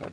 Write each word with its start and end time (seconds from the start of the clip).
Hey 0.00 0.08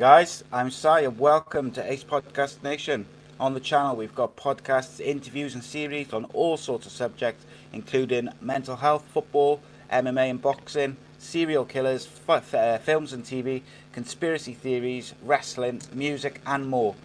guys, 0.00 0.42
I'm 0.52 0.70
Si 0.72 1.06
welcome 1.06 1.70
to 1.70 1.92
Ace 1.92 2.02
Podcast 2.02 2.64
Nation. 2.64 3.06
On 3.40 3.54
the 3.54 3.60
channel, 3.60 3.94
we've 3.94 4.14
got 4.16 4.34
podcasts, 4.34 5.00
interviews, 5.00 5.54
and 5.54 5.62
series 5.62 6.12
on 6.12 6.24
all 6.34 6.56
sorts 6.56 6.86
of 6.86 6.92
subjects, 6.92 7.46
including 7.72 8.30
mental 8.40 8.74
health, 8.74 9.04
football, 9.12 9.60
MMA 9.92 10.30
and 10.30 10.42
boxing, 10.42 10.96
serial 11.18 11.64
killers, 11.64 12.08
f- 12.28 12.52
uh, 12.52 12.78
films 12.78 13.12
and 13.12 13.22
TV, 13.22 13.62
conspiracy 13.92 14.54
theories, 14.54 15.14
wrestling, 15.22 15.80
music, 15.92 16.40
and 16.46 16.68
more. 16.68 16.96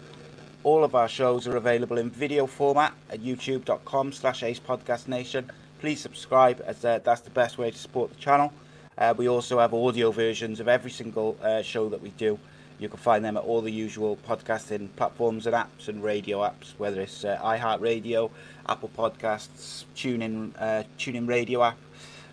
All 0.64 0.82
of 0.82 0.96
our 0.96 1.08
shows 1.08 1.46
are 1.46 1.56
available 1.56 1.98
in 1.98 2.10
video 2.10 2.46
format 2.46 2.94
at 3.10 3.20
youtube.com 3.20 4.12
slash 4.12 4.42
acepodcastnation. 4.42 5.48
Please 5.78 6.00
subscribe 6.00 6.60
as 6.66 6.84
uh, 6.84 6.98
that's 7.04 7.20
the 7.20 7.30
best 7.30 7.58
way 7.58 7.70
to 7.70 7.78
support 7.78 8.10
the 8.10 8.16
channel. 8.16 8.52
Uh, 8.98 9.14
we 9.16 9.28
also 9.28 9.60
have 9.60 9.72
audio 9.72 10.10
versions 10.10 10.58
of 10.58 10.66
every 10.66 10.90
single 10.90 11.36
uh, 11.42 11.62
show 11.62 11.88
that 11.88 12.02
we 12.02 12.10
do. 12.10 12.40
You 12.78 12.88
can 12.88 12.98
find 12.98 13.24
them 13.24 13.36
at 13.36 13.44
all 13.44 13.60
the 13.60 13.70
usual 13.70 14.18
podcasting 14.28 14.88
platforms 14.96 15.46
and 15.46 15.54
apps 15.54 15.86
and 15.86 16.02
radio 16.02 16.40
apps, 16.40 16.72
whether 16.76 17.00
it's 17.00 17.24
uh, 17.24 17.38
iHeartRadio, 17.42 18.30
Apple 18.68 18.90
Podcasts, 18.96 19.84
TuneIn, 19.94 20.52
uh, 20.58 20.82
TuneIn 20.98 21.28
Radio 21.28 21.62
app, 21.62 21.78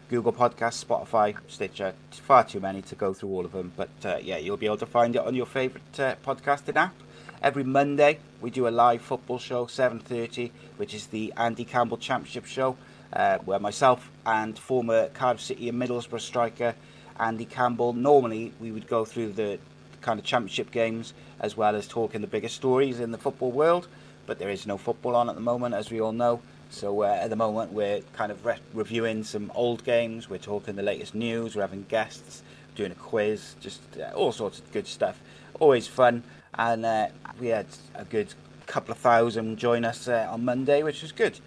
Google 0.09 0.33
Podcasts, 0.33 0.83
Spotify, 0.83 1.35
Stitcher. 1.47 1.93
Far 2.11 2.43
too 2.43 2.59
many 2.59 2.81
to 2.81 2.95
go 2.95 3.13
through 3.13 3.29
all 3.29 3.45
of 3.45 3.51
them, 3.51 3.71
but 3.77 3.89
uh, 4.03 4.17
yeah, 4.21 4.37
you'll 4.37 4.57
be 4.57 4.65
able 4.65 4.77
to 4.77 4.85
find 4.87 5.15
it 5.15 5.21
on 5.21 5.35
your 5.35 5.45
favourite 5.45 5.99
uh, 5.99 6.15
podcasting 6.25 6.75
app. 6.75 6.95
Every 7.43 7.63
Monday 7.63 8.19
we 8.41 8.49
do 8.49 8.67
a 8.67 8.69
live 8.69 9.01
football 9.01 9.37
show, 9.37 9.67
7:30, 9.67 10.51
which 10.77 10.95
is 10.95 11.07
the 11.07 11.33
Andy 11.37 11.65
Campbell 11.65 11.97
Championship 11.97 12.45
show, 12.45 12.77
uh, 13.13 13.37
where 13.39 13.59
myself 13.59 14.11
and 14.25 14.57
former 14.57 15.09
Cardiff 15.09 15.41
City 15.43 15.69
and 15.69 15.79
Middlesbrough 15.79 16.19
striker 16.19 16.73
Andy 17.19 17.45
Campbell. 17.45 17.93
Normally 17.93 18.53
we 18.59 18.71
would 18.71 18.87
go 18.87 19.05
through 19.05 19.33
the 19.33 19.59
kind 20.01 20.19
of 20.19 20.25
championship 20.25 20.71
games 20.71 21.13
as 21.39 21.57
well 21.57 21.75
as 21.75 21.87
talking 21.87 22.21
the 22.21 22.27
biggest 22.27 22.55
stories 22.55 22.99
in 22.99 23.11
the 23.11 23.17
football 23.17 23.51
world. 23.51 23.87
But 24.27 24.39
there 24.39 24.49
is 24.49 24.67
no 24.67 24.77
football 24.77 25.15
on 25.15 25.29
at 25.29 25.35
the 25.35 25.41
moment, 25.41 25.73
as 25.75 25.89
we 25.89 25.99
all 25.99 26.11
know. 26.11 26.41
So 26.69 27.03
uh, 27.03 27.07
at 27.07 27.29
the 27.29 27.35
moment, 27.35 27.73
we're 27.73 28.01
kind 28.13 28.31
of 28.31 28.45
re- 28.45 28.59
reviewing 28.73 29.23
some 29.23 29.51
old 29.55 29.83
games. 29.83 30.29
We're 30.29 30.37
talking 30.37 30.75
the 30.75 30.83
latest 30.83 31.13
news. 31.13 31.55
We're 31.55 31.63
having 31.63 31.85
guests, 31.89 32.43
doing 32.75 32.91
a 32.91 32.95
quiz, 32.95 33.55
just 33.59 33.81
uh, 33.97 34.15
all 34.15 34.31
sorts 34.31 34.59
of 34.59 34.71
good 34.71 34.87
stuff. 34.87 35.19
Always 35.59 35.87
fun, 35.87 36.23
and 36.55 36.85
uh, 36.85 37.07
we 37.39 37.47
had 37.47 37.67
a 37.95 38.05
good 38.05 38.33
couple 38.67 38.93
of 38.93 38.99
thousand 38.99 39.57
join 39.57 39.83
us 39.83 40.07
uh, 40.07 40.29
on 40.31 40.45
Monday, 40.45 40.81
which 40.81 41.01
was 41.01 41.11
good. 41.11 41.37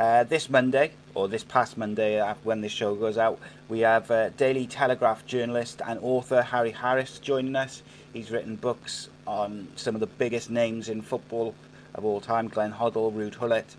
Uh, 0.00 0.24
this 0.24 0.48
Monday, 0.48 0.92
or 1.14 1.28
this 1.28 1.44
past 1.44 1.76
Monday, 1.76 2.18
uh, 2.18 2.34
when 2.42 2.62
this 2.62 2.72
show 2.72 2.94
goes 2.94 3.18
out, 3.18 3.38
we 3.68 3.80
have 3.80 4.08
Daily 4.38 4.66
Telegraph 4.66 5.26
journalist 5.26 5.82
and 5.86 6.00
author 6.02 6.40
Harry 6.40 6.70
Harris 6.70 7.18
joining 7.18 7.56
us. 7.56 7.82
He's 8.12 8.30
written 8.30 8.56
books 8.56 9.08
on 9.26 9.68
some 9.76 9.94
of 9.94 10.00
the 10.00 10.06
biggest 10.06 10.50
names 10.50 10.90
in 10.90 11.00
football 11.00 11.54
of 11.94 12.04
all 12.04 12.20
time 12.20 12.48
Glenn 12.48 12.72
Hoddle, 12.72 13.10
Ruud 13.10 13.38
Gullit. 13.38 13.74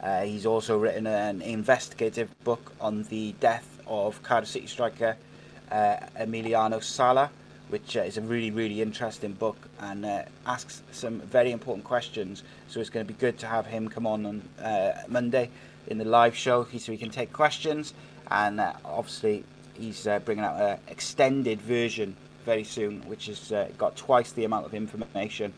Uh, 0.00 0.22
he's 0.22 0.46
also 0.46 0.78
written 0.78 1.08
an 1.08 1.42
investigative 1.42 2.28
book 2.44 2.72
on 2.80 3.02
the 3.04 3.32
death 3.40 3.80
of 3.86 4.22
Cardiff 4.22 4.48
City 4.48 4.68
striker 4.68 5.16
uh, 5.72 5.96
Emiliano 6.16 6.80
Sala, 6.82 7.30
which 7.68 7.96
uh, 7.96 8.02
is 8.02 8.16
a 8.16 8.20
really, 8.20 8.52
really 8.52 8.80
interesting 8.80 9.32
book 9.32 9.56
and 9.80 10.04
uh, 10.04 10.22
asks 10.46 10.82
some 10.92 11.18
very 11.20 11.50
important 11.50 11.84
questions. 11.84 12.44
So 12.68 12.80
it's 12.80 12.90
going 12.90 13.04
to 13.04 13.12
be 13.12 13.18
good 13.18 13.38
to 13.40 13.46
have 13.46 13.66
him 13.66 13.88
come 13.88 14.06
on 14.06 14.24
on 14.24 14.64
uh, 14.64 15.02
Monday 15.08 15.50
in 15.88 15.98
the 15.98 16.04
live 16.04 16.36
show 16.36 16.64
so 16.78 16.92
he 16.92 16.98
can 16.98 17.10
take 17.10 17.32
questions. 17.32 17.92
And 18.30 18.60
uh, 18.60 18.74
obviously, 18.84 19.42
he's 19.74 20.06
bringing 20.24 20.44
out 20.44 20.60
an 20.60 20.78
extended 20.86 21.60
version 21.60 22.14
very 22.44 22.64
soon, 22.64 23.02
which 23.02 23.26
has 23.26 23.52
uh, 23.52 23.68
got 23.78 23.96
twice 23.96 24.32
the 24.32 24.44
amount 24.44 24.66
of 24.66 24.74
information 24.74 25.52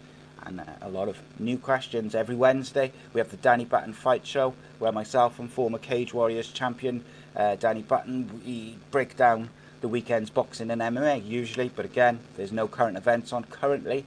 and 0.45 0.61
uh, 0.61 0.65
a 0.83 0.89
lot 0.89 1.09
of 1.09 1.19
new 1.39 1.59
questions 1.59 2.15
every 2.15 2.37
Wednesday. 2.37 2.93
We 3.13 3.21
have 3.21 3.31
the 3.31 3.37
Danny 3.37 3.65
Batten 3.65 3.93
Fight 3.93 4.27
Show, 4.27 4.55
where 4.79 4.93
myself 4.93 5.39
and 5.39 5.51
former 5.51 5.79
Cage 5.79 6.15
Warriors 6.15 6.51
champion 6.51 7.05
uh, 7.35 7.57
Danny 7.57 7.83
Batten 7.83 8.43
we 8.45 8.79
break 8.91 9.17
down 9.17 9.51
the 9.81 9.89
weekend's 9.89 10.31
boxing 10.31 10.71
and 10.71 10.81
MMA 10.81 11.27
usually, 11.27 11.69
but 11.69 11.85
again, 11.85 12.21
there's 12.37 12.53
no 12.53 12.67
current 12.67 12.97
events 12.97 13.33
on 13.33 13.45
currently. 13.45 14.05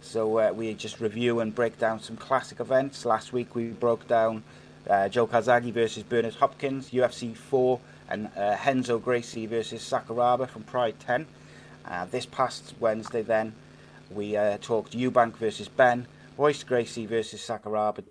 So 0.00 0.38
uh, 0.38 0.52
we 0.52 0.74
just 0.74 1.00
review 1.00 1.40
and 1.40 1.54
break 1.54 1.78
down 1.78 2.00
some 2.00 2.16
classic 2.16 2.58
events. 2.58 3.04
Last 3.04 3.32
week 3.32 3.54
we 3.54 3.68
broke 3.68 4.08
down 4.08 4.42
uh, 4.90 5.08
Joe 5.08 5.28
Calzaghe 5.28 5.72
versus 5.72 6.02
Bernard 6.02 6.34
Hopkins, 6.34 6.90
UFC 6.90 7.36
4, 7.36 7.78
and 8.10 8.28
uh, 8.36 8.56
Renzo 8.66 8.98
Gracie 8.98 9.46
versus 9.46 9.80
Sakuraba 9.80 10.48
from 10.48 10.64
Pride 10.64 10.98
10. 10.98 11.26
Uh, 11.86 12.04
this 12.06 12.26
past 12.26 12.74
Wednesday, 12.80 13.22
then, 13.22 13.54
we 14.10 14.36
uh, 14.36 14.58
talked 14.60 14.92
Eubank 14.92 15.36
versus 15.36 15.68
Benn, 15.68 16.06
Royce 16.36 16.62
Gracie 16.62 17.06
versus 17.06 17.40
Sakuraba, 17.40 18.04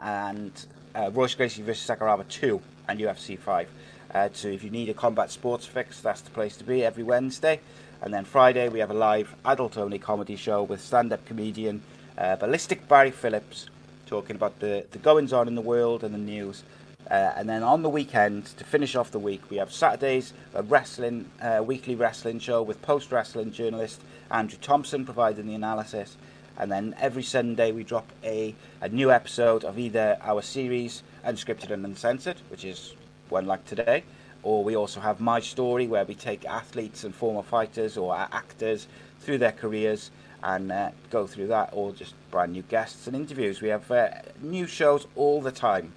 and 0.00 0.52
uh, 0.94 1.10
Royce 1.12 1.34
Gracie 1.34 1.62
versus 1.62 1.88
Sakuraba 1.88 2.26
2 2.28 2.60
and 2.88 3.00
UFC 3.00 3.38
5. 3.38 3.68
Uh, 4.14 4.28
so 4.32 4.48
if 4.48 4.62
you 4.62 4.70
need 4.70 4.88
a 4.88 4.94
combat 4.94 5.30
sports 5.30 5.66
fix, 5.66 6.00
that's 6.00 6.20
the 6.20 6.30
place 6.30 6.56
to 6.56 6.64
be 6.64 6.84
every 6.84 7.02
Wednesday. 7.02 7.60
And 8.02 8.12
then 8.12 8.24
Friday, 8.24 8.68
we 8.68 8.78
have 8.80 8.90
a 8.90 8.94
live 8.94 9.34
adult 9.44 9.76
only 9.76 9.98
comedy 9.98 10.36
show 10.36 10.62
with 10.62 10.80
stand 10.80 11.12
up 11.12 11.24
comedian 11.24 11.82
uh, 12.18 12.36
Ballistic 12.36 12.86
Barry 12.88 13.10
Phillips 13.10 13.66
talking 14.06 14.36
about 14.36 14.58
the, 14.60 14.86
the 14.92 14.98
goings 14.98 15.32
on 15.32 15.48
in 15.48 15.54
the 15.54 15.60
world 15.60 16.04
and 16.04 16.14
the 16.14 16.18
news. 16.18 16.62
Uh, 17.10 17.32
and 17.36 17.48
then 17.48 17.62
on 17.62 17.82
the 17.82 17.88
weekend, 17.88 18.46
to 18.46 18.64
finish 18.64 18.96
off 18.96 19.12
the 19.12 19.18
week, 19.18 19.48
we 19.48 19.58
have 19.58 19.72
Saturdays 19.72 20.32
a 20.54 20.62
wrestling 20.62 21.30
uh, 21.40 21.62
weekly 21.64 21.94
wrestling 21.94 22.40
show 22.40 22.62
with 22.62 22.82
post 22.82 23.12
wrestling 23.12 23.52
journalist 23.52 24.00
Andrew 24.30 24.58
Thompson 24.60 25.04
providing 25.04 25.46
the 25.46 25.54
analysis. 25.54 26.16
And 26.58 26.72
then 26.72 26.96
every 26.98 27.22
Sunday 27.22 27.70
we 27.70 27.84
drop 27.84 28.10
a, 28.24 28.54
a 28.80 28.88
new 28.88 29.12
episode 29.12 29.62
of 29.62 29.78
either 29.78 30.18
our 30.22 30.42
series 30.42 31.02
Unscripted 31.24 31.70
and 31.70 31.84
Uncensored, 31.84 32.40
which 32.48 32.64
is 32.64 32.94
one 33.28 33.46
like 33.46 33.64
today, 33.66 34.02
or 34.42 34.64
we 34.64 34.74
also 34.74 34.98
have 35.00 35.20
My 35.20 35.38
Story, 35.38 35.86
where 35.86 36.04
we 36.04 36.14
take 36.14 36.44
athletes 36.44 37.04
and 37.04 37.14
former 37.14 37.42
fighters 37.42 37.96
or 37.96 38.16
actors 38.16 38.88
through 39.20 39.38
their 39.38 39.52
careers 39.52 40.10
and 40.42 40.72
uh, 40.72 40.90
go 41.10 41.26
through 41.26 41.48
that, 41.48 41.70
or 41.72 41.92
just 41.92 42.14
brand 42.30 42.52
new 42.52 42.62
guests 42.62 43.06
and 43.06 43.14
interviews. 43.14 43.60
We 43.60 43.68
have 43.68 43.90
uh, 43.90 44.08
new 44.40 44.66
shows 44.66 45.06
all 45.14 45.40
the 45.40 45.52
time 45.52 45.92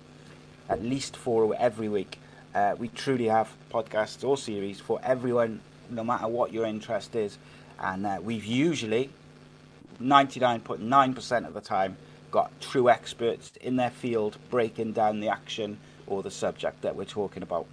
at 0.70 0.84
least 0.84 1.18
four 1.18 1.54
every 1.58 1.90
week. 1.90 2.20
Uh, 2.54 2.76
we 2.78 2.88
truly 2.90 3.26
have 3.26 3.52
podcasts 3.72 4.28
or 4.28 4.38
series 4.38 4.80
for 4.80 5.00
everyone, 5.04 5.62
no 5.90 6.04
matter 6.04 6.28
what 6.28 6.54
your 6.54 6.66
interest 6.66 7.16
is. 7.16 7.38
And 7.80 8.06
uh, 8.06 8.20
we've 8.22 8.46
usually, 8.46 9.10
99.9% 10.02 11.48
of 11.48 11.54
the 11.54 11.62
time, 11.62 11.98
got 12.32 12.52
true 12.62 12.90
experts 12.90 13.52
in 13.62 13.76
their 13.76 13.90
field 13.90 14.38
breaking 14.50 14.94
down 14.94 15.20
the 15.20 15.30
action 15.30 15.80
or 16.06 16.22
the 16.22 16.32
subject 16.32 16.82
that 16.82 16.96
we're 16.96 17.06
talking 17.06 17.44
about. 17.44 17.66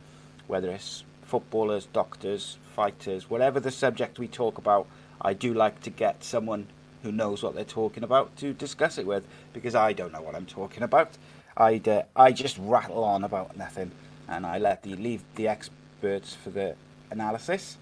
Whether 0.46 0.70
it's 0.70 1.04
footballers, 1.22 1.87
doctors, 1.87 2.58
fighters, 2.75 3.28
whatever 3.28 3.60
the 3.60 3.70
subject 3.70 4.19
we 4.19 4.28
talk 4.28 4.58
about, 4.58 4.87
I 5.20 5.32
do 5.32 5.52
like 5.52 5.82
to 5.82 5.90
get 5.90 6.22
someone 6.22 6.69
who 7.02 7.12
knows 7.12 7.43
what 7.43 7.54
they're 7.54 7.64
talking 7.64 8.02
about 8.02 8.37
to 8.37 8.52
discuss 8.52 8.98
it 8.98 9.06
with 9.06 9.25
because 9.52 9.75
I 9.75 9.93
don't 9.93 10.12
know 10.12 10.22
what 10.22 10.34
I'm 10.34 10.46
talking 10.46 10.82
about. 10.82 11.16
I'd 11.56 11.88
uh, 11.88 12.03
I 12.14 12.32
just 12.32 12.58
rattle 12.58 13.03
on 13.03 13.25
about 13.25 13.56
nothing, 13.56 13.91
and 14.29 14.44
I 14.44 14.58
let 14.58 14.82
the 14.82 14.94
leave 14.94 15.23
the 15.37 15.49
experts 15.49 16.35
for 16.35 16.50
the 16.50 16.75
analysis. 17.11 17.79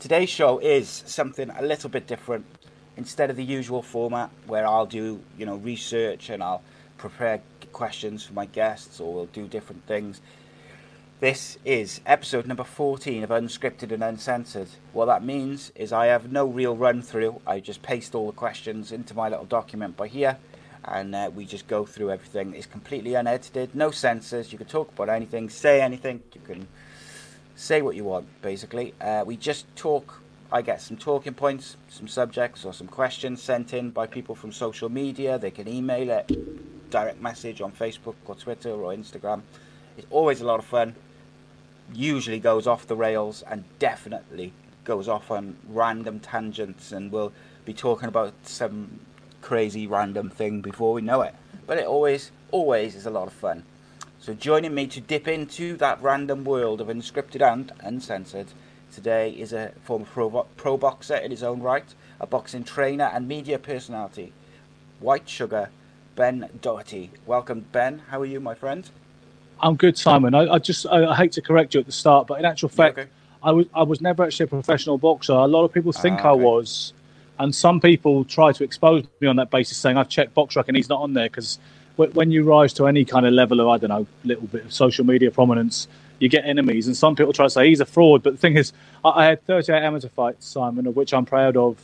Today's 0.00 0.28
show 0.28 0.58
is 0.58 1.04
something 1.06 1.48
a 1.50 1.62
little 1.62 1.88
bit 1.88 2.08
different. 2.08 2.46
Instead 2.96 3.30
of 3.30 3.36
the 3.36 3.44
usual 3.44 3.80
format 3.80 4.30
where 4.46 4.66
I'll 4.66 4.86
do 4.86 5.20
you 5.38 5.46
know 5.46 5.56
research 5.56 6.30
and 6.30 6.42
I'll 6.42 6.62
prepare 6.98 7.40
questions 7.72 8.24
for 8.24 8.32
my 8.32 8.46
guests, 8.46 8.98
or 8.98 9.14
we'll 9.14 9.26
do 9.26 9.46
different 9.46 9.86
things. 9.86 10.20
This 11.20 11.56
is 11.64 12.00
episode 12.04 12.48
number 12.48 12.64
14 12.64 13.22
of 13.22 13.30
Unscripted 13.30 13.92
and 13.92 14.02
Uncensored. 14.02 14.66
What 14.92 15.06
that 15.06 15.22
means 15.22 15.70
is 15.76 15.92
I 15.92 16.06
have 16.06 16.32
no 16.32 16.46
real 16.46 16.76
run 16.76 17.00
through. 17.00 17.40
I 17.46 17.60
just 17.60 17.82
paste 17.82 18.16
all 18.16 18.26
the 18.26 18.32
questions 18.32 18.90
into 18.90 19.14
my 19.14 19.28
little 19.28 19.44
document 19.44 19.96
by 19.96 20.08
here 20.08 20.38
and 20.84 21.14
uh, 21.14 21.30
we 21.34 21.44
just 21.44 21.66
go 21.68 21.84
through 21.84 22.10
everything. 22.10 22.54
It's 22.54 22.66
completely 22.66 23.14
unedited, 23.14 23.74
no 23.74 23.90
censors. 23.90 24.52
You 24.52 24.58
can 24.58 24.66
talk 24.66 24.90
about 24.92 25.08
anything, 25.08 25.48
say 25.48 25.80
anything. 25.80 26.22
You 26.34 26.40
can 26.40 26.68
say 27.54 27.82
what 27.82 27.96
you 27.96 28.04
want, 28.04 28.26
basically. 28.42 28.94
Uh, 29.00 29.24
we 29.26 29.36
just 29.36 29.66
talk. 29.76 30.20
I 30.50 30.60
get 30.60 30.82
some 30.82 30.98
talking 30.98 31.32
points, 31.32 31.76
some 31.88 32.08
subjects, 32.08 32.64
or 32.64 32.74
some 32.74 32.86
questions 32.86 33.42
sent 33.42 33.72
in 33.72 33.90
by 33.90 34.06
people 34.06 34.34
from 34.34 34.52
social 34.52 34.90
media. 34.90 35.38
They 35.38 35.50
can 35.50 35.66
email 35.66 36.10
it, 36.10 36.90
direct 36.90 37.22
message 37.22 37.60
on 37.62 37.72
Facebook 37.72 38.16
or 38.26 38.34
Twitter 38.34 38.70
or 38.70 38.92
Instagram. 38.92 39.42
It's 39.96 40.06
always 40.10 40.40
a 40.40 40.46
lot 40.46 40.58
of 40.58 40.66
fun 40.66 40.94
usually 41.94 42.38
goes 42.38 42.66
off 42.66 42.86
the 42.86 42.96
rails 42.96 43.42
and 43.42 43.64
definitely 43.78 44.52
goes 44.84 45.08
off 45.08 45.30
on 45.30 45.56
random 45.68 46.20
tangents 46.20 46.92
and 46.92 47.12
we'll 47.12 47.32
be 47.64 47.72
talking 47.72 48.08
about 48.08 48.34
some 48.42 49.00
crazy 49.42 49.86
random 49.86 50.30
thing 50.30 50.62
before 50.62 50.94
we 50.94 51.02
know 51.02 51.20
it. 51.22 51.34
But 51.66 51.78
it 51.78 51.86
always, 51.86 52.30
always 52.50 52.94
is 52.94 53.04
a 53.04 53.10
lot 53.10 53.26
of 53.26 53.34
fun. 53.34 53.64
So 54.20 54.34
joining 54.34 54.74
me 54.74 54.86
to 54.86 55.00
dip 55.00 55.26
into 55.28 55.76
that 55.78 56.00
random 56.00 56.44
world 56.44 56.80
of 56.80 56.88
unscripted 56.88 57.42
and 57.42 57.72
uncensored 57.80 58.46
today 58.92 59.30
is 59.30 59.52
a 59.52 59.72
former 59.82 60.04
pro, 60.04 60.46
pro 60.56 60.76
boxer 60.76 61.16
in 61.16 61.30
his 61.30 61.42
own 61.42 61.60
right, 61.60 61.94
a 62.20 62.26
boxing 62.26 62.62
trainer 62.62 63.10
and 63.12 63.26
media 63.26 63.58
personality, 63.58 64.32
White 65.00 65.28
Sugar, 65.28 65.70
Ben 66.14 66.48
Doughty. 66.60 67.10
Welcome, 67.26 67.66
Ben. 67.72 68.02
How 68.10 68.20
are 68.20 68.26
you, 68.26 68.38
my 68.38 68.54
friend? 68.54 68.88
I'm 69.60 69.76
good, 69.76 69.96
Simon. 69.96 70.34
I, 70.34 70.54
I 70.54 70.58
just 70.58 70.86
I, 70.86 71.04
I, 71.06 71.14
hate 71.14 71.32
to 71.32 71.42
correct 71.42 71.74
you 71.74 71.80
at 71.80 71.86
the 71.86 71.92
start, 71.92 72.26
but 72.26 72.38
in 72.38 72.44
actual 72.44 72.68
fact, 72.68 72.98
okay. 72.98 73.10
I 73.42 73.52
was 73.52 73.66
I 73.74 73.82
was 73.82 74.00
never 74.00 74.24
actually 74.24 74.44
a 74.44 74.48
professional 74.48 74.98
boxer. 74.98 75.32
A 75.32 75.46
lot 75.46 75.64
of 75.64 75.72
people 75.72 75.92
think 75.92 76.16
ah, 76.16 76.18
okay. 76.20 76.28
I 76.28 76.32
was, 76.32 76.92
and 77.42 77.54
some 77.54 77.80
people 77.80 78.24
try 78.24 78.52
to 78.52 78.64
expose 78.64 79.04
me 79.20 79.28
on 79.28 79.36
that 79.36 79.50
basis, 79.50 79.76
saying 79.76 79.96
I've 79.96 80.08
checked 80.08 80.34
BoxRec 80.34 80.68
and 80.68 80.76
he's 80.76 80.88
not 80.88 81.00
on 81.00 81.12
there 81.14 81.28
because 81.28 81.58
when 81.96 82.30
you 82.30 82.44
rise 82.44 82.72
to 82.74 82.86
any 82.86 83.04
kind 83.04 83.26
of 83.26 83.32
level 83.32 83.60
of 83.60 83.68
I 83.68 83.78
don't 83.78 83.90
know, 83.90 84.06
little 84.24 84.46
bit 84.46 84.64
of 84.64 84.72
social 84.72 85.04
media 85.04 85.30
prominence, 85.30 85.88
you 86.20 86.28
get 86.28 86.44
enemies, 86.44 86.86
and 86.86 86.96
some 86.96 87.16
people 87.16 87.32
try 87.32 87.46
to 87.46 87.50
say 87.50 87.68
he's 87.68 87.80
a 87.80 87.84
fraud. 87.84 88.22
But 88.22 88.34
the 88.34 88.38
thing 88.38 88.56
is, 88.56 88.72
I, 89.04 89.24
had 89.24 89.44
38 89.44 89.82
amateur 89.82 90.08
fights, 90.08 90.46
Simon, 90.46 90.86
of 90.86 90.94
which 90.94 91.12
I'm 91.12 91.26
proud 91.26 91.56
of 91.56 91.76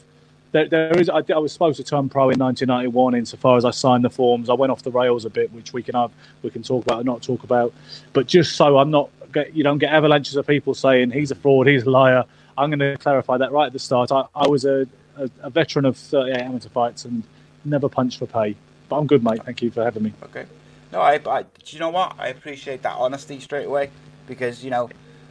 there, 0.52 0.68
there 0.68 0.96
is. 0.96 1.10
I, 1.10 1.22
I, 1.34 1.38
was 1.38 1.52
supposed 1.52 1.76
to 1.78 1.84
turn 1.84 2.08
pro 2.08 2.30
in 2.30 2.38
1991. 2.38 3.16
Insofar 3.16 3.56
as 3.56 3.64
I 3.64 3.70
signed 3.70 4.04
the 4.04 4.10
forms, 4.10 4.48
I 4.48 4.54
went 4.54 4.70
off 4.70 4.82
the 4.82 4.92
rails 4.92 5.24
a 5.24 5.30
bit, 5.30 5.52
which 5.52 5.72
we 5.72 5.82
can 5.82 5.96
have, 5.96 6.12
we 6.42 6.50
can 6.50 6.62
talk 6.62 6.84
about, 6.84 7.00
or 7.00 7.04
not 7.04 7.22
talk 7.22 7.42
about. 7.42 7.74
But 8.12 8.28
just 8.28 8.54
so 8.54 8.78
I'm 8.78 8.90
not, 8.90 9.10
get, 9.32 9.54
you 9.54 9.64
don't 9.64 9.78
get 9.78 9.92
avalanches 9.92 10.36
of 10.36 10.46
people 10.46 10.72
saying 10.74 11.10
he's 11.10 11.32
a 11.32 11.34
fraud, 11.34 11.66
he's 11.66 11.82
a 11.82 11.90
liar. 11.90 12.24
I'm 12.56 12.70
going 12.70 12.78
to 12.78 12.96
clarify 12.96 13.38
that 13.38 13.52
right 13.52 13.66
at 13.66 13.72
the 13.72 13.78
start. 13.78 14.10
I, 14.12 14.24
I 14.34 14.46
was 14.46 14.64
a, 14.64 14.86
a, 15.18 15.30
a, 15.42 15.50
veteran 15.50 15.84
of 15.84 15.96
38 15.96 16.36
amateur 16.38 16.68
fights 16.68 17.04
and 17.04 17.22
never 17.64 17.88
punched 17.88 18.18
for 18.18 18.26
pay. 18.26 18.56
But 18.88 18.96
I'm 18.96 19.06
good, 19.06 19.22
mate. 19.22 19.44
Thank 19.44 19.62
you 19.62 19.70
for 19.70 19.84
having 19.84 20.04
me. 20.04 20.12
Okay. 20.22 20.46
No, 20.92 21.00
I, 21.00 21.20
I. 21.26 21.42
Do 21.42 21.48
you 21.66 21.78
know 21.78 21.90
what? 21.90 22.14
I 22.18 22.28
appreciate 22.28 22.82
that 22.82 22.96
honesty 22.96 23.40
straight 23.40 23.66
away 23.66 23.90
because 24.26 24.64
you 24.64 24.70
know, 24.70 24.88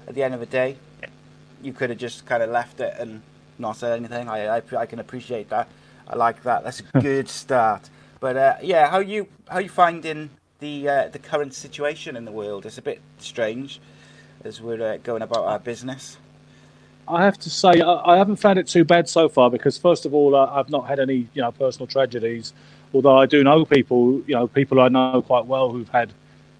at 0.07 0.13
the 0.13 0.23
end 0.23 0.33
of 0.33 0.39
the 0.39 0.45
day, 0.45 0.77
you 1.63 1.73
could 1.73 1.89
have 1.89 1.99
just 1.99 2.25
kind 2.25 2.43
of 2.43 2.49
left 2.49 2.79
it 2.79 2.93
and 2.99 3.21
not 3.57 3.77
said 3.77 3.97
anything. 3.97 4.29
I, 4.29 4.57
I, 4.57 4.61
I 4.77 4.85
can 4.85 4.99
appreciate 4.99 5.49
that. 5.49 5.67
I 6.07 6.15
like 6.15 6.43
that. 6.43 6.63
That's 6.63 6.83
a 6.93 6.99
good 7.01 7.29
start. 7.29 7.89
But 8.19 8.37
uh, 8.37 8.55
yeah, 8.61 8.89
how 8.89 8.99
you 8.99 9.27
how 9.47 9.59
you 9.59 9.69
finding 9.69 10.29
the 10.59 10.87
uh, 10.87 11.07
the 11.07 11.19
current 11.19 11.53
situation 11.53 12.15
in 12.15 12.25
the 12.25 12.31
world? 12.31 12.65
It's 12.65 12.77
a 12.77 12.81
bit 12.81 13.01
strange 13.17 13.79
as 14.43 14.61
we're 14.61 14.93
uh, 14.93 14.97
going 14.97 15.21
about 15.21 15.45
our 15.45 15.59
business. 15.59 16.17
I 17.07 17.23
have 17.23 17.37
to 17.39 17.49
say 17.49 17.81
I, 17.81 18.17
haven't 18.17 18.35
found 18.35 18.59
it 18.59 18.67
too 18.67 18.83
bad 18.83 19.07
so 19.07 19.29
far 19.29 19.49
because 19.49 19.77
first 19.77 20.05
of 20.05 20.13
all 20.13 20.35
uh, 20.35 20.51
I've 20.51 20.69
not 20.69 20.87
had 20.87 20.99
any 20.99 21.27
you 21.33 21.41
know 21.41 21.51
personal 21.51 21.87
tragedies. 21.87 22.53
Although 22.93 23.17
I 23.17 23.25
do 23.25 23.43
know 23.43 23.65
people, 23.65 24.21
you 24.27 24.35
know, 24.35 24.47
people 24.47 24.79
I 24.79 24.87
know 24.89 25.21
quite 25.21 25.45
well 25.45 25.71
who've 25.71 25.89
had 25.89 26.13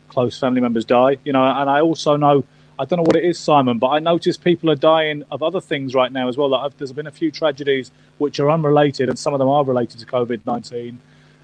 close 0.10 0.40
family 0.40 0.62
members 0.62 0.86
die. 0.86 1.18
You 1.24 1.34
know, 1.34 1.44
and 1.44 1.70
I 1.70 1.82
also 1.82 2.16
know 2.16 2.44
I 2.80 2.86
don't 2.86 2.98
know 2.98 3.04
what 3.04 3.16
it 3.16 3.26
is, 3.26 3.40
Simon, 3.40 3.80
but 3.80 3.88
I 3.88 4.00
notice 4.00 4.38
people 4.38 4.70
are 4.70 4.76
dying 4.76 5.24
of 5.32 5.42
other 5.42 5.60
things 5.60 5.96
right 5.96 6.12
now 6.12 6.28
as 6.30 6.38
well. 6.38 6.50
Like 6.50 6.78
there's 6.78 6.92
been 6.94 7.08
a 7.08 7.12
few 7.12 7.32
tragedies 7.32 7.92
which 8.18 8.40
are 8.40 8.50
unrelated, 8.52 9.10
and 9.10 9.18
some 9.18 9.34
of 9.34 9.40
them 9.40 9.50
are 9.50 9.66
related 9.66 10.00
to 10.00 10.06
COVID 10.06 10.46
19. 10.46 11.00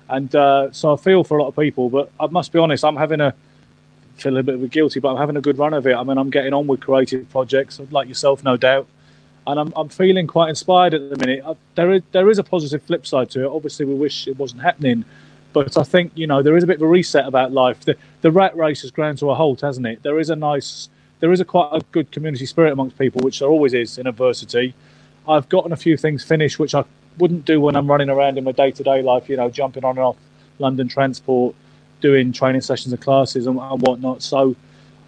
And 0.09 0.35
uh, 0.35 0.71
so 0.71 0.93
I 0.93 0.97
feel 0.97 1.23
for 1.23 1.37
a 1.37 1.41
lot 1.41 1.49
of 1.49 1.55
people, 1.55 1.89
but 1.89 2.11
I 2.19 2.27
must 2.27 2.51
be 2.51 2.59
honest, 2.59 2.85
I'm 2.85 2.95
having 2.95 3.19
a 3.19 3.33
feel 4.15 4.37
a 4.37 4.43
bit 4.43 4.55
of 4.55 4.63
a 4.63 4.67
guilty, 4.67 4.99
but 4.99 5.11
I'm 5.11 5.17
having 5.17 5.37
a 5.37 5.41
good 5.41 5.57
run 5.57 5.73
of 5.73 5.85
it. 5.87 5.95
I 5.95 6.03
mean, 6.03 6.17
I'm 6.17 6.29
getting 6.29 6.53
on 6.53 6.67
with 6.67 6.81
creative 6.81 7.29
projects, 7.29 7.79
like 7.91 8.07
yourself, 8.07 8.43
no 8.43 8.57
doubt, 8.57 8.87
and 9.47 9.59
I'm, 9.59 9.73
I'm 9.75 9.89
feeling 9.89 10.27
quite 10.27 10.49
inspired 10.49 10.93
at 10.93 11.09
the 11.09 11.17
minute. 11.17 11.43
Uh, 11.45 11.55
there 11.75 11.91
is 11.91 12.01
there 12.11 12.29
is 12.29 12.39
a 12.39 12.43
positive 12.43 12.81
flip 12.83 13.05
side 13.05 13.29
to 13.31 13.43
it. 13.43 13.47
Obviously, 13.47 13.85
we 13.85 13.95
wish 13.95 14.27
it 14.27 14.37
wasn't 14.37 14.61
happening, 14.61 15.05
but 15.51 15.77
I 15.77 15.83
think 15.83 16.11
you 16.15 16.27
know 16.27 16.41
there 16.41 16.57
is 16.57 16.63
a 16.63 16.67
bit 16.67 16.77
of 16.77 16.83
a 16.83 16.87
reset 16.87 17.25
about 17.25 17.51
life. 17.51 17.81
The 17.81 17.95
the 18.21 18.31
rat 18.31 18.55
race 18.55 18.81
has 18.81 18.91
ground 18.91 19.17
to 19.19 19.29
a 19.29 19.35
halt, 19.35 19.61
hasn't 19.61 19.85
it? 19.85 20.03
There 20.03 20.19
is 20.19 20.29
a 20.29 20.35
nice 20.35 20.89
there 21.19 21.31
is 21.31 21.39
a 21.39 21.45
quite 21.45 21.69
a 21.71 21.81
good 21.91 22.11
community 22.11 22.45
spirit 22.45 22.73
amongst 22.73 22.97
people, 22.97 23.21
which 23.21 23.39
there 23.39 23.47
always 23.47 23.73
is 23.73 23.97
in 23.97 24.07
adversity. 24.07 24.73
I've 25.27 25.47
gotten 25.47 25.71
a 25.71 25.77
few 25.77 25.95
things 25.95 26.23
finished 26.23 26.59
which 26.59 26.75
I 26.75 26.83
wouldn't 27.17 27.45
do 27.45 27.61
when 27.61 27.75
I'm 27.75 27.87
running 27.87 28.09
around 28.09 28.37
in 28.37 28.43
my 28.43 28.51
day 28.51 28.71
to 28.71 28.83
day 28.83 29.01
life, 29.01 29.29
you 29.29 29.37
know, 29.37 29.49
jumping 29.49 29.85
on 29.85 29.97
and 29.97 30.05
off 30.05 30.17
London 30.59 30.87
transport, 30.87 31.55
doing 32.03 32.33
training 32.33 32.61
sessions 32.61 32.93
and 32.93 33.01
classes 33.01 33.47
and, 33.47 33.57
and 33.57 33.81
whatnot. 33.81 34.21
So 34.21 34.55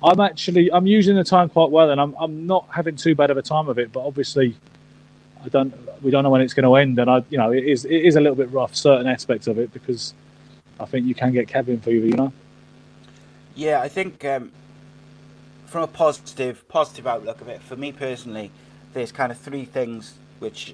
I'm 0.01 0.19
actually 0.19 0.71
I'm 0.71 0.87
using 0.87 1.15
the 1.15 1.23
time 1.23 1.49
quite 1.49 1.69
well, 1.69 1.91
and 1.91 2.01
I'm 2.01 2.15
I'm 2.17 2.47
not 2.47 2.67
having 2.71 2.95
too 2.95 3.13
bad 3.13 3.29
of 3.29 3.37
a 3.37 3.43
time 3.43 3.67
of 3.67 3.77
it. 3.77 3.91
But 3.91 4.05
obviously, 4.07 4.55
I 5.43 5.49
don't 5.49 5.75
we 6.01 6.09
don't 6.09 6.23
know 6.23 6.31
when 6.31 6.41
it's 6.41 6.53
going 6.53 6.63
to 6.63 6.75
end, 6.75 6.97
and 6.97 7.11
I 7.11 7.23
you 7.29 7.37
know 7.37 7.51
it 7.51 7.65
is 7.65 7.85
it 7.85 8.01
is 8.09 8.15
a 8.15 8.21
little 8.21 8.35
bit 8.35 8.49
rough 8.51 8.75
certain 8.75 9.07
aspects 9.07 9.45
of 9.45 9.59
it 9.59 9.71
because 9.73 10.13
I 10.79 10.85
think 10.85 11.05
you 11.05 11.13
can 11.13 11.33
get 11.33 11.47
cabin 11.47 11.79
fever, 11.79 12.07
you 12.07 12.15
know. 12.15 12.33
Yeah, 13.55 13.81
I 13.81 13.87
think 13.89 14.25
um, 14.25 14.51
from 15.65 15.83
a 15.83 15.87
positive 15.87 16.67
positive 16.69 17.05
outlook 17.05 17.41
of 17.41 17.49
it, 17.49 17.61
for 17.61 17.75
me 17.75 17.91
personally, 17.91 18.51
there's 18.93 19.11
kind 19.11 19.31
of 19.31 19.37
three 19.37 19.65
things 19.65 20.15
which 20.39 20.73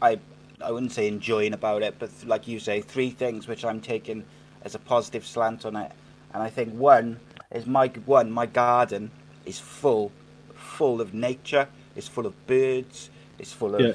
I 0.00 0.20
I 0.62 0.70
wouldn't 0.70 0.92
say 0.92 1.08
enjoying 1.08 1.54
about 1.54 1.82
it, 1.82 1.96
but 1.98 2.10
like 2.24 2.46
you 2.46 2.60
say, 2.60 2.80
three 2.80 3.10
things 3.10 3.48
which 3.48 3.64
I'm 3.64 3.80
taking 3.80 4.24
as 4.62 4.74
a 4.74 4.78
positive 4.78 5.26
slant 5.26 5.64
on 5.64 5.76
it. 5.76 5.92
And 6.32 6.42
I 6.42 6.50
think 6.50 6.74
one 6.74 7.18
is 7.50 7.66
my 7.66 7.88
one 8.06 8.30
my 8.30 8.46
garden 8.46 9.10
is 9.44 9.58
full 9.58 10.12
full 10.54 11.00
of 11.00 11.12
nature. 11.14 11.68
It's 11.96 12.08
full 12.08 12.26
of 12.26 12.46
birds. 12.46 13.10
It's 13.38 13.52
full 13.52 13.74
of 13.74 13.80
yeah. 13.80 13.92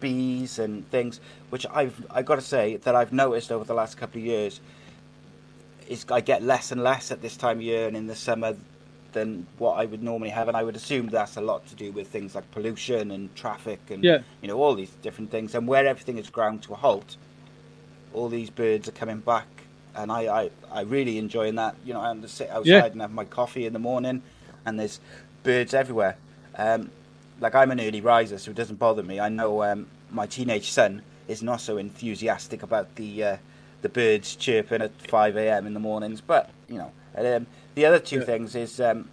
bees 0.00 0.58
and 0.58 0.88
things, 0.90 1.20
which 1.50 1.66
I've 1.72 2.04
I 2.10 2.22
got 2.22 2.36
to 2.36 2.42
say 2.42 2.76
that 2.76 2.94
I've 2.94 3.12
noticed 3.12 3.52
over 3.52 3.64
the 3.64 3.74
last 3.74 3.96
couple 3.96 4.20
of 4.20 4.26
years. 4.26 4.60
Is 5.88 6.04
I 6.10 6.20
get 6.20 6.42
less 6.42 6.72
and 6.72 6.82
less 6.82 7.12
at 7.12 7.22
this 7.22 7.36
time 7.36 7.58
of 7.58 7.62
year, 7.62 7.86
and 7.86 7.96
in 7.96 8.08
the 8.08 8.16
summer 8.16 8.56
than 9.12 9.46
what 9.56 9.78
I 9.78 9.86
would 9.86 10.02
normally 10.02 10.28
have, 10.30 10.48
and 10.48 10.56
I 10.56 10.62
would 10.62 10.76
assume 10.76 11.06
that's 11.08 11.36
a 11.36 11.40
lot 11.40 11.66
to 11.68 11.74
do 11.74 11.90
with 11.90 12.08
things 12.08 12.34
like 12.34 12.50
pollution 12.50 13.12
and 13.12 13.34
traffic 13.34 13.80
and 13.88 14.04
yeah. 14.04 14.18
you 14.42 14.48
know 14.48 14.58
all 14.60 14.74
these 14.74 14.90
different 15.00 15.30
things. 15.30 15.54
And 15.54 15.66
where 15.66 15.86
everything 15.86 16.18
is 16.18 16.28
ground 16.28 16.62
to 16.64 16.74
a 16.74 16.76
halt, 16.76 17.16
all 18.12 18.28
these 18.28 18.50
birds 18.50 18.88
are 18.88 18.92
coming 18.92 19.20
back, 19.20 19.46
and 19.96 20.12
I 20.12 20.42
I, 20.42 20.50
I 20.70 20.80
really 20.82 21.18
enjoying 21.18 21.56
that. 21.56 21.76
You 21.84 21.94
know, 21.94 22.00
I 22.00 22.14
to 22.14 22.28
sit 22.28 22.50
outside 22.50 22.66
yeah. 22.66 22.84
and 22.86 23.00
have 23.00 23.12
my 23.12 23.24
coffee 23.24 23.66
in 23.66 23.72
the 23.72 23.78
morning, 23.78 24.22
and 24.64 24.78
there's 24.78 25.00
birds 25.42 25.74
everywhere. 25.74 26.16
Um, 26.56 26.90
like 27.40 27.54
I'm 27.54 27.70
an 27.70 27.80
early 27.80 28.00
riser, 28.00 28.38
so 28.38 28.50
it 28.50 28.56
doesn't 28.56 28.78
bother 28.78 29.02
me. 29.02 29.20
I 29.20 29.28
know 29.28 29.62
um, 29.62 29.86
my 30.10 30.26
teenage 30.26 30.70
son 30.70 31.02
is 31.28 31.42
not 31.42 31.60
so 31.60 31.76
enthusiastic 31.76 32.62
about 32.62 32.94
the 32.96 33.24
uh, 33.24 33.36
the 33.82 33.88
birds 33.88 34.36
chirping 34.36 34.82
at 34.82 34.92
5 35.02 35.36
a.m. 35.36 35.66
in 35.66 35.74
the 35.74 35.80
mornings, 35.80 36.20
but 36.20 36.50
you 36.68 36.78
know. 36.78 36.92
Um, 37.16 37.46
the 37.74 37.86
other 37.86 37.98
two 37.98 38.18
yeah. 38.18 38.24
things 38.24 38.54
is 38.54 38.80
um, 38.80 39.08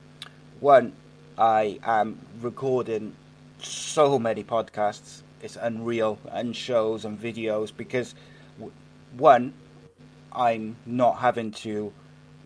one, 0.59 0.93
I 1.37 1.79
am 1.83 2.19
recording 2.41 3.15
so 3.59 4.19
many 4.19 4.43
podcasts. 4.43 5.21
It's 5.41 5.57
unreal, 5.57 6.19
and 6.31 6.55
shows 6.55 7.05
and 7.05 7.19
videos 7.21 7.71
because 7.75 8.15
one, 9.17 9.53
I'm 10.35 10.75
not 10.85 11.19
having 11.19 11.51
to, 11.51 11.69
you 11.69 11.93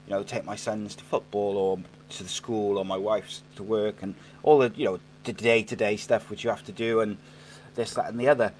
know, 0.08 0.24
take 0.24 0.46
my 0.46 0.56
sons 0.56 0.96
to 0.96 1.03
football 1.03 1.58
or 1.58 1.79
to 2.10 2.24
the 2.24 2.29
school 2.29 2.77
or 2.77 2.86
my 2.86 2.98
wife's 2.98 3.44
to 3.56 3.63
work 3.63 4.01
and 4.01 4.15
all 4.44 4.60
the 4.60 4.72
you 4.75 4.86
know 4.86 5.00
the 5.25 5.34
day 5.34 5.62
to 5.62 5.75
day 5.75 5.98
stuff 5.98 6.29
which 6.29 6.46
you 6.46 6.50
have 6.50 6.63
to 6.63 6.72
do 6.72 7.01
and 7.01 7.17
this 7.75 7.94
that 7.94 8.10
and 8.10 8.20
the 8.20 8.27
other. 8.27 8.53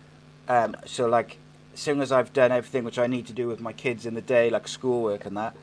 Um, 0.48 0.75
so 0.86 1.07
like, 1.07 1.38
as 1.74 1.79
soon 1.79 2.01
as 2.01 2.12
I've 2.12 2.31
done 2.34 2.51
everything 2.51 2.84
which 2.84 3.00
I 3.00 3.07
need 3.07 3.27
to 3.27 3.34
do 3.34 3.48
with 3.48 3.60
my 3.60 3.74
kids 3.74 4.05
in 4.05 4.13
the 4.13 4.22
day, 4.22 4.50
like 4.50 4.67
schoolwork 4.67 5.25
and 5.25 5.36
that, 5.36 5.55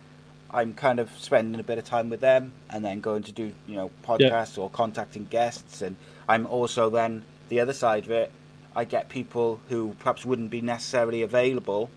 I'm 0.51 0.75
kind 0.75 1.01
of 1.01 1.11
spending 1.19 1.59
a 1.59 1.65
bit 1.65 1.79
of 1.79 1.85
time 1.85 2.11
with 2.11 2.21
them 2.21 2.53
and 2.71 2.85
then 2.85 3.01
going 3.01 3.23
to 3.25 3.33
do, 3.33 3.53
you 3.67 3.77
know, 3.77 3.91
podcasts 4.07 4.57
yeah. 4.57 4.65
or 4.65 4.71
contacting 4.71 5.25
guests. 5.25 5.81
And 5.81 5.97
I'm 6.29 6.47
also 6.47 6.91
then 6.91 7.25
the 7.49 7.61
other 7.61 7.73
side 7.73 8.05
of 8.05 8.11
it, 8.11 8.31
I 8.77 8.85
get 8.85 9.09
people 9.09 9.61
who 9.69 9.95
perhaps 9.99 10.25
wouldn't 10.25 10.51
be 10.51 10.61
necessarily 10.61 11.23
available 11.23 11.91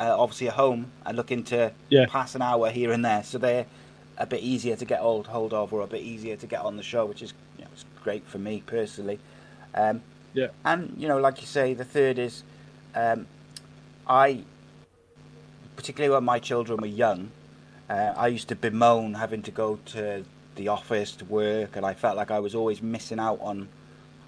uh, 0.00 0.16
obviously 0.18 0.48
at 0.48 0.54
home 0.54 0.90
and 1.06 1.16
looking 1.16 1.44
to 1.44 1.72
Yeah. 1.88 2.06
pass 2.06 2.34
an 2.34 2.42
hour 2.42 2.70
here 2.70 2.92
and 2.92 3.04
there, 3.04 3.22
so 3.22 3.38
they're 3.38 3.66
a 4.18 4.26
bit 4.26 4.40
easier 4.42 4.76
to 4.76 4.84
get 4.84 5.00
hold 5.00 5.26
hold 5.26 5.52
of 5.54 5.72
or 5.72 5.80
a 5.82 5.86
bit 5.86 6.02
easier 6.02 6.36
to 6.36 6.46
get 6.46 6.60
on 6.60 6.76
the 6.76 6.82
show, 6.82 7.06
which 7.06 7.22
is 7.22 7.32
you 7.58 7.64
know, 7.64 7.70
it's 7.72 7.84
great 8.02 8.24
for 8.26 8.38
me 8.38 8.62
personally. 8.66 9.18
Um, 9.74 10.02
Yeah. 10.34 10.48
and 10.64 10.94
you 10.98 11.08
know, 11.08 11.18
like 11.18 11.40
you 11.40 11.46
say, 11.46 11.74
the 11.74 11.84
third 11.84 12.18
is 12.18 12.42
um, 12.94 13.26
I, 14.06 14.42
particularly 15.76 16.14
when 16.14 16.24
my 16.24 16.38
children 16.38 16.80
were 16.80 16.86
young, 16.86 17.30
uh, 17.88 18.12
I 18.16 18.28
used 18.28 18.48
to 18.48 18.56
bemoan 18.56 19.14
having 19.14 19.42
to 19.42 19.50
go 19.50 19.78
to 19.86 20.24
the 20.56 20.68
office 20.68 21.12
to 21.12 21.24
work, 21.24 21.76
and 21.76 21.86
I 21.86 21.94
felt 21.94 22.16
like 22.16 22.30
I 22.30 22.38
was 22.40 22.54
always 22.54 22.82
missing 22.82 23.18
out 23.18 23.40
on, 23.40 23.68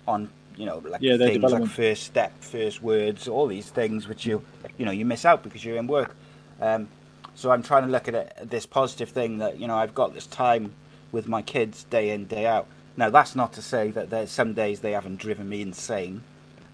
on 0.08 0.30
you 0.56 0.66
know, 0.66 0.78
like 0.78 1.00
Yeah, 1.00 1.16
things 1.16 1.42
like 1.42 1.66
first 1.66 2.04
step, 2.04 2.32
first 2.42 2.82
words, 2.82 3.28
all 3.28 3.46
these 3.46 3.68
things 3.68 4.08
which 4.08 4.26
you, 4.26 4.44
you 4.78 4.84
know, 4.84 4.92
you 4.92 5.04
miss 5.04 5.24
out 5.24 5.42
because 5.42 5.64
you're 5.64 5.76
in 5.76 5.86
work. 5.86 6.14
Um, 6.60 6.88
so 7.34 7.50
I'm 7.50 7.62
trying 7.62 7.84
to 7.84 7.90
look 7.90 8.08
at 8.08 8.14
it, 8.14 8.50
this 8.50 8.66
positive 8.66 9.08
thing 9.08 9.38
that 9.38 9.58
you 9.58 9.66
know 9.66 9.76
I've 9.76 9.94
got 9.94 10.14
this 10.14 10.26
time 10.26 10.72
with 11.12 11.28
my 11.28 11.42
kids 11.42 11.84
day 11.84 12.10
in 12.10 12.26
day 12.26 12.46
out. 12.46 12.66
Now 12.96 13.10
that's 13.10 13.34
not 13.34 13.52
to 13.54 13.62
say 13.62 13.90
that 13.90 14.10
there's 14.10 14.30
some 14.30 14.54
days 14.54 14.80
they 14.80 14.92
haven't 14.92 15.16
driven 15.16 15.48
me 15.48 15.62
insane, 15.62 16.22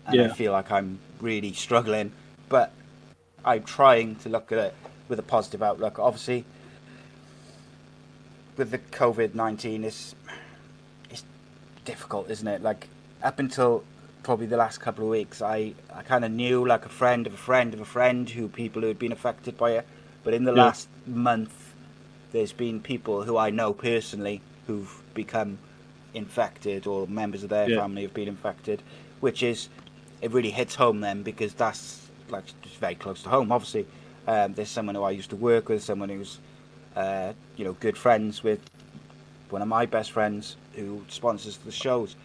and 0.06 0.20
I 0.20 0.28
feel 0.28 0.52
like 0.52 0.70
I'm 0.70 0.98
really 1.20 1.52
struggling, 1.52 2.12
but 2.48 2.72
I'm 3.44 3.64
trying 3.64 4.16
to 4.16 4.28
look 4.28 4.52
at 4.52 4.58
it 4.58 4.74
with 5.08 5.18
a 5.18 5.22
positive 5.22 5.62
outlook. 5.62 5.98
Obviously, 5.98 6.44
with 8.56 8.70
the 8.70 8.78
COVID 8.78 9.34
nineteen, 9.34 9.82
it's 9.82 10.14
it's 11.08 11.24
difficult, 11.86 12.30
isn't 12.30 12.46
it? 12.46 12.62
Like 12.62 12.88
up 13.22 13.38
until 13.38 13.84
probably 14.22 14.46
the 14.46 14.56
last 14.56 14.78
couple 14.80 15.04
of 15.04 15.10
weeks, 15.10 15.42
I 15.42 15.74
I 15.92 16.02
kind 16.02 16.24
of 16.24 16.30
knew 16.30 16.66
like 16.66 16.84
a 16.86 16.88
friend 16.90 17.26
of 17.26 17.34
a 17.34 17.38
friend 17.38 17.74
of 17.74 17.80
a 17.80 17.84
friend 17.84 18.28
who 18.28 18.48
people 18.48 18.82
who 18.82 18.88
had 18.88 18.98
been 18.98 19.12
affected 19.12 19.56
by 19.56 19.72
it, 19.72 19.86
but 20.24 20.34
in 20.34 20.44
the 20.44 20.52
Yeah. 20.52 20.64
last 20.64 20.88
month, 21.06 21.74
there's 22.32 22.52
been 22.52 22.80
people 22.80 23.22
who 23.24 23.36
I 23.36 23.50
know 23.50 23.72
personally 23.72 24.40
who've 24.66 25.02
become 25.14 25.58
infected 26.14 26.86
or 26.86 27.06
members 27.06 27.42
of 27.42 27.50
their 27.50 27.68
Yeah. 27.68 27.82
family 27.82 28.02
have 28.02 28.14
been 28.14 28.28
infected, 28.28 28.82
which 29.20 29.42
is 29.42 29.68
it 30.22 30.30
really 30.32 30.50
hits 30.50 30.74
home 30.74 31.00
then 31.00 31.22
because 31.22 31.54
that's 31.54 32.08
like 32.28 32.44
just 32.62 32.76
very 32.76 32.94
close 32.94 33.22
to 33.22 33.28
home. 33.28 33.50
Obviously, 33.52 33.86
um, 34.26 34.54
there's 34.54 34.68
someone 34.70 34.94
who 34.94 35.02
I 35.02 35.10
used 35.10 35.30
to 35.30 35.36
work 35.36 35.68
with, 35.68 35.82
someone 35.82 36.08
who's 36.08 36.38
uh, 36.96 37.32
you 37.56 37.64
know 37.64 37.72
good 37.74 37.96
friends 37.96 38.42
with 38.42 38.60
one 39.50 39.62
of 39.62 39.68
my 39.68 39.86
best 39.86 40.12
friends 40.12 40.56
who 40.74 41.04
sponsors 41.08 41.56
the 41.58 41.72
shows, 41.72 42.16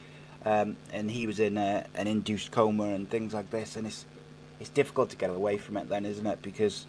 um, 0.45 0.77
and 0.93 1.09
he 1.09 1.25
was 1.25 1.39
in 1.39 1.57
a, 1.57 1.85
an 1.95 2.07
induced 2.07 2.51
coma 2.51 2.83
and 2.85 3.09
things 3.09 3.33
like 3.33 3.49
this, 3.49 3.75
and 3.75 3.87
it's 3.87 4.05
it's 4.59 4.69
difficult 4.69 5.09
to 5.09 5.17
get 5.17 5.29
away 5.29 5.57
from 5.57 5.75
it 5.75 5.89
then, 5.89 6.05
isn't 6.05 6.25
it? 6.25 6.41
Because 6.41 6.85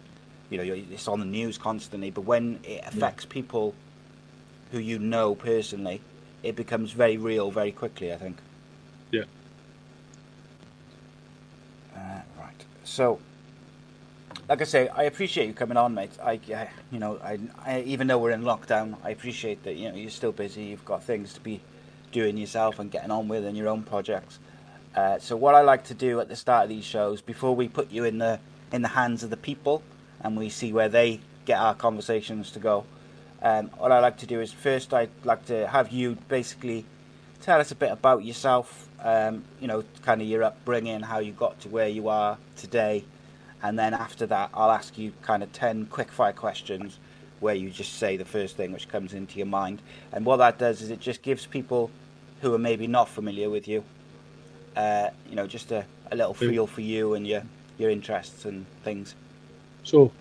you 0.49 0.57
know 0.57 0.63
you're, 0.63 0.77
it's 0.77 1.07
on 1.07 1.19
the 1.19 1.25
news 1.25 1.57
constantly, 1.57 2.11
but 2.11 2.21
when 2.21 2.59
it 2.63 2.83
affects 2.85 3.25
people 3.25 3.73
who 4.71 4.79
you 4.79 4.99
know 4.99 5.33
personally, 5.33 6.01
it 6.43 6.55
becomes 6.55 6.91
very 6.91 7.17
real 7.17 7.49
very 7.49 7.71
quickly. 7.71 8.13
I 8.13 8.17
think. 8.17 8.37
Yeah. 9.11 9.23
Uh, 11.95 12.21
right. 12.39 12.65
So, 12.83 13.19
like 14.47 14.61
I 14.61 14.65
say, 14.65 14.87
I 14.89 15.03
appreciate 15.03 15.47
you 15.47 15.53
coming 15.53 15.77
on, 15.77 15.95
mate. 15.95 16.11
I, 16.23 16.39
I 16.53 16.69
you 16.91 16.99
know, 16.99 17.19
I, 17.23 17.39
I, 17.65 17.81
even 17.81 18.05
though 18.05 18.19
we're 18.19 18.31
in 18.31 18.43
lockdown, 18.43 18.97
I 19.03 19.09
appreciate 19.09 19.63
that 19.63 19.77
you 19.77 19.89
know 19.89 19.95
you're 19.95 20.11
still 20.11 20.31
busy. 20.31 20.65
You've 20.65 20.85
got 20.85 21.03
things 21.03 21.33
to 21.33 21.39
be 21.39 21.59
doing 22.11 22.37
yourself 22.37 22.79
and 22.79 22.91
getting 22.91 23.11
on 23.11 23.27
with 23.27 23.45
in 23.45 23.55
your 23.55 23.67
own 23.67 23.83
projects. 23.83 24.39
Uh, 24.95 25.19
so, 25.19 25.35
what 25.35 25.53
I 25.53 25.61
like 25.61 25.85
to 25.85 25.93
do 25.93 26.19
at 26.19 26.29
the 26.29 26.35
start 26.35 26.63
of 26.63 26.69
these 26.69 26.83
shows, 26.83 27.21
before 27.21 27.55
we 27.55 27.67
put 27.67 27.91
you 27.91 28.03
in 28.03 28.17
the 28.17 28.39
in 28.71 28.81
the 28.81 28.87
hands 28.89 29.23
of 29.23 29.29
the 29.29 29.37
people 29.37 29.83
and 30.21 30.35
we 30.37 30.49
see 30.49 30.73
where 30.73 30.89
they 30.89 31.19
get 31.45 31.59
our 31.59 31.75
conversations 31.75 32.51
to 32.51 32.59
go, 32.59 32.85
um, 33.41 33.67
what 33.77 33.91
I 33.91 33.99
like 33.99 34.17
to 34.17 34.25
do 34.25 34.41
is 34.41 34.51
first 34.51 34.93
I'd 34.93 35.11
like 35.23 35.45
to 35.45 35.67
have 35.67 35.91
you 35.91 36.17
basically 36.27 36.85
tell 37.41 37.59
us 37.59 37.71
a 37.71 37.75
bit 37.75 37.91
about 37.91 38.25
yourself. 38.25 38.89
Um, 38.99 39.43
you 39.61 39.67
know, 39.67 39.83
kind 40.01 40.21
of 40.21 40.27
your 40.27 40.43
upbringing, 40.43 41.01
how 41.01 41.19
you 41.19 41.31
got 41.31 41.61
to 41.61 41.69
where 41.69 41.87
you 41.87 42.09
are 42.09 42.39
today, 42.55 43.05
and 43.61 43.77
then 43.77 43.93
after 43.93 44.25
that, 44.25 44.49
I'll 44.55 44.71
ask 44.71 44.97
you 44.97 45.13
kind 45.21 45.43
of 45.43 45.53
ten 45.53 45.85
quick 45.85 46.11
fire 46.11 46.33
questions 46.33 46.97
where 47.39 47.55
you 47.55 47.69
just 47.69 47.93
say 47.93 48.17
the 48.17 48.25
first 48.25 48.57
thing 48.57 48.71
which 48.71 48.87
comes 48.87 49.13
into 49.13 49.37
your 49.37 49.47
mind. 49.47 49.81
And 50.11 50.25
what 50.25 50.37
that 50.37 50.57
does 50.57 50.81
is 50.81 50.89
it 50.89 50.99
just 50.99 51.21
gives 51.21 51.45
people 51.45 51.91
who 52.41 52.53
are 52.53 52.59
maybe 52.59 52.87
not 52.87 53.09
familiar 53.09 53.49
with 53.49 53.67
you, 53.67 53.83
uh, 54.75 55.09
you 55.29 55.35
know, 55.35 55.47
just 55.47 55.71
a, 55.71 55.85
a 56.11 56.15
little 56.15 56.33
feel 56.33 56.67
for 56.67 56.81
you 56.81 57.13
and 57.13 57.27
your 57.27 57.43
your 57.77 57.89
interests 57.89 58.45
and 58.45 58.65
things. 58.83 59.15
Sure. 59.83 60.11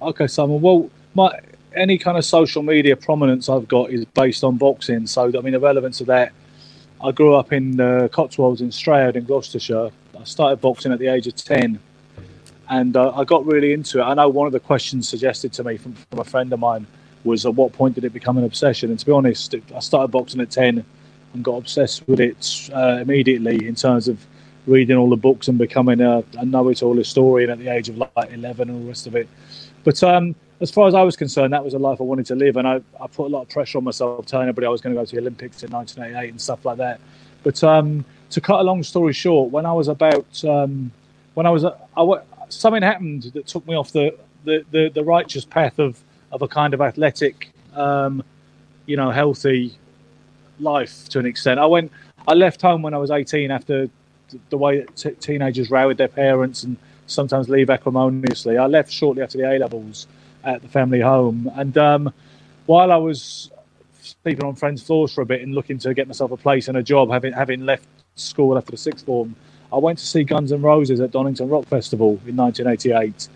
Okay, 0.00 0.26
Simon. 0.26 0.60
Well, 0.60 0.90
my 1.14 1.38
any 1.74 1.98
kind 1.98 2.16
of 2.16 2.24
social 2.24 2.62
media 2.62 2.96
prominence 2.96 3.48
I've 3.48 3.68
got 3.68 3.90
is 3.90 4.04
based 4.04 4.44
on 4.44 4.56
boxing. 4.56 5.06
So, 5.06 5.26
I 5.26 5.40
mean, 5.40 5.52
the 5.52 5.60
relevance 5.60 6.00
of 6.00 6.06
that. 6.08 6.32
I 7.02 7.12
grew 7.12 7.34
up 7.34 7.52
in 7.52 7.76
the 7.76 8.08
Cotswolds 8.12 8.60
in 8.60 8.72
Stroud 8.72 9.16
in 9.16 9.24
Gloucestershire. 9.24 9.90
I 10.18 10.24
started 10.24 10.60
boxing 10.60 10.92
at 10.92 10.98
the 10.98 11.08
age 11.08 11.26
of 11.26 11.34
ten, 11.34 11.80
and 12.68 12.96
uh, 12.96 13.12
I 13.14 13.24
got 13.24 13.44
really 13.46 13.72
into 13.72 14.00
it. 14.00 14.02
I 14.02 14.14
know 14.14 14.28
one 14.28 14.46
of 14.46 14.52
the 14.52 14.60
questions 14.60 15.08
suggested 15.08 15.52
to 15.54 15.64
me 15.64 15.76
from, 15.76 15.94
from 15.94 16.18
a 16.18 16.24
friend 16.24 16.52
of 16.52 16.60
mine 16.60 16.86
was, 17.24 17.46
"At 17.46 17.54
what 17.54 17.72
point 17.72 17.94
did 17.94 18.04
it 18.04 18.12
become 18.12 18.38
an 18.38 18.44
obsession?" 18.44 18.90
And 18.90 18.98
to 18.98 19.06
be 19.06 19.12
honest, 19.12 19.54
it- 19.54 19.64
I 19.74 19.80
started 19.80 20.08
boxing 20.08 20.40
at 20.40 20.50
ten 20.50 20.84
and 21.34 21.44
got 21.44 21.56
obsessed 21.56 22.06
with 22.06 22.20
it 22.20 22.70
uh, 22.72 22.98
immediately 23.02 23.66
in 23.66 23.74
terms 23.74 24.08
of 24.08 24.24
reading 24.66 24.96
all 24.96 25.10
the 25.10 25.16
books 25.16 25.48
and 25.48 25.58
becoming 25.58 26.00
a, 26.00 26.22
a 26.38 26.44
know-it-all 26.44 26.96
historian 26.96 27.50
at 27.50 27.58
the 27.58 27.68
age 27.68 27.88
of 27.90 27.98
like 27.98 28.32
11 28.32 28.68
and 28.68 28.70
all 28.70 28.82
the 28.82 28.88
rest 28.88 29.06
of 29.06 29.14
it. 29.14 29.28
But 29.82 30.02
um, 30.02 30.34
as 30.60 30.70
far 30.70 30.88
as 30.88 30.94
I 30.94 31.02
was 31.02 31.16
concerned, 31.16 31.52
that 31.52 31.62
was 31.62 31.74
a 31.74 31.78
life 31.78 32.00
I 32.00 32.04
wanted 32.04 32.24
to 32.26 32.34
live, 32.34 32.56
and 32.56 32.66
I, 32.66 32.80
I 33.00 33.06
put 33.06 33.26
a 33.26 33.28
lot 33.28 33.42
of 33.42 33.48
pressure 33.50 33.76
on 33.78 33.84
myself, 33.84 34.24
telling 34.24 34.48
everybody 34.48 34.66
I 34.66 34.70
was 34.70 34.80
going 34.80 34.94
to 34.94 35.00
go 35.00 35.04
to 35.04 35.14
the 35.14 35.20
Olympics 35.20 35.62
in 35.62 35.70
1988 35.70 36.30
and 36.30 36.40
stuff 36.40 36.64
like 36.64 36.78
that. 36.78 37.00
But 37.42 37.62
um, 37.62 38.04
to 38.30 38.40
cut 38.40 38.60
a 38.60 38.62
long 38.62 38.82
story 38.82 39.12
short, 39.12 39.50
when 39.50 39.66
I 39.66 39.72
was 39.72 39.88
about 39.88 40.44
um, 40.44 40.90
when 41.34 41.46
I 41.46 41.50
was 41.50 41.64
a, 41.64 41.76
I 41.96 42.02
something 42.54 42.82
happened 42.82 43.24
that 43.34 43.46
took 43.46 43.66
me 43.66 43.74
off 43.74 43.92
the, 43.92 44.16
the, 44.44 44.64
the, 44.70 44.90
the 44.94 45.04
righteous 45.04 45.44
path 45.44 45.78
of, 45.78 45.98
of 46.32 46.42
a 46.42 46.48
kind 46.48 46.74
of 46.74 46.80
athletic, 46.80 47.50
um, 47.74 48.22
you 48.86 48.96
know, 48.96 49.10
healthy 49.10 49.76
life 50.60 51.08
to 51.10 51.18
an 51.18 51.26
extent. 51.26 51.60
I 51.60 51.66
went, 51.66 51.92
I 52.26 52.34
left 52.34 52.62
home 52.62 52.82
when 52.82 52.94
I 52.94 52.98
was 52.98 53.10
18 53.10 53.50
after 53.50 53.88
the 54.50 54.58
way 54.58 54.80
that 54.80 54.96
t- 54.96 55.10
teenagers 55.12 55.70
row 55.70 55.88
with 55.88 55.98
their 55.98 56.08
parents 56.08 56.62
and 56.62 56.76
sometimes 57.06 57.48
leave 57.48 57.70
acrimoniously. 57.70 58.58
I 58.58 58.66
left 58.66 58.90
shortly 58.90 59.22
after 59.22 59.38
the 59.38 59.50
A 59.50 59.58
levels 59.58 60.06
at 60.42 60.62
the 60.62 60.68
family 60.68 61.00
home, 61.00 61.50
and 61.54 61.76
um, 61.78 62.12
while 62.66 62.92
I 62.92 62.96
was 62.96 63.50
sleeping 64.00 64.44
on 64.44 64.54
friends' 64.54 64.82
floors 64.82 65.12
for 65.12 65.22
a 65.22 65.26
bit 65.26 65.42
and 65.42 65.54
looking 65.54 65.78
to 65.78 65.94
get 65.94 66.06
myself 66.06 66.30
a 66.30 66.36
place 66.36 66.68
and 66.68 66.76
a 66.76 66.82
job, 66.82 67.10
having 67.10 67.32
having 67.32 67.64
left 67.64 67.86
school 68.16 68.56
after 68.56 68.70
the 68.70 68.76
sixth 68.76 69.06
form, 69.06 69.34
I 69.74 69.78
went 69.78 69.98
to 69.98 70.06
see 70.06 70.22
Guns 70.22 70.52
N' 70.52 70.62
Roses 70.62 71.00
at 71.00 71.10
Donington 71.10 71.48
Rock 71.48 71.66
Festival 71.66 72.10
in 72.26 72.36
1988, 72.36 73.28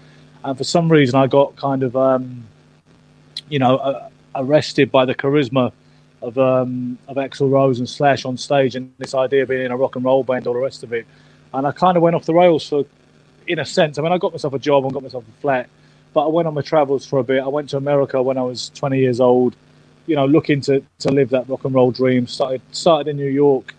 and 0.45 0.57
for 0.57 0.63
some 0.63 0.91
reason 0.91 1.19
I 1.19 1.27
got 1.27 1.57
kind 1.57 1.83
of, 1.83 1.97
um, 1.97 2.47
you 3.49 3.59
know, 3.59 3.77
uh, 3.79 4.09
arrested 4.37 4.93
by 4.93 5.05
the 5.05 5.17
charisma 5.17 5.73
of 6.23 6.39
um, 6.39 6.97
of 7.09 7.17
Axl 7.17 7.51
Rose 7.51 7.81
and 7.81 7.89
Slash 7.89 8.25
on 8.25 8.37
stage, 8.37 8.77
and 8.77 8.93
this 8.99 9.15
idea 9.15 9.43
of 9.43 9.49
being 9.49 9.65
in 9.65 9.73
a 9.73 9.77
rock 9.77 9.97
and 9.97 10.05
roll 10.05 10.23
band, 10.23 10.47
all 10.47 10.55
the 10.55 10.61
rest 10.61 10.85
of 10.85 10.93
it, 10.93 11.09
and 11.55 11.67
I 11.67 11.73
kind 11.73 11.97
of 11.97 12.05
went 12.05 12.15
off 12.15 12.25
the 12.25 12.35
rails 12.35 12.69
for, 12.69 12.85
in 13.49 13.59
a 13.59 13.67
sense. 13.67 13.99
I 13.99 14.03
mean, 14.03 14.13
I 14.13 14.19
got 14.19 14.31
myself 14.31 14.55
a 14.55 14.61
job 14.61 14.85
and 14.85 14.93
got 14.93 15.03
myself 15.03 15.25
a 15.29 15.41
flat, 15.41 15.69
but 16.13 16.25
I 16.25 16.29
went 16.29 16.47
on 16.47 16.55
my 16.55 16.63
travels 16.63 17.05
for 17.05 17.19
a 17.19 17.25
bit. 17.25 17.43
I 17.43 17.49
went 17.49 17.71
to 17.71 17.79
America 17.79 18.23
when 18.23 18.39
I 18.39 18.43
was 18.43 18.71
20 18.71 18.97
years 18.97 19.19
old, 19.19 19.57
you 20.07 20.15
know, 20.15 20.27
looking 20.27 20.61
to, 20.63 20.85
to 21.01 21.11
live 21.11 21.31
that 21.31 21.49
rock 21.49 21.65
and 21.65 21.75
roll 21.75 21.91
dream. 21.91 22.29
Started 22.29 22.63
started 22.71 23.11
in 23.11 23.17
New 23.17 23.27
York, 23.27 23.75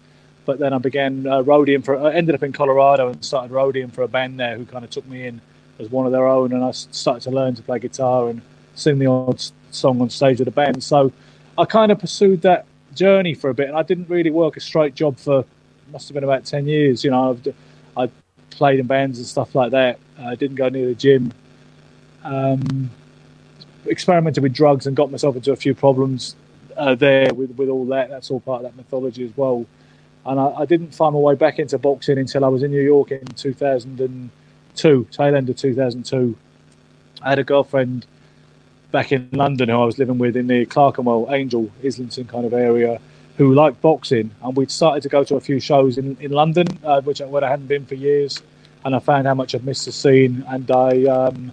but 0.50 0.58
then 0.58 0.74
I 0.74 0.80
began 0.80 1.28
uh, 1.28 1.44
roadieing 1.44 1.86
for. 1.86 1.96
I 1.96 2.12
ended 2.12 2.34
up 2.34 2.42
in 2.42 2.52
Colorado 2.52 3.10
and 3.10 3.24
started 3.24 3.52
roadieing 3.52 3.94
for 3.94 4.02
a 4.02 4.08
band 4.08 4.40
there 4.40 4.58
who 4.58 4.66
kind 4.66 4.84
of 4.84 4.90
took 4.90 5.06
me 5.06 5.28
in 5.28 5.40
as 5.78 5.92
one 5.92 6.08
of 6.08 6.12
their 6.12 6.26
own, 6.26 6.54
and 6.54 6.64
I 6.64 6.72
started 6.72 7.22
to 7.26 7.30
learn 7.30 7.54
to 7.54 7.62
play 7.62 7.78
guitar 7.78 8.30
and 8.30 8.42
sing 8.74 8.98
the 8.98 9.06
odd 9.06 9.40
song 9.70 10.02
on 10.02 10.10
stage 10.10 10.40
with 10.40 10.48
the 10.48 10.52
band. 10.52 10.84
So 10.84 11.14
I 11.56 11.66
kind 11.66 11.92
of 11.92 12.00
pursued 12.00 12.42
that 12.42 12.66
journey 12.96 13.36
for 13.36 13.52
a 13.52 13.54
bit, 13.54 13.68
and 13.68 13.78
I 13.78 13.84
didn't 13.84 14.10
really 14.10 14.32
work 14.32 14.58
a 14.58 14.60
straight 14.60 14.96
job 14.96 15.20
for 15.20 15.46
must 15.92 16.08
have 16.08 16.16
been 16.16 16.24
about 16.24 16.46
10 16.46 16.66
years. 16.66 17.04
You 17.04 17.12
know, 17.12 17.36
d- 17.36 17.54
I 17.96 18.10
played 18.50 18.80
in 18.80 18.88
bands 18.88 19.20
and 19.20 19.28
stuff 19.28 19.54
like 19.54 19.70
that. 19.70 20.00
I 20.18 20.34
didn't 20.34 20.56
go 20.56 20.68
near 20.70 20.88
the 20.88 20.96
gym. 20.96 21.32
Um, 22.24 22.90
experimented 23.86 24.42
with 24.42 24.54
drugs 24.56 24.88
and 24.88 24.98
got 24.98 25.12
myself 25.12 25.36
into 25.36 25.52
a 25.52 25.56
few 25.56 25.76
problems 25.76 26.36
uh, 26.76 26.96
there 26.96 27.32
with, 27.36 27.52
with 27.52 27.70
all 27.70 27.86
that. 27.86 28.10
That's 28.10 28.32
all 28.32 28.40
part 28.40 28.64
of 28.66 28.72
that 28.72 28.76
mythology 28.76 29.24
as 29.24 29.38
well. 29.38 29.68
And 30.30 30.40
I, 30.40 30.52
I 30.60 30.66
didn't 30.66 30.94
find 30.94 31.14
my 31.14 31.20
way 31.20 31.34
back 31.34 31.58
into 31.58 31.80
boxing 31.80 32.20
until 32.20 32.46
I 32.46 32.50
was 32.50 32.62
in 32.62 32.70
New 32.70 32.84
York 32.84 33.10
in 33.10 33.26
2002, 33.26 35.08
tail 35.12 35.36
end 35.36 35.50
of 35.50 35.56
2002. 35.56 36.38
I 37.24 37.30
had 37.30 37.40
a 37.40 37.44
girlfriend 37.44 38.06
back 38.92 39.12
in 39.12 39.28
London 39.32 39.70
who 39.70 39.82
I 39.82 39.86
was 39.86 39.98
living 39.98 40.20
with 40.20 40.38
in 40.38 40.46
the 40.46 40.68
Clerkenwell, 40.68 41.34
Angel, 41.34 41.72
Islington 41.84 42.28
kind 42.28 42.46
of 42.46 42.54
area, 42.54 43.02
who 43.38 43.56
liked 43.56 43.82
boxing. 43.82 44.30
And 44.44 44.56
we'd 44.56 44.70
started 44.70 45.02
to 45.02 45.10
go 45.10 45.24
to 45.24 45.36
a 45.36 45.42
few 45.42 45.60
shows 45.60 45.98
in, 45.98 46.16
in 46.22 46.30
London, 46.30 46.68
uh, 46.84 47.02
which 47.02 47.24
I, 47.24 47.26
where 47.26 47.44
I 47.44 47.50
hadn't 47.50 47.66
been 47.66 47.88
for 47.88 47.96
years. 47.96 48.40
And 48.86 48.96
I 48.96 49.00
found 49.00 49.26
how 49.26 49.34
much 49.34 49.56
I'd 49.56 49.66
missed 49.66 49.86
the 49.86 49.92
scene. 49.92 50.46
And 50.48 50.70
I 50.70 51.06
um, 51.06 51.52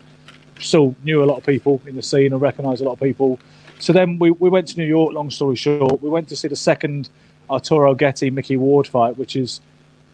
still 0.60 0.94
knew 1.02 1.24
a 1.24 1.26
lot 1.26 1.38
of 1.38 1.46
people 1.46 1.80
in 1.86 1.96
the 1.96 2.02
scene 2.02 2.34
and 2.34 2.42
recognised 2.42 2.82
a 2.82 2.84
lot 2.84 2.92
of 2.92 3.00
people. 3.00 3.40
So 3.78 3.94
then 3.94 4.18
we, 4.18 4.32
we 4.32 4.50
went 4.50 4.68
to 4.68 4.78
New 4.78 4.86
York. 4.86 5.14
Long 5.14 5.30
story 5.30 5.56
short, 5.56 6.02
we 6.02 6.10
went 6.10 6.28
to 6.28 6.36
see 6.36 6.48
the 6.48 6.56
second 6.56 7.08
Arturo 7.48 7.94
Gatti 7.94 8.30
Micky 8.30 8.56
Ward 8.56 8.86
fight, 8.86 9.16
which 9.16 9.36
is, 9.36 9.60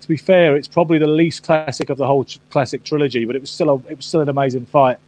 to 0.00 0.08
be 0.08 0.16
fair, 0.16 0.56
it's 0.56 0.68
probably 0.68 0.98
the 0.98 1.06
least 1.06 1.42
classic 1.44 1.90
of 1.90 1.98
the 1.98 2.06
whole 2.06 2.26
classic 2.50 2.84
trilogy, 2.84 3.24
but 3.24 3.36
it 3.36 3.40
was 3.40 3.50
still 3.50 3.70
a, 3.70 3.76
it 3.90 3.96
was 3.96 4.06
still 4.06 4.20
an 4.20 4.28
amazing 4.28 4.66
fight, 4.66 4.98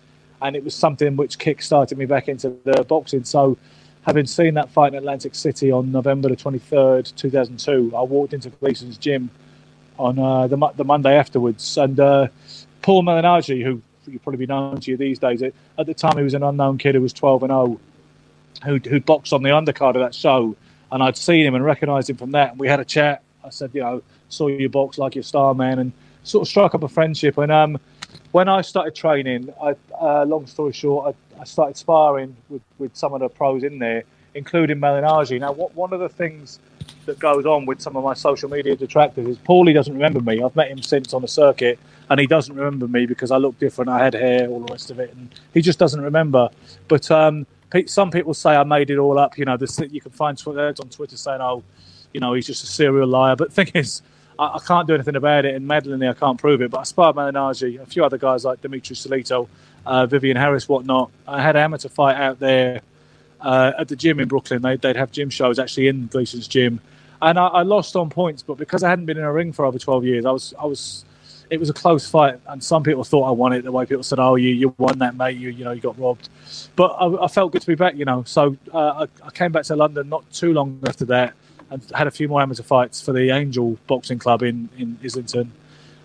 and 0.43 0.57
it 0.57 0.65
was 0.65 0.75
something 0.75 1.17
which 1.17 1.39
kick-started 1.39 1.99
me 1.99 2.07
back 2.07 2.29
into 2.29 2.57
the 2.65 2.85
boxing. 2.85 3.25
So, 3.25 3.57
having 4.03 4.27
seen 4.27 4.55
that 4.55 4.71
fight 4.71 4.93
in 4.93 4.99
Atlantic 4.99 5.35
City 5.35 5.71
on 5.71 5.91
November 5.91 6.29
the 6.29 6.37
twenty 6.37 6.59
third, 6.59 7.07
two 7.17 7.31
thousand 7.31 7.59
two, 7.59 7.93
I 7.97 8.03
walked 8.03 8.35
into 8.35 8.51
Gleason's 8.51 8.99
gym 8.99 9.31
on 9.99 10.19
uh, 10.19 10.47
the 10.47 10.57
the 10.77 10.85
Monday 10.85 11.17
afterwards, 11.17 11.77
and 11.77 11.99
uh, 11.99 12.29
Paul 12.83 13.03
Malignaggi, 13.03 13.63
who 13.65 13.83
you 14.07 14.19
probably 14.19 14.39
be 14.39 14.47
known 14.47 14.79
to 14.81 14.91
you 14.91 14.97
these 14.97 15.19
days, 15.19 15.43
at 15.43 15.87
the 15.87 15.95
time 15.95 16.17
he 16.19 16.23
was 16.23 16.35
an 16.35 16.43
unknown 16.43 16.79
kid 16.79 16.95
who 16.95 17.01
was 17.01 17.13
twelve 17.13 17.43
and 17.43 17.51
zero, 17.51 17.81
oh, 18.65 18.67
who 18.67 18.77
who 18.79 19.01
boxed 19.01 19.33
on 19.33 19.43
the 19.43 19.51
undercard 19.51 19.95
of 19.97 20.03
that 20.03 20.15
show 20.15 20.55
and 20.95 21.03
I'd 21.03 21.17
seen 21.17 21.45
him 21.45 21.57
and 21.57 21.65
recognised 21.65 22.09
him 22.09 22.17
from 22.17 22.31
that. 22.31 22.53
And 22.53 22.61
we 22.61 22.69
had 22.69 22.79
a 22.79 22.85
chat. 22.85 23.21
I 23.45 23.51
said, 23.51 23.73
you 23.75 23.81
know, 23.81 24.01
saw 24.29 24.47
your 24.47 24.71
box 24.71 24.97
like 24.97 25.17
your 25.17 25.25
star 25.25 25.53
man, 25.53 25.81
and 25.81 25.93
sort 26.23 26.43
of 26.43 26.49
struck 26.49 26.73
up 26.73 26.85
a 26.85 26.89
friendship. 26.89 27.37
And 27.37 27.51
um, 27.51 27.81
when 28.31 28.49
I 28.49 28.61
started 28.63 28.95
training, 28.95 29.53
I, 29.61 29.75
uh, 30.01 30.25
long 30.25 30.47
story 30.47 30.73
short, 30.73 31.17
I, 31.37 31.41
I, 31.41 31.45
started 31.45 31.77
sparring 31.77 32.37
with, 32.49 32.63
with 32.79 32.95
some 32.97 33.13
of 33.13 33.21
the 33.21 33.29
pros 33.29 33.65
in 33.65 33.81
there, 33.81 34.05
including 34.37 34.79
Malignaggi. 34.79 35.41
Now, 35.41 35.51
what, 35.51 35.75
one 35.75 35.93
of 35.93 35.99
the 35.99 36.09
things 36.09 36.61
that 37.07 37.19
goes 37.19 37.45
on 37.45 37.67
with 37.67 37.81
some 37.83 37.97
of 37.97 38.05
my 38.05 38.15
social 38.15 38.49
media 38.49 38.77
detractors 38.77 39.27
is 39.27 39.39
Paulie 39.39 39.75
doesn't 39.75 39.95
remember 39.95 40.21
me. 40.21 40.45
I've 40.45 40.55
met 40.55 40.69
him 40.69 40.81
since 40.81 41.13
on 41.13 41.23
the 41.23 41.29
circuit, 41.29 41.77
and 42.09 42.21
he 42.21 42.29
doesn't 42.29 42.55
remember 42.55 42.87
me 42.87 43.05
because 43.07 43.33
I 43.33 43.39
look 43.39 43.59
different. 43.59 43.91
I 43.91 44.03
had 44.05 44.15
hair, 44.15 44.49
all 44.49 44.61
the 44.61 44.73
rest 44.73 44.93
of 44.93 45.01
it, 45.01 45.13
and 45.13 45.29
he 45.53 45.61
just 45.61 45.81
doesn't 45.81 46.01
remember. 46.01 46.51
But 46.87 47.11
um, 47.11 47.49
some 47.87 48.11
people 48.11 48.35
say 48.35 48.55
I 48.55 48.65
made 48.65 48.91
it 48.91 48.99
all 48.99 49.19
up. 49.19 49.37
You 49.39 49.45
know, 49.45 49.57
you 49.91 50.01
can 50.01 50.13
find 50.13 50.41
words 50.47 50.81
on 50.81 50.89
Twitter 50.89 51.17
saying, 51.17 51.41
"Oh, 51.41 51.63
you 52.13 52.21
know, 52.21 52.35
he's 52.35 52.47
just 52.47 52.65
a 52.65 52.67
serial 52.67 53.09
liar." 53.09 53.37
But 53.37 53.49
the 53.51 53.55
thing 53.55 53.73
is, 53.75 54.03
I, 54.39 54.45
I 54.55 54.59
can't 54.67 54.87
do 54.87 54.95
anything 54.95 55.17
about 55.17 55.45
it, 55.45 55.55
and 55.55 55.67
medically, 55.67 56.09
I 56.09 56.15
can't 56.15 56.39
prove 56.39 56.63
it. 56.63 56.71
But 56.71 56.81
I 56.81 56.83
sparred 56.85 57.17
Malignaggi, 57.17 57.81
a 57.81 57.87
few 57.87 58.05
other 58.05 58.19
guys 58.19 58.45
like 58.45 58.61
Dmitriy 58.61 58.97
Salita, 58.97 59.49
uh, 59.87 60.07
Vivian 60.07 60.37
Harris, 60.37 60.69
whatnot. 60.69 61.11
I 61.27 61.41
had 61.41 61.57
an 61.57 61.63
amateur 61.63 61.89
fight 61.89 62.17
out 62.17 62.39
there 62.39 62.81
uh, 63.41 63.73
at 63.79 63.89
the 63.89 63.97
gym 63.97 64.21
in 64.21 64.29
Brooklyn. 64.29 64.63
They, 64.63 64.79
would 64.83 64.97
have 64.97 65.13
gym 65.13 65.31
shows 65.31 65.59
actually 65.59 65.89
in 65.89 66.07
Gleason's 66.07 66.49
gym, 66.49 66.81
and 67.23 67.39
I, 67.39 67.47
I 67.47 67.63
lost 67.63 67.97
on 67.97 68.11
points. 68.11 68.43
But 68.43 68.57
because 68.57 68.83
I 68.83 68.91
hadn't 68.91 69.07
been 69.07 69.19
in 69.19 69.25
a 69.25 69.33
ring 69.33 69.53
for 69.53 69.65
over 69.65 69.79
twelve 69.79 70.05
years, 70.05 70.25
I 70.25 70.31
was 70.31 70.55
I 70.61 70.67
was 70.67 71.05
it 71.55 71.61
was 71.61 71.71
a 71.71 71.73
close 71.73 72.09
fight, 72.09 72.41
and 72.49 72.63
some 72.63 72.83
people 72.83 73.05
thought 73.05 73.29
I 73.29 73.31
won 73.31 73.53
it. 73.53 73.63
The 73.63 73.71
way 73.71 73.87
people 73.87 74.03
said, 74.03 74.19
"Oh, 74.19 74.35
you 74.35 74.49
you 74.49 74.75
won 74.77 74.99
that, 74.99 75.17
mate. 75.17 75.37
You 75.37 75.51
you 75.51 75.65
know 75.65 75.71
you 75.71 75.81
got 75.81 75.99
robbed," 75.99 76.29
but 76.75 76.89
I, 76.89 77.25
I 77.25 77.29
felt 77.29 77.53
good 77.53 77.63
to 77.63 77.67
be 77.67 77.77
back. 77.77 77.97
You 77.97 78.05
know, 78.05 78.25
so 78.25 78.57
uh, 78.73 79.07
I, 79.23 79.27
I, 79.27 79.31
came 79.31 79.53
back 79.53 79.65
to 79.67 79.77
London 79.77 80.09
not 80.09 80.31
too 80.33 80.53
long 80.53 80.81
after 80.87 81.05
that, 81.07 81.35
and 81.71 81.83
had 81.95 82.09
a 82.09 82.11
few 82.11 82.29
more 82.29 82.43
amateur 82.43 82.65
fights 82.65 83.01
for 83.01 83.13
the 83.13 83.31
Angel 83.31 83.79
Boxing 83.87 84.19
Club 84.19 84.43
in 84.43 84.69
in 84.77 84.99
Islington, 85.03 85.53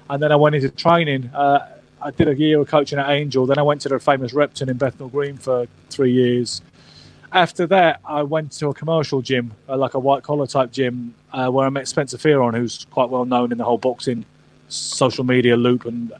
and 0.09 0.21
then 0.21 0.31
I 0.31 0.35
went 0.35 0.55
into 0.55 0.69
training. 0.69 1.31
Uh, 1.33 1.67
I 2.01 2.11
did 2.11 2.27
a 2.29 2.35
year 2.35 2.61
of 2.61 2.67
coaching 2.67 2.99
at 2.99 3.09
Angel. 3.09 3.45
Then 3.45 3.57
I 3.57 3.63
went 3.63 3.81
to 3.81 3.89
the 3.89 3.99
famous 3.99 4.31
Repton 4.31 4.69
in 4.69 4.77
Bethnal 4.77 5.09
Green 5.09 5.35
for 5.35 5.67
three 5.89 6.13
years. 6.13 6.61
After 7.31 7.67
that, 7.67 7.99
I 8.05 8.23
went 8.23 8.53
to 8.53 8.69
a 8.69 8.73
commercial 8.73 9.21
gym, 9.21 9.51
uh, 9.67 9.77
like 9.77 9.95
a 9.95 9.99
white 9.99 10.23
collar 10.23 10.47
type 10.47 10.71
gym, 10.71 11.13
uh, 11.33 11.49
where 11.49 11.65
I 11.65 11.69
met 11.69 11.87
Spencer 11.87 12.17
Fearon, 12.17 12.55
who's 12.55 12.85
quite 12.89 13.09
well 13.09 13.25
known 13.25 13.51
in 13.51 13.57
the 13.57 13.65
whole 13.65 13.77
boxing 13.77 14.25
social 14.69 15.23
media 15.23 15.57
loop 15.57 15.85
and 15.85 16.13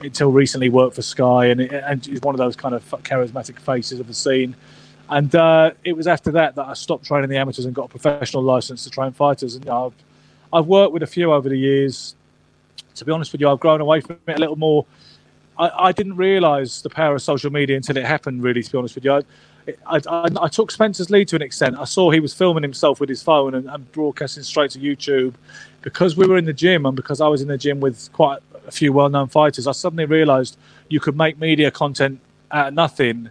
until 0.00 0.30
recently 0.30 0.68
worked 0.68 0.94
for 0.94 1.02
Sky 1.02 1.46
and, 1.46 1.60
and 1.60 2.06
he's 2.06 2.20
one 2.20 2.34
of 2.34 2.38
those 2.38 2.56
kind 2.56 2.74
of 2.74 2.84
charismatic 3.02 3.58
faces 3.58 4.00
of 4.00 4.06
the 4.06 4.14
scene. 4.14 4.54
And 5.08 5.34
uh, 5.34 5.72
it 5.84 5.96
was 5.96 6.06
after 6.06 6.32
that 6.32 6.56
that 6.56 6.66
I 6.66 6.74
stopped 6.74 7.04
training 7.04 7.30
the 7.30 7.36
amateurs 7.36 7.64
and 7.64 7.74
got 7.74 7.86
a 7.86 7.88
professional 7.88 8.42
license 8.42 8.84
to 8.84 8.90
train 8.90 9.12
fighters. 9.12 9.54
And 9.54 9.64
you 9.64 9.70
know, 9.70 9.86
I've, 9.86 9.94
I've, 10.60 10.66
worked 10.66 10.92
with 10.92 11.02
a 11.02 11.06
few 11.06 11.32
over 11.32 11.48
the 11.48 11.58
years. 11.58 12.14
To 12.96 13.04
be 13.04 13.12
honest 13.12 13.30
with 13.32 13.40
you, 13.40 13.48
I've 13.48 13.60
grown 13.60 13.80
away 13.80 14.00
from 14.00 14.18
it 14.26 14.36
a 14.36 14.40
little 14.40 14.56
more. 14.56 14.84
I, 15.58 15.70
I 15.88 15.92
didn't 15.92 16.16
realise 16.16 16.82
the 16.82 16.90
power 16.90 17.14
of 17.14 17.22
social 17.22 17.52
media 17.52 17.76
until 17.76 17.96
it 17.96 18.04
happened. 18.04 18.42
Really, 18.42 18.62
to 18.62 18.72
be 18.72 18.78
honest 18.78 18.94
with 18.94 19.04
you, 19.04 19.12
I, 19.12 19.22
I, 19.86 20.00
I, 20.08 20.28
I, 20.42 20.48
took 20.48 20.70
Spencer's 20.70 21.10
lead 21.10 21.28
to 21.28 21.36
an 21.36 21.42
extent. 21.42 21.76
I 21.78 21.84
saw 21.84 22.10
he 22.10 22.20
was 22.20 22.34
filming 22.34 22.62
himself 22.62 22.98
with 22.98 23.08
his 23.08 23.22
phone 23.22 23.54
and, 23.54 23.68
and, 23.68 23.90
broadcasting 23.92 24.42
straight 24.42 24.72
to 24.72 24.78
YouTube. 24.78 25.34
Because 25.86 26.16
we 26.16 26.26
were 26.26 26.36
in 26.36 26.46
the 26.46 26.52
gym 26.52 26.84
and 26.84 26.96
because 26.96 27.20
I 27.20 27.28
was 27.28 27.42
in 27.42 27.46
the 27.46 27.56
gym 27.56 27.78
with 27.78 28.12
quite 28.12 28.40
a 28.66 28.72
few 28.72 28.92
well 28.92 29.08
known 29.08 29.28
fighters, 29.28 29.68
I 29.68 29.72
suddenly 29.72 30.04
realised 30.04 30.58
you 30.88 30.98
could 30.98 31.16
make 31.16 31.38
media 31.38 31.70
content 31.70 32.18
out 32.50 32.66
of 32.66 32.74
nothing. 32.74 33.30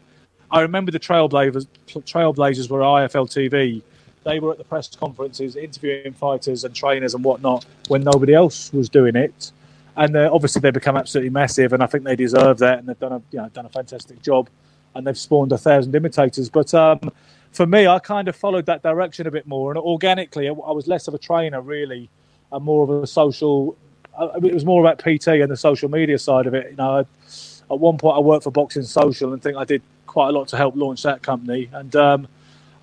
I 0.49 0.61
remember 0.61 0.89
the 0.89 0.99
Trailblazers, 0.99 1.67
Trailblazers 1.85 2.69
were 2.69 2.79
IFL 2.79 3.27
TV. 3.27 3.81
They 4.23 4.39
were 4.39 4.53
at 4.53 4.57
the 4.57 4.63
press 4.63 4.87
conferences 4.95 5.57
interviewing 5.57 6.13
fighters 6.13 6.63
and 6.63 6.73
trainers 6.73 7.13
and 7.13 7.25
whatnot 7.25 7.65
when 7.89 8.05
nobody 8.05 8.33
else 8.33 8.71
was 8.71 8.87
doing 8.87 9.17
it. 9.17 9.51
And 9.97 10.15
uh, 10.15 10.29
obviously, 10.31 10.61
they 10.61 10.71
become 10.71 10.95
absolutely 10.95 11.31
massive, 11.31 11.73
and 11.73 11.83
I 11.83 11.87
think 11.87 12.05
they 12.05 12.15
deserve 12.15 12.59
that, 12.59 12.79
and 12.79 12.87
they've 12.87 12.97
done 12.97 13.11
a 13.11 13.21
you 13.31 13.39
know, 13.39 13.49
done 13.49 13.65
a 13.65 13.69
fantastic 13.69 14.21
job 14.21 14.49
and 14.95 15.05
they've 15.05 15.17
spawned 15.17 15.51
a 15.51 15.57
thousand 15.57 15.93
imitators. 15.93 16.49
But 16.49 16.73
um, 16.73 17.11
for 17.51 17.67
me, 17.67 17.85
I 17.85 17.99
kind 17.99 18.27
of 18.27 18.35
followed 18.35 18.65
that 18.65 18.81
direction 18.81 19.27
a 19.27 19.31
bit 19.31 19.45
more, 19.45 19.71
and 19.71 19.77
organically, 19.77 20.47
I 20.47 20.51
was 20.51 20.87
less 20.87 21.07
of 21.07 21.13
a 21.13 21.17
trainer 21.17 21.61
really, 21.61 22.09
and 22.55 22.65
more 22.65 22.83
of 22.83 23.03
a 23.03 23.07
social. 23.07 23.77
Uh, 24.17 24.29
it 24.43 24.53
was 24.53 24.63
more 24.63 24.81
about 24.81 24.99
PT 24.99 25.27
and 25.27 25.51
the 25.51 25.57
social 25.57 25.89
media 25.89 26.17
side 26.17 26.47
of 26.47 26.53
it. 26.53 26.71
You 26.71 26.77
know, 26.77 26.99
at 26.99 27.79
one 27.79 27.97
point, 27.97 28.15
I 28.15 28.19
worked 28.19 28.45
for 28.45 28.51
Boxing 28.51 28.83
Social, 28.83 29.33
and 29.33 29.41
think 29.41 29.57
I 29.57 29.65
did 29.65 29.81
quite 30.05 30.29
a 30.29 30.31
lot 30.31 30.47
to 30.49 30.57
help 30.57 30.75
launch 30.75 31.03
that 31.03 31.21
company, 31.21 31.69
and 31.73 31.95
um, 31.95 32.27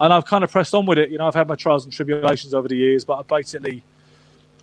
and 0.00 0.12
I've 0.12 0.26
kind 0.26 0.44
of 0.44 0.50
pressed 0.50 0.74
on 0.74 0.86
with 0.86 0.98
it. 0.98 1.10
You 1.10 1.18
know, 1.18 1.26
I've 1.26 1.34
had 1.34 1.48
my 1.48 1.54
trials 1.54 1.84
and 1.84 1.92
tribulations 1.92 2.54
over 2.54 2.68
the 2.68 2.76
years, 2.76 3.04
but 3.04 3.18
I 3.18 3.22
basically, 3.22 3.82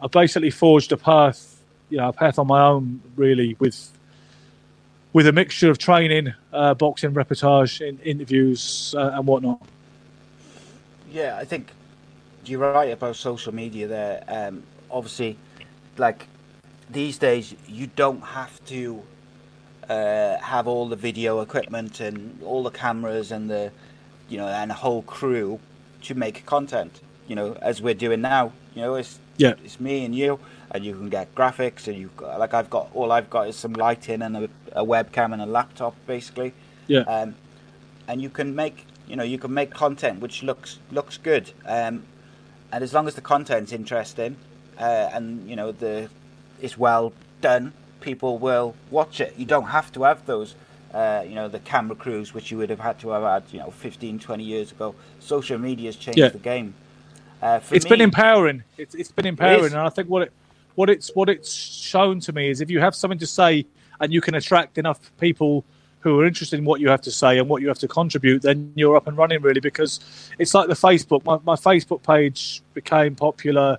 I 0.01 0.07
basically 0.07 0.51
forged 0.51 0.91
a 0.91 0.97
path, 0.97 1.59
you 1.89 1.97
know, 1.97 2.09
a 2.09 2.13
path 2.13 2.37
on 2.37 2.47
my 2.47 2.61
own, 2.61 3.01
really, 3.15 3.55
with 3.59 3.91
with 5.11 5.25
a 5.25 5.31
mixture 5.31 5.71
of 5.71 5.79
training, 5.79 6.33
uh, 6.53 6.75
boxing, 6.75 7.13
reportage, 7.13 7.81
in, 7.81 7.97
interviews, 7.99 8.93
uh, 8.95 9.11
and 9.13 9.25
whatnot. 9.25 9.61
Yeah, 11.11 11.35
I 11.37 11.45
think 11.45 11.71
you're 12.45 12.59
right 12.59 12.91
about 12.91 13.15
social 13.15 13.53
media 13.53 13.87
there. 13.87 14.23
Um, 14.27 14.63
obviously, 14.91 15.37
like 15.97 16.27
these 16.89 17.17
days, 17.17 17.55
you 17.67 17.87
don't 17.95 18.21
have 18.21 18.63
to 18.65 19.01
uh, 19.89 20.37
have 20.37 20.67
all 20.67 20.87
the 20.87 20.95
video 20.95 21.41
equipment 21.41 21.99
and 21.99 22.41
all 22.43 22.63
the 22.63 22.71
cameras 22.71 23.31
and 23.31 23.49
the, 23.49 23.71
you 24.27 24.37
know, 24.37 24.47
and 24.47 24.71
a 24.71 24.75
whole 24.75 25.01
crew 25.03 25.59
to 26.03 26.15
make 26.15 26.45
content. 26.45 27.01
You 27.27 27.35
know, 27.35 27.53
as 27.61 27.81
we're 27.81 27.93
doing 27.93 28.21
now. 28.21 28.53
You 28.75 28.81
know, 28.81 28.95
it's 28.95 29.19
yeah. 29.37 29.53
it's 29.63 29.79
me 29.79 30.05
and 30.05 30.15
you 30.15 30.39
and 30.71 30.85
you 30.85 30.93
can 30.93 31.09
get 31.09 31.33
graphics 31.35 31.87
and 31.87 31.97
you 31.97 32.09
like 32.21 32.53
I've 32.53 32.69
got 32.69 32.89
all 32.93 33.11
I've 33.11 33.29
got 33.29 33.47
is 33.47 33.55
some 33.55 33.73
lighting 33.73 34.21
and 34.21 34.37
a, 34.37 34.49
a 34.73 34.85
webcam 34.85 35.33
and 35.33 35.41
a 35.41 35.45
laptop 35.45 35.95
basically. 36.05 36.53
Yeah. 36.87 37.01
Um, 37.01 37.35
and 38.07 38.21
you 38.21 38.29
can 38.29 38.55
make 38.55 38.85
you 39.07 39.15
know 39.15 39.23
you 39.23 39.37
can 39.37 39.53
make 39.53 39.71
content 39.71 40.21
which 40.21 40.43
looks 40.43 40.79
looks 40.91 41.17
good. 41.17 41.51
Um, 41.65 42.03
and 42.71 42.83
as 42.83 42.93
long 42.93 43.07
as 43.07 43.15
the 43.15 43.21
content's 43.21 43.71
interesting 43.71 44.35
uh, 44.79 45.09
and 45.13 45.49
you 45.49 45.55
know 45.55 45.71
the 45.71 46.09
it's 46.61 46.77
well 46.77 47.13
done, 47.41 47.73
people 48.01 48.37
will 48.37 48.75
watch 48.91 49.21
it. 49.21 49.33
You 49.37 49.45
don't 49.45 49.67
have 49.67 49.91
to 49.93 50.03
have 50.03 50.25
those. 50.25 50.55
Uh, 50.93 51.23
you 51.27 51.35
know 51.35 51.47
the 51.47 51.59
camera 51.59 51.95
crews 51.95 52.33
which 52.33 52.49
you 52.49 52.57
would 52.57 52.71
have 52.71 52.79
had 52.79 52.97
to 52.97 53.09
have 53.09 53.21
had 53.21 53.43
you 53.51 53.59
know 53.59 53.69
15 53.69 54.17
20 54.17 54.43
years 54.43 54.71
ago 54.71 54.95
social 55.19 55.59
media 55.59 55.87
has 55.87 55.95
changed 55.95 56.17
yeah. 56.17 56.29
the 56.29 56.39
game 56.39 56.73
uh, 57.43 57.59
it's 57.69 57.85
me, 57.85 57.89
been 57.91 58.01
empowering 58.01 58.63
it's, 58.75 58.95
it's 58.95 59.11
been 59.11 59.27
empowering 59.27 59.65
it 59.65 59.73
and 59.73 59.81
i 59.81 59.89
think 59.89 60.09
what 60.09 60.23
it 60.23 60.33
what 60.73 60.89
it's 60.89 61.11
what 61.13 61.29
it's 61.29 61.53
shown 61.53 62.19
to 62.19 62.33
me 62.33 62.49
is 62.49 62.59
if 62.59 62.71
you 62.71 62.79
have 62.79 62.95
something 62.95 63.19
to 63.19 63.27
say 63.27 63.67
and 63.99 64.11
you 64.11 64.19
can 64.19 64.33
attract 64.33 64.79
enough 64.79 65.11
people 65.19 65.63
who 66.01 66.19
are 66.19 66.25
interested 66.25 66.57
in 66.57 66.65
what 66.65 66.79
you 66.79 66.89
have 66.89 67.01
to 67.01 67.11
say 67.11 67.37
and 67.37 67.49
what 67.49 67.61
you 67.61 67.67
have 67.67 67.79
to 67.79 67.87
contribute, 67.87 68.41
then 68.41 68.71
you're 68.75 68.95
up 68.95 69.07
and 69.07 69.17
running 69.17 69.41
really. 69.41 69.59
Because 69.59 69.99
it's 70.37 70.53
like 70.53 70.67
the 70.67 70.73
Facebook. 70.73 71.23
My, 71.25 71.39
my 71.43 71.55
Facebook 71.55 72.03
page 72.03 72.61
became 72.73 73.15
popular 73.15 73.77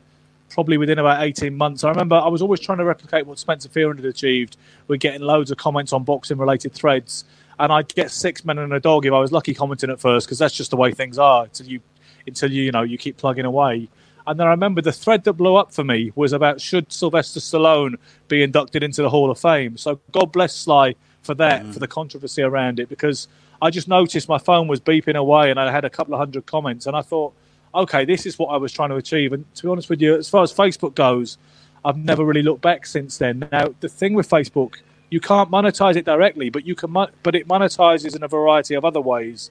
probably 0.50 0.76
within 0.76 0.98
about 0.98 1.22
18 1.22 1.56
months. 1.56 1.84
I 1.84 1.88
remember 1.88 2.16
I 2.16 2.28
was 2.28 2.42
always 2.42 2.60
trying 2.60 2.78
to 2.78 2.84
replicate 2.84 3.26
what 3.26 3.38
Spencer 3.38 3.68
Fearon 3.68 3.96
had 3.96 4.04
achieved. 4.04 4.56
We're 4.88 4.96
getting 4.96 5.22
loads 5.22 5.50
of 5.50 5.56
comments 5.56 5.92
on 5.92 6.04
boxing 6.04 6.36
related 6.36 6.72
threads. 6.72 7.24
And 7.58 7.72
I'd 7.72 7.94
get 7.94 8.10
six 8.10 8.44
men 8.44 8.58
and 8.58 8.72
a 8.72 8.80
dog 8.80 9.06
if 9.06 9.12
I 9.12 9.18
was 9.18 9.32
lucky 9.32 9.54
commenting 9.54 9.90
at 9.90 10.00
first, 10.00 10.26
because 10.26 10.38
that's 10.38 10.54
just 10.54 10.70
the 10.70 10.76
way 10.76 10.92
things 10.92 11.18
are 11.18 11.44
until 11.44 11.66
you, 11.66 11.80
until 12.26 12.50
you, 12.50 12.62
you 12.64 12.72
know, 12.72 12.82
you 12.82 12.98
keep 12.98 13.16
plugging 13.16 13.44
away. 13.44 13.88
And 14.26 14.38
then 14.38 14.46
I 14.46 14.50
remember 14.50 14.80
the 14.80 14.92
thread 14.92 15.24
that 15.24 15.34
blew 15.34 15.56
up 15.56 15.72
for 15.72 15.84
me 15.84 16.12
was 16.14 16.32
about 16.32 16.60
should 16.60 16.92
Sylvester 16.92 17.40
Stallone 17.40 17.96
be 18.28 18.42
inducted 18.42 18.82
into 18.82 19.02
the 19.02 19.10
Hall 19.10 19.30
of 19.30 19.38
Fame. 19.38 19.76
So 19.76 20.00
God 20.12 20.32
bless 20.32 20.54
Sly 20.54 20.94
for 21.22 21.34
that, 21.34 21.64
mm. 21.64 21.72
for 21.72 21.78
the 21.78 21.88
controversy 21.88 22.42
around 22.42 22.80
it, 22.80 22.88
because 22.88 23.28
I 23.62 23.70
just 23.70 23.88
noticed 23.88 24.28
my 24.28 24.38
phone 24.38 24.68
was 24.68 24.80
beeping 24.80 25.16
away 25.16 25.50
and 25.50 25.60
I 25.60 25.70
had 25.70 25.84
a 25.84 25.90
couple 25.90 26.14
of 26.14 26.20
hundred 26.20 26.46
comments. 26.46 26.86
And 26.86 26.96
I 26.96 27.02
thought, 27.02 27.34
okay, 27.74 28.04
this 28.04 28.26
is 28.26 28.38
what 28.38 28.48
I 28.48 28.56
was 28.56 28.72
trying 28.72 28.90
to 28.90 28.96
achieve. 28.96 29.33
And 29.33 29.44
to 29.54 29.62
be 29.62 29.68
honest 29.68 29.90
with 29.90 30.00
you, 30.00 30.16
as 30.16 30.28
far 30.28 30.42
as 30.42 30.52
Facebook 30.52 30.94
goes, 30.94 31.38
I've 31.85 31.96
never 31.96 32.24
really 32.24 32.42
looked 32.42 32.62
back 32.62 32.87
since 32.87 33.18
then. 33.18 33.48
Now, 33.52 33.74
the 33.80 33.88
thing 33.88 34.14
with 34.14 34.28
Facebook, 34.28 34.76
you 35.11 35.20
can't 35.20 35.50
monetize 35.50 35.96
it 35.96 36.04
directly, 36.04 36.50
but 36.50 36.66
you 36.66 36.74
can. 36.74 36.92
But 36.92 37.35
it 37.35 37.48
monetizes 37.48 38.14
in 38.14 38.22
a 38.22 38.28
variety 38.28 38.74
of 38.74 38.85
other 38.85 39.00
ways, 39.00 39.50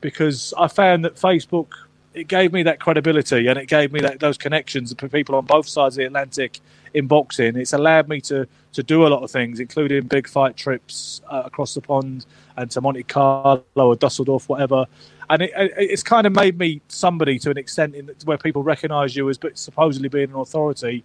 because 0.00 0.52
I 0.58 0.68
found 0.68 1.04
that 1.04 1.16
Facebook 1.16 1.68
it 2.14 2.28
gave 2.28 2.52
me 2.52 2.62
that 2.62 2.80
credibility 2.80 3.46
and 3.46 3.58
it 3.58 3.66
gave 3.66 3.92
me 3.92 4.00
that, 4.00 4.20
those 4.20 4.36
connections 4.36 4.94
for 4.98 5.08
people 5.08 5.34
on 5.34 5.44
both 5.46 5.66
sides 5.66 5.96
of 5.96 5.98
the 6.00 6.06
Atlantic 6.06 6.60
in 6.94 7.06
boxing. 7.06 7.56
It's 7.56 7.72
allowed 7.72 8.08
me 8.08 8.20
to 8.22 8.46
to 8.72 8.82
do 8.82 9.06
a 9.06 9.08
lot 9.08 9.22
of 9.22 9.30
things, 9.30 9.60
including 9.60 10.06
big 10.06 10.26
fight 10.26 10.56
trips 10.56 11.20
uh, 11.30 11.42
across 11.44 11.74
the 11.74 11.80
pond 11.82 12.24
and 12.56 12.70
to 12.70 12.80
Monte 12.80 13.02
Carlo 13.02 13.62
or 13.76 13.96
Dusseldorf, 13.96 14.48
whatever. 14.48 14.86
And 15.32 15.42
it, 15.42 15.52
it's 15.56 16.02
kind 16.02 16.26
of 16.26 16.34
made 16.34 16.58
me 16.58 16.82
somebody 16.88 17.38
to 17.38 17.50
an 17.50 17.56
extent 17.56 17.94
in, 17.94 18.10
where 18.24 18.36
people 18.36 18.62
recognise 18.62 19.16
you 19.16 19.30
as 19.30 19.38
but 19.38 19.56
supposedly 19.56 20.10
being 20.10 20.30
an 20.30 20.36
authority, 20.36 21.04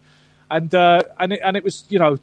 and 0.52 0.74
uh, 0.76 1.02
and 1.20 1.32
it, 1.32 1.40
and 1.44 1.56
it 1.56 1.64
was 1.64 1.86
you 1.88 1.98
know 1.98 2.20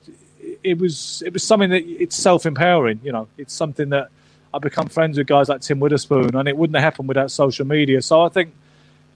it 0.62 0.78
was 0.78 1.22
it 1.24 1.32
was 1.32 1.42
something 1.42 1.70
that 1.70 1.82
it's 1.84 2.14
self 2.16 2.44
empowering. 2.46 3.00
You 3.02 3.12
know, 3.12 3.28
it's 3.38 3.54
something 3.54 3.88
that 3.88 4.08
I 4.52 4.58
become 4.58 4.88
friends 4.88 5.18
with 5.18 5.26
guys 5.26 5.48
like 5.48 5.62
Tim 5.62 5.80
Witherspoon, 5.80 6.36
and 6.36 6.46
it 6.46 6.56
wouldn't 6.56 6.76
have 6.76 6.84
happened 6.84 7.08
without 7.08 7.30
social 7.30 7.66
media. 7.66 8.02
So 8.02 8.22
I 8.22 8.28
think 8.28 8.54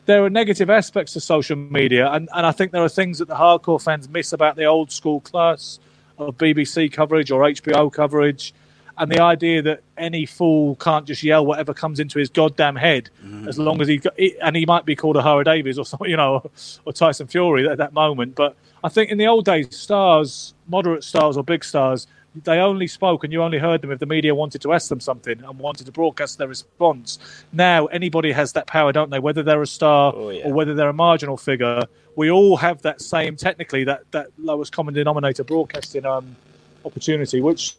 there 0.07 0.25
are 0.25 0.31
negative 0.31 0.71
aspects 0.71 1.13
to 1.13 1.21
social 1.21 1.57
media, 1.57 2.11
and, 2.11 2.29
and 2.35 2.47
I 2.47 2.53
think 2.53 2.73
there 2.73 2.83
are 2.83 2.89
things 2.89 3.19
that 3.19 3.29
the 3.29 3.35
hardcore 3.35 3.83
fans 3.83 4.09
miss 4.09 4.33
about 4.33 4.57
the 4.57 4.65
old 4.65 4.91
school 4.91 5.21
class 5.21 5.79
of 6.17 6.37
BBC 6.39 6.91
coverage 6.91 7.31
or 7.31 7.43
HBO 7.43 7.93
coverage, 7.93 8.55
and 8.99 9.11
the 9.11 9.21
idea 9.21 9.63
that 9.63 9.83
any 9.97 10.27
fool 10.27 10.75
can't 10.77 11.07
just 11.07 11.23
yell 11.23 11.47
whatever 11.47 11.73
comes 11.73 12.01
into 12.01 12.19
his 12.19 12.29
goddamn 12.29 12.77
head, 12.77 13.11
mm-hmm. 13.25 13.49
as 13.49 13.59
long 13.59 13.81
as 13.81 13.89
he 13.89 14.01
and 14.43 14.57
he 14.57 14.67
might 14.67 14.85
be 14.85 14.97
called 14.97 15.17
a 15.17 15.23
Hara 15.23 15.45
Davies 15.45 15.79
or 15.79 15.85
something, 15.85 16.11
you 16.11 16.17
know, 16.17 16.51
or 16.85 16.93
Tyson 16.93 17.27
Fury 17.27 17.69
at 17.69 17.79
that 17.79 17.93
moment. 17.93 18.35
But 18.35 18.57
I 18.83 18.89
think 18.89 19.11
in 19.11 19.19
the 19.19 19.27
old 19.27 19.45
days, 19.45 19.77
stars, 19.77 20.55
moderate 20.67 21.05
stars 21.05 21.37
or 21.37 21.45
big 21.45 21.65
stars, 21.65 22.07
they 22.45 22.59
only 22.59 22.87
spoke 22.87 23.25
and 23.25 23.33
you 23.33 23.43
only 23.43 23.59
heard 23.59 23.81
them 23.83 23.91
if 23.91 23.99
the 23.99 24.07
media 24.07 24.35
wanted 24.35 24.61
to 24.63 24.73
ask 24.73 24.89
them 24.89 25.01
something 25.01 25.43
and 25.43 25.59
wanted 25.59 25.87
to 25.87 25.93
broadcast 25.93 26.39
their 26.39 26.49
response. 26.49 27.19
Now 27.53 27.87
anybody 27.87 28.33
has 28.33 28.53
that 28.53 28.67
power, 28.67 28.93
don't 28.93 29.11
they? 29.11 29.19
Whether 29.19 29.43
they're 29.43 29.63
a 29.63 29.67
star 29.67 30.13
oh, 30.15 30.31
yeah. 30.31 30.47
or 30.47 30.53
whether 30.53 30.75
they're 30.75 30.89
a 30.89 30.95
marginal 30.95 31.37
figure, 31.37 31.83
we 32.17 32.31
all 32.31 32.57
have 32.57 32.83
that 32.83 33.01
same 33.01 33.37
technically 33.37 33.85
that 33.85 34.03
that 34.13 34.29
lowest 34.39 34.73
common 34.73 34.95
denominator 34.95 35.45
broadcasting 35.45 36.05
um, 36.05 36.37
opportunity. 36.85 37.41
Which, 37.41 37.77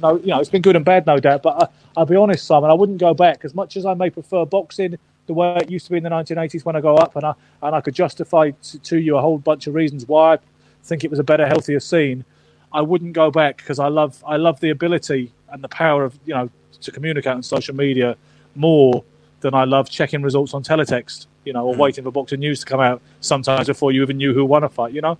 no, 0.00 0.18
you 0.18 0.28
know, 0.28 0.40
it's 0.40 0.50
been 0.50 0.62
good 0.62 0.76
and 0.76 0.84
bad, 0.84 1.06
no 1.06 1.18
doubt. 1.18 1.42
But 1.42 1.70
I, 1.96 2.00
will 2.00 2.06
be 2.06 2.16
honest, 2.16 2.46
Simon, 2.46 2.70
I 2.70 2.74
wouldn't 2.74 2.98
go 2.98 3.14
back 3.14 3.44
as 3.44 3.54
much 3.54 3.76
as 3.76 3.86
I 3.86 3.94
may 3.94 4.10
prefer 4.10 4.44
boxing 4.44 4.98
the 5.26 5.34
way 5.34 5.56
it 5.56 5.70
used 5.70 5.86
to 5.86 5.92
be 5.92 5.98
in 5.98 6.02
the 6.02 6.10
1980s 6.10 6.64
when 6.64 6.76
I 6.76 6.80
go 6.80 6.96
up, 6.96 7.16
and 7.16 7.24
I 7.24 7.34
and 7.62 7.74
I 7.74 7.80
could 7.80 7.94
justify 7.94 8.50
to, 8.50 8.78
to 8.78 8.98
you 8.98 9.16
a 9.16 9.20
whole 9.20 9.38
bunch 9.38 9.66
of 9.66 9.74
reasons 9.74 10.06
why 10.06 10.34
I 10.34 10.38
think 10.82 11.04
it 11.04 11.10
was 11.10 11.18
a 11.18 11.24
better, 11.24 11.46
healthier 11.46 11.80
scene. 11.80 12.24
I 12.72 12.80
wouldn't 12.80 13.12
go 13.12 13.30
back 13.30 13.58
because 13.58 13.78
I 13.78 13.88
love 13.88 14.22
I 14.26 14.36
love 14.36 14.60
the 14.60 14.70
ability 14.70 15.32
and 15.50 15.62
the 15.62 15.68
power 15.68 16.04
of 16.04 16.18
you 16.24 16.34
know 16.34 16.50
to 16.80 16.90
communicate 16.90 17.32
on 17.32 17.42
social 17.42 17.74
media 17.74 18.16
more 18.54 19.04
than 19.40 19.54
I 19.54 19.64
love 19.64 19.90
checking 19.90 20.22
results 20.22 20.54
on 20.54 20.62
teletext, 20.62 21.26
you 21.44 21.52
know, 21.52 21.66
or 21.66 21.74
mm. 21.74 21.78
waiting 21.78 22.04
for 22.04 22.10
boxing 22.10 22.40
news 22.40 22.60
to 22.60 22.66
come 22.66 22.80
out 22.80 23.02
sometimes 23.20 23.66
before 23.66 23.92
you 23.92 24.02
even 24.02 24.16
knew 24.16 24.32
who 24.32 24.44
won 24.44 24.64
a 24.64 24.68
fight, 24.68 24.92
you 24.92 25.00
know. 25.00 25.18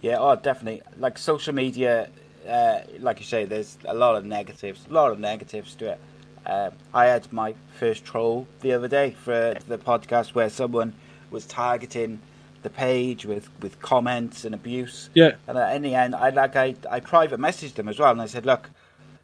Yeah, 0.00 0.18
oh, 0.18 0.36
definitely. 0.36 0.82
Like 0.98 1.18
social 1.18 1.54
media, 1.54 2.08
uh, 2.48 2.80
like 3.00 3.18
you 3.18 3.24
say, 3.24 3.44
there's 3.44 3.78
a 3.84 3.94
lot 3.94 4.16
of 4.16 4.24
negatives, 4.24 4.84
a 4.88 4.92
lot 4.92 5.12
of 5.12 5.18
negatives 5.18 5.74
to 5.76 5.92
it. 5.92 6.00
Uh, 6.44 6.70
I 6.94 7.06
had 7.06 7.32
my 7.32 7.54
first 7.78 8.04
troll 8.04 8.46
the 8.60 8.72
other 8.72 8.88
day 8.88 9.10
for 9.10 9.56
the 9.66 9.78
podcast 9.78 10.34
where 10.34 10.48
someone 10.48 10.94
was 11.30 11.44
targeting 11.44 12.20
the 12.62 12.70
page 12.70 13.26
with, 13.26 13.48
with 13.60 13.80
comments 13.80 14.44
and 14.44 14.54
abuse. 14.54 15.10
Yeah. 15.14 15.32
And 15.46 15.58
in 15.58 15.82
the 15.82 15.94
end, 15.94 16.14
I 16.14 16.30
like 16.30 16.56
I 16.56 16.74
I 16.90 17.00
private 17.00 17.40
messaged 17.40 17.74
them 17.74 17.88
as 17.88 17.98
well, 17.98 18.10
and 18.10 18.22
I 18.22 18.26
said, 18.26 18.46
look, 18.46 18.70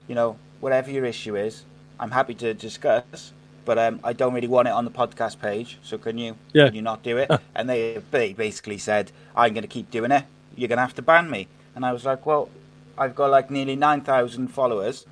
you 0.09 0.15
know, 0.15 0.37
whatever 0.61 0.91
your 0.91 1.05
issue 1.05 1.37
is, 1.37 1.65
I'm 1.99 2.11
happy 2.11 2.35
to 2.35 2.55
discuss, 2.55 3.33
but 3.65 3.79
um, 3.79 4.01
I 4.03 4.13
don't 4.13 4.35
really 4.35 4.49
want 4.49 4.69
it 4.69 4.73
on 4.73 4.85
the 4.85 4.91
podcast 4.91 5.41
page. 5.41 5.79
So 5.83 5.99
can 5.99 6.19
you 6.19 6.37
yeah. 6.53 6.67
can 6.67 6.75
you 6.75 6.83
not 6.83 7.03
do 7.03 7.19
it? 7.19 7.31
and 7.55 7.69
they 7.69 8.03
they 8.11 8.33
basically 8.33 8.79
said, 8.79 9.13
I'm 9.37 9.53
going 9.53 9.63
to 9.63 9.69
keep 9.69 9.91
doing 9.91 10.11
it. 10.11 10.25
You're 10.57 10.69
going 10.69 10.79
to 10.79 10.83
have 10.83 10.95
to 10.97 11.03
ban 11.03 11.31
me. 11.31 11.49
And 11.75 11.85
I 11.85 11.93
was 11.93 12.05
like, 12.05 12.27
well, 12.27 12.49
I've 12.97 13.15
got 13.15 13.31
like 13.31 13.51
nearly 13.51 13.77
nine 13.77 14.03
thousand 14.03 14.49
followers. 14.49 15.07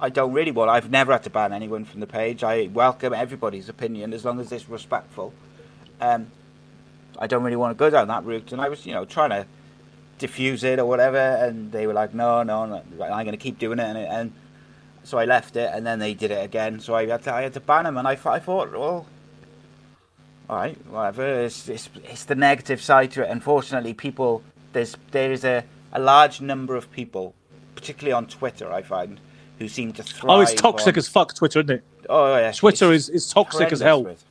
I 0.00 0.10
don't 0.10 0.32
really 0.32 0.50
want. 0.50 0.70
I've 0.70 0.90
never 0.90 1.12
had 1.12 1.22
to 1.24 1.30
ban 1.30 1.52
anyone 1.52 1.84
from 1.84 2.00
the 2.00 2.06
page. 2.06 2.44
I 2.44 2.68
welcome 2.72 3.14
everybody's 3.14 3.68
opinion 3.68 4.12
as 4.12 4.24
long 4.24 4.40
as 4.40 4.52
it's 4.52 4.68
respectful. 4.68 5.32
Um, 6.00 6.30
I 7.18 7.26
don't 7.26 7.42
really 7.42 7.56
want 7.56 7.76
to 7.76 7.78
go 7.78 7.88
down 7.88 8.08
that 8.08 8.24
route. 8.24 8.52
And 8.52 8.60
I 8.60 8.68
was, 8.68 8.84
you 8.84 8.92
know, 8.92 9.06
trying 9.06 9.30
to 9.30 9.46
diffuse 10.18 10.64
it 10.64 10.78
or 10.78 10.84
whatever, 10.84 11.18
and 11.18 11.72
they 11.72 11.86
were 11.86 11.94
like, 11.94 12.14
no, 12.14 12.42
no, 12.42 12.66
no 12.66 12.82
I'm 13.02 13.24
going 13.24 13.32
to 13.32 13.36
keep 13.38 13.58
doing 13.58 13.78
it. 13.78 13.84
And, 13.84 13.98
and, 13.98 14.32
so 15.04 15.18
I 15.18 15.24
left 15.24 15.54
it, 15.54 15.70
and 15.72 15.86
then 15.86 16.00
they 16.00 16.14
did 16.14 16.32
it 16.32 16.44
again. 16.44 16.80
So 16.80 16.96
I 16.96 17.06
had 17.06 17.22
to, 17.22 17.32
I 17.32 17.42
had 17.42 17.54
to 17.54 17.60
ban 17.60 17.84
them, 17.84 17.96
and 17.96 18.08
I, 18.08 18.18
I 18.26 18.40
thought, 18.40 18.72
well, 18.72 19.06
all 20.50 20.56
right, 20.56 20.76
whatever. 20.88 21.44
It's, 21.44 21.68
it's, 21.68 21.88
it's 22.02 22.24
the 22.24 22.34
negative 22.34 22.82
side 22.82 23.12
to 23.12 23.22
it. 23.22 23.30
Unfortunately, 23.30 23.94
people, 23.94 24.42
there's 24.72 24.96
there 25.12 25.30
is 25.30 25.44
a, 25.44 25.62
a 25.92 26.00
large 26.00 26.40
number 26.40 26.76
of 26.76 26.90
people, 26.92 27.34
particularly 27.74 28.12
on 28.12 28.26
Twitter, 28.26 28.72
I 28.72 28.82
find, 28.82 29.20
who 29.58 29.68
seem 29.68 29.92
to 29.94 30.02
thrive. 30.02 30.38
Oh, 30.38 30.40
it's 30.40 30.54
toxic 30.54 30.94
on, 30.94 30.98
as 30.98 31.08
fuck, 31.08 31.34
Twitter, 31.34 31.60
isn't 31.60 31.70
it? 31.76 31.84
Oh 32.08 32.36
yeah, 32.36 32.52
Twitter 32.52 32.92
is, 32.92 33.08
is 33.08 33.28
toxic 33.28 33.72
as 33.72 33.80
hell. 33.80 34.04
With. 34.04 34.24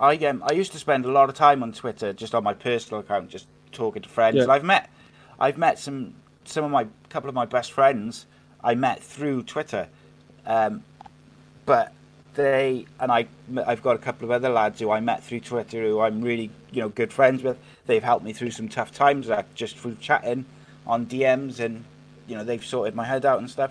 I 0.00 0.16
um, 0.16 0.42
I 0.46 0.52
used 0.52 0.72
to 0.72 0.78
spend 0.78 1.04
a 1.04 1.10
lot 1.10 1.28
of 1.28 1.34
time 1.34 1.62
on 1.62 1.72
Twitter, 1.72 2.12
just 2.12 2.34
on 2.34 2.42
my 2.42 2.54
personal 2.54 3.00
account, 3.00 3.30
just 3.30 3.46
talking 3.72 4.02
to 4.02 4.08
friends. 4.08 4.36
Yeah. 4.36 4.46
I've 4.48 4.64
met, 4.64 4.90
I've 5.38 5.58
met 5.58 5.78
some 5.78 6.14
some 6.44 6.64
of 6.64 6.70
my 6.70 6.86
couple 7.08 7.28
of 7.28 7.34
my 7.34 7.46
best 7.46 7.72
friends. 7.72 8.26
I 8.62 8.74
met 8.74 9.02
through 9.02 9.44
Twitter, 9.44 9.88
um, 10.46 10.82
but 11.66 11.92
they 12.34 12.86
and 13.00 13.10
I 13.10 13.26
I've 13.66 13.82
got 13.82 13.96
a 13.96 13.98
couple 13.98 14.24
of 14.24 14.30
other 14.30 14.48
lads 14.48 14.80
who 14.80 14.90
I 14.90 15.00
met 15.00 15.22
through 15.22 15.40
Twitter 15.40 15.82
who 15.82 16.00
I'm 16.00 16.22
really 16.22 16.50
you 16.72 16.82
know 16.82 16.88
good 16.88 17.12
friends 17.12 17.42
with. 17.42 17.58
They've 17.86 18.02
helped 18.02 18.24
me 18.24 18.32
through 18.32 18.50
some 18.50 18.68
tough 18.68 18.92
times, 18.92 19.28
like 19.28 19.54
just 19.54 19.76
through 19.76 19.96
chatting 20.00 20.44
on 20.86 21.06
DMs, 21.06 21.60
and 21.60 21.84
you 22.26 22.36
know 22.36 22.44
they've 22.44 22.64
sorted 22.64 22.94
my 22.94 23.04
head 23.04 23.24
out 23.24 23.38
and 23.38 23.50
stuff 23.50 23.70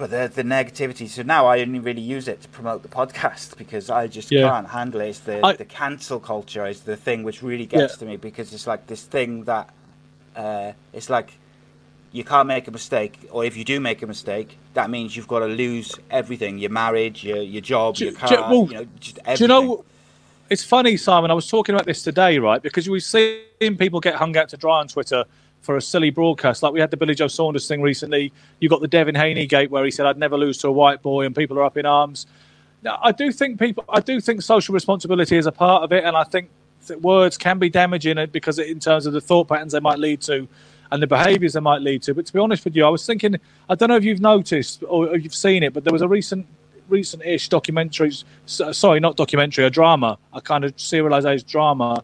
but 0.00 0.10
the 0.10 0.32
the 0.34 0.42
negativity. 0.42 1.06
So 1.06 1.22
now 1.22 1.46
I 1.46 1.60
only 1.60 1.78
really 1.78 2.00
use 2.00 2.26
it 2.26 2.40
to 2.40 2.48
promote 2.48 2.82
the 2.82 2.88
podcast 2.88 3.56
because 3.62 3.90
I 3.90 4.06
just 4.08 4.32
yeah. 4.32 4.48
can't 4.48 4.68
handle 4.68 5.02
it. 5.02 5.10
It's 5.10 5.20
the 5.20 5.44
I, 5.46 5.52
the 5.52 5.66
cancel 5.66 6.18
culture 6.18 6.66
is 6.66 6.80
the 6.80 6.96
thing 6.96 7.22
which 7.22 7.42
really 7.42 7.66
gets 7.66 7.92
yeah. 7.92 7.98
to 7.98 8.06
me 8.06 8.16
because 8.16 8.52
it's 8.52 8.66
like 8.66 8.86
this 8.86 9.04
thing 9.04 9.44
that 9.44 9.68
uh, 10.34 10.72
it's 10.92 11.10
like 11.10 11.34
you 12.12 12.24
can't 12.24 12.48
make 12.48 12.66
a 12.66 12.70
mistake, 12.70 13.18
or 13.30 13.44
if 13.44 13.56
you 13.56 13.64
do 13.64 13.78
make 13.80 14.02
a 14.02 14.06
mistake, 14.06 14.58
that 14.74 14.90
means 14.90 15.16
you've 15.16 15.28
got 15.28 15.40
to 15.40 15.46
lose 15.46 15.94
everything: 16.10 16.58
your 16.58 16.70
marriage, 16.70 17.24
your 17.24 17.38
your 17.38 17.60
job, 17.60 17.96
do, 17.96 18.06
your 18.06 18.14
car, 18.14 18.28
do, 18.28 18.36
well, 18.36 18.66
you 18.66 18.72
know, 18.72 18.86
just 18.98 19.18
everything. 19.24 19.48
Do 19.48 19.54
you 19.54 19.66
know? 19.66 19.84
It's 20.48 20.64
funny, 20.64 20.96
Simon. 20.96 21.30
I 21.30 21.34
was 21.34 21.48
talking 21.48 21.74
about 21.74 21.86
this 21.86 22.02
today, 22.02 22.38
right? 22.38 22.60
Because 22.60 22.88
we've 22.88 23.04
seen 23.04 23.76
people 23.78 24.00
get 24.00 24.16
hung 24.16 24.36
out 24.36 24.48
to 24.48 24.56
dry 24.56 24.80
on 24.80 24.88
Twitter 24.88 25.24
for 25.60 25.76
a 25.76 25.80
silly 25.80 26.10
broadcast. 26.10 26.62
Like 26.62 26.72
we 26.72 26.80
had 26.80 26.90
the 26.90 26.96
Billy 26.96 27.14
Joe 27.14 27.28
Saunders 27.28 27.68
thing 27.68 27.82
recently. 27.82 28.32
You 28.58 28.68
got 28.68 28.80
the 28.80 28.88
Devin 28.88 29.14
Haney 29.14 29.46
gate 29.46 29.70
where 29.70 29.84
he 29.84 29.92
said 29.92 30.06
I'd 30.06 30.18
never 30.18 30.36
lose 30.36 30.58
to 30.58 30.68
a 30.68 30.72
white 30.72 31.02
boy, 31.02 31.24
and 31.24 31.36
people 31.36 31.58
are 31.58 31.64
up 31.64 31.76
in 31.76 31.86
arms. 31.86 32.26
Now, 32.82 32.98
I 33.02 33.12
do 33.12 33.30
think 33.30 33.60
people, 33.60 33.84
I 33.88 34.00
do 34.00 34.20
think 34.20 34.42
social 34.42 34.72
responsibility 34.72 35.36
is 35.36 35.46
a 35.46 35.52
part 35.52 35.84
of 35.84 35.92
it, 35.92 36.02
and 36.02 36.16
I 36.16 36.24
think 36.24 36.48
that 36.86 37.00
words 37.02 37.36
can 37.36 37.58
be 37.58 37.68
damaging 37.68 38.18
uh, 38.18 38.26
because 38.26 38.58
it, 38.58 38.68
in 38.68 38.80
terms 38.80 39.06
of 39.06 39.12
the 39.12 39.20
thought 39.20 39.48
patterns 39.48 39.72
they 39.72 39.80
might 39.80 39.98
lead 39.98 40.22
to, 40.22 40.48
and 40.92 41.02
the 41.02 41.06
behaviours 41.06 41.52
they 41.54 41.60
might 41.60 41.82
lead 41.82 42.02
to. 42.02 42.14
But 42.14 42.26
to 42.26 42.32
be 42.32 42.38
honest 42.38 42.64
with 42.64 42.76
you, 42.76 42.84
I 42.84 42.88
was 42.88 43.06
thinking, 43.06 43.36
I 43.68 43.74
don't 43.74 43.88
know 43.88 43.96
if 43.96 44.04
you've 44.04 44.20
noticed 44.20 44.82
or 44.88 45.16
you've 45.16 45.34
seen 45.34 45.62
it, 45.62 45.72
but 45.72 45.84
there 45.84 45.92
was 45.92 46.02
a 46.02 46.08
recent 46.08 46.46
recent-ish 46.88 47.48
documentary, 47.48 48.12
sorry, 48.46 48.98
not 48.98 49.16
documentary, 49.16 49.64
a 49.64 49.70
drama, 49.70 50.18
a 50.32 50.40
kind 50.40 50.64
of 50.64 50.74
serialized 50.76 51.46
drama 51.46 52.02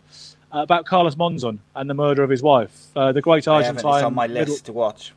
about 0.52 0.86
Carlos 0.86 1.16
Monzon 1.16 1.58
and 1.74 1.90
the 1.90 1.94
murder 1.94 2.22
of 2.22 2.30
his 2.30 2.42
wife. 2.42 2.86
Uh, 2.94 3.12
the 3.12 3.20
great 3.20 3.48
Argentine. 3.48 3.94
It's 3.96 4.04
on 4.04 4.14
my 4.14 4.26
list 4.26 4.48
middle... 4.48 4.56
to 4.58 4.72
watch. 4.72 5.12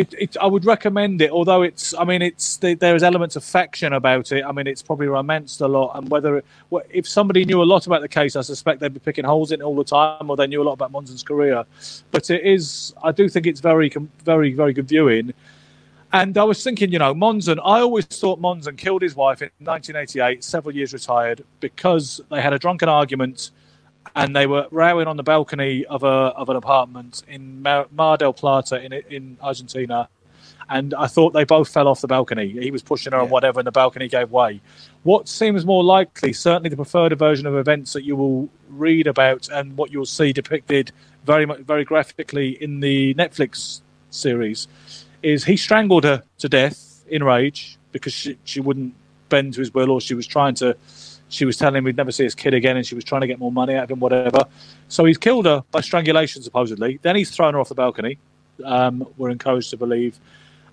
It, 0.00 0.14
it, 0.18 0.36
I 0.40 0.46
would 0.46 0.64
recommend 0.64 1.20
it, 1.20 1.30
although 1.30 1.60
it's, 1.60 1.92
I 1.92 2.04
mean, 2.04 2.22
it's 2.22 2.56
there 2.56 2.96
is 2.96 3.02
elements 3.02 3.36
of 3.36 3.44
faction 3.44 3.92
about 3.92 4.32
it. 4.32 4.42
I 4.42 4.50
mean, 4.50 4.66
it's 4.66 4.80
probably 4.82 5.08
romanced 5.08 5.60
a 5.60 5.68
lot, 5.68 5.90
and 5.94 6.08
whether 6.08 6.42
if 6.88 7.06
somebody 7.06 7.44
knew 7.44 7.62
a 7.62 7.68
lot 7.74 7.86
about 7.86 8.00
the 8.00 8.08
case, 8.08 8.34
I 8.34 8.40
suspect 8.40 8.80
they'd 8.80 8.94
be 8.94 8.98
picking 9.00 9.26
holes 9.26 9.52
in 9.52 9.60
it 9.60 9.64
all 9.64 9.76
the 9.76 9.84
time, 9.84 10.30
or 10.30 10.36
they 10.36 10.46
knew 10.46 10.62
a 10.62 10.64
lot 10.64 10.72
about 10.72 10.90
Monzon's 10.90 11.22
career. 11.22 11.66
But 12.12 12.30
it 12.30 12.42
is, 12.42 12.94
I 13.04 13.12
do 13.12 13.28
think 13.28 13.46
it's 13.46 13.60
very, 13.60 13.92
very, 14.24 14.54
very 14.54 14.72
good 14.72 14.88
viewing. 14.88 15.34
And 16.14 16.38
I 16.38 16.44
was 16.44 16.64
thinking, 16.64 16.90
you 16.90 16.98
know, 16.98 17.14
Monzon, 17.14 17.58
I 17.62 17.80
always 17.80 18.06
thought 18.06 18.40
Monzon 18.40 18.78
killed 18.78 19.02
his 19.02 19.14
wife 19.14 19.42
in 19.42 19.50
1988, 19.58 20.42
several 20.42 20.74
years 20.74 20.94
retired, 20.94 21.44
because 21.60 22.22
they 22.30 22.40
had 22.40 22.54
a 22.54 22.58
drunken 22.58 22.88
argument 22.88 23.50
and 24.14 24.34
they 24.34 24.46
were 24.46 24.66
rowing 24.70 25.06
on 25.06 25.16
the 25.16 25.22
balcony 25.22 25.84
of 25.86 26.02
a 26.02 26.06
of 26.06 26.48
an 26.48 26.56
apartment 26.56 27.22
in 27.28 27.62
Mar, 27.62 27.86
Mar 27.92 28.16
del 28.16 28.32
Plata 28.32 28.80
in 28.82 28.92
in 28.92 29.36
Argentina, 29.40 30.08
and 30.68 30.94
I 30.94 31.06
thought 31.06 31.32
they 31.32 31.44
both 31.44 31.68
fell 31.68 31.88
off 31.88 32.00
the 32.00 32.06
balcony. 32.06 32.48
He 32.48 32.70
was 32.70 32.82
pushing 32.82 33.12
her 33.12 33.18
yeah. 33.18 33.22
and 33.22 33.30
whatever, 33.30 33.60
and 33.60 33.66
the 33.66 33.72
balcony 33.72 34.08
gave 34.08 34.30
way. 34.30 34.60
What 35.02 35.28
seems 35.28 35.64
more 35.64 35.84
likely, 35.84 36.32
certainly 36.32 36.70
the 36.70 36.76
preferred 36.76 37.16
version 37.18 37.46
of 37.46 37.56
events 37.56 37.92
that 37.92 38.04
you 38.04 38.16
will 38.16 38.48
read 38.68 39.06
about 39.06 39.48
and 39.48 39.76
what 39.76 39.90
you'll 39.90 40.06
see 40.06 40.32
depicted 40.32 40.92
very 41.24 41.46
much 41.46 41.60
very 41.60 41.84
graphically 41.84 42.62
in 42.62 42.80
the 42.80 43.14
Netflix 43.14 43.82
series, 44.10 44.68
is 45.22 45.44
he 45.44 45.56
strangled 45.56 46.04
her 46.04 46.22
to 46.38 46.48
death 46.48 47.04
in 47.08 47.22
rage 47.24 47.78
because 47.92 48.12
she, 48.12 48.38
she 48.44 48.60
wouldn't 48.60 48.94
bend 49.28 49.54
to 49.54 49.60
his 49.60 49.72
will 49.72 49.90
or 49.90 50.00
she 50.00 50.14
was 50.14 50.26
trying 50.26 50.54
to 50.54 50.76
she 51.30 51.44
was 51.44 51.56
telling 51.56 51.76
him 51.76 51.84
we'd 51.84 51.96
never 51.96 52.12
see 52.12 52.24
his 52.24 52.34
kid 52.34 52.54
again 52.54 52.76
and 52.76 52.84
she 52.84 52.94
was 52.94 53.04
trying 53.04 53.22
to 53.22 53.26
get 53.26 53.38
more 53.38 53.52
money 53.52 53.74
out 53.74 53.84
of 53.84 53.90
him, 53.90 54.00
whatever. 54.00 54.44
So 54.88 55.04
he's 55.04 55.16
killed 55.16 55.46
her 55.46 55.62
by 55.70 55.80
strangulation, 55.80 56.42
supposedly. 56.42 56.98
Then 57.02 57.16
he's 57.16 57.30
thrown 57.30 57.54
her 57.54 57.60
off 57.60 57.68
the 57.68 57.74
balcony. 57.74 58.18
Um, 58.64 59.06
we're 59.16 59.30
encouraged 59.30 59.70
to 59.70 59.76
believe. 59.76 60.18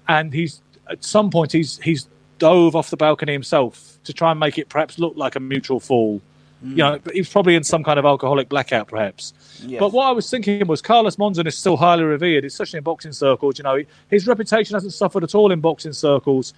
And 0.07 0.33
he's 0.33 0.61
at 0.89 1.03
some 1.03 1.29
point 1.29 1.51
he's 1.51 1.77
he's 1.79 2.07
dove 2.39 2.75
off 2.75 2.89
the 2.89 2.97
balcony 2.97 3.33
himself 3.33 3.97
to 4.03 4.13
try 4.13 4.31
and 4.31 4.39
make 4.39 4.57
it 4.57 4.69
perhaps 4.69 4.99
look 4.99 5.15
like 5.15 5.35
a 5.35 5.39
mutual 5.39 5.79
fall. 5.79 6.21
Mm. 6.65 6.69
You 6.71 6.75
know, 6.77 6.99
he's 7.13 7.29
probably 7.29 7.55
in 7.55 7.63
some 7.63 7.83
kind 7.83 7.99
of 7.99 8.05
alcoholic 8.05 8.49
blackout, 8.49 8.87
perhaps. 8.87 9.33
Yes. 9.63 9.79
But 9.79 9.91
what 9.91 10.07
I 10.07 10.11
was 10.11 10.29
thinking 10.29 10.65
was 10.65 10.81
Carlos 10.81 11.17
Monzon 11.17 11.45
is 11.45 11.55
still 11.55 11.77
highly 11.77 12.03
revered, 12.03 12.45
especially 12.45 12.77
in 12.77 12.83
boxing 12.83 13.11
circles. 13.11 13.59
You 13.59 13.63
know, 13.63 13.83
his 14.09 14.25
reputation 14.25 14.73
hasn't 14.73 14.93
suffered 14.93 15.23
at 15.23 15.35
all 15.35 15.51
in 15.51 15.59
boxing 15.59 15.93
circles 15.93 16.53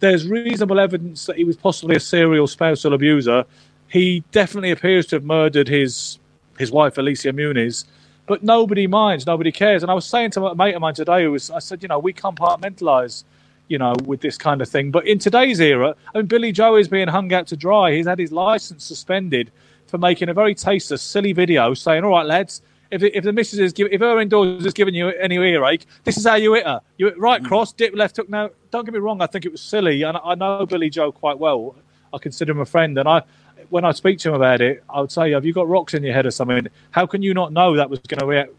there's 0.00 0.26
reasonable 0.28 0.78
evidence 0.78 1.26
that 1.26 1.36
he 1.36 1.44
was 1.44 1.56
possibly 1.56 1.96
a 1.96 2.00
serial 2.00 2.46
spousal 2.46 2.94
abuser. 2.94 3.44
He 3.88 4.22
definitely 4.32 4.70
appears 4.70 5.06
to 5.06 5.16
have 5.16 5.24
murdered 5.24 5.68
his 5.68 6.18
his 6.58 6.70
wife 6.72 6.98
Alicia 6.98 7.32
Muniz, 7.32 7.84
but 8.26 8.42
nobody 8.42 8.86
minds, 8.86 9.26
nobody 9.26 9.52
cares. 9.52 9.82
And 9.82 9.90
I 9.90 9.94
was 9.94 10.04
saying 10.04 10.32
to 10.32 10.46
a 10.46 10.54
mate 10.54 10.74
of 10.74 10.80
mine 10.80 10.94
today, 10.94 11.24
who 11.24 11.32
was 11.32 11.50
I 11.50 11.58
said, 11.60 11.82
you 11.82 11.88
know, 11.88 11.98
we 11.98 12.12
compartmentalise, 12.12 13.24
you 13.68 13.78
know, 13.78 13.94
with 14.04 14.20
this 14.20 14.36
kind 14.36 14.60
of 14.60 14.68
thing. 14.68 14.90
But 14.90 15.06
in 15.06 15.18
today's 15.18 15.60
era, 15.60 15.94
I 16.14 16.18
mean, 16.18 16.26
Billy 16.26 16.52
Joe 16.52 16.76
is 16.76 16.88
being 16.88 17.08
hung 17.08 17.32
out 17.32 17.46
to 17.48 17.56
dry. 17.56 17.92
He's 17.92 18.06
had 18.06 18.18
his 18.18 18.32
license 18.32 18.84
suspended 18.84 19.50
for 19.86 19.98
making 19.98 20.28
a 20.28 20.34
very 20.34 20.54
tasteless, 20.54 21.02
silly 21.02 21.32
video 21.32 21.74
saying, 21.74 22.04
"All 22.04 22.10
right, 22.10 22.26
lads." 22.26 22.62
If, 22.90 23.02
if 23.02 23.24
the 23.24 23.32
missus 23.32 23.58
is 23.58 23.72
give, 23.72 23.88
if 23.90 24.00
her 24.00 24.18
indoors 24.18 24.64
is 24.64 24.72
giving 24.72 24.94
you 24.94 25.08
any 25.08 25.36
earache, 25.36 25.84
this 26.04 26.16
is 26.16 26.26
how 26.26 26.36
you 26.36 26.54
hit 26.54 26.66
her. 26.66 26.80
You 26.96 27.06
hit 27.06 27.18
right 27.18 27.42
mm. 27.42 27.46
cross, 27.46 27.72
dip 27.72 27.94
left 27.94 28.16
hook. 28.16 28.30
Now, 28.30 28.50
don't 28.70 28.84
get 28.84 28.94
me 28.94 29.00
wrong. 29.00 29.20
I 29.20 29.26
think 29.26 29.44
it 29.44 29.52
was 29.52 29.60
silly, 29.60 30.02
and 30.02 30.16
I 30.24 30.34
know 30.34 30.64
Billy 30.64 30.88
Joe 30.88 31.12
quite 31.12 31.38
well. 31.38 31.76
I 32.14 32.18
consider 32.18 32.52
him 32.52 32.60
a 32.60 32.64
friend, 32.64 32.96
and 32.98 33.06
I, 33.06 33.22
when 33.68 33.84
I 33.84 33.92
speak 33.92 34.18
to 34.20 34.30
him 34.30 34.34
about 34.34 34.62
it, 34.62 34.82
I 34.88 35.02
would 35.02 35.12
say, 35.12 35.32
"Have 35.32 35.44
you 35.44 35.52
got 35.52 35.68
rocks 35.68 35.92
in 35.92 36.02
your 36.02 36.14
head 36.14 36.24
or 36.24 36.30
something? 36.30 36.68
How 36.90 37.06
can 37.06 37.22
you 37.22 37.34
not 37.34 37.52
know 37.52 37.76
that 37.76 37.90
was 37.90 38.00
going 38.00 38.20
to 38.20 38.26
react? 38.26 38.52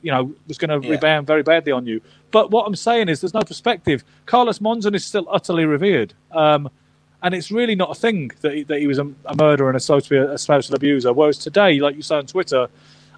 You 0.00 0.10
know, 0.10 0.34
was 0.48 0.56
going 0.56 0.80
to 0.80 0.86
yeah. 0.86 0.94
rebound 0.94 1.26
very 1.26 1.42
badly 1.42 1.72
on 1.72 1.86
you?" 1.86 2.00
But 2.30 2.50
what 2.50 2.66
I'm 2.66 2.76
saying 2.76 3.10
is, 3.10 3.20
there's 3.20 3.34
no 3.34 3.42
perspective. 3.42 4.04
Carlos 4.24 4.60
Monzon 4.60 4.94
is 4.94 5.04
still 5.04 5.26
utterly 5.30 5.66
revered. 5.66 6.14
Um, 6.30 6.70
and 7.22 7.34
it's 7.34 7.50
really 7.50 7.74
not 7.74 7.90
a 7.90 7.94
thing 7.94 8.30
that 8.40 8.54
he, 8.54 8.62
that 8.64 8.78
he 8.78 8.86
was 8.86 8.98
a, 8.98 9.12
a 9.26 9.36
murderer 9.36 9.68
and 9.68 9.76
a 9.76 10.32
a 10.32 10.38
spousal 10.38 10.74
abuser. 10.74 11.12
Whereas 11.12 11.38
today, 11.38 11.78
like 11.78 11.96
you 11.96 12.02
say 12.02 12.16
on 12.16 12.26
Twitter, 12.26 12.68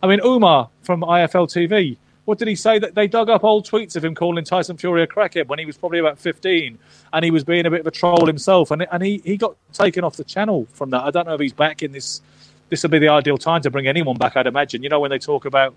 I 0.03 0.07
mean, 0.09 0.21
Umar 0.25 0.69
from 0.83 1.03
IFL 1.03 1.47
TV, 1.47 1.97
what 2.25 2.39
did 2.39 2.49
he 2.49 2.55
say? 2.55 2.79
That 2.79 2.95
they 2.95 3.07
dug 3.09 3.31
up 3.31 3.45
old 3.45 3.67
tweets 3.67 3.97
of 3.97 4.05
him 4.05 4.15
calling 4.15 4.45
Tyson 4.45 4.77
Fury 4.77 5.03
a 5.03 5.07
crackhead 5.07 5.49
when 5.49 5.59
he 5.59 5.65
was 5.65 5.77
probably 5.77 5.99
about 5.99 6.19
15 6.19 6.79
and 7.13 7.25
he 7.25 7.31
was 7.31 7.45
being 7.45 7.67
a 7.67 7.71
bit 7.71 7.81
of 7.81 7.87
a 7.87 7.91
troll 7.91 8.27
himself. 8.27 8.71
And, 8.71 8.87
and 8.91 9.03
he, 9.03 9.19
he 9.25 9.37
got 9.37 9.57
taken 9.73 10.05
off 10.05 10.17
the 10.17 10.25
channel 10.25 10.67
from 10.73 10.91
that. 10.91 11.03
I 11.03 11.11
don't 11.11 11.27
know 11.27 11.35
if 11.35 11.41
he's 11.41 11.53
back 11.53 11.83
in 11.83 11.93
this. 11.93 12.21
This 12.69 12.83
will 12.83 12.91
be 12.91 12.99
the 12.99 13.09
ideal 13.09 13.39
time 13.39 13.61
to 13.63 13.71
bring 13.71 13.87
anyone 13.87 14.17
back, 14.17 14.37
I'd 14.37 14.47
imagine. 14.47 14.83
You 14.83 14.89
know, 14.89 15.01
when 15.01 15.11
they 15.11 15.19
talk 15.19 15.45
about 15.45 15.75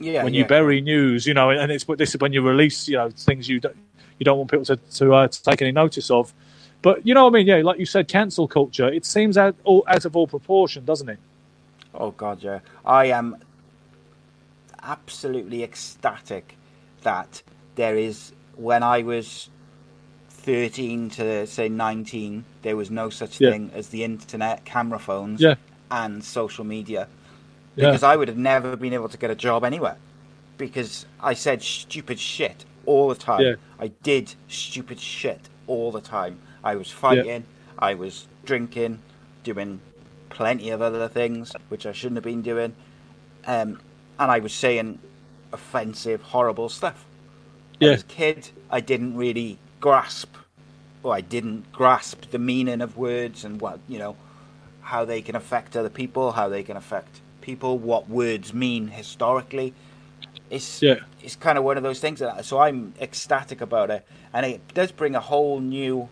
yeah, 0.00 0.24
when 0.24 0.34
yeah. 0.34 0.40
you 0.40 0.46
bury 0.46 0.80
news, 0.80 1.26
you 1.26 1.34
know, 1.34 1.50
and 1.50 1.70
it's 1.70 1.84
this 1.84 2.14
is 2.14 2.20
when 2.20 2.32
you 2.32 2.42
release, 2.42 2.88
you 2.88 2.96
know, 2.96 3.10
things 3.10 3.48
you 3.48 3.60
don't, 3.60 3.76
you 4.18 4.24
don't 4.24 4.38
want 4.38 4.50
people 4.50 4.64
to, 4.64 4.76
to, 4.76 5.14
uh, 5.14 5.28
to 5.28 5.42
take 5.42 5.62
any 5.62 5.72
notice 5.72 6.10
of. 6.10 6.32
But 6.80 7.06
you 7.06 7.14
know 7.14 7.24
what 7.24 7.34
I 7.34 7.38
mean? 7.38 7.46
Yeah, 7.46 7.62
like 7.62 7.78
you 7.78 7.86
said, 7.86 8.08
cancel 8.08 8.48
culture. 8.48 8.88
It 8.88 9.06
seems 9.06 9.38
out, 9.38 9.54
all, 9.62 9.84
out 9.86 10.04
of 10.04 10.16
all 10.16 10.26
proportion, 10.26 10.84
doesn't 10.84 11.08
it? 11.08 11.18
Oh 11.94 12.10
God, 12.10 12.42
yeah. 12.42 12.60
I 12.84 13.06
am 13.06 13.36
absolutely 14.82 15.62
ecstatic 15.62 16.56
that 17.02 17.42
there 17.74 17.96
is, 17.96 18.32
when 18.56 18.82
I 18.82 19.02
was 19.02 19.48
13 20.28 21.10
to 21.10 21.46
say 21.46 21.68
19, 21.68 22.44
there 22.62 22.76
was 22.76 22.90
no 22.90 23.10
such 23.10 23.40
yeah. 23.40 23.50
thing 23.50 23.70
as 23.74 23.88
the 23.88 24.04
internet, 24.04 24.64
camera 24.64 24.98
phones, 24.98 25.40
yeah. 25.40 25.54
and 25.90 26.22
social 26.22 26.64
media. 26.64 27.08
Because 27.74 28.02
yeah. 28.02 28.08
I 28.08 28.16
would 28.16 28.28
have 28.28 28.36
never 28.36 28.76
been 28.76 28.92
able 28.92 29.08
to 29.08 29.16
get 29.16 29.30
a 29.30 29.34
job 29.34 29.64
anywhere. 29.64 29.96
Because 30.58 31.06
I 31.20 31.34
said 31.34 31.62
stupid 31.62 32.18
shit 32.18 32.64
all 32.84 33.08
the 33.08 33.14
time. 33.14 33.56
I 33.78 33.88
did 34.02 34.34
stupid 34.48 35.00
shit 35.00 35.40
all 35.66 35.90
the 35.90 36.00
time. 36.00 36.38
I 36.62 36.76
was 36.76 36.90
fighting, 36.90 37.44
I 37.78 37.94
was 37.94 38.26
drinking, 38.44 39.00
doing 39.42 39.80
plenty 40.28 40.70
of 40.70 40.80
other 40.80 41.08
things 41.08 41.52
which 41.68 41.86
I 41.86 41.92
shouldn't 41.92 42.16
have 42.16 42.24
been 42.24 42.42
doing. 42.42 42.74
Um, 43.46 43.80
and 44.18 44.30
I 44.30 44.38
was 44.38 44.52
saying 44.52 44.98
offensive, 45.52 46.22
horrible 46.22 46.68
stuff. 46.68 47.04
Yeah. 47.78 47.92
As 47.92 48.02
a 48.02 48.06
kid, 48.06 48.50
I 48.70 48.80
didn't 48.80 49.16
really 49.16 49.58
grasp, 49.80 50.36
or 51.02 51.14
I 51.14 51.20
didn't 51.20 51.72
grasp 51.72 52.30
the 52.30 52.38
meaning 52.38 52.80
of 52.80 52.96
words 52.96 53.44
and 53.44 53.60
what 53.60 53.80
you 53.88 53.98
know, 53.98 54.16
how 54.82 55.04
they 55.04 55.20
can 55.22 55.36
affect 55.36 55.76
other 55.76 55.90
people, 55.90 56.32
how 56.32 56.48
they 56.48 56.62
can 56.62 56.76
affect 56.76 57.20
people, 57.40 57.78
what 57.78 58.08
words 58.08 58.54
mean 58.54 58.88
historically. 58.88 59.74
It's 60.50 60.82
yeah. 60.82 61.00
it's 61.22 61.36
kind 61.36 61.58
of 61.58 61.64
one 61.64 61.76
of 61.76 61.82
those 61.82 62.00
things. 62.00 62.20
That, 62.20 62.44
so 62.44 62.58
I'm 62.58 62.94
ecstatic 63.00 63.60
about 63.60 63.90
it, 63.90 64.06
and 64.32 64.46
it 64.46 64.74
does 64.74 64.92
bring 64.92 65.14
a 65.14 65.20
whole 65.20 65.60
new 65.60 66.08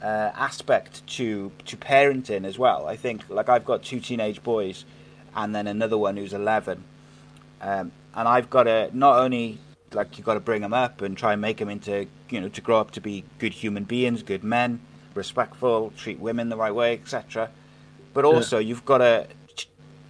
uh, 0.00 0.30
aspect 0.34 1.06
to 1.08 1.52
to 1.66 1.76
parenting 1.76 2.44
as 2.44 2.58
well. 2.58 2.86
I 2.86 2.96
think 2.96 3.28
like 3.28 3.48
I've 3.48 3.64
got 3.64 3.82
two 3.82 4.00
teenage 4.00 4.42
boys, 4.42 4.84
and 5.34 5.54
then 5.54 5.66
another 5.66 5.98
one 5.98 6.16
who's 6.16 6.32
11 6.32 6.84
um, 7.60 7.92
and 8.14 8.28
I've 8.28 8.50
got 8.50 8.64
to 8.64 8.90
not 8.92 9.18
only 9.18 9.58
like 9.92 10.18
you've 10.18 10.26
got 10.26 10.34
to 10.34 10.40
bring 10.40 10.62
them 10.62 10.74
up 10.74 11.00
and 11.00 11.16
try 11.16 11.32
and 11.32 11.40
make 11.40 11.58
them 11.58 11.68
into 11.68 12.06
you 12.28 12.40
know 12.40 12.48
to 12.50 12.60
grow 12.60 12.78
up 12.78 12.90
to 12.92 13.00
be 13.00 13.24
good 13.38 13.52
human 13.52 13.84
beings, 13.84 14.22
good 14.22 14.44
men, 14.44 14.80
respectful, 15.14 15.92
treat 15.96 16.18
women 16.18 16.48
the 16.48 16.56
right 16.56 16.74
way, 16.74 16.94
etc. 16.94 17.50
But 18.14 18.24
also 18.24 18.58
yeah. 18.58 18.68
you've 18.68 18.84
got 18.84 18.98
to 18.98 19.26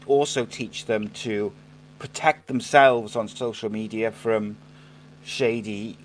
also 0.07 0.45
teach 0.45 0.87
them 0.87 1.09
to 1.09 1.53
protect 1.99 2.47
themselves 2.47 3.17
on 3.17 3.29
social 3.29 3.71
media 3.71 4.11
from 4.11 4.57
shady, 5.25 5.99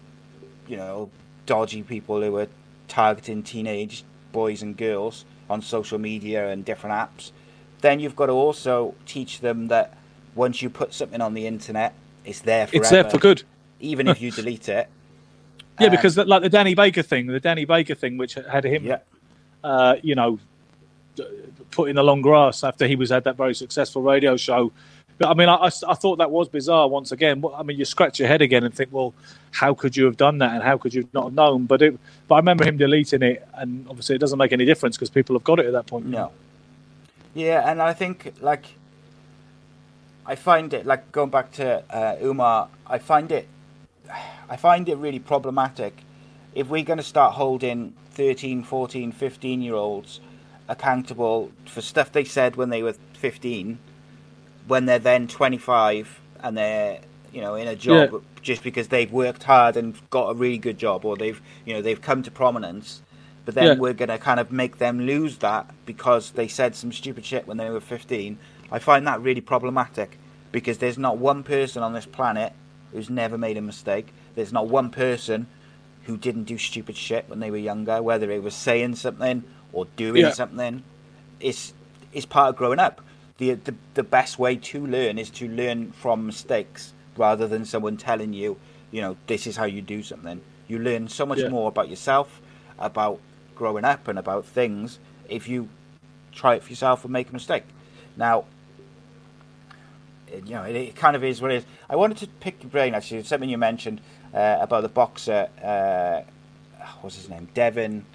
you 0.68 0.78
know, 0.78 1.10
dodgy 1.46 1.84
people 1.84 2.22
who 2.22 2.36
are 2.38 2.48
targeting 2.88 3.44
teenage 3.44 4.04
boys 4.32 4.62
and 4.62 4.76
girls 4.76 5.26
on 5.50 5.62
social 5.62 6.00
media 6.00 6.50
and 6.50 6.66
different 6.66 6.96
apps. 6.96 7.32
Then 7.82 8.00
you've 8.00 8.16
got 8.16 8.28
to 8.28 8.34
also 8.34 8.96
teach 9.06 9.40
them 9.40 9.68
that 9.68 9.98
once 10.36 10.62
you 10.62 10.70
put 10.70 10.94
something 10.94 11.22
on 11.22 11.34
the 11.34 11.48
internet, 11.48 11.94
it's 12.26 12.42
there 12.42 12.68
forever. 12.68 12.84
It's 12.84 12.90
there 12.90 13.10
for 13.10 13.18
good. 13.18 13.44
Even 13.80 14.08
if 14.08 14.22
you 14.22 14.32
delete 14.40 14.70
it. 14.70 14.88
Yeah, 15.80 15.88
um, 15.88 15.92
because 15.92 16.18
like 16.18 16.42
the 16.42 16.50
Danny 16.50 16.76
Baker 16.76 17.02
thing, 17.02 17.28
the 17.28 17.40
Danny 17.40 17.66
Baker 17.66 17.96
thing, 17.96 18.18
which 18.18 18.36
had 18.36 18.66
him, 18.66 18.86
yeah. 18.86 19.00
uh, 19.64 19.96
you 20.02 20.16
know, 20.16 20.40
put 21.72 21.90
in 21.90 21.96
the 21.96 22.04
long 22.04 22.22
grass 22.22 22.64
after 22.64 22.88
he 22.88 22.96
was 22.96 23.10
had 23.10 23.24
that 23.24 23.36
very 23.36 23.56
successful 23.56 24.02
radio 24.02 24.38
show. 24.38 24.72
But 25.18 25.30
I 25.30 25.34
mean, 25.36 25.50
I, 25.50 25.66
I, 25.66 25.70
thought 25.70 26.18
that 26.18 26.32
was 26.32 26.50
bizarre. 26.50 26.88
Once 26.88 27.12
again, 27.12 27.44
I 27.56 27.62
mean, 27.64 27.78
you 27.78 27.86
scratch 27.86 28.20
your 28.20 28.28
head 28.28 28.42
again 28.42 28.64
and 28.64 28.74
think, 28.74 28.92
well, 28.92 29.14
how 29.52 29.74
could 29.74 29.96
you 29.96 30.06
have 30.06 30.18
done 30.18 30.40
that, 30.40 30.54
and 30.54 30.64
how 30.64 30.78
could 30.78 30.94
you 30.94 31.08
not 31.14 31.26
have 31.26 31.34
known? 31.34 31.66
But 31.66 31.82
it, 31.82 32.00
but 32.28 32.36
I 32.36 32.38
remember 32.40 32.66
him 32.66 32.78
deleting 32.78 33.22
it, 33.22 33.48
and 33.54 33.88
obviously, 33.88 34.16
it 34.16 34.20
doesn't 34.20 34.40
make 34.40 34.52
any 34.52 34.66
difference 34.66 34.98
because 34.98 35.12
people 35.12 35.36
have 35.36 35.44
got 35.44 35.60
it 35.60 35.68
at 35.68 35.72
that 35.74 35.86
point. 35.86 36.08
No. 36.08 36.32
Yeah, 37.36 37.70
and 37.70 37.82
I 37.82 37.94
think 37.94 38.34
like 38.42 38.66
I 40.26 40.36
find 40.36 40.74
it 40.74 40.86
like 40.86 41.12
going 41.12 41.30
back 41.30 41.52
to 41.54 41.84
uh, 41.90 42.18
Umar. 42.22 42.70
I 42.88 42.98
find 42.98 43.32
it, 43.32 43.48
I 44.50 44.56
find 44.56 44.88
it 44.88 44.96
really 44.96 45.20
problematic 45.20 46.04
if 46.56 46.68
we're 46.68 46.84
going 46.84 46.98
to 46.98 47.04
start 47.04 47.34
holding 47.34 47.94
13, 48.12 48.64
14, 48.64 49.12
15 49.12 49.62
year 49.62 49.76
olds 49.76 50.20
accountable 50.70 51.52
for 51.66 51.82
stuff 51.82 52.12
they 52.12 52.24
said 52.24 52.56
when 52.56 52.70
they 52.70 52.84
were 52.84 52.96
15, 53.14 53.80
when 54.68 54.86
they're 54.86 55.00
then 55.00 55.28
25 55.28 56.22
and 56.42 56.58
they're 56.58 57.00
you 57.34 57.42
know 57.42 57.56
in 57.56 57.68
a 57.68 57.76
job 57.76 58.12
yeah. 58.14 58.20
just 58.42 58.64
because 58.64 58.90
they've 58.90 59.12
worked 59.12 59.44
hard 59.44 59.76
and 59.76 59.98
got 60.10 60.30
a 60.30 60.34
really 60.36 60.58
good 60.58 60.78
job 60.78 61.04
or 61.04 61.18
they've 61.18 61.42
you 61.66 61.74
know 61.74 61.82
they've 61.82 62.02
come 62.02 62.22
to 62.22 62.30
prominence 62.30 63.02
but 63.46 63.56
then 63.56 63.66
yeah. 63.66 63.74
we're 63.74 63.94
going 63.94 64.10
to 64.10 64.18
kind 64.18 64.40
of 64.40 64.52
make 64.52 64.78
them 64.78 65.02
lose 65.02 65.38
that 65.38 65.70
because 65.86 66.32
they 66.32 66.48
said 66.48 66.76
some 66.76 66.92
stupid 66.92 67.26
shit 67.26 67.48
when 67.48 67.58
they 67.58 67.70
were 67.70 67.82
15 67.82 68.38
I 68.74 68.80
find 68.80 69.06
that 69.06 69.22
really 69.22 69.40
problematic 69.40 70.18
because 70.52 70.80
there's 70.80 70.98
not 70.98 71.20
one 71.20 71.44
person 71.44 71.84
on 71.84 71.94
this 71.94 72.08
planet 72.08 72.54
who's 72.92 73.10
never 73.10 73.38
made 73.38 73.56
a 73.56 73.62
mistake. 73.62 74.08
There's 74.34 74.52
not 74.52 74.68
one 74.68 74.90
person 74.90 75.46
who 76.06 76.18
didn't 76.18 76.46
do 76.46 76.58
stupid 76.58 76.98
shit 76.98 77.30
when 77.30 77.40
they 77.40 77.52
were 77.52 77.58
younger, 77.58 78.02
whether 78.02 78.30
it 78.32 78.42
was 78.42 78.56
saying 78.56 78.96
something 78.96 79.44
or 79.72 79.86
doing 79.96 80.24
yeah. 80.24 80.32
something. 80.32 80.84
It's 81.40 81.74
it's 82.12 82.26
part 82.26 82.50
of 82.50 82.56
growing 82.56 82.80
up. 82.80 83.00
The, 83.38 83.54
the 83.54 83.76
the 83.94 84.04
best 84.04 84.40
way 84.40 84.56
to 84.56 84.86
learn 84.86 85.20
is 85.20 85.30
to 85.32 85.48
learn 85.48 85.92
from 85.92 86.26
mistakes 86.26 86.94
rather 87.16 87.48
than 87.48 87.66
someone 87.66 87.98
telling 87.98 88.34
you, 88.34 88.58
you 88.90 89.02
know, 89.02 89.18
this 89.28 89.46
is 89.46 89.56
how 89.56 89.66
you 89.66 89.84
do 89.84 90.02
something. 90.02 90.42
You 90.68 90.80
learn 90.80 91.10
so 91.10 91.28
much 91.28 91.40
yeah. 91.40 91.50
more 91.50 91.68
about 91.68 91.90
yourself, 91.90 92.42
about 92.80 93.20
growing 93.54 93.86
up, 93.86 94.08
and 94.08 94.18
about 94.18 94.46
things 94.46 94.98
if 95.30 95.48
you 95.48 95.70
try 96.32 96.56
it 96.56 96.64
for 96.64 96.70
yourself 96.72 97.04
and 97.04 97.14
make 97.14 97.30
a 97.30 97.34
mistake. 97.34 97.64
Now, 98.18 98.46
you 100.46 100.56
know, 100.56 100.64
it, 100.64 100.76
it, 100.76 100.96
kind 100.96 101.16
of 101.16 101.24
is 101.24 101.42
what 101.42 101.52
it 101.52 101.58
is. 101.58 101.66
I 101.90 101.96
wanted 101.96 102.18
to 102.18 102.28
pick 102.28 102.62
your 102.64 102.70
brain 102.70 102.96
actually. 102.96 103.24
Something 103.24 103.50
you 103.50 103.58
mentioned 103.58 104.02
uh, 104.34 104.58
about 104.62 104.82
the 104.82 104.90
boxer. 104.90 105.50
Uh, 105.64 106.22
what's 107.02 107.16
his 107.16 107.30
name? 107.30 107.48
Devin. 107.54 108.06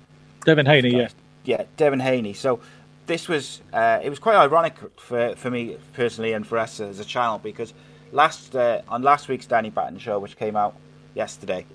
Devin 0.45 0.67
Haney, 0.67 0.97
yeah. 0.97 1.09
Yeah, 1.45 1.65
Devin 1.77 2.01
Haney. 2.01 2.33
So 2.35 2.61
this 3.07 3.27
was 3.27 3.61
uh, 3.73 4.01
it 4.03 4.11
was 4.11 4.19
quite 4.19 4.37
ironic 4.37 4.77
for 4.97 5.35
for 5.37 5.51
me 5.51 5.77
personally 5.95 6.33
and 6.33 6.47
for 6.47 6.59
us 6.59 6.79
as 6.81 7.01
a 7.01 7.05
channel 7.05 7.39
because 7.39 7.75
last 8.13 8.55
uh, 8.55 8.83
on 8.89 9.03
last 9.03 9.29
week's 9.29 9.47
Danny 9.47 9.71
Batten 9.71 9.99
show, 9.99 10.19
which 10.19 10.37
came 10.37 10.57
out 10.57 10.77
yesterday, 11.15 11.67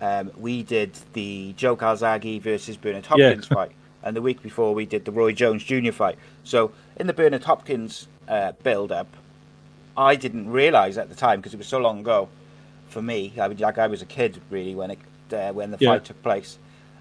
um, 0.00 0.30
we 0.36 0.62
did 0.62 0.92
the 1.14 1.54
Joe 1.56 1.76
Calzaghe 1.76 2.40
versus 2.40 2.76
Bernard 2.76 3.06
Hopkins 3.06 3.48
yeah. 3.50 3.54
fight, 3.54 3.72
and 4.02 4.14
the 4.14 4.22
week 4.22 4.42
before 4.42 4.74
we 4.74 4.86
did 4.86 5.04
the 5.04 5.12
Roy 5.12 5.32
Jones 5.32 5.64
Jr. 5.64 5.92
fight. 5.92 6.18
So 6.44 6.72
in 6.96 7.06
the 7.06 7.12
Bernard 7.12 7.44
Hopkins 7.44 8.08
uh, 8.28 8.52
build-up, 8.62 9.08
I 9.96 10.16
didn't 10.16 10.50
realise 10.50 10.96
at 10.96 11.08
the 11.08 11.14
time 11.14 11.40
because 11.40 11.54
it 11.54 11.58
was 11.58 11.66
so 11.66 11.78
long 11.78 12.00
ago 12.00 12.28
for 12.88 13.02
me. 13.02 13.32
I 13.40 13.48
mean, 13.48 13.58
like 13.58 13.78
I 13.78 13.86
was 13.86 14.02
a 14.02 14.06
kid 14.06 14.40
really 14.50 14.74
when 14.74 14.90
it 14.92 14.98
uh, 15.32 15.52
when 15.52 15.70
the 15.70 15.78
yeah. 15.80 15.90
fight 15.90 16.04
took 16.04 16.22
place. 16.22 16.58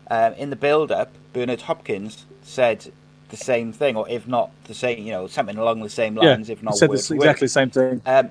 Um, 0.10 0.34
in 0.34 0.52
the 0.52 0.56
build-up, 0.56 1.12
Bernard 1.34 1.62
Hopkins 1.62 2.26
said 2.44 2.92
the 3.30 3.38
same 3.38 3.74
thing, 3.74 3.96
or 3.96 4.08
if 4.08 4.28
not 4.28 4.52
the 4.66 4.74
same, 4.74 5.04
you 5.04 5.12
know, 5.12 5.26
something 5.26 5.58
along 5.58 5.82
the 5.82 5.90
same 5.90 6.16
lines, 6.16 6.48
yeah, 6.48 6.54
if 6.54 6.62
not 6.62 6.78
said 6.78 6.90
word 6.90 7.00
exactly 7.00 7.46
the 7.46 7.50
same 7.50 7.72
thing. 7.72 8.02
Um, 8.06 8.30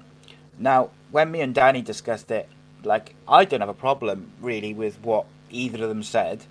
now, 0.59 0.91
when 1.11 1.33
me 1.33 1.41
and 1.41 1.55
Danny 1.55 1.83
discussed 1.83 2.31
it, 2.31 2.49
like 2.85 3.15
I 3.27 3.45
don't 3.45 3.61
have 3.61 3.69
a 3.69 3.75
problem 3.75 4.31
really 4.41 4.73
with 4.73 5.01
what 5.03 5.27
either 5.51 5.83
of 5.83 5.89
them 5.89 6.03
said 6.03 6.45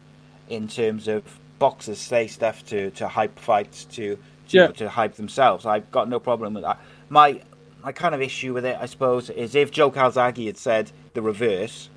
in 0.49 0.67
terms 0.67 1.07
of 1.07 1.23
boxers 1.59 1.99
say 1.99 2.27
stuff 2.27 2.65
to, 2.65 2.91
to 2.91 3.07
hype 3.07 3.39
fights 3.39 3.85
to 3.85 4.17
to, 4.49 4.57
yeah. 4.57 4.67
to 4.67 4.89
hype 4.89 5.15
themselves. 5.15 5.65
I've 5.65 5.89
got 5.91 6.09
no 6.09 6.19
problem 6.19 6.53
with 6.53 6.63
that. 6.63 6.79
My 7.09 7.41
my 7.83 7.91
kind 7.91 8.15
of 8.15 8.21
issue 8.21 8.53
with 8.53 8.65
it, 8.65 8.77
I 8.79 8.85
suppose, 8.85 9.29
is 9.29 9.55
if 9.55 9.71
Joe 9.71 9.91
Calzaghe 9.91 10.45
had 10.45 10.57
said 10.57 10.91
the 11.13 11.21
reverse, 11.21 11.89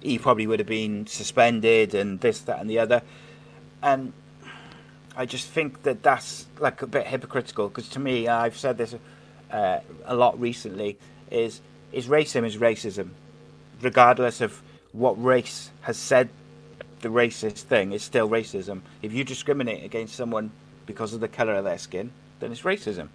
he 0.00 0.18
probably 0.18 0.46
would 0.46 0.58
have 0.58 0.68
been 0.68 1.06
suspended 1.06 1.94
and 1.94 2.20
this, 2.20 2.40
that, 2.40 2.60
and 2.60 2.70
the 2.70 2.78
other. 2.78 3.02
And 3.82 4.12
I 5.16 5.26
just 5.26 5.48
think 5.48 5.82
that 5.82 6.02
that's 6.02 6.46
like 6.58 6.80
a 6.80 6.86
bit 6.86 7.06
hypocritical 7.06 7.68
because 7.68 7.88
to 7.90 7.98
me, 7.98 8.26
I've 8.26 8.56
said 8.56 8.78
this 8.78 8.94
uh, 9.50 9.80
a 10.06 10.14
lot 10.14 10.40
recently. 10.40 10.98
Is 11.30 11.60
is 11.92 12.06
racism 12.06 12.46
is 12.46 12.56
racism, 12.56 13.10
regardless 13.82 14.40
of 14.40 14.62
what 14.92 15.22
race 15.22 15.70
has 15.82 15.98
said 15.98 16.30
the 17.00 17.08
racist 17.08 17.62
thing 17.62 17.92
is 17.92 18.02
still 18.02 18.28
racism. 18.28 18.80
If 19.02 19.12
you 19.12 19.24
discriminate 19.24 19.84
against 19.84 20.14
someone 20.14 20.50
because 20.86 21.12
of 21.12 21.20
the 21.20 21.28
color 21.28 21.54
of 21.54 21.64
their 21.64 21.78
skin, 21.78 22.10
then 22.40 22.50
it's 22.50 22.62
racism. 22.62 23.08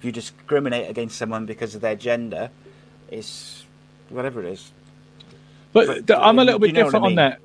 If 0.00 0.06
you 0.06 0.12
discriminate 0.12 0.88
against 0.88 1.18
someone 1.18 1.44
because 1.44 1.74
of 1.74 1.82
their 1.82 1.94
gender, 1.94 2.50
it's 3.10 3.64
whatever 4.08 4.42
it 4.42 4.50
is. 4.52 4.72
But, 5.74 6.06
but 6.06 6.18
I'm 6.18 6.38
a 6.38 6.44
little 6.44 6.58
bit 6.58 6.74
different 6.74 7.04
I 7.04 7.08
mean? 7.08 7.18
on 7.18 7.30
that. 7.30 7.40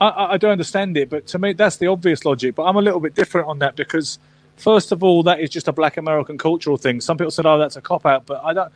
I, 0.00 0.34
I 0.34 0.36
don't 0.36 0.52
understand 0.52 0.96
it, 0.96 1.10
but 1.10 1.26
to 1.28 1.40
me, 1.40 1.52
that's 1.52 1.78
the 1.78 1.88
obvious 1.88 2.24
logic. 2.24 2.54
But 2.54 2.64
I'm 2.64 2.76
a 2.76 2.80
little 2.80 3.00
bit 3.00 3.16
different 3.16 3.48
on 3.48 3.58
that 3.58 3.74
because, 3.74 4.20
first 4.56 4.92
of 4.92 5.02
all, 5.02 5.24
that 5.24 5.40
is 5.40 5.50
just 5.50 5.66
a 5.66 5.72
black 5.72 5.96
American 5.96 6.38
cultural 6.38 6.76
thing. 6.76 7.00
Some 7.00 7.16
people 7.18 7.32
said, 7.32 7.44
oh, 7.44 7.58
that's 7.58 7.74
a 7.74 7.80
cop 7.80 8.06
out, 8.06 8.24
but 8.24 8.40
I 8.44 8.52
don't. 8.52 8.72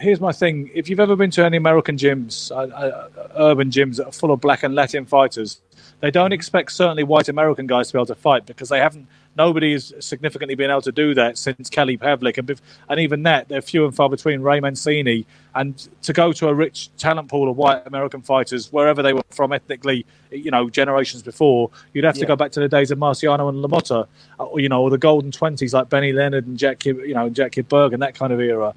Here's 0.00 0.20
my 0.20 0.32
thing: 0.32 0.70
if 0.72 0.88
you've 0.88 1.00
ever 1.00 1.16
been 1.16 1.32
to 1.32 1.44
any 1.44 1.58
American 1.58 1.98
gyms, 1.98 2.50
uh, 2.50 2.74
uh, 2.74 3.28
urban 3.36 3.68
gyms 3.68 3.96
that 3.96 4.06
are 4.06 4.12
full 4.12 4.30
of 4.30 4.40
black 4.40 4.62
and 4.62 4.74
Latin 4.74 5.04
fighters, 5.04 5.60
they 6.00 6.10
don't 6.10 6.32
expect 6.32 6.72
certainly 6.72 7.02
white 7.02 7.28
American 7.28 7.66
guys 7.66 7.88
to 7.88 7.94
be 7.94 7.98
able 7.98 8.06
to 8.06 8.14
fight 8.14 8.46
because 8.46 8.68
they 8.68 8.78
haven't. 8.78 9.06
Nobody 9.38 9.72
has 9.72 9.94
significantly 10.00 10.56
been 10.56 10.68
able 10.68 10.82
to 10.82 10.92
do 10.92 11.14
that 11.14 11.38
since 11.38 11.70
Kelly 11.70 11.96
Pavlik, 11.96 12.38
and, 12.38 12.60
and 12.88 13.00
even 13.00 13.22
that 13.22 13.48
they're 13.48 13.62
few 13.62 13.84
and 13.84 13.94
far 13.94 14.08
between. 14.08 14.40
Ray 14.40 14.58
Mancini, 14.58 15.24
and 15.54 15.88
to 16.02 16.12
go 16.12 16.32
to 16.32 16.48
a 16.48 16.54
rich 16.54 16.90
talent 16.96 17.28
pool 17.28 17.48
of 17.48 17.56
white 17.56 17.86
American 17.86 18.20
fighters 18.20 18.72
wherever 18.72 19.00
they 19.00 19.12
were 19.12 19.22
from 19.30 19.52
ethnically, 19.52 20.04
you 20.32 20.50
know, 20.50 20.68
generations 20.68 21.22
before, 21.22 21.70
you'd 21.92 22.04
have 22.04 22.14
to 22.14 22.20
yeah. 22.22 22.26
go 22.26 22.36
back 22.36 22.50
to 22.52 22.60
the 22.60 22.68
days 22.68 22.90
of 22.90 22.98
Marciano 22.98 23.48
and 23.48 23.64
LaMotta, 23.64 24.08
or, 24.38 24.52
uh, 24.52 24.56
you 24.56 24.68
know, 24.68 24.82
or 24.82 24.90
the 24.90 24.98
golden 24.98 25.30
twenties 25.30 25.72
like 25.72 25.88
Benny 25.88 26.12
Leonard 26.12 26.46
and 26.48 26.58
Jack, 26.58 26.84
you 26.84 27.14
know, 27.14 27.28
Jack 27.28 27.52
Kid 27.52 27.68
Berg 27.68 27.92
and 27.92 28.02
that 28.02 28.14
kind 28.14 28.32
of 28.32 28.40
era. 28.40 28.74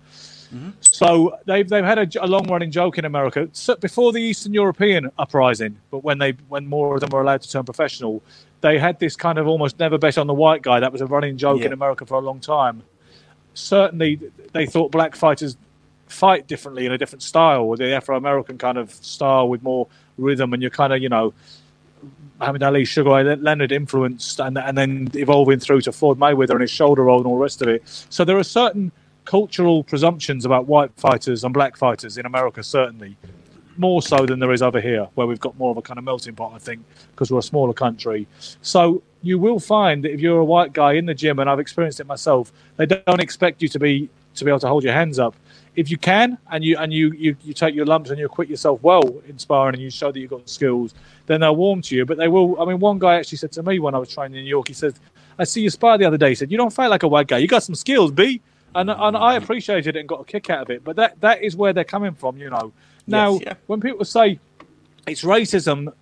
Mm-hmm. 0.53 0.71
So 0.89 1.37
they've 1.45 1.67
they've 1.67 1.83
had 1.83 1.97
a, 1.97 2.25
a 2.25 2.27
long 2.27 2.45
running 2.47 2.71
joke 2.71 2.97
in 2.97 3.05
America 3.05 3.47
so 3.53 3.75
before 3.77 4.11
the 4.11 4.19
Eastern 4.19 4.53
European 4.53 5.09
uprising, 5.17 5.77
but 5.89 6.03
when 6.03 6.17
they 6.19 6.33
when 6.49 6.67
more 6.67 6.93
of 6.93 7.01
them 7.01 7.09
were 7.09 7.21
allowed 7.21 7.41
to 7.41 7.49
turn 7.49 7.63
professional, 7.63 8.21
they 8.61 8.79
had 8.79 8.99
this 8.99 9.15
kind 9.15 9.37
of 9.37 9.47
almost 9.47 9.79
never 9.79 9.97
bet 9.97 10.17
on 10.17 10.27
the 10.27 10.33
white 10.33 10.61
guy. 10.61 10.79
That 10.79 10.91
was 10.91 11.01
a 11.01 11.05
running 11.05 11.37
joke 11.37 11.59
yeah. 11.59 11.67
in 11.67 11.73
America 11.73 12.05
for 12.05 12.15
a 12.15 12.21
long 12.21 12.39
time. 12.39 12.83
Certainly, 13.53 14.19
they 14.53 14.65
thought 14.65 14.91
black 14.91 15.15
fighters 15.15 15.57
fight 16.07 16.47
differently 16.47 16.85
in 16.85 16.91
a 16.91 16.97
different 16.97 17.23
style, 17.23 17.67
with 17.67 17.79
the 17.79 17.93
Afro 17.93 18.15
American 18.15 18.57
kind 18.57 18.77
of 18.77 18.91
style 18.91 19.49
with 19.49 19.61
more 19.63 19.87
rhythm, 20.17 20.53
and 20.53 20.61
you're 20.61 20.71
kind 20.71 20.93
of 20.93 21.01
you 21.01 21.09
know. 21.09 21.33
Muhammad 22.39 22.63
Ali, 22.63 22.85
Sugar 22.85 23.11
Ray 23.11 23.35
Leonard 23.35 23.71
influenced, 23.71 24.39
and 24.39 24.57
and 24.57 24.75
then 24.75 25.11
evolving 25.13 25.59
through 25.59 25.81
to 25.81 25.91
Floyd 25.91 26.17
Mayweather 26.17 26.51
and 26.51 26.61
his 26.61 26.71
shoulder 26.71 27.03
roll 27.03 27.19
and 27.19 27.27
all 27.27 27.35
the 27.35 27.41
rest 27.43 27.61
of 27.61 27.67
it. 27.67 27.83
So 28.09 28.25
there 28.25 28.37
are 28.37 28.43
certain 28.43 28.91
cultural 29.25 29.83
presumptions 29.83 30.43
about 30.43 30.65
white 30.65 30.91
fighters 30.95 31.43
and 31.43 31.53
black 31.53 31.77
fighters 31.77 32.17
in 32.17 32.25
America, 32.25 32.63
certainly 32.63 33.15
more 33.77 34.01
so 34.01 34.25
than 34.25 34.39
there 34.39 34.51
is 34.51 34.61
over 34.61 34.79
here, 34.79 35.07
where 35.15 35.27
we've 35.27 35.39
got 35.39 35.57
more 35.57 35.71
of 35.71 35.77
a 35.77 35.81
kind 35.81 35.97
of 35.97 36.03
melting 36.03 36.35
pot, 36.35 36.53
I 36.53 36.59
think, 36.59 36.83
because 37.11 37.31
we're 37.31 37.39
a 37.39 37.43
smaller 37.43 37.73
country. 37.73 38.27
So 38.61 39.01
you 39.21 39.39
will 39.39 39.59
find 39.59 40.03
that 40.03 40.11
if 40.11 40.19
you're 40.19 40.39
a 40.39 40.45
white 40.45 40.73
guy 40.73 40.93
in 40.93 41.05
the 41.05 41.13
gym, 41.13 41.39
and 41.39 41.49
I've 41.49 41.59
experienced 41.59 41.99
it 41.99 42.07
myself, 42.07 42.51
they 42.77 42.85
don't 42.85 43.21
expect 43.21 43.61
you 43.61 43.67
to 43.69 43.79
be 43.79 44.09
to 44.33 44.45
be 44.45 44.51
able 44.51 44.59
to 44.61 44.67
hold 44.67 44.83
your 44.83 44.93
hands 44.93 45.19
up. 45.19 45.35
If 45.75 45.91
you 45.91 45.97
can, 45.97 46.37
and 46.51 46.63
you 46.63 46.77
and 46.77 46.91
you 46.91 47.11
you, 47.13 47.35
you 47.43 47.53
take 47.53 47.75
your 47.75 47.85
lumps 47.85 48.09
and 48.09 48.19
you 48.19 48.25
acquit 48.25 48.49
yourself 48.49 48.81
well 48.81 49.21
in 49.27 49.37
sparring, 49.39 49.75
and 49.75 49.83
you 49.83 49.89
show 49.89 50.11
that 50.11 50.19
you've 50.19 50.29
got 50.29 50.49
skills, 50.49 50.93
then 51.27 51.41
they'll 51.41 51.55
warm 51.55 51.81
to 51.83 51.95
you. 51.95 52.05
But 52.05 52.17
they 52.17 52.27
will. 52.27 52.61
I 52.61 52.65
mean, 52.65 52.79
one 52.79 52.99
guy 52.99 53.15
actually 53.15 53.37
said 53.37 53.51
to 53.53 53.63
me 53.63 53.79
when 53.79 53.95
I 53.95 53.97
was 53.97 54.09
training 54.13 54.37
in 54.37 54.43
New 54.43 54.49
York, 54.49 54.67
he 54.67 54.73
said, 54.73 54.93
"I 55.39 55.45
see 55.45 55.61
you 55.61 55.69
spar 55.69 55.97
the 55.97 56.05
other 56.05 56.17
day." 56.17 56.29
He 56.29 56.35
said, 56.35 56.51
"You 56.51 56.57
don't 56.57 56.73
fight 56.73 56.87
like 56.87 57.03
a 57.03 57.07
white 57.07 57.27
guy. 57.27 57.37
You 57.37 57.47
got 57.47 57.63
some 57.63 57.75
skills, 57.75 58.11
B." 58.11 58.41
and 58.75 58.89
and 58.89 59.17
I 59.17 59.35
appreciated 59.35 59.95
it 59.95 59.99
and 59.99 60.09
got 60.09 60.21
a 60.21 60.23
kick 60.23 60.49
out 60.49 60.61
of 60.61 60.69
it. 60.69 60.83
But 60.83 60.95
that 60.95 61.19
that 61.21 61.41
is 61.41 61.55
where 61.55 61.73
they're 61.73 61.83
coming 61.83 62.13
from, 62.13 62.37
you 62.37 62.49
know. 62.49 62.71
Now, 63.11 63.33
yes, 63.33 63.41
yeah. 63.45 63.53
when 63.67 63.81
people 63.81 64.05
say 64.05 64.39
it's 65.07 65.23
racism, 65.23 65.93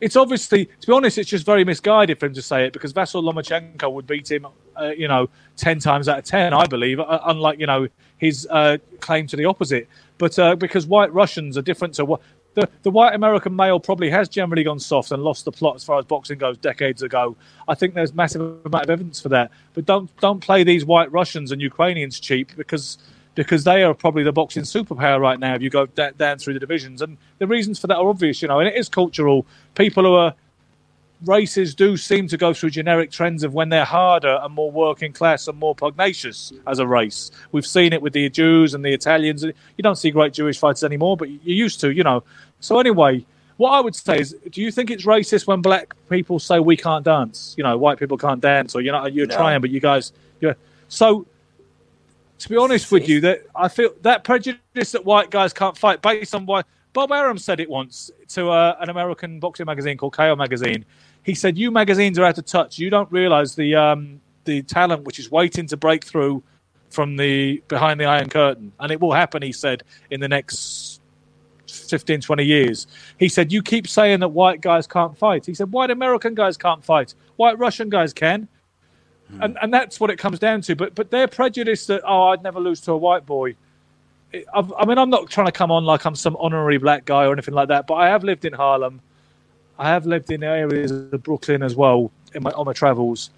it's 0.00 0.16
obviously, 0.16 0.66
to 0.66 0.86
be 0.86 0.92
honest, 0.92 1.18
it's 1.18 1.30
just 1.30 1.44
very 1.44 1.64
misguided 1.64 2.20
for 2.20 2.26
him 2.26 2.34
to 2.34 2.42
say 2.42 2.66
it 2.66 2.72
because 2.72 2.92
Vasyl 2.92 3.22
Lomachenko 3.22 3.92
would 3.92 4.06
beat 4.06 4.30
him, 4.30 4.46
uh, 4.80 4.90
you 4.90 5.08
know, 5.08 5.28
ten 5.56 5.78
times 5.78 6.08
out 6.08 6.18
of 6.18 6.24
ten, 6.24 6.52
I 6.52 6.66
believe. 6.66 7.00
Uh, 7.00 7.20
unlike 7.26 7.58
you 7.58 7.66
know 7.66 7.88
his 8.18 8.46
uh, 8.50 8.78
claim 9.00 9.26
to 9.28 9.36
the 9.36 9.44
opposite. 9.44 9.88
But 10.18 10.38
uh, 10.38 10.56
because 10.56 10.86
white 10.86 11.12
Russians 11.12 11.56
are 11.58 11.62
different 11.62 11.94
to 11.94 12.04
what 12.04 12.20
the, 12.54 12.68
the 12.82 12.90
white 12.90 13.14
American 13.14 13.54
male 13.54 13.78
probably 13.78 14.10
has 14.10 14.28
generally 14.28 14.64
gone 14.64 14.80
soft 14.80 15.12
and 15.12 15.22
lost 15.22 15.44
the 15.44 15.52
plot 15.52 15.76
as 15.76 15.84
far 15.84 15.98
as 15.98 16.04
boxing 16.04 16.38
goes 16.38 16.58
decades 16.58 17.02
ago. 17.02 17.36
I 17.68 17.74
think 17.74 17.94
there's 17.94 18.12
massive 18.12 18.40
amount 18.40 18.84
of 18.84 18.90
evidence 18.90 19.20
for 19.20 19.28
that. 19.30 19.50
But 19.74 19.86
don't 19.86 20.14
don't 20.18 20.40
play 20.40 20.64
these 20.64 20.84
white 20.84 21.10
Russians 21.12 21.52
and 21.52 21.60
Ukrainians 21.60 22.18
cheap 22.18 22.56
because 22.56 22.98
because 23.38 23.62
they 23.62 23.84
are 23.84 23.94
probably 23.94 24.24
the 24.24 24.32
boxing 24.32 24.64
superpower 24.64 25.20
right 25.20 25.38
now 25.38 25.54
if 25.54 25.62
you 25.62 25.70
go 25.70 25.86
da- 25.86 26.10
down 26.10 26.38
through 26.38 26.54
the 26.54 26.58
divisions. 26.58 27.02
And 27.02 27.16
the 27.38 27.46
reasons 27.46 27.78
for 27.78 27.86
that 27.86 27.96
are 27.96 28.08
obvious, 28.08 28.42
you 28.42 28.48
know, 28.48 28.58
and 28.58 28.68
it 28.68 28.74
is 28.74 28.88
cultural. 28.88 29.46
People 29.76 30.02
who 30.02 30.14
are 30.14 30.34
races 31.24 31.72
do 31.72 31.96
seem 31.96 32.26
to 32.26 32.36
go 32.36 32.52
through 32.52 32.70
generic 32.70 33.12
trends 33.12 33.44
of 33.44 33.54
when 33.54 33.68
they're 33.68 33.84
harder 33.84 34.40
and 34.42 34.52
more 34.52 34.72
working 34.72 35.12
class 35.12 35.46
and 35.46 35.56
more 35.56 35.72
pugnacious 35.72 36.52
as 36.66 36.80
a 36.80 36.86
race. 36.86 37.30
We've 37.52 37.66
seen 37.66 37.92
it 37.92 38.02
with 38.02 38.12
the 38.12 38.28
Jews 38.28 38.74
and 38.74 38.84
the 38.84 38.92
Italians. 38.92 39.44
You 39.44 39.82
don't 39.82 39.96
see 39.96 40.10
great 40.10 40.32
Jewish 40.32 40.58
fighters 40.58 40.82
anymore, 40.82 41.16
but 41.16 41.28
you 41.28 41.54
used 41.54 41.78
to, 41.82 41.92
you 41.92 42.02
know. 42.02 42.24
So 42.58 42.80
anyway, 42.80 43.24
what 43.56 43.70
I 43.70 43.80
would 43.80 43.94
say 43.94 44.18
is, 44.18 44.34
do 44.50 44.60
you 44.60 44.72
think 44.72 44.90
it's 44.90 45.06
racist 45.06 45.46
when 45.46 45.62
black 45.62 45.94
people 46.10 46.40
say 46.40 46.58
we 46.58 46.76
can't 46.76 47.04
dance? 47.04 47.54
You 47.56 47.62
know, 47.62 47.78
white 47.78 48.00
people 48.00 48.18
can't 48.18 48.40
dance, 48.40 48.74
or 48.74 48.80
you're 48.80 48.92
not 48.92 49.12
you're 49.12 49.28
no. 49.28 49.36
trying, 49.36 49.60
but 49.60 49.70
you 49.70 49.78
guys, 49.78 50.12
yeah. 50.40 50.54
So, 50.88 51.26
to 52.38 52.48
be 52.48 52.56
honest 52.56 52.90
with 52.92 53.08
you, 53.08 53.20
that 53.22 53.44
I 53.54 53.68
feel 53.68 53.90
that 54.02 54.24
prejudice 54.24 54.92
that 54.92 55.04
white 55.04 55.30
guys 55.30 55.52
can't 55.52 55.76
fight 55.76 56.02
based 56.02 56.34
on 56.34 56.46
why 56.46 56.62
Bob 56.92 57.12
Arum 57.12 57.38
said 57.38 57.60
it 57.60 57.68
once 57.68 58.10
to 58.28 58.50
uh, 58.50 58.76
an 58.80 58.88
American 58.88 59.40
boxing 59.40 59.66
magazine 59.66 59.96
called 59.96 60.14
KO 60.14 60.36
Magazine. 60.36 60.84
He 61.22 61.34
said, 61.34 61.58
"You 61.58 61.70
magazines 61.70 62.18
are 62.18 62.24
out 62.24 62.38
of 62.38 62.46
touch. 62.46 62.78
You 62.78 62.90
don't 62.90 63.10
realise 63.10 63.54
the 63.54 63.74
um, 63.74 64.20
the 64.44 64.62
talent 64.62 65.04
which 65.04 65.18
is 65.18 65.30
waiting 65.30 65.66
to 65.68 65.76
break 65.76 66.04
through 66.04 66.42
from 66.90 67.16
the 67.16 67.62
behind 67.68 68.00
the 68.00 68.04
Iron 68.04 68.28
Curtain, 68.28 68.72
and 68.78 68.92
it 68.92 69.00
will 69.00 69.12
happen." 69.12 69.42
He 69.42 69.52
said 69.52 69.82
in 70.10 70.20
the 70.20 70.28
next 70.28 71.00
15, 71.68 72.20
20 72.20 72.44
years. 72.44 72.86
He 73.18 73.28
said, 73.28 73.52
"You 73.52 73.62
keep 73.62 73.88
saying 73.88 74.20
that 74.20 74.28
white 74.28 74.60
guys 74.60 74.86
can't 74.86 75.16
fight." 75.18 75.44
He 75.44 75.54
said, 75.54 75.72
"White 75.72 75.90
American 75.90 76.34
guys 76.34 76.56
can't 76.56 76.84
fight. 76.84 77.14
White 77.36 77.58
Russian 77.58 77.90
guys 77.90 78.12
can." 78.12 78.48
Hmm. 79.30 79.42
And, 79.42 79.58
and 79.62 79.74
that's 79.74 80.00
what 80.00 80.10
it 80.10 80.16
comes 80.16 80.38
down 80.38 80.62
to. 80.62 80.76
But 80.76 80.94
but 80.94 81.10
they're 81.10 81.28
prejudiced 81.28 81.88
that 81.88 82.02
oh 82.04 82.28
I'd 82.28 82.42
never 82.42 82.60
lose 82.60 82.80
to 82.82 82.92
a 82.92 82.96
white 82.96 83.26
boy. 83.26 83.54
I 84.52 84.84
mean, 84.84 84.98
I'm 84.98 85.08
not 85.08 85.30
trying 85.30 85.46
to 85.46 85.52
come 85.52 85.70
on 85.70 85.84
like 85.84 86.04
I'm 86.04 86.14
some 86.14 86.36
honorary 86.38 86.76
black 86.76 87.06
guy 87.06 87.24
or 87.24 87.32
anything 87.32 87.54
like 87.54 87.68
that, 87.68 87.86
but 87.86 87.94
I 87.94 88.08
have 88.08 88.24
lived 88.24 88.44
in 88.44 88.52
Harlem. 88.52 89.00
I 89.78 89.88
have 89.88 90.04
lived 90.04 90.30
in 90.30 90.42
areas 90.42 90.90
of 90.90 91.22
Brooklyn 91.22 91.62
as 91.62 91.74
well 91.74 92.10
in 92.34 92.42
my, 92.42 92.50
on 92.50 92.66
my 92.66 92.74
travels. 92.74 93.30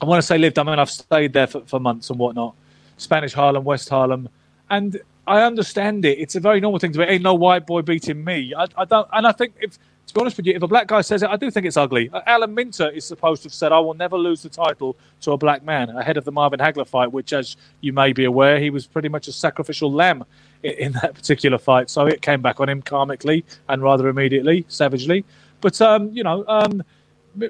I 0.00 0.06
want 0.06 0.22
to 0.22 0.26
say 0.26 0.38
lived, 0.38 0.58
I 0.58 0.62
mean, 0.62 0.78
I've 0.78 0.90
stayed 0.90 1.32
there 1.32 1.46
for, 1.46 1.60
for 1.62 1.80
months 1.80 2.08
and 2.08 2.18
whatnot. 2.18 2.54
Spanish 2.96 3.34
Harlem, 3.34 3.64
West 3.64 3.88
Harlem. 3.88 4.28
And 4.70 5.00
I 5.26 5.42
understand 5.42 6.04
it. 6.04 6.18
It's 6.18 6.36
a 6.36 6.40
very 6.40 6.60
normal 6.60 6.78
thing 6.78 6.92
to 6.92 6.98
be. 6.98 7.04
Ain't 7.04 7.22
no 7.22 7.34
white 7.34 7.66
boy 7.66 7.82
beating 7.82 8.24
me. 8.24 8.54
I, 8.56 8.66
I 8.76 8.84
don't, 8.84 9.08
and 9.12 9.26
I 9.26 9.32
think 9.32 9.54
if 9.60 9.78
to 10.08 10.14
be 10.14 10.20
honest 10.22 10.38
with 10.38 10.46
you, 10.46 10.54
if 10.54 10.62
a 10.62 10.66
black 10.66 10.86
guy 10.86 11.02
says 11.02 11.22
it, 11.22 11.28
I 11.28 11.36
do 11.36 11.50
think 11.50 11.66
it's 11.66 11.76
ugly. 11.76 12.08
Uh, 12.10 12.22
Alan 12.26 12.54
Minter 12.54 12.88
is 12.88 13.04
supposed 13.04 13.42
to 13.42 13.46
have 13.46 13.54
said, 13.54 13.72
"I 13.72 13.78
will 13.78 13.92
never 13.92 14.16
lose 14.16 14.42
the 14.42 14.48
title 14.48 14.96
to 15.20 15.32
a 15.32 15.36
black 15.36 15.62
man," 15.62 15.90
ahead 15.90 16.16
of 16.16 16.24
the 16.24 16.32
Marvin 16.32 16.58
Hagler 16.58 16.86
fight, 16.86 17.12
which, 17.12 17.34
as 17.34 17.56
you 17.82 17.92
may 17.92 18.14
be 18.14 18.24
aware, 18.24 18.58
he 18.58 18.70
was 18.70 18.86
pretty 18.86 19.10
much 19.10 19.28
a 19.28 19.32
sacrificial 19.32 19.92
lamb 19.92 20.24
in, 20.62 20.72
in 20.72 20.92
that 20.92 21.14
particular 21.14 21.58
fight. 21.58 21.90
So 21.90 22.06
it 22.06 22.22
came 22.22 22.40
back 22.40 22.58
on 22.58 22.70
him 22.70 22.80
karmically 22.82 23.44
and 23.68 23.82
rather 23.82 24.08
immediately, 24.08 24.64
savagely. 24.68 25.26
But 25.60 25.80
um, 25.82 26.10
you 26.12 26.24
know, 26.24 26.42
um, 26.48 26.82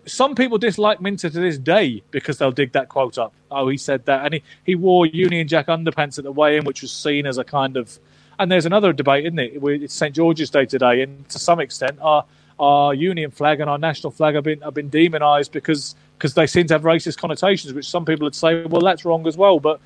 some 0.07 0.35
people 0.35 0.59
dislike 0.59 1.01
Minter 1.01 1.31
to 1.31 1.41
this 1.41 1.59
day 1.59 2.03
because 2.11 2.39
they'll 2.39 2.51
dig 2.51 2.73
that 2.73 2.89
quote 2.89 3.19
up. 3.19 3.33
Oh, 3.53 3.69
he 3.69 3.77
said 3.77 4.05
that, 4.07 4.25
and 4.25 4.35
he, 4.35 4.43
he 4.65 4.75
wore 4.75 5.07
Union 5.07 5.47
Jack 5.47 5.69
underpants 5.69 6.19
at 6.19 6.25
the 6.25 6.33
weigh-in, 6.33 6.65
which 6.65 6.83
was 6.83 6.91
seen 6.91 7.25
as 7.25 7.39
a 7.39 7.45
kind 7.45 7.77
of. 7.77 8.01
And 8.41 8.53
there's 8.53 8.67
another 8.67 8.93
debate, 8.93 9.27
isn't 9.27 9.39
it? 9.39 9.61
It's 9.63 9.95
St 9.95 10.15
George's 10.15 10.51
Day 10.51 10.65
today, 10.65 11.03
and 11.03 11.29
to 11.29 11.39
some 11.39 11.59
extent, 11.61 11.99
our 12.01 12.25
our 12.59 12.95
Union 12.95 13.31
flag 13.31 13.61
and 13.61 13.71
our 13.71 13.79
national 13.79 14.11
flag 14.11 14.35
have 14.35 14.45
been 14.45 14.61
have 14.61 14.75
been 14.75 14.89
demonised 14.91 15.53
because 15.53 15.95
because 16.17 16.35
they 16.35 16.47
seem 16.47 16.67
to 16.67 16.75
have 16.75 16.83
racist 16.83 17.19
connotations, 17.19 17.73
which 17.73 17.89
some 17.89 18.05
people 18.05 18.25
would 18.25 18.35
say, 18.35 18.65
well, 18.65 18.83
that's 18.83 19.05
wrong 19.05 19.27
as 19.27 19.37
well. 19.37 19.61
But 19.61 19.81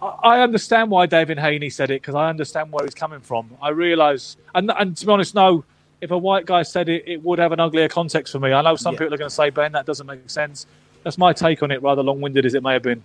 I 0.00 0.40
understand 0.40 0.90
why 0.90 1.06
Devin 1.06 1.38
Haney 1.38 1.70
said 1.70 1.90
it 1.90 2.00
because 2.00 2.14
I 2.14 2.28
understand 2.28 2.72
where 2.72 2.84
he's 2.84 2.94
coming 2.94 3.20
from. 3.20 3.50
I 3.60 3.70
realise, 3.70 4.36
and 4.54 4.70
and 4.78 4.96
to 4.96 5.06
be 5.06 5.12
honest, 5.12 5.34
no, 5.34 5.64
if 6.00 6.10
a 6.10 6.18
white 6.18 6.46
guy 6.46 6.62
said 6.62 6.88
it, 6.88 7.04
it 7.06 7.22
would 7.22 7.38
have 7.38 7.52
an 7.52 7.60
uglier 7.60 7.88
context 7.88 8.32
for 8.32 8.38
me. 8.38 8.52
I 8.52 8.62
know 8.62 8.76
some 8.76 8.94
yeah. 8.94 9.00
people 9.00 9.14
are 9.14 9.18
going 9.18 9.30
to 9.30 9.34
say, 9.34 9.50
Ben, 9.50 9.72
that 9.72 9.86
doesn't 9.86 10.06
make 10.06 10.28
sense. 10.28 10.66
That's 11.02 11.18
my 11.18 11.32
take 11.32 11.62
on 11.62 11.70
it, 11.70 11.82
rather 11.82 12.02
long 12.02 12.20
winded 12.20 12.46
as 12.46 12.54
it 12.54 12.62
may 12.62 12.72
have 12.72 12.82
been. 12.82 13.02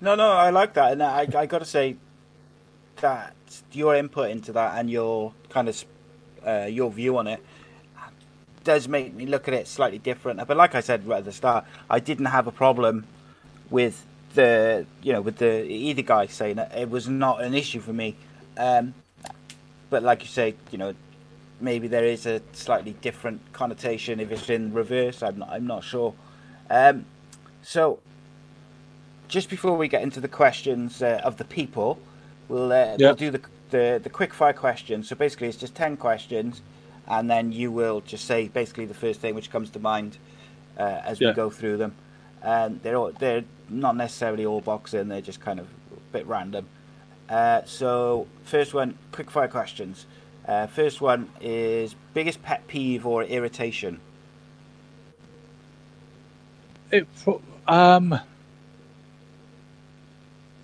No, 0.00 0.14
no, 0.14 0.32
I 0.32 0.50
like 0.50 0.74
that. 0.74 0.92
And 0.92 1.02
I, 1.02 1.26
I 1.34 1.46
got 1.46 1.60
to 1.60 1.64
say 1.64 1.96
that 2.96 3.34
your 3.72 3.94
input 3.94 4.30
into 4.30 4.52
that 4.52 4.78
and 4.78 4.90
your 4.90 5.32
kind 5.48 5.68
of 5.68 5.84
uh, 6.46 6.66
your 6.68 6.90
view 6.90 7.16
on 7.18 7.26
it 7.26 7.42
does 8.64 8.88
make 8.88 9.14
me 9.14 9.26
look 9.26 9.48
at 9.48 9.54
it 9.54 9.66
slightly 9.66 9.98
different. 9.98 10.46
But 10.46 10.56
like 10.56 10.74
I 10.74 10.80
said 10.80 11.06
right 11.06 11.18
at 11.18 11.24
the 11.24 11.32
start, 11.32 11.64
I 11.88 12.00
didn't 12.00 12.26
have 12.26 12.46
a 12.46 12.52
problem 12.52 13.06
with 13.70 14.04
the 14.34 14.86
you 15.02 15.12
know 15.12 15.20
with 15.20 15.38
the 15.38 15.64
either 15.64 16.02
guy 16.02 16.26
saying 16.26 16.58
it. 16.58 16.70
It 16.76 16.90
was 16.90 17.08
not 17.08 17.42
an 17.42 17.54
issue 17.54 17.80
for 17.80 17.92
me. 17.92 18.16
Um, 18.56 18.94
but 19.90 20.02
like 20.02 20.22
you 20.22 20.28
say, 20.28 20.54
you 20.70 20.78
know, 20.78 20.94
maybe 21.60 21.86
there 21.86 22.04
is 22.06 22.26
a 22.26 22.40
slightly 22.52 22.94
different 23.02 23.40
connotation 23.52 24.20
if 24.20 24.32
it's 24.32 24.48
in 24.48 24.72
reverse. 24.72 25.22
I'm 25.22 25.38
not, 25.38 25.50
I'm 25.50 25.66
not 25.66 25.84
sure. 25.84 26.14
Um, 26.70 27.04
so, 27.62 28.00
just 29.28 29.50
before 29.50 29.76
we 29.76 29.88
get 29.88 30.02
into 30.02 30.20
the 30.20 30.28
questions 30.28 31.02
uh, 31.02 31.20
of 31.22 31.36
the 31.36 31.44
people, 31.44 31.98
we'll, 32.48 32.72
uh, 32.72 32.96
we'll 32.98 33.14
do 33.14 33.30
the, 33.30 33.40
the, 33.70 34.00
the 34.02 34.10
quick 34.10 34.32
fire 34.32 34.54
questions. 34.54 35.08
So 35.08 35.16
basically, 35.16 35.48
it's 35.48 35.58
just 35.58 35.74
ten 35.74 35.96
questions, 35.96 36.62
and 37.08 37.30
then 37.30 37.52
you 37.52 37.70
will 37.70 38.00
just 38.00 38.24
say 38.26 38.48
basically 38.48 38.86
the 38.86 38.94
first 38.94 39.20
thing 39.20 39.34
which 39.34 39.50
comes 39.50 39.70
to 39.70 39.78
mind 39.78 40.18
uh, 40.78 40.82
as 41.04 41.20
we 41.20 41.32
go 41.32 41.50
through 41.50 41.76
them. 41.76 41.94
And 42.42 42.82
they're 42.82 42.96
all, 42.96 43.12
they're 43.12 43.44
not 43.68 43.96
necessarily 43.96 44.46
all 44.46 44.60
boxing; 44.60 45.08
they're 45.08 45.20
just 45.20 45.40
kind 45.40 45.60
of 45.60 45.66
a 45.66 46.00
bit 46.12 46.26
random. 46.26 46.66
Uh, 47.28 47.62
so, 47.64 48.26
first 48.44 48.74
one, 48.74 48.98
quick 49.12 49.30
fire 49.30 49.48
questions. 49.48 50.06
Uh, 50.46 50.66
first 50.66 51.00
one 51.00 51.30
is 51.40 51.94
biggest 52.14 52.42
pet 52.42 52.66
peeve 52.66 53.06
or 53.06 53.22
irritation. 53.22 54.00
It, 56.90 57.06
um, 57.68 58.18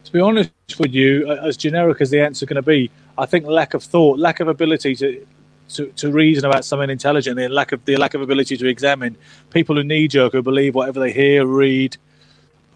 to 0.04 0.12
be 0.12 0.20
honest 0.20 0.52
with 0.78 0.92
you, 0.92 1.30
as 1.30 1.56
generic 1.56 2.00
as 2.00 2.10
the 2.10 2.20
answer 2.20 2.44
going 2.44 2.56
to 2.56 2.62
be, 2.62 2.90
I 3.16 3.26
think 3.26 3.46
lack 3.46 3.74
of 3.74 3.82
thought, 3.82 4.18
lack 4.18 4.40
of 4.40 4.48
ability 4.48 4.96
to, 4.96 5.26
to, 5.70 5.86
to 5.92 6.10
reason 6.10 6.44
about 6.44 6.64
something 6.64 6.90
intelligently, 6.90 7.44
and 7.44 7.54
lack 7.54 7.72
of 7.72 7.84
the 7.84 7.96
lack 7.96 8.14
of 8.14 8.22
ability 8.22 8.56
to 8.56 8.66
examine. 8.66 9.16
People 9.50 9.76
who 9.76 9.84
knee 9.84 10.08
jerk, 10.08 10.32
who 10.32 10.42
believe 10.42 10.74
whatever 10.74 11.00
they 11.00 11.12
hear, 11.12 11.46
read, 11.46 11.96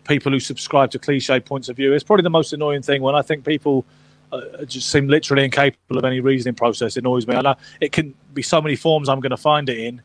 people 0.05 0.33
who 0.33 0.41
subscribe 0.41 0.91
to 0.93 0.99
cliche 0.99 1.41
points 1.41 1.69
of 1.69 1.77
view. 1.77 1.93
It's 1.93 2.05
probably 2.05 2.23
the 2.23 2.31
most 2.31 2.53
annoying 2.53 2.83
thing 2.83 3.03
when 3.03 3.15
I 3.15 3.23
think 3.23 3.45
people 3.45 3.85
uh, 4.33 4.65
just 4.65 4.91
seem 4.91 5.09
literally 5.09 5.45
incapable 5.45 5.99
of 5.99 6.05
any 6.05 6.21
reasoning 6.21 6.55
process. 6.55 6.97
It 6.97 7.01
annoys 7.01 7.27
me. 7.27 7.35
I 7.35 7.43
know 7.43 7.55
it 7.81 7.93
can 7.93 8.15
be 8.35 8.43
so 8.43 8.61
many 8.61 8.77
forms 8.77 9.09
I'm 9.09 9.21
going 9.21 9.31
to 9.31 9.37
find 9.37 9.69
it 9.69 9.79
in, 9.79 10.03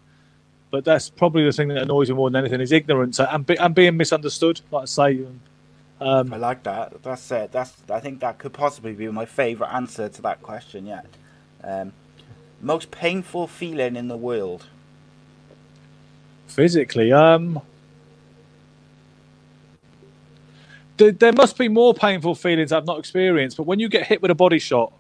but 0.71 0.85
that's 0.85 1.09
probably 1.09 1.45
the 1.45 1.51
thing 1.51 1.69
that 1.69 1.81
annoys 1.81 2.09
me 2.09 2.15
more 2.15 2.29
than 2.29 2.41
anything 2.41 2.61
is 2.61 2.71
ignorance 2.71 3.19
and, 3.19 3.45
be, 3.45 3.57
and 3.57 3.73
being 3.73 3.97
misunderstood. 3.97 4.61
Like 4.71 4.83
I 4.83 4.85
say, 4.85 5.25
um, 5.99 6.33
I 6.33 6.37
like 6.37 6.63
that. 6.63 7.01
That's 7.01 7.31
it. 7.31 7.51
That's 7.51 7.73
I 7.89 7.99
think 7.99 8.19
that 8.19 8.37
could 8.37 8.53
possibly 8.53 8.93
be 8.93 9.07
my 9.09 9.25
favourite 9.25 9.73
answer 9.73 10.09
to 10.09 10.21
that 10.23 10.41
question 10.41 10.85
yet. 10.85 11.05
Um, 11.63 11.93
most 12.61 12.91
painful 12.91 13.47
feeling 13.47 13.95
in 13.95 14.07
the 14.07 14.17
world. 14.17 14.65
Physically, 16.47 17.11
um, 17.11 17.61
there 20.97 21.33
must 21.33 21.57
be 21.57 21.67
more 21.67 21.93
painful 21.93 22.35
feelings 22.35 22.71
I've 22.71 22.85
not 22.85 22.99
experienced. 22.99 23.57
But 23.57 23.63
when 23.63 23.79
you 23.79 23.89
get 23.89 24.07
hit 24.07 24.21
with 24.21 24.31
a 24.31 24.35
body 24.35 24.59
shot, 24.59 24.91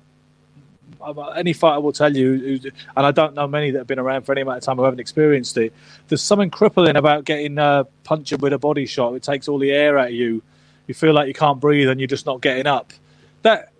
any 1.35 1.53
fighter 1.53 1.79
will 1.79 1.91
tell 1.91 2.15
you, 2.15 2.59
and 2.95 3.05
I 3.05 3.11
don't 3.11 3.33
know 3.33 3.47
many 3.47 3.71
that 3.71 3.79
have 3.79 3.87
been 3.87 3.99
around 3.99 4.23
for 4.23 4.31
any 4.33 4.41
amount 4.41 4.57
of 4.57 4.63
time 4.63 4.77
who 4.77 4.83
haven't 4.83 4.99
experienced 4.99 5.57
it. 5.57 5.73
There's 6.07 6.21
something 6.21 6.49
crippling 6.49 6.95
about 6.95 7.23
getting 7.25 7.57
uh, 7.57 7.85
with 8.09 8.53
a 8.53 8.57
body 8.57 8.85
shot. 8.85 9.13
It 9.15 9.23
takes 9.23 9.47
all 9.47 9.59
the 9.59 9.71
air 9.71 9.97
out 9.97 10.09
of 10.09 10.13
you. 10.13 10.41
You 10.87 10.93
feel 10.93 11.13
like 11.13 11.27
you 11.27 11.33
can't 11.33 11.59
breathe, 11.59 11.89
and 11.89 11.99
you're 11.99 12.07
just 12.07 12.25
not 12.25 12.41
getting 12.41 12.67
up. 12.67 12.93
That 13.41 13.71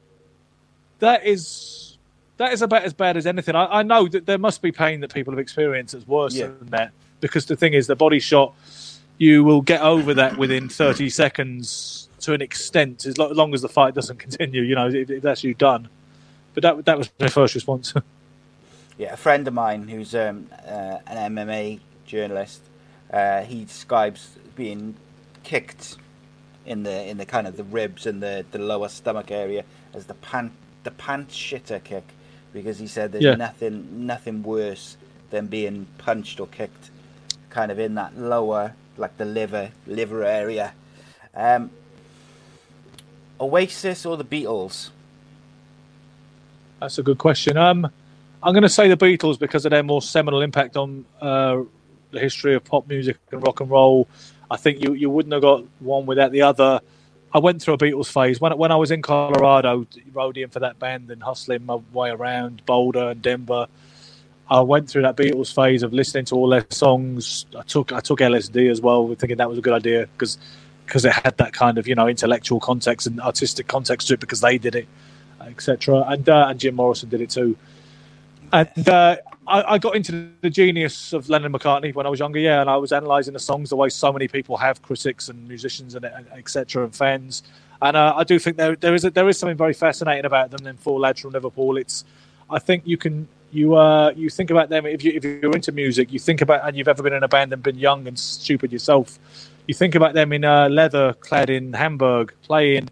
that 0.99 1.25
is 1.25 1.76
that 2.38 2.54
is 2.54 2.62
about 2.62 2.84
as 2.84 2.94
bad 2.94 3.18
as 3.18 3.26
anything. 3.26 3.56
I, 3.56 3.80
I 3.80 3.84
know 3.84 4.08
that 4.08 4.26
there 4.26 4.38
must 4.38 4.62
be 4.62 4.72
pain 4.72 5.02
that 5.02 5.14
people 5.14 5.34
have 5.34 5.40
experienced 5.40 5.94
that's 5.94 6.08
worse 6.08 6.36
yeah. 6.36 6.48
than 6.48 6.70
that. 6.70 6.92
Because 7.20 7.48
the 7.48 7.56
thing 7.56 7.74
is, 7.74 7.88
the 7.88 7.96
body 7.96 8.20
shot, 8.20 8.54
you 9.18 9.44
will 9.44 9.62
get 9.62 9.82
over 9.82 10.14
that 10.14 10.38
within 10.38 10.70
30 10.70 11.10
seconds 11.10 12.10
to 12.22 12.34
an 12.34 12.42
extent, 12.42 13.06
as 13.06 13.18
long 13.18 13.54
as 13.54 13.62
the 13.62 13.70
fight 13.70 13.96
doesn't 13.96 14.18
continue. 14.20 14.62
You 14.62 14.76
know, 14.76 14.88
if, 14.88 15.10
if 15.10 15.24
that's 15.24 15.44
you 15.44 15.54
done. 15.54 15.90
But 16.54 16.64
that 16.64 16.86
that 16.86 16.98
was 16.98 17.10
my 17.20 17.28
first 17.28 17.56
response. 17.56 17.94
yeah, 18.98 19.14
a 19.14 19.18
friend 19.18 19.48
of 19.48 19.54
mine 19.54 19.88
who's 19.88 20.14
um, 20.16 20.50
uh, 20.66 21.00
an 21.08 21.36
MMA 21.36 21.80
journalist, 22.06 22.62
uh, 23.12 23.42
he 23.42 23.66
describes 23.66 24.38
being 24.56 24.96
kicked 25.44 25.98
in 26.66 26.84
the 26.84 27.08
in 27.08 27.18
the 27.18 27.26
kind 27.26 27.48
of 27.48 27.58
the 27.58 27.64
ribs 27.64 28.06
and 28.06 28.22
the, 28.22 28.46
the 28.52 28.60
lower 28.60 28.90
stomach 28.90 29.32
area 29.32 29.64
as 29.94 30.06
the 30.06 30.14
pant 30.16 30.52
the 30.84 30.92
pant 30.92 31.30
shitter 31.30 31.84
kick 31.84 32.04
because 32.54 32.80
he 32.80 32.88
said 32.88 33.12
there's 33.12 33.24
yeah. 33.24 33.36
nothing 33.36 34.06
nothing 34.06 34.43
worse 34.43 34.98
than 35.30 35.48
being 35.48 35.88
punched 35.98 36.39
or 36.39 36.48
kicked 36.48 36.89
kind 37.50 37.72
of 37.72 37.80
in 37.80 37.95
that 37.95 38.18
lower 38.18 38.74
like 38.98 39.18
the 39.18 39.26
liver 39.26 39.72
liver 39.86 40.24
area. 40.24 40.74
Um, 41.36 41.70
Oasis 43.39 44.06
or 44.06 44.18
the 44.18 44.26
Beatles? 44.26 44.89
That's 46.80 46.98
a 46.98 47.04
good 47.04 47.18
question. 47.18 47.58
Um, 47.58 47.89
I'm 48.41 48.54
going 48.54 48.64
to 48.64 48.70
say 48.70 48.88
the 48.88 48.98
Beatles 48.98 49.39
because 49.39 49.66
of 49.66 49.72
their 49.72 49.84
more 49.84 50.02
seminal 50.02 50.41
impact 50.41 50.78
on 50.78 51.06
uh, 51.22 51.64
the 52.12 52.20
history 52.20 52.56
of 52.56 52.64
pop 52.64 52.88
music 52.88 53.18
and 53.32 53.45
rock 53.45 53.60
and 53.60 53.70
roll. 53.70 54.08
I 54.50 54.58
think 54.58 54.82
you, 54.84 54.93
you 54.93 55.10
wouldn't 55.10 55.34
have 55.34 55.41
got 55.41 55.66
one 55.80 56.06
without 56.06 56.32
the 56.32 56.43
other. 56.43 56.82
I 57.34 57.39
went 57.39 57.61
through 57.61 57.75
a 57.75 57.78
Beatles 57.78 58.11
phase 58.11 58.39
when 58.39 58.57
when 58.57 58.71
I 58.71 58.75
was 58.75 58.91
in 58.91 59.01
Colorado, 59.01 59.86
roadieing 60.13 60.51
for 60.51 60.59
that 60.59 60.80
band 60.80 61.11
and 61.11 61.21
hustling 61.21 61.65
my 61.65 61.75
way 61.93 62.09
around 62.09 62.65
Boulder 62.65 63.09
and 63.09 63.21
Denver. 63.21 63.67
I 64.49 64.61
went 64.61 64.89
through 64.89 65.01
that 65.01 65.17
Beatles 65.17 65.53
phase 65.53 65.84
of 65.84 65.91
listening 65.91 66.25
to 66.25 66.36
all 66.36 66.47
their 66.47 66.65
songs. 66.69 67.45
I 67.57 67.63
took 67.63 67.91
I 67.91 67.99
took 67.99 68.19
LSD 68.19 68.71
as 68.71 68.82
well, 68.82 69.13
thinking 69.15 69.38
that 69.38 69.49
was 69.49 69.57
a 69.57 69.61
good 69.61 69.73
idea 69.73 70.07
because 70.13 70.38
because 70.86 71.03
it 71.03 71.13
had 71.13 71.38
that 71.38 71.53
kind 71.53 71.78
of 71.78 71.88
you 71.88 71.95
know 71.95 72.07
intellectual 72.07 72.59
context 72.59 73.07
and 73.07 73.19
artistic 73.19 73.67
context 73.67 74.07
to 74.07 74.13
it 74.13 74.19
because 74.21 74.41
they 74.41 74.57
did 74.57 74.75
it, 74.75 74.88
etc. 75.41 76.05
And 76.07 76.28
uh, 76.30 76.47
and 76.49 76.59
Jim 76.59 76.75
Morrison 76.75 77.09
did 77.09 77.21
it 77.21 77.30
too. 77.30 77.57
And 78.54 78.89
uh, 78.89 79.18
I, 79.48 79.74
I, 79.74 79.78
got 79.78 79.95
into 79.95 80.32
the 80.41 80.50
genius 80.50 81.12
of 81.12 81.30
Lennon 81.30 81.52
McCartney 81.52 81.93
when 81.93 82.06
I 82.06 82.10
was 82.10 82.20
younger, 82.20 82.39
yeah, 82.39 82.62
and 82.62 82.70
I 82.70 82.78
was 82.78 82.91
analysing 82.91 83.34
the 83.34 83.39
songs 83.39 83.70
the 83.70 83.76
way 83.76 83.89
so 83.89 84.14
many 84.14 84.28
people 84.28 84.56
have, 84.58 84.82
critics 84.82 85.28
and 85.28 85.48
musicians 85.48 85.95
and 85.95 86.06
etc. 86.06 86.86
and 86.86 86.95
fans. 86.95 87.43
And 87.82 87.98
uh, 87.98 88.14
I 88.16 88.24
do 88.24 88.39
think 88.39 88.58
there 88.58 88.76
there 88.76 88.95
is 88.95 89.06
a, 89.06 89.10
there 89.10 89.28
is 89.28 89.38
something 89.38 89.58
very 89.58 89.74
fascinating 89.74 90.26
about 90.26 90.52
them. 90.52 90.64
Then 90.64 90.78
four 90.78 91.00
lads 91.00 91.22
from 91.22 91.32
Liverpool. 91.32 91.78
It's 91.78 92.06
I 92.50 92.60
think 92.60 92.84
you 92.86 92.98
can 92.98 93.28
you 93.52 93.76
uh 93.76 94.12
you 94.16 94.30
think 94.30 94.50
about 94.50 94.70
them 94.70 94.86
if 94.86 95.04
you 95.04 95.12
if 95.14 95.24
you're 95.24 95.56
into 95.56 95.72
music, 95.72 96.14
you 96.14 96.20
think 96.20 96.41
about 96.41 96.66
and 96.68 96.78
you've 96.78 96.88
ever 96.88 97.04
been 97.04 97.14
in 97.14 97.24
a 97.24 97.28
band 97.28 97.52
and 97.52 97.62
been 97.62 97.78
young 97.78 98.08
and 98.08 98.18
stupid 98.18 98.72
yourself 98.72 99.20
you 99.68 99.74
think 99.74 99.95
about 99.95 100.14
them 100.14 100.34
in 100.34 100.45
uh, 100.45 100.70
leather 100.70 101.14
clad 101.14 101.50
in 101.50 101.74
Hamburg 101.74 102.34
playing 102.41 102.89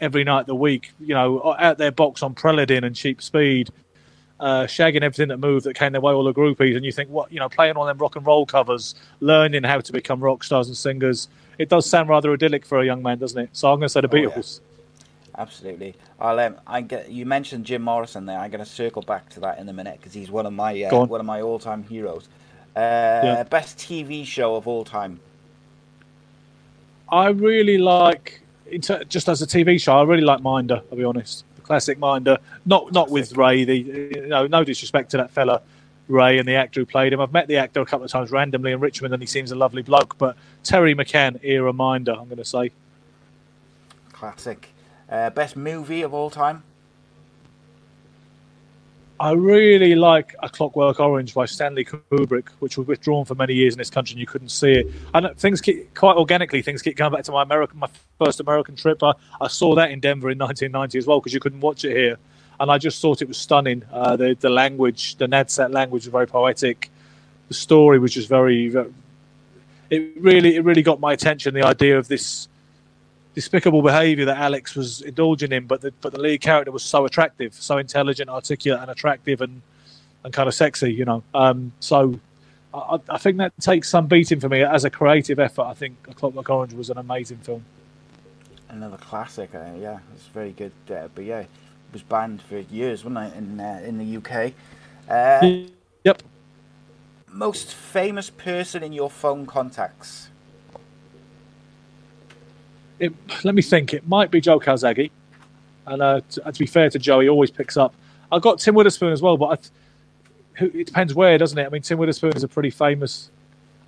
every 0.00 0.22
night 0.22 0.40
of 0.40 0.46
the 0.46 0.54
week, 0.54 0.92
you 1.00 1.14
know, 1.14 1.54
out 1.58 1.78
their 1.78 1.90
box 1.90 2.22
on 2.22 2.34
Preludin 2.34 2.84
and 2.84 2.94
cheap 2.94 3.20
speed, 3.20 3.70
uh, 4.40 4.64
shagging 4.64 5.02
everything 5.02 5.28
that 5.28 5.38
moved 5.38 5.66
that 5.66 5.74
came 5.74 5.92
their 5.92 6.00
way, 6.00 6.12
all 6.12 6.24
the 6.24 6.34
groupies, 6.34 6.74
and 6.74 6.84
you 6.84 6.90
think, 6.90 7.10
what, 7.10 7.30
you 7.30 7.38
know, 7.38 7.48
playing 7.48 7.76
on 7.76 7.86
them 7.86 7.98
rock 7.98 8.16
and 8.16 8.26
roll 8.26 8.46
covers, 8.46 8.94
learning 9.20 9.62
how 9.62 9.80
to 9.80 9.92
become 9.92 10.20
rock 10.20 10.42
stars 10.42 10.66
and 10.66 10.76
singers. 10.76 11.28
It 11.58 11.68
does 11.68 11.88
sound 11.88 12.08
rather 12.08 12.32
idyllic 12.32 12.64
for 12.64 12.80
a 12.80 12.86
young 12.86 13.02
man, 13.02 13.18
doesn't 13.18 13.38
it? 13.38 13.50
So 13.52 13.70
I'm 13.70 13.78
going 13.78 13.86
to 13.86 13.90
say 13.90 14.00
the 14.00 14.08
oh, 14.08 14.10
Beatles. 14.10 14.60
Absolutely. 15.36 15.94
I'll. 16.18 16.38
Um, 16.40 16.56
I 16.66 16.80
get. 16.80 17.10
You 17.10 17.24
mentioned 17.24 17.64
Jim 17.64 17.82
Morrison 17.82 18.26
there. 18.26 18.38
I'm 18.38 18.50
going 18.50 18.64
to 18.64 18.70
circle 18.70 19.02
back 19.02 19.28
to 19.30 19.40
that 19.40 19.58
in 19.58 19.68
a 19.68 19.72
minute 19.72 19.98
because 19.98 20.12
he's 20.12 20.30
one 20.30 20.44
of 20.44 20.52
my 20.52 20.82
uh, 20.84 20.94
on. 20.94 21.08
one 21.08 21.20
of 21.20 21.26
my 21.26 21.40
all-time 21.40 21.82
heroes. 21.84 22.28
Uh, 22.76 22.80
yeah. 22.80 23.42
Best 23.44 23.78
TV 23.78 24.26
show 24.26 24.56
of 24.56 24.66
all 24.66 24.84
time. 24.84 25.20
I 27.10 27.28
really 27.28 27.78
like, 27.78 28.42
just 28.78 29.28
as 29.28 29.42
a 29.42 29.46
TV 29.46 29.80
show, 29.80 29.98
I 29.98 30.02
really 30.04 30.22
like 30.22 30.42
Minder. 30.42 30.80
I'll 30.90 30.98
be 30.98 31.04
honest, 31.04 31.44
classic 31.70 32.00
Minder. 32.00 32.36
Not 32.66 32.90
not 32.90 33.10
with 33.10 33.36
Ray. 33.36 33.62
The 33.62 33.76
you 33.78 34.26
know, 34.26 34.48
no 34.48 34.64
disrespect 34.64 35.12
to 35.12 35.18
that 35.18 35.30
fella, 35.30 35.62
Ray, 36.08 36.38
and 36.38 36.48
the 36.48 36.56
actor 36.56 36.80
who 36.80 36.84
played 36.84 37.12
him. 37.12 37.20
I've 37.20 37.32
met 37.32 37.46
the 37.46 37.58
actor 37.58 37.80
a 37.80 37.86
couple 37.86 38.04
of 38.04 38.10
times 38.10 38.32
randomly 38.32 38.72
in 38.72 38.80
Richmond, 38.80 39.14
and 39.14 39.22
he 39.22 39.26
seems 39.28 39.52
a 39.52 39.54
lovely 39.54 39.82
bloke. 39.82 40.18
But 40.18 40.36
Terry 40.64 40.96
McCann 40.96 41.38
era 41.44 41.72
Minder, 41.72 42.10
I'm 42.10 42.24
going 42.24 42.38
to 42.38 42.44
say. 42.44 42.72
Classic. 44.10 44.66
Uh, 45.08 45.30
best 45.30 45.56
movie 45.56 46.02
of 46.02 46.12
all 46.12 46.28
time. 46.28 46.64
I 49.20 49.32
really 49.32 49.94
like 49.94 50.34
A 50.42 50.48
Clockwork 50.48 50.98
Orange 50.98 51.34
by 51.34 51.44
Stanley 51.44 51.84
Kubrick, 51.84 52.48
which 52.60 52.78
was 52.78 52.86
withdrawn 52.86 53.26
for 53.26 53.34
many 53.34 53.52
years 53.52 53.74
in 53.74 53.78
this 53.78 53.90
country 53.90 54.14
and 54.14 54.20
you 54.20 54.26
couldn't 54.26 54.48
see 54.48 54.72
it. 54.72 54.86
And 55.12 55.36
things 55.36 55.60
keep, 55.60 55.94
quite 55.94 56.16
organically, 56.16 56.62
things 56.62 56.80
keep 56.80 56.96
going 56.96 57.12
back 57.12 57.24
to 57.24 57.32
my 57.32 57.42
American, 57.42 57.78
my 57.80 57.90
first 58.18 58.40
American 58.40 58.76
trip. 58.76 59.02
I, 59.02 59.12
I 59.38 59.48
saw 59.48 59.74
that 59.74 59.90
in 59.90 60.00
Denver 60.00 60.30
in 60.30 60.38
1990 60.38 60.96
as 60.96 61.06
well 61.06 61.20
because 61.20 61.34
you 61.34 61.40
couldn't 61.40 61.60
watch 61.60 61.84
it 61.84 61.94
here, 61.94 62.16
and 62.60 62.70
I 62.70 62.78
just 62.78 63.02
thought 63.02 63.20
it 63.20 63.28
was 63.28 63.36
stunning. 63.36 63.82
Uh, 63.92 64.16
the 64.16 64.34
the 64.40 64.48
language, 64.48 65.16
the 65.16 65.26
Nadsat 65.26 65.70
language, 65.70 66.06
was 66.06 66.12
very 66.12 66.26
poetic. 66.26 66.90
The 67.48 67.54
story 67.54 67.98
was 67.98 68.14
just 68.14 68.28
very, 68.28 68.70
very 68.70 68.90
it 69.90 70.12
really 70.16 70.56
it 70.56 70.64
really 70.64 70.82
got 70.82 70.98
my 70.98 71.12
attention. 71.12 71.52
The 71.52 71.66
idea 71.66 71.98
of 71.98 72.08
this 72.08 72.48
despicable 73.40 73.80
behaviour 73.80 74.26
that 74.26 74.36
Alex 74.36 74.74
was 74.74 75.00
indulging 75.00 75.50
in, 75.50 75.66
but 75.66 75.80
the 75.80 75.90
but 76.02 76.12
the 76.12 76.20
lead 76.20 76.42
character 76.42 76.70
was 76.70 76.82
so 76.82 77.06
attractive, 77.06 77.54
so 77.54 77.78
intelligent, 77.78 78.28
articulate, 78.28 78.82
and 78.82 78.90
attractive, 78.90 79.40
and 79.40 79.62
and 80.24 80.34
kind 80.34 80.46
of 80.46 80.54
sexy, 80.54 80.92
you 80.92 81.06
know. 81.06 81.22
Um, 81.32 81.72
so 81.80 82.20
I, 82.74 83.00
I, 83.08 83.16
think 83.16 83.38
that 83.38 83.54
takes 83.58 83.88
some 83.88 84.06
beating 84.08 84.40
for 84.40 84.50
me 84.50 84.62
as 84.62 84.84
a 84.84 84.90
creative 84.90 85.38
effort. 85.38 85.62
I 85.62 85.72
think 85.72 85.96
A 86.06 86.12
Clockwork 86.12 86.50
Orange 86.50 86.74
was 86.74 86.90
an 86.90 86.98
amazing 86.98 87.38
film. 87.38 87.64
Another 88.68 88.98
classic, 88.98 89.54
uh, 89.54 89.70
yeah, 89.80 90.00
it's 90.14 90.26
very 90.26 90.52
good. 90.52 90.72
Uh, 90.90 91.08
but 91.14 91.24
yeah, 91.24 91.40
it 91.40 91.48
was 91.94 92.02
banned 92.02 92.42
for 92.42 92.58
years, 92.58 93.04
wasn't 93.06 93.32
it, 93.32 93.38
in 93.38 93.58
uh, 93.58 93.80
in 93.82 93.96
the 93.96 94.18
UK? 94.18 94.52
Uh, 95.08 95.64
yep. 96.04 96.22
Most 97.26 97.72
famous 97.72 98.28
person 98.28 98.82
in 98.82 98.92
your 98.92 99.08
phone 99.08 99.46
contacts 99.46 100.29
it, 103.00 103.12
let 103.44 103.54
me 103.54 103.62
think. 103.62 103.94
It 103.94 104.06
might 104.06 104.30
be 104.30 104.40
Joe 104.40 104.60
Calzaghe. 104.60 105.10
And 105.86 106.02
uh, 106.02 106.20
to, 106.30 106.52
to, 106.52 106.58
be 106.58 106.66
fair 106.66 106.90
to 106.90 106.98
Joe, 106.98 107.20
he 107.20 107.28
always 107.28 107.50
picks 107.50 107.76
up. 107.76 107.94
I've 108.30 108.42
got 108.42 108.60
Tim 108.60 108.74
Witherspoon 108.74 109.12
as 109.12 109.22
well, 109.22 109.36
but 109.36 109.70
I, 110.60 110.64
it 110.64 110.86
depends 110.86 111.14
where, 111.14 111.36
doesn't 111.38 111.58
it? 111.58 111.66
I 111.66 111.68
mean, 111.70 111.82
Tim 111.82 111.98
Witherspoon 111.98 112.36
is 112.36 112.44
a 112.44 112.48
pretty 112.48 112.70
famous. 112.70 113.30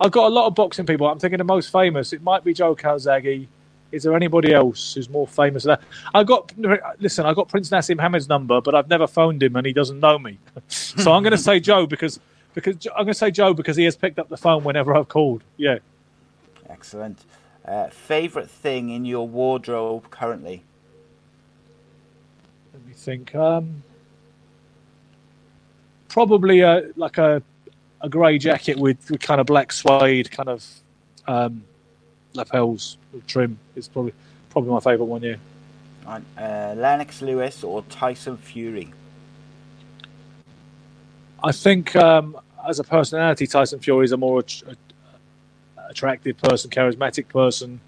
I've 0.00 0.10
got 0.10 0.26
a 0.26 0.34
lot 0.34 0.46
of 0.46 0.54
boxing 0.54 0.86
people. 0.86 1.06
I'm 1.06 1.18
thinking 1.18 1.38
the 1.38 1.44
most 1.44 1.70
famous. 1.70 2.12
It 2.12 2.22
might 2.22 2.42
be 2.42 2.52
Joe 2.54 2.74
Calzaghe. 2.74 3.46
Is 3.92 4.02
there 4.04 4.16
anybody 4.16 4.54
else 4.54 4.94
who's 4.94 5.10
more 5.10 5.28
famous 5.28 5.64
than 5.64 5.76
that? 5.76 5.82
I 6.14 6.24
got 6.24 6.50
listen. 6.98 7.26
I 7.26 7.34
got 7.34 7.48
Prince 7.48 7.68
Naseem 7.68 8.00
Hamed's 8.00 8.26
number, 8.26 8.62
but 8.62 8.74
I've 8.74 8.88
never 8.88 9.06
phoned 9.06 9.42
him, 9.42 9.54
and 9.54 9.66
he 9.66 9.74
doesn't 9.74 10.00
know 10.00 10.18
me. 10.18 10.38
so 10.68 11.12
I'm 11.12 11.22
going 11.22 11.32
to 11.32 11.38
say 11.38 11.60
Joe 11.60 11.86
because 11.86 12.18
because 12.54 12.86
I'm 12.96 13.04
going 13.04 13.08
to 13.08 13.14
say 13.14 13.30
Joe 13.30 13.52
because 13.52 13.76
he 13.76 13.84
has 13.84 13.94
picked 13.94 14.18
up 14.18 14.30
the 14.30 14.38
phone 14.38 14.64
whenever 14.64 14.96
I've 14.96 15.08
called. 15.08 15.44
Yeah. 15.58 15.78
Excellent. 16.70 17.22
Uh, 17.64 17.88
favorite 17.88 18.50
thing 18.50 18.90
in 18.90 19.04
your 19.04 19.28
wardrobe 19.28 20.10
currently? 20.10 20.62
Let 22.72 22.86
me 22.86 22.92
think. 22.94 23.34
Um, 23.34 23.82
probably 26.08 26.60
a 26.60 26.90
like 26.96 27.18
a 27.18 27.42
a 28.02 28.08
grey 28.08 28.36
jacket 28.36 28.76
with, 28.76 29.10
with 29.10 29.20
kind 29.20 29.40
of 29.40 29.46
black 29.46 29.72
suede 29.72 30.30
kind 30.30 30.48
of 30.48 30.64
um, 31.28 31.62
lapels 32.34 32.98
trim 33.26 33.58
is 33.76 33.88
probably 33.88 34.12
probably 34.50 34.70
my 34.70 34.80
favourite 34.80 35.08
one. 35.08 35.22
Yeah. 35.22 35.36
Uh, 36.06 36.74
Lennox 36.76 37.22
Lewis 37.22 37.62
or 37.62 37.82
Tyson 37.82 38.36
Fury? 38.36 38.92
I 41.44 41.52
think 41.52 41.94
um, 41.94 42.36
as 42.68 42.80
a 42.80 42.84
personality, 42.84 43.46
Tyson 43.46 43.78
Fury 43.78 44.04
is 44.04 44.12
a 44.12 44.16
more 44.16 44.42
attractive 45.92 46.36
person, 46.38 46.70
charismatic 46.70 47.28
person, 47.28 47.80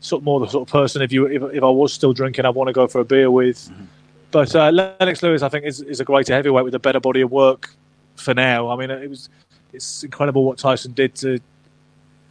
sort 0.00 0.20
of 0.20 0.24
more 0.24 0.40
the 0.40 0.48
sort 0.48 0.68
of 0.68 0.72
person 0.72 1.02
if 1.02 1.12
you 1.12 1.26
if, 1.26 1.42
if 1.54 1.62
I 1.62 1.68
was 1.68 1.92
still 1.92 2.12
drinking, 2.12 2.44
I'd 2.44 2.54
want 2.54 2.68
to 2.68 2.72
go 2.72 2.86
for 2.88 3.00
a 3.00 3.04
beer 3.04 3.30
with. 3.30 3.68
Mm-hmm. 3.70 3.84
But 4.32 4.54
uh, 4.54 4.70
Lennox 4.70 5.22
Lewis, 5.22 5.42
I 5.42 5.48
think, 5.48 5.64
is, 5.64 5.80
is 5.80 6.00
a 6.00 6.04
greater 6.04 6.34
heavyweight 6.34 6.64
with 6.64 6.74
a 6.74 6.78
better 6.78 7.00
body 7.00 7.20
of 7.20 7.30
work 7.30 7.70
for 8.16 8.34
now. 8.34 8.68
I 8.68 8.76
mean, 8.76 8.90
it 8.90 9.08
was 9.08 9.28
it's 9.72 10.02
incredible 10.02 10.44
what 10.44 10.58
Tyson 10.58 10.92
did 10.92 11.14
to 11.16 11.38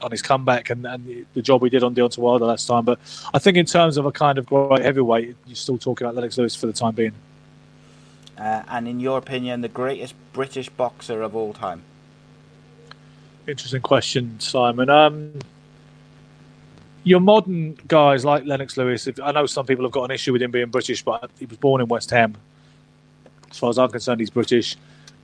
on 0.01 0.11
his 0.11 0.21
comeback 0.21 0.69
and, 0.69 0.85
and 0.85 1.25
the 1.33 1.41
job 1.41 1.63
he 1.63 1.69
did 1.69 1.81
on 1.81 1.95
Deontay 1.95 2.17
Wilder 2.17 2.45
last 2.45 2.67
time. 2.67 2.83
But 2.83 2.99
I 3.33 3.39
think 3.39 3.57
in 3.57 3.65
terms 3.65 3.97
of 3.97 4.05
a 4.05 4.11
kind 4.11 4.37
of 4.37 4.45
great 4.45 4.81
heavyweight, 4.81 5.35
you're 5.47 5.55
still 5.55 5.77
talking 5.77 6.05
about 6.05 6.15
Lennox 6.15 6.37
Lewis 6.37 6.55
for 6.55 6.67
the 6.67 6.73
time 6.73 6.93
being. 6.93 7.13
Uh, 8.37 8.63
and 8.67 8.87
in 8.87 8.99
your 8.99 9.17
opinion, 9.17 9.61
the 9.61 9.69
greatest 9.69 10.13
British 10.33 10.69
boxer 10.69 11.21
of 11.21 11.35
all 11.35 11.53
time? 11.53 11.81
Interesting 13.47 13.81
question, 13.81 14.39
Simon. 14.39 14.89
Um, 14.89 15.33
your 17.03 17.19
modern 17.19 17.77
guys 17.87 18.25
like 18.25 18.45
Lennox 18.45 18.75
Lewis, 18.75 19.07
I 19.21 19.31
know 19.31 19.45
some 19.45 19.67
people 19.67 19.85
have 19.85 19.91
got 19.91 20.05
an 20.05 20.11
issue 20.11 20.33
with 20.33 20.41
him 20.41 20.49
being 20.49 20.69
British, 20.69 21.03
but 21.03 21.29
he 21.37 21.45
was 21.45 21.57
born 21.57 21.79
in 21.81 21.87
West 21.87 22.09
Ham. 22.09 22.35
As 23.51 23.59
far 23.59 23.69
as 23.69 23.77
I'm 23.77 23.91
concerned, 23.91 24.19
he's 24.19 24.31
British. 24.31 24.75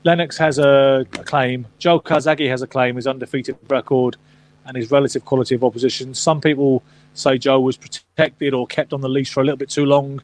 Lennox 0.03 0.37
has 0.37 0.59
a, 0.59 1.05
a 1.13 1.23
claim. 1.23 1.65
Joe 1.79 1.99
Calzaghe 1.99 2.47
has 2.47 2.61
a 2.61 2.67
claim, 2.67 2.95
his 2.95 3.07
undefeated 3.07 3.57
record 3.67 4.17
and 4.65 4.77
his 4.77 4.91
relative 4.91 5.25
quality 5.25 5.55
of 5.55 5.63
opposition. 5.63 6.13
Some 6.13 6.41
people 6.41 6.83
say 7.15 7.39
Joe 7.39 7.59
was 7.59 7.75
protected 7.75 8.53
or 8.53 8.67
kept 8.67 8.93
on 8.93 9.01
the 9.01 9.09
leash 9.09 9.33
for 9.33 9.41
a 9.41 9.43
little 9.43 9.57
bit 9.57 9.71
too 9.71 9.85
long, 9.85 10.21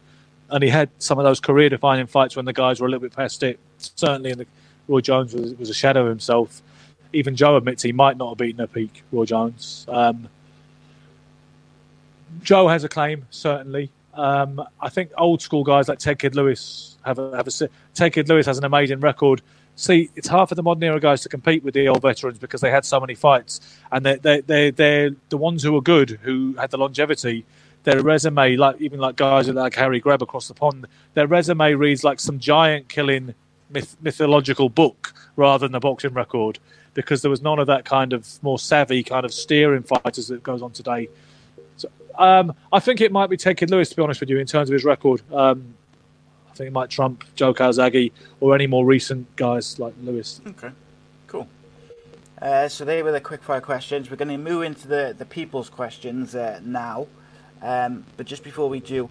and 0.52 0.64
he 0.64 0.70
had 0.70 0.90
some 1.00 1.18
of 1.18 1.26
those 1.26 1.40
career-defining 1.40 2.06
fights 2.06 2.36
when 2.36 2.46
the 2.46 2.54
guys 2.54 2.80
were 2.80 2.86
a 2.86 2.90
little 2.90 3.02
bit 3.02 3.16
past 3.16 3.42
it. 3.42 3.60
Certainly, 3.80 4.32
in 4.32 4.38
the, 4.38 4.48
Roy 4.88 5.02
Jones 5.02 5.34
was, 5.34 5.56
was 5.56 5.70
a 5.72 5.74
shadow 5.74 6.04
of 6.04 6.10
himself 6.10 6.62
even 7.14 7.36
Joe 7.36 7.58
admits 7.58 7.84
he 7.84 7.92
might 7.92 8.18
not 8.18 8.30
have 8.30 8.38
beaten 8.38 8.62
a 8.62 8.68
peak 8.68 9.04
Roy 9.12 9.26
Jones. 9.26 9.86
Um, 9.88 10.30
Joe 12.42 12.68
has 12.68 12.84
a 12.84 12.90
claim, 12.90 13.26
certainly. 13.30 13.92
Um, 14.14 14.64
I 14.82 14.90
think 14.90 15.12
old 15.18 15.42
school 15.42 15.64
guys 15.64 15.88
like 15.88 16.00
Ted 16.00 16.20
Kid 16.20 16.36
Lewis 16.36 16.98
have 17.06 17.20
a, 17.20 17.36
have 17.38 17.48
a 17.48 17.70
Ted 17.94 18.14
Kid 18.14 18.28
Lewis 18.28 18.46
has 18.48 18.58
an 18.58 18.64
amazing 18.64 19.00
record. 19.00 19.42
See, 19.76 20.10
it's 20.16 20.28
hard 20.28 20.50
for 20.50 20.56
the 20.56 20.64
modern 20.64 20.84
era 20.84 21.00
guys 21.00 21.22
to 21.22 21.30
compete 21.30 21.64
with 21.64 21.76
the 21.76 21.88
old 21.88 22.02
veterans 22.02 22.40
because 22.40 22.62
they 22.62 22.72
had 22.72 22.84
so 22.84 23.00
many 23.00 23.14
fights, 23.14 23.60
and 23.92 24.06
they 24.06 24.16
they 24.16 24.42
they 24.42 24.72
they're 24.72 25.12
the 25.30 25.38
ones 25.38 25.62
who 25.62 25.76
are 25.76 25.82
good, 25.82 26.20
who 26.24 26.56
had 26.56 26.72
the 26.72 26.78
longevity. 26.78 27.46
Their 27.84 28.02
resume, 28.02 28.58
like 28.58 28.82
even 28.82 29.00
like 29.00 29.16
guys 29.16 29.48
like 29.48 29.76
Harry 29.76 30.00
Greb 30.00 30.22
across 30.22 30.48
the 30.48 30.54
pond, 30.54 30.88
their 31.14 31.28
resume 31.28 31.74
reads 31.74 32.04
like 32.04 32.20
some 32.20 32.40
giant 32.40 32.90
killing 32.90 33.34
myth, 33.70 33.96
mythological 34.02 34.68
book 34.68 35.14
rather 35.36 35.68
than 35.68 35.76
a 35.76 35.80
boxing 35.80 36.14
record 36.14 36.60
because 36.98 37.22
there 37.22 37.30
was 37.30 37.44
none 37.44 37.60
of 37.60 37.68
that 37.68 37.86
kind 37.86 38.12
of 38.12 38.28
more 38.42 38.58
savvy 38.58 39.04
kind 39.04 39.24
of 39.24 39.32
steering 39.32 39.84
fighters 39.84 40.30
that 40.30 40.42
goes 40.42 40.64
on 40.64 40.72
today. 40.72 41.08
So, 41.76 41.90
um, 42.18 42.56
I 42.74 42.80
think 42.80 43.02
it 43.02 43.12
might 43.12 43.30
be 43.30 43.38
taking 43.38 43.70
Lewis, 43.70 43.90
to 43.90 43.96
be 43.96 44.02
honest 44.02 44.20
with 44.20 44.32
you, 44.32 44.40
in 44.40 44.48
terms 44.48 44.68
of 44.68 44.74
his 44.74 44.84
record. 44.84 45.22
Um, 45.32 45.76
I 46.50 46.56
think 46.56 46.70
it 46.70 46.74
might 46.74 46.90
trump 46.90 47.24
Joe 47.36 47.54
Calzaghe 47.54 48.12
or 48.40 48.56
any 48.56 48.66
more 48.66 48.84
recent 48.84 49.36
guys 49.36 49.78
like 49.78 49.94
Lewis. 50.02 50.42
Okay, 50.48 50.72
cool. 51.28 51.48
Uh, 52.42 52.68
so 52.68 52.84
they 52.84 53.04
were 53.04 53.12
the 53.12 53.22
quickfire 53.22 53.62
questions. 53.62 54.10
We're 54.10 54.18
going 54.18 54.30
to 54.30 54.38
move 54.40 54.64
into 54.64 54.88
the, 54.88 55.14
the 55.16 55.26
people's 55.26 55.70
questions 55.70 56.34
uh, 56.34 56.60
now. 56.64 57.06
Um, 57.62 58.06
but 58.18 58.26
just 58.26 58.44
before 58.44 58.70
we 58.70 58.80
do, 58.80 59.08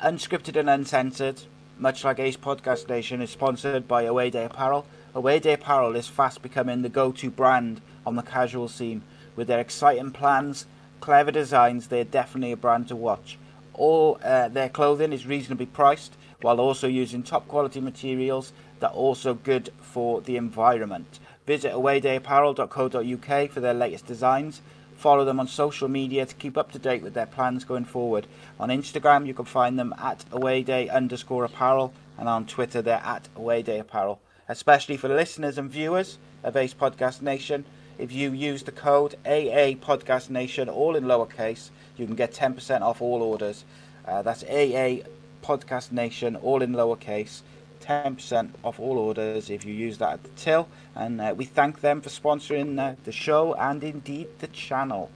unscripted 0.00 0.54
and 0.54 0.70
uncensored, 0.70 1.42
much 1.80 2.04
like 2.04 2.20
Ace 2.20 2.36
Podcast 2.36 2.88
Nation, 2.88 3.20
is 3.20 3.30
sponsored 3.30 3.88
by 3.88 4.04
Away 4.04 4.30
Day 4.30 4.44
Apparel. 4.44 4.86
Away 5.16 5.38
Day 5.38 5.52
Apparel 5.52 5.94
is 5.94 6.08
fast 6.08 6.42
becoming 6.42 6.82
the 6.82 6.88
go-to 6.88 7.30
brand 7.30 7.80
on 8.04 8.16
the 8.16 8.22
casual 8.22 8.66
scene. 8.66 9.02
With 9.36 9.46
their 9.46 9.60
exciting 9.60 10.10
plans, 10.10 10.66
clever 10.98 11.30
designs, 11.30 11.86
they're 11.86 12.02
definitely 12.02 12.50
a 12.50 12.56
brand 12.56 12.88
to 12.88 12.96
watch. 12.96 13.38
All 13.74 14.18
uh, 14.24 14.48
their 14.48 14.68
clothing 14.68 15.12
is 15.12 15.24
reasonably 15.24 15.66
priced, 15.66 16.16
while 16.40 16.58
also 16.58 16.88
using 16.88 17.22
top 17.22 17.46
quality 17.46 17.80
materials 17.80 18.52
that 18.80 18.90
are 18.90 18.94
also 18.94 19.34
good 19.34 19.72
for 19.80 20.20
the 20.20 20.36
environment. 20.36 21.20
Visit 21.46 21.74
awaydayapparel.co.uk 21.74 23.50
for 23.52 23.60
their 23.60 23.72
latest 23.72 24.06
designs. 24.06 24.62
Follow 24.96 25.24
them 25.24 25.38
on 25.38 25.46
social 25.46 25.86
media 25.86 26.26
to 26.26 26.34
keep 26.34 26.58
up 26.58 26.72
to 26.72 26.78
date 26.80 27.04
with 27.04 27.14
their 27.14 27.26
plans 27.26 27.62
going 27.62 27.84
forward. 27.84 28.26
On 28.58 28.68
Instagram, 28.68 29.28
you 29.28 29.34
can 29.34 29.44
find 29.44 29.78
them 29.78 29.94
at 29.96 30.24
awayday 30.32 30.88
underscore 30.88 31.44
apparel, 31.44 31.92
and 32.18 32.28
on 32.28 32.46
Twitter, 32.46 32.82
they're 32.82 33.00
at 33.04 33.28
awayday 33.36 33.78
apparel 33.78 34.18
especially 34.48 34.96
for 34.96 35.08
listeners 35.08 35.58
and 35.58 35.70
viewers 35.70 36.18
of 36.42 36.56
Ace 36.56 36.74
Podcast 36.74 37.22
Nation. 37.22 37.64
If 37.98 38.12
you 38.12 38.32
use 38.32 38.62
the 38.62 38.72
code 38.72 39.14
AA 39.24 39.74
Podcast 39.80 40.30
Nation, 40.30 40.68
all 40.68 40.96
in 40.96 41.04
lowercase, 41.04 41.70
you 41.96 42.06
can 42.06 42.14
get 42.14 42.32
10% 42.32 42.82
off 42.82 43.00
all 43.00 43.22
orders. 43.22 43.64
Uh, 44.06 44.22
that's 44.22 44.42
AA 44.44 45.04
Podcast 45.42 45.92
Nation, 45.92 46.36
all 46.36 46.62
in 46.62 46.72
lowercase. 46.72 47.42
10% 47.84 48.50
off 48.64 48.80
all 48.80 48.98
orders 48.98 49.50
if 49.50 49.64
you 49.64 49.74
use 49.74 49.98
that 49.98 50.14
at 50.14 50.22
the 50.22 50.30
till. 50.30 50.68
And 50.94 51.20
uh, 51.20 51.34
we 51.36 51.44
thank 51.44 51.80
them 51.80 52.00
for 52.00 52.08
sponsoring 52.08 52.78
uh, 52.78 52.96
the 53.04 53.12
show 53.12 53.54
and 53.54 53.82
indeed 53.84 54.28
the 54.38 54.46
channel. 54.48 55.10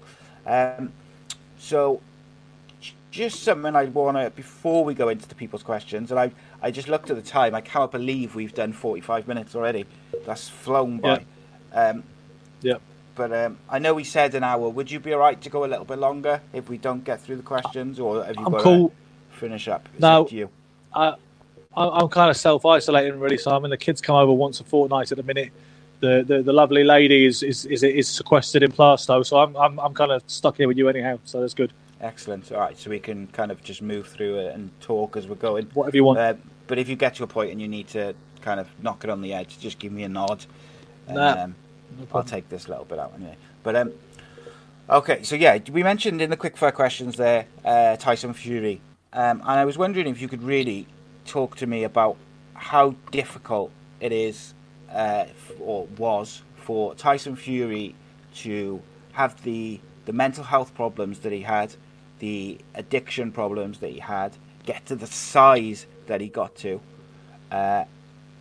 Um, 0.46 0.92
so, 1.58 2.00
just 3.10 3.42
something 3.42 3.74
I 3.74 3.86
want 3.86 4.16
to, 4.18 4.30
before 4.30 4.84
we 4.84 4.94
go 4.94 5.08
into 5.08 5.26
the 5.26 5.34
people's 5.34 5.62
questions, 5.62 6.10
and 6.10 6.20
I, 6.20 6.30
I 6.60 6.70
just 6.70 6.88
looked 6.88 7.10
at 7.10 7.16
the 7.16 7.22
time, 7.22 7.54
I 7.54 7.60
cannot 7.60 7.92
believe 7.92 8.34
we've 8.34 8.54
done 8.54 8.72
45 8.72 9.28
minutes 9.28 9.54
already. 9.54 9.86
That's 10.26 10.48
flown 10.48 10.98
by. 10.98 11.24
Yeah. 11.72 11.88
Um, 11.90 12.02
yeah. 12.62 12.74
But 13.14 13.32
um, 13.32 13.58
I 13.68 13.78
know 13.78 13.94
we 13.94 14.04
said 14.04 14.34
an 14.34 14.44
hour. 14.44 14.68
Would 14.68 14.90
you 14.90 15.00
be 15.00 15.12
all 15.12 15.18
right 15.18 15.40
to 15.40 15.50
go 15.50 15.64
a 15.64 15.66
little 15.66 15.84
bit 15.84 15.98
longer 15.98 16.40
if 16.52 16.68
we 16.68 16.78
don't 16.78 17.04
get 17.04 17.20
through 17.20 17.36
the 17.36 17.42
questions, 17.42 17.98
or 17.98 18.24
have 18.24 18.36
you 18.36 18.46
I'm 18.46 18.52
got 18.52 18.62
cool. 18.62 18.88
to 18.88 19.36
finish 19.36 19.66
up? 19.66 19.88
It's 19.92 20.00
no, 20.00 20.22
up 20.22 20.32
you. 20.32 20.48
I, 20.94 21.14
I'm 21.76 22.08
kind 22.08 22.30
of 22.30 22.36
self 22.36 22.64
isolating 22.64 23.18
really. 23.18 23.38
So 23.38 23.50
I 23.50 23.58
mean, 23.58 23.70
the 23.70 23.76
kids 23.76 24.00
come 24.00 24.16
over 24.16 24.32
once 24.32 24.60
a 24.60 24.64
fortnight 24.64 25.10
at 25.10 25.16
the 25.16 25.24
minute. 25.24 25.50
The, 26.00 26.24
the, 26.26 26.42
the 26.42 26.52
lovely 26.52 26.84
lady 26.84 27.24
is, 27.24 27.42
is 27.42 27.64
is 27.66 27.82
is 27.82 28.08
sequestered 28.08 28.62
in 28.62 28.70
Plaistow, 28.70 29.26
so 29.26 29.38
I'm 29.38 29.56
I'm 29.56 29.80
I'm 29.80 29.94
kind 29.94 30.12
of 30.12 30.22
stuck 30.28 30.56
here 30.56 30.68
with 30.68 30.78
you 30.78 30.88
anyhow. 30.88 31.18
So 31.24 31.40
that's 31.40 31.54
good. 31.54 31.72
Excellent. 32.00 32.50
All 32.52 32.60
right, 32.60 32.78
so 32.78 32.90
we 32.90 33.00
can 33.00 33.26
kind 33.28 33.50
of 33.50 33.62
just 33.62 33.82
move 33.82 34.06
through 34.06 34.38
it 34.38 34.54
and 34.54 34.70
talk 34.80 35.16
as 35.16 35.26
we're 35.26 35.34
going. 35.34 35.66
Whatever 35.74 35.96
you 35.96 36.04
want. 36.04 36.18
Uh, 36.18 36.34
but 36.66 36.78
if 36.78 36.88
you 36.88 36.96
get 36.96 37.14
to 37.16 37.24
a 37.24 37.26
point 37.26 37.50
and 37.50 37.60
you 37.60 37.68
need 37.68 37.88
to 37.88 38.14
kind 38.40 38.60
of 38.60 38.68
knock 38.82 39.04
it 39.04 39.10
on 39.10 39.20
the 39.20 39.32
edge, 39.32 39.58
just 39.58 39.78
give 39.78 39.92
me 39.92 40.04
a 40.04 40.08
nod. 40.08 40.44
Nah, 41.08 41.44
um, 41.44 41.54
no 41.98 42.06
I'll 42.14 42.22
take 42.22 42.48
this 42.48 42.68
little 42.68 42.84
bit 42.84 42.98
out 42.98 43.12
anyway. 43.16 43.36
But 43.62 43.76
um, 43.76 43.92
okay, 44.88 45.22
so 45.22 45.34
yeah, 45.34 45.58
we 45.72 45.82
mentioned 45.82 46.22
in 46.22 46.30
the 46.30 46.36
quickfire 46.36 46.72
questions 46.72 47.16
there 47.16 47.46
uh, 47.64 47.96
Tyson 47.96 48.32
Fury, 48.32 48.80
um, 49.12 49.40
and 49.40 49.50
I 49.50 49.64
was 49.64 49.76
wondering 49.76 50.06
if 50.06 50.20
you 50.20 50.28
could 50.28 50.42
really 50.42 50.86
talk 51.24 51.56
to 51.56 51.66
me 51.66 51.84
about 51.84 52.16
how 52.54 52.94
difficult 53.10 53.72
it 54.00 54.12
is 54.12 54.54
uh, 54.92 55.26
or 55.60 55.86
was 55.98 56.42
for 56.56 56.94
Tyson 56.94 57.34
Fury 57.34 57.94
to 58.34 58.80
have 59.12 59.42
the 59.42 59.80
the 60.04 60.12
mental 60.12 60.44
health 60.44 60.74
problems 60.74 61.18
that 61.18 61.32
he 61.32 61.42
had, 61.42 61.74
the 62.18 62.58
addiction 62.74 63.32
problems 63.32 63.78
that 63.78 63.90
he 63.90 64.00
had, 64.00 64.36
get 64.66 64.86
to 64.86 64.96
the 64.96 65.06
size 65.06 65.86
that 66.06 66.20
he 66.20 66.28
got 66.28 66.54
to, 66.56 66.80
uh, 67.50 67.84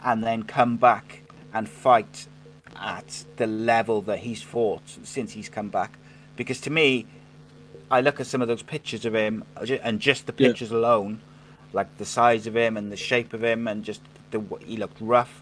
and 0.03 0.23
then 0.23 0.43
come 0.43 0.77
back 0.77 1.23
and 1.53 1.67
fight 1.67 2.27
at 2.75 3.25
the 3.37 3.47
level 3.47 4.01
that 4.01 4.19
he's 4.19 4.41
fought 4.41 4.83
since 5.03 5.33
he's 5.33 5.49
come 5.49 5.69
back. 5.69 5.97
Because 6.35 6.61
to 6.61 6.69
me, 6.69 7.05
I 7.89 8.01
look 8.01 8.19
at 8.19 8.27
some 8.27 8.41
of 8.41 8.47
those 8.47 8.63
pictures 8.63 9.05
of 9.05 9.15
him, 9.15 9.43
and 9.55 9.99
just 9.99 10.25
the 10.25 10.33
pictures 10.33 10.71
yeah. 10.71 10.77
alone, 10.77 11.21
like 11.73 11.97
the 11.97 12.05
size 12.05 12.47
of 12.47 12.55
him 12.55 12.77
and 12.77 12.91
the 12.91 12.97
shape 12.97 13.33
of 13.33 13.43
him, 13.43 13.67
and 13.67 13.83
just 13.83 14.01
the 14.31 14.43
he 14.65 14.77
looked 14.77 14.99
rough. 14.99 15.41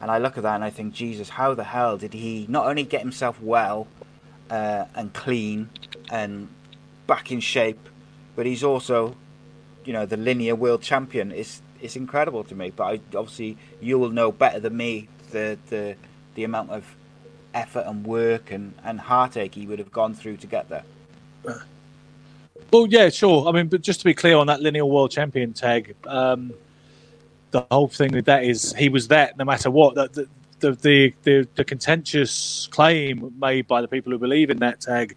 And 0.00 0.10
I 0.10 0.16
look 0.18 0.38
at 0.38 0.44
that 0.44 0.54
and 0.54 0.64
I 0.64 0.70
think, 0.70 0.94
Jesus, 0.94 1.28
how 1.28 1.52
the 1.52 1.64
hell 1.64 1.98
did 1.98 2.14
he 2.14 2.46
not 2.48 2.66
only 2.66 2.84
get 2.84 3.02
himself 3.02 3.40
well 3.42 3.86
uh, 4.48 4.86
and 4.94 5.12
clean 5.12 5.68
and 6.10 6.48
back 7.10 7.32
in 7.32 7.40
shape, 7.40 7.88
but 8.36 8.46
he's 8.46 8.62
also, 8.62 9.16
you 9.84 9.92
know, 9.92 10.06
the 10.06 10.16
linear 10.16 10.54
world 10.54 10.80
champion. 10.80 11.32
It's 11.32 11.60
it's 11.82 11.96
incredible 11.96 12.44
to 12.44 12.54
me. 12.54 12.70
But 12.70 12.84
I, 12.84 12.94
obviously, 13.18 13.56
you 13.80 13.98
will 13.98 14.10
know 14.10 14.30
better 14.30 14.60
than 14.60 14.76
me 14.76 15.08
the 15.32 15.58
the 15.70 15.96
the 16.36 16.44
amount 16.44 16.70
of 16.70 16.84
effort 17.52 17.84
and 17.88 18.06
work 18.06 18.52
and, 18.52 18.74
and 18.84 19.00
heartache 19.00 19.56
he 19.56 19.66
would 19.66 19.80
have 19.80 19.90
gone 19.90 20.14
through 20.14 20.36
to 20.36 20.46
get 20.46 20.68
there. 20.68 20.84
Well, 22.72 22.86
yeah, 22.86 23.08
sure. 23.08 23.48
I 23.48 23.50
mean, 23.50 23.66
but 23.66 23.80
just 23.82 23.98
to 24.00 24.04
be 24.04 24.14
clear 24.14 24.36
on 24.36 24.46
that 24.46 24.60
linear 24.62 24.86
world 24.86 25.10
champion 25.10 25.52
tag, 25.52 25.96
um, 26.06 26.52
the 27.50 27.66
whole 27.72 27.88
thing 27.88 28.12
with 28.12 28.26
that 28.26 28.44
is 28.44 28.72
he 28.78 28.88
was 28.88 29.08
that 29.08 29.36
no 29.36 29.44
matter 29.44 29.68
what. 29.70 29.96
The, 29.96 30.28
the, 30.60 30.72
the, 30.72 31.14
the, 31.24 31.48
the 31.54 31.64
contentious 31.64 32.68
claim 32.70 33.34
made 33.40 33.66
by 33.66 33.80
the 33.80 33.88
people 33.88 34.12
who 34.12 34.18
believe 34.18 34.50
in 34.50 34.58
that 34.58 34.80
tag 34.80 35.16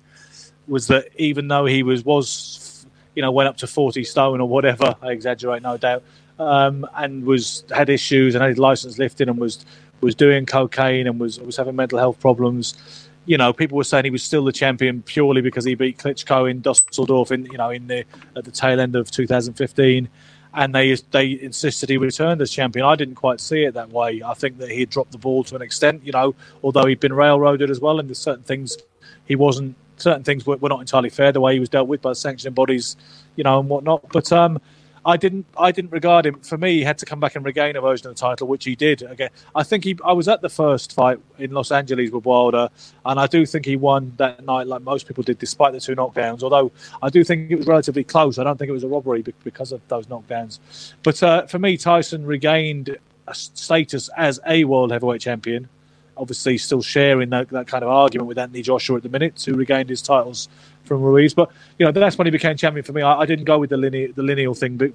was 0.67 0.87
that 0.87 1.09
even 1.17 1.47
though 1.47 1.65
he 1.65 1.83
was 1.83 2.03
was 2.05 2.85
you 3.15 3.21
know 3.21 3.31
went 3.31 3.49
up 3.49 3.57
to 3.57 3.67
40 3.67 4.03
stone 4.03 4.41
or 4.41 4.47
whatever 4.47 4.95
i 5.01 5.11
exaggerate 5.11 5.61
no 5.61 5.77
doubt 5.77 6.03
um, 6.39 6.87
and 6.95 7.25
was 7.25 7.63
had 7.73 7.89
issues 7.89 8.35
and 8.35 8.41
had 8.41 8.49
his 8.49 8.57
license 8.57 8.97
lifted 8.97 9.29
and 9.29 9.37
was 9.37 9.65
was 10.01 10.15
doing 10.15 10.45
cocaine 10.45 11.07
and 11.07 11.19
was 11.19 11.39
was 11.39 11.57
having 11.57 11.75
mental 11.75 11.97
health 11.97 12.19
problems. 12.19 13.07
You 13.25 13.37
know, 13.37 13.53
people 13.53 13.77
were 13.77 13.85
saying 13.85 14.03
he 14.03 14.11
was 14.11 14.23
still 14.23 14.43
the 14.43 14.51
champion 14.51 15.01
purely 15.01 15.41
because 15.41 15.63
he 15.63 15.75
beat 15.75 15.97
Klitschko 15.97 16.49
in 16.49 16.61
Dusseldorf 16.61 17.31
in 17.31 17.45
you 17.45 17.57
know 17.57 17.69
in 17.69 17.87
the 17.87 18.05
at 18.35 18.43
the 18.43 18.51
tail 18.51 18.79
end 18.79 18.95
of 18.95 19.09
2015, 19.11 20.09
and 20.53 20.75
they 20.75 20.95
they 21.11 21.31
insisted 21.41 21.89
he 21.89 21.97
returned 21.97 22.41
as 22.41 22.51
champion. 22.51 22.85
I 22.85 22.95
didn't 22.95 23.15
quite 23.15 23.39
see 23.39 23.63
it 23.63 23.73
that 23.75 23.89
way. 23.89 24.21
I 24.23 24.33
think 24.33 24.57
that 24.57 24.69
he 24.69 24.85
dropped 24.85 25.13
the 25.13 25.17
ball 25.17 25.43
to 25.45 25.55
an 25.55 25.61
extent. 25.61 26.03
You 26.03 26.11
know, 26.11 26.35
although 26.63 26.85
he'd 26.85 26.99
been 26.99 27.13
railroaded 27.13 27.69
as 27.69 27.79
well, 27.79 27.99
and 27.99 28.09
there's 28.09 28.19
certain 28.19 28.43
things 28.43 28.77
he 29.25 29.35
wasn't. 29.35 29.75
Certain 29.97 30.23
things 30.23 30.45
were, 30.45 30.57
were 30.57 30.69
not 30.69 30.81
entirely 30.81 31.09
fair 31.09 31.31
the 31.31 31.41
way 31.41 31.53
he 31.53 31.59
was 31.59 31.69
dealt 31.69 31.87
with 31.87 32.01
by 32.01 32.13
sanctioning 32.13 32.53
bodies, 32.53 32.95
you 33.35 33.43
know, 33.43 33.59
and 33.59 33.69
whatnot. 33.69 34.11
But 34.11 34.31
um, 34.31 34.59
I 35.05 35.17
didn't 35.17 35.45
I 35.57 35.71
didn't 35.71 35.91
regard 35.91 36.25
him. 36.25 36.39
For 36.39 36.57
me, 36.57 36.75
he 36.75 36.83
had 36.83 36.97
to 36.99 37.05
come 37.05 37.19
back 37.19 37.35
and 37.35 37.43
regain 37.43 37.75
a 37.75 37.81
version 37.81 38.07
of 38.07 38.15
the 38.15 38.19
title, 38.19 38.47
which 38.47 38.63
he 38.63 38.75
did. 38.75 39.01
Again, 39.01 39.29
I 39.53 39.63
think 39.63 39.83
he. 39.83 39.97
I 40.03 40.13
was 40.13 40.27
at 40.27 40.41
the 40.41 40.49
first 40.49 40.93
fight 40.93 41.19
in 41.37 41.51
Los 41.51 41.71
Angeles 41.71 42.11
with 42.11 42.25
Wilder, 42.25 42.69
and 43.05 43.19
I 43.19 43.27
do 43.27 43.45
think 43.45 43.65
he 43.65 43.75
won 43.75 44.13
that 44.17 44.45
night, 44.45 44.67
like 44.67 44.81
most 44.81 45.07
people 45.07 45.23
did, 45.23 45.39
despite 45.39 45.73
the 45.73 45.79
two 45.79 45.95
knockdowns. 45.95 46.43
Although 46.43 46.71
I 47.01 47.09
do 47.09 47.23
think 47.23 47.51
it 47.51 47.57
was 47.57 47.67
relatively 47.67 48.03
close. 48.03 48.37
I 48.37 48.43
don't 48.43 48.57
think 48.57 48.69
it 48.69 48.73
was 48.73 48.83
a 48.83 48.87
robbery 48.87 49.23
because 49.43 49.71
of 49.71 49.85
those 49.89 50.07
knockdowns. 50.07 50.59
But 51.03 51.21
uh, 51.21 51.47
for 51.47 51.59
me, 51.59 51.77
Tyson 51.77 52.25
regained 52.25 52.97
a 53.27 53.35
status 53.35 54.09
as 54.15 54.39
a 54.47 54.63
world 54.63 54.91
heavyweight 54.91 55.21
champion. 55.21 55.67
Obviously, 56.15 56.57
still 56.57 56.81
sharing 56.81 57.29
that, 57.31 57.49
that 57.49 57.67
kind 57.67 57.83
of 57.83 57.89
argument 57.89 58.27
with 58.27 58.37
Anthony 58.37 58.61
Joshua 58.61 58.97
at 58.97 59.03
the 59.03 59.09
minute, 59.09 59.41
who 59.43 59.55
regained 59.55 59.89
his 59.89 60.01
titles 60.01 60.47
from 60.83 61.01
Ruiz. 61.01 61.33
But 61.33 61.49
you 61.79 61.85
know 61.85 61.91
that's 61.91 62.17
when 62.17 62.27
he 62.27 62.31
became 62.31 62.55
champion 62.57 62.83
for 62.83 62.93
me. 62.93 63.01
I, 63.01 63.21
I 63.21 63.25
didn't 63.25 63.45
go 63.45 63.59
with 63.59 63.69
the 63.69 63.77
lineal, 63.77 64.13
the 64.13 64.23
lineal 64.23 64.53
thing, 64.53 64.77
but 64.77 64.91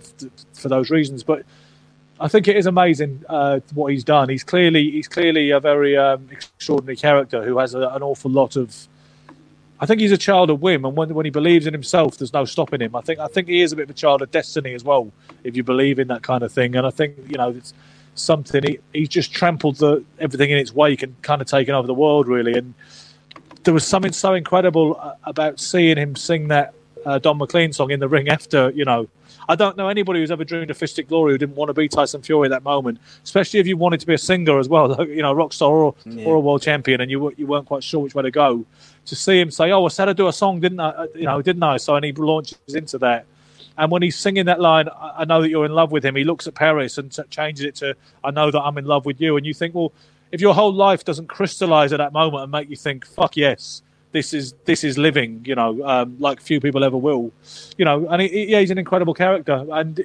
for 0.55 0.69
those 0.69 0.91
reasons. 0.91 1.23
But 1.23 1.45
I 2.21 2.29
think 2.29 2.49
it 2.49 2.57
is 2.57 2.67
amazing 2.67 3.25
uh, 3.29 3.61
what 3.75 3.93
he's 3.93 4.05
done. 4.05 4.29
He's 4.29 4.45
clearly 4.45 4.91
he's 4.91 5.09
clearly 5.09 5.51
a 5.51 5.61
very 5.61 5.97
um, 5.97 6.29
extraordinary 6.31 6.97
character 6.97 7.45
who 7.45 7.59
has 7.59 7.75
a, 7.75 7.89
an 7.89 8.03
awful 8.03 8.31
lot 8.31 8.57
of. 8.57 8.89
I 9.81 9.87
think 9.87 10.01
he's 10.01 10.11
a 10.11 10.19
child 10.19 10.51
of 10.51 10.61
whim, 10.61 10.85
and 10.85 10.97
when, 10.97 11.15
when 11.15 11.25
he 11.25 11.31
believes 11.31 11.65
in 11.69 11.73
himself, 11.73 12.19
there's 12.19 12.33
no 12.33 12.45
stopping 12.45 12.81
him. 12.81 12.97
I 12.97 13.01
think 13.01 13.21
I 13.21 13.29
think 13.29 13.49
he 13.49 13.63
is 13.63 13.73
a 13.73 13.77
bit 13.77 13.85
of 13.85 13.91
a 13.91 13.95
child 13.95 14.23
of 14.23 14.31
destiny 14.31 14.75
as 14.75 14.83
well, 14.83 15.13
if 15.45 15.57
you 15.57 15.63
believe 15.63 15.99
in 16.01 16.09
that 16.09 16.23
kind 16.23 16.43
of 16.43 16.53
thing. 16.53 16.75
And 16.75 16.87
I 16.87 16.91
think 16.91 17.17
you 17.29 17.37
know 17.37 17.51
it's 17.51 17.73
something 18.19 18.63
he, 18.63 18.79
he's 18.93 19.09
just 19.09 19.33
trampled 19.33 19.77
the 19.77 20.05
everything 20.19 20.51
in 20.51 20.59
its 20.59 20.75
wake 20.75 21.03
and 21.03 21.21
kind 21.23 21.41
of 21.41 21.47
taken 21.47 21.75
over 21.75 21.87
the 21.87 21.95
world 21.95 22.29
really. 22.29 22.55
And 22.55 22.75
there 23.65 23.75
was 23.75 23.87
something 23.87 24.13
so 24.13 24.35
incredible 24.35 24.99
uh, 25.01 25.15
about 25.25 25.61
seeing 25.61 25.97
him 25.97 26.17
sing 26.17 26.49
that 26.49 26.75
uh, 27.05 27.19
Don 27.19 27.39
McLean 27.39 27.73
song 27.73 27.91
in 27.91 28.01
the 28.01 28.09
ring 28.09 28.29
after, 28.29 28.71
you 28.71 28.85
know. 28.85 29.09
I 29.51 29.55
don't 29.55 29.79
know 29.79 29.89
anybody 29.89 30.21
who's 30.21 30.31
ever 30.31 30.45
dreamed 30.45 30.71
of 30.71 30.79
Fistic 30.79 31.09
Glory 31.09 31.33
who 31.33 31.39
didn't 31.39 31.57
want 31.57 31.71
to 31.71 31.73
be 31.73 31.89
Tyson 31.89 32.21
Fury 32.21 32.47
at 32.47 32.51
that 32.51 32.65
moment, 32.65 32.99
especially 33.25 33.61
if 33.61 33.67
you 33.67 33.79
wanted 33.79 33.99
to 34.01 34.07
be 34.07 34.13
a 34.13 34.19
singer 34.19 34.59
as 34.59 34.69
well, 34.69 35.03
you 35.09 35.23
know, 35.23 35.33
rock 35.33 35.55
star 35.55 35.73
or, 35.73 35.95
yeah. 36.05 36.27
or 36.27 36.35
a 36.35 36.41
world 36.41 36.61
champion, 36.61 37.01
and 37.01 37.11
you 37.11 37.33
you 37.39 37.47
weren't 37.47 37.67
quite 37.67 37.83
sure 37.83 38.01
which 38.01 38.15
way 38.15 38.23
to 38.23 38.31
go. 38.31 38.67
To 39.07 39.17
see 39.17 39.41
him 39.41 39.51
say, 39.51 39.71
"Oh, 39.73 39.87
I 39.87 39.89
said 39.89 40.11
I'd 40.11 40.19
do 40.19 40.29
a 40.29 40.33
song, 40.35 40.61
didn't 40.61 40.81
I? 40.81 40.89
Uh, 40.89 41.07
you 41.15 41.25
know, 41.25 41.41
didn't 41.41 41.63
I?" 41.63 41.79
So 41.79 41.97
and 41.97 42.05
he 42.05 42.13
launches 42.13 42.59
into 42.75 42.99
that. 42.99 43.25
And 43.79 43.91
when 43.91 44.03
he's 44.03 44.17
singing 44.17 44.47
that 44.47 44.61
line, 44.61 44.89
I 45.01 45.25
know 45.25 45.41
that 45.41 45.49
you're 45.49 45.65
in 45.65 45.73
love 45.73 45.93
with 45.93 46.05
him. 46.05 46.17
He 46.17 46.25
looks 46.25 46.47
at 46.47 46.55
Paris 46.55 46.99
and 46.99 47.17
changes 47.31 47.65
it 47.65 47.77
to, 47.77 47.95
"I 48.25 48.33
know 48.33 48.51
that 48.51 48.61
I'm 48.61 48.77
in 48.77 48.85
love 48.85 49.07
with 49.07 49.21
you." 49.21 49.37
And 49.37 49.47
you 49.47 49.55
think, 49.55 49.75
well, 49.75 49.93
if 50.33 50.41
your 50.41 50.53
whole 50.53 50.73
life 50.73 51.05
doesn't 51.05 51.29
crystallize 51.29 51.93
at 51.93 51.99
that 51.99 52.13
moment 52.13 52.43
and 52.43 52.53
make 52.53 52.69
you 52.69 52.77
think, 52.77 53.07
"Fuck 53.07 53.37
yes," 53.37 53.83
this 54.13 54.35
is 54.35 54.55
this 54.65 54.85
is 54.85 54.99
living, 54.99 55.43
you 55.47 55.55
know, 55.55 55.81
um, 55.87 56.17
like 56.19 56.41
few 56.41 56.61
people 56.61 56.83
ever 56.83 56.97
will, 56.97 57.31
you 57.77 57.85
know. 57.85 58.07
And 58.09 58.23
he, 58.23 58.47
yeah, 58.47 58.61
he's 58.61 58.71
an 58.71 58.79
incredible 58.79 59.15
character, 59.15 59.65
and 59.71 60.05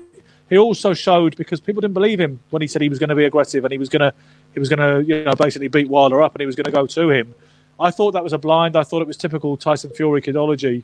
he 0.49 0.57
also 0.57 0.93
showed 0.93 1.36
because 1.36 1.59
people 1.59 1.82
didn't 1.82 1.95
believe 1.95 2.19
him 2.19 2.39
when 2.51 2.61
he 2.61 2.67
said 2.67 2.82
he 2.82 2.89
was 2.89 2.99
going 2.99 3.09
to 3.09 3.15
be 3.15 3.26
aggressive 3.26 3.65
and 3.65 3.71
he 3.71 3.78
was 3.78 3.89
going 3.89 4.01
to 4.01 4.13
he 4.53 4.59
was 4.59 4.69
going 4.69 4.80
to 4.80 5.07
you 5.07 5.24
know 5.24 5.34
basically 5.34 5.67
beat 5.67 5.89
Wilder 5.89 6.21
up 6.21 6.36
and 6.36 6.41
he 6.41 6.45
was 6.45 6.55
going 6.55 6.65
to 6.65 6.71
go 6.71 6.86
to 6.86 7.09
him. 7.09 7.34
I 7.80 7.89
thought 7.89 8.11
that 8.11 8.24
was 8.24 8.34
a 8.34 8.38
blind. 8.38 8.76
I 8.76 8.84
thought 8.84 9.01
it 9.01 9.07
was 9.07 9.17
typical 9.17 9.57
Tyson 9.57 9.89
Fury 9.91 10.21
kidology, 10.21 10.84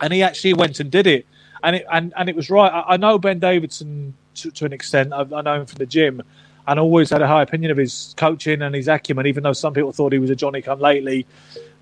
and 0.00 0.12
he 0.12 0.22
actually 0.22 0.54
went 0.54 0.80
and 0.80 0.90
did 0.90 1.06
it, 1.06 1.26
and 1.62 1.76
it 1.76 1.86
and, 1.92 2.12
and 2.16 2.28
it 2.28 2.36
was 2.36 2.50
right. 2.50 2.72
I, 2.72 2.94
I 2.94 2.96
know 2.96 3.18
Ben 3.18 3.38
Davison 3.38 4.14
to, 4.36 4.50
to 4.50 4.64
an 4.64 4.72
extent. 4.72 5.12
I, 5.12 5.20
I 5.20 5.42
know 5.42 5.60
him 5.60 5.66
from 5.66 5.78
the 5.78 5.86
gym, 5.86 6.22
and 6.66 6.80
always 6.80 7.10
had 7.10 7.22
a 7.22 7.26
high 7.26 7.42
opinion 7.42 7.70
of 7.70 7.76
his 7.76 8.14
coaching 8.16 8.62
and 8.62 8.74
his 8.74 8.88
acumen, 8.88 9.26
even 9.26 9.42
though 9.42 9.52
some 9.52 9.74
people 9.74 9.92
thought 9.92 10.12
he 10.12 10.18
was 10.18 10.30
a 10.30 10.36
Johnny 10.36 10.62
come 10.62 10.80
lately. 10.80 11.26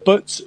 But 0.05 0.41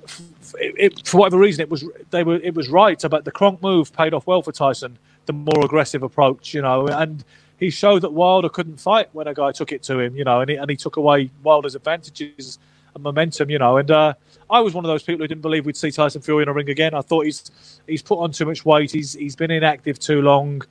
it, 0.60 0.76
it, 0.78 1.08
for 1.08 1.18
whatever 1.18 1.38
reason, 1.38 1.62
it 1.62 1.70
was 1.70 1.84
they 2.12 2.24
were 2.24 2.36
it 2.36 2.54
was 2.54 2.70
right 2.70 3.02
But 3.10 3.26
the 3.26 3.32
Kronk 3.32 3.62
move 3.62 3.92
paid 3.94 4.14
off 4.14 4.28
well 4.28 4.42
for 4.42 4.52
Tyson. 4.52 4.98
The 5.26 5.34
more 5.34 5.66
aggressive 5.66 6.04
approach, 6.04 6.54
you 6.54 6.62
know, 6.62 6.88
and 6.88 7.24
he 7.58 7.70
showed 7.70 8.04
that 8.04 8.14
Wilder 8.14 8.50
couldn't 8.50 8.80
fight 8.80 9.10
when 9.14 9.28
a 9.28 9.34
guy 9.34 9.52
took 9.52 9.72
it 9.72 9.84
to 9.84 10.00
him, 10.00 10.16
you 10.16 10.24
know, 10.24 10.40
and 10.42 10.50
he, 10.50 10.56
and 10.56 10.70
he 10.70 10.78
took 10.78 10.96
away 10.96 11.32
Wilder's 11.44 11.76
advantages 11.76 12.60
and 12.98 13.04
momentum, 13.04 13.50
you 13.50 13.60
know. 13.60 13.78
And 13.78 13.90
uh, 13.90 14.14
I 14.50 14.60
was 14.60 14.74
one 14.74 14.84
of 14.84 14.90
those 14.90 15.04
people 15.04 15.24
who 15.24 15.28
didn't 15.28 15.42
believe 15.42 15.66
we'd 15.66 15.78
see 15.78 15.92
Tyson 15.92 16.22
Fury 16.22 16.44
in 16.44 16.50
a 16.50 16.54
ring 16.54 16.70
again. 16.70 16.94
I 16.94 17.02
thought 17.02 17.26
he's 17.26 17.50
he's 17.88 18.02
put 18.02 18.20
on 18.20 18.32
too 18.32 18.46
much 18.46 18.66
weight. 18.66 18.92
He's 18.92 19.14
he's 19.14 19.36
been 19.36 19.52
inactive 19.52 20.00
too 20.00 20.22
long. 20.22 20.64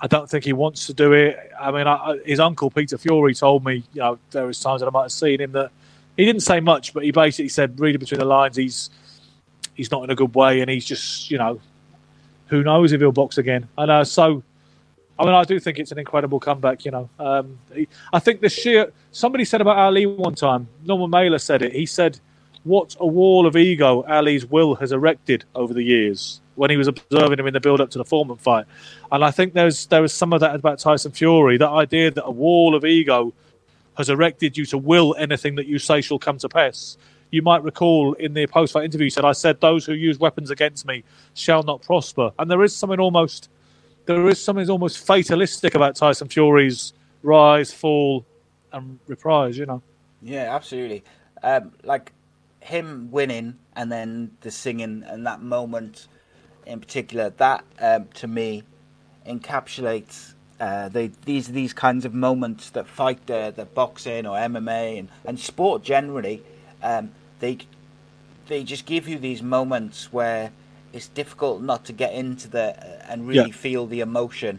I 0.00 0.08
don't 0.08 0.28
think 0.28 0.44
he 0.44 0.52
wants 0.52 0.86
to 0.86 0.94
do 0.94 1.12
it. 1.12 1.38
I 1.58 1.70
mean, 1.70 1.86
I, 1.86 2.18
his 2.26 2.40
uncle 2.40 2.70
Peter 2.70 2.98
Fury 2.98 3.34
told 3.34 3.64
me, 3.64 3.84
you 3.94 4.00
know, 4.00 4.18
there 4.32 4.46
was 4.46 4.58
times 4.58 4.80
that 4.80 4.88
I 4.88 4.90
might 4.90 5.02
have 5.02 5.12
seen 5.12 5.40
him 5.40 5.52
that 5.52 5.70
he 6.16 6.24
didn't 6.24 6.42
say 6.42 6.58
much, 6.58 6.92
but 6.92 7.04
he 7.04 7.12
basically 7.12 7.48
said, 7.48 7.78
reading 7.78 8.00
between 8.00 8.18
the 8.18 8.26
lines, 8.26 8.56
he's 8.56 8.90
he's 9.74 9.90
not 9.90 10.04
in 10.04 10.10
a 10.10 10.14
good 10.14 10.34
way, 10.34 10.60
and 10.60 10.68
he's 10.70 10.84
just, 10.84 11.30
you 11.30 11.38
know, 11.38 11.60
who 12.46 12.62
knows 12.62 12.92
if 12.92 13.00
he'll 13.00 13.12
box 13.12 13.38
again. 13.38 13.68
And 13.78 13.90
uh, 13.90 14.04
so, 14.04 14.42
I 15.18 15.24
mean, 15.24 15.34
I 15.34 15.44
do 15.44 15.60
think 15.60 15.78
it's 15.78 15.92
an 15.92 15.98
incredible 15.98 16.40
comeback. 16.40 16.84
You 16.84 16.90
know, 16.90 17.10
um, 17.18 17.58
I 18.12 18.18
think 18.18 18.40
the 18.40 18.48
sheer 18.48 18.92
somebody 19.10 19.44
said 19.44 19.60
about 19.60 19.76
Ali 19.76 20.06
one 20.06 20.34
time. 20.34 20.68
Norman 20.84 21.10
Mailer 21.10 21.38
said 21.38 21.62
it. 21.62 21.72
He 21.72 21.86
said, 21.86 22.18
"What 22.64 22.96
a 22.98 23.06
wall 23.06 23.46
of 23.46 23.56
ego 23.56 24.04
Ali's 24.08 24.46
will 24.46 24.74
has 24.76 24.92
erected 24.92 25.44
over 25.54 25.74
the 25.74 25.82
years." 25.82 26.40
When 26.54 26.68
he 26.68 26.76
was 26.76 26.86
observing 26.86 27.38
him 27.38 27.46
in 27.46 27.54
the 27.54 27.60
build-up 27.60 27.88
to 27.90 27.98
the 27.98 28.04
Foreman 28.04 28.36
fight, 28.36 28.66
and 29.10 29.24
I 29.24 29.30
think 29.30 29.54
there's 29.54 29.86
there 29.86 30.02
was 30.02 30.12
some 30.12 30.34
of 30.34 30.40
that 30.40 30.54
about 30.54 30.78
Tyson 30.78 31.12
Fury. 31.12 31.56
That 31.56 31.70
idea 31.70 32.10
that 32.10 32.24
a 32.24 32.30
wall 32.30 32.74
of 32.74 32.84
ego 32.84 33.32
has 33.96 34.10
erected 34.10 34.56
you 34.56 34.66
to 34.66 34.78
will 34.78 35.14
anything 35.18 35.54
that 35.54 35.66
you 35.66 35.78
say 35.78 36.00
shall 36.00 36.18
come 36.18 36.38
to 36.38 36.48
pass 36.48 36.96
you 37.32 37.42
might 37.42 37.64
recall 37.64 38.12
in 38.14 38.34
the 38.34 38.46
post-fight 38.46 38.84
interview, 38.84 39.10
said, 39.10 39.24
"I 39.24 39.32
said 39.32 39.60
those 39.60 39.84
who 39.84 39.94
use 39.94 40.20
weapons 40.20 40.50
against 40.50 40.86
me 40.86 41.02
shall 41.34 41.62
not 41.62 41.82
prosper." 41.82 42.30
And 42.38 42.48
there 42.48 42.62
is 42.62 42.76
something 42.76 43.00
almost, 43.00 43.48
there 44.06 44.28
is 44.28 44.42
something 44.42 44.68
almost 44.68 45.06
fatalistic 45.06 45.74
about 45.74 45.96
Tyson 45.96 46.28
Fury's 46.28 46.92
rise, 47.22 47.72
fall, 47.72 48.24
and 48.72 48.98
reprise. 49.06 49.56
You 49.58 49.66
know. 49.66 49.82
Yeah, 50.22 50.54
absolutely. 50.54 51.04
Um, 51.42 51.72
like 51.82 52.12
him 52.60 53.08
winning 53.10 53.58
and 53.74 53.90
then 53.90 54.30
the 54.42 54.50
singing 54.50 55.04
and 55.06 55.26
that 55.26 55.42
moment 55.42 56.06
in 56.64 56.78
particular, 56.78 57.30
that 57.30 57.64
um, 57.80 58.08
to 58.14 58.28
me 58.28 58.62
encapsulates 59.26 60.34
uh, 60.62 60.88
they, 60.88 61.10
these 61.24 61.48
these 61.48 61.72
kinds 61.72 62.04
of 62.04 62.14
moments 62.14 62.70
that 62.70 62.86
fight 62.86 63.26
the, 63.26 63.52
the 63.54 63.64
boxing 63.64 64.26
or 64.26 64.36
MMA 64.36 64.96
and, 65.00 65.08
and 65.24 65.40
sport 65.40 65.82
generally. 65.82 66.40
Um, 66.84 67.10
they 67.40 67.58
they 68.46 68.62
just 68.62 68.86
give 68.86 69.08
you 69.08 69.18
these 69.18 69.42
moments 69.42 70.12
where 70.12 70.52
it's 70.92 71.08
difficult 71.08 71.62
not 71.62 71.84
to 71.86 71.92
get 71.92 72.12
into 72.12 72.48
the 72.48 72.76
uh, 72.76 73.04
and 73.08 73.26
really 73.26 73.50
yeah. 73.50 73.56
feel 73.56 73.86
the 73.86 74.00
emotion, 74.00 74.58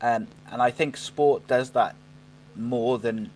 um, 0.00 0.28
and 0.50 0.62
I 0.62 0.70
think 0.70 0.96
sport 0.96 1.46
does 1.46 1.70
that 1.70 1.94
more 2.56 2.98
than 2.98 3.30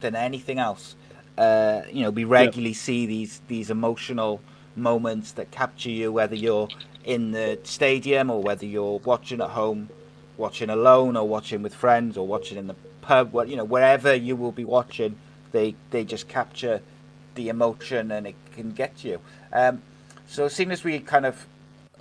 than 0.00 0.16
anything 0.16 0.58
else. 0.58 0.94
Uh, 1.36 1.82
you 1.92 2.02
know, 2.02 2.10
we 2.10 2.24
regularly 2.24 2.70
yeah. 2.70 2.76
see 2.76 3.06
these 3.06 3.40
these 3.48 3.70
emotional 3.70 4.40
moments 4.76 5.32
that 5.32 5.50
capture 5.50 5.90
you, 5.90 6.12
whether 6.12 6.34
you're 6.34 6.68
in 7.04 7.32
the 7.32 7.58
stadium 7.64 8.30
or 8.30 8.42
whether 8.42 8.66
you're 8.66 8.98
watching 8.98 9.40
at 9.40 9.50
home, 9.50 9.88
watching 10.36 10.70
alone 10.70 11.16
or 11.16 11.26
watching 11.26 11.62
with 11.62 11.74
friends 11.74 12.16
or 12.16 12.26
watching 12.26 12.58
in 12.58 12.66
the 12.66 12.76
pub. 13.00 13.34
You 13.46 13.56
know, 13.56 13.64
wherever 13.64 14.14
you 14.14 14.36
will 14.36 14.52
be 14.52 14.64
watching, 14.64 15.16
they 15.52 15.74
they 15.90 16.04
just 16.04 16.28
capture 16.28 16.80
the 17.34 17.48
emotion 17.48 18.10
and 18.10 18.26
it 18.26 18.34
can 18.52 18.72
get 18.72 19.04
you. 19.04 19.20
Um, 19.52 19.82
so, 20.26 20.48
seeing 20.48 20.70
as 20.70 20.84
we 20.84 21.00
kind 21.00 21.26
of 21.26 21.46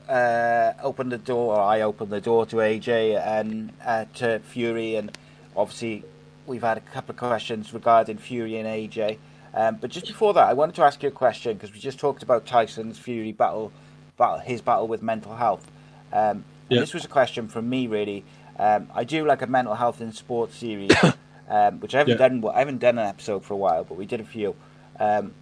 uh, 0.10 0.74
opened 0.82 1.12
the 1.12 1.18
door, 1.18 1.56
or 1.56 1.62
I 1.62 1.82
opened 1.82 2.10
the 2.10 2.22
door 2.22 2.46
to 2.48 2.58
AJ 2.58 3.22
and 3.26 3.72
uh, 3.86 4.06
to 4.16 4.40
Fury, 4.40 4.96
and 4.96 5.16
obviously 5.56 6.04
we've 6.48 6.64
had 6.64 6.78
a 6.78 6.82
couple 6.82 7.14
of 7.14 7.18
questions 7.18 7.74
regarding 7.74 8.18
Fury 8.18 8.58
and 8.58 8.68
AJ. 8.68 9.18
Um, 9.54 9.78
but 9.80 9.92
just 9.92 10.08
before 10.08 10.34
that, 10.34 10.48
I 10.48 10.54
wanted 10.54 10.76
to 10.76 10.84
ask 10.84 11.02
you 11.04 11.10
a 11.10 11.12
question 11.12 11.54
because 11.54 11.74
we 11.74 11.80
just 11.80 12.00
talked 12.00 12.24
about 12.24 12.46
Tyson's 12.46 12.98
Fury 12.98 13.32
battle, 13.32 13.72
battle 14.18 14.40
his 14.40 14.62
battle 14.62 14.88
with 14.88 15.02
mental 15.02 15.36
health. 15.36 15.70
Um, 16.12 16.44
yep. 16.70 16.82
This 16.82 16.94
was 16.94 17.06
a 17.06 17.08
question 17.08 17.48
from 17.48 17.70
me, 17.70 17.88
really. 17.88 18.24
Um, 18.58 18.90
I 18.94 19.04
do 19.04 19.26
like 19.26 19.42
a 19.42 19.48
mental 19.48 19.76
health 19.76 20.02
in 20.02 20.12
sports 20.12 20.58
series, 20.58 20.92
um, 21.50 21.80
which 21.80 21.96
I 21.96 22.00
haven't 22.00 22.20
yep. 22.20 22.42
done. 22.42 22.44
I 22.54 22.60
haven't 22.60 22.80
done 22.80 22.98
an 22.98 23.06
episode 23.06 23.44
for 23.44 23.54
a 23.54 23.58
while, 23.58 23.84
but 23.84 23.96
we 23.96 24.06
did 24.06 24.20
a 24.20 24.26
few. 24.26 24.56
Um, 25.00 25.34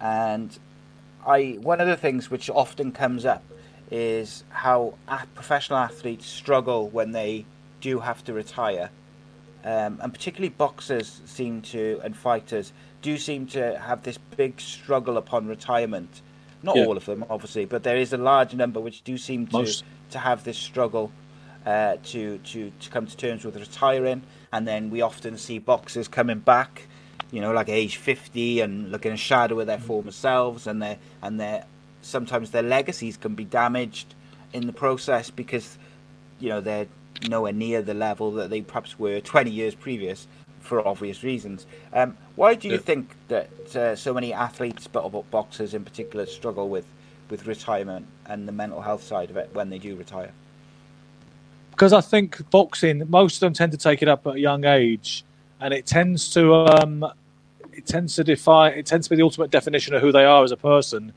and 0.00 0.56
I 1.26 1.58
one 1.60 1.80
of 1.80 1.88
the 1.88 1.96
things 1.96 2.30
which 2.30 2.50
often 2.50 2.92
comes 2.92 3.24
up 3.24 3.42
is 3.92 4.42
how 4.48 4.94
professional 5.34 5.78
athletes 5.78 6.26
struggle 6.26 6.88
when 6.88 7.12
they 7.12 7.44
do 7.82 8.00
have 8.00 8.24
to 8.24 8.32
retire, 8.32 8.90
um, 9.64 9.98
and 10.02 10.12
particularly 10.12 10.48
boxers 10.48 11.20
seem 11.26 11.60
to 11.60 12.00
and 12.02 12.16
fighters 12.16 12.72
do 13.02 13.18
seem 13.18 13.46
to 13.46 13.78
have 13.78 14.02
this 14.02 14.18
big 14.36 14.60
struggle 14.60 15.18
upon 15.18 15.46
retirement. 15.46 16.22
Not 16.62 16.76
yeah. 16.76 16.86
all 16.86 16.96
of 16.96 17.04
them, 17.04 17.24
obviously, 17.28 17.66
but 17.66 17.82
there 17.82 17.96
is 17.96 18.12
a 18.12 18.16
large 18.16 18.54
number 18.54 18.80
which 18.80 19.02
do 19.02 19.18
seem 19.18 19.46
to 19.48 19.58
Most. 19.58 19.84
to 20.10 20.18
have 20.18 20.42
this 20.44 20.56
struggle 20.56 21.12
uh, 21.66 21.96
to 22.04 22.38
to 22.38 22.70
to 22.70 22.90
come 22.90 23.06
to 23.06 23.16
terms 23.16 23.44
with 23.44 23.56
retiring, 23.56 24.22
and 24.52 24.66
then 24.66 24.88
we 24.88 25.02
often 25.02 25.36
see 25.36 25.58
boxers 25.58 26.08
coming 26.08 26.38
back 26.38 26.88
you 27.32 27.40
know, 27.40 27.52
like 27.52 27.70
age 27.70 27.96
50 27.96 28.60
and 28.60 28.92
looking 28.92 29.10
a 29.10 29.16
shadow 29.16 29.58
of 29.58 29.66
their 29.66 29.78
mm. 29.78 29.82
former 29.82 30.10
selves 30.10 30.66
and 30.66 30.80
their 30.82 30.98
and 31.22 31.40
their 31.40 31.64
sometimes 32.02 32.50
their 32.50 32.62
legacies 32.62 33.16
can 33.16 33.34
be 33.34 33.44
damaged 33.44 34.14
in 34.52 34.66
the 34.66 34.72
process 34.72 35.30
because 35.30 35.78
you 36.38 36.48
know 36.48 36.60
they're 36.60 36.86
nowhere 37.28 37.52
near 37.52 37.82
the 37.82 37.94
level 37.94 38.32
that 38.32 38.50
they 38.50 38.60
perhaps 38.60 38.98
were 38.98 39.20
20 39.20 39.50
years 39.50 39.74
previous 39.74 40.26
for 40.60 40.86
obvious 40.86 41.22
reasons. 41.22 41.66
Um, 41.92 42.16
why 42.36 42.54
do 42.54 42.68
you 42.68 42.74
yeah. 42.74 42.80
think 42.80 43.10
that 43.28 43.76
uh, 43.76 43.96
so 43.96 44.14
many 44.14 44.32
athletes, 44.32 44.86
but 44.86 45.08
boxers 45.30 45.74
in 45.74 45.84
particular, 45.84 46.26
struggle 46.26 46.68
with 46.68 46.86
with 47.30 47.46
retirement 47.46 48.06
and 48.26 48.46
the 48.46 48.52
mental 48.52 48.82
health 48.82 49.02
side 49.02 49.30
of 49.30 49.36
it 49.36 49.50
when 49.54 49.70
they 49.70 49.78
do 49.78 49.96
retire? 49.96 50.32
Because 51.70 51.92
I 51.92 52.02
think 52.02 52.50
boxing, 52.50 53.02
most 53.08 53.36
of 53.36 53.40
them 53.40 53.54
tend 53.54 53.72
to 53.72 53.78
take 53.78 54.02
it 54.02 54.08
up 54.08 54.26
at 54.26 54.34
a 54.34 54.40
young 54.40 54.64
age, 54.64 55.24
and 55.60 55.72
it 55.72 55.86
tends 55.86 56.30
to 56.34 56.54
um, 56.54 57.06
it 57.72 57.86
tends 57.86 58.14
to 58.16 58.24
define 58.24 58.74
it 58.74 58.86
tends 58.86 59.06
to 59.06 59.10
be 59.10 59.16
the 59.16 59.22
ultimate 59.22 59.50
definition 59.50 59.94
of 59.94 60.02
who 60.02 60.12
they 60.12 60.24
are 60.24 60.44
as 60.44 60.52
a 60.52 60.56
person 60.56 61.12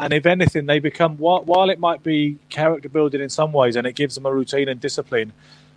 and 0.00 0.12
if 0.12 0.26
anything 0.26 0.66
they 0.66 0.78
become 0.78 1.16
while 1.18 1.70
it 1.70 1.78
might 1.78 2.02
be 2.02 2.38
character 2.48 2.88
building 2.88 3.20
in 3.20 3.28
some 3.28 3.52
ways 3.52 3.76
and 3.76 3.86
it 3.86 3.94
gives 3.94 4.14
them 4.14 4.26
a 4.26 4.32
routine 4.32 4.68
and 4.68 4.80
discipline 4.80 5.32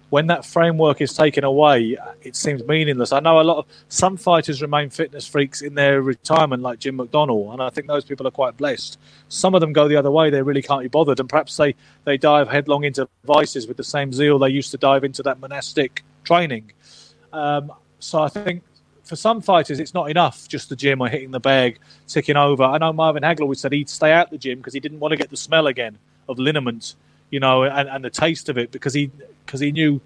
when 0.10 0.28
that 0.28 0.46
framework 0.46 1.02
is 1.02 1.14
taken 1.14 1.44
away 1.44 1.98
it 2.22 2.36
seems 2.36 2.64
meaningless. 2.66 3.12
I 3.12 3.20
know 3.20 3.42
a 3.42 3.44
lot 3.44 3.58
of 3.58 3.66
some 3.90 4.16
fighters 4.16 4.62
remain 4.62 4.90
fitness 4.90 5.28
freaks 5.28 5.62
in 5.62 5.76
their 5.76 6.02
retirement 6.02 6.62
like 6.62 6.80
jim 6.80 6.98
mcdonnell 6.98 7.52
and 7.52 7.62
i 7.62 7.70
think 7.70 7.88
those 7.88 8.06
people 8.06 8.26
are 8.28 8.32
quite 8.32 8.56
blessed. 8.58 8.98
Some 9.30 9.56
of 9.56 9.62
them 9.62 9.74
go 9.74 9.88
the 9.88 9.96
other 9.96 10.12
way. 10.12 10.30
They 10.30 10.42
really 10.42 10.62
can't 10.62 10.82
be 10.82 10.88
bothered. 10.88 11.20
And 11.20 11.28
perhaps 11.28 11.58
they 11.58 11.76
they 12.06 12.18
dive 12.18 12.48
headlong 12.48 12.84
into 12.84 13.08
vices 13.26 13.68
with 13.68 13.78
the 13.78 13.84
same 13.84 14.14
zeal 14.14 14.40
they 14.40 14.50
used 14.50 14.72
to 14.72 14.78
dive 14.78 15.04
into 15.04 15.24
that 15.24 15.40
monastic 15.40 16.04
training. 16.24 16.72
Um, 17.32 17.72
so 18.04 18.22
i 18.22 18.28
think 18.28 18.62
for 19.04 19.16
some 19.16 19.42
fighters, 19.42 19.80
it's 19.80 19.94
not 19.94 20.10
enough 20.10 20.48
just 20.48 20.70
the 20.70 20.76
gym 20.76 21.02
or 21.02 21.10
hitting 21.10 21.32
the 21.32 21.40
bag, 21.40 21.80
ticking 22.08 22.38
over. 22.38 22.64
I 22.64 22.78
know 22.78 22.94
Marvin 22.94 23.24
Hagler 23.24 23.42
always 23.42 23.60
said 23.60 23.74
he'd 23.74 23.90
stay 23.90 24.12
out 24.12 24.32
the 24.32 24.38
gym 24.38 24.60
because 24.60 24.74
he 24.74 24.80
didn't 24.80 25.00
want 25.00 25.12
to 25.12 25.18
get 25.18 25.30
the 25.30 25.38
smell 25.38 25.68
again 25.68 25.98
of 26.30 26.40
liniment, 26.40 26.96
you 27.30 27.40
know, 27.40 27.64
and, 27.64 27.90
and 27.90 28.04
the 28.04 28.10
taste 28.10 28.50
of 28.50 28.58
it 28.58 28.72
because 28.72 28.94
he 28.94 29.12
because 29.46 29.60
he 29.60 29.72
knew 29.72 30.00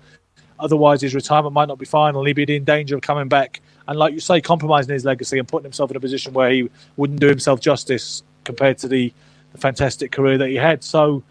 otherwise 0.60 1.02
his 1.02 1.14
retirement 1.14 1.54
might 1.54 1.68
not 1.68 1.78
be 1.78 1.86
final. 1.86 2.26
He'd 2.26 2.34
be 2.34 2.56
in 2.56 2.64
danger 2.64 2.95
of 2.95 3.02
coming 3.02 3.28
back 3.28 3.62
and, 3.88 3.98
like 3.98 4.14
you 4.14 4.20
say, 4.20 4.41
compromising 4.41 4.93
his 4.93 5.06
legacy 5.06 5.39
and 5.39 5.48
putting 5.48 5.64
himself 5.64 5.91
in 5.91 5.98
a 5.98 6.00
position 6.00 6.34
where 6.34 6.50
he 6.50 6.70
wouldn't 6.98 7.20
do 7.20 7.28
himself 7.28 7.60
justice 7.60 8.24
compared 8.43 8.78
to 8.80 8.88
the, 8.88 9.14
the 9.54 9.58
fantastic 9.58 10.12
career 10.12 10.38
that 10.38 10.50
he 10.50 10.56
had. 10.56 10.84
So 10.84 11.24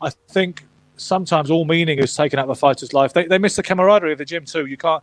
I 0.00 0.10
think 0.28 0.64
sometimes 0.96 1.50
all 1.50 1.64
meaning 1.64 1.98
is 1.98 2.14
taken 2.14 2.38
out 2.38 2.44
of 2.44 2.50
a 2.50 2.54
fighter's 2.54 2.92
life. 2.92 3.12
They, 3.12 3.26
they 3.26 3.38
miss 3.38 3.56
the 3.56 3.62
camaraderie 3.62 4.12
of 4.12 4.18
the 4.18 4.24
gym 4.24 4.44
too. 4.44 4.66
You 4.66 4.76
can't. 4.76 5.02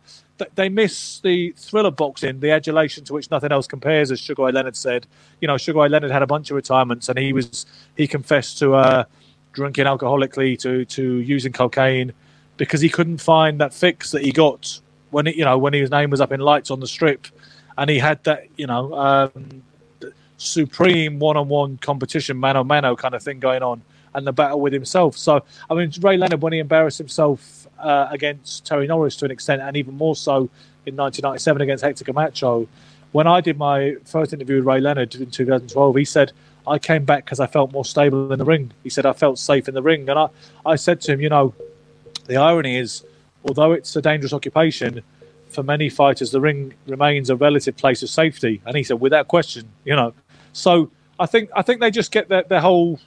They 0.54 0.68
miss 0.68 1.20
the 1.20 1.52
thrill 1.56 1.86
of 1.86 1.96
boxing, 1.96 2.40
the 2.40 2.50
adulation 2.50 3.04
to 3.04 3.12
which 3.12 3.30
nothing 3.30 3.52
else 3.52 3.66
compares, 3.66 4.10
as 4.10 4.20
Sugar 4.20 4.44
Ray 4.44 4.52
Leonard 4.52 4.76
said. 4.76 5.06
You 5.40 5.48
know, 5.48 5.56
Sugar 5.56 5.80
Ray 5.80 5.88
Leonard 5.88 6.10
had 6.10 6.22
a 6.22 6.26
bunch 6.26 6.50
of 6.50 6.56
retirements, 6.56 7.08
and 7.08 7.18
he 7.18 7.32
was 7.32 7.66
he 7.96 8.06
confessed 8.06 8.58
to 8.58 8.74
uh, 8.74 9.04
drinking 9.52 9.86
alcoholically, 9.86 10.58
to 10.60 10.84
to 10.86 11.18
using 11.18 11.52
cocaine, 11.52 12.12
because 12.56 12.80
he 12.80 12.88
couldn't 12.88 13.18
find 13.18 13.60
that 13.60 13.74
fix 13.74 14.10
that 14.12 14.22
he 14.22 14.32
got 14.32 14.80
when 15.10 15.26
it, 15.26 15.36
you 15.36 15.44
know 15.44 15.58
when 15.58 15.72
his 15.72 15.90
name 15.90 16.10
was 16.10 16.20
up 16.20 16.32
in 16.32 16.40
lights 16.40 16.70
on 16.70 16.80
the 16.80 16.86
strip, 16.86 17.26
and 17.78 17.90
he 17.90 17.98
had 17.98 18.22
that 18.24 18.46
you 18.56 18.66
know 18.66 18.94
um, 18.94 19.62
supreme 20.36 21.18
one-on-one 21.18 21.78
competition, 21.78 22.36
mano 22.36 22.64
mano 22.64 22.96
kind 22.96 23.14
of 23.14 23.22
thing 23.22 23.38
going 23.40 23.62
on 23.62 23.82
and 24.14 24.26
the 24.26 24.32
battle 24.32 24.60
with 24.60 24.72
himself. 24.72 25.16
So, 25.16 25.42
I 25.70 25.74
mean, 25.74 25.90
Ray 26.00 26.16
Leonard, 26.16 26.42
when 26.42 26.52
he 26.52 26.58
embarrassed 26.58 26.98
himself 26.98 27.61
uh, 27.82 28.08
against 28.10 28.64
Terry 28.64 28.86
Norris 28.86 29.16
to 29.16 29.24
an 29.24 29.30
extent, 29.30 29.60
and 29.60 29.76
even 29.76 29.96
more 29.96 30.16
so 30.16 30.48
in 30.86 30.96
1997 30.96 31.62
against 31.62 31.84
Hector 31.84 32.04
Camacho, 32.04 32.68
when 33.12 33.26
I 33.26 33.40
did 33.40 33.58
my 33.58 33.96
first 34.04 34.32
interview 34.32 34.56
with 34.56 34.64
Ray 34.64 34.80
Leonard 34.80 35.14
in 35.14 35.30
2012, 35.30 35.96
he 35.96 36.04
said, 36.04 36.32
I 36.66 36.78
came 36.78 37.04
back 37.04 37.24
because 37.24 37.40
I 37.40 37.46
felt 37.46 37.72
more 37.72 37.84
stable 37.84 38.32
in 38.32 38.38
the 38.38 38.44
ring. 38.44 38.72
He 38.82 38.90
said, 38.90 39.04
I 39.04 39.12
felt 39.12 39.38
safe 39.38 39.68
in 39.68 39.74
the 39.74 39.82
ring. 39.82 40.08
And 40.08 40.18
I, 40.18 40.28
I 40.64 40.76
said 40.76 41.00
to 41.02 41.12
him, 41.12 41.20
you 41.20 41.28
know, 41.28 41.54
the 42.26 42.36
irony 42.36 42.76
is, 42.76 43.04
although 43.44 43.72
it's 43.72 43.94
a 43.96 44.02
dangerous 44.02 44.32
occupation, 44.32 45.02
for 45.48 45.62
many 45.62 45.88
fighters, 45.90 46.30
the 46.30 46.40
ring 46.40 46.74
remains 46.86 47.28
a 47.28 47.36
relative 47.36 47.76
place 47.76 48.02
of 48.02 48.08
safety. 48.08 48.62
And 48.64 48.76
he 48.76 48.82
said, 48.82 49.00
without 49.00 49.28
question, 49.28 49.68
you 49.84 49.94
know. 49.94 50.14
So 50.52 50.90
I 51.18 51.26
think 51.26 51.50
I 51.54 51.62
think 51.62 51.80
they 51.80 51.90
just 51.90 52.10
get 52.10 52.28
their, 52.28 52.42
their 52.44 52.60
whole. 52.60 52.98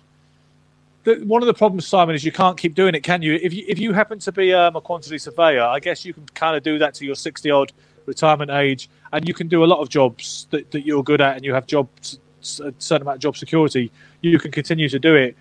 The, 1.05 1.23
one 1.23 1.41
of 1.41 1.47
the 1.47 1.53
problems, 1.53 1.87
Simon, 1.87 2.15
is 2.15 2.25
you 2.25 2.31
can't 2.31 2.57
keep 2.57 2.75
doing 2.75 2.95
it, 2.95 3.03
can 3.03 3.21
you? 3.21 3.35
If 3.41 3.53
you 3.53 3.63
if 3.67 3.79
you 3.79 3.93
happen 3.93 4.19
to 4.19 4.31
be 4.31 4.53
um, 4.53 4.75
a 4.75 4.81
quantity 4.81 5.17
surveyor, 5.17 5.63
I 5.63 5.79
guess 5.79 6.03
you 6.03 6.13
can 6.13 6.25
kind 6.33 6.57
of 6.57 6.63
do 6.63 6.77
that 6.79 6.95
to 6.95 7.05
your 7.05 7.15
sixty 7.15 7.51
odd 7.51 7.71
retirement 8.07 8.51
age, 8.51 8.89
and 9.13 9.27
you 9.27 9.33
can 9.33 9.47
do 9.47 9.63
a 9.63 9.69
lot 9.73 9.79
of 9.79 9.87
jobs 9.89 10.47
that, 10.49 10.69
that 10.71 10.85
you're 10.85 11.03
good 11.03 11.21
at, 11.21 11.35
and 11.35 11.45
you 11.45 11.53
have 11.53 11.65
jobs 11.67 12.19
a 12.41 12.73
certain 12.77 13.03
amount 13.03 13.17
of 13.17 13.21
job 13.21 13.37
security. 13.37 13.91
You 14.21 14.37
can 14.39 14.51
continue 14.51 14.89
to 14.89 14.99
do 14.99 15.15
it. 15.15 15.37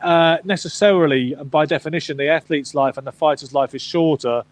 Uh, 0.00 0.38
necessarily, 0.44 1.32
and 1.32 1.50
by 1.50 1.64
definition, 1.64 2.16
the 2.16 2.28
athlete's 2.28 2.74
life 2.74 2.98
and 2.98 3.06
the 3.06 3.12
fighter's 3.12 3.54
life 3.54 3.74
is 3.74 3.82
shorter. 3.82 4.42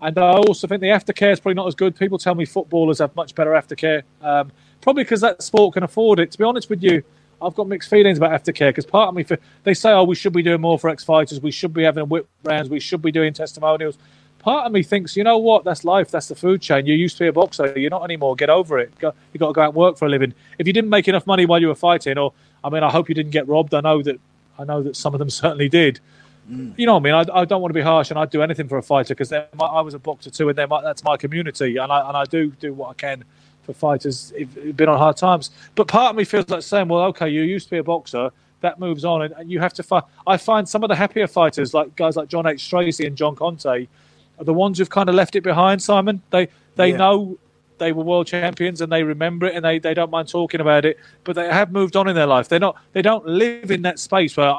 And 0.00 0.18
I 0.18 0.32
also 0.32 0.66
think 0.66 0.80
the 0.80 0.88
aftercare 0.88 1.32
is 1.32 1.40
probably 1.40 1.54
not 1.54 1.66
as 1.66 1.74
good. 1.74 1.96
People 1.96 2.18
tell 2.18 2.34
me 2.34 2.44
footballers 2.44 2.98
have 2.98 3.14
much 3.14 3.34
better 3.34 3.50
aftercare, 3.50 4.02
um, 4.22 4.50
probably 4.80 5.04
because 5.04 5.20
that 5.20 5.42
sport 5.42 5.74
can 5.74 5.82
afford 5.82 6.18
it. 6.18 6.30
To 6.32 6.38
be 6.38 6.44
honest 6.44 6.68
with 6.70 6.82
you, 6.82 7.02
I've 7.40 7.54
got 7.54 7.68
mixed 7.68 7.88
feelings 7.88 8.18
about 8.18 8.30
aftercare 8.30 8.70
because 8.70 8.86
part 8.86 9.08
of 9.08 9.14
me, 9.14 9.24
they 9.64 9.74
say, 9.74 9.90
oh, 9.92 10.04
we 10.04 10.14
should 10.14 10.32
be 10.32 10.42
doing 10.42 10.60
more 10.60 10.78
for 10.78 10.90
ex 10.90 11.04
fighters, 11.04 11.40
we 11.40 11.50
should 11.50 11.72
be 11.72 11.84
having 11.84 12.08
whip 12.08 12.28
rounds, 12.42 12.68
we 12.68 12.80
should 12.80 13.02
be 13.02 13.12
doing 13.12 13.32
testimonials. 13.32 13.98
Part 14.38 14.66
of 14.66 14.72
me 14.72 14.82
thinks, 14.82 15.16
you 15.16 15.24
know 15.24 15.38
what, 15.38 15.64
that's 15.64 15.84
life, 15.84 16.10
that's 16.10 16.28
the 16.28 16.34
food 16.34 16.62
chain. 16.62 16.86
You 16.86 16.94
used 16.94 17.16
to 17.18 17.24
be 17.24 17.28
a 17.28 17.32
boxer, 17.32 17.72
you're 17.76 17.90
not 17.90 18.04
anymore. 18.04 18.36
Get 18.36 18.50
over 18.50 18.78
it. 18.78 18.92
You've 19.00 19.40
got 19.40 19.48
to 19.48 19.52
go 19.52 19.60
out 19.60 19.68
and 19.68 19.74
work 19.74 19.98
for 19.98 20.06
a 20.06 20.08
living. 20.08 20.32
If 20.58 20.66
you 20.66 20.72
didn't 20.72 20.90
make 20.90 21.08
enough 21.08 21.26
money 21.26 21.44
while 21.44 21.60
you 21.60 21.68
were 21.68 21.74
fighting, 21.74 22.18
or 22.18 22.32
I 22.62 22.70
mean, 22.70 22.82
I 22.82 22.90
hope 22.90 23.08
you 23.08 23.14
didn't 23.14 23.32
get 23.32 23.48
robbed. 23.48 23.74
I 23.74 23.80
know 23.80 24.02
that 24.02 24.20
I 24.58 24.64
know 24.64 24.82
that 24.82 24.96
some 24.96 25.14
of 25.14 25.18
them 25.18 25.30
certainly 25.42 25.68
did. 25.68 26.00
Mm. 26.50 26.72
You 26.78 26.86
know 26.86 26.94
what 26.94 27.00
I 27.00 27.02
mean? 27.02 27.14
I, 27.14 27.40
I, 27.40 27.44
don't 27.44 27.60
want 27.60 27.70
to 27.70 27.78
be 27.78 27.82
harsh, 27.82 28.10
and 28.10 28.18
I'd 28.18 28.30
do 28.30 28.42
anything 28.42 28.68
for 28.68 28.78
a 28.78 28.82
fighter 28.82 29.14
because 29.14 29.32
I 29.32 29.80
was 29.82 29.92
a 29.92 29.98
boxer 29.98 30.30
too, 30.30 30.48
and 30.48 30.56
that's 30.56 31.04
my 31.04 31.16
community, 31.16 31.76
and 31.76 31.92
I 31.92 32.08
and 32.08 32.16
I 32.16 32.24
do 32.24 32.50
do 32.52 32.72
what 32.72 32.90
I 32.90 32.94
can 32.94 33.24
for 33.68 33.74
fighters 33.74 34.32
who've 34.34 34.76
been 34.76 34.88
on 34.88 34.96
hard 34.96 35.18
times. 35.18 35.50
But 35.74 35.88
part 35.88 36.10
of 36.10 36.16
me 36.16 36.24
feels 36.24 36.48
like 36.48 36.62
saying, 36.62 36.88
well, 36.88 37.02
okay, 37.08 37.28
you 37.28 37.42
used 37.42 37.66
to 37.66 37.72
be 37.72 37.78
a 37.78 37.84
boxer, 37.84 38.30
that 38.62 38.80
moves 38.80 39.04
on, 39.04 39.22
and, 39.22 39.34
and 39.34 39.50
you 39.50 39.60
have 39.60 39.74
to 39.74 39.82
fight. 39.82 40.04
I 40.26 40.38
find 40.38 40.66
some 40.66 40.82
of 40.82 40.88
the 40.88 40.96
happier 40.96 41.26
fighters, 41.26 41.74
like 41.74 41.94
guys 41.96 42.16
like 42.16 42.28
John 42.28 42.46
H. 42.46 42.64
Stracey 42.64 43.06
and 43.06 43.14
John 43.14 43.36
Conteh, 43.36 43.86
are 44.38 44.44
the 44.44 44.54
ones 44.54 44.78
who've 44.78 44.88
kind 44.88 45.08
of 45.08 45.14
left 45.14 45.36
it 45.36 45.42
behind. 45.42 45.82
Simon, 45.82 46.22
they 46.30 46.48
they 46.76 46.90
yeah. 46.90 46.96
know 46.96 47.38
they 47.76 47.92
were 47.92 48.02
world 48.02 48.26
champions 48.26 48.80
and 48.80 48.90
they 48.90 49.04
remember 49.04 49.46
it 49.46 49.54
and 49.54 49.64
they, 49.64 49.78
they 49.78 49.94
don't 49.94 50.10
mind 50.10 50.28
talking 50.28 50.60
about 50.60 50.84
it 50.84 50.98
but 51.22 51.36
they 51.36 51.46
have 51.46 51.70
moved 51.70 51.94
on 51.94 52.08
in 52.08 52.16
their 52.16 52.26
life 52.26 52.48
they're 52.48 52.58
not 52.58 52.76
they 52.92 53.00
don't 53.00 53.24
live 53.24 53.70
in 53.70 53.82
that 53.82 54.00
space 54.00 54.36
where 54.36 54.52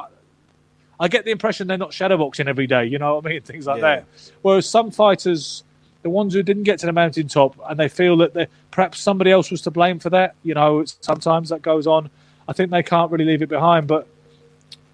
I 1.00 1.08
get 1.08 1.24
the 1.24 1.30
impression 1.30 1.66
they're 1.66 1.78
not 1.78 1.92
shadowboxing 1.92 2.46
every 2.46 2.66
day, 2.66 2.84
you 2.84 2.98
know 2.98 3.16
what 3.16 3.24
I 3.24 3.30
mean? 3.30 3.40
Things 3.40 3.66
like 3.66 3.80
yeah. 3.80 3.96
that. 3.96 4.06
Whereas 4.42 4.68
some 4.68 4.90
fighters, 4.90 5.64
the 6.02 6.10
ones 6.10 6.32
who 6.34 6.42
didn't 6.42 6.62
get 6.62 6.78
to 6.80 6.86
the 6.86 6.92
mountaintop 6.92 7.58
and 7.68 7.78
they 7.78 7.88
feel 7.88 8.16
that 8.18 8.48
perhaps 8.70 9.00
somebody 9.00 9.30
else 9.30 9.50
was 9.50 9.62
to 9.62 9.70
blame 9.70 9.98
for 9.98 10.10
that, 10.10 10.34
you 10.42 10.54
know, 10.54 10.84
sometimes 11.00 11.50
that 11.50 11.62
goes 11.62 11.86
on. 11.86 12.10
I 12.48 12.52
think 12.52 12.70
they 12.70 12.82
can't 12.82 13.10
really 13.10 13.26
leave 13.26 13.42
it 13.42 13.48
behind. 13.48 13.86
But, 13.86 14.06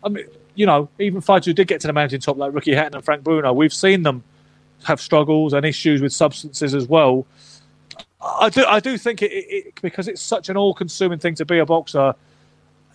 I 0.02 0.08
mean, 0.08 0.26
you 0.54 0.66
know, 0.66 0.88
even 0.98 1.20
fighters 1.20 1.46
who 1.46 1.52
did 1.52 1.68
get 1.68 1.80
to 1.82 1.86
the 1.86 1.92
mountaintop, 1.92 2.36
like 2.36 2.52
Ricky 2.52 2.74
Hatton 2.74 2.96
and 2.96 3.04
Frank 3.04 3.22
Bruno, 3.22 3.52
we've 3.52 3.72
seen 3.72 4.02
them 4.02 4.24
have 4.84 5.00
struggles 5.00 5.52
and 5.52 5.64
issues 5.64 6.02
with 6.02 6.12
substances 6.12 6.74
as 6.74 6.88
well. 6.88 7.26
I 8.20 8.48
do, 8.48 8.64
I 8.64 8.80
do 8.80 8.98
think 8.98 9.22
it, 9.22 9.32
it, 9.32 9.46
it 9.50 9.82
because 9.82 10.08
it's 10.08 10.22
such 10.22 10.48
an 10.48 10.56
all-consuming 10.56 11.20
thing 11.20 11.36
to 11.36 11.44
be 11.44 11.58
a 11.58 11.66
boxer. 11.66 12.14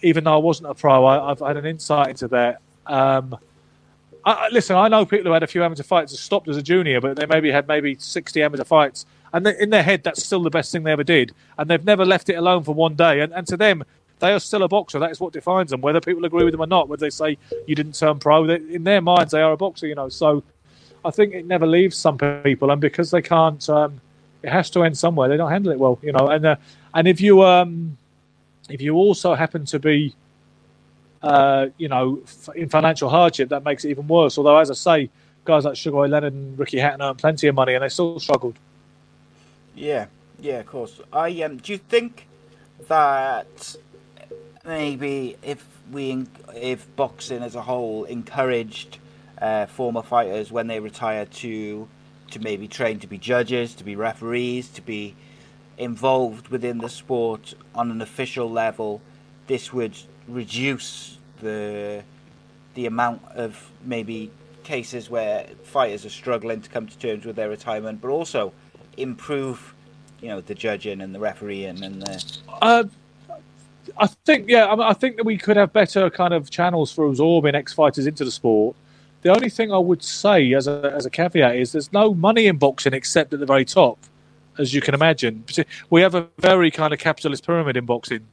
Even 0.03 0.23
though 0.23 0.33
I 0.33 0.37
wasn't 0.37 0.69
a 0.69 0.73
pro, 0.73 1.05
I, 1.05 1.29
have 1.29 1.39
had 1.39 1.57
an 1.57 1.65
insight 1.65 2.09
into 2.09 2.27
that. 2.29 2.59
Um, 2.87 3.37
I, 4.23 4.49
listen, 4.51 4.75
I 4.75 4.87
know 4.87 5.05
people 5.05 5.25
who 5.25 5.33
had 5.33 5.43
a 5.43 5.47
few 5.47 5.63
amateur 5.63 5.83
fights 5.83 6.11
that 6.11 6.17
stopped 6.17 6.47
as 6.47 6.57
a 6.57 6.61
junior, 6.61 7.01
but 7.01 7.17
they 7.17 7.25
maybe 7.25 7.51
had 7.51 7.67
maybe 7.67 7.95
60 7.97 8.43
amateur 8.43 8.63
fights. 8.63 9.05
And 9.33 9.47
in 9.47 9.69
their 9.69 9.83
head, 9.83 10.03
that's 10.03 10.23
still 10.23 10.43
the 10.43 10.49
best 10.49 10.71
thing 10.71 10.83
they 10.83 10.91
ever 10.91 11.03
did. 11.03 11.33
And 11.57 11.69
they've 11.69 11.83
never 11.83 12.05
left 12.05 12.29
it 12.29 12.33
alone 12.33 12.63
for 12.63 12.73
one 12.75 12.95
day. 12.95 13.21
And, 13.21 13.33
and 13.33 13.47
to 13.47 13.57
them, 13.57 13.83
they 14.19 14.33
are 14.33 14.39
still 14.39 14.63
a 14.63 14.67
boxer. 14.67 14.99
That 14.99 15.11
is 15.11 15.19
what 15.19 15.33
defines 15.33 15.71
them, 15.71 15.81
whether 15.81 15.99
people 15.99 16.25
agree 16.25 16.43
with 16.43 16.51
them 16.51 16.61
or 16.61 16.67
not. 16.67 16.87
Whether 16.87 17.05
they 17.05 17.09
say 17.09 17.37
you 17.65 17.75
didn't 17.75 17.93
turn 17.93 18.19
pro, 18.19 18.45
they, 18.45 18.55
in 18.55 18.83
their 18.83 19.01
minds, 19.01 19.31
they 19.31 19.41
are 19.41 19.53
a 19.53 19.57
boxer, 19.57 19.87
you 19.87 19.95
know. 19.95 20.09
So 20.09 20.43
I 21.03 21.11
think 21.11 21.33
it 21.33 21.45
never 21.45 21.65
leaves 21.65 21.97
some 21.97 22.17
people. 22.17 22.69
And 22.71 22.79
because 22.79 23.09
they 23.09 23.21
can't, 23.21 23.67
um, 23.69 23.99
it 24.43 24.49
has 24.49 24.69
to 24.71 24.83
end 24.83 24.97
somewhere. 24.97 25.29
They 25.29 25.37
don't 25.37 25.49
handle 25.51 25.71
it 25.71 25.79
well, 25.79 25.97
you 26.01 26.11
know. 26.11 26.27
And 26.27 26.45
uh, 26.45 26.55
and 26.93 27.07
if 27.07 27.21
you 27.21 27.43
um, 27.43 27.97
if 28.69 28.81
you 28.81 28.95
also 28.95 29.33
happen 29.33 29.65
to 29.65 29.79
be 29.79 30.13
uh, 31.23 31.67
you 31.77 31.87
know, 31.87 32.21
in 32.55 32.69
financial 32.69 33.09
hardship, 33.09 33.49
that 33.49 33.63
makes 33.63 33.85
it 33.85 33.89
even 33.89 34.07
worse. 34.07 34.37
Although, 34.37 34.57
as 34.57 34.71
I 34.71 34.73
say, 34.73 35.09
guys 35.45 35.65
like 35.65 35.75
Sugar 35.75 35.97
Ray 35.97 36.07
Leonard 36.07 36.33
and 36.33 36.57
Ricky 36.57 36.79
Hatton 36.79 37.01
earned 37.01 37.17
plenty 37.17 37.47
of 37.47 37.55
money, 37.55 37.73
and 37.73 37.83
they 37.83 37.89
still 37.89 38.19
struggled. 38.19 38.57
Yeah, 39.75 40.07
yeah, 40.39 40.59
of 40.59 40.67
course. 40.67 40.99
I 41.13 41.41
um, 41.43 41.57
do 41.57 41.71
you 41.71 41.77
think 41.77 42.27
that 42.87 43.75
maybe 44.65 45.37
if 45.43 45.65
we, 45.91 46.25
if 46.55 46.93
boxing 46.95 47.43
as 47.43 47.55
a 47.55 47.61
whole 47.61 48.05
encouraged 48.05 48.97
uh, 49.39 49.65
former 49.65 50.01
fighters 50.01 50.51
when 50.51 50.67
they 50.67 50.79
retire 50.79 51.25
to 51.25 51.87
to 52.29 52.39
maybe 52.39 52.67
train 52.67 52.97
to 52.99 53.07
be 53.07 53.17
judges, 53.17 53.75
to 53.75 53.83
be 53.83 53.95
referees, 53.95 54.69
to 54.69 54.81
be 54.81 55.13
involved 55.77 56.47
within 56.47 56.77
the 56.77 56.87
sport 56.87 57.53
on 57.75 57.91
an 57.91 58.01
official 58.01 58.49
level, 58.49 59.01
this 59.47 59.73
would 59.73 59.97
reduce 60.27 61.17
the 61.41 62.03
the 62.73 62.85
amount 62.85 63.21
of 63.35 63.69
maybe 63.83 64.31
cases 64.63 65.09
where 65.09 65.47
fighters 65.63 66.05
are 66.05 66.09
struggling 66.09 66.61
to 66.61 66.69
come 66.69 66.87
to 66.87 66.97
terms 66.97 67.25
with 67.25 67.35
their 67.35 67.49
retirement, 67.49 67.99
but 68.01 68.09
also 68.09 68.53
improve, 68.97 69.73
you 70.21 70.29
know, 70.29 70.41
the 70.41 70.55
judging 70.55 71.01
and 71.01 71.13
the 71.13 71.19
refereeing 71.19 71.83
and 71.83 72.01
the. 72.01 72.25
Uh, 72.61 72.83
I 73.97 74.07
think, 74.07 74.47
yeah, 74.47 74.73
I, 74.79 74.93
think 74.93 75.17
that 75.17 75.25
we 75.25 75.37
could 75.37 75.57
have 75.57 75.73
better 75.73 76.09
kind 76.09 76.33
of 76.33 76.49
channels 76.49 76.91
for 76.91 77.05
absorbing 77.05 77.55
ex 77.55 77.73
fighters 77.73 78.05
into 78.05 78.23
the 78.23 78.31
sport. 78.31 78.75
The 79.23 79.29
only 79.29 79.49
thing 79.49 79.71
I 79.71 79.77
would 79.77 80.03
say 80.03 80.53
as 80.53 80.67
a 80.67 80.93
as 80.95 81.05
a 81.05 81.09
caveat 81.09 81.55
is 81.55 81.73
there's 81.73 81.91
no 81.91 82.13
money 82.13 82.47
in 82.47 82.57
boxing 82.57 82.93
except 82.93 83.33
at 83.33 83.39
the 83.39 83.45
very 83.45 83.65
top, 83.65 83.99
as 84.57 84.73
you 84.73 84.81
can 84.81 84.93
imagine. 84.93 85.43
We 85.89 86.01
have 86.01 86.15
a 86.15 86.27
very 86.39 86.71
kind 86.71 86.93
of 86.93 86.99
capitalist 86.99 87.45
pyramid 87.45 87.75
in 87.75 87.85
boxing 87.85 88.25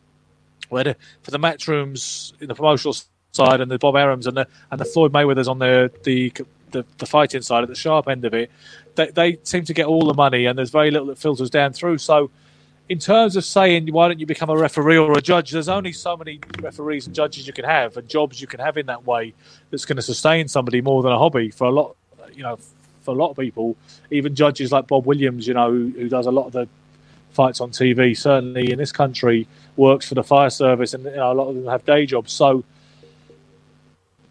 where 0.69 0.97
for 1.23 1.31
the 1.31 1.39
matchrooms 1.39 2.33
in 2.41 2.49
the 2.49 2.55
promotional 2.55 2.95
side 3.33 3.61
and 3.61 3.71
the 3.71 3.79
Bob 3.79 3.95
Arums 3.95 4.27
and 4.27 4.37
the 4.37 4.47
and 4.71 4.81
the 4.81 4.85
Floyd 4.85 5.13
Mayweathers 5.13 5.49
on 5.49 5.59
the 5.59 5.91
the 6.05 6.33
the, 6.71 6.85
the 6.99 7.07
fighting 7.07 7.43
side 7.43 7.63
at 7.63 7.69
the 7.69 7.75
sharp 7.75 8.09
end 8.09 8.25
of 8.25 8.35
it, 8.35 8.51
they, 8.95 9.11
they 9.11 9.39
seem 9.43 9.65
to 9.65 9.75
get 9.75 9.87
all 9.87 10.07
the 10.07 10.15
money 10.15 10.45
and 10.47 10.59
there's 10.59 10.71
very 10.71 10.91
little 10.91 11.07
that 11.07 11.19
filters 11.19 11.51
down 11.51 11.73
through. 11.73 11.99
So, 11.99 12.31
in 12.89 12.99
terms 12.99 13.37
of 13.37 13.45
saying 13.45 13.89
why 13.93 14.09
don't 14.09 14.19
you 14.19 14.27
become 14.27 14.51
a 14.51 14.57
referee 14.57 14.97
or 14.97 15.17
a 15.17 15.21
judge, 15.21 15.51
there's 15.51 15.69
only 15.69 15.93
so 15.93 16.17
many 16.17 16.41
referees 16.61 17.07
and 17.07 17.15
judges 17.15 17.47
you 17.47 17.53
can 17.53 17.65
have 17.65 17.97
and 17.97 18.09
jobs 18.09 18.41
you 18.41 18.47
can 18.47 18.61
have 18.61 18.77
in 18.77 18.87
that 18.87 19.07
way 19.07 19.35
that's 19.71 19.85
going 19.85 19.97
to 19.97 20.03
sustain 20.03 20.49
somebody 20.49 20.81
more 20.81 21.03
than 21.03 21.13
a 21.13 21.19
hobby 21.19 21.51
for 21.51 21.67
a 21.67 21.71
lot, 21.71 21.97
you 22.33 22.43
know, 22.43 22.59
for 23.03 23.13
a 23.13 23.19
lot 23.19 23.31
of 23.31 23.37
people. 23.37 23.77
Even 24.11 24.35
judges 24.35 24.73
like 24.73 24.87
Bob 24.87 25.07
Williams, 25.07 25.47
you 25.47 25.55
know, 25.55 25.71
who, 25.71 25.93
who 25.97 26.09
does 26.09 26.27
a 26.27 26.31
lot 26.31 26.47
of 26.47 26.53
the 26.53 26.69
fights 27.31 27.61
on 27.61 27.71
TV, 27.71 28.17
certainly 28.17 28.73
in 28.73 28.79
this 28.79 28.93
country, 28.93 29.47
works 29.77 30.09
for 30.09 30.15
the 30.15 30.23
fire 30.23 30.51
service, 30.51 30.95
and 30.95 31.05
you 31.05 31.17
know, 31.17 31.33
a 31.33 31.35
lot 31.35 31.49
of 31.49 31.55
them 31.55 31.67
have 31.67 31.85
day 31.85 32.07
jobs. 32.07 32.33
So, 32.33 32.65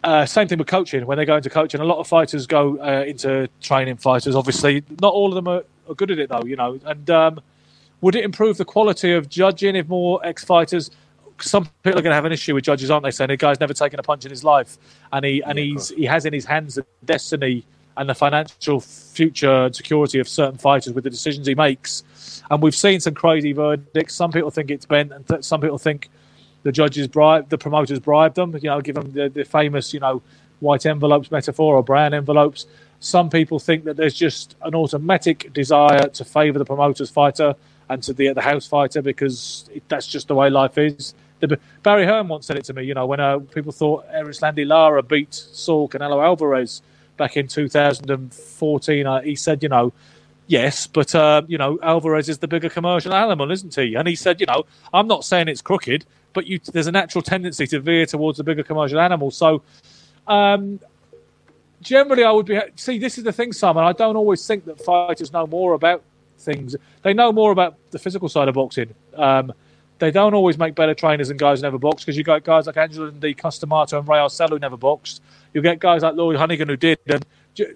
uh, 0.04 0.26
same 0.26 0.48
thing 0.48 0.58
with 0.58 0.68
coaching. 0.68 1.06
When 1.06 1.18
they 1.18 1.24
go 1.24 1.36
into 1.36 1.50
coaching, 1.50 1.80
a 1.80 1.84
lot 1.84 1.98
of 1.98 2.06
fighters 2.06 2.46
go 2.46 2.78
uh, 2.80 3.04
into 3.04 3.48
training 3.60 3.96
fighters. 3.96 4.34
Obviously, 4.34 4.84
not 5.00 5.12
all 5.12 5.28
of 5.28 5.34
them 5.34 5.48
are, 5.48 5.64
are 5.88 5.94
good 5.94 6.10
at 6.10 6.18
it, 6.18 6.28
though. 6.28 6.44
You 6.44 6.56
know, 6.56 6.78
and 6.84 7.10
um, 7.10 7.40
would 8.00 8.14
it 8.14 8.24
improve 8.24 8.56
the 8.56 8.64
quality 8.64 9.12
of 9.12 9.28
judging 9.28 9.76
if 9.76 9.88
more 9.88 10.24
ex-fighters? 10.24 10.90
Some 11.40 11.68
people 11.82 11.98
are 11.98 12.02
going 12.02 12.10
to 12.10 12.16
have 12.16 12.24
an 12.24 12.32
issue 12.32 12.54
with 12.54 12.64
judges, 12.64 12.90
aren't 12.90 13.04
they? 13.04 13.10
Saying 13.10 13.28
the 13.28 13.36
guy's 13.36 13.60
never 13.60 13.74
taken 13.74 13.98
a 13.98 14.02
punch 14.02 14.24
in 14.24 14.30
his 14.30 14.44
life, 14.44 14.76
and 15.12 15.24
he 15.24 15.42
and 15.42 15.58
he's 15.58 15.90
he 15.90 16.04
has 16.04 16.24
in 16.24 16.32
his 16.32 16.44
hands 16.44 16.74
the 16.74 16.86
destiny 17.04 17.64
and 17.96 18.08
the 18.08 18.14
financial 18.14 18.80
future 18.80 19.64
and 19.64 19.74
security 19.74 20.20
of 20.20 20.28
certain 20.28 20.56
fighters 20.56 20.92
with 20.92 21.04
the 21.04 21.10
decisions 21.10 21.46
he 21.46 21.54
makes. 21.54 22.04
And 22.50 22.62
we've 22.62 22.74
seen 22.74 23.00
some 23.00 23.14
crazy 23.14 23.52
verdicts. 23.52 24.14
Some 24.14 24.32
people 24.32 24.50
think 24.50 24.70
it's 24.70 24.86
bent, 24.86 25.12
and 25.12 25.26
th- 25.26 25.44
some 25.44 25.60
people 25.60 25.78
think 25.78 26.08
the 26.62 26.72
judges 26.72 27.06
bribed, 27.06 27.50
the 27.50 27.58
promoters 27.58 27.98
bribed 27.98 28.36
them. 28.36 28.54
You 28.54 28.70
know, 28.70 28.80
give 28.80 28.94
them 28.94 29.12
the, 29.12 29.28
the 29.28 29.44
famous, 29.44 29.92
you 29.92 30.00
know, 30.00 30.22
white 30.60 30.86
envelopes 30.86 31.30
metaphor 31.30 31.76
or 31.76 31.82
brown 31.82 32.14
envelopes. 32.14 32.66
Some 33.00 33.30
people 33.30 33.58
think 33.58 33.84
that 33.84 33.96
there's 33.96 34.14
just 34.14 34.56
an 34.62 34.74
automatic 34.74 35.52
desire 35.52 36.08
to 36.08 36.24
favour 36.24 36.58
the 36.58 36.64
promoter's 36.64 37.10
fighter 37.10 37.54
and 37.88 38.02
to 38.02 38.12
the 38.12 38.32
the 38.32 38.42
house 38.42 38.66
fighter 38.66 39.02
because 39.02 39.68
it, 39.72 39.82
that's 39.88 40.06
just 40.06 40.28
the 40.28 40.34
way 40.34 40.50
life 40.50 40.78
is. 40.78 41.14
The, 41.40 41.58
Barry 41.84 42.04
Hearn 42.04 42.26
once 42.26 42.46
said 42.46 42.56
it 42.56 42.64
to 42.64 42.74
me. 42.74 42.82
You 42.82 42.94
know, 42.94 43.06
when 43.06 43.20
uh, 43.20 43.38
people 43.38 43.70
thought 43.70 44.08
Erislandy 44.10 44.66
Lara 44.66 45.02
beat 45.02 45.32
Saul 45.32 45.88
Canelo 45.88 46.22
Alvarez 46.22 46.82
back 47.16 47.36
in 47.36 47.46
2014, 47.46 49.06
uh, 49.06 49.20
he 49.20 49.36
said, 49.36 49.62
you 49.62 49.68
know, 49.68 49.92
yes, 50.48 50.88
but 50.88 51.14
uh, 51.14 51.42
you 51.46 51.56
know, 51.56 51.78
Alvarez 51.82 52.28
is 52.28 52.38
the 52.38 52.48
bigger 52.48 52.68
commercial 52.68 53.14
animal, 53.14 53.52
isn't 53.52 53.74
he? 53.74 53.94
And 53.94 54.08
he 54.08 54.16
said, 54.16 54.40
you 54.40 54.46
know, 54.46 54.64
I'm 54.92 55.06
not 55.06 55.24
saying 55.24 55.46
it's 55.46 55.62
crooked, 55.62 56.04
but 56.32 56.46
you, 56.46 56.58
there's 56.72 56.88
a 56.88 56.92
natural 56.92 57.22
tendency 57.22 57.66
to 57.68 57.78
veer 57.78 58.06
towards 58.06 58.38
the 58.38 58.44
bigger 58.44 58.64
commercial 58.64 58.98
animal. 58.98 59.30
So, 59.30 59.62
um, 60.26 60.80
generally, 61.80 62.24
I 62.24 62.32
would 62.32 62.46
be 62.46 62.58
see. 62.74 62.98
This 62.98 63.18
is 63.18 63.24
the 63.24 63.32
thing, 63.32 63.52
Simon. 63.52 63.84
I 63.84 63.92
don't 63.92 64.16
always 64.16 64.44
think 64.46 64.64
that 64.64 64.80
fighters 64.80 65.32
know 65.32 65.46
more 65.46 65.74
about 65.74 66.02
things. 66.38 66.74
They 67.02 67.14
know 67.14 67.32
more 67.32 67.52
about 67.52 67.76
the 67.90 67.98
physical 67.98 68.28
side 68.28 68.48
of 68.48 68.54
boxing. 68.54 68.94
Um, 69.14 69.52
they 69.98 70.10
don't 70.10 70.34
always 70.34 70.58
make 70.58 70.74
better 70.74 70.94
trainers 70.94 71.28
than 71.28 71.36
guys 71.36 71.58
who 71.58 71.62
never 71.62 71.78
boxed 71.78 72.06
because 72.06 72.16
you 72.16 72.22
got 72.22 72.44
guys 72.44 72.66
like 72.66 72.76
Angelo 72.76 73.10
Di 73.10 73.34
Customato 73.34 73.98
and 73.98 74.06
Ray 74.06 74.18
Arcel 74.18 74.50
who 74.50 74.58
never 74.58 74.76
boxed. 74.76 75.22
You 75.52 75.60
get 75.60 75.80
guys 75.80 76.02
like 76.02 76.14
Lloyd 76.14 76.36
Honeyghan 76.36 76.68
who 76.68 76.76
did. 76.76 77.00
And 77.08 77.26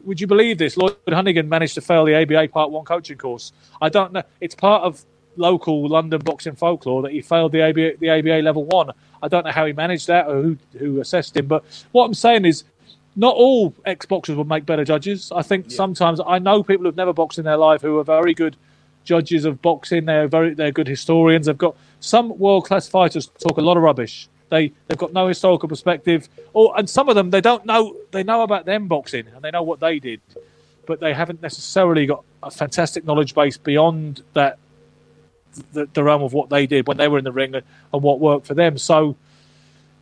would 0.05 0.21
you 0.21 0.27
believe 0.27 0.59
this? 0.59 0.77
Lloyd 0.77 0.97
Honeyghan 1.07 1.49
managed 1.49 1.75
to 1.75 1.81
fail 1.81 2.05
the 2.05 2.15
ABA 2.15 2.49
Part 2.49 2.71
One 2.71 2.85
coaching 2.85 3.19
course. 3.19 3.53
I 3.81 3.89
don't 3.89 4.13
know. 4.13 4.23
It's 4.41 4.55
part 4.55 4.83
of 4.83 5.05
local 5.37 5.89
London 5.89 6.21
boxing 6.21 6.55
folklore 6.55 7.03
that 7.03 7.13
he 7.13 7.23
failed 7.23 7.53
the 7.53 7.63
ABA, 7.63 7.93
the 7.99 8.11
ABA 8.11 8.43
level 8.43 8.65
one. 8.65 8.91
I 9.23 9.29
don't 9.29 9.45
know 9.45 9.53
how 9.53 9.67
he 9.67 9.73
managed 9.73 10.07
that 10.09 10.27
or 10.27 10.43
who 10.43 10.59
who 10.79 11.01
assessed 11.01 11.37
him. 11.37 11.47
But 11.47 11.65
what 11.93 12.05
I'm 12.05 12.15
saying 12.15 12.45
is, 12.45 12.65
not 13.17 13.35
all 13.35 13.75
ex 13.85 14.07
boxers 14.07 14.37
would 14.37 14.49
make 14.49 14.67
better 14.67 14.85
judges. 14.85 15.33
I 15.33 15.43
think 15.43 15.67
yeah. 15.71 15.77
sometimes 15.77 16.21
I 16.27 16.39
know 16.39 16.63
people 16.63 16.87
who've 16.87 16.97
never 16.97 17.13
boxed 17.13 17.39
in 17.39 17.45
their 17.45 17.57
life 17.57 17.83
who 17.83 17.99
are 17.99 18.05
very 18.05 18.35
good 18.35 18.57
judges 19.05 19.45
of 19.45 19.61
boxing. 19.63 20.07
They're 20.07 20.29
very 20.29 20.55
they're 20.55 20.73
good 20.73 20.89
historians. 20.89 21.47
They've 21.47 21.59
got 21.59 21.77
some 22.01 22.37
world 22.39 22.67
class 22.67 22.89
fighters 22.89 23.27
talk 23.39 23.59
a 23.59 23.63
lot 23.63 23.77
of 23.77 23.83
rubbish. 23.83 24.29
They 24.53 24.71
they've 24.87 24.99
got 24.99 25.15
no 25.15 25.29
historical 25.29 25.67
perspective, 25.67 26.29
or 26.53 26.75
and 26.79 26.89
some 26.89 27.09
of 27.09 27.15
them 27.15 27.31
they 27.31 27.41
don't 27.41 27.65
know. 27.65 27.97
They 28.11 28.23
know 28.23 28.43
about 28.43 28.67
them 28.67 28.87
boxing 28.87 29.27
and 29.35 29.43
they 29.43 29.51
know 29.51 29.63
what 29.63 29.81
they 29.81 29.99
did, 29.99 30.21
but 30.85 31.01
they 31.01 31.15
haven't 31.15 31.41
necessarily 31.41 32.05
got 32.05 32.23
a 32.43 32.51
fantastic 32.51 33.07
knowledge 33.07 33.35
base 33.35 33.57
beyond 33.57 34.23
that 34.35 34.59
the, 35.73 35.87
the 35.95 36.05
realm 36.05 36.23
of 36.23 36.35
what 36.35 36.51
they 36.51 36.67
did 36.67 36.87
when 36.87 36.99
they 36.99 37.09
were 37.09 37.17
in 37.17 37.25
the 37.25 37.33
ring 37.33 37.55
and, 37.55 37.65
and 37.95 38.03
what 38.03 38.21
worked 38.21 38.47
for 38.47 38.53
them. 38.53 38.77
So, 38.77 39.17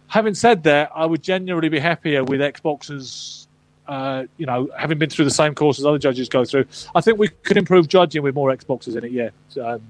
having 0.09 0.35
said 0.35 0.65
that, 0.65 0.91
I 0.97 1.07
would 1.07 1.23
genuinely 1.23 1.69
be 1.69 1.79
happier 1.79 2.25
with 2.25 2.41
Xboxers 2.41 3.47
uh, 3.87 4.25
you 4.37 4.47
know, 4.47 4.69
having 4.77 4.99
been 4.99 5.11
through 5.11 5.27
the 5.27 5.31
same 5.31 5.55
course 5.55 5.79
as 5.79 5.87
other 5.87 5.99
judges 5.99 6.29
go 6.29 6.45
through, 6.45 6.65
I 6.95 7.01
think 7.01 7.19
we 7.19 7.29
could 7.29 7.57
improve 7.57 7.87
judging 7.87 8.23
with 8.23 8.35
more 8.35 8.55
Xboxes 8.55 8.97
in 8.97 9.05
it. 9.05 9.13
Yeah, 9.13 9.31
um, 9.65 9.81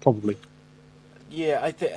probably. 0.00 0.36
Yeah, 1.30 1.60
I 1.62 1.70
think. 1.72 1.92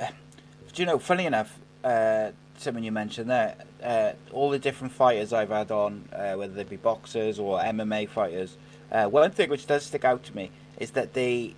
Do 0.76 0.82
you 0.82 0.86
know? 0.86 0.98
Funny 0.98 1.24
enough, 1.24 1.58
uh, 1.82 2.32
something 2.58 2.84
you 2.84 2.92
mentioned 2.92 3.30
there, 3.30 3.54
uh, 3.82 4.12
all 4.30 4.50
the 4.50 4.58
different 4.58 4.92
fighters 4.92 5.32
I've 5.32 5.48
had 5.48 5.70
on, 5.70 6.06
uh, 6.12 6.34
whether 6.34 6.52
they 6.52 6.64
be 6.64 6.76
boxers 6.76 7.38
or 7.38 7.58
MMA 7.60 8.10
fighters, 8.10 8.58
uh, 8.92 9.06
one 9.06 9.30
thing 9.30 9.48
which 9.48 9.66
does 9.66 9.86
stick 9.86 10.04
out 10.04 10.22
to 10.24 10.36
me 10.36 10.50
is 10.76 10.90
that 10.90 11.14
they 11.14 11.54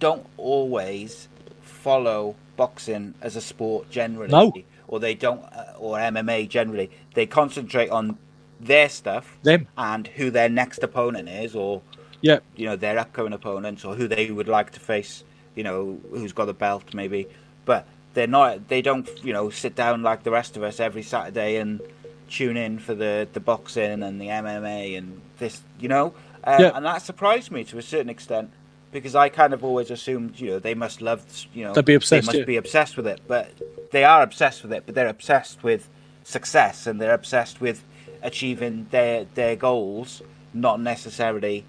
don't 0.00 0.26
always 0.36 1.28
follow 1.62 2.36
boxing 2.58 3.14
as 3.22 3.36
a 3.36 3.40
sport 3.40 3.88
generally. 3.88 4.28
No. 4.28 4.52
Or 4.86 5.00
they 5.00 5.14
don't, 5.14 5.42
uh, 5.44 5.72
or 5.78 5.96
MMA 5.96 6.46
generally. 6.46 6.90
They 7.14 7.24
concentrate 7.24 7.88
on 7.88 8.18
their 8.60 8.90
stuff 8.90 9.38
them 9.44 9.66
and 9.78 10.06
who 10.08 10.30
their 10.30 10.50
next 10.50 10.82
opponent 10.82 11.30
is, 11.30 11.56
or 11.56 11.80
yeah, 12.20 12.40
you 12.54 12.66
know 12.66 12.76
their 12.76 12.98
upcoming 12.98 13.32
opponents, 13.32 13.82
or 13.86 13.94
who 13.94 14.08
they 14.08 14.30
would 14.30 14.48
like 14.48 14.72
to 14.72 14.80
face. 14.80 15.24
You 15.54 15.62
know 15.62 15.98
who's 16.10 16.34
got 16.34 16.50
a 16.50 16.52
belt 16.52 16.92
maybe, 16.92 17.28
but 17.64 17.86
they're 18.18 18.26
not. 18.26 18.68
They 18.68 18.82
don't 18.82 19.08
you 19.24 19.32
know 19.32 19.48
sit 19.48 19.74
down 19.76 20.02
like 20.02 20.24
the 20.24 20.30
rest 20.30 20.56
of 20.56 20.62
us 20.62 20.80
every 20.80 21.02
Saturday 21.02 21.56
and 21.56 21.80
tune 22.28 22.56
in 22.56 22.78
for 22.78 22.94
the 22.94 23.28
the 23.32 23.40
boxing 23.40 24.02
and 24.02 24.20
the 24.20 24.26
MMA 24.26 24.98
and 24.98 25.20
this. 25.38 25.62
You 25.78 25.88
know, 25.88 26.14
uh, 26.42 26.56
yeah. 26.58 26.72
and 26.74 26.84
that 26.84 27.02
surprised 27.02 27.52
me 27.52 27.62
to 27.64 27.78
a 27.78 27.82
certain 27.82 28.08
extent 28.08 28.50
because 28.90 29.14
I 29.14 29.28
kind 29.28 29.52
of 29.52 29.62
always 29.62 29.90
assumed, 29.90 30.40
you 30.40 30.50
know, 30.50 30.58
they 30.58 30.74
must 30.74 31.02
love, 31.02 31.22
you 31.52 31.62
know, 31.62 31.74
They'd 31.74 31.84
be 31.84 31.94
obsessed, 31.94 32.26
they 32.26 32.26
must 32.26 32.38
yeah. 32.38 32.44
be 32.44 32.56
obsessed 32.56 32.96
with 32.96 33.06
it. 33.06 33.20
But 33.28 33.52
they 33.90 34.02
are 34.02 34.22
obsessed 34.22 34.62
with 34.62 34.72
it, 34.72 34.84
but 34.86 34.94
they're 34.94 35.08
obsessed 35.08 35.62
with 35.62 35.88
success 36.24 36.86
and 36.86 37.00
they're 37.00 37.14
obsessed 37.14 37.60
with 37.60 37.84
achieving 38.22 38.88
their 38.90 39.26
their 39.34 39.54
goals, 39.54 40.22
not 40.52 40.80
necessarily 40.80 41.64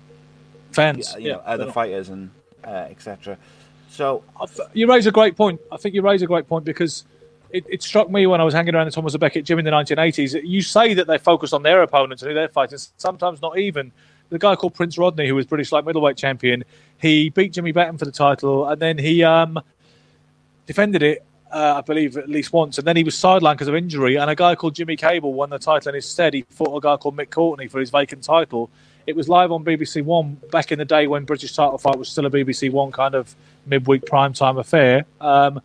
fans, 0.72 1.16
you 1.20 1.32
know, 1.32 1.44
other 1.46 1.72
fighters 1.72 2.10
and 2.10 2.32
uh, 2.64 2.88
etc. 2.90 3.38
So 3.90 4.24
you 4.74 4.88
raise 4.88 5.08
a 5.08 5.12
great 5.12 5.36
point. 5.36 5.60
I 5.72 5.78
think 5.78 5.96
you 5.96 6.02
raise 6.02 6.22
a 6.22 6.28
great 6.28 6.48
point 6.48 6.66
because 6.66 7.06
it, 7.50 7.66
it, 7.68 7.82
struck 7.82 8.10
me 8.10 8.28
when 8.28 8.40
I 8.40 8.44
was 8.44 8.54
hanging 8.54 8.76
around 8.76 8.86
the 8.86 8.92
Thomas 8.92 9.18
Becket 9.18 9.44
gym 9.44 9.60
in 9.60 9.66
the 9.66 9.72
1980s. 9.72 10.42
You 10.44 10.62
say 10.62 10.94
that 10.94 11.08
they 11.08 11.18
focus 11.18 11.54
on 11.54 11.64
their 11.64 11.82
opponents 11.82 12.22
and 12.22 12.30
who 12.30 12.36
they're 12.36 12.50
fighting. 12.50 12.78
Sometimes 12.98 13.42
not 13.42 13.58
even. 13.58 13.92
The 14.30 14.38
guy 14.38 14.56
called 14.56 14.76
Prince 14.76 14.98
Rodney, 14.98 15.28
who 15.28 15.34
was 15.34 15.48
British 15.48 15.72
light 15.72 15.86
middleweight 15.86 16.16
champion, 16.16 16.64
he 17.00 17.30
beat 17.30 17.54
Jimmy 17.54 17.72
Batten 17.72 17.98
for 17.98 18.06
the 18.06 18.12
title, 18.12 18.68
and 18.70 18.80
then 18.80 19.00
he 19.00 19.24
um, 19.24 19.60
defended 20.68 21.02
it 21.02 21.26
uh, 21.52 21.76
I 21.78 21.82
believe, 21.82 22.18
at 22.18 22.30
least 22.30 22.54
once. 22.54 22.78
And 22.78 22.86
then 22.86 22.96
he 22.96 23.04
was 23.04 23.16
sidelined 23.16 23.54
because 23.54 23.68
of 23.68 23.76
injury. 23.76 24.18
And 24.18 24.30
a 24.30 24.36
guy 24.36 24.56
called 24.56 24.76
Jimmy 24.76 24.96
Cable 24.96 25.34
won 25.34 25.50
the 25.50 25.60
title, 25.60 25.90
and 25.90 25.96
instead 25.96 26.34
he 26.34 26.44
fought 26.50 26.76
a 26.76 26.80
guy 26.80 26.98
called 26.98 27.18
Mick 27.18 27.32
Courtney 27.32 27.68
for 27.68 27.80
his 27.80 27.90
vacant 27.90 28.24
title. 28.24 28.70
It 29.08 29.16
was 29.16 29.28
live 29.28 29.52
on 29.52 29.64
BBC 29.66 30.04
One 30.04 30.38
back 30.52 30.72
in 30.72 30.78
the 30.78 30.86
day 30.86 31.08
when 31.08 31.26
British 31.26 31.56
title 31.56 31.78
fight 31.78 31.98
was 31.98 32.10
still 32.10 32.26
a 32.26 32.30
BBC 32.30 32.72
One 32.72 32.92
kind 32.92 33.16
of 33.16 33.36
midweek 33.70 34.04
primetime 34.06 34.60
affair. 34.60 35.06
Um, 35.22 35.62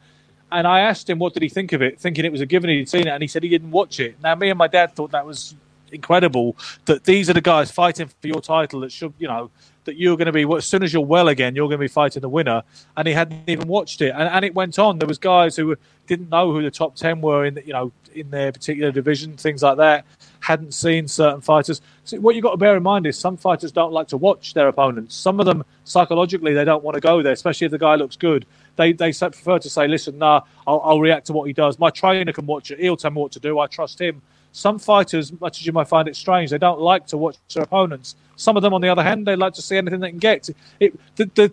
and 0.52 0.66
I 0.66 0.80
asked 0.80 1.11
him 1.11 1.18
what 1.18 1.34
did 1.34 1.42
he 1.42 1.48
think 1.48 1.72
of 1.72 1.82
it, 1.82 1.98
thinking 1.98 2.24
it 2.24 2.32
was 2.32 2.40
a 2.40 2.46
given 2.46 2.70
he'd 2.70 2.88
seen 2.88 3.07
it, 3.07 3.11
and 3.11 3.22
he 3.22 3.26
said 3.26 3.42
he 3.42 3.48
didn't 3.48 3.70
watch 3.70 3.98
it. 3.98 4.16
Now, 4.22 4.34
me 4.34 4.50
and 4.50 4.59
my 4.59 4.68
dad 4.68 4.94
thought 4.94 5.11
that 5.11 5.26
was 5.26 5.57
incredible 5.90 6.57
that 6.86 7.05
these 7.05 7.30
are 7.30 7.32
the 7.32 7.40
guys 7.40 7.70
fighting 7.70 8.09
for 8.09 8.26
your 8.26 8.40
title 8.40 8.80
that 8.80 8.92
should, 8.92 9.12
you 9.18 9.28
know, 9.28 9.50
that 9.84 9.96
you're 9.96 10.16
going 10.16 10.26
to 10.26 10.32
be 10.32 10.46
as 10.57 10.64
soon 10.64 10.82
as 10.82 10.92
you're 10.92 11.05
well 11.05 11.28
again, 11.28 11.55
you're 11.55 11.68
going 11.68 11.78
to 11.78 11.84
be 11.84 11.88
fighting 11.88 12.22
the 12.22 12.28
winner. 12.28 12.62
And 12.96 13.07
he 13.07 13.14
hadn't 13.14 13.48
even 13.48 13.68
watched 13.68 14.00
it, 14.00 14.11
and, 14.11 14.28
and 14.28 14.44
it 14.44 14.55
went 14.55 14.78
on. 14.78 14.98
There 14.98 15.09
was 15.09 15.18
guys 15.18 15.57
who 15.57 15.76
didn't 16.07 16.28
know 16.30 16.52
who 16.52 16.62
the 16.62 16.70
top 16.70 16.94
ten 16.94 17.20
were 17.20 17.44
in, 17.46 17.55
the, 17.55 17.66
you 17.66 17.72
know, 17.72 17.92
in 18.14 18.30
their 18.30 18.52
particular 18.52 18.92
division, 18.92 19.36
things 19.36 19.62
like 19.62 19.76
that. 19.78 20.05
Hadn't 20.45 20.74
seen 20.74 21.09
certain 21.09 21.40
fighters. 21.40 21.80
So 22.05 22.20
what 22.20 22.34
you've 22.34 22.42
got 22.42 22.51
to 22.51 22.59
bear 22.59 22.76
in 22.76 22.82
mind 22.82 23.07
is 23.07 23.18
some 23.18 23.38
fighters 23.38 23.72
don't 23.72 23.95
like 23.95 24.09
to 24.09 24.18
watch 24.18 24.53
their 24.53 24.68
opponents. 24.68 25.14
Some 25.14 25.40
of 25.40 25.47
them 25.47 25.64
psychologically 25.84 26.53
they 26.53 26.66
don't 26.66 26.84
want 26.84 26.97
to 26.97 27.01
go 27.01 27.22
there, 27.22 27.32
especially 27.32 27.64
if 27.64 27.70
the 27.70 27.78
guy 27.78 27.95
looks 27.95 28.16
good. 28.16 28.45
They 28.76 28.92
they 28.92 29.11
prefer 29.11 29.59
to 29.59 29.70
say, 29.70 29.88
"Listen, 29.88 30.18
nah, 30.18 30.42
I'll, 30.66 30.82
I'll 30.84 31.01
react 31.01 31.28
to 31.28 31.32
what 31.32 31.45
he 31.47 31.55
does. 31.55 31.78
My 31.78 31.88
trainer 31.88 32.30
can 32.30 32.45
watch 32.45 32.70
it. 32.70 32.78
He'll 32.78 32.99
tell 32.99 33.11
me 33.12 33.22
what 33.22 33.32
to 33.32 33.40
do. 33.40 33.59
I 33.59 33.68
trust 33.68 33.99
him." 33.99 34.20
Some 34.53 34.78
fighters, 34.78 35.32
much 35.40 35.61
as 35.61 35.66
you 35.66 35.72
might 35.72 35.88
find 35.88 36.07
it 36.09 36.14
strange, 36.14 36.51
they 36.51 36.59
don't 36.59 36.78
like 36.78 37.07
to 37.09 37.16
watch 37.16 37.36
their 37.55 37.64
opponents. 37.64 38.14
Some 38.36 38.57
of 38.57 38.62
them, 38.62 38.74
on 38.74 38.82
the 38.82 38.88
other 38.88 39.03
hand, 39.03 39.26
they 39.26 39.34
like 39.34 39.55
to 39.55 39.62
see 39.62 39.76
anything 39.76 39.99
they 39.99 40.11
can 40.11 40.18
get. 40.20 40.49
It, 40.78 40.95
the, 41.16 41.24
the, 41.34 41.53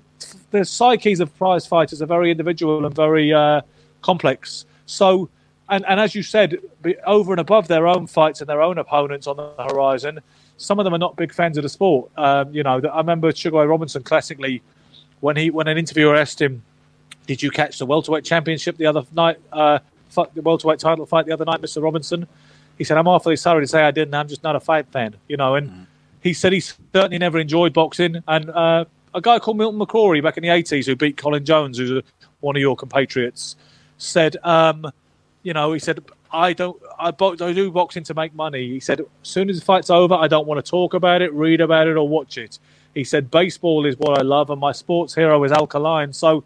the 0.52 0.66
psyches 0.66 1.20
of 1.20 1.36
prize 1.36 1.66
fighters 1.66 2.04
are 2.04 2.06
very 2.06 2.30
individual 2.30 2.86
and 2.86 2.94
very 2.94 3.34
uh, 3.34 3.62
complex. 4.04 4.66
So, 4.86 5.30
and, 5.72 5.86
and 5.88 6.00
as 6.00 6.14
you 6.14 6.22
said, 6.22 6.58
over 7.06 7.34
and 7.34 7.40
above 7.40 7.68
their 7.68 7.88
own 7.88 8.06
fights 8.06 8.42
and 8.42 8.50
their 8.50 8.62
own 8.62 8.78
opponents 8.78 9.26
on 9.26 9.38
the 9.38 9.64
horizon, 9.70 10.20
some 10.58 10.80
of 10.80 10.84
them 10.84 10.94
are 10.94 11.00
not 11.00 11.16
big 11.16 11.34
fans 11.34 11.58
of 11.58 11.64
the 11.64 11.70
sport. 11.70 12.12
Um, 12.18 12.54
you 12.54 12.62
know, 12.62 12.80
I 12.80 12.98
remember 12.98 13.32
Sugar 13.32 13.68
Robinson 13.68 14.04
classically 14.04 14.62
when 15.22 15.36
he 15.36 15.50
when 15.50 15.68
an 15.68 15.78
interviewer 15.78 16.16
asked 16.16 16.40
him, 16.40 16.62
"Did 17.26 17.42
you 17.42 17.50
catch 17.50 17.80
the 17.80 17.88
welterweight 17.88 18.24
championship 18.24 18.78
the 18.78 18.86
other 18.86 19.04
night? 19.14 19.40
Uh, 19.52 19.80
the 20.34 20.42
welterweight 20.42 20.80
title 20.80 21.06
fight 21.06 21.26
the 21.26 21.34
other 21.34 21.46
night, 21.46 21.62
Mr. 21.62 21.82
Robinson?" 21.82 22.28
he 22.82 22.84
said, 22.84 22.98
I'm 22.98 23.08
awfully 23.08 23.36
sorry 23.36 23.62
to 23.62 23.68
say 23.68 23.84
I 23.84 23.92
didn't. 23.92 24.16
I'm 24.16 24.28
just 24.28 24.42
not 24.42 24.56
a 24.56 24.60
fight 24.60 24.88
fan, 24.88 25.16
you 25.28 25.38
know. 25.38 25.54
And 25.54 25.70
mm. 25.70 25.86
he 26.22 26.34
said 26.34 26.52
he 26.52 26.62
certainly 26.62 27.20
never 27.20 27.38
enjoyed 27.38 27.74
boxing. 27.74 28.24
And 28.28 28.50
uh, 28.50 28.86
a 29.14 29.22
guy 29.22 29.38
called 29.38 29.58
Milton 29.58 29.80
McCrory 29.80 30.24
back 30.24 30.36
in 30.36 30.42
the 30.42 30.50
80s 30.50 30.88
who 30.88 30.96
beat 30.96 31.16
Colin 31.16 31.46
Jones, 31.46 31.78
who's 31.78 32.04
one 32.40 32.56
of 32.56 32.60
your 32.60 32.76
compatriots, 32.76 33.56
said, 34.00 34.36
um, 34.44 34.92
you 35.44 35.54
know, 35.54 35.74
he 35.74 35.80
said, 35.80 36.04
I 36.32 36.54
don't, 36.54 36.82
I, 37.00 37.12
bo- 37.12 37.34
I 37.34 37.54
do 37.54 37.72
boxing 37.72 38.04
to 38.06 38.14
make 38.14 38.34
money. 38.34 38.68
He 38.68 38.80
said, 38.80 39.02
as 39.02 39.08
soon 39.24 39.50
as 39.50 39.60
the 39.60 39.66
fight's 39.66 39.90
over, 39.90 40.16
I 40.16 40.28
don't 40.28 40.48
want 40.48 40.64
to 40.64 40.70
talk 40.70 40.94
about 40.94 41.22
it, 41.22 41.34
read 41.34 41.62
about 41.62 41.88
it, 41.88 41.98
or 41.98 42.08
watch 42.08 42.38
it. 42.38 42.60
He 42.94 43.04
said, 43.04 43.32
baseball 43.32 43.86
is 43.86 43.98
what 43.98 44.18
I 44.18 44.22
love, 44.22 44.50
and 44.50 44.60
my 44.60 44.72
sports 44.72 45.16
hero 45.16 45.44
is 45.44 45.52
Al 45.52 45.68
Kaline. 45.68 46.14
So 46.14 46.44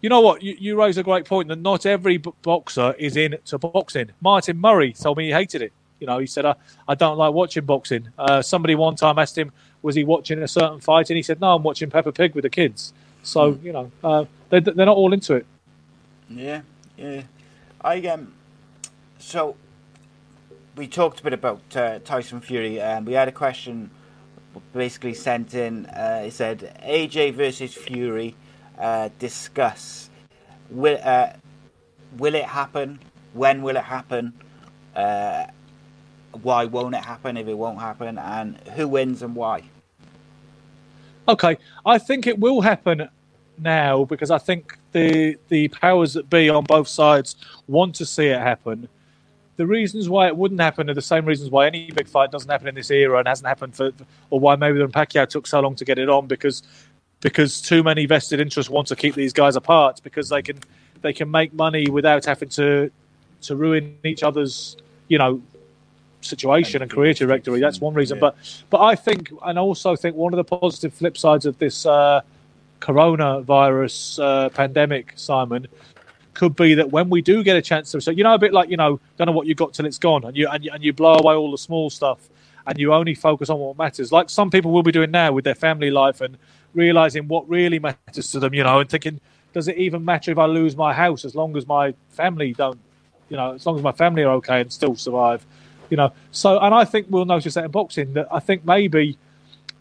you 0.00 0.08
know 0.08 0.20
what? 0.20 0.42
You, 0.42 0.56
you 0.58 0.80
raise 0.80 0.96
a 0.96 1.02
great 1.02 1.24
point 1.24 1.48
that 1.48 1.58
not 1.58 1.84
every 1.84 2.18
boxer 2.18 2.94
is 2.98 3.16
into 3.16 3.58
boxing. 3.58 4.10
Martin 4.20 4.60
Murray 4.60 4.92
told 4.92 5.18
me 5.18 5.26
he 5.26 5.32
hated 5.32 5.62
it. 5.62 5.72
You 5.98 6.06
know, 6.06 6.18
he 6.18 6.26
said, 6.26 6.46
I, 6.46 6.54
I 6.86 6.94
don't 6.94 7.18
like 7.18 7.32
watching 7.34 7.64
boxing. 7.64 8.08
Uh, 8.16 8.40
somebody 8.40 8.76
one 8.76 8.94
time 8.94 9.18
asked 9.18 9.36
him, 9.36 9.50
was 9.82 9.96
he 9.96 10.04
watching 10.04 10.40
a 10.42 10.48
certain 10.48 10.80
fight? 10.80 11.10
And 11.10 11.16
he 11.16 11.22
said, 11.22 11.40
no, 11.40 11.54
I'm 11.54 11.62
watching 11.62 11.90
Peppa 11.90 12.12
Pig 12.12 12.34
with 12.34 12.42
the 12.42 12.50
kids. 12.50 12.92
So, 13.24 13.54
mm. 13.54 13.62
you 13.64 13.72
know, 13.72 13.90
uh, 14.04 14.24
they're, 14.50 14.60
they're 14.60 14.86
not 14.86 14.96
all 14.96 15.12
into 15.12 15.34
it. 15.34 15.46
Yeah, 16.30 16.60
yeah. 16.96 17.22
I, 17.80 18.00
um, 18.06 18.34
so 19.18 19.56
we 20.76 20.86
talked 20.88 21.20
a 21.20 21.22
bit 21.22 21.32
about 21.32 21.76
uh, 21.76 21.98
Tyson 22.00 22.40
Fury, 22.40 22.80
and 22.80 23.06
we 23.06 23.12
had 23.12 23.28
a 23.28 23.32
question 23.32 23.90
basically 24.72 25.14
sent 25.14 25.54
in. 25.54 25.86
Uh, 25.86 26.24
it 26.26 26.32
said, 26.32 26.80
AJ 26.84 27.34
versus 27.34 27.74
Fury 27.74 28.34
uh, 28.78 29.10
discuss 29.18 30.10
will 30.70 30.98
uh, 31.02 31.30
will 32.16 32.34
it 32.34 32.44
happen? 32.44 32.98
When 33.32 33.62
will 33.62 33.76
it 33.76 33.84
happen? 33.84 34.32
Uh, 34.94 35.46
why 36.42 36.64
won't 36.64 36.94
it 36.94 37.04
happen 37.04 37.36
if 37.36 37.46
it 37.46 37.54
won't 37.54 37.80
happen? 37.80 38.18
And 38.18 38.56
who 38.74 38.88
wins 38.88 39.22
and 39.22 39.34
why? 39.34 39.64
Okay, 41.28 41.58
I 41.84 41.98
think 41.98 42.26
it 42.26 42.38
will 42.38 42.60
happen 42.60 43.08
now 43.58 44.04
because 44.04 44.30
I 44.30 44.38
think 44.38 44.77
the 44.92 45.36
the 45.48 45.68
powers 45.68 46.14
that 46.14 46.30
be 46.30 46.48
on 46.48 46.64
both 46.64 46.88
sides 46.88 47.36
want 47.66 47.94
to 47.96 48.06
see 48.06 48.26
it 48.26 48.40
happen. 48.40 48.88
The 49.56 49.66
reasons 49.66 50.08
why 50.08 50.28
it 50.28 50.36
wouldn't 50.36 50.60
happen 50.60 50.88
are 50.88 50.94
the 50.94 51.02
same 51.02 51.24
reasons 51.24 51.50
why 51.50 51.66
any 51.66 51.90
big 51.90 52.06
fight 52.06 52.30
doesn't 52.30 52.48
happen 52.48 52.68
in 52.68 52.76
this 52.76 52.90
era 52.90 53.18
and 53.18 53.26
hasn't 53.26 53.48
happened 53.48 53.74
for, 53.74 53.90
or 54.30 54.38
why 54.38 54.54
maybe 54.54 54.78
the 54.78 54.86
Pacquiao 54.86 55.28
took 55.28 55.48
so 55.48 55.58
long 55.60 55.74
to 55.74 55.84
get 55.84 55.98
it 55.98 56.08
on 56.08 56.26
because 56.28 56.62
because 57.20 57.60
too 57.60 57.82
many 57.82 58.06
vested 58.06 58.40
interests 58.40 58.70
want 58.70 58.86
to 58.88 58.96
keep 58.96 59.14
these 59.14 59.32
guys 59.32 59.56
apart 59.56 60.00
because 60.04 60.28
they 60.28 60.42
can 60.42 60.58
they 61.02 61.12
can 61.12 61.30
make 61.30 61.52
money 61.52 61.88
without 61.90 62.24
having 62.24 62.48
to 62.50 62.90
to 63.42 63.56
ruin 63.56 63.96
each 64.04 64.22
other's 64.22 64.76
you 65.08 65.18
know 65.18 65.42
situation 66.20 66.82
and 66.82 66.90
career 66.90 67.14
trajectory. 67.14 67.60
That's 67.60 67.80
one 67.80 67.94
reason. 67.94 68.18
But 68.18 68.36
but 68.70 68.80
I 68.80 68.94
think 68.94 69.32
and 69.44 69.58
also 69.58 69.96
think 69.96 70.16
one 70.16 70.32
of 70.32 70.36
the 70.36 70.44
positive 70.44 70.94
flip 70.94 71.16
sides 71.16 71.46
of 71.46 71.58
this 71.58 71.86
uh, 71.86 72.22
coronavirus 72.80 74.22
uh, 74.22 74.48
pandemic, 74.50 75.12
Simon, 75.16 75.66
could 76.34 76.54
be 76.54 76.74
that 76.74 76.90
when 76.90 77.10
we 77.10 77.20
do 77.20 77.42
get 77.42 77.56
a 77.56 77.62
chance 77.62 77.90
to, 77.92 78.00
so 78.00 78.10
you 78.10 78.22
know, 78.22 78.34
a 78.34 78.38
bit 78.38 78.52
like 78.52 78.70
you 78.70 78.76
know, 78.76 79.00
don't 79.16 79.26
know 79.26 79.32
what 79.32 79.46
you 79.46 79.54
got 79.54 79.74
till 79.74 79.86
it's 79.86 79.98
gone, 79.98 80.24
and 80.24 80.36
you 80.36 80.48
and 80.48 80.64
you, 80.64 80.70
and 80.72 80.84
you 80.84 80.92
blow 80.92 81.14
away 81.14 81.34
all 81.34 81.50
the 81.50 81.58
small 81.58 81.90
stuff, 81.90 82.28
and 82.66 82.78
you 82.78 82.92
only 82.92 83.14
focus 83.14 83.50
on 83.50 83.58
what 83.58 83.76
matters. 83.76 84.12
Like 84.12 84.30
some 84.30 84.50
people 84.50 84.70
will 84.70 84.82
be 84.82 84.92
doing 84.92 85.10
now 85.10 85.32
with 85.32 85.44
their 85.44 85.54
family 85.54 85.90
life 85.90 86.20
and 86.20 86.38
realizing 86.74 87.26
what 87.28 87.48
really 87.48 87.78
matters 87.78 88.30
to 88.32 88.38
them, 88.38 88.54
you 88.54 88.62
know, 88.62 88.78
and 88.80 88.88
thinking, 88.88 89.20
does 89.52 89.68
it 89.68 89.76
even 89.76 90.04
matter 90.04 90.30
if 90.30 90.38
I 90.38 90.46
lose 90.46 90.76
my 90.76 90.92
house 90.92 91.24
as 91.24 91.34
long 91.34 91.56
as 91.56 91.66
my 91.66 91.94
family 92.10 92.52
don't, 92.52 92.78
you 93.28 93.36
know, 93.36 93.54
as 93.54 93.66
long 93.66 93.76
as 93.76 93.82
my 93.82 93.92
family 93.92 94.22
are 94.22 94.34
okay 94.34 94.60
and 94.60 94.72
still 94.72 94.94
survive, 94.94 95.44
you 95.90 95.96
know. 95.96 96.12
So, 96.30 96.58
and 96.60 96.74
I 96.74 96.84
think 96.84 97.06
we'll 97.10 97.24
notice 97.24 97.54
that 97.54 97.64
in 97.64 97.70
boxing 97.70 98.12
that 98.12 98.28
I 98.30 98.38
think 98.38 98.64
maybe 98.64 99.18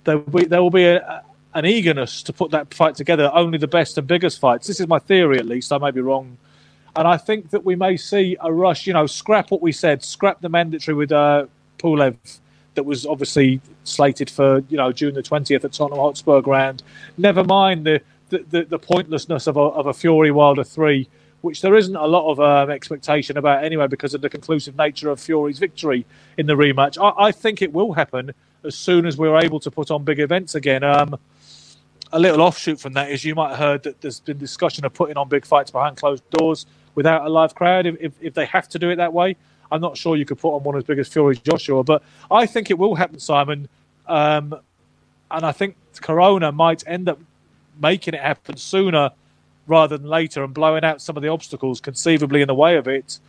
there 0.06 0.18
will 0.18 0.40
be, 0.40 0.46
there 0.46 0.64
will 0.64 0.72
be 0.72 0.86
a, 0.86 1.24
an 1.58 1.66
eagerness 1.66 2.22
to 2.22 2.32
put 2.32 2.52
that 2.52 2.72
fight 2.72 2.94
together, 2.94 3.32
only 3.34 3.58
the 3.58 3.68
best 3.68 3.98
and 3.98 4.06
biggest 4.06 4.40
fights. 4.40 4.68
This 4.68 4.80
is 4.80 4.88
my 4.88 5.00
theory, 5.00 5.40
at 5.40 5.48
least. 5.48 5.74
I 5.74 5.80
may 5.80 5.90
be 5.90 6.02
wrong. 6.02 6.38
And 6.96 7.08
I 7.08 7.18
think 7.18 7.50
that 7.50 7.66
we 7.66 7.76
may 7.76 7.98
see 7.98 8.38
a 8.40 8.54
rush, 8.54 8.86
you 8.86 8.94
know, 8.94 9.08
scrap 9.08 9.50
what 9.50 9.62
we 9.62 9.72
said, 9.72 10.04
scrap 10.04 10.40
the 10.40 10.50
mandatory 10.50 10.94
with 10.94 11.12
uh, 11.12 11.48
Pulev 11.80 12.16
that 12.76 12.84
was 12.84 13.08
obviously 13.08 13.60
slated 13.86 14.30
for 14.30 14.60
you 14.70 14.78
know 14.78 14.92
June 14.92 15.16
the 15.16 15.24
twentieth 15.24 15.66
at 15.66 15.74
Tottenham 15.74 16.00
Hotspur 16.00 16.42
Ground. 16.42 16.84
Never 17.18 17.44
mind 17.44 17.88
the 17.88 18.02
the, 18.30 18.46
the, 18.50 18.64
the 18.66 18.80
pointlessness 18.80 19.48
of 19.48 19.58
a, 19.58 19.62
of 19.62 19.88
a 19.88 19.94
Fury 19.94 20.30
Wilder 20.30 20.64
three, 20.64 21.10
which 21.42 21.62
there 21.62 21.76
isn't 21.76 21.96
a 21.96 22.06
lot 22.06 22.30
of 22.30 22.40
um, 22.40 22.70
expectation 22.70 23.36
about 23.36 23.64
anyway 23.64 23.88
because 23.88 24.14
of 24.14 24.22
the 24.22 24.30
conclusive 24.30 24.78
nature 24.78 25.10
of 25.10 25.20
Fury's 25.20 25.58
victory 25.58 26.06
in 26.38 26.46
the 26.46 26.54
rematch. 26.54 27.02
I, 27.02 27.28
I 27.28 27.32
think 27.32 27.64
it 27.64 27.74
will 27.74 27.94
happen 27.94 28.32
as 28.64 28.76
soon 28.76 29.08
as 29.08 29.18
we're 29.18 29.40
able 29.40 29.60
to 29.62 29.72
put 29.72 29.90
on 29.90 30.04
big 30.04 30.20
events 30.20 30.54
again. 30.54 30.84
Um, 30.84 31.18
a 32.12 32.20
little 32.20 32.42
offshoot 32.42 32.80
from 32.80 32.94
that 32.94 33.12
is 33.12 33.24
you 33.26 33.36
might 33.36 33.50
have 33.50 33.58
heard 33.58 33.84
that 33.84 34.02
there's 34.02 34.20
been 34.20 34.38
discussion 34.38 34.86
of 34.86 34.94
putting 34.94 35.18
on 35.18 35.28
big 35.28 35.46
fights 35.46 35.72
behind 35.72 35.98
closed 35.98 36.28
doors 36.30 36.66
without 36.96 37.26
a 37.26 37.30
live 37.30 37.54
crowd 37.54 37.86
if, 37.86 37.96
if, 38.00 38.14
if 38.22 38.34
they 38.34 38.46
have 38.46 38.68
to 38.70 38.80
do 38.80 38.90
it 38.90 38.96
that 38.96 39.14
way. 39.14 39.36
I'm 39.72 39.82
not 39.82 39.98
sure 39.98 40.16
you 40.16 40.26
could 40.26 40.40
put 40.40 40.56
on 40.56 40.64
one 40.64 40.78
as 40.78 40.84
big 40.84 41.00
as 41.00 41.08
Fury 41.08 41.36
Joshua, 41.36 41.84
but 41.84 42.02
I 42.32 42.46
think 42.46 42.72
it 42.72 42.78
will 42.78 42.96
happen, 42.96 43.20
Simon. 43.20 43.68
Um, 44.08 44.56
and 45.30 45.46
I 45.46 45.52
think 45.52 45.76
Corona 46.02 46.52
might 46.52 46.84
end 46.88 47.10
up 47.10 47.20
making 47.82 48.14
it 48.14 48.22
happen 48.22 48.56
sooner 48.56 49.12
rather 49.68 49.98
than 49.98 50.08
later 50.08 50.44
and 50.44 50.54
blowing 50.54 50.86
out 50.86 51.02
some 51.02 51.18
of 51.18 51.24
the 51.24 51.30
obstacles 51.30 51.82
conceivably 51.82 52.42
in 52.42 52.48
the 52.48 52.56
way 52.56 52.78
of 52.78 52.88
it. 52.88 53.20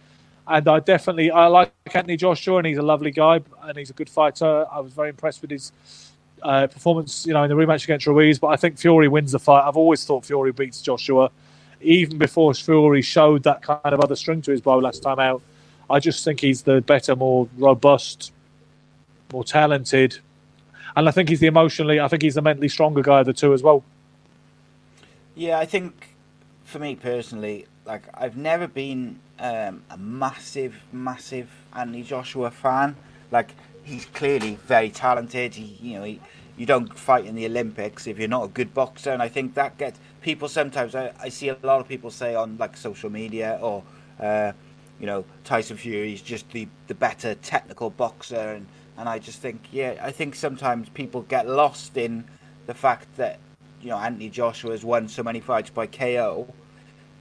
And 0.46 0.66
I 0.68 0.78
definitely 0.80 1.30
I 1.30 1.46
like 1.48 1.72
Anthony 1.92 2.16
Joshua, 2.16 2.58
and 2.58 2.66
he's 2.66 2.78
a 2.78 2.82
lovely 2.82 3.10
guy 3.10 3.40
and 3.62 3.76
he's 3.76 3.90
a 3.90 3.94
good 3.94 4.08
fighter. 4.08 4.66
I 4.72 4.80
was 4.80 4.92
very 4.92 5.10
impressed 5.10 5.42
with 5.42 5.50
his 5.50 5.72
uh, 6.42 6.66
performance, 6.66 7.26
you 7.26 7.32
know, 7.32 7.42
in 7.42 7.48
the 7.48 7.56
rematch 7.56 7.84
against 7.84 8.06
Ruiz. 8.06 8.38
But 8.38 8.48
I 8.48 8.56
think 8.56 8.78
Fury 8.78 9.08
wins 9.08 9.32
the 9.32 9.38
fight. 9.38 9.66
I've 9.66 9.76
always 9.76 10.04
thought 10.04 10.24
Fury 10.24 10.52
beats 10.52 10.80
Joshua, 10.80 11.30
even 11.80 12.18
before 12.18 12.52
Fury 12.54 13.02
showed 13.02 13.42
that 13.44 13.62
kind 13.62 13.80
of 13.84 14.00
other 14.00 14.16
string 14.16 14.42
to 14.42 14.50
his 14.50 14.60
bow 14.60 14.78
last 14.78 15.02
time 15.02 15.18
out. 15.18 15.42
I 15.90 16.00
just 16.00 16.24
think 16.24 16.40
he's 16.40 16.62
the 16.62 16.80
better, 16.80 17.16
more 17.16 17.48
robust, 17.56 18.32
more 19.32 19.44
talented, 19.44 20.18
and 20.96 21.08
I 21.08 21.12
think 21.12 21.28
he's 21.28 21.40
the 21.40 21.46
emotionally. 21.46 22.00
I 22.00 22.08
think 22.08 22.22
he's 22.22 22.34
the 22.34 22.42
mentally 22.42 22.68
stronger 22.68 23.02
guy 23.02 23.20
of 23.20 23.26
the 23.26 23.32
two 23.32 23.54
as 23.54 23.62
well. 23.62 23.84
Yeah, 25.34 25.58
I 25.58 25.66
think 25.66 26.14
for 26.64 26.78
me 26.78 26.96
personally, 26.96 27.66
like 27.86 28.02
I've 28.12 28.36
never 28.36 28.66
been 28.66 29.18
um, 29.38 29.82
a 29.90 29.96
massive, 29.96 30.74
massive 30.92 31.48
Anthony 31.74 32.02
Joshua 32.02 32.50
fan. 32.50 32.96
Like 33.30 33.54
he's 33.88 34.04
clearly 34.06 34.54
very 34.66 34.90
talented. 34.90 35.54
He, 35.54 35.76
you 35.80 35.98
know, 35.98 36.04
he, 36.04 36.20
you 36.56 36.66
don't 36.66 36.96
fight 36.98 37.24
in 37.26 37.34
the 37.34 37.46
Olympics 37.46 38.06
if 38.06 38.18
you're 38.18 38.28
not 38.28 38.44
a 38.44 38.48
good 38.48 38.74
boxer, 38.74 39.10
and 39.10 39.22
I 39.22 39.28
think 39.28 39.54
that 39.54 39.78
gets 39.78 39.98
people 40.20 40.48
sometimes. 40.48 40.94
I, 40.94 41.12
I 41.20 41.28
see 41.28 41.48
a 41.48 41.56
lot 41.62 41.80
of 41.80 41.88
people 41.88 42.10
say 42.10 42.34
on 42.34 42.56
like 42.58 42.76
social 42.76 43.10
media 43.10 43.58
or. 43.60 43.82
Uh, 44.20 44.52
you 45.00 45.06
know, 45.06 45.24
Tyson 45.44 45.76
Fury 45.76 46.12
is 46.12 46.22
just 46.22 46.50
the, 46.50 46.66
the 46.88 46.94
better 46.94 47.34
technical 47.36 47.90
boxer. 47.90 48.54
And, 48.54 48.66
and 48.96 49.08
I 49.08 49.18
just 49.18 49.40
think, 49.40 49.62
yeah, 49.70 49.94
I 50.02 50.10
think 50.10 50.34
sometimes 50.34 50.88
people 50.88 51.22
get 51.22 51.46
lost 51.46 51.96
in 51.96 52.24
the 52.66 52.74
fact 52.74 53.16
that, 53.16 53.38
you 53.80 53.90
know, 53.90 53.98
Anthony 53.98 54.28
Joshua 54.28 54.72
has 54.72 54.84
won 54.84 55.08
so 55.08 55.22
many 55.22 55.40
fights 55.40 55.70
by 55.70 55.86
KO 55.86 56.52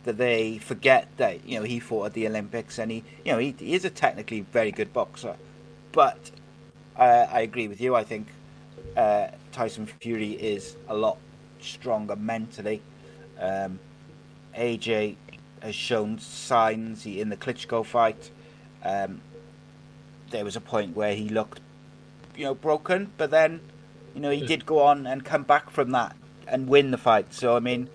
that 0.03 0.17
they 0.17 0.57
forget 0.57 1.07
that, 1.17 1.47
you 1.47 1.59
know, 1.59 1.65
he 1.65 1.79
fought 1.79 2.07
at 2.07 2.13
the 2.13 2.27
Olympics 2.27 2.79
and 2.79 2.89
he, 2.89 3.03
you 3.23 3.31
know, 3.31 3.37
he, 3.37 3.53
he 3.59 3.73
is 3.73 3.85
a 3.85 3.89
technically 3.89 4.41
very 4.41 4.71
good 4.71 4.91
boxer. 4.91 5.35
But 5.91 6.31
uh, 6.97 7.27
I 7.31 7.41
agree 7.41 7.67
with 7.67 7.79
you. 7.79 7.95
I 7.95 8.03
think 8.03 8.27
uh, 8.95 9.27
Tyson 9.51 9.85
Fury 9.85 10.31
is 10.31 10.75
a 10.87 10.95
lot 10.95 11.17
stronger 11.59 12.15
mentally. 12.15 12.81
Um, 13.39 13.79
AJ 14.55 15.15
has 15.61 15.75
shown 15.75 16.19
signs 16.19 17.03
he, 17.03 17.21
in 17.21 17.29
the 17.29 17.37
Klitschko 17.37 17.85
fight. 17.85 18.31
Um, 18.83 19.21
there 20.31 20.43
was 20.43 20.55
a 20.55 20.61
point 20.61 20.95
where 20.95 21.15
he 21.15 21.29
looked, 21.29 21.61
you 22.35 22.45
know, 22.45 22.53
broken, 22.53 23.11
but 23.17 23.31
then, 23.31 23.61
you 24.13 24.21
know, 24.21 24.31
he 24.31 24.45
did 24.45 24.65
go 24.65 24.79
on 24.79 25.07
and 25.07 25.23
come 25.23 25.43
back 25.43 25.69
from 25.69 25.91
that 25.91 26.15
and 26.47 26.67
win 26.67 26.91
the 26.91 26.97
fight. 26.97 27.33
So 27.33 27.55
I 27.55 27.59
mean, 27.59 27.89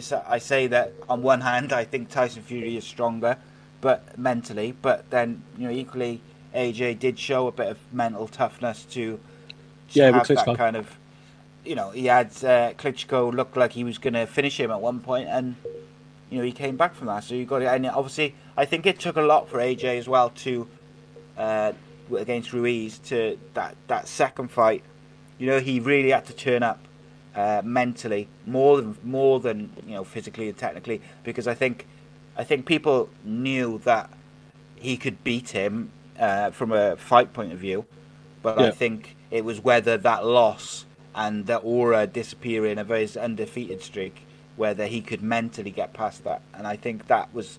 say, 0.00 0.22
I 0.26 0.38
say 0.38 0.66
that 0.68 0.92
on 1.08 1.22
one 1.22 1.40
hand, 1.40 1.72
I 1.72 1.84
think 1.84 2.08
Tyson 2.08 2.42
Fury 2.42 2.76
is 2.76 2.84
stronger, 2.84 3.36
but 3.80 4.18
mentally, 4.18 4.74
but 4.80 5.10
then 5.10 5.42
you 5.56 5.68
know, 5.68 5.72
equally, 5.72 6.20
AJ 6.58 6.98
did 6.98 7.18
show 7.18 7.46
a 7.46 7.52
bit 7.52 7.68
of 7.68 7.78
mental 7.92 8.26
toughness 8.26 8.84
to, 8.86 9.18
to 9.90 9.98
yeah, 9.98 10.10
have 10.10 10.26
that 10.26 10.56
kind 10.56 10.76
of. 10.76 10.98
You 11.64 11.74
know, 11.74 11.90
he 11.90 12.06
had 12.06 12.28
uh, 12.44 12.72
Klitschko 12.74 13.32
looked 13.32 13.56
like 13.56 13.72
he 13.72 13.84
was 13.84 13.98
going 13.98 14.14
to 14.14 14.26
finish 14.26 14.58
him 14.58 14.70
at 14.70 14.80
one 14.80 15.00
point, 15.00 15.28
and 15.28 15.54
you 16.30 16.38
know, 16.38 16.44
he 16.44 16.52
came 16.52 16.76
back 16.76 16.94
from 16.94 17.06
that. 17.06 17.24
So 17.24 17.34
you 17.34 17.44
got 17.44 17.62
it, 17.62 17.66
and 17.66 17.86
obviously, 17.86 18.34
I 18.56 18.64
think 18.64 18.86
it 18.86 18.98
took 18.98 19.16
a 19.16 19.22
lot 19.22 19.48
for 19.48 19.58
AJ 19.58 19.98
as 19.98 20.08
well 20.08 20.30
to 20.30 20.66
uh, 21.36 21.72
against 22.16 22.52
Ruiz 22.52 22.98
to 23.10 23.38
that 23.54 23.76
that 23.86 24.08
second 24.08 24.50
fight. 24.50 24.82
You 25.38 25.46
know, 25.46 25.60
he 25.60 25.78
really 25.78 26.10
had 26.10 26.26
to 26.26 26.32
turn 26.32 26.62
up 26.62 26.80
uh, 27.36 27.62
mentally 27.64 28.28
more 28.46 28.78
than 28.78 28.96
more 29.04 29.38
than 29.38 29.70
you 29.86 29.94
know 29.94 30.04
physically 30.04 30.48
and 30.48 30.58
technically 30.58 31.00
because 31.22 31.46
I 31.46 31.54
think 31.54 31.86
I 32.36 32.44
think 32.44 32.66
people 32.66 33.08
knew 33.24 33.78
that 33.84 34.10
he 34.74 34.96
could 34.96 35.22
beat 35.22 35.50
him 35.50 35.92
uh, 36.18 36.50
from 36.50 36.72
a 36.72 36.96
fight 36.96 37.32
point 37.32 37.52
of 37.52 37.58
view, 37.58 37.86
but 38.42 38.58
yeah. 38.58 38.66
I 38.66 38.70
think 38.70 39.16
it 39.30 39.44
was 39.44 39.60
whether 39.60 39.96
that 39.96 40.24
loss 40.24 40.86
and 41.14 41.46
the 41.46 41.56
aura 41.56 42.06
disappearing 42.06 42.78
of 42.78 42.88
his 42.88 43.16
undefeated 43.16 43.82
streak 43.82 44.24
whether 44.58 44.86
he 44.86 45.00
could 45.00 45.22
mentally 45.22 45.70
get 45.70 45.92
past 45.94 46.24
that. 46.24 46.42
And 46.52 46.66
I 46.66 46.76
think 46.76 47.06
that 47.06 47.32
was 47.32 47.58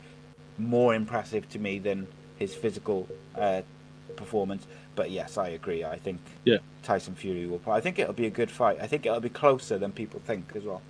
more 0.57 0.93
impressive 0.93 1.49
to 1.49 1.59
me 1.59 1.79
than 1.79 2.07
his 2.37 2.53
physical 2.53 3.07
uh, 3.35 3.61
performance. 4.17 4.67
But 4.95 5.09
yes, 5.09 5.37
I 5.37 5.49
agree. 5.49 5.83
I 5.85 5.97
think 5.97 6.19
yeah. 6.43 6.57
Tyson 6.83 7.15
Fury 7.15 7.47
will. 7.47 7.61
I 7.67 7.79
think 7.79 7.97
it'll 7.99 8.13
be 8.13 8.25
a 8.25 8.29
good 8.29 8.51
fight. 8.51 8.77
I 8.81 8.87
think 8.87 9.05
it'll 9.05 9.21
be 9.21 9.29
closer 9.29 9.77
than 9.77 9.93
people 9.93 10.21
think 10.25 10.51
as 10.55 10.63
well. 10.63 10.81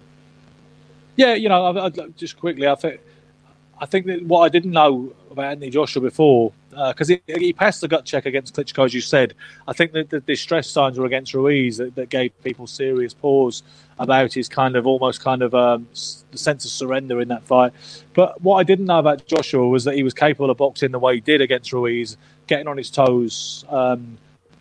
Yeah, 1.16 1.36
you 1.36 1.48
know, 1.48 1.66
I, 1.66 1.86
I, 1.86 1.90
just 2.18 2.40
quickly, 2.40 2.68
I 2.68 2.76
think 2.76 3.02
I 3.82 3.86
think 3.86 4.08
that 4.08 4.24
what 4.24 4.42
I 4.42 4.50
didn't 4.50 4.72
know 4.72 5.14
about 5.32 5.46
Anthony 5.46 5.70
Joshua 5.70 6.02
before, 6.02 6.52
because 6.70 7.10
uh, 7.10 7.16
he, 7.28 7.46
he, 7.46 7.54
passed 7.54 7.82
the 7.82 7.88
gut 7.88 8.06
check 8.06 8.26
against 8.26 8.56
Klitschko, 8.56 8.86
as 8.86 8.94
you 8.94 9.02
said. 9.02 9.34
I 9.68 9.74
think 9.74 9.94
that 9.94 10.10
the 10.10 10.20
distress 10.20 10.70
signs 10.70 10.98
were 10.98 11.06
against 11.06 11.34
Ruiz 11.34 11.78
that, 11.78 11.96
that, 11.96 12.10
gave 12.10 12.32
people 12.44 12.68
serious 12.68 13.14
pause 13.14 13.64
about 13.98 14.34
his 14.34 14.50
kind 14.50 14.76
of 14.76 14.86
almost 14.86 15.22
kind 15.22 15.42
of 15.42 15.56
um, 15.56 15.88
sense 15.94 16.66
of 16.66 16.72
surrender 16.72 17.22
in 17.22 17.30
that 17.30 17.44
fight. 17.44 17.74
But 18.14 18.42
what 18.42 18.58
I 18.58 18.64
didn't 18.64 18.86
know 18.86 19.00
about 19.00 19.26
Joshua 19.28 19.68
was 19.68 19.86
that 19.86 19.96
he 19.96 20.04
was 20.04 20.14
capable 20.14 20.50
of 20.50 20.58
boxing 20.58 20.92
the 20.92 21.00
way 21.00 21.16
he 21.16 21.22
did 21.22 21.42
against 21.42 21.72
Ruiz, 21.72 22.18
getting 22.48 22.68
on 22.68 22.78
his 22.78 22.90
toes 22.90 23.66
um, 23.70 24.18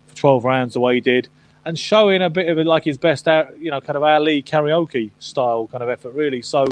for 0.07 0.17
12 0.17 0.45
rounds 0.45 0.75
the 0.75 0.81
way 0.81 0.95
he 0.95 1.01
did, 1.01 1.29
and 1.65 1.79
showing 1.79 2.23
a 2.23 2.31
bit 2.31 2.49
of 2.49 2.65
like 2.67 2.85
his 2.85 2.99
best, 2.99 3.27
out, 3.27 3.59
you 3.59 3.71
know, 3.71 3.81
kind 3.81 3.97
of 3.97 4.03
Ali 4.03 4.43
karaoke 4.43 5.11
style 5.19 5.67
kind 5.67 5.83
of 5.83 5.89
effort, 5.89 6.15
really. 6.15 6.43
So, 6.43 6.67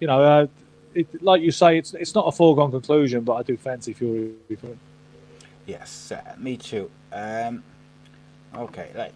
you 0.00 0.06
know, 0.06 0.22
uh, 0.22 0.46
it, 0.94 1.22
like 1.22 1.42
you 1.42 1.50
say, 1.52 1.78
it's 1.78 1.94
it's 1.94 2.14
not 2.14 2.26
a 2.26 2.32
foregone 2.32 2.70
conclusion, 2.70 3.22
but 3.22 3.34
I 3.34 3.42
do 3.42 3.56
fancy 3.56 3.92
Fury 3.92 4.34
for 4.58 4.68
it. 4.68 4.78
Yes, 5.66 6.12
uh, 6.12 6.34
me 6.38 6.56
too. 6.56 6.90
Um, 7.12 7.62
okay, 8.56 8.90
right. 8.94 9.12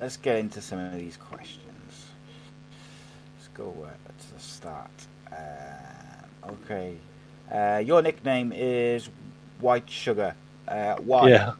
Let's 0.00 0.16
get 0.16 0.36
into 0.36 0.62
some 0.62 0.78
of 0.78 0.94
these 0.94 1.16
questions. 1.16 2.06
Let's 3.36 3.48
go 3.48 3.74
uh, 3.84 3.88
to 3.88 4.34
the 4.34 4.40
start. 4.40 4.90
Uh, 5.30 6.50
okay, 6.52 6.96
uh, 7.52 7.82
your 7.84 8.00
nickname 8.00 8.52
is 8.54 9.10
White 9.60 9.88
Sugar. 9.90 10.34
Uh, 10.66 10.96
why? 10.96 11.28
Yeah. 11.28 11.52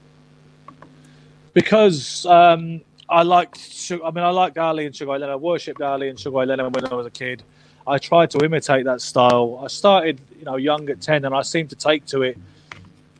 Because 1.53 2.25
um, 2.27 2.81
I 3.09 3.23
liked. 3.23 3.91
I 3.91 4.11
mean, 4.11 4.25
I 4.25 4.31
liked 4.31 4.57
Ali 4.57 4.87
and 4.87 4.95
Sugar 4.95 5.13
Leonard. 5.13 5.31
I 5.31 5.37
worshipped 5.37 5.83
Ali 5.83 6.09
and 6.09 6.19
Sugar 6.19 6.47
Leonard 6.47 6.75
when 6.75 6.87
I 6.87 6.95
was 6.95 7.07
a 7.07 7.11
kid. 7.11 7.43
I 7.87 7.99
tried 7.99 8.31
to 8.33 8.45
imitate 8.45 8.85
that 8.85 9.01
style. 9.01 9.61
I 9.63 9.69
started, 9.69 10.21
you 10.39 10.45
know, 10.45 10.57
young 10.57 10.89
at 10.91 11.01
ten, 11.01 11.25
and 11.25 11.35
I 11.35 11.43
seemed 11.43 11.71
to 11.71 11.77
take 11.77 12.07
to 12.07 12.23
it. 12.23 12.39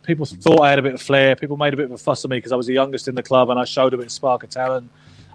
People 0.03 0.27
thought 0.27 0.61
I 0.61 0.71
had 0.71 0.79
a 0.79 0.83
bit 0.83 0.95
of 0.95 1.03
flair. 1.03 1.37
People 1.37 1.57
made 1.57 1.75
a 1.75 1.77
bit 1.77 1.87
of 1.87 1.93
a 1.93 1.99
fuss 1.99 2.25
of 2.25 2.31
me 2.31 2.39
because 2.39 2.53
I 2.53 2.57
was 2.57 2.67
the 2.67 2.75
youngest 2.75 3.09
in 3.09 3.15
the 3.15 3.23
club, 3.23 3.51
and 3.51 3.59
I 3.59 3.65
showed 3.65 3.95
a 3.95 3.97
bit 3.97 4.07
of 4.07 4.13
spark 4.13 4.43
of 4.43 4.51
talent. 4.51 4.91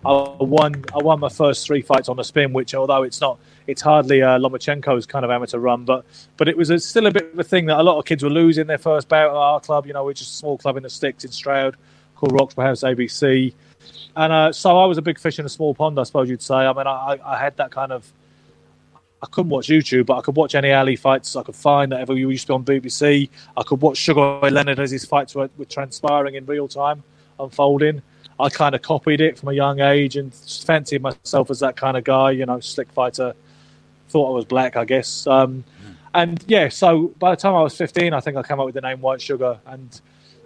I 0.06 0.36
won. 0.40 0.86
I 0.94 1.00
won 1.00 1.20
my 1.20 1.30
first 1.30 1.66
three 1.66 1.82
fights 1.82 2.10
on 2.10 2.18
the 2.18 2.24
spin, 2.24 2.54
which 2.54 2.76
although 2.76 3.02
it's 3.04 3.20
not, 3.20 3.40
it's 3.66 3.82
hardly 3.82 4.22
uh, 4.22 4.38
Lomachenko's 4.38 5.08
kind 5.08 5.26
of 5.26 5.32
amateur 5.32 5.58
run, 5.58 5.84
but 5.84 6.06
but 6.38 6.48
it 6.48 6.56
was 6.56 6.70
a, 6.70 6.80
still 6.80 7.08
a 7.08 7.12
bit 7.12 7.34
of 7.34 7.40
a 7.40 7.44
thing 7.44 7.66
that 7.66 7.80
a 7.80 7.84
lot 7.84 7.98
of 7.98 8.06
kids 8.06 8.22
were 8.22 8.30
losing 8.30 8.68
their 8.68 8.78
first 8.78 9.08
bout 9.08 9.32
at 9.32 9.36
our 9.36 9.60
club. 9.60 9.88
You 9.88 9.94
know, 9.94 10.04
we're 10.04 10.14
just 10.14 10.34
a 10.34 10.38
small 10.38 10.58
club 10.58 10.78
in 10.78 10.84
the 10.84 10.90
sticks 10.90 11.24
in 11.24 11.32
Stroud 11.32 11.76
called 12.16 12.34
Roxburgh 12.34 12.66
House 12.66 12.82
ABC, 12.82 13.54
and 14.16 14.32
uh, 14.32 14.52
so 14.52 14.78
I 14.78 14.86
was 14.86 15.00
a 15.00 15.02
big 15.02 15.20
fish 15.20 15.40
in 15.40 15.46
a 15.46 15.50
small 15.50 15.74
pond, 15.74 16.00
I 16.00 16.04
suppose 16.04 16.30
you'd 16.30 16.42
say. 16.42 16.56
I 16.56 16.74
mean, 16.74 16.88
I, 16.88 17.20
I 17.26 17.40
had 17.40 17.58
that 17.58 17.72
kind 17.72 17.92
of. 17.92 18.12
I 19.26 19.28
couldn't 19.32 19.50
watch 19.50 19.70
YouTube, 19.70 20.06
but 20.06 20.18
I 20.20 20.22
could 20.22 20.36
watch 20.36 20.54
any 20.54 20.72
Ali 20.72 20.96
fights 20.96 21.36
I 21.36 21.42
could 21.42 21.56
find 21.56 21.92
that 21.92 22.00
ever 22.00 22.14
used 22.14 22.46
to 22.46 22.48
be 22.50 22.54
on 22.54 22.64
BBC. 22.64 23.30
I 23.58 23.64
could 23.64 23.82
watch 23.82 23.98
Sugar 23.98 24.40
Ray 24.44 24.52
Leonard 24.52 24.80
as 24.80 24.92
his 24.92 25.04
fights 25.04 25.34
were, 25.34 25.50
were 25.58 25.66
transpiring 25.66 26.36
in 26.36 26.46
real 26.46 26.68
time, 26.68 27.02
unfolding. 27.40 28.04
I 28.40 28.50
kind 28.50 28.76
of 28.76 28.84
copied 28.84 29.22
it 29.22 29.40
from 29.40 29.50
a 29.50 29.54
young 29.54 29.80
age 29.80 30.16
and 30.16 30.32
fancied 30.32 31.02
myself 31.02 31.50
as 31.50 31.60
that 31.62 31.76
kind 31.76 31.98
of 31.98 32.04
guy, 32.04 32.32
you 32.32 32.46
know, 32.46 32.60
slick 32.60 32.92
fighter. 32.92 33.34
Thought 34.10 34.30
I 34.30 34.36
was 34.36 34.46
black, 34.46 34.76
I 34.76 34.86
guess. 34.86 35.26
Um, 35.26 35.64
mm. 35.84 35.96
And 36.14 36.44
yeah, 36.48 36.70
so 36.70 37.08
by 37.18 37.32
the 37.32 37.38
time 37.38 37.56
I 37.56 37.64
was 37.64 37.76
15, 37.76 38.14
I 38.14 38.20
think 38.20 38.38
I 38.38 38.44
came 38.44 38.60
up 38.60 38.68
with 38.68 38.76
the 38.76 38.82
name 38.82 39.02
White 39.02 39.22
Sugar. 39.22 39.60
And 39.66 40.00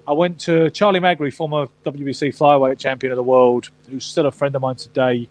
I 0.08 0.14
went 0.14 0.40
to 0.42 0.70
Charlie 0.70 1.02
Magri, 1.02 1.34
former 1.34 1.68
WBC 1.84 2.38
flyweight 2.38 2.80
champion 2.80 3.12
of 3.12 3.18
the 3.18 3.24
world, 3.24 3.72
who's 3.90 4.06
still 4.06 4.28
a 4.28 4.32
friend 4.32 4.56
of 4.56 4.62
mine 4.62 4.78
today. 4.78 5.28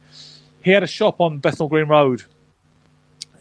He 0.63 0.71
had 0.71 0.83
a 0.83 0.87
shop 0.87 1.21
on 1.21 1.39
Bethnal 1.39 1.71
Green 1.71 1.89
Road, 1.89 2.25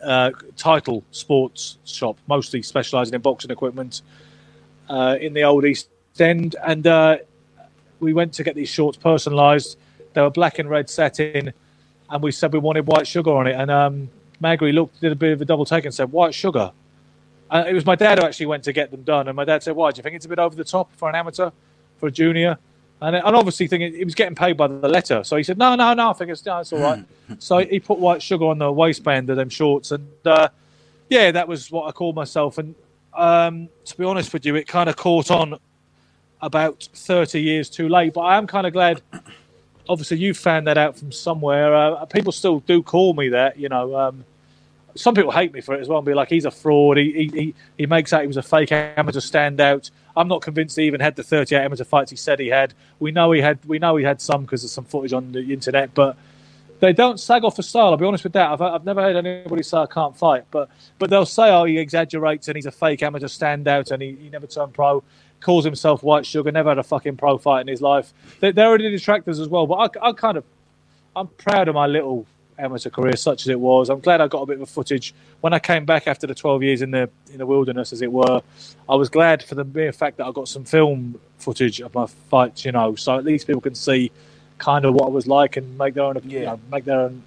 uh, 0.04 0.32
title 0.56 1.04
sports 1.12 1.78
shop, 1.86 2.18
mostly 2.28 2.62
specialising 2.62 3.14
in 3.14 3.22
boxing 3.22 3.52
equipment 3.52 4.02
uh, 4.90 5.18
in 5.20 5.34
the 5.34 5.44
old 5.44 5.66
East 5.66 5.90
End. 6.20 6.56
And 6.66 6.86
uh, 6.88 7.18
we 8.00 8.14
went 8.14 8.34
to 8.34 8.44
get 8.44 8.56
these 8.56 8.70
shorts 8.70 8.98
personalised. 8.98 9.76
They 10.14 10.22
were 10.22 10.30
black 10.30 10.60
and 10.60 10.70
red 10.70 10.90
satin, 10.90 11.54
and 12.10 12.24
we 12.24 12.32
said 12.32 12.54
we 12.54 12.60
wanted 12.60 12.88
white 12.88 13.08
sugar 13.08 13.32
on 13.32 13.48
it. 13.48 13.54
And 13.54 13.70
um, 13.70 14.10
Magri 14.42 14.74
looked, 14.74 15.00
did 15.02 15.12
a 15.12 15.16
bit 15.16 15.34
of 15.34 15.42
a 15.42 15.46
double 15.46 15.66
take, 15.66 15.86
and 15.86 15.94
said, 15.94 16.12
"White 16.12 16.34
sugar." 16.34 16.72
It 17.52 17.74
was 17.74 17.86
my 17.86 17.96
dad 17.96 18.20
who 18.20 18.26
actually 18.26 18.48
went 18.48 18.64
to 18.66 18.74
get 18.74 18.92
them 18.92 19.04
done. 19.04 19.28
And 19.28 19.36
my 19.36 19.46
dad 19.46 19.64
said, 19.64 19.76
"Why 19.76 19.92
do 19.92 19.98
you 19.98 20.04
think 20.04 20.16
it's 20.16 20.26
a 20.26 20.30
bit 20.30 20.40
over 20.40 20.56
the 20.56 20.64
top 20.64 20.92
for 20.96 21.08
an 21.08 21.16
amateur, 21.16 21.52
for 21.98 22.08
a 22.08 22.12
junior?" 22.12 22.58
And, 23.00 23.16
and 23.16 23.36
obviously, 23.36 23.68
thinking 23.68 23.94
he 23.94 24.04
was 24.04 24.16
getting 24.16 24.34
paid 24.34 24.58
by 24.58 24.68
the 24.68 24.88
letter, 24.88 25.24
so 25.24 25.36
he 25.36 25.44
said, 25.44 25.58
"No, 25.58 25.76
no, 25.76 25.94
no, 25.94 26.10
I 26.10 26.14
think 26.14 26.32
it's, 26.32 26.44
no, 26.46 26.60
it's 26.60 26.74
all 26.74 26.80
right." 26.80 27.06
so 27.40 27.60
he 27.60 27.80
put 27.80 28.00
white 28.00 28.22
sugar 28.24 28.46
on 28.46 28.58
the 28.58 28.72
waistband 28.72 29.30
of 29.30 29.38
them 29.38 29.50
shorts, 29.50 29.92
and 29.92 30.08
uh, 30.26 30.50
yeah, 31.10 31.32
that 31.32 31.48
was 31.48 31.70
what 31.72 31.88
I 31.88 31.92
called 31.92 32.16
myself. 32.16 32.58
And 32.58 32.74
um, 33.14 33.70
to 33.86 33.98
be 33.98 34.04
honest 34.04 34.34
with 34.34 34.46
you, 34.46 34.56
it 34.56 34.68
kind 34.68 34.90
of 34.90 34.96
caught 34.96 35.30
on 35.30 35.60
about 36.42 36.88
30 36.94 37.42
years 37.42 37.70
too 37.70 37.90
late. 37.90 38.14
But 38.14 38.22
I 38.22 38.38
am 38.38 38.48
kind 38.48 38.66
of 38.66 38.74
glad. 38.74 39.02
Obviously, 39.90 40.18
you 40.18 40.34
found 40.34 40.68
that 40.68 40.78
out 40.78 40.98
from 40.98 41.12
somewhere. 41.12 41.76
Uh, 41.76 42.06
people 42.06 42.32
still 42.32 42.60
do 42.62 42.84
call 42.84 43.14
me 43.14 43.30
that. 43.30 43.58
You 43.58 43.70
know, 43.70 43.96
um, 43.96 44.26
some 44.96 45.16
people 45.16 45.32
hate 45.32 45.54
me 45.54 45.62
for 45.62 45.76
it 45.76 45.82
as 45.82 45.88
well 45.88 46.00
and 46.00 46.06
be 46.06 46.14
like, 46.14 46.30
he's 46.30 46.46
a 46.46 46.52
fraud. 46.52 46.98
He, 46.98 47.30
he, 47.34 47.56
he 47.78 47.86
makes 47.86 48.12
out 48.14 48.22
he 48.22 48.28
was 48.28 48.38
a 48.38 48.44
fake 48.44 48.72
amateur 48.72 49.20
standout. 49.20 49.92
I'm 50.18 50.28
not 50.28 50.42
convinced 50.42 50.76
he 50.78 50.84
even 50.84 51.00
had 51.00 51.16
the 51.16 51.24
38 51.24 51.64
amateur 51.64 51.84
fights 51.84 52.12
he 52.12 52.18
said 52.18 52.40
he 52.40 52.48
had. 52.48 52.74
We 53.00 53.12
know 53.12 53.32
he 53.32 53.42
had. 53.42 53.60
We 53.66 53.80
know 53.80 53.96
he 53.96 54.04
had 54.04 54.22
some 54.22 54.42
because 54.44 54.64
of 54.64 54.70
some 54.70 54.86
footage 54.86 55.14
on 55.14 55.32
the 55.32 55.54
internet, 55.54 55.94
but 55.94 56.18
they 56.80 56.94
don't 56.94 57.20
sag 57.20 57.44
off 57.44 57.56
the 57.56 57.64
style. 57.64 57.88
I'll 57.88 57.98
be 57.98 58.06
honest 58.06 58.24
with 58.24 58.34
that. 58.34 58.52
I've, 58.52 58.62
I've 58.62 58.86
never 58.86 59.02
heard 59.02 59.16
anybody 59.16 59.64
say 59.64 59.78
I 59.78 59.86
can't 59.86 60.18
fight, 60.18 60.46
but 60.52 60.70
but 61.00 61.10
they'll 61.10 61.26
say, 61.26 61.50
oh, 61.50 61.66
he 61.66 61.78
exaggerates 61.78 62.48
and 62.48 62.56
he's 62.56 62.66
a 62.66 62.72
fake 62.72 63.02
amateur 63.04 63.28
standout 63.28 63.92
and 63.92 64.02
he, 64.02 64.14
he 64.16 64.30
never 64.30 64.48
turned 64.48 64.74
pro 64.74 65.04
calls 65.40 65.66
himself 65.66 66.04
White 66.04 66.26
Sugar, 66.26 66.52
never 66.52 66.70
had 66.70 66.78
a 66.78 66.84
fucking 66.84 67.18
pro 67.18 67.38
fight 67.38 67.62
in 67.62 67.68
his 67.68 67.82
life. 67.82 68.14
They, 68.40 68.50
are 68.50 68.68
already 68.68 68.90
detractors 68.90 69.40
as 69.40 69.48
well, 69.48 69.68
but 69.68 69.98
I, 69.98 70.10
I 70.10 70.12
kind 70.14 70.38
of, 70.38 70.44
I'm 71.16 71.28
proud 71.28 71.68
of 71.68 71.76
my 71.76 71.88
little 71.88 72.26
amateur 72.58 72.90
career, 72.90 73.16
such 73.16 73.42
as 73.42 73.48
it 73.48 73.60
was. 73.60 73.90
I'm 73.90 74.00
glad 74.00 74.22
I 74.22 74.28
got 74.28 74.42
a 74.42 74.46
bit 74.46 74.60
of 74.60 74.70
footage 74.70 75.14
when 75.42 75.54
I 75.54 75.60
came 75.60 75.86
back 75.86 76.08
after 76.08 76.28
the 76.28 76.36
12 76.36 76.64
years 76.64 76.82
in 76.82 76.92
the 76.92 77.10
in 77.32 77.38
the 77.38 77.46
wilderness, 77.46 77.94
as 77.94 78.02
it 78.02 78.12
were. 78.12 78.42
I 78.90 78.96
was 78.96 79.10
glad 79.10 79.44
for 79.44 79.56
the 79.56 79.64
mere 79.64 79.92
fact 79.92 80.18
that 80.18 80.26
I 80.26 80.32
got 80.32 80.48
some 80.48 80.64
film 80.64 81.20
footage 81.38 81.82
of 81.82 81.94
my 81.94 82.06
fights, 82.06 82.66
you 82.66 82.72
know, 82.72 82.96
so 82.96 83.18
at 83.18 83.24
least 83.24 83.48
people 83.48 83.62
can 83.62 83.76
see 83.76 84.12
kind 84.58 84.86
of 84.86 84.94
what 84.94 85.06
I 85.06 85.10
was 85.10 85.28
like 85.28 85.58
and 85.58 85.78
make 85.78 85.94
their 85.94 86.06
own, 86.06 86.20
yeah. 86.26 86.40
you 86.40 86.46
know, 86.46 86.60
make 86.72 86.86
their 86.86 87.02
own 87.02 87.24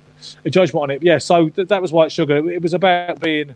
judgment 0.46 0.82
on 0.82 0.90
it. 0.90 1.02
Yeah, 1.02 1.18
so 1.18 1.48
th- 1.48 1.68
that 1.68 1.80
was 1.80 1.92
White 1.92 2.12
Sugar. 2.12 2.38
It, 2.38 2.46
it 2.46 2.62
was 2.62 2.74
about 2.74 3.20
being 3.20 3.54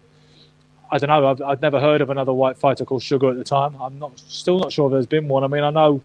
I 0.90 0.98
don't 0.98 1.08
know. 1.08 1.26
I've, 1.26 1.42
I'd 1.42 1.60
never 1.60 1.80
heard 1.80 2.00
of 2.02 2.10
another 2.10 2.32
white 2.32 2.56
fighter 2.56 2.84
called 2.84 3.02
Sugar 3.02 3.30
at 3.30 3.36
the 3.36 3.44
time. 3.44 3.74
I'm 3.80 3.98
not 3.98 4.16
still 4.28 4.58
not 4.58 4.72
sure 4.72 4.86
if 4.86 4.92
there's 4.92 5.06
been 5.06 5.26
one. 5.26 5.42
I 5.42 5.48
mean, 5.48 5.64
I 5.64 5.70
know 5.70 6.02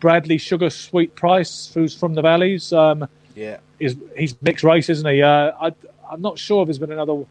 Bradley 0.00 0.36
Sugar 0.36 0.68
Sweet 0.70 1.14
Pryce, 1.14 1.70
who's 1.72 1.94
from 1.94 2.14
the 2.14 2.22
Valleys. 2.22 2.72
Um, 2.72 3.08
yeah, 3.38 3.58
is 3.78 3.96
he's 4.16 4.40
mixed 4.42 4.64
race, 4.64 4.88
isn't 4.88 5.08
he? 5.08 5.22
Uh, 5.22 5.52
I, 5.60 5.72
I'm 6.10 6.20
not 6.20 6.38
sure 6.38 6.62
if 6.62 6.66
there's 6.66 6.78
been 6.78 6.92
another. 6.92 7.24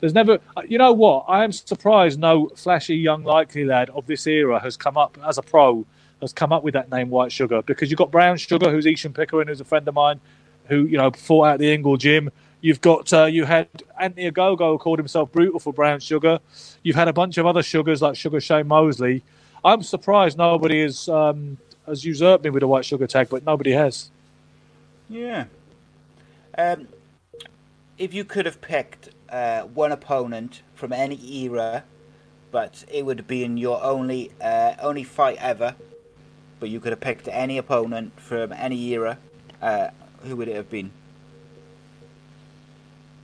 There's 0.00 0.12
never. 0.12 0.40
Uh, 0.56 0.62
you 0.68 0.76
know 0.76 0.92
what? 0.92 1.26
I 1.28 1.44
am 1.44 1.52
surprised 1.52 2.18
no 2.18 2.48
flashy 2.56 2.96
young 2.96 3.22
likely 3.22 3.64
lad 3.64 3.88
of 3.90 4.06
this 4.06 4.26
era 4.26 4.58
has 4.60 4.76
come 4.76 4.96
up 4.96 5.16
as 5.24 5.38
a 5.38 5.42
pro 5.42 5.86
has 6.20 6.32
come 6.32 6.52
up 6.52 6.64
with 6.64 6.74
that 6.74 6.90
name 6.90 7.10
White 7.10 7.30
Sugar 7.30 7.62
because 7.62 7.90
you've 7.90 7.98
got 7.98 8.10
Brown 8.10 8.36
Sugar, 8.36 8.70
who's 8.70 8.86
Esham 8.86 9.14
Pickering, 9.14 9.48
who's 9.48 9.60
a 9.60 9.64
friend 9.64 9.86
of 9.86 9.94
mine, 9.94 10.20
who 10.66 10.84
you 10.84 10.98
know 10.98 11.10
fought 11.12 11.46
out 11.46 11.58
the 11.60 11.72
Ingle 11.72 11.96
gym. 11.96 12.30
You've 12.60 12.80
got 12.80 13.12
uh, 13.12 13.26
you 13.26 13.44
had 13.44 13.68
Anthony 14.00 14.30
Ogogo 14.30 14.72
who 14.72 14.78
called 14.78 14.98
himself 14.98 15.30
brutal 15.30 15.60
for 15.60 15.72
brown 15.72 16.00
sugar. 16.00 16.40
You've 16.82 16.96
had 16.96 17.06
a 17.06 17.12
bunch 17.12 17.38
of 17.38 17.46
other 17.46 17.62
sugars 17.62 18.02
like 18.02 18.16
Sugar 18.16 18.40
Shane 18.40 18.66
Mosley. 18.66 19.22
I'm 19.64 19.82
surprised 19.84 20.36
nobody 20.38 20.82
has 20.82 21.08
um, 21.08 21.58
has 21.86 22.04
usurped 22.04 22.42
me 22.42 22.50
with 22.50 22.64
a 22.64 22.66
white 22.66 22.84
sugar 22.84 23.06
tag, 23.06 23.28
but 23.30 23.44
nobody 23.44 23.70
has. 23.72 24.10
Yeah. 25.08 25.44
Um, 26.56 26.88
if 27.98 28.12
you 28.12 28.24
could 28.24 28.46
have 28.46 28.60
picked 28.60 29.10
uh, 29.28 29.62
one 29.62 29.92
opponent 29.92 30.62
from 30.74 30.92
any 30.92 31.16
era, 31.44 31.84
but 32.50 32.84
it 32.90 33.04
would 33.04 33.26
be 33.26 33.44
in 33.44 33.56
your 33.56 33.82
only 33.82 34.30
uh, 34.40 34.74
only 34.80 35.04
fight 35.04 35.38
ever, 35.40 35.74
but 36.60 36.68
you 36.68 36.80
could 36.80 36.92
have 36.92 37.00
picked 37.00 37.28
any 37.28 37.58
opponent 37.58 38.18
from 38.18 38.52
any 38.52 38.80
era, 38.92 39.18
uh, 39.62 39.88
who 40.22 40.36
would 40.36 40.48
it 40.48 40.56
have 40.56 40.70
been? 40.70 40.90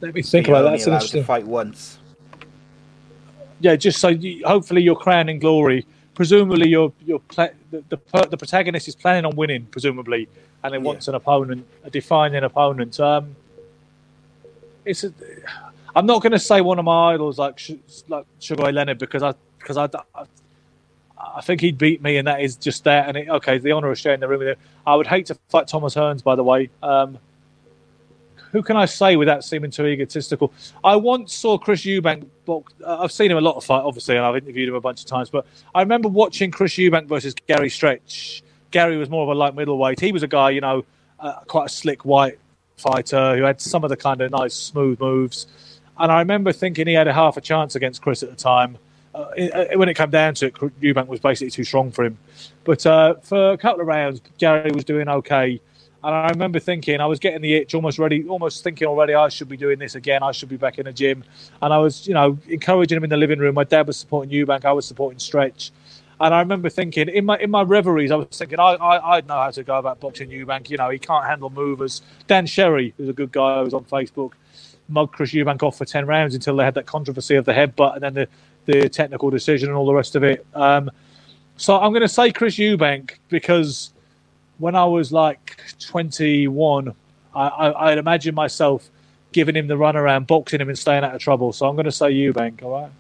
Let 0.01 0.15
me 0.15 0.23
think 0.23 0.49
about 0.49 0.63
that. 0.63 0.71
That's 0.73 0.87
interesting. 0.87 1.25
fight 1.25 1.47
once. 1.47 1.99
Yeah, 3.61 3.77
just 3.77 4.01
so 4.01 4.09
you, 4.09 4.45
hopefully 4.45 4.83
you're 4.83 4.97
crowning 4.97 5.39
glory. 5.39 5.87
Presumably, 6.15 6.69
you're, 6.69 6.93
you're 7.07 7.23
the, 7.35 7.55
the, 7.71 7.99
the 8.31 8.37
protagonist 8.37 8.87
is 8.87 8.95
planning 8.95 9.25
on 9.25 9.35
winning, 9.35 9.67
presumably, 9.67 10.29
and 10.63 10.75
then 10.75 10.83
yeah. 10.83 10.87
wants 10.87 11.09
an 11.09 11.15
opponent, 11.15 11.67
a 11.85 11.91
defining 11.91 12.45
opponent. 12.45 13.01
Um, 13.01 13.35
it's 14.85 15.05
a, 15.05 15.13
I'm 15.95 16.07
not 16.07 16.23
going 16.23 16.33
to 16.33 16.39
say 16.39 16.61
one 16.61 16.79
of 16.79 16.85
my 16.85 17.15
idols 17.15 17.39
like 17.39 17.61
like 18.09 18.27
Sugar 18.41 18.65
Ray 18.65 18.73
Leonard 18.73 18.99
because 18.99 19.23
I 19.23 19.35
because 19.59 19.77
I, 19.77 19.89
I, 20.15 20.25
I 21.37 21.41
think 21.41 21.61
he'd 21.61 21.79
beat 21.79 22.03
me, 22.03 22.17
and 22.17 22.27
that 22.27 22.41
is 22.41 22.57
just 22.57 22.85
that. 22.85 23.09
And 23.09 23.17
it, 23.17 23.29
okay, 23.29 23.59
the 23.59 23.73
honour 23.73 23.91
of 23.91 23.99
sharing 23.99 24.21
the 24.21 24.29
room 24.29 24.41
with 24.41 24.49
him. 24.49 24.57
I 24.87 24.95
would 24.95 25.07
hate 25.07 25.27
to 25.27 25.35
fight 25.49 25.69
Thomas 25.69 25.95
Hearns, 25.95 26.23
by 26.23 26.35
the 26.35 26.45
way. 26.45 26.71
Um, 26.83 27.19
who 28.53 28.63
can 28.63 28.77
I 28.77 28.85
say 28.85 29.17
without 29.17 29.45
seeming 29.45 29.71
too 29.71 29.87
egotistical? 29.87 30.53
I 30.85 30.95
once 30.97 31.35
saw 31.35 31.59
Chris 31.59 31.83
Eubank. 31.83 32.27
Box, 32.45 32.73
uh, 32.85 32.99
I've 33.01 33.13
seen 33.13 33.31
him 33.31 33.39
a 33.39 33.41
lot 33.41 33.57
of 33.57 33.65
fight, 33.65 33.83
obviously, 33.83 34.17
and 34.17 34.25
I've 34.25 34.37
interviewed 34.37 34.69
him 34.69 34.75
a 34.75 34.81
bunch 34.81 35.01
of 35.01 35.07
times. 35.07 35.31
But 35.31 35.47
I 35.75 35.81
remember 35.81 36.09
watching 36.09 36.51
Chris 36.51 36.75
Eubank 36.75 37.07
versus 37.07 37.35
Gary 37.47 37.71
Stretch. 37.71 38.43
Gary 38.71 38.97
was 38.97 39.09
more 39.09 39.23
of 39.23 39.29
a 39.29 39.35
light 39.35 39.55
middleweight. 39.55 40.01
He 40.01 40.13
was 40.13 40.23
a 40.23 40.29
guy, 40.29 40.51
you 40.51 40.61
know, 40.61 40.85
uh, 41.19 41.41
quite 41.47 41.67
a 41.67 41.69
slick 41.69 42.05
white 42.05 42.39
fighter 42.77 43.37
who 43.37 43.43
had 43.45 43.61
some 43.61 43.85
of 43.85 43.91
the 43.91 43.97
kind 43.97 44.21
of 44.21 44.31
nice 44.31 44.55
smooth 44.55 45.01
moves. 45.01 45.47
And 45.99 46.11
I 46.11 46.19
remember 46.19 46.53
thinking 46.53 46.87
he 46.87 46.95
had 46.95 47.09
a 47.09 47.13
half 47.13 47.37
a 47.37 47.41
chance 47.41 47.75
against 47.75 48.03
Chris 48.03 48.23
at 48.23 48.31
the 48.31 48.37
time. 48.37 48.77
Uh, 49.15 49.31
it, 49.37 49.79
when 49.79 49.89
it 49.89 49.95
came 49.95 50.11
down 50.11 50.35
to 50.35 50.47
it, 50.47 50.55
Eubank 50.55 51.07
was 51.07 51.21
basically 51.21 51.51
too 51.51 51.65
strong 51.65 51.91
for 51.91 52.05
him. 52.05 52.19
But 52.65 52.85
uh, 52.87 53.15
for 53.23 53.53
a 53.53 53.59
couple 53.59 53.83
of 53.83 53.87
rounds, 53.87 54.21
Gary 54.39 54.73
was 54.73 54.85
doing 54.85 55.09
okay. 55.09 55.61
And 56.05 56.15
I 56.15 56.29
remember 56.29 56.59
thinking, 56.59 57.01
I 57.01 57.07
was 57.07 57.19
getting 57.19 57.43
the 57.43 57.55
itch, 57.55 57.75
almost 57.75 57.99
ready, 57.99 58.27
almost 58.27 58.65
thinking 58.65 58.89
already, 58.89 59.15
I 59.15 59.29
should 59.29 59.49
be 59.49 59.57
doing 59.57 59.79
this 59.79 59.95
again. 59.95 60.23
I 60.23 60.33
should 60.33 60.49
be 60.49 60.57
back 60.57 60.79
in 60.79 60.87
the 60.87 60.93
gym. 60.93 61.23
And 61.61 61.73
I 61.73 61.79
was, 61.79 62.09
you 62.09 62.15
know, 62.15 62.37
encouraging 62.49 62.97
him 62.97 63.05
in 63.05 63.11
the 63.11 63.17
living 63.17 63.39
room. 63.39 63.55
My 63.55 63.65
dad 63.65 63.87
was 63.87 63.97
supporting 63.97 64.33
Eubank, 64.33 64.65
I 64.65 64.73
was 64.73 64.87
supporting 64.87 65.19
Stretch. 65.19 65.71
And 66.21 66.33
I 66.33 66.41
remember 66.41 66.69
thinking, 66.69 67.09
in 67.09 67.25
my 67.25 67.37
in 67.39 67.51
my 67.51 67.63
reveries, 67.63 68.13
I 68.13 68.17
was 68.17 68.29
thinking, 68.31 68.61
I, 68.61 68.75
I, 68.75 69.17
I'd 69.17 69.27
know 69.27 69.35
how 69.35 69.51
to 69.51 69.65
go 69.65 69.77
about 69.77 69.99
boxing 69.99 70.29
Eubank. 70.31 70.71
You 70.71 70.77
know, 70.77 70.89
he 70.89 70.99
can't 70.99 71.27
handle 71.27 71.51
movers. 71.51 72.03
Dan 72.29 72.47
Sherry, 72.47 72.95
who's 72.97 73.09
a 73.09 73.13
good 73.13 73.33
guy, 73.33 73.59
who 73.59 73.65
was 73.65 73.75
on 73.75 73.85
Facebook, 73.85 74.33
mugged 74.89 75.13
Chris 75.13 75.33
Eubank 75.33 75.63
off 75.63 75.79
for 75.79 75.85
10 75.85 76.07
rounds 76.07 76.35
until 76.35 76.57
they 76.57 76.65
had 76.65 76.75
that 76.75 76.87
controversy 76.87 77.35
of 77.35 77.45
the 77.45 77.53
headbutt 77.53 77.95
and 77.95 78.03
then 78.03 78.15
the, 78.15 78.29
the 78.67 78.89
technical 78.89 79.31
decision 79.31 79.69
and 79.69 79.77
all 79.77 79.87
the 79.87 79.95
rest 79.95 80.15
of 80.15 80.23
it. 80.23 80.47
Um, 80.55 80.91
so 81.57 81.79
I'm 81.79 81.91
going 81.91 82.03
to 82.03 82.09
say 82.09 82.31
Chris 82.31 82.57
Eubank 82.57 83.19
because 83.29 83.92
when 84.63 84.77
I 84.77 84.85
was 84.85 85.11
like 85.11 85.61
21, 85.81 86.95
I, 87.35 87.49
I, 87.49 87.91
I'd 87.91 87.99
imagine 87.99 88.33
myself 88.33 88.89
giving 89.33 89.57
him 89.57 89.67
the 89.67 89.75
runaround, 89.75 90.29
boxing 90.29 90.61
him, 90.61 90.69
and 90.69 90.79
staying 90.79 91.03
out 91.03 91.17
of 91.17 91.21
trouble. 91.21 91.53
So 91.53 91.67
I'm 91.67 91.75
going 91.75 91.87
to 91.87 91.91
say 91.91 92.13
Eubank. 92.13 92.63
All 92.63 92.71
right. 92.71 92.91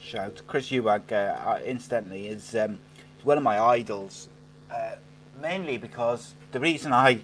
Shout 0.00 0.42
Chris 0.46 0.68
Eubank 0.70 1.10
uh, 1.10 1.58
instantly 1.64 2.28
is 2.28 2.54
um, 2.54 2.78
one 3.24 3.36
of 3.36 3.42
my 3.42 3.58
idols, 3.58 4.28
uh, 4.70 4.92
mainly 5.42 5.76
because 5.76 6.34
the 6.52 6.60
reason 6.60 6.92
I 6.92 7.18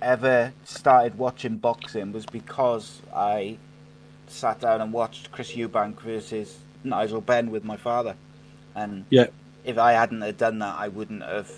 ever 0.00 0.54
started 0.64 1.18
watching 1.18 1.58
boxing 1.58 2.10
was 2.10 2.24
because 2.24 3.02
I 3.14 3.58
sat 4.28 4.60
down 4.60 4.80
and 4.80 4.94
watched 4.94 5.30
Chris 5.30 5.52
Eubank 5.52 6.00
versus 6.00 6.56
Nigel 6.84 7.20
Benn 7.20 7.50
with 7.50 7.64
my 7.64 7.76
father, 7.76 8.16
and 8.74 9.04
yeah. 9.10 9.26
if 9.62 9.76
I 9.76 9.92
hadn't 9.92 10.22
have 10.22 10.38
done 10.38 10.60
that, 10.60 10.78
I 10.78 10.88
wouldn't 10.88 11.22
have. 11.22 11.52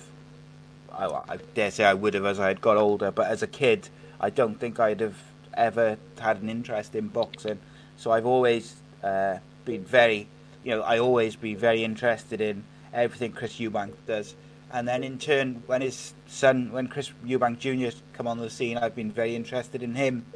I, 0.93 1.07
I 1.29 1.39
dare 1.55 1.71
say 1.71 1.85
I 1.85 1.95
would 1.95 2.15
have 2.15 2.25
as 2.25 2.41
I 2.41 2.49
had 2.49 2.61
got 2.61 2.77
older, 2.77 3.11
but 3.11 3.29
as 3.29 3.43
a 3.43 3.47
kid, 3.47 3.89
I 4.21 4.31
don't 4.31 4.59
think 4.59 4.81
I'd 4.81 5.01
have 5.01 5.19
ever 5.55 5.99
had 6.19 6.43
an 6.43 6.49
interest 6.49 6.95
in 6.95 7.09
boxing. 7.09 7.59
So 7.97 8.11
I've 8.11 8.27
always 8.27 8.77
uh, 9.03 9.39
been 9.65 9.85
very, 9.85 10.29
you 10.65 10.73
know, 10.75 10.83
I 10.83 10.99
always 10.99 11.37
be 11.37 11.55
very 11.55 11.85
interested 11.85 12.41
in 12.41 12.65
everything 12.93 13.33
Chris 13.33 13.55
Eubank 13.59 13.95
does. 14.07 14.35
And 14.73 14.87
then 14.87 15.03
in 15.03 15.19
turn, 15.19 15.63
when 15.67 15.81
his 15.81 16.13
son, 16.27 16.73
when 16.73 16.89
Chris 16.89 17.11
Eubank 17.25 17.59
Jr. 17.59 17.97
come 18.13 18.27
on 18.27 18.39
the 18.39 18.51
scene, 18.51 18.77
I've 18.77 18.95
been 18.95 19.11
very 19.11 19.35
interested 19.35 19.83
in 19.83 19.95
him 19.95 20.27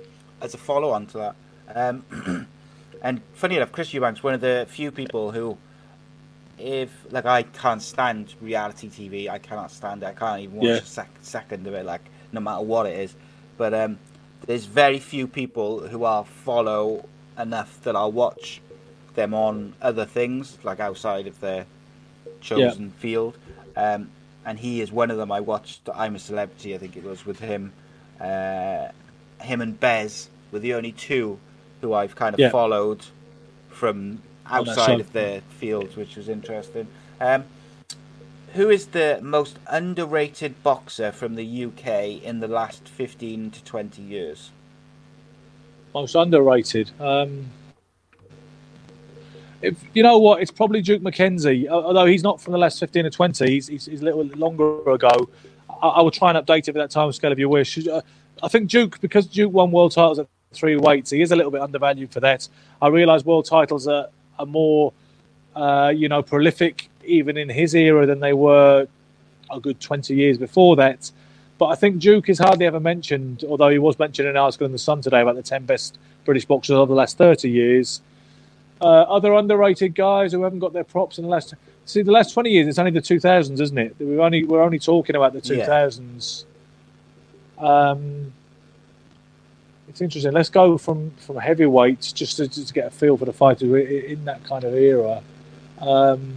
as 0.41 0.55
a 0.55 0.59
follow-on 0.59 1.07
to 1.09 1.19
that. 1.19 1.37
Um, 1.75 2.49
and 3.03 3.21
funny 3.35 3.57
enough, 3.57 3.73
Chris 3.73 3.93
Eubank's 3.93 4.23
one 4.23 4.35
of 4.35 4.41
the 4.41 4.67
few 4.69 4.91
people 4.91 5.33
who, 5.33 5.59
if 6.63 7.07
like 7.11 7.27
I 7.27 7.43
can't 7.43 7.83
stand 7.83 8.35
reality 8.41 8.89
TV, 8.89 9.29
I 9.29 9.39
cannot 9.39 9.71
stand 9.73 10.03
it. 10.03 10.07
I 10.07 10.13
can't 10.13 10.41
even 10.43 10.57
watch 10.57 10.67
yeah. 10.67 10.77
a 10.77 10.85
sec- 10.85 11.19
second 11.23 11.67
of 11.67 11.75
it, 11.75 11.85
like 11.85 12.03
no 12.31 12.41
matter 12.41 12.63
what 12.63 12.87
it 12.87 12.99
is. 12.99 13.15
But 13.57 13.75
um, 13.75 13.99
there's 14.47 14.65
very 14.65 15.01
few 15.01 15.27
people 15.27 15.81
who 15.81 16.05
I'll 16.05 16.25
follow 16.25 17.09
enough 17.37 17.83
that 17.83 17.97
I'll 17.97 18.13
watch 18.13 18.61
them 19.15 19.35
on 19.35 19.75
other 19.83 20.05
things, 20.05 20.57
like 20.63 20.79
outside 20.79 21.27
of 21.27 21.39
their 21.41 21.67
chosen 22.41 22.85
yeah. 22.85 23.01
field. 23.01 23.37
Um, 23.77 24.11
and 24.45 24.59
he 24.59 24.81
is 24.81 24.93
one 24.93 25.11
of 25.11 25.17
them. 25.17 25.33
I 25.33 25.41
watched 25.41 25.89
I'm 25.93 26.15
a 26.15 26.19
Celebrity, 26.19 26.75
I 26.75 26.79
think 26.79 26.97
it 26.97 27.03
was 27.03 27.27
with 27.27 27.41
him. 27.41 27.73
Uh, 28.21 28.89
him 29.41 29.61
and 29.61 29.79
Bez 29.79 30.31
were 30.53 30.61
the 30.61 30.75
only 30.75 30.93
two 30.93 31.41
who 31.81 31.93
I've 31.93 32.15
kind 32.15 32.35
of 32.35 32.41
yeah. 32.41 32.51
followed 32.51 33.05
from 33.69 34.23
outside 34.53 35.01
of 35.01 35.13
the 35.13 35.43
fields, 35.59 35.97
which 35.97 36.17
was 36.17 36.29
interesting. 36.29 36.87
Um, 37.21 37.45
who 38.55 38.69
is 38.69 38.89
the 38.89 39.19
most 39.23 39.59
underrated 39.67 40.63
boxer 40.63 41.11
from 41.11 41.37
the 41.37 41.65
UK 41.65 42.23
in 42.23 42.41
the 42.41 42.49
last 42.49 42.87
15 42.87 43.51
to 43.51 43.65
20 43.65 44.03
years? 44.03 44.51
Most 45.95 46.15
underrated. 46.15 46.91
Um, 47.01 47.47
if, 49.63 49.83
you 49.95 50.03
know 50.03 50.19
what? 50.19 50.43
It's 50.43 50.51
probably 50.51 50.83
Duke 50.83 51.03
McKenzie, 51.03 51.69
although 51.69 52.07
he's 52.07 52.23
not 52.23 52.41
from 52.41 52.53
the 52.53 52.59
last 52.59 52.79
15 52.81 53.07
or 53.07 53.11
20. 53.11 53.47
He's, 53.47 53.69
he's, 53.69 53.87
he's 53.87 54.03
a 54.03 54.05
little 54.05 54.25
longer 54.25 54.91
ago. 54.91 55.29
I, 55.83 55.89
I, 55.89 56.03
will 56.03 56.11
try 56.11 56.31
and 56.31 56.47
update 56.47 56.69
it 56.69 56.73
for 56.73 56.79
that 56.79 56.91
time 56.91 57.11
scale 57.13 57.33
if 57.33 57.39
you 57.39 57.49
wish. 57.49 57.87
Uh, 57.87 58.03
I 58.43 58.49
think 58.49 58.69
Duke, 58.69 59.01
because 59.01 59.27
Duke 59.27 59.53
won 59.53 59.71
world 59.71 59.93
titles 59.93 60.19
at 60.19 60.27
three 60.53 60.77
weights, 60.77 61.11
he 61.11 61.23
is 61.23 61.33
a 61.33 61.37
little 61.37 61.53
bit 61.53 61.61
undervalued 61.61 62.13
for 62.13 62.21
that. 62.21 62.49
I 62.81 62.89
realise 62.89 63.25
world 63.25 63.47
titles 63.47 63.87
are, 63.87 64.09
are 64.39 64.47
more, 64.47 64.93
uh, 65.55 65.93
you 65.95 66.09
know, 66.09 66.23
prolific 66.23 66.89
even 67.05 67.37
in 67.37 67.49
his 67.49 67.75
era 67.75 68.07
than 68.07 68.21
they 68.21 68.33
were 68.33 68.87
a 69.51 69.61
good 69.61 69.81
20 69.81 70.15
years 70.15 70.39
before 70.39 70.77
that. 70.77 71.11
But 71.59 71.67
I 71.67 71.75
think 71.75 72.01
Duke 72.01 72.29
is 72.29 72.39
hardly 72.39 72.67
ever 72.67 72.81
mentioned, 72.81 73.45
although 73.49 73.69
he 73.69 73.79
was 73.79 73.99
mentioned 73.99 74.29
in 74.29 74.37
an 74.37 74.43
article 74.43 74.67
in 74.67 74.73
The 74.73 74.79
Sun 74.79 75.03
today 75.03 75.21
about 75.21 75.37
the 75.37 75.43
10 75.43 75.65
best 75.65 75.99
British 76.25 76.45
boxers 76.45 76.77
of 76.77 76.89
the 76.89 76.95
last 76.95 77.19
30 77.19 77.51
years. 77.51 78.01
Uh, 78.81 79.03
other 79.03 79.33
underrated 79.35 79.95
guys 79.95 80.33
who 80.33 80.43
haven't 80.43 80.59
got 80.59 80.73
their 80.73 80.85
props 80.85 81.19
in 81.19 81.25
the 81.25 81.31
last. 81.31 81.55
See, 81.85 82.03
the 82.03 82.11
last 82.11 82.33
20 82.33 82.51
years, 82.51 82.67
it's 82.67 82.79
only 82.79 82.91
the 82.91 83.01
2000s, 83.01 83.61
isn't 83.61 83.79
it? 83.79 83.95
We're 84.01 84.21
only, 84.21 84.45
we're 84.45 84.63
only 84.63 84.81
talking 84.81 85.15
about 85.15 85.35
the 85.35 85.41
2000s. 85.41 86.45
Yeah. 87.61 87.65
Um, 87.65 88.33
it's 89.93 90.01
interesting. 90.01 90.33
Let's 90.33 90.49
go 90.49 90.79
from, 90.79 91.11
from 91.19 91.37
heavyweights 91.37 92.13
just 92.13 92.39
to, 92.39 92.49
just 92.49 92.69
to 92.69 92.75
get 92.75 92.87
a 92.87 92.91
feel 92.91 93.19
for 93.19 93.27
the 93.27 93.33
fighters 93.35 93.71
in 93.71 94.25
that 94.25 94.43
kind 94.43 94.65
of 94.65 94.75
era. 94.75 95.21
Um, 95.79 96.37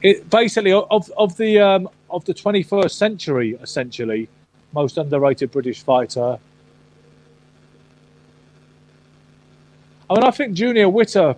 it 0.00 0.30
basically 0.30 0.72
of 0.72 1.10
of 1.18 1.36
the 1.36 1.58
um, 1.58 1.90
of 2.08 2.24
the 2.24 2.32
21st 2.32 2.90
century, 2.90 3.58
essentially, 3.60 4.30
most 4.72 4.96
underrated 4.96 5.50
British 5.50 5.82
fighter. 5.82 6.38
I 10.08 10.14
mean, 10.14 10.24
I 10.24 10.30
think 10.30 10.54
Junior 10.54 10.88
Witter, 10.88 11.36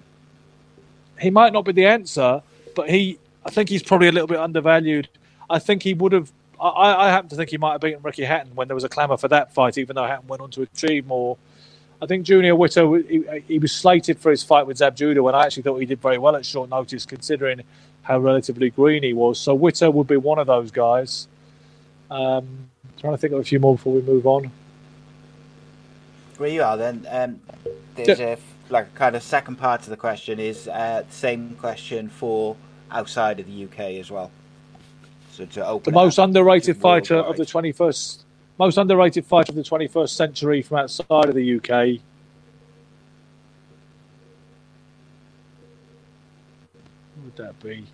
he 1.18 1.30
might 1.30 1.52
not 1.52 1.64
be 1.64 1.72
the 1.72 1.86
answer, 1.86 2.40
but 2.76 2.88
he, 2.88 3.18
I 3.44 3.50
think 3.50 3.68
he's 3.68 3.82
probably 3.82 4.06
a 4.06 4.12
little 4.12 4.28
bit 4.28 4.38
undervalued. 4.38 5.08
I 5.48 5.58
think 5.58 5.82
he 5.82 5.92
would 5.94 6.12
have. 6.12 6.30
I, 6.60 7.06
I 7.06 7.10
happen 7.10 7.30
to 7.30 7.36
think 7.36 7.50
he 7.50 7.58
might 7.58 7.72
have 7.72 7.80
beaten 7.80 8.02
Ricky 8.02 8.24
Hatton 8.24 8.54
when 8.54 8.68
there 8.68 8.74
was 8.74 8.84
a 8.84 8.88
clamour 8.88 9.16
for 9.16 9.28
that 9.28 9.52
fight, 9.52 9.78
even 9.78 9.96
though 9.96 10.04
Hatton 10.04 10.28
went 10.28 10.42
on 10.42 10.50
to 10.52 10.62
achieve 10.62 11.06
more. 11.06 11.38
I 12.02 12.06
think 12.06 12.24
Junior 12.24 12.54
Witter, 12.56 12.98
he, 12.98 13.24
he 13.46 13.58
was 13.58 13.72
slated 13.72 14.18
for 14.18 14.30
his 14.30 14.42
fight 14.42 14.66
with 14.66 14.78
Zab 14.78 14.96
Judah, 14.96 15.22
when 15.22 15.34
I 15.34 15.44
actually 15.44 15.62
thought 15.64 15.76
he 15.76 15.86
did 15.86 16.00
very 16.00 16.18
well 16.18 16.36
at 16.36 16.46
short 16.46 16.70
notice, 16.70 17.04
considering 17.04 17.62
how 18.02 18.18
relatively 18.18 18.70
green 18.70 19.02
he 19.02 19.12
was. 19.12 19.38
So 19.38 19.54
Witter 19.54 19.90
would 19.90 20.06
be 20.06 20.16
one 20.16 20.38
of 20.38 20.46
those 20.46 20.70
guys. 20.70 21.28
Um, 22.10 22.70
trying 22.98 23.12
to 23.14 23.18
think 23.18 23.32
of 23.32 23.40
a 23.40 23.44
few 23.44 23.60
more 23.60 23.76
before 23.76 23.94
we 23.94 24.02
move 24.02 24.26
on. 24.26 24.50
Where 26.38 26.50
you 26.50 26.62
are 26.62 26.76
then, 26.76 27.06
um, 27.10 27.40
there's 27.94 28.18
yeah. 28.18 28.36
a 28.36 28.38
like 28.72 28.94
kind 28.94 29.14
of 29.14 29.22
second 29.22 29.56
part 29.56 29.82
to 29.82 29.90
the 29.90 29.96
question 29.96 30.38
is 30.40 30.68
uh, 30.68 31.04
the 31.06 31.14
same 31.14 31.54
question 31.56 32.08
for 32.08 32.56
outside 32.90 33.40
of 33.40 33.46
the 33.46 33.64
UK 33.64 33.98
as 34.00 34.10
well. 34.10 34.30
So 35.40 35.46
to 35.46 35.66
open 35.66 35.94
the 35.94 35.98
most 35.98 36.18
underrated 36.18 36.76
fighter 36.76 37.16
of 37.16 37.38
the 37.38 37.46
21st, 37.46 38.24
most 38.58 38.76
underrated 38.76 39.24
fighter 39.24 39.52
of 39.52 39.56
the 39.56 39.62
21st 39.62 40.10
century 40.10 40.60
from 40.60 40.78
outside 40.78 41.30
of 41.30 41.34
the 41.34 41.56
UK. 41.56 42.00
would 47.24 47.36
that 47.36 47.58
be? 47.62 47.86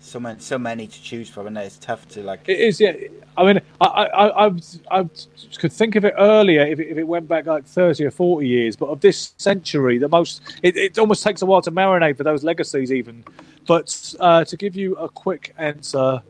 So 0.00 0.18
many, 0.18 0.40
so 0.40 0.58
many 0.58 0.86
to 0.86 1.02
choose 1.02 1.28
from, 1.28 1.46
and 1.48 1.58
it's 1.58 1.76
tough 1.76 2.08
to 2.08 2.22
like. 2.22 2.48
It 2.48 2.58
is, 2.58 2.80
yeah. 2.80 2.94
I 3.36 3.44
mean, 3.44 3.60
I, 3.80 3.86
I, 3.86 4.46
I, 4.46 4.52
I 4.90 5.10
could 5.58 5.72
think 5.72 5.96
of 5.96 6.06
it 6.06 6.14
earlier 6.18 6.62
if 6.62 6.80
it, 6.80 6.88
if 6.88 6.96
it 6.96 7.04
went 7.04 7.28
back 7.28 7.44
like 7.44 7.66
thirty 7.66 8.04
or 8.04 8.10
forty 8.10 8.48
years, 8.48 8.74
but 8.74 8.86
of 8.86 9.00
this 9.00 9.34
century, 9.36 9.98
the 9.98 10.08
most, 10.08 10.40
it, 10.62 10.76
it 10.76 10.98
almost 10.98 11.22
takes 11.22 11.42
a 11.42 11.46
while 11.46 11.60
to 11.62 11.70
marinate 11.70 12.16
for 12.16 12.24
those 12.24 12.42
legacies, 12.42 12.90
even. 12.90 13.22
But 13.70 14.16
uh, 14.18 14.44
to 14.46 14.56
give 14.56 14.74
you 14.74 14.96
a 14.96 15.08
quick 15.08 15.54
answer, 15.56 16.20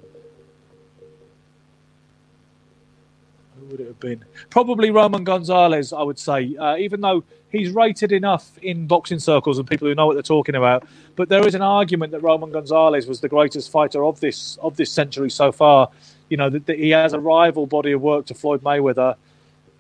who 3.59 3.65
would 3.65 3.81
it 3.81 3.87
have 3.87 3.99
been? 3.99 4.23
Probably 4.51 4.91
Roman 4.91 5.25
Gonzalez, 5.25 5.95
I 5.95 6.03
would 6.03 6.19
say. 6.19 6.55
Uh, 6.55 6.77
even 6.77 7.01
though 7.01 7.25
he's 7.49 7.71
rated 7.71 8.13
enough 8.13 8.59
in 8.59 8.87
boxing 8.87 9.19
circles 9.19 9.59
and 9.59 9.67
people 9.67 9.89
who 9.89 9.95
know 9.95 10.07
what 10.07 10.13
they're 10.13 10.23
talking 10.23 10.55
about. 10.55 10.87
But 11.17 11.31
there 11.31 11.49
is 11.49 11.55
an 11.55 11.63
argument 11.63 12.13
that 12.13 12.21
Roman 12.21 12.53
Gonzalez 12.53 13.07
was 13.07 13.23
the 13.23 13.29
greatest 13.31 13.73
fighter 13.73 14.05
of 14.05 14.21
this 14.21 14.59
of 14.61 14.77
this 14.77 14.93
century 14.93 15.31
so 15.31 15.51
far. 15.51 15.89
You 16.29 16.37
know 16.37 16.51
that, 16.51 16.67
that 16.67 16.79
he 16.79 16.91
has 16.91 17.15
a 17.15 17.21
rival 17.21 17.67
body 17.67 17.93
of 17.93 18.03
work 18.03 18.27
to 18.27 18.35
Floyd 18.35 18.63
Mayweather. 18.63 19.17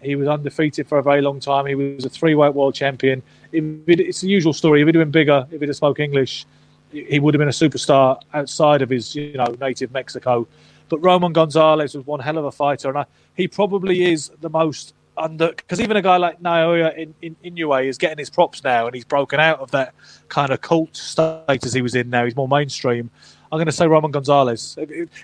He 0.00 0.16
was 0.16 0.28
undefeated 0.28 0.88
for 0.88 0.96
a 0.96 1.02
very 1.02 1.20
long 1.20 1.40
time. 1.40 1.66
He 1.66 1.74
was 1.74 2.06
a 2.06 2.08
three-weight 2.08 2.54
world 2.54 2.74
champion. 2.74 3.22
it's 3.52 4.22
the 4.22 4.28
usual 4.28 4.54
story. 4.54 4.80
If 4.80 4.86
he'd 4.86 4.92
been 4.92 5.10
bigger, 5.10 5.46
if 5.50 5.60
he'd 5.60 5.68
have 5.68 5.76
spoke 5.76 6.00
English, 6.00 6.46
he 6.90 7.18
would 7.18 7.34
have 7.34 7.38
been 7.38 7.48
a 7.48 7.52
superstar 7.52 8.20
outside 8.34 8.82
of 8.82 8.90
his, 8.90 9.14
you 9.14 9.34
know, 9.34 9.54
native 9.60 9.92
Mexico. 9.92 10.46
But 10.88 10.98
Roman 10.98 11.32
Gonzalez 11.32 11.94
was 11.94 12.04
one 12.06 12.20
hell 12.20 12.38
of 12.38 12.44
a 12.44 12.52
fighter, 12.52 12.88
and 12.88 12.98
I, 12.98 13.06
he 13.36 13.46
probably 13.48 14.10
is 14.10 14.30
the 14.40 14.50
most 14.50 14.94
under 15.16 15.48
because 15.48 15.80
even 15.80 15.96
a 15.96 16.02
guy 16.02 16.16
like 16.16 16.40
Naoya 16.40 16.96
in, 16.96 17.14
in 17.22 17.36
Inoue 17.44 17.86
is 17.86 17.98
getting 17.98 18.18
his 18.18 18.30
props 18.30 18.64
now, 18.64 18.86
and 18.86 18.94
he's 18.94 19.04
broken 19.04 19.38
out 19.38 19.60
of 19.60 19.70
that 19.70 19.94
kind 20.28 20.50
of 20.50 20.60
cult 20.60 20.96
status 20.96 21.72
he 21.72 21.82
was 21.82 21.94
in. 21.94 22.10
Now 22.10 22.24
he's 22.24 22.36
more 22.36 22.48
mainstream. 22.48 23.10
I'm 23.52 23.56
going 23.56 23.66
to 23.66 23.72
say 23.72 23.86
Roman 23.86 24.12
Gonzalez. 24.12 24.76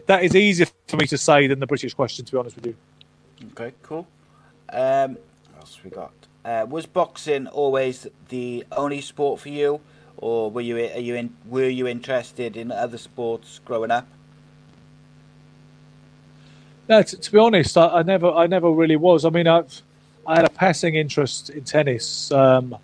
That 0.06 0.24
is 0.24 0.34
easier 0.34 0.66
for 0.88 0.96
me 0.96 1.06
to 1.06 1.18
say 1.18 1.46
than 1.46 1.60
the 1.60 1.66
British 1.66 1.94
question, 1.94 2.24
to 2.24 2.32
be 2.32 2.38
honest 2.38 2.56
with 2.56 2.66
you. 2.66 2.76
Okay, 3.52 3.72
cool. 3.82 4.06
Um, 4.68 5.12
what 5.52 5.60
else 5.60 5.78
we 5.84 5.90
got? 5.90 6.12
Uh, 6.44 6.66
was 6.68 6.86
boxing 6.86 7.46
always 7.46 8.06
the 8.28 8.64
only 8.72 9.00
sport 9.00 9.40
for 9.40 9.48
you, 9.48 9.80
or 10.18 10.50
were 10.50 10.60
you 10.60 10.76
are 10.78 11.00
you 11.00 11.14
in, 11.14 11.34
were 11.46 11.68
you 11.68 11.86
interested 11.86 12.56
in 12.56 12.72
other 12.72 12.98
sports 12.98 13.60
growing 13.64 13.90
up? 13.90 14.06
No, 16.88 17.02
to, 17.02 17.16
to 17.16 17.32
be 17.32 17.38
honest, 17.38 17.76
I, 17.76 17.86
I, 17.88 18.02
never, 18.02 18.30
I 18.30 18.46
never 18.46 18.70
really 18.70 18.96
was. 18.96 19.24
I 19.24 19.30
mean, 19.30 19.48
I've, 19.48 19.82
I 20.26 20.36
had 20.36 20.44
a 20.44 20.50
passing 20.50 20.94
interest 20.94 21.50
in 21.50 21.64
tennis. 21.64 22.30
Um, 22.30 22.76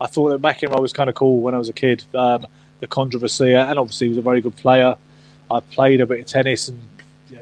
I 0.00 0.06
thought 0.06 0.30
that 0.30 0.42
McEnroe 0.42 0.80
was 0.80 0.92
kind 0.92 1.08
of 1.08 1.14
cool 1.14 1.40
when 1.40 1.54
I 1.54 1.58
was 1.58 1.68
a 1.68 1.72
kid. 1.72 2.04
Um, 2.12 2.46
the 2.80 2.86
controversy, 2.86 3.54
and 3.54 3.78
obviously 3.78 4.06
he 4.06 4.08
was 4.10 4.18
a 4.18 4.22
very 4.22 4.40
good 4.40 4.56
player. 4.56 4.96
I 5.50 5.60
played 5.60 6.00
a 6.00 6.06
bit 6.06 6.20
of 6.20 6.26
tennis 6.26 6.68
and 6.68 6.80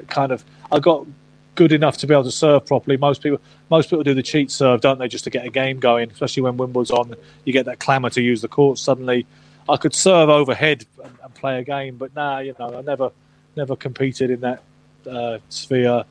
kind 0.08 0.30
of 0.30 0.44
I 0.70 0.78
got 0.78 1.06
good 1.54 1.72
enough 1.72 1.96
to 1.98 2.06
be 2.06 2.14
able 2.14 2.24
to 2.24 2.30
serve 2.30 2.66
properly. 2.66 2.96
Most 2.96 3.22
people 3.22 3.40
most 3.70 3.90
people 3.90 4.02
do 4.02 4.14
the 4.14 4.22
cheat 4.22 4.50
serve, 4.50 4.80
don't 4.80 4.98
they, 4.98 5.08
just 5.08 5.24
to 5.24 5.30
get 5.30 5.46
a 5.46 5.50
game 5.50 5.80
going. 5.80 6.10
Especially 6.10 6.42
when 6.42 6.56
Wimbledon's 6.56 6.90
on, 6.90 7.14
you 7.44 7.52
get 7.52 7.66
that 7.66 7.80
clamour 7.80 8.10
to 8.10 8.22
use 8.22 8.42
the 8.42 8.48
court. 8.48 8.78
Suddenly, 8.78 9.26
I 9.68 9.76
could 9.76 9.94
serve 9.94 10.28
overhead 10.28 10.84
and, 11.02 11.16
and 11.22 11.34
play 11.34 11.58
a 11.58 11.64
game, 11.64 11.96
but 11.96 12.14
now 12.14 12.34
nah, 12.34 12.38
you 12.38 12.54
know 12.58 12.78
I 12.78 12.82
never 12.82 13.10
never 13.56 13.76
competed 13.76 14.30
in 14.30 14.40
that 14.40 14.62
uh, 15.08 15.38
sphere. 15.48 16.04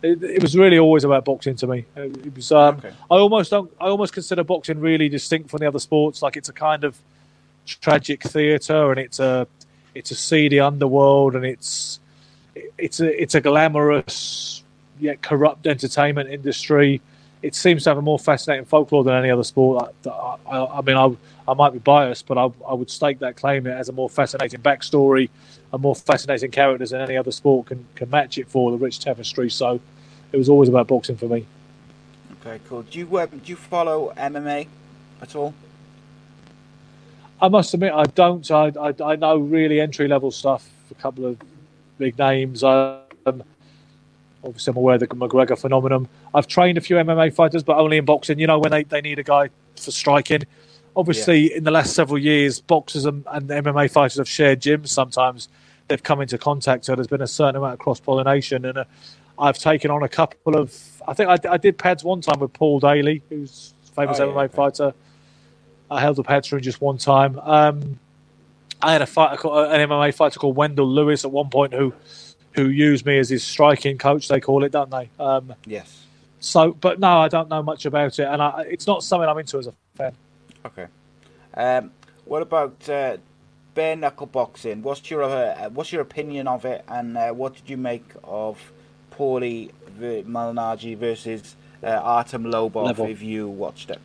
It, 0.00 0.22
it, 0.22 0.42
was 0.42 0.56
really 0.56 0.78
always 0.78 1.02
about 1.02 1.24
boxing 1.24 1.56
to 1.56 1.66
me. 1.66 1.84
It 1.96 2.34
was. 2.34 2.52
Um, 2.52 2.76
okay. 2.76 2.92
I 3.10 3.16
almost 3.16 3.50
don't. 3.50 3.70
I 3.80 3.86
almost 3.86 4.12
consider 4.12 4.44
boxing 4.44 4.78
really 4.78 5.08
distinct 5.08 5.50
from 5.50 5.58
the 5.58 5.66
other 5.66 5.80
sports. 5.80 6.22
Like 6.22 6.36
it's 6.36 6.48
a 6.48 6.52
kind 6.52 6.84
of 6.84 6.96
tragic 7.66 8.22
theatre, 8.22 8.92
and 8.92 9.00
it's 9.00 9.18
a 9.18 9.48
it's 9.94 10.12
a 10.12 10.14
seedy 10.14 10.60
underworld, 10.60 11.34
and 11.34 11.44
it's 11.44 11.98
it's 12.78 13.00
a 13.00 13.22
it's 13.22 13.34
a 13.34 13.40
glamorous 13.40 14.62
yet 15.00 15.22
corrupt 15.22 15.66
entertainment 15.66 16.30
industry. 16.30 17.00
It 17.42 17.54
seems 17.54 17.84
to 17.84 17.90
have 17.90 17.98
a 17.98 18.02
more 18.02 18.18
fascinating 18.18 18.64
folklore 18.64 19.04
than 19.04 19.14
any 19.14 19.30
other 19.30 19.44
sport. 19.44 19.94
I, 20.06 20.10
I, 20.50 20.78
I 20.78 20.80
mean, 20.82 20.96
I, 20.96 21.16
I 21.50 21.54
might 21.54 21.72
be 21.72 21.78
biased, 21.78 22.26
but 22.26 22.36
I, 22.36 22.50
I 22.68 22.74
would 22.74 22.90
stake 22.90 23.20
that 23.20 23.36
claim. 23.36 23.66
It 23.66 23.76
has 23.76 23.88
a 23.88 23.92
more 23.92 24.10
fascinating 24.10 24.60
backstory, 24.60 25.30
a 25.72 25.78
more 25.78 25.94
fascinating 25.94 26.50
characters 26.50 26.90
than 26.90 27.00
any 27.00 27.16
other 27.16 27.30
sport 27.30 27.66
can, 27.66 27.86
can 27.94 28.10
match 28.10 28.38
it 28.38 28.48
for 28.48 28.72
the 28.72 28.76
rich 28.76 28.98
tapestry. 28.98 29.50
So, 29.50 29.80
it 30.32 30.36
was 30.36 30.48
always 30.48 30.68
about 30.68 30.88
boxing 30.88 31.16
for 31.16 31.26
me. 31.26 31.46
Okay, 32.40 32.60
cool. 32.68 32.82
Do 32.82 32.98
you 32.98 33.16
uh, 33.16 33.26
do 33.26 33.40
you 33.44 33.56
follow 33.56 34.12
MMA 34.16 34.66
at 35.22 35.34
all? 35.34 35.54
I 37.40 37.48
must 37.48 37.72
admit, 37.74 37.92
I 37.92 38.04
don't. 38.04 38.48
I, 38.50 38.72
I, 38.80 38.94
I 39.02 39.16
know 39.16 39.38
really 39.38 39.80
entry 39.80 40.08
level 40.08 40.30
stuff. 40.30 40.68
A 40.90 40.94
couple 40.94 41.26
of 41.26 41.38
big 41.98 42.18
names. 42.18 42.64
Um, 42.64 43.42
obviously, 44.44 44.70
I'm 44.70 44.76
aware 44.76 44.94
of 44.94 45.00
the 45.00 45.06
McGregor 45.08 45.58
phenomenon. 45.58 46.08
I've 46.34 46.46
trained 46.46 46.78
a 46.78 46.80
few 46.80 46.96
MMA 46.96 47.34
fighters, 47.34 47.62
but 47.62 47.76
only 47.76 47.96
in 47.96 48.04
boxing. 48.04 48.38
You 48.38 48.46
know, 48.46 48.58
when 48.58 48.70
they, 48.70 48.84
they 48.84 49.00
need 49.00 49.18
a 49.18 49.22
guy 49.22 49.50
for 49.76 49.90
striking. 49.90 50.42
Obviously, 50.96 51.50
yeah. 51.50 51.58
in 51.58 51.64
the 51.64 51.70
last 51.70 51.94
several 51.94 52.18
years, 52.18 52.60
boxers 52.60 53.04
and, 53.04 53.24
and 53.28 53.48
MMA 53.48 53.90
fighters 53.90 54.18
have 54.18 54.28
shared 54.28 54.60
gyms. 54.60 54.88
Sometimes 54.88 55.48
they've 55.86 56.02
come 56.02 56.20
into 56.20 56.38
contact, 56.38 56.84
so 56.84 56.94
there's 56.94 57.06
been 57.06 57.22
a 57.22 57.26
certain 57.26 57.56
amount 57.56 57.74
of 57.74 57.78
cross 57.78 58.00
pollination. 58.00 58.64
And 58.64 58.78
uh, 58.78 58.84
I've 59.38 59.58
taken 59.58 59.90
on 59.90 60.02
a 60.02 60.08
couple 60.08 60.56
of. 60.56 60.76
I 61.06 61.14
think 61.14 61.30
I, 61.30 61.38
I, 61.52 61.56
did 61.56 61.78
pads 61.78 62.04
one 62.04 62.20
time 62.20 62.40
with 62.40 62.52
Paul 62.52 62.80
Daley, 62.80 63.22
who's 63.28 63.74
famous 63.94 64.20
oh, 64.20 64.28
MMA 64.28 64.42
yeah, 64.42 64.54
fighter. 64.54 64.94
I 65.90 66.00
held 66.00 66.16
the 66.16 66.22
pads 66.22 66.48
for 66.48 66.56
him 66.56 66.62
just 66.62 66.80
one 66.80 66.98
time. 66.98 67.38
Um, 67.38 67.98
I 68.82 68.92
had 68.92 69.02
a 69.02 69.06
fighter, 69.06 69.38
an 69.46 69.88
MMA 69.88 70.14
fighter 70.14 70.38
called 70.38 70.56
Wendell 70.56 70.88
Lewis 70.88 71.24
at 71.24 71.30
one 71.30 71.48
point 71.48 71.72
who 71.72 71.94
who 72.52 72.68
used 72.68 73.06
me 73.06 73.18
as 73.18 73.28
his 73.28 73.44
striking 73.44 73.98
coach. 73.98 74.28
They 74.28 74.40
call 74.40 74.64
it, 74.64 74.72
don't 74.72 74.90
they? 74.90 75.10
Um, 75.18 75.54
yes. 75.66 76.06
So, 76.40 76.72
but 76.72 77.00
no, 77.00 77.18
I 77.18 77.28
don't 77.28 77.48
know 77.48 77.62
much 77.62 77.86
about 77.86 78.18
it, 78.18 78.24
and 78.24 78.40
I, 78.40 78.62
it's 78.68 78.86
not 78.86 79.02
something 79.02 79.28
I'm 79.28 79.38
into 79.38 79.58
as 79.58 79.66
a 79.66 79.74
fan. 79.96 80.12
Okay. 80.64 80.86
Um, 81.54 81.90
what 82.24 82.42
about 82.42 82.88
uh, 82.88 83.16
bare 83.74 83.96
knuckle 83.96 84.26
boxing? 84.26 84.82
What's 84.82 85.10
your 85.10 85.24
uh, 85.24 85.68
what's 85.70 85.92
your 85.92 86.02
opinion 86.02 86.46
of 86.46 86.64
it, 86.64 86.84
and 86.88 87.16
uh, 87.16 87.30
what 87.30 87.54
did 87.54 87.68
you 87.68 87.76
make 87.76 88.04
of 88.22 88.72
Paulie 89.12 89.72
Malignaggi 89.98 90.96
versus 90.96 91.56
uh, 91.82 91.86
Artem 91.88 92.44
Lobov? 92.44 92.86
Level. 92.86 93.06
If 93.06 93.22
you 93.22 93.48
watched 93.48 93.90
it. 93.90 94.00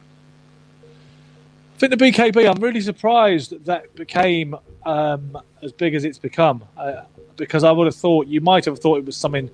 I 1.76 1.80
think 1.80 2.00
the 2.00 2.06
BKB. 2.06 2.50
I'm 2.50 2.62
really 2.62 2.82
surprised 2.82 3.66
that 3.66 3.94
became 3.96 4.56
um, 4.86 5.38
as 5.62 5.72
big 5.72 5.96
as 5.96 6.06
it's 6.06 6.20
become, 6.20 6.64
uh, 6.78 7.02
because 7.38 7.64
I 7.64 7.72
would 7.72 7.86
have 7.86 7.96
thought 7.96 8.28
you 8.28 8.42
might 8.42 8.66
have 8.66 8.80
thought 8.80 8.98
it 8.98 9.06
was 9.06 9.18
something 9.18 9.50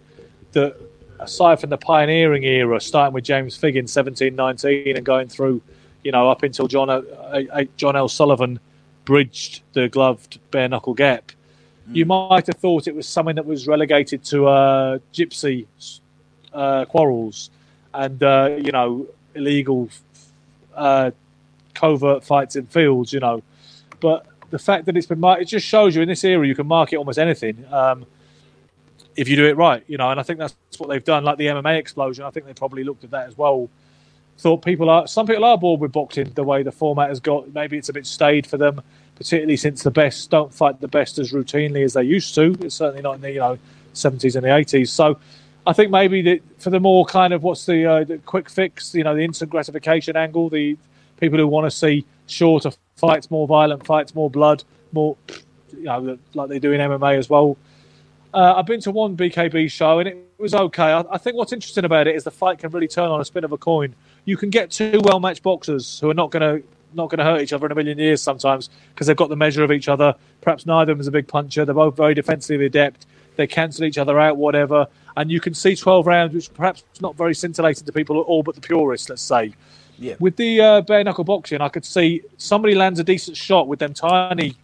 that, 0.54 0.76
aside 1.20 1.60
from 1.60 1.70
the 1.70 1.78
pioneering 1.78 2.44
era, 2.44 2.80
starting 2.80 3.14
with 3.14 3.24
James 3.24 3.56
Figg 3.56 3.76
in, 3.76 3.84
1719, 3.84 4.98
and 4.98 5.06
going 5.06 5.28
through, 5.28 5.62
you 6.04 6.12
know, 6.12 6.30
up 6.30 6.44
until 6.44 6.68
John 6.68 6.90
uh, 6.90 7.02
uh, 7.52 7.64
John 7.78 7.96
L. 7.96 8.08
Sullivan 8.08 8.60
bridged 9.06 9.64
the 9.74 9.90
gloved 9.90 10.40
bare 10.52 10.68
knuckle 10.68 10.94
gap. 10.94 11.32
Mm. 11.90 11.96
You 11.96 12.06
might 12.06 12.48
have 12.48 12.58
thought 12.58 12.88
it 12.88 12.96
was 12.96 13.08
something 13.08 13.36
that 13.36 13.46
was 13.46 13.68
relegated 13.68 14.24
to 14.26 14.48
uh, 14.48 15.00
gypsy 15.14 15.66
uh, 16.54 16.86
quarrels 16.86 17.50
and 17.94 18.22
uh, 18.22 18.58
you 18.62 18.72
know 18.72 19.08
illegal 19.36 19.90
covert 21.74 22.24
fights 22.24 22.56
in 22.56 22.66
fields, 22.66 23.14
you 23.14 23.20
know. 23.20 23.42
But 24.00 24.26
the 24.50 24.60
fact 24.60 24.86
that 24.86 24.98
it's 24.98 25.08
been, 25.08 25.20
marked, 25.20 25.42
it 25.42 25.46
just 25.46 25.66
shows 25.66 25.96
you 25.96 26.02
in 26.02 26.08
this 26.08 26.24
era 26.24 26.48
you 26.48 26.56
can 26.56 26.68
market 26.68 26.98
almost 26.98 27.20
anything 27.20 27.66
um, 27.72 28.06
if 29.16 29.28
you 29.28 29.36
do 29.36 29.46
it 29.46 29.58
right, 29.58 29.84
you 29.88 29.98
know. 29.98 30.10
And 30.10 30.20
I 30.20 30.24
think 30.24 30.40
that's 30.40 30.56
what 30.78 30.90
they've 30.90 31.04
done. 31.04 31.24
Like 31.24 31.38
the 31.38 31.48
MMA 31.48 31.78
explosion, 31.78 32.26
I 32.26 32.32
think 32.32 32.46
they 32.46 32.54
probably 32.54 32.84
looked 32.84 33.04
at 33.04 33.12
that 33.12 33.28
as 33.28 33.38
well. 33.38 33.70
Thought 34.38 34.64
people 34.64 34.90
are, 34.90 35.06
some 35.06 35.28
people 35.28 35.44
are 35.44 35.58
bored 35.58 35.82
with 35.82 35.92
boxing 35.92 36.32
the 36.34 36.44
way 36.44 36.64
the 36.64 36.72
format 36.72 37.10
has 37.10 37.20
got. 37.20 37.54
Maybe 37.54 37.78
it's 37.78 37.90
a 37.90 37.94
bit 37.94 38.06
stayed 38.06 38.48
for 38.48 38.58
them, 38.58 38.82
particularly 39.16 39.58
since 39.58 39.84
the 39.84 39.92
best 39.92 40.30
don't 40.30 40.54
fight 40.54 40.80
the 40.80 40.88
best 40.88 41.20
as 41.20 41.34
routinely 41.34 41.84
as 41.84 41.94
they 41.94 42.04
used 42.04 42.34
to. 42.36 42.56
It's 42.62 42.76
certainly 42.76 43.02
not 43.02 43.16
in 43.16 43.22
the 43.22 43.32
you 43.32 43.40
know 43.40 43.60
70s 43.94 44.36
and 44.36 44.46
the 44.46 44.50
80s. 44.50 44.90
So 44.90 45.20
I 45.68 45.74
think 45.74 45.92
maybe 45.92 46.22
the, 46.22 46.42
for 46.58 46.70
the 46.70 46.80
more 46.80 47.06
kind 47.06 47.34
of 47.34 47.44
what's 47.44 47.66
the, 47.66 47.86
uh, 47.86 48.04
the 48.04 48.18
quick 48.20 48.50
fix, 48.50 48.96
you 48.96 49.04
know, 49.04 49.16
the 49.16 49.24
instant 49.24 49.52
gratification 49.52 50.16
angle, 50.16 50.50
the 50.50 50.78
people 51.20 51.38
who 51.38 51.48
want 51.48 51.70
to 51.70 51.72
see 51.76 52.06
shorter 52.28 52.72
fights, 52.96 53.30
more 53.32 53.48
violent 53.48 53.86
fights, 53.86 54.14
more 54.16 54.30
blood, 54.30 54.64
more, 54.92 55.18
you 55.72 55.84
know, 55.84 56.18
like 56.34 56.50
they 56.50 56.60
do 56.60 56.72
in 56.72 56.80
MMA 56.80 57.18
as 57.18 57.30
well. 57.30 57.58
Uh, 58.34 58.56
I've 58.58 58.66
been 58.66 58.82
to 58.82 58.92
one 58.92 59.18
BKB 59.18 59.72
show 59.72 60.00
and 60.00 60.08
it 60.08 60.18
was 60.38 60.54
okay. 60.54 60.92
I, 60.92 61.04
I, 61.12 61.18
think 61.18 61.36
what's 61.36 61.52
interesting 61.52 61.84
about 61.84 62.08
it 62.08 62.16
is 62.16 62.24
the 62.24 62.32
fight 62.32 62.60
can 62.60 62.70
really 62.70 62.88
turn 62.88 63.10
on 63.10 63.20
a 63.20 63.26
spin 63.26 63.44
of 63.44 63.52
a 63.52 63.58
coin. 63.58 63.96
You 64.26 64.38
can 64.38 64.52
get 64.52 64.70
two 64.70 65.02
well-matched 65.04 65.42
boxers 65.42 66.00
who 66.00 66.12
are 66.12 66.14
not 66.14 66.30
going 66.30 66.62
to 66.62 66.68
not 66.94 67.10
going 67.10 67.20
to 67.20 67.24
hurt 67.24 67.42
each 67.42 67.54
other 67.54 67.66
in 67.68 67.72
a 67.72 67.76
million 67.76 67.98
years 67.98 68.22
sometimes 68.22 68.70
because 68.94 69.08
they've 69.08 69.16
got 69.16 69.30
the 69.30 69.36
measure 69.36 69.64
of 69.64 69.72
each 69.72 69.88
other. 69.88 70.16
Perhaps 70.42 70.66
neither 70.66 70.92
of 70.92 70.98
them 70.98 71.02
is 71.02 71.08
a 71.08 71.12
big 71.12 71.28
puncher. 71.28 71.66
They're 71.66 71.76
both 71.76 71.96
very 71.96 72.14
defensively 72.14 72.66
adept. 72.66 73.06
They 73.36 73.48
cancel 73.48 73.86
each 73.86 73.98
other 73.98 74.20
out, 74.20 74.38
whatever. 74.38 74.88
And 75.16 75.32
you 75.32 75.40
can 75.40 75.54
see 75.54 75.76
12 75.76 76.08
rounds, 76.08 76.34
which 76.34 76.54
perhaps 76.54 76.84
is 76.94 77.02
not 77.02 77.16
very 77.16 77.36
scintillating 77.36 77.86
to 77.86 77.92
people, 77.94 78.20
all 78.20 78.44
but 78.44 78.56
the 78.56 78.62
purists, 78.62 79.10
let's 79.10 79.22
say. 79.22 79.54
Yeah. 80.00 80.16
With 80.20 80.38
the 80.38 80.62
uh, 80.62 80.82
bare 80.82 81.04
knuckle 81.04 81.26
boxing, 81.26 81.62
I 81.62 81.70
could 81.70 81.86
see 81.86 82.22
somebody 82.38 82.74
lands 82.74 83.00
a 83.00 83.04
decent 83.04 83.36
shot 83.36 83.68
with 83.68 83.80
them 83.80 83.94
tiny 83.94 84.56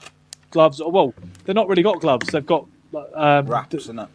gloves. 0.50 0.82
Well, 0.84 1.14
they're 1.44 1.56
not 1.56 1.68
really 1.68 1.84
got 1.84 2.00
gloves. 2.00 2.28
They've 2.28 2.46
got 2.46 2.66
um, 3.14 3.46
wraps, 3.48 3.76
isn't 3.76 4.00
it? 4.00 4.08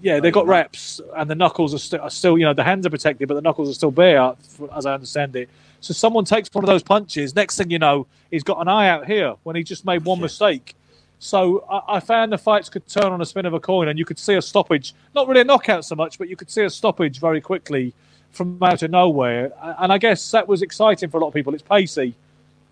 Yeah, 0.00 0.20
they've 0.20 0.32
got 0.32 0.46
wraps, 0.46 1.00
and 1.16 1.28
the 1.28 1.34
knuckles 1.34 1.74
are, 1.74 1.78
st- 1.78 2.02
are, 2.02 2.10
still, 2.10 2.38
you 2.38 2.44
know, 2.44 2.54
the 2.54 2.62
hands 2.62 2.86
are 2.86 2.90
protected, 2.90 3.26
but 3.26 3.34
the 3.34 3.40
knuckles 3.40 3.68
are 3.68 3.74
still 3.74 3.90
bare, 3.90 4.34
as 4.76 4.86
I 4.86 4.94
understand 4.94 5.34
it. 5.34 5.48
So 5.80 5.92
someone 5.92 6.24
takes 6.24 6.48
one 6.52 6.62
of 6.62 6.68
those 6.68 6.82
punches. 6.82 7.34
Next 7.34 7.56
thing 7.56 7.70
you 7.70 7.78
know, 7.78 8.06
he's 8.30 8.44
got 8.44 8.60
an 8.60 8.68
eye 8.68 8.88
out 8.88 9.06
here 9.06 9.34
when 9.42 9.56
he 9.56 9.64
just 9.64 9.84
made 9.84 10.04
one 10.04 10.20
mistake. 10.20 10.76
So 11.18 11.64
I, 11.68 11.96
I, 11.96 12.00
found 12.00 12.32
the 12.32 12.38
fights 12.38 12.68
could 12.68 12.86
turn 12.86 13.06
on 13.06 13.20
a 13.20 13.26
spin 13.26 13.46
of 13.46 13.54
a 13.54 13.60
coin, 13.60 13.88
and 13.88 13.98
you 13.98 14.04
could 14.04 14.18
see 14.18 14.34
a 14.34 14.42
stoppage. 14.42 14.94
Not 15.14 15.26
really 15.26 15.40
a 15.40 15.44
knockout 15.44 15.84
so 15.84 15.96
much, 15.96 16.18
but 16.18 16.28
you 16.28 16.36
could 16.36 16.50
see 16.50 16.62
a 16.62 16.70
stoppage 16.70 17.18
very 17.18 17.40
quickly 17.40 17.92
from 18.32 18.62
out 18.62 18.82
of 18.82 18.90
nowhere. 18.90 19.52
And 19.78 19.92
I 19.92 19.98
guess 19.98 20.30
that 20.30 20.48
was 20.48 20.62
exciting 20.62 21.10
for 21.10 21.18
a 21.18 21.20
lot 21.20 21.28
of 21.28 21.34
people. 21.34 21.54
It's 21.54 21.62
pacey, 21.62 22.14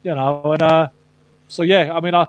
you 0.02 0.14
know. 0.14 0.52
And 0.52 0.62
uh, 0.62 0.88
so, 1.48 1.62
yeah, 1.62 1.92
I 1.92 2.00
mean, 2.00 2.14
I 2.14 2.26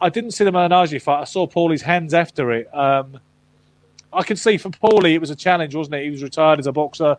I 0.00 0.08
didn't 0.08 0.32
see 0.32 0.44
the 0.44 0.50
Malignaggi 0.50 1.02
fight. 1.02 1.20
I 1.20 1.24
saw 1.24 1.46
Paulie's 1.46 1.82
hands 1.82 2.14
after 2.14 2.52
it. 2.52 2.72
Um, 2.74 3.18
I 4.12 4.22
can 4.22 4.36
see 4.36 4.56
for 4.56 4.70
Paulie, 4.70 5.14
it 5.14 5.18
was 5.18 5.30
a 5.30 5.36
challenge, 5.36 5.74
wasn't 5.74 5.96
it? 5.96 6.04
He 6.04 6.10
was 6.10 6.22
retired 6.22 6.58
as 6.58 6.66
a 6.66 6.72
boxer. 6.72 7.16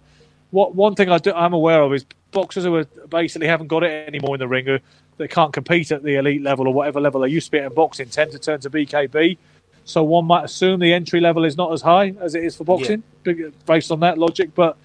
What 0.52 0.76
one 0.76 0.96
thing 0.96 1.10
I 1.10 1.18
do, 1.18 1.34
I'm 1.34 1.54
aware 1.54 1.82
of 1.82 1.94
is 1.94 2.06
boxers 2.32 2.64
who 2.64 2.76
are 2.76 2.86
basically 3.10 3.48
haven't 3.48 3.68
got 3.68 3.84
it 3.84 4.08
anymore 4.08 4.36
in 4.36 4.40
the 4.40 4.48
ring, 4.48 4.66
who 4.66 4.80
they 5.18 5.28
can't 5.28 5.54
compete 5.54 5.92
at 5.92 6.04
the 6.04 6.16
elite 6.16 6.42
level 6.42 6.68
or 6.68 6.74
whatever 6.74 7.00
level 7.00 7.22
they 7.22 7.28
used 7.28 7.48
to 7.48 7.52
be 7.52 7.60
at 7.60 7.66
in 7.66 7.74
boxing, 7.74 8.10
tend 8.10 8.32
to 8.32 8.40
turn 8.40 8.60
to 8.62 8.70
BKB. 8.70 9.38
So 9.84 10.04
one 10.04 10.26
might 10.26 10.46
assume 10.46 10.80
the 10.80 10.94
entry 10.94 11.20
level 11.20 11.46
is 11.46 11.58
not 11.58 11.74
as 11.74 11.82
high 11.82 12.14
as 12.20 12.36
it 12.36 12.44
is 12.44 12.56
for 12.56 12.64
boxing, 12.64 13.04
yeah. 13.26 13.48
based 13.66 13.92
on 13.92 14.00
that 14.00 14.18
logic. 14.18 14.56
But 14.56 14.78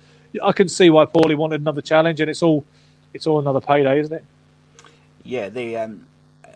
I 0.42 0.52
can 0.52 0.68
see 0.68 0.90
why 0.90 1.06
Paulie 1.06 1.36
wanted 1.36 1.60
another 1.60 1.82
challenge, 1.82 2.20
and 2.20 2.30
it's 2.30 2.42
all 2.42 2.64
it's 3.12 3.26
all 3.26 3.38
another 3.38 3.60
payday, 3.60 4.00
isn't 4.00 4.12
it? 4.12 4.24
Yeah, 5.22 5.48
the 5.48 5.76
um, 5.76 6.06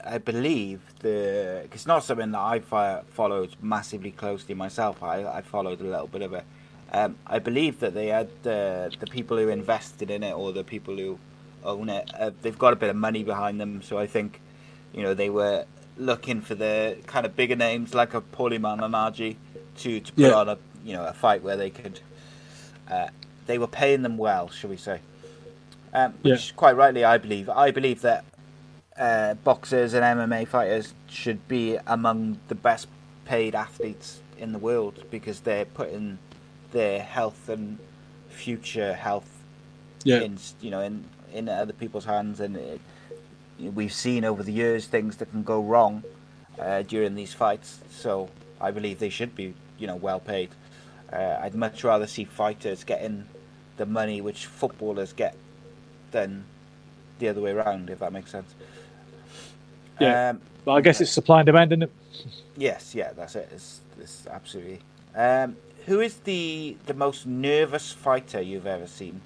I 0.04 0.18
believe 0.18 0.80
the 1.00 1.66
it's 1.72 1.86
not 1.86 2.04
something 2.04 2.32
that 2.32 2.38
I 2.38 2.60
followed 3.10 3.54
massively 3.62 4.10
closely 4.10 4.54
myself. 4.54 5.02
I, 5.02 5.24
I 5.24 5.42
followed 5.42 5.80
a 5.80 5.84
little 5.84 6.06
bit 6.06 6.22
of 6.22 6.32
it. 6.32 6.44
Um, 6.92 7.16
I 7.26 7.38
believe 7.38 7.80
that 7.80 7.94
they 7.94 8.06
had 8.06 8.28
the 8.42 8.92
the 8.98 9.06
people 9.06 9.36
who 9.36 9.48
invested 9.48 10.10
in 10.10 10.22
it 10.22 10.32
or 10.32 10.52
the 10.52 10.64
people 10.64 10.96
who 10.96 11.18
own 11.64 11.88
it. 11.88 12.10
Uh, 12.18 12.30
they've 12.42 12.58
got 12.58 12.72
a 12.72 12.76
bit 12.76 12.90
of 12.90 12.96
money 12.96 13.22
behind 13.24 13.60
them, 13.60 13.82
so 13.82 13.98
I 13.98 14.06
think 14.06 14.40
you 14.94 15.02
know 15.02 15.14
they 15.14 15.30
were 15.30 15.66
looking 15.96 16.40
for 16.40 16.54
the 16.54 16.96
kind 17.06 17.26
of 17.26 17.36
bigger 17.36 17.56
names 17.56 17.94
like 17.94 18.14
a 18.14 18.20
Paulie 18.20 18.58
Malignaggi 18.58 19.36
to 19.78 20.00
to 20.00 20.12
put 20.12 20.24
yeah. 20.24 20.32
on 20.32 20.48
a 20.48 20.58
you 20.84 20.94
know 20.94 21.04
a 21.04 21.12
fight 21.12 21.42
where 21.42 21.56
they 21.56 21.70
could 21.70 22.00
uh, 22.90 23.08
they 23.48 23.58
were 23.58 23.66
paying 23.66 24.02
them 24.02 24.16
well, 24.16 24.48
shall 24.50 24.70
we 24.70 24.76
say? 24.76 25.00
Um, 25.92 26.12
which 26.22 26.48
yeah. 26.50 26.54
quite 26.56 26.76
rightly, 26.76 27.02
I 27.02 27.18
believe. 27.18 27.48
I 27.48 27.70
believe 27.72 28.02
that 28.02 28.24
uh, 28.96 29.34
boxers 29.34 29.94
and 29.94 30.04
MMA 30.04 30.46
fighters 30.46 30.92
should 31.08 31.48
be 31.48 31.78
among 31.86 32.38
the 32.48 32.54
best 32.54 32.86
paid 33.24 33.54
athletes 33.54 34.20
in 34.38 34.52
the 34.52 34.58
world 34.58 35.02
because 35.10 35.40
they're 35.40 35.64
putting 35.64 36.18
their 36.72 37.00
health 37.00 37.48
and 37.48 37.78
future 38.28 38.92
health 38.94 39.28
Yeah. 40.04 40.20
in 40.20 40.38
you 40.60 40.70
know 40.70 40.80
in 40.80 41.04
in 41.32 41.48
other 41.48 41.72
people's 41.72 42.04
hands, 42.04 42.40
and 42.40 42.56
it, 42.56 42.80
we've 43.58 43.92
seen 43.92 44.24
over 44.24 44.42
the 44.42 44.52
years 44.52 44.86
things 44.86 45.16
that 45.16 45.30
can 45.30 45.42
go 45.42 45.60
wrong 45.62 46.02
uh, 46.58 46.82
during 46.82 47.14
these 47.14 47.32
fights. 47.34 47.80
So 47.90 48.28
I 48.60 48.70
believe 48.70 48.98
they 48.98 49.10
should 49.10 49.34
be 49.34 49.54
you 49.78 49.86
know 49.86 49.96
well 49.96 50.20
paid. 50.20 50.50
Uh, 51.12 51.38
I'd 51.40 51.54
much 51.54 51.82
rather 51.82 52.06
see 52.06 52.24
fighters 52.24 52.84
getting 52.84 53.24
the 53.78 53.86
money 53.86 54.20
which 54.20 54.46
footballers 54.46 55.12
get 55.12 55.34
than 56.10 56.44
the 57.18 57.28
other 57.28 57.40
way 57.40 57.52
around, 57.52 57.90
if 57.90 58.00
that 58.00 58.12
makes 58.12 58.30
sense. 58.30 58.54
Yeah. 60.00 60.30
Um, 60.30 60.40
But 60.64 60.72
I 60.74 60.80
guess 60.80 61.00
it's 61.00 61.10
supply 61.10 61.40
and 61.40 61.46
demand, 61.46 61.72
isn't 61.72 61.84
it? 61.84 61.92
Yes, 62.56 62.94
yeah, 62.94 63.12
that's 63.12 63.34
it. 63.36 63.48
It's, 63.52 63.80
it's 63.98 64.26
absolutely. 64.26 64.80
Um, 65.14 65.56
who 65.86 66.00
is 66.00 66.16
the 66.18 66.76
the 66.86 66.94
most 66.94 67.26
nervous 67.26 67.90
fighter 67.92 68.40
you've 68.40 68.66
ever 68.66 68.86
seen? 68.86 69.20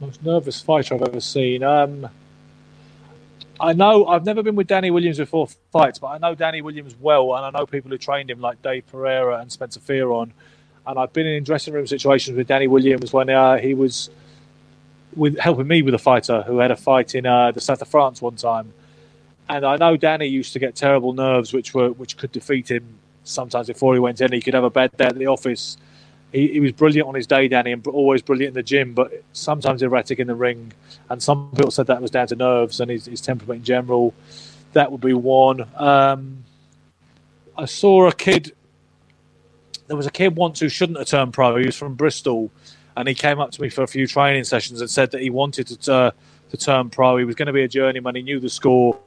Most 0.00 0.22
nervous 0.22 0.60
fighter 0.60 0.94
I've 0.94 1.02
ever 1.02 1.20
seen. 1.20 1.62
Um, 1.62 2.08
I 3.60 3.72
know 3.72 4.06
I've 4.06 4.24
never 4.24 4.42
been 4.42 4.54
with 4.54 4.66
Danny 4.66 4.90
Williams 4.90 5.18
before 5.18 5.48
fights, 5.72 5.98
but 5.98 6.08
I 6.08 6.18
know 6.18 6.34
Danny 6.34 6.62
Williams 6.62 6.94
well, 7.00 7.34
and 7.34 7.44
I 7.44 7.58
know 7.58 7.66
people 7.66 7.90
who 7.90 7.98
trained 7.98 8.30
him 8.30 8.40
like 8.40 8.62
Dave 8.62 8.86
Pereira 8.86 9.38
and 9.38 9.50
Spencer 9.50 9.80
Fearon. 9.80 10.30
And 10.88 10.98
I've 10.98 11.12
been 11.12 11.26
in 11.26 11.44
dressing 11.44 11.74
room 11.74 11.86
situations 11.86 12.34
with 12.34 12.46
Danny 12.46 12.66
Williams 12.66 13.12
when 13.12 13.28
uh, 13.28 13.58
he 13.58 13.74
was 13.74 14.08
with 15.14 15.38
helping 15.38 15.68
me 15.68 15.82
with 15.82 15.92
a 15.92 15.98
fighter 15.98 16.42
who 16.42 16.58
had 16.58 16.70
a 16.70 16.76
fight 16.76 17.14
in 17.14 17.26
uh, 17.26 17.52
the 17.52 17.60
south 17.60 17.82
of 17.82 17.88
France 17.88 18.22
one 18.22 18.36
time. 18.36 18.72
And 19.50 19.66
I 19.66 19.76
know 19.76 19.98
Danny 19.98 20.26
used 20.26 20.54
to 20.54 20.58
get 20.58 20.74
terrible 20.74 21.12
nerves, 21.12 21.52
which 21.52 21.74
were 21.74 21.90
which 21.92 22.16
could 22.16 22.32
defeat 22.32 22.70
him 22.70 22.98
sometimes 23.24 23.66
before 23.66 23.92
he 23.92 24.00
went 24.00 24.22
in. 24.22 24.32
He 24.32 24.40
could 24.40 24.54
have 24.54 24.64
a 24.64 24.70
bad 24.70 24.96
day 24.96 25.04
at 25.04 25.18
the 25.18 25.26
office. 25.26 25.76
He, 26.32 26.48
he 26.48 26.60
was 26.60 26.72
brilliant 26.72 27.06
on 27.06 27.14
his 27.14 27.26
day, 27.26 27.48
Danny, 27.48 27.72
and 27.72 27.86
always 27.86 28.22
brilliant 28.22 28.52
in 28.52 28.54
the 28.54 28.62
gym, 28.62 28.94
but 28.94 29.22
sometimes 29.34 29.82
erratic 29.82 30.18
in 30.18 30.26
the 30.26 30.34
ring. 30.34 30.72
And 31.10 31.22
some 31.22 31.50
people 31.54 31.70
said 31.70 31.86
that 31.88 32.00
was 32.00 32.10
down 32.10 32.28
to 32.28 32.36
nerves 32.36 32.80
and 32.80 32.90
his, 32.90 33.04
his 33.04 33.20
temperament 33.20 33.58
in 33.58 33.64
general. 33.64 34.14
That 34.72 34.90
would 34.90 35.02
be 35.02 35.12
one. 35.12 35.66
Um, 35.76 36.44
I 37.58 37.66
saw 37.66 38.08
a 38.08 38.14
kid. 38.14 38.54
There 39.88 39.96
was 39.96 40.06
a 40.06 40.10
kid 40.10 40.36
once 40.36 40.60
who 40.60 40.68
shouldn't 40.68 40.98
have 40.98 41.08
turned 41.08 41.32
pro. 41.32 41.56
He 41.56 41.66
was 41.66 41.76
from 41.76 41.94
Bristol, 41.94 42.50
and 42.96 43.08
he 43.08 43.14
came 43.14 43.40
up 43.40 43.50
to 43.52 43.62
me 43.62 43.70
for 43.70 43.82
a 43.82 43.86
few 43.88 44.06
training 44.06 44.44
sessions 44.44 44.80
and 44.80 44.88
said 44.88 45.10
that 45.10 45.20
he 45.20 45.30
wanted 45.30 45.66
to 45.66 45.92
uh, 45.92 46.10
to 46.50 46.56
turn 46.56 46.90
pro. 46.90 47.16
He 47.16 47.24
was 47.24 47.34
going 47.34 47.46
to 47.46 47.52
be 47.52 47.62
a 47.62 47.68
journeyman. 47.68 48.14
He 48.14 48.22
knew 48.22 48.38
the 48.38 48.50
score. 48.50 48.98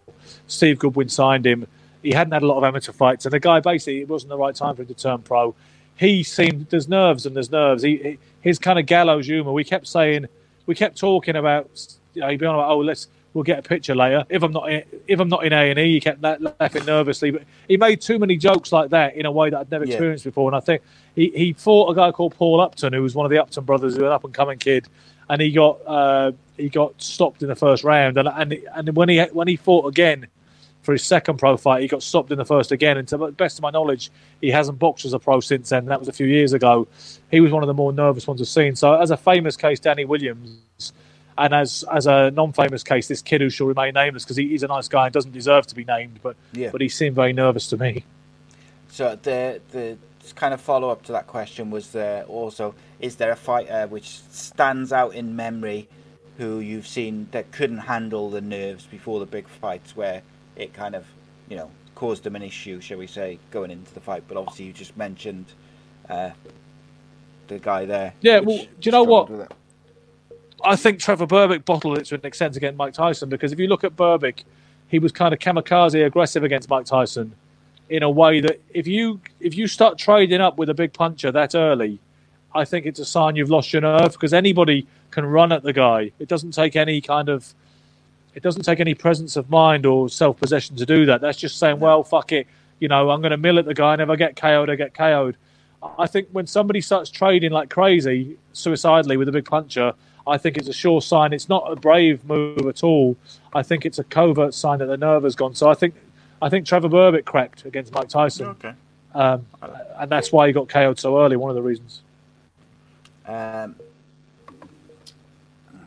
Steve 0.47 0.79
Goodwin 0.79 1.09
signed 1.09 1.45
him. 1.45 1.67
He 2.03 2.11
hadn't 2.11 2.33
had 2.33 2.41
a 2.41 2.47
lot 2.47 2.57
of 2.57 2.63
amateur 2.63 2.91
fights, 2.91 3.25
and 3.25 3.33
the 3.33 3.39
guy 3.39 3.59
basically 3.59 4.01
it 4.01 4.09
wasn't 4.09 4.29
the 4.29 4.37
right 4.37 4.55
time 4.55 4.75
for 4.75 4.81
him 4.81 4.87
to 4.87 4.93
turn 4.93 5.19
pro. 5.19 5.55
He 5.95 6.23
seemed 6.23 6.67
there's 6.69 6.87
nerves 6.87 7.25
and 7.25 7.35
there's 7.35 7.51
nerves. 7.51 7.83
He, 7.83 7.97
he 7.97 8.17
his 8.41 8.57
kind 8.57 8.79
of 8.79 8.87
gallows 8.87 9.27
humour. 9.27 9.51
We 9.51 9.63
kept 9.63 9.87
saying, 9.87 10.25
we 10.65 10.73
kept 10.73 10.97
talking 10.97 11.35
about, 11.35 11.69
you 12.15 12.21
know, 12.21 12.29
he'd 12.29 12.39
be 12.39 12.45
on 12.47 12.55
about, 12.55 12.71
oh, 12.71 12.79
let's 12.79 13.07
we'll 13.33 13.43
get 13.43 13.59
a 13.59 13.61
picture 13.61 13.95
later. 13.95 14.25
If 14.29 14.43
I'm 14.43 14.51
not 14.51 14.71
in, 14.71 14.83
if 15.07 15.19
I'm 15.19 15.29
not 15.29 15.45
in 15.45 15.53
A 15.53 15.69
and 15.69 15.79
E, 15.79 15.93
he 15.93 15.99
kept 15.99 16.21
la- 16.21 16.37
laughing 16.59 16.85
nervously. 16.85 17.31
But 17.31 17.43
he 17.67 17.77
made 17.77 18.01
too 18.01 18.19
many 18.19 18.37
jokes 18.37 18.71
like 18.71 18.89
that 18.91 19.15
in 19.15 19.25
a 19.25 19.31
way 19.31 19.49
that 19.49 19.59
I'd 19.59 19.71
never 19.71 19.85
Yeah. 19.85 19.93
experienced 19.93 20.23
before. 20.25 20.49
And 20.49 20.55
I 20.55 20.59
think 20.59 20.81
he, 21.15 21.29
he 21.35 21.53
fought 21.53 21.91
a 21.91 21.95
guy 21.95 22.11
called 22.11 22.35
Paul 22.35 22.59
Upton, 22.61 22.93
who 22.93 23.01
was 23.03 23.15
one 23.15 23.25
of 23.25 23.29
the 23.29 23.39
Upton 23.41 23.63
brothers, 23.63 23.95
who 23.95 24.01
was 24.01 24.07
an 24.07 24.13
up 24.13 24.23
and 24.23 24.33
coming 24.33 24.57
kid, 24.59 24.87
and 25.29 25.41
he 25.41 25.51
got 25.51 25.79
uh, 25.87 26.31
he 26.57 26.69
got 26.69 27.01
stopped 27.01 27.41
in 27.41 27.47
the 27.47 27.55
first 27.55 27.83
round. 27.83 28.17
And 28.17 28.27
and 28.27 28.57
and 28.73 28.95
when 28.95 29.09
he 29.09 29.21
when 29.31 29.47
he 29.47 29.55
fought 29.55 29.87
again 29.87 30.27
for 30.81 30.93
his 30.93 31.03
second 31.03 31.37
pro 31.37 31.57
fight, 31.57 31.83
he 31.83 31.87
got 31.87 32.01
stopped 32.01 32.31
in 32.31 32.37
the 32.39 32.45
first 32.45 32.71
again. 32.71 32.97
And 32.97 33.07
to 33.09 33.15
the 33.17 33.27
best 33.31 33.59
of 33.59 33.61
my 33.61 33.69
knowledge, 33.69 34.09
he 34.41 34.49
hasn't 34.49 34.79
boxed 34.79 35.05
as 35.05 35.13
a 35.13 35.19
pro 35.19 35.39
since 35.39 35.69
then. 35.69 35.85
That 35.85 35.99
was 35.99 36.07
a 36.09 36.13
few 36.13 36.25
years 36.25 36.53
ago. 36.53 36.87
He 37.29 37.39
was 37.39 37.51
one 37.51 37.61
of 37.61 37.67
the 37.67 37.73
more 37.75 37.93
nervous 37.93 38.25
ones 38.27 38.41
I've 38.41 38.47
seen. 38.47 38.75
So, 38.75 38.95
as 38.95 39.11
a 39.11 39.17
famous 39.17 39.55
case, 39.55 39.79
Danny 39.79 40.05
Williams, 40.05 40.91
and 41.37 41.53
as 41.53 41.83
as 41.91 42.07
a 42.07 42.31
non-famous 42.31 42.83
case, 42.83 43.07
this 43.07 43.21
kid 43.21 43.41
who 43.41 43.49
shall 43.49 43.67
remain 43.67 43.93
nameless 43.93 44.23
because 44.23 44.37
he, 44.37 44.49
he's 44.49 44.63
a 44.63 44.67
nice 44.67 44.87
guy 44.87 45.05
and 45.05 45.13
doesn't 45.13 45.31
deserve 45.31 45.67
to 45.67 45.75
be 45.75 45.83
named, 45.83 46.19
but 46.21 46.35
Yeah. 46.53 46.69
but 46.71 46.81
he 46.81 46.89
seemed 46.89 47.15
very 47.15 47.33
nervous 47.33 47.67
to 47.67 47.77
me. 47.77 48.03
So 48.89 49.17
the 49.21 49.61
the 49.71 49.97
kind 50.35 50.53
of 50.53 50.61
follow 50.61 50.89
up 50.89 51.03
to 51.03 51.11
that 51.13 51.27
question 51.27 51.71
was 51.71 51.95
uh, 51.95 52.23
also: 52.27 52.75
Is 52.99 53.15
there 53.15 53.31
a 53.31 53.35
fighter 53.35 53.87
which 53.87 54.19
stands 54.31 54.91
out 54.93 55.13
in 55.15 55.35
memory, 55.35 55.87
who 56.37 56.59
you've 56.59 56.87
seen 56.87 57.27
that 57.31 57.51
couldn't 57.51 57.79
handle 57.79 58.29
the 58.29 58.41
nerves 58.41 58.85
before 58.85 59.19
the 59.19 59.25
big 59.25 59.47
fights, 59.47 59.95
where 59.95 60.21
it 60.55 60.73
kind 60.73 60.95
of, 60.95 61.05
you 61.49 61.55
know, 61.55 61.71
caused 61.95 62.23
them 62.23 62.35
an 62.35 62.43
issue, 62.43 62.81
shall 62.81 62.97
we 62.97 63.07
say, 63.07 63.39
going 63.51 63.71
into 63.71 63.93
the 63.93 63.99
fight? 63.99 64.23
But 64.27 64.37
obviously, 64.37 64.65
you 64.65 64.73
just 64.73 64.95
mentioned 64.97 65.45
uh, 66.09 66.31
the 67.47 67.59
guy 67.59 67.85
there. 67.85 68.13
Yeah, 68.21 68.39
well, 68.39 68.57
do 68.57 68.67
you 68.81 68.91
know 68.91 69.03
what? 69.03 69.51
Struggled 70.61 70.79
with 70.79 70.79
it. 70.79 70.89
I 70.89 70.89
think 70.89 70.99
Trevor 70.99 71.27
Berbick 71.27 71.65
bottled 71.65 71.97
it 71.97 72.05
to 72.05 72.15
an 72.15 72.25
extent 72.25 72.57
against 72.57 72.77
Mike 72.77 72.93
Tyson 72.93 73.29
because 73.29 73.51
if 73.51 73.59
you 73.59 73.67
look 73.67 73.83
at 73.83 73.95
Berbick, 73.95 74.43
he 74.87 74.99
was 74.99 75.11
kind 75.11 75.33
of 75.33 75.39
kamikaze 75.39 76.05
aggressive 76.05 76.43
against 76.43 76.69
Mike 76.69 76.85
Tyson 76.85 77.33
in 77.89 78.03
a 78.03 78.09
way 78.09 78.39
that 78.39 78.61
if 78.73 78.87
you 78.87 79.19
if 79.39 79.55
you 79.55 79.67
start 79.67 79.97
trading 79.97 80.41
up 80.41 80.57
with 80.57 80.69
a 80.69 80.73
big 80.73 80.93
puncher 80.93 81.31
that 81.31 81.55
early, 81.55 81.99
I 82.53 82.65
think 82.65 82.85
it's 82.85 82.99
a 82.99 83.05
sign 83.05 83.35
you've 83.35 83.49
lost 83.49 83.73
your 83.73 83.81
nerve 83.81 84.13
because 84.13 84.33
anybody 84.33 84.87
can 85.11 85.25
run 85.25 85.51
at 85.51 85.63
the 85.63 85.73
guy. 85.73 86.11
It 86.19 86.27
doesn't 86.27 86.51
take 86.51 86.75
any 86.75 87.01
kind 87.01 87.29
of 87.29 87.53
it 88.33 88.43
doesn't 88.43 88.63
take 88.63 88.79
any 88.79 88.93
presence 88.93 89.35
of 89.35 89.49
mind 89.49 89.85
or 89.85 90.09
self 90.09 90.39
possession 90.39 90.75
to 90.77 90.85
do 90.85 91.05
that. 91.05 91.21
That's 91.21 91.37
just 91.37 91.57
saying, 91.57 91.79
well, 91.79 92.03
fuck 92.03 92.31
it, 92.31 92.47
you 92.79 92.87
know, 92.87 93.09
I'm 93.09 93.21
going 93.21 93.31
to 93.31 93.37
mill 93.37 93.59
at 93.59 93.65
the 93.65 93.73
guy, 93.73 93.93
and 93.93 94.01
if 94.01 94.09
I 94.09 94.15
get 94.15 94.35
KO'd, 94.35 94.69
I 94.69 94.75
get 94.75 94.93
KO'd. 94.93 95.35
I 95.99 96.07
think 96.07 96.29
when 96.31 96.47
somebody 96.47 96.79
starts 96.79 97.09
trading 97.09 97.51
like 97.51 97.69
crazy, 97.69 98.37
suicidally 98.53 99.17
with 99.17 99.27
a 99.27 99.31
big 99.31 99.45
puncher, 99.45 99.93
I 100.31 100.37
think 100.37 100.57
it's 100.57 100.69
a 100.69 100.73
sure 100.73 101.01
sign. 101.01 101.33
It's 101.33 101.49
not 101.49 101.69
a 101.69 101.75
brave 101.75 102.23
move 102.25 102.65
at 102.67 102.83
all. 102.83 103.17
I 103.53 103.63
think 103.63 103.85
it's 103.85 103.99
a 103.99 104.03
covert 104.05 104.53
sign 104.53 104.79
that 104.79 104.85
the 104.85 104.95
nerve 104.97 105.23
has 105.23 105.35
gone. 105.35 105.55
So 105.55 105.69
I 105.69 105.73
think, 105.73 105.93
I 106.41 106.49
think 106.49 106.65
Trevor 106.65 106.87
Berbick 106.89 107.25
cracked 107.25 107.65
against 107.65 107.93
Mike 107.93 108.07
Tyson, 108.07 108.47
Okay. 108.47 108.73
um, 109.13 109.45
and 109.99 110.09
that's 110.09 110.31
why 110.31 110.47
he 110.47 110.53
got 110.53 110.69
KO'd 110.69 110.97
so 110.99 111.21
early. 111.21 111.35
One 111.35 111.49
of 111.49 111.55
the 111.55 111.61
reasons. 111.61 112.01
Um, 113.27 113.75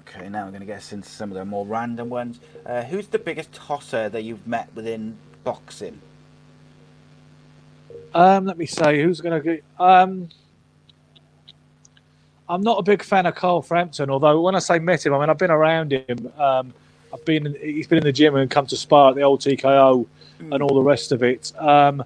okay, 0.01 0.29
now 0.29 0.45
we're 0.45 0.51
going 0.51 0.61
to 0.61 0.67
get 0.67 0.93
into 0.93 1.09
some 1.09 1.31
of 1.31 1.37
the 1.37 1.45
more 1.45 1.65
random 1.65 2.11
ones. 2.11 2.39
Uh, 2.67 2.83
who's 2.83 3.07
the 3.09 3.19
biggest 3.19 3.53
tosser 3.53 4.09
that 4.11 4.23
you've 4.23 4.47
met 4.47 4.69
within 4.75 5.17
boxing? 5.43 6.01
Um, 8.15 8.45
let 8.45 8.59
me 8.59 8.67
say 8.67 9.03
who's 9.03 9.21
going 9.21 9.43
to 9.43 9.45
get. 9.55 9.65
Um, 9.79 10.29
I'm 12.49 12.63
not 12.63 12.79
a 12.79 12.83
big 12.83 13.03
fan 13.03 13.27
of 13.27 13.35
Carl 13.35 13.63
Frampton, 13.63 14.11
although 14.11 14.41
when 14.41 14.55
I 14.55 14.59
say 14.59 14.79
met 14.79 15.05
him, 15.05 15.15
I 15.15 15.21
mean 15.21 15.31
I've 15.31 15.39
been 15.39 15.51
around 15.51 15.93
him. 15.93 16.33
Um, 16.39 16.75
I've 17.13 17.25
been 17.25 17.57
he's 17.61 17.87
been 17.87 17.99
in 17.99 18.05
the 18.05 18.13
gym 18.13 18.35
and 18.35 18.51
come 18.51 18.67
to 18.67 18.77
spar 18.77 19.11
at 19.11 19.15
the 19.15 19.23
old 19.23 19.41
TKO 19.41 20.07
and 20.41 20.63
all 20.63 20.75
the 20.75 20.83
rest 20.83 21.13
of 21.13 21.23
it. 21.23 21.53
Um, 21.59 22.05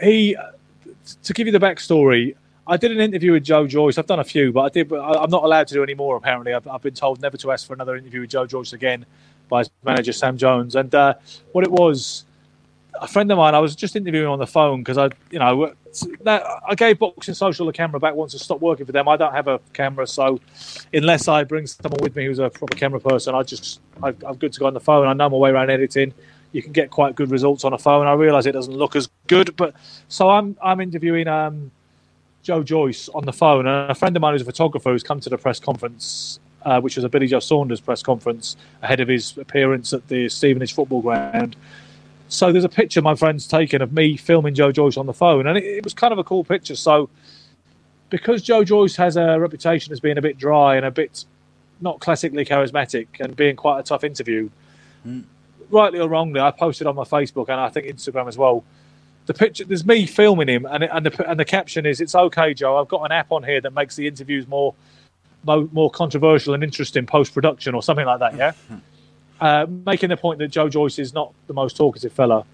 he, 0.00 0.36
to 1.24 1.32
give 1.32 1.46
you 1.46 1.52
the 1.52 1.58
backstory, 1.58 2.34
I 2.66 2.76
did 2.76 2.92
an 2.92 3.00
interview 3.00 3.32
with 3.32 3.44
Joe 3.44 3.66
Joyce. 3.66 3.98
I've 3.98 4.06
done 4.06 4.20
a 4.20 4.24
few, 4.24 4.52
but 4.52 4.62
I 4.62 4.68
did. 4.68 4.88
But 4.88 5.00
I'm 5.00 5.30
not 5.30 5.44
allowed 5.44 5.66
to 5.68 5.74
do 5.74 5.82
any 5.82 5.94
more. 5.94 6.16
Apparently, 6.16 6.54
I've, 6.54 6.66
I've 6.66 6.82
been 6.82 6.94
told 6.94 7.20
never 7.20 7.36
to 7.38 7.50
ask 7.50 7.66
for 7.66 7.74
another 7.74 7.96
interview 7.96 8.20
with 8.20 8.30
Joe 8.30 8.46
Joyce 8.46 8.72
again 8.72 9.04
by 9.48 9.60
his 9.60 9.70
manager 9.84 10.12
Sam 10.12 10.38
Jones. 10.38 10.76
And 10.76 10.94
uh, 10.94 11.14
what 11.52 11.64
it 11.64 11.70
was, 11.70 12.24
a 13.00 13.08
friend 13.08 13.30
of 13.30 13.38
mine, 13.38 13.54
I 13.54 13.58
was 13.58 13.74
just 13.74 13.96
interviewing 13.96 14.28
on 14.28 14.38
the 14.38 14.46
phone 14.46 14.80
because 14.82 14.98
I, 14.98 15.10
you 15.30 15.40
know, 15.40 15.74
that, 16.22 16.42
I 16.66 16.74
gave 16.74 16.98
Boxing 16.98 17.34
Social 17.34 17.68
a 17.68 17.72
camera 17.72 18.00
back 18.00 18.14
once 18.14 18.34
I 18.34 18.38
stopped 18.38 18.62
working 18.62 18.86
for 18.86 18.92
them. 18.92 19.08
I 19.08 19.16
don't 19.16 19.32
have 19.32 19.48
a 19.48 19.60
camera, 19.72 20.06
so 20.06 20.40
unless 20.92 21.28
I 21.28 21.44
bring 21.44 21.66
someone 21.66 22.00
with 22.02 22.16
me 22.16 22.26
who's 22.26 22.38
a 22.38 22.50
proper 22.50 22.76
camera 22.76 23.00
person, 23.00 23.34
I 23.34 23.42
just 23.42 23.80
I, 24.02 24.08
I'm 24.26 24.36
good 24.36 24.52
to 24.52 24.60
go 24.60 24.66
on 24.66 24.74
the 24.74 24.80
phone. 24.80 25.06
I 25.06 25.12
know 25.12 25.28
my 25.28 25.36
way 25.36 25.50
around 25.50 25.70
editing. 25.70 26.14
You 26.52 26.62
can 26.62 26.72
get 26.72 26.90
quite 26.90 27.14
good 27.14 27.30
results 27.30 27.64
on 27.64 27.72
a 27.72 27.78
phone. 27.78 28.06
I 28.06 28.12
realise 28.12 28.46
it 28.46 28.52
doesn't 28.52 28.74
look 28.74 28.94
as 28.96 29.08
good, 29.26 29.56
but 29.56 29.74
so 30.08 30.30
I'm 30.30 30.56
I'm 30.62 30.80
interviewing 30.80 31.28
um, 31.28 31.70
Joe 32.42 32.62
Joyce 32.62 33.08
on 33.10 33.24
the 33.24 33.32
phone, 33.32 33.66
and 33.66 33.90
a 33.90 33.94
friend 33.94 34.16
of 34.16 34.20
mine 34.20 34.34
who's 34.34 34.42
a 34.42 34.46
photographer 34.46 34.90
who's 34.90 35.02
come 35.02 35.20
to 35.20 35.30
the 35.30 35.38
press 35.38 35.60
conference, 35.60 36.40
uh, 36.62 36.80
which 36.80 36.96
was 36.96 37.04
a 37.04 37.08
Billy 37.08 37.26
Joe 37.26 37.40
Saunders 37.40 37.80
press 37.80 38.02
conference 38.02 38.56
ahead 38.82 39.00
of 39.00 39.08
his 39.08 39.36
appearance 39.38 39.92
at 39.92 40.06
the 40.08 40.28
Stevenage 40.28 40.74
football 40.74 41.02
ground. 41.02 41.56
So 42.32 42.50
there's 42.50 42.64
a 42.64 42.68
picture 42.68 43.02
my 43.02 43.14
friend's 43.14 43.46
taken 43.46 43.82
of 43.82 43.92
me 43.92 44.16
filming 44.16 44.54
Joe 44.54 44.72
Joyce 44.72 44.96
on 44.96 45.04
the 45.04 45.12
phone, 45.12 45.46
and 45.46 45.58
it, 45.58 45.64
it 45.64 45.84
was 45.84 45.92
kind 45.92 46.12
of 46.12 46.18
a 46.18 46.24
cool 46.24 46.44
picture. 46.44 46.74
So 46.74 47.10
because 48.08 48.42
Joe 48.42 48.64
Joyce 48.64 48.96
has 48.96 49.16
a 49.16 49.38
reputation 49.38 49.92
as 49.92 50.00
being 50.00 50.16
a 50.16 50.22
bit 50.22 50.38
dry 50.38 50.76
and 50.76 50.86
a 50.86 50.90
bit 50.90 51.26
not 51.82 52.00
classically 52.00 52.44
charismatic 52.44 53.06
and 53.20 53.36
being 53.36 53.54
quite 53.54 53.80
a 53.80 53.82
tough 53.82 54.02
interview, 54.02 54.48
hmm. 55.02 55.20
rightly 55.70 56.00
or 56.00 56.08
wrongly, 56.08 56.40
I 56.40 56.50
posted 56.52 56.86
on 56.86 56.94
my 56.96 57.04
Facebook 57.04 57.50
and 57.50 57.60
I 57.60 57.68
think 57.68 57.86
Instagram 57.86 58.28
as 58.28 58.38
well. 58.38 58.64
The 59.26 59.34
picture 59.34 59.64
there's 59.66 59.84
me 59.84 60.06
filming 60.06 60.48
him, 60.48 60.64
and 60.64 60.84
and 60.84 61.04
the 61.06 61.30
and 61.30 61.38
the 61.38 61.44
caption 61.44 61.84
is 61.84 62.00
"It's 62.00 62.14
okay, 62.14 62.54
Joe. 62.54 62.78
I've 62.78 62.88
got 62.88 63.04
an 63.04 63.12
app 63.12 63.30
on 63.30 63.42
here 63.42 63.60
that 63.60 63.74
makes 63.74 63.94
the 63.94 64.06
interviews 64.06 64.48
more 64.48 64.74
more, 65.44 65.68
more 65.70 65.90
controversial 65.90 66.54
and 66.54 66.64
interesting 66.64 67.04
post 67.04 67.34
production 67.34 67.74
or 67.74 67.82
something 67.82 68.06
like 68.06 68.20
that." 68.20 68.36
Yeah, 68.36 68.52
hmm. 68.52 68.78
Uh, 69.42 69.66
making 69.84 70.08
the 70.08 70.16
point 70.16 70.38
that 70.38 70.48
Joe 70.48 70.68
Joyce 70.68 70.98
is 70.98 71.12
not 71.12 71.34
the 71.48 71.52
most 71.52 71.76
talkative 71.76 72.12
fella. 72.12 72.44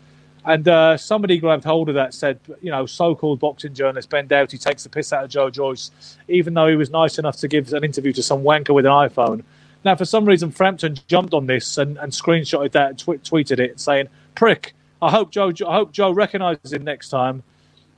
And 0.45 0.67
uh, 0.67 0.97
somebody 0.97 1.39
grabbed 1.39 1.65
hold 1.65 1.89
of 1.91 1.95
that, 1.97 2.15
said, 2.15 2.41
you 2.63 2.71
know, 2.71 2.87
so-called 2.87 3.39
boxing 3.39 3.75
journalist 3.75 4.09
Ben 4.09 4.27
Doughty 4.27 4.57
takes 4.57 4.83
the 4.85 4.89
piss 4.89 5.13
out 5.13 5.25
of 5.25 5.31
Joe 5.31 5.51
Joyce, 5.51 5.91
even 6.29 6.55
though 6.55 6.69
he 6.69 6.77
was 6.77 6.91
nice 6.91 7.19
enough 7.19 7.37
to 7.39 7.49
give 7.49 7.73
an 7.75 7.85
interview 7.85 8.13
to 8.15 8.23
some 8.23 8.43
wanker 8.43 8.75
with 8.75 8.87
an 8.87 8.93
iPhone. 8.93 9.43
Now, 9.85 9.95
for 9.95 10.07
some 10.07 10.25
reason, 10.25 10.51
Frampton 10.51 10.97
jumped 11.07 11.35
on 11.35 11.47
this 11.47 11.77
and, 11.77 11.99
and 11.99 12.13
screenshotted 12.13 12.73
that, 12.73 12.89
and 12.91 12.99
tw- 12.99 13.23
tweeted 13.23 13.59
it, 13.59 13.79
saying, 13.79 14.09
"Prick! 14.35 14.75
I 15.03 15.11
hope 15.11 15.31
Joe, 15.31 15.53
I 15.69 15.75
hope 15.75 15.93
Joe 15.93 16.11
recognises 16.11 16.73
him 16.73 16.85
next 16.85 17.11
time." 17.11 17.43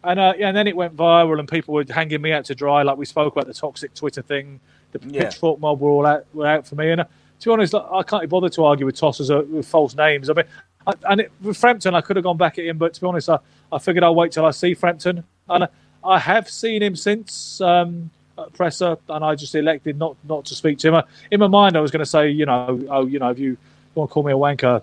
And 0.02 0.18
uh, 0.18 0.34
yeah, 0.36 0.48
and 0.48 0.56
then 0.56 0.66
it 0.66 0.74
went 0.74 0.96
viral, 0.96 1.38
and 1.38 1.48
people 1.48 1.74
were 1.74 1.84
hanging 1.88 2.20
me 2.20 2.32
out 2.32 2.46
to 2.46 2.54
dry, 2.54 2.82
like 2.82 2.98
we 2.98 3.06
spoke 3.06 3.34
about 3.34 3.46
the 3.46 3.54
toxic 3.54 3.94
Twitter 3.94 4.22
thing. 4.22 4.58
The 4.92 5.00
Yeah. 5.06 5.24
pitchfork 5.24 5.60
mob 5.60 5.80
were 5.80 5.90
all 5.90 6.06
out, 6.06 6.26
were 6.34 6.46
out 6.46 6.66
for 6.66 6.74
me, 6.74 6.90
and 6.90 7.02
uh, 7.02 7.04
to 7.40 7.48
be 7.48 7.52
honest, 7.52 7.74
I 7.74 8.02
can't 8.02 8.22
be 8.22 8.26
bothered 8.26 8.52
to 8.52 8.64
argue 8.64 8.86
with 8.86 8.96
tossers 8.96 9.30
with 9.48 9.66
false 9.66 9.94
names. 9.94 10.30
I 10.30 10.34
mean, 10.34 10.44
I, 10.86 10.92
and 11.10 11.20
it, 11.22 11.32
with 11.42 11.56
Frampton, 11.56 11.94
I 11.94 12.00
could 12.00 12.16
have 12.16 12.24
gone 12.24 12.36
back 12.36 12.58
at 12.58 12.64
him, 12.64 12.78
but 12.78 12.94
to 12.94 13.00
be 13.00 13.06
honest, 13.06 13.28
I, 13.28 13.38
I 13.72 13.78
figured 13.78 14.04
I'll 14.04 14.14
wait 14.14 14.32
till 14.32 14.44
I 14.44 14.50
see 14.50 14.74
Frampton, 14.74 15.24
and 15.48 15.68
I 16.04 16.18
have 16.18 16.48
seen 16.48 16.82
him 16.82 16.96
since 16.96 17.60
um, 17.60 18.10
at 18.38 18.52
presser, 18.52 18.96
and 19.08 19.24
I 19.24 19.34
just 19.34 19.54
elected 19.54 19.98
not 19.98 20.16
not 20.28 20.44
to 20.46 20.54
speak 20.54 20.78
to 20.78 20.94
him. 20.94 21.02
In 21.30 21.40
my 21.40 21.46
mind, 21.46 21.76
I 21.76 21.80
was 21.80 21.90
going 21.90 22.00
to 22.00 22.06
say, 22.06 22.30
you 22.30 22.46
know, 22.46 22.82
oh, 22.90 23.06
you 23.06 23.18
know, 23.18 23.30
if 23.30 23.38
you 23.38 23.56
want 23.94 24.10
to 24.10 24.12
call 24.12 24.22
me 24.22 24.32
a 24.32 24.36
wanker, 24.36 24.82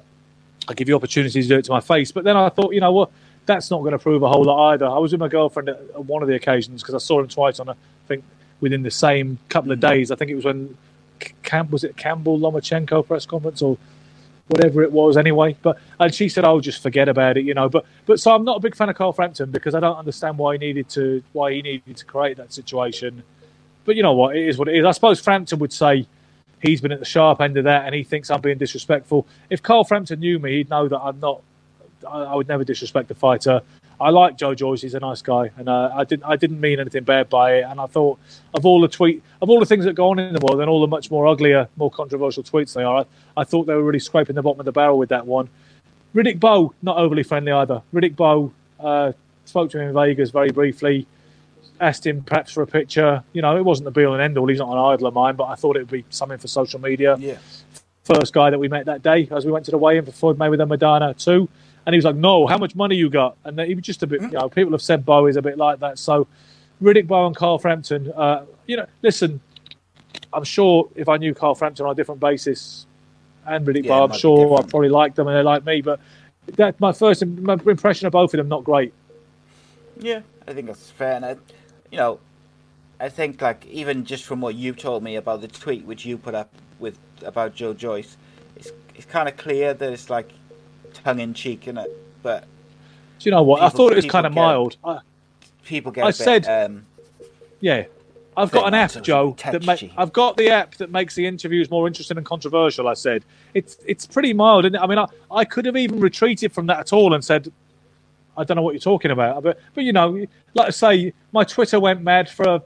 I'll 0.67 0.75
give 0.75 0.89
you 0.89 0.95
opportunity 0.95 1.41
to 1.41 1.47
do 1.47 1.57
it 1.57 1.65
to 1.65 1.71
my 1.71 1.79
face. 1.79 2.11
But 2.11 2.23
then 2.23 2.37
I 2.37 2.49
thought, 2.49 2.73
you 2.73 2.81
know 2.81 2.91
what, 2.91 3.11
that's 3.45 3.71
not 3.71 3.79
going 3.79 3.93
to 3.93 3.99
prove 3.99 4.23
a 4.23 4.29
whole 4.29 4.43
lot 4.43 4.73
either. 4.73 4.87
I 4.87 4.97
was 4.97 5.11
with 5.11 5.21
my 5.21 5.29
girlfriend 5.29 5.69
at 5.69 5.79
at 5.79 6.05
one 6.05 6.21
of 6.21 6.27
the 6.27 6.35
occasions 6.35 6.81
because 6.81 6.95
I 6.95 6.99
saw 6.99 7.19
him 7.19 7.27
twice 7.27 7.59
on, 7.59 7.69
a, 7.69 7.71
I 7.71 8.07
think, 8.07 8.23
within 8.59 8.83
the 8.83 8.91
same 8.91 9.39
couple 9.49 9.71
of 9.71 9.79
days. 9.79 10.11
I 10.11 10.15
think 10.15 10.31
it 10.31 10.35
was 10.35 10.45
when 10.45 10.77
Camp 11.43 11.71
was 11.71 11.83
it 11.83 11.97
Campbell 11.97 12.39
Lomachenko 12.39 13.05
press 13.05 13.25
conference 13.25 13.61
or 13.61 13.77
whatever 14.47 14.81
it 14.81 14.91
was 14.91 15.17
anyway. 15.17 15.55
But 15.61 15.77
and 15.99 16.13
she 16.13 16.29
said, 16.29 16.45
"I'll 16.45 16.55
"Oh, 16.55 16.61
just 16.61 16.81
forget 16.81 17.09
about 17.09 17.37
it," 17.37 17.45
you 17.45 17.53
know. 17.53 17.69
But 17.69 17.85
but 18.05 18.19
so 18.19 18.33
I'm 18.33 18.43
not 18.43 18.57
a 18.57 18.59
big 18.59 18.75
fan 18.75 18.89
of 18.89 18.95
Carl 18.95 19.13
Frampton 19.13 19.51
because 19.51 19.75
I 19.75 19.79
don't 19.79 19.97
understand 19.97 20.37
why 20.37 20.53
he 20.53 20.59
needed 20.59 20.89
to 20.89 21.23
why 21.33 21.53
he 21.53 21.61
needed 21.61 21.97
to 21.97 22.05
create 22.05 22.37
that 22.37 22.53
situation. 22.53 23.23
But 23.85 23.95
you 23.95 24.03
know 24.03 24.13
what, 24.13 24.35
it 24.35 24.47
is 24.47 24.57
what 24.57 24.67
it 24.67 24.75
is. 24.75 24.85
I 24.85 24.91
suppose 24.91 25.19
Frampton 25.19 25.59
would 25.59 25.73
say 25.73 26.05
he's 26.61 26.81
been 26.81 26.91
at 26.91 26.99
the 26.99 27.05
sharp 27.05 27.39
end 27.39 27.57
of 27.57 27.63
that 27.65 27.85
and 27.85 27.95
he 27.95 28.03
thinks 28.03 28.29
I'm 28.29 28.41
being 28.41 28.57
disrespectful. 28.57 29.27
If 29.49 29.61
Carl 29.63 29.83
Frampton 29.83 30.19
knew 30.19 30.39
me, 30.39 30.57
he'd 30.57 30.69
know 30.69 30.87
that 30.87 30.99
I'm 30.99 31.19
not. 31.19 31.41
I, 32.07 32.23
I 32.23 32.35
would 32.35 32.47
never 32.47 32.63
disrespect 32.63 33.07
the 33.07 33.15
fighter. 33.15 33.61
I 33.99 34.09
like 34.11 34.37
Joe 34.37 34.53
Joyce; 34.53 34.81
he's 34.81 34.93
a 34.93 34.99
nice 34.99 35.21
guy, 35.21 35.49
and 35.57 35.67
uh, 35.67 35.91
I 35.93 36.03
didn't. 36.03 36.23
I 36.23 36.35
didn't 36.35 36.61
mean 36.61 36.79
anything 36.79 37.03
bad 37.03 37.29
by 37.29 37.55
it. 37.55 37.61
And 37.63 37.79
I 37.79 37.87
thought 37.87 38.19
of 38.53 38.65
all 38.65 38.79
the 38.81 38.87
tweet, 38.87 39.23
of 39.41 39.49
all 39.49 39.59
the 39.59 39.65
things 39.65 39.85
that 39.85 39.93
go 39.93 40.09
on 40.09 40.19
in 40.19 40.33
the 40.33 40.39
world, 40.39 40.61
and 40.61 40.69
all 40.69 40.81
the 40.81 40.87
much 40.87 41.09
more 41.09 41.27
uglier, 41.27 41.67
more 41.77 41.89
controversial 41.89 42.43
tweets 42.43 42.73
they 42.73 42.83
are. 42.83 42.97
I, 42.97 43.41
I 43.41 43.43
thought 43.43 43.65
they 43.65 43.73
were 43.73 43.83
really 43.83 43.99
scraping 43.99 44.35
the 44.35 44.43
bottom 44.43 44.59
of 44.59 44.65
the 44.65 44.71
barrel 44.71 44.97
with 44.97 45.09
that 45.09 45.25
one. 45.25 45.49
Riddick 46.13 46.39
Bowe, 46.39 46.73
not 46.81 46.97
overly 46.97 47.23
friendly 47.23 47.51
either. 47.51 47.81
Riddick 47.93 48.15
Bowe 48.15 48.51
uh, 48.79 49.11
spoke 49.45 49.71
to 49.71 49.79
him 49.79 49.89
in 49.89 49.93
Vegas 49.93 50.29
very 50.29 50.51
briefly, 50.51 51.07
asked 51.79 52.05
him 52.05 52.23
perhaps 52.23 52.51
for 52.51 52.61
a 52.63 52.67
picture. 52.67 53.23
You 53.33 53.41
know, 53.41 53.57
it 53.57 53.63
wasn't 53.63 53.85
the 53.85 53.91
be 53.91 54.05
all 54.05 54.13
and 54.13 54.21
end 54.21 54.37
all. 54.37 54.47
He's 54.47 54.59
not 54.59 54.71
an 54.71 54.77
idol 54.77 55.07
of 55.07 55.13
mine, 55.13 55.35
but 55.35 55.45
I 55.45 55.55
thought 55.55 55.75
it 55.75 55.79
would 55.79 55.91
be 55.91 56.05
something 56.09 56.37
for 56.37 56.47
social 56.47 56.79
media. 56.79 57.17
Yeah. 57.19 57.37
First 58.03 58.33
guy 58.33 58.49
that 58.49 58.59
we 58.59 58.67
met 58.67 58.85
that 58.85 59.03
day 59.03 59.27
as 59.31 59.45
we 59.45 59.51
went 59.51 59.65
to 59.65 59.71
the 59.71 59.77
weigh-in 59.77 60.05
for 60.05 60.11
Floyd 60.11 60.37
Mayweather 60.37 60.61
and 60.61 60.71
Maidana 60.71 61.23
too, 61.23 61.49
and 61.87 61.93
he 61.93 61.97
was 61.97 62.05
like, 62.05 62.17
"No, 62.17 62.45
how 62.45 62.57
much 62.57 62.75
money 62.75 62.97
you 62.97 63.09
got?" 63.09 63.37
And 63.45 63.57
he 63.61 63.73
was 63.73 63.83
just 63.83 64.03
a 64.03 64.07
bit. 64.07 64.21
You 64.21 64.31
know, 64.31 64.49
people 64.49 64.73
have 64.73 64.81
said 64.81 65.05
Bowe 65.05 65.25
is 65.25 65.37
a 65.37 65.41
bit 65.41 65.57
like 65.57 65.79
that. 65.79 65.97
So, 65.97 66.27
Riddick 66.83 67.07
Bowe 67.07 67.25
and 67.25 67.35
Carl 67.35 67.57
Frampton. 67.57 68.11
Uh, 68.11 68.43
you 68.67 68.75
know, 68.75 68.85
listen, 69.01 69.39
I'm 70.33 70.43
sure 70.43 70.89
if 70.95 71.07
I 71.07 71.15
knew 71.15 71.33
Carl 71.33 71.55
Frampton 71.55 71.85
on 71.85 71.93
a 71.93 71.95
different 71.95 72.19
basis 72.19 72.85
and 73.45 73.65
Riddick 73.65 73.85
Yeah, 73.85 73.99
Bowe, 73.99 74.03
I'm 74.03 74.11
sure. 74.11 74.59
I'd 74.59 74.69
probably 74.69 74.89
like 74.89 75.15
them 75.15 75.29
and 75.29 75.37
they 75.37 75.41
like 75.41 75.65
me. 75.65 75.81
But 75.81 76.01
that 76.57 76.77
my 76.81 76.91
first 76.91 77.25
my 77.25 77.53
impression 77.53 78.05
of 78.05 78.11
both 78.11 78.33
of 78.33 78.37
them 78.37 78.49
not 78.49 78.65
great. 78.65 78.93
Yeah, 79.97 80.21
I 80.45 80.53
think 80.53 80.67
that's 80.67 80.91
fair. 80.91 81.13
And 81.13 81.25
I, 81.25 81.37
you 81.89 81.97
know, 81.97 82.19
I 82.99 83.07
think 83.07 83.41
like 83.41 83.65
even 83.65 84.03
just 84.03 84.25
from 84.25 84.41
what 84.41 84.55
you 84.55 84.73
told 84.73 85.03
me 85.03 85.15
about 85.15 85.39
the 85.39 85.47
tweet 85.47 85.85
which 85.85 86.05
you 86.05 86.17
put 86.17 86.35
up 86.35 86.53
with 86.79 86.99
about 87.23 87.55
Joe 87.55 87.73
Joyce, 87.73 88.17
it's 88.57 88.73
it's 88.93 89.05
kind 89.05 89.29
of 89.29 89.37
clear 89.37 89.73
that 89.73 89.93
it's 89.93 90.09
like 90.09 90.31
tongue 91.07 91.19
in 91.21 91.33
cheek 91.33 91.67
in 91.67 91.77
it, 91.77 91.89
but 92.21 92.41
Do 93.19 93.29
you 93.29 93.31
know 93.31 93.43
what? 93.43 93.61
I 93.61 93.69
thought 93.69 93.93
it 93.93 93.95
was 93.95 94.05
kind 94.05 94.25
of 94.25 94.33
mild. 94.33 94.75
I, 94.83 94.99
people 95.63 95.91
get 95.91 96.03
I 96.03 96.09
bit, 96.09 96.15
said- 96.15 96.45
um, 96.47 96.85
Yeah. 97.61 97.85
I've 98.35 98.51
got 98.51 98.67
an 98.67 98.75
app, 98.75 98.91
Joe. 99.01 99.35
That 99.51 99.65
ma- 99.65 99.75
I've 99.97 100.13
got 100.13 100.37
the 100.37 100.51
app 100.51 100.75
that 100.75 100.91
makes 100.91 101.15
the 101.15 101.25
interviews 101.25 101.71
more 101.71 101.87
interesting 101.87 102.17
and 102.17 102.25
controversial. 102.25 102.87
I 102.87 102.93
said 102.93 103.25
it's 103.55 103.77
it's 103.87 104.05
pretty 104.05 104.31
mild, 104.31 104.65
isn't? 104.65 104.75
I 104.75 104.85
mean, 104.85 104.99
I, 104.99 105.07
I 105.31 105.43
could 105.43 105.65
have 105.65 105.75
even 105.75 105.99
retreated 105.99 106.53
from 106.53 106.67
that 106.67 106.79
at 106.79 106.93
all 106.93 107.15
and 107.15 107.25
said, 107.25 107.51
I 108.37 108.43
don't 108.43 108.55
know 108.55 108.61
what 108.61 108.75
you're 108.75 108.79
talking 108.79 109.09
about. 109.09 109.41
But 109.41 109.59
but 109.73 109.85
you 109.85 109.91
know, 109.91 110.23
like 110.53 110.67
I 110.67 110.69
say, 110.69 111.13
my 111.31 111.45
Twitter 111.45 111.79
went 111.79 112.03
mad 112.03 112.29
for 112.29 112.43
a 112.47 112.61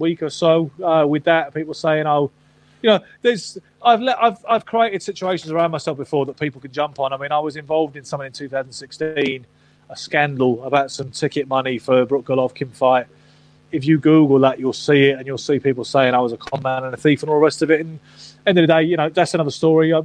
week 0.00 0.20
or 0.20 0.30
so 0.30 0.68
uh, 0.82 1.06
with 1.06 1.22
that. 1.24 1.54
People 1.54 1.74
saying, 1.74 2.08
oh, 2.08 2.32
you 2.82 2.90
know, 2.90 3.00
there's 3.22 3.58
I've 3.82 4.00
let 4.00 4.22
I've 4.22 4.44
I've 4.48 4.64
created 4.64 5.02
situations 5.02 5.50
around 5.50 5.70
myself 5.70 5.96
before 5.96 6.26
that 6.26 6.38
people 6.38 6.60
can 6.60 6.72
jump 6.72 6.98
on. 7.00 7.12
I 7.12 7.16
mean, 7.16 7.32
I 7.32 7.38
was 7.38 7.56
involved 7.56 7.96
in 7.96 8.04
something 8.04 8.26
in 8.26 8.32
2016, 8.32 9.46
a 9.90 9.96
scandal 9.96 10.62
about 10.64 10.90
some 10.90 11.10
ticket 11.10 11.48
money 11.48 11.78
for 11.78 12.00
a 12.00 12.06
Brook 12.06 12.24
Golovkin 12.24 12.72
fight. 12.72 13.06
If 13.70 13.84
you 13.84 13.98
Google 13.98 14.38
that, 14.40 14.58
you'll 14.58 14.72
see 14.72 15.10
it, 15.10 15.18
and 15.18 15.26
you'll 15.26 15.38
see 15.38 15.58
people 15.58 15.84
saying 15.84 16.14
I 16.14 16.20
was 16.20 16.32
a 16.32 16.38
con 16.38 16.62
man 16.62 16.84
and 16.84 16.94
a 16.94 16.96
thief 16.96 17.22
and 17.22 17.30
all 17.30 17.36
the 17.36 17.44
rest 17.44 17.62
of 17.62 17.70
it. 17.70 17.80
And 17.80 17.98
end 18.48 18.58
of 18.58 18.62
the 18.66 18.72
day, 18.72 18.82
you 18.82 18.96
know, 18.96 19.08
that's 19.08 19.34
another 19.34 19.50
story. 19.50 19.92
Uh, 19.92 20.02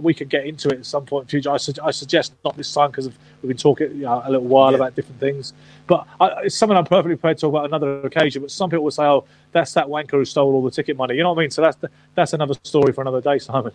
we 0.00 0.12
could 0.14 0.28
get 0.28 0.44
into 0.46 0.68
it 0.68 0.78
at 0.80 0.86
some 0.86 1.06
point 1.06 1.22
in 1.22 1.26
the 1.26 1.30
future. 1.30 1.50
I, 1.50 1.56
su- 1.56 1.72
I 1.82 1.90
suggest 1.90 2.32
not 2.44 2.56
this 2.56 2.72
time 2.72 2.90
because 2.90 3.06
we've 3.08 3.48
been 3.48 3.56
talking 3.56 3.88
you 3.90 4.02
know, 4.02 4.22
a 4.24 4.30
little 4.30 4.46
while 4.46 4.70
Yeah. 4.72 4.76
about 4.76 4.94
different 4.96 5.20
things. 5.20 5.52
But 5.86 6.06
I, 6.20 6.42
it's 6.44 6.56
something 6.56 6.76
I'm 6.76 6.84
perfectly 6.84 7.14
prepared 7.16 7.38
to 7.38 7.40
talk 7.42 7.50
about 7.50 7.64
another 7.66 8.00
occasion. 8.06 8.42
But 8.42 8.50
some 8.50 8.70
people 8.70 8.84
will 8.84 8.90
say, 8.90 9.04
"Oh, 9.04 9.24
that's 9.52 9.72
that 9.74 9.86
wanker 9.86 10.12
who 10.12 10.24
stole 10.24 10.52
all 10.54 10.62
the 10.62 10.70
ticket 10.70 10.96
money." 10.96 11.14
You 11.16 11.22
know 11.22 11.32
what 11.32 11.38
I 11.38 11.42
mean? 11.42 11.50
So 11.50 11.62
that's 11.62 11.76
the, 11.76 11.90
that's 12.14 12.32
another 12.32 12.54
story 12.64 12.92
for 12.92 13.00
another 13.02 13.20
day, 13.20 13.38
Simon. 13.38 13.72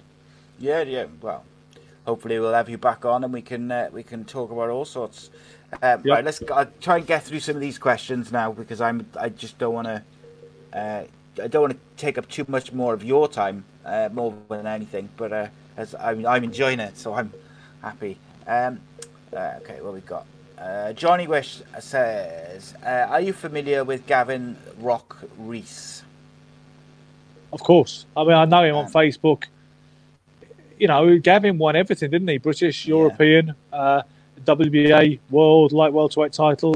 yeah, 0.59 0.81
yeah. 0.81 1.05
Well, 1.21 1.43
hopefully 2.05 2.39
we'll 2.39 2.53
have 2.53 2.69
you 2.69 2.77
back 2.77 3.05
on 3.05 3.23
and 3.23 3.31
we 3.33 3.41
can 3.41 3.71
uh, 3.71 3.89
we 3.91 4.03
can 4.03 4.25
talk 4.25 4.51
about 4.51 4.69
all 4.69 4.85
sorts. 4.85 5.29
Um, 5.83 6.01
Yep. 6.03 6.05
Right, 6.05 6.25
let's 6.25 6.41
I'll 6.51 6.65
try 6.81 6.97
and 6.97 7.05
get 7.05 7.23
through 7.23 7.41
some 7.41 7.55
of 7.55 7.61
these 7.61 7.77
questions 7.77 8.31
now 8.31 8.51
because 8.51 8.81
I'm 8.81 9.05
I 9.19 9.29
just 9.29 9.57
don't 9.59 9.73
want 9.73 9.87
to. 9.87 10.03
Uh, 10.73 11.03
I 11.41 11.47
don't 11.47 11.61
want 11.61 11.73
to 11.73 11.79
take 11.95 12.17
up 12.17 12.27
too 12.27 12.43
much 12.47 12.73
more 12.73 12.93
of 12.93 13.03
your 13.03 13.27
time, 13.27 13.63
uh, 13.85 14.09
more 14.11 14.33
than 14.49 14.67
anything. 14.67 15.09
But 15.17 15.33
uh, 15.33 15.47
as 15.77 15.95
I'm, 15.95 16.25
I'm 16.25 16.43
enjoying 16.43 16.79
it, 16.79 16.97
so 16.97 17.13
I'm 17.13 17.31
happy. 17.81 18.17
Um, 18.47 18.79
uh, 19.35 19.53
okay, 19.61 19.81
what 19.81 19.93
we 19.93 20.01
got? 20.01 20.25
Uh, 20.57 20.91
Johnny 20.93 21.27
Wish 21.27 21.61
says, 21.79 22.73
uh, 22.85 23.07
"Are 23.09 23.21
you 23.21 23.31
familiar 23.33 23.83
with 23.83 24.05
Gavin 24.07 24.57
Rock 24.79 25.17
Rees?" 25.37 26.03
Of 27.53 27.61
course. 27.63 28.05
I 28.15 28.23
mean, 28.23 28.33
I 28.33 28.45
know 28.45 28.63
him 28.63 28.75
on 28.75 28.85
Um, 28.85 28.91
Facebook. 28.91 29.45
You 30.77 30.87
know, 30.87 31.17
Gavin 31.17 31.57
won 31.57 31.75
everything, 31.75 32.11
didn't 32.11 32.27
he? 32.27 32.37
British, 32.37 32.85
Yeah. 32.85 32.95
European, 32.95 33.55
uh, 33.73 34.03
WBA 34.45 35.19
World 35.29 35.71
Light 35.71 35.91
Welterweight 35.93 36.31
title. 36.33 36.73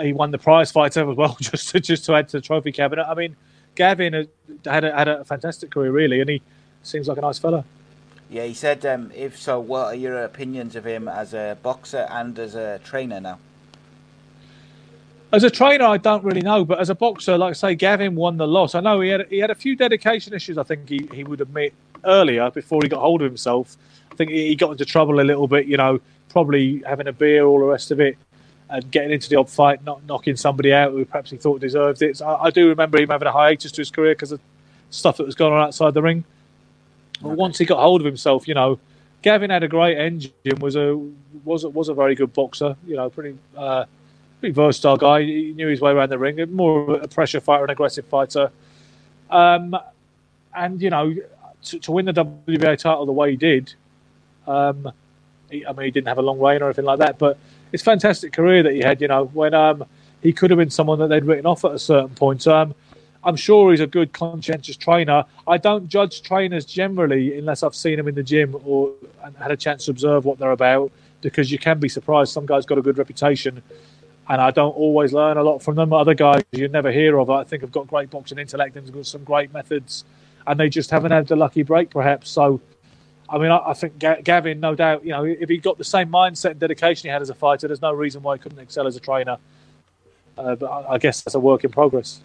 He 0.00 0.12
won 0.12 0.30
the 0.30 0.38
prize 0.38 0.70
fighter 0.70 1.10
as 1.10 1.16
well, 1.16 1.36
just 1.40 1.70
to 1.70 1.80
just 1.80 2.04
to 2.06 2.14
add 2.14 2.28
to 2.28 2.38
the 2.38 2.40
trophy 2.40 2.70
cabinet. 2.72 3.04
I 3.08 3.14
mean, 3.14 3.36
Gavin 3.78 4.12
had 4.12 4.28
had 4.64 4.84
a, 4.84 4.92
had 4.92 5.08
a 5.08 5.24
fantastic 5.24 5.70
career, 5.70 5.92
really, 5.92 6.20
and 6.20 6.28
he 6.28 6.42
seems 6.82 7.06
like 7.06 7.16
a 7.16 7.20
nice 7.20 7.38
fella. 7.38 7.64
Yeah, 8.28 8.44
he 8.44 8.52
said, 8.52 8.84
um, 8.84 9.12
"If 9.14 9.38
so, 9.38 9.60
what 9.60 9.86
are 9.86 9.94
your 9.94 10.24
opinions 10.24 10.74
of 10.74 10.84
him 10.84 11.06
as 11.06 11.32
a 11.32 11.56
boxer 11.62 12.08
and 12.10 12.36
as 12.40 12.56
a 12.56 12.80
trainer 12.82 13.20
now?" 13.20 13.38
As 15.30 15.44
a 15.44 15.50
trainer, 15.50 15.84
I 15.84 15.96
don't 15.96 16.24
really 16.24 16.40
know, 16.40 16.64
but 16.64 16.80
as 16.80 16.90
a 16.90 16.94
boxer, 16.94 17.38
like 17.38 17.50
I 17.50 17.52
say, 17.52 17.74
Gavin 17.76 18.16
won 18.16 18.36
the 18.36 18.48
loss. 18.48 18.74
I 18.74 18.80
know 18.80 19.00
he 19.00 19.10
had 19.10 19.28
he 19.28 19.38
had 19.38 19.50
a 19.50 19.54
few 19.54 19.76
dedication 19.76 20.34
issues. 20.34 20.58
I 20.58 20.64
think 20.64 20.88
he, 20.88 21.08
he 21.14 21.22
would 21.22 21.40
admit 21.40 21.72
earlier 22.04 22.50
before 22.50 22.80
he 22.82 22.88
got 22.88 23.00
hold 23.00 23.22
of 23.22 23.30
himself. 23.30 23.76
I 24.10 24.14
think 24.16 24.30
he 24.30 24.48
he 24.48 24.56
got 24.56 24.72
into 24.72 24.86
trouble 24.86 25.20
a 25.20 25.26
little 25.30 25.46
bit. 25.46 25.66
You 25.66 25.76
know, 25.76 26.00
probably 26.30 26.82
having 26.84 27.06
a 27.06 27.12
beer, 27.12 27.46
all 27.46 27.60
the 27.60 27.66
rest 27.66 27.92
of 27.92 28.00
it, 28.00 28.18
and 28.70 28.90
getting 28.90 29.10
into 29.12 29.28
the 29.28 29.36
odd 29.36 29.48
fight, 29.50 29.84
not 29.84 30.04
knocking 30.06 30.36
somebody 30.36 30.72
out 30.72 30.92
who 30.92 31.04
perhaps 31.04 31.30
he 31.30 31.36
thought 31.36 31.60
deserved 31.60 32.02
it. 32.02 32.16
So 32.18 32.26
I, 32.26 32.46
I 32.46 32.50
do 32.50 32.68
remember 32.68 32.98
him 33.00 33.08
having 33.08 33.28
a 33.28 33.32
hiatus 33.32 33.72
to 33.72 33.80
his 33.80 33.90
career 33.90 34.14
because 34.14 34.32
of 34.32 34.40
stuff 34.90 35.16
that 35.18 35.26
was 35.26 35.34
going 35.34 35.52
on 35.52 35.62
outside 35.62 35.94
the 35.94 36.02
ring. 36.02 36.24
But 37.22 37.30
Okay. 37.30 37.36
once 37.36 37.58
he 37.58 37.64
got 37.64 37.80
hold 37.80 38.00
of 38.00 38.04
himself, 38.04 38.46
you 38.46 38.54
know, 38.54 38.78
Gavin 39.22 39.50
had 39.50 39.62
a 39.64 39.68
great 39.68 39.98
engine. 39.98 40.32
was 40.60 40.76
a 40.76 40.96
was 41.44 41.64
a, 41.64 41.68
was 41.68 41.88
a 41.88 41.94
very 41.94 42.14
good 42.14 42.32
boxer. 42.32 42.76
You 42.86 42.96
know, 42.96 43.10
pretty. 43.10 43.36
Uh, 43.56 43.84
pretty 44.40 44.52
versatile 44.52 44.96
guy. 44.96 45.22
He 45.22 45.52
knew 45.56 45.66
his 45.66 45.80
way 45.80 45.90
around 45.90 46.10
the 46.10 46.18
ring. 46.18 46.36
More 46.54 46.94
of 46.94 47.02
a 47.02 47.08
pressure 47.08 47.40
fighter, 47.40 47.64
an 47.64 47.70
aggressive 47.70 48.04
fighter. 48.06 48.50
Um, 49.30 49.76
and 50.54 50.80
you 50.80 50.90
know, 50.90 51.14
to, 51.64 51.78
to 51.80 51.92
win 51.92 52.04
the 52.06 52.12
WBA 52.12 52.78
title 52.78 53.04
the 53.06 53.12
way 53.12 53.32
he 53.32 53.36
did, 53.36 53.74
um, 54.46 54.92
he, 55.50 55.66
I 55.66 55.72
mean, 55.72 55.86
he 55.86 55.90
didn't 55.90 56.08
have 56.08 56.18
a 56.18 56.22
long 56.22 56.38
reign 56.38 56.62
or 56.62 56.66
anything 56.66 56.84
like 56.84 57.00
that, 57.00 57.18
but 57.18 57.36
it's 57.72 57.82
a 57.82 57.84
fantastic 57.84 58.32
career 58.32 58.62
that 58.62 58.72
he 58.72 58.80
had. 58.80 59.00
You 59.00 59.08
know, 59.08 59.24
when 59.26 59.54
um, 59.54 59.84
he 60.22 60.32
could 60.32 60.50
have 60.50 60.58
been 60.58 60.70
someone 60.70 60.98
that 61.00 61.08
they'd 61.08 61.24
written 61.24 61.46
off 61.46 61.64
at 61.64 61.72
a 61.72 61.78
certain 61.78 62.14
point. 62.14 62.46
Um, 62.46 62.74
I'm 63.24 63.36
sure 63.36 63.72
he's 63.72 63.80
a 63.80 63.86
good, 63.86 64.12
conscientious 64.12 64.76
trainer. 64.76 65.24
I 65.46 65.58
don't 65.58 65.88
judge 65.88 66.22
trainers 66.22 66.64
generally 66.64 67.36
unless 67.36 67.62
I've 67.62 67.74
seen 67.74 67.96
them 67.96 68.06
in 68.06 68.14
the 68.14 68.22
gym 68.22 68.56
or 68.64 68.92
had 69.38 69.50
a 69.50 69.56
chance 69.56 69.86
to 69.86 69.90
observe 69.90 70.24
what 70.24 70.38
they're 70.38 70.52
about. 70.52 70.92
because 71.20 71.50
you 71.50 71.58
can 71.58 71.78
be 71.78 71.88
surprised. 71.88 72.32
Some 72.32 72.46
guys 72.46 72.66
got 72.66 72.78
a 72.78 72.82
good 72.82 72.98
reputation, 72.98 73.62
and 74.28 74.40
I 74.40 74.50
don't 74.50 74.76
always 74.76 75.12
learn 75.12 75.36
a 75.36 75.42
lot 75.42 75.62
from 75.62 75.76
them. 75.76 75.92
Other 75.92 76.14
guys 76.14 76.42
you 76.52 76.68
never 76.68 76.92
hear 76.92 77.18
of, 77.18 77.30
I 77.30 77.44
think, 77.44 77.62
have 77.62 77.72
got 77.72 77.86
great 77.86 78.10
boxing 78.10 78.38
intellect 78.38 78.76
and 78.76 79.06
some 79.06 79.24
great 79.24 79.52
methods, 79.52 80.04
and 80.46 80.58
they 80.58 80.68
just 80.68 80.90
haven't 80.90 81.10
had 81.10 81.26
the 81.26 81.36
lucky 81.36 81.62
break, 81.62 81.90
perhaps. 81.90 82.30
So, 82.30 82.60
I 83.30 83.38
mean, 83.38 83.50
I, 83.50 83.58
I 83.58 83.74
think 83.74 83.98
Gavin, 83.98 84.60
no 84.60 84.74
doubt, 84.74 85.04
you 85.04 85.10
know, 85.10 85.24
if 85.24 85.48
he 85.48 85.58
got 85.58 85.78
the 85.78 85.84
same 85.84 86.08
mindset 86.08 86.52
and 86.52 86.60
dedication 86.60 87.08
he 87.08 87.12
had 87.12 87.22
as 87.22 87.30
a 87.30 87.34
fighter, 87.34 87.66
there's 87.66 87.82
no 87.82 87.92
reason 87.92 88.22
why 88.22 88.36
he 88.36 88.38
couldn't 88.38 88.58
excel 88.58 88.86
as 88.86 88.96
a 88.96 89.00
trainer. 89.00 89.38
Uh, 90.36 90.54
but 90.54 90.66
I, 90.66 90.94
I, 90.94 90.98
guess 90.98 91.20
that's 91.20 91.34
a 91.34 91.40
work 91.40 91.64
in 91.64 91.70
progress. 91.70 92.20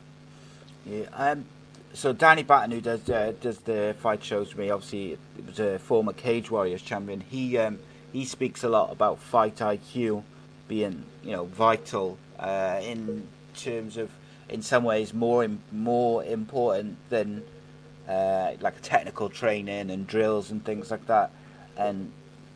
Yeah. 0.86 1.06
Um, 1.14 1.46
so 1.94 2.14
Danny 2.14 2.44
Batten, 2.44 2.72
who 2.72 2.82
does 2.82 3.10
uh, 3.10 3.34
does 3.42 3.60
the 3.60 3.96
fight 4.00 4.24
shows 4.24 4.52
for 4.52 4.60
me, 4.60 4.70
obviously 4.70 5.14
it 5.14 5.46
was 5.46 5.60
a 5.60 5.80
former 5.80 6.14
Cage 6.14 6.50
Warriors 6.52 6.82
champion. 6.82 7.22
He 7.22 7.58
um, 7.58 7.80
he 8.12 8.26
speaks 8.26 8.64
a 8.64 8.70
lot 8.70 8.92
about 8.92 9.20
fight 9.20 9.58
IQ 9.58 10.24
being 10.68 11.06
you 11.24 11.32
know 11.32 11.46
vital 11.46 12.18
uh, 12.40 12.80
in 12.84 13.28
terms 13.56 13.98
of 13.98 14.10
in 14.50 14.62
some 14.62 14.84
ways 14.84 15.14
more 15.14 15.48
more 15.72 16.24
important 16.24 16.98
than 17.10 17.44
uh, 18.08 18.54
like 18.60 18.82
technical 18.82 19.30
training 19.30 19.90
and 19.90 20.08
drills 20.08 20.52
and 20.52 20.64
things 20.64 20.92
like 20.92 21.06
that, 21.08 21.32
and 21.78 22.12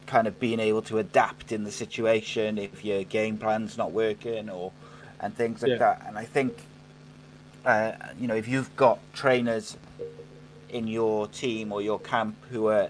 kind 0.05 0.27
of 0.27 0.39
being 0.39 0.59
able 0.59 0.81
to 0.81 0.97
adapt 0.97 1.51
in 1.51 1.63
the 1.63 1.71
situation 1.71 2.57
if 2.57 2.85
your 2.85 3.03
game 3.03 3.37
plan's 3.37 3.77
not 3.77 3.91
working 3.91 4.49
or 4.49 4.71
and 5.19 5.35
things 5.35 5.61
like 5.61 5.71
yeah. 5.71 5.77
that. 5.77 6.05
And 6.07 6.17
I 6.17 6.25
think 6.25 6.57
uh, 7.65 7.93
you 8.19 8.27
know 8.27 8.35
if 8.35 8.47
you've 8.47 8.75
got 8.75 8.99
trainers 9.13 9.77
in 10.69 10.87
your 10.87 11.27
team 11.27 11.71
or 11.71 11.81
your 11.81 11.99
camp 11.99 12.35
who 12.49 12.67
are 12.67 12.89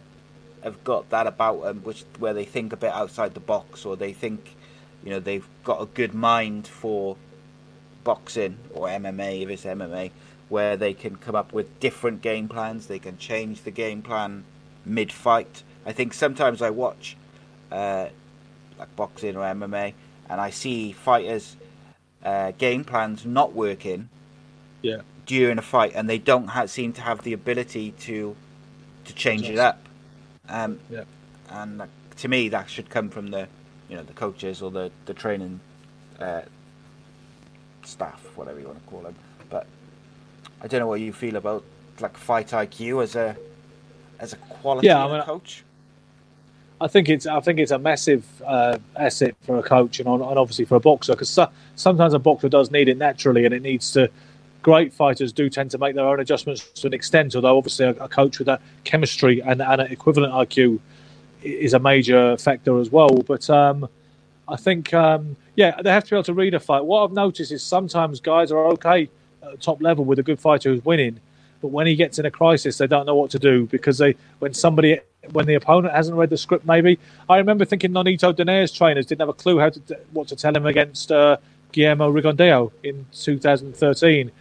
have 0.63 0.83
got 0.83 1.09
that 1.09 1.27
about 1.27 1.63
them, 1.63 1.81
which 1.83 2.03
where 2.19 2.33
they 2.33 2.45
think 2.45 2.73
a 2.73 2.77
bit 2.77 2.91
outside 2.91 3.33
the 3.33 3.39
box, 3.39 3.85
or 3.85 3.95
they 3.95 4.13
think, 4.13 4.55
you 5.03 5.09
know, 5.09 5.19
they've 5.19 5.47
got 5.63 5.81
a 5.81 5.85
good 5.85 6.13
mind 6.13 6.67
for 6.67 7.15
boxing 8.03 8.57
or 8.73 8.87
MMA 8.87 9.43
if 9.43 9.49
it's 9.49 9.65
MMA, 9.65 10.11
where 10.49 10.77
they 10.77 10.93
can 10.93 11.15
come 11.15 11.35
up 11.35 11.53
with 11.53 11.79
different 11.79 12.21
game 12.21 12.47
plans. 12.47 12.87
They 12.87 12.99
can 12.99 13.17
change 13.17 13.63
the 13.63 13.71
game 13.71 14.01
plan 14.01 14.43
mid-fight. 14.85 15.63
I 15.85 15.91
think 15.91 16.13
sometimes 16.13 16.61
I 16.61 16.69
watch 16.69 17.17
uh, 17.71 18.07
like 18.77 18.95
boxing 18.95 19.35
or 19.35 19.41
MMA, 19.41 19.93
and 20.29 20.41
I 20.41 20.49
see 20.49 20.91
fighters' 20.91 21.55
uh, 22.23 22.51
game 22.57 22.83
plans 22.83 23.25
not 23.25 23.53
working. 23.53 24.09
Yeah. 24.81 25.01
During 25.25 25.57
a 25.57 25.61
fight, 25.61 25.91
and 25.93 26.09
they 26.09 26.19
don't 26.19 26.49
seem 26.69 26.93
to 26.93 27.01
have 27.01 27.23
the 27.23 27.33
ability 27.33 27.91
to 27.91 28.33
to 29.03 29.13
change 29.13 29.41
Just. 29.41 29.53
it 29.53 29.59
up. 29.59 29.79
Um, 30.47 30.79
yeah. 30.89 31.03
And 31.49 31.83
to 32.17 32.27
me, 32.29 32.47
that 32.49 32.69
should 32.69 32.89
come 32.89 33.09
from 33.09 33.31
the, 33.31 33.47
you 33.89 33.97
know, 33.97 34.03
the 34.03 34.13
coaches 34.13 34.61
or 34.61 34.71
the 34.71 34.89
the 35.05 35.13
training 35.13 35.59
uh, 36.19 36.43
staff, 37.83 38.25
whatever 38.35 38.59
you 38.59 38.67
want 38.67 38.79
to 38.81 38.89
call 38.89 39.01
them. 39.01 39.15
I 40.61 40.67
don't 40.67 40.79
know 40.79 40.87
what 40.87 40.99
you 40.99 41.13
feel 41.13 41.35
about 41.35 41.63
like 41.99 42.17
fight 42.17 42.47
IQ 42.47 43.03
as 43.03 43.15
a 43.15 43.35
as 44.19 44.33
a 44.33 44.37
quality 44.37 44.87
yeah, 44.87 45.05
I 45.05 45.11
mean, 45.11 45.21
coach. 45.21 45.63
I 46.79 46.87
think 46.87 47.09
it's 47.09 47.25
I 47.25 47.39
think 47.39 47.59
it's 47.59 47.71
a 47.71 47.79
massive 47.79 48.25
uh, 48.45 48.77
asset 48.95 49.35
for 49.41 49.57
a 49.57 49.63
coach 49.63 49.99
and, 49.99 50.07
on, 50.07 50.21
and 50.21 50.37
obviously 50.37 50.65
for 50.65 50.75
a 50.75 50.79
boxer 50.79 51.13
because 51.13 51.29
so, 51.29 51.49
sometimes 51.75 52.13
a 52.13 52.19
boxer 52.19 52.49
does 52.49 52.71
need 52.71 52.89
it 52.89 52.97
naturally 52.97 53.45
and 53.45 53.53
it 53.53 53.61
needs 53.61 53.91
to 53.93 54.09
great 54.61 54.93
fighters 54.93 55.31
do 55.31 55.49
tend 55.49 55.71
to 55.71 55.77
make 55.77 55.95
their 55.95 56.05
own 56.05 56.19
adjustments 56.19 56.69
to 56.71 56.87
an 56.87 56.93
extent, 56.93 57.35
although 57.35 57.57
obviously 57.57 57.85
a, 57.85 57.91
a 57.91 58.09
coach 58.09 58.37
with 58.37 58.47
that 58.47 58.61
chemistry 58.83 59.41
and, 59.41 59.61
and 59.61 59.81
an 59.81 59.91
equivalent 59.91 60.33
IQ 60.33 60.79
is 61.41 61.73
a 61.73 61.79
major 61.79 62.35
factor 62.37 62.79
as 62.79 62.89
well. 62.91 63.09
But 63.25 63.49
um, 63.49 63.87
I 64.47 64.57
think, 64.57 64.93
um, 64.93 65.37
yeah, 65.55 65.81
they 65.81 65.89
have 65.91 66.03
to 66.05 66.09
be 66.09 66.15
able 66.17 66.23
to 66.25 66.33
read 66.33 66.53
a 66.53 66.59
fight. 66.59 66.83
What 66.83 67.05
I've 67.05 67.13
noticed 67.13 67.51
is 67.51 67.63
sometimes 67.63 68.19
guys 68.19 68.51
are 68.51 68.65
okay 68.73 69.09
at 69.53 69.61
top 69.61 69.81
level 69.81 70.05
with 70.05 70.19
a 70.19 70.23
good 70.23 70.39
fighter 70.39 70.69
who's 70.69 70.83
winning, 70.83 71.19
but 71.61 71.69
when 71.69 71.87
he 71.87 71.95
gets 71.95 72.19
in 72.19 72.25
a 72.25 72.31
crisis, 72.31 72.77
they 72.77 72.87
don't 72.87 73.05
know 73.05 73.15
what 73.15 73.31
to 73.31 73.39
do 73.39 73.65
because 73.65 73.97
they, 73.97 74.15
when 74.39 74.53
somebody, 74.53 74.99
when 75.31 75.45
the 75.45 75.55
opponent 75.55 75.93
hasn't 75.93 76.17
read 76.17 76.29
the 76.29 76.37
script, 76.37 76.65
maybe. 76.65 76.99
I 77.27 77.37
remember 77.37 77.65
thinking 77.65 77.91
Nonito 77.91 78.33
Donaire's 78.33 78.71
trainers 78.71 79.05
didn't 79.05 79.21
have 79.21 79.29
a 79.29 79.33
clue 79.33 79.59
how 79.59 79.69
to 79.69 79.99
what 80.11 80.27
to 80.27 80.35
tell 80.35 80.55
him 80.55 80.65
against 80.65 81.11
uh, 81.11 81.37
Guillermo 81.71 82.11
Rigondeaux 82.11 82.71
in 82.83 83.05
2013 83.11 84.31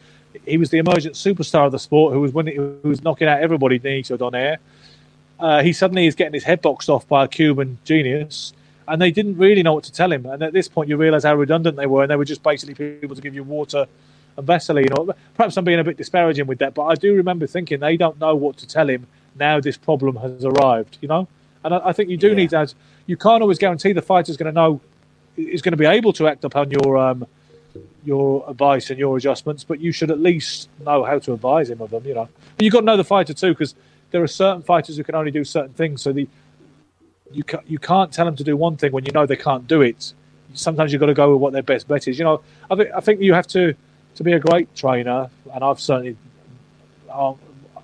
he 0.45 0.59
was 0.59 0.71
the 0.71 0.79
emergent 0.79 1.15
superstar 1.15 1.67
of 1.67 1.73
the 1.73 1.79
sport 1.79 2.13
who 2.13 2.21
was 2.21 2.33
winning, 2.33 2.57
who 2.57 2.89
was 2.89 3.03
knocking 3.03 3.29
out 3.29 3.41
everybody. 3.41 3.79
Nito 3.79 4.17
Donaire. 4.17 4.59
Uh, 5.39 5.63
he 5.63 5.73
suddenly 5.73 6.07
is 6.07 6.15
getting 6.15 6.35
his 6.35 6.45
head 6.45 6.63
boxed 6.63 6.89
off 6.89 7.07
by 7.09 7.25
a 7.25 7.29
Cuban 7.29 7.79
genius, 7.85 8.53
and 8.89 9.01
they 9.01 9.11
didn't 9.11 9.37
really 9.37 9.63
know 9.63 9.75
what 9.75 9.85
to 9.85 9.93
tell 9.93 10.11
him. 10.11 10.27
And 10.27 10.43
at 10.43 10.53
this 10.53 10.69
point, 10.69 10.89
you 10.89 10.97
realise 10.97 11.25
how 11.25 11.35
redundant 11.35 11.77
they 11.77 11.87
were, 11.87 12.03
and 12.03 12.11
they 12.11 12.17
were 12.17 12.25
just 12.25 12.43
basically 12.43 12.75
people 12.75 13.15
to 13.15 13.23
give 13.23 13.35
you 13.35 13.45
water 13.45 13.87
and 14.37 14.47
Vaseline. 14.47 14.93
Or 14.93 15.15
perhaps 15.35 15.57
I'm 15.57 15.65
being 15.65 15.79
a 15.79 15.85
bit 15.85 15.97
disparaging 15.97 16.47
with 16.47 16.59
that, 16.59 16.75
but 16.75 16.87
I 16.87 16.95
do 16.95 17.15
remember 17.15 17.47
thinking 17.47 17.81
they 17.81 17.97
don't 17.97 18.19
know 18.19 18.35
what 18.35 18.57
to 18.59 18.67
tell 18.67 18.89
him 18.89 19.07
now. 19.39 19.61
This 19.61 19.77
problem 19.77 20.17
has 20.17 20.45
arrived, 20.45 20.99
you 21.01 21.09
know. 21.09 21.29
And 21.65 21.75
I, 21.75 21.89
I 21.89 21.93
think 21.93 22.11
you 22.11 22.17
do 22.17 22.29
yeah. 22.29 22.35
need 22.35 22.51
to. 22.51 22.69
You 23.07 23.17
can't 23.17 23.43
always 23.43 23.59
guarantee 23.59 23.93
the 23.93 24.03
fighter's 24.03 24.37
going 24.37 24.53
to 24.53 24.61
know 24.61 24.81
is 25.37 25.63
going 25.63 25.73
to 25.73 25.77
be 25.77 25.87
able 25.87 26.13
to 26.15 26.29
act 26.29 26.45
upon 26.45 26.71
your 26.71 26.97
um, 26.97 27.27
your 28.05 28.49
advice 28.49 28.91
and 28.91 28.99
your 28.99 29.17
adjustments, 29.17 29.65
but 29.65 29.81
you 29.81 29.93
should 29.93 30.11
at 30.11 30.21
least 30.21 30.69
know 30.85 31.05
how 31.05 31.19
to 31.19 31.33
advise 31.33 31.71
him 31.71 31.81
of 31.81 31.91
them. 31.91 32.05
You 32.07 32.15
know, 32.15 32.29
but 32.57 32.65
you've 32.65 32.73
got 32.73 32.81
to 32.81 32.87
know 32.87 32.97
the 32.97 33.05
fighter 33.05 33.35
too, 33.35 33.51
because 33.51 33.75
there 34.11 34.23
are 34.23 34.29
certain 34.29 34.63
fighters 34.63 34.97
who 34.97 35.05
can 35.05 35.15
only 35.15 35.31
do 35.31 35.45
certain 35.45 35.73
things. 35.75 36.03
So 36.03 36.13
the 36.13 36.29
you 37.33 37.45
ca- 37.45 37.63
you 37.67 37.79
can't 37.79 38.13
tell 38.13 38.25
them 38.25 38.37
to 38.37 38.45
do 38.45 38.57
one 38.57 38.77
thing 38.77 38.93
when 38.93 39.05
you 39.05 39.13
know 39.13 39.27
they 39.27 39.37
can't 39.37 39.67
do 39.67 39.83
it. 39.83 40.15
Sometimes 40.55 40.93
you've 40.93 41.01
got 41.01 41.07
to 41.07 41.15
go 41.15 41.33
with 41.33 41.41
what 41.41 41.53
their 41.53 41.63
best 41.63 41.89
bet 41.89 42.09
is. 42.09 42.19
You 42.19 42.25
know, 42.25 42.43
I 42.71 42.77
think 42.77 42.91
I 42.95 43.01
think 43.01 43.21
you 43.21 43.35
have 43.35 43.47
to 43.49 43.75
to 44.17 44.25
be 44.25 44.33
a 44.33 44.41
great 44.41 44.75
trainer, 44.75 45.31
and 45.53 45.65
I've 45.65 45.81
certainly. 45.81 46.17
I'll, 47.11 47.39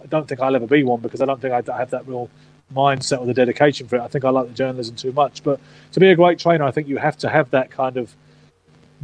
don't 0.09 0.29
think 0.29 0.41
I'll 0.41 0.55
ever 0.55 0.67
be 0.67 0.83
one 0.83 1.01
because 1.01 1.23
I 1.23 1.27
don't 1.27 1.41
think 1.41 1.55
I 1.55 1.79
have 1.79 1.91
that 1.91 2.07
real 2.07 2.29
mindset 2.75 3.21
or 3.21 3.27
the 3.27 3.35
dedication 3.35 3.87
for 3.87 3.97
it. 3.97 4.03
I 4.03 4.09
think 4.09 4.25
I 4.25 4.31
like 4.31 4.49
the 4.49 4.55
journalism 4.55 4.97
too 4.97 5.13
much. 5.13 5.43
But 5.43 5.61
to 5.93 6.01
be 6.01 6.09
a 6.09 6.17
great 6.17 6.39
trainer, 6.39 6.65
I 6.65 6.71
think 6.71 6.89
you 6.89 6.99
have 6.99 7.17
to 7.19 7.29
have 7.29 7.51
that 7.51 7.71
kind 7.71 7.97
of 7.97 8.15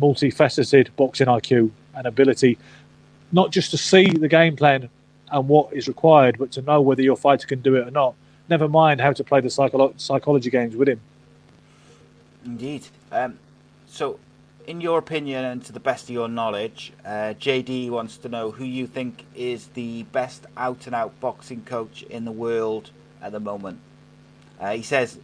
multifaceted 0.01 0.89
boxing 0.97 1.27
IQ 1.27 1.71
and 1.95 2.07
ability, 2.07 2.59
not 3.33 3.51
just 3.51 3.71
to 3.71 3.79
see 3.79 4.07
the 4.11 4.29
game 4.29 4.57
plan 4.57 4.89
and 5.31 5.49
what 5.49 5.73
is 5.73 5.89
required, 5.89 6.37
but 6.39 6.53
to 6.53 6.63
know 6.63 6.81
whether 6.81 7.03
your 7.03 7.17
fighter 7.17 7.47
can 7.47 7.61
do 7.61 7.77
it 7.77 7.87
or 7.87 7.91
not. 7.91 8.15
Never 8.49 8.69
mind 8.69 9.01
how 9.01 9.13
to 9.13 9.25
play 9.25 9.41
the 9.41 9.49
psycholo- 9.49 9.99
psychology 10.01 10.51
games 10.51 10.75
with 10.75 10.89
him. 10.89 11.01
Indeed. 12.45 12.87
Um, 13.13 13.39
so, 13.87 14.19
in 14.69 14.83
your 14.83 14.99
opinion 14.99 15.47
and 15.47 15.65
to 15.65 15.73
the 15.73 15.81
best 15.81 16.05
of 16.05 16.11
your 16.11 16.29
knowledge, 16.29 16.93
uh, 17.03 17.33
JD 17.41 17.89
wants 17.89 18.19
to 18.19 18.29
know 18.29 18.51
who 18.51 18.65
you 18.65 18.87
think 18.87 19.25
is 19.35 19.69
the 19.69 20.03
best 20.13 20.45
out 20.59 20.85
and 20.85 20.95
out 20.95 21.19
boxing 21.21 21.63
coach 21.63 22.03
in 22.03 22.27
the 22.27 22.31
world 22.31 22.91
at 23.23 23.33
the 23.33 23.41
moment. 23.41 23.81
Uh, 24.61 24.73
he 24.73 24.83
says, 24.83 25.19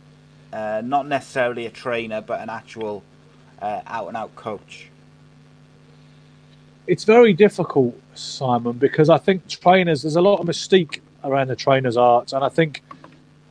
uh, 0.50 0.80
not 0.82 1.06
necessarily 1.06 1.66
a 1.66 1.70
trainer, 1.70 2.22
but 2.22 2.40
an 2.40 2.48
actual 2.48 3.02
uh, 3.60 3.82
out 3.86 4.08
and 4.08 4.16
out 4.16 4.34
coach? 4.34 4.88
It's 6.86 7.04
very 7.04 7.34
difficult, 7.34 8.00
Simon, 8.14 8.72
because 8.72 9.10
I 9.10 9.18
think 9.18 9.46
trainers, 9.46 10.02
there's 10.02 10.16
a 10.16 10.22
lot 10.22 10.40
of 10.40 10.46
mystique 10.46 11.00
around 11.22 11.48
the 11.48 11.56
trainer's 11.56 11.98
arts. 11.98 12.32
And 12.32 12.42
I 12.42 12.48
think 12.48 12.80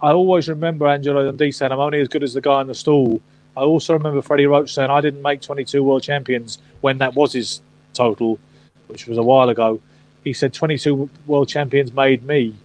I 0.01 0.11
always 0.11 0.49
remember 0.49 0.87
Angelo 0.87 1.23
Dundee 1.23 1.51
saying, 1.51 1.71
I'm 1.71 1.79
only 1.79 2.01
as 2.01 2.07
good 2.07 2.23
as 2.23 2.33
the 2.33 2.41
guy 2.41 2.61
in 2.61 2.67
the 2.67 2.73
stall. 2.73 3.21
I 3.55 3.61
also 3.61 3.93
remember 3.93 4.21
Freddie 4.21 4.47
Roach 4.47 4.73
saying, 4.73 4.89
I 4.89 5.01
didn't 5.01 5.21
make 5.21 5.41
22 5.41 5.83
world 5.83 6.03
champions 6.03 6.57
when 6.81 6.97
that 6.99 7.13
was 7.13 7.33
his 7.33 7.61
total, 7.93 8.39
which 8.87 9.07
was 9.07 9.17
a 9.17 9.23
while 9.23 9.49
ago. 9.49 9.79
He 10.23 10.33
said, 10.33 10.53
22 10.53 11.09
world 11.27 11.49
champions 11.49 11.93
made 11.93 12.23
me. 12.23 12.55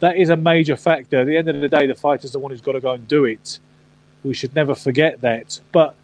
That 0.00 0.16
is 0.16 0.30
a 0.30 0.36
major 0.36 0.76
factor. 0.76 1.20
At 1.20 1.26
the 1.26 1.36
end 1.36 1.48
of 1.48 1.60
the 1.60 1.68
day, 1.68 1.86
the 1.86 1.94
fighter's 1.94 2.32
the 2.32 2.38
one 2.38 2.50
who's 2.50 2.60
got 2.60 2.72
to 2.72 2.80
go 2.80 2.92
and 2.92 3.06
do 3.06 3.24
it. 3.24 3.60
We 4.24 4.34
should 4.34 4.54
never 4.54 4.74
forget 4.74 5.20
that. 5.20 5.60
But 5.70 5.94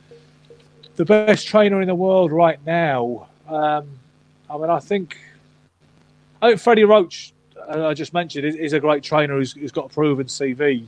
the 0.97 1.05
best 1.05 1.47
trainer 1.47 1.81
in 1.81 1.89
the 1.89 1.95
world 1.95 2.31
right 2.31 2.65
now. 2.65 3.29
Um, 3.49 3.89
I 4.51 4.57
mean, 4.57 4.71
I 4.71 4.79
think 4.79 5.17
I 6.41 6.51
think 6.51 6.61
Freddie 6.61 6.85
Roach, 6.85 7.33
uh, 7.69 7.89
I 7.89 7.95
just 7.95 8.15
mentioned, 8.15 8.45
is, 8.45 8.55
is 8.55 8.73
a 8.73 8.81
great 8.81 9.03
trainer 9.03 9.37
who's, 9.37 9.53
who's 9.53 9.73
got 9.73 9.87
a 9.87 9.89
proven 9.89 10.27
CV. 10.27 10.87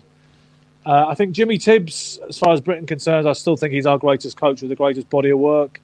Uh, 0.85 1.07
I 1.09 1.15
think 1.15 1.33
Jimmy 1.33 1.59
Tibbs, 1.59 2.19
as 2.29 2.39
far 2.39 2.53
as 2.53 2.61
Britain 2.61 2.87
concerns, 2.87 3.27
I 3.27 3.33
still 3.35 3.57
think 3.57 3.73
he's 3.73 3.87
our 3.87 3.99
greatest 3.99 4.37
coach 4.37 4.63
with 4.63 4.71
the 4.71 4.77
greatest 4.77 5.11
body 5.11 5.31
of 5.31 5.39
work. 5.39 5.81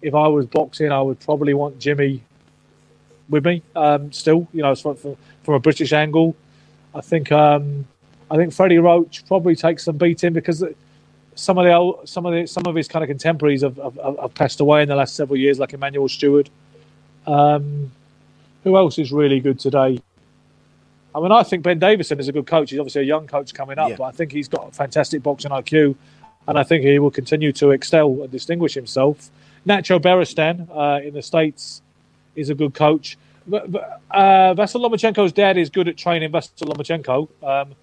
If 0.00 0.14
I 0.14 0.26
was 0.28 0.46
boxing, 0.46 0.90
I 0.90 1.00
would 1.02 1.20
probably 1.20 1.54
want 1.54 1.78
Jimmy 1.78 2.22
with 3.28 3.44
me. 3.44 3.62
Um, 3.76 4.10
still, 4.12 4.48
you 4.52 4.62
know, 4.62 4.74
from, 4.74 4.96
from, 4.96 5.54
a 5.54 5.58
British 5.58 5.92
angle, 5.92 6.34
I 6.94 7.00
think 7.00 7.30
um, 7.30 7.86
I 8.30 8.36
think 8.36 8.52
Freddie 8.52 8.78
Roach 8.78 9.26
probably 9.26 9.54
takes 9.54 9.84
some 9.84 9.98
beating 9.98 10.32
because 10.32 10.64
some 11.34 11.58
of 11.58 11.64
the 11.64 11.72
old, 11.72 12.08
some 12.08 12.24
of 12.24 12.32
the 12.32 12.46
some 12.46 12.64
of 12.66 12.74
his 12.74 12.88
kind 12.88 13.02
of 13.02 13.08
contemporaries 13.08 13.62
have, 13.62 13.76
have, 13.76 13.96
have 13.96 14.34
passed 14.34 14.60
away 14.60 14.82
in 14.82 14.88
the 14.88 14.96
last 14.96 15.14
several 15.14 15.36
years, 15.36 15.58
like 15.58 15.72
Emmanuel 15.74 16.08
Stewart. 16.08 16.48
Um, 17.26 17.90
who 18.64 18.76
else 18.76 18.98
is 18.98 19.12
really 19.12 19.40
good 19.40 19.60
today? 19.60 20.00
I 21.14 21.20
mean, 21.20 21.32
I 21.32 21.42
think 21.42 21.62
Ben 21.62 21.78
Davison 21.78 22.20
is 22.20 22.28
a 22.28 22.32
good 22.32 22.46
coach. 22.46 22.70
He's 22.70 22.78
obviously 22.78 23.02
a 23.02 23.04
young 23.04 23.26
coach 23.26 23.54
coming 23.54 23.78
up, 23.78 23.90
yeah. 23.90 23.96
but 23.96 24.04
I 24.04 24.10
think 24.12 24.30
he's 24.30 24.48
got 24.48 24.68
a 24.68 24.72
fantastic 24.72 25.22
boxing 25.22 25.50
IQ. 25.50 25.96
and 26.48 26.58
I 26.58 26.64
think 26.64 26.82
he 26.82 26.98
will 26.98 27.10
continue 27.10 27.52
to 27.52 27.70
excel 27.70 28.22
and 28.22 28.30
distinguish 28.30 28.74
himself. 28.74 29.30
Nacho 29.66 30.00
Beristain 30.00 30.68
uh, 30.74 31.06
in 31.06 31.12
the 31.12 31.22
States 31.22 31.82
is 32.36 32.48
a 32.50 32.54
good 32.54 32.74
coach. 32.74 33.18
But, 33.46 33.70
but, 33.70 34.00
uh, 34.10 34.54
Vasyl 34.54 34.86
Lomachenko's 34.86 35.32
dad 35.32 35.56
is 35.58 35.70
good 35.70 35.88
at 35.88 35.96
training 35.96 36.30
Vasyl 36.32 36.68
Lomachenko, 36.68 37.28
um, 37.42 37.74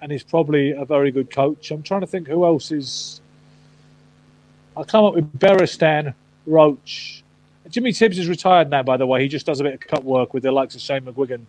and 0.00 0.12
he's 0.12 0.22
probably 0.22 0.72
a 0.72 0.84
very 0.84 1.10
good 1.10 1.30
coach. 1.30 1.70
I'm 1.70 1.82
trying 1.82 2.00
to 2.02 2.06
think 2.06 2.28
who 2.28 2.44
else 2.44 2.70
is. 2.70 3.20
I'll 4.76 4.84
come 4.84 5.04
up 5.04 5.14
with 5.14 5.38
Beristain, 5.38 6.14
Roach. 6.46 7.22
Jimmy 7.68 7.92
Tibbs 7.92 8.18
is 8.18 8.28
retired 8.28 8.70
now, 8.70 8.82
by 8.82 8.96
the 8.96 9.06
way. 9.06 9.22
He 9.22 9.28
just 9.28 9.46
does 9.46 9.60
a 9.60 9.64
bit 9.64 9.74
of 9.74 9.80
cut 9.80 10.04
work 10.04 10.34
with 10.34 10.42
the 10.42 10.52
likes 10.52 10.74
of 10.74 10.80
Shane 10.80 11.02
McGuigan. 11.02 11.42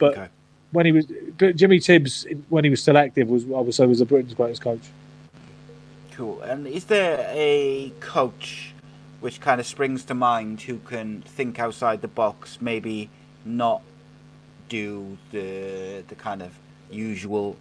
But 0.00 0.12
okay. 0.12 0.28
when 0.72 0.86
he 0.86 0.92
was 0.92 1.06
but 1.38 1.54
Jimmy 1.54 1.78
Tibbs, 1.78 2.26
when 2.48 2.64
he 2.64 2.70
was 2.70 2.82
still 2.82 2.98
active, 2.98 3.28
was 3.28 3.44
I 3.44 3.60
would 3.60 3.74
say 3.74 3.86
was 3.86 4.00
the 4.00 4.06
Britain's 4.06 4.34
greatest 4.34 4.62
coach. 4.62 4.82
Cool. 6.12 6.40
And 6.42 6.66
is 6.66 6.86
there 6.86 7.24
a 7.30 7.92
coach 8.00 8.74
which 9.20 9.40
kind 9.40 9.60
of 9.60 9.66
springs 9.66 10.04
to 10.04 10.14
mind 10.14 10.62
who 10.62 10.78
can 10.78 11.22
think 11.22 11.60
outside 11.60 12.00
the 12.00 12.08
box, 12.08 12.58
maybe 12.60 13.10
not 13.44 13.82
do 14.68 15.16
the 15.30 16.02
the 16.08 16.14
kind 16.14 16.42
of 16.42 16.52
usual 16.90 17.56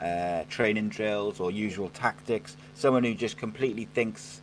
uh, 0.00 0.42
training 0.48 0.88
drills 0.88 1.40
or 1.40 1.50
usual 1.50 1.88
tactics? 1.90 2.56
Someone 2.74 3.04
who 3.04 3.14
just 3.14 3.38
completely 3.38 3.86
thinks 3.86 4.40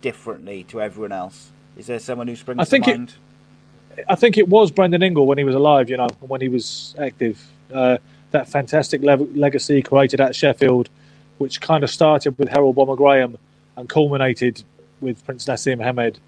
differently 0.00 0.64
to 0.64 0.80
everyone 0.80 1.12
else. 1.12 1.50
Is 1.76 1.86
there 1.86 1.98
someone 1.98 2.28
who 2.28 2.36
springs 2.36 2.60
I 2.60 2.64
think 2.64 2.84
to 2.86 2.90
mind? 2.90 3.08
It, 3.10 3.14
I 4.08 4.14
think 4.14 4.38
it 4.38 4.48
was 4.48 4.70
Brendan 4.70 5.02
Ingle 5.02 5.26
when 5.26 5.38
he 5.38 5.44
was 5.44 5.54
alive. 5.54 5.90
You 5.90 5.96
know, 5.96 6.08
when 6.20 6.40
he 6.40 6.48
was 6.48 6.94
active. 6.98 7.44
Uh, 7.72 7.98
that 8.32 8.48
fantastic 8.48 9.02
le- 9.02 9.16
legacy 9.16 9.82
created 9.82 10.20
at 10.20 10.34
Sheffield, 10.34 10.88
which 11.38 11.60
kind 11.60 11.84
of 11.84 11.90
started 11.90 12.38
with 12.38 12.48
Herol 12.48 12.74
Bomber 12.74 12.96
Graham 12.96 13.36
and 13.76 13.88
culminated 13.88 14.62
with 15.00 15.24
Prince 15.24 15.46
Naseem 15.46 15.82
Hamed. 15.82 16.18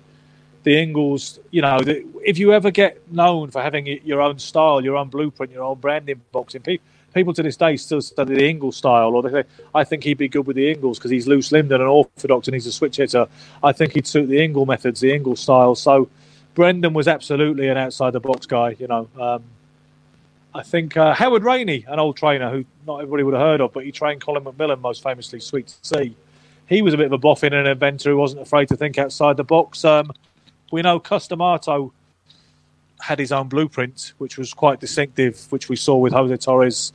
The 0.62 0.78
Ingles, 0.80 1.40
you 1.50 1.60
know, 1.60 1.78
the, 1.80 2.06
if 2.24 2.38
you 2.38 2.52
ever 2.52 2.70
get 2.70 3.10
known 3.12 3.50
for 3.50 3.60
having 3.60 3.86
your 4.04 4.22
own 4.22 4.38
style, 4.38 4.82
your 4.82 4.96
own 4.96 5.08
blueprint, 5.08 5.52
your 5.52 5.64
own 5.64 5.78
branding 5.78 6.20
boxing, 6.32 6.62
people 6.62 6.86
people 7.14 7.32
to 7.32 7.42
this 7.42 7.56
day 7.56 7.76
still 7.76 8.02
study 8.02 8.34
the 8.34 8.48
Ingles 8.48 8.76
style, 8.76 9.14
or 9.14 9.22
they 9.22 9.30
say, 9.30 9.44
I 9.74 9.84
think 9.84 10.02
he'd 10.02 10.18
be 10.18 10.28
good 10.28 10.46
with 10.46 10.56
the 10.56 10.70
Ingles 10.70 10.98
because 10.98 11.12
he's 11.12 11.28
loose 11.28 11.52
limbed 11.52 11.70
and 11.70 11.80
an 11.80 11.88
orthodox 11.88 12.48
and 12.48 12.54
he's 12.54 12.66
a 12.66 12.72
switch 12.72 12.96
hitter. 12.96 13.28
I 13.62 13.72
think 13.72 13.92
he'd 13.92 14.06
suit 14.06 14.26
the 14.26 14.42
Ingle 14.42 14.66
methods, 14.66 15.00
the 15.00 15.14
Ingle 15.14 15.36
style. 15.36 15.76
So 15.76 16.08
Brendan 16.54 16.92
was 16.94 17.08
absolutely 17.08 17.68
an 17.68 17.76
outside 17.76 18.12
the 18.12 18.20
box 18.20 18.46
guy, 18.46 18.76
you 18.78 18.86
know. 18.86 19.08
Um, 19.18 19.44
I 20.54 20.62
think 20.62 20.96
uh, 20.96 21.14
Howard 21.14 21.42
Rainey, 21.42 21.84
an 21.88 21.98
old 21.98 22.16
trainer 22.16 22.48
who 22.50 22.64
not 22.86 22.98
everybody 22.98 23.24
would 23.24 23.34
have 23.34 23.42
heard 23.42 23.60
of, 23.60 23.72
but 23.72 23.84
he 23.84 23.90
trained 23.90 24.20
Colin 24.20 24.44
McMillan 24.44 24.80
most 24.80 25.02
famously, 25.02 25.40
Sweet 25.40 25.66
to 25.66 25.76
See. 25.82 26.16
He 26.68 26.80
was 26.80 26.94
a 26.94 26.96
bit 26.96 27.06
of 27.06 27.12
a 27.12 27.18
boffin 27.18 27.52
and 27.52 27.66
an 27.66 27.72
inventor 27.72 28.10
who 28.10 28.16
wasn't 28.16 28.42
afraid 28.42 28.68
to 28.68 28.76
think 28.76 28.96
outside 28.96 29.36
the 29.36 29.44
box. 29.44 29.84
Um, 29.84 30.12
we 30.70 30.80
know 30.80 31.00
Cus 31.00 31.26
D'Amato 31.28 31.92
had 33.00 33.18
his 33.18 33.32
own 33.32 33.48
blueprint, 33.48 34.12
which 34.18 34.38
was 34.38 34.54
quite 34.54 34.80
distinctive, 34.80 35.50
which 35.50 35.68
we 35.68 35.76
saw 35.76 35.96
with 35.96 36.12
Jose 36.12 36.36
Torres, 36.36 36.92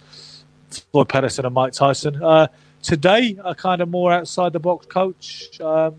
Floyd 0.91 1.09
Patterson, 1.09 1.45
and 1.45 1.53
Mike 1.53 1.73
Tyson. 1.73 2.23
Uh, 2.23 2.47
today, 2.81 3.37
a 3.43 3.53
kind 3.53 3.81
of 3.81 3.89
more 3.89 4.11
outside 4.11 4.53
the 4.53 4.59
box 4.59 4.85
coach. 4.87 5.59
Um, 5.59 5.95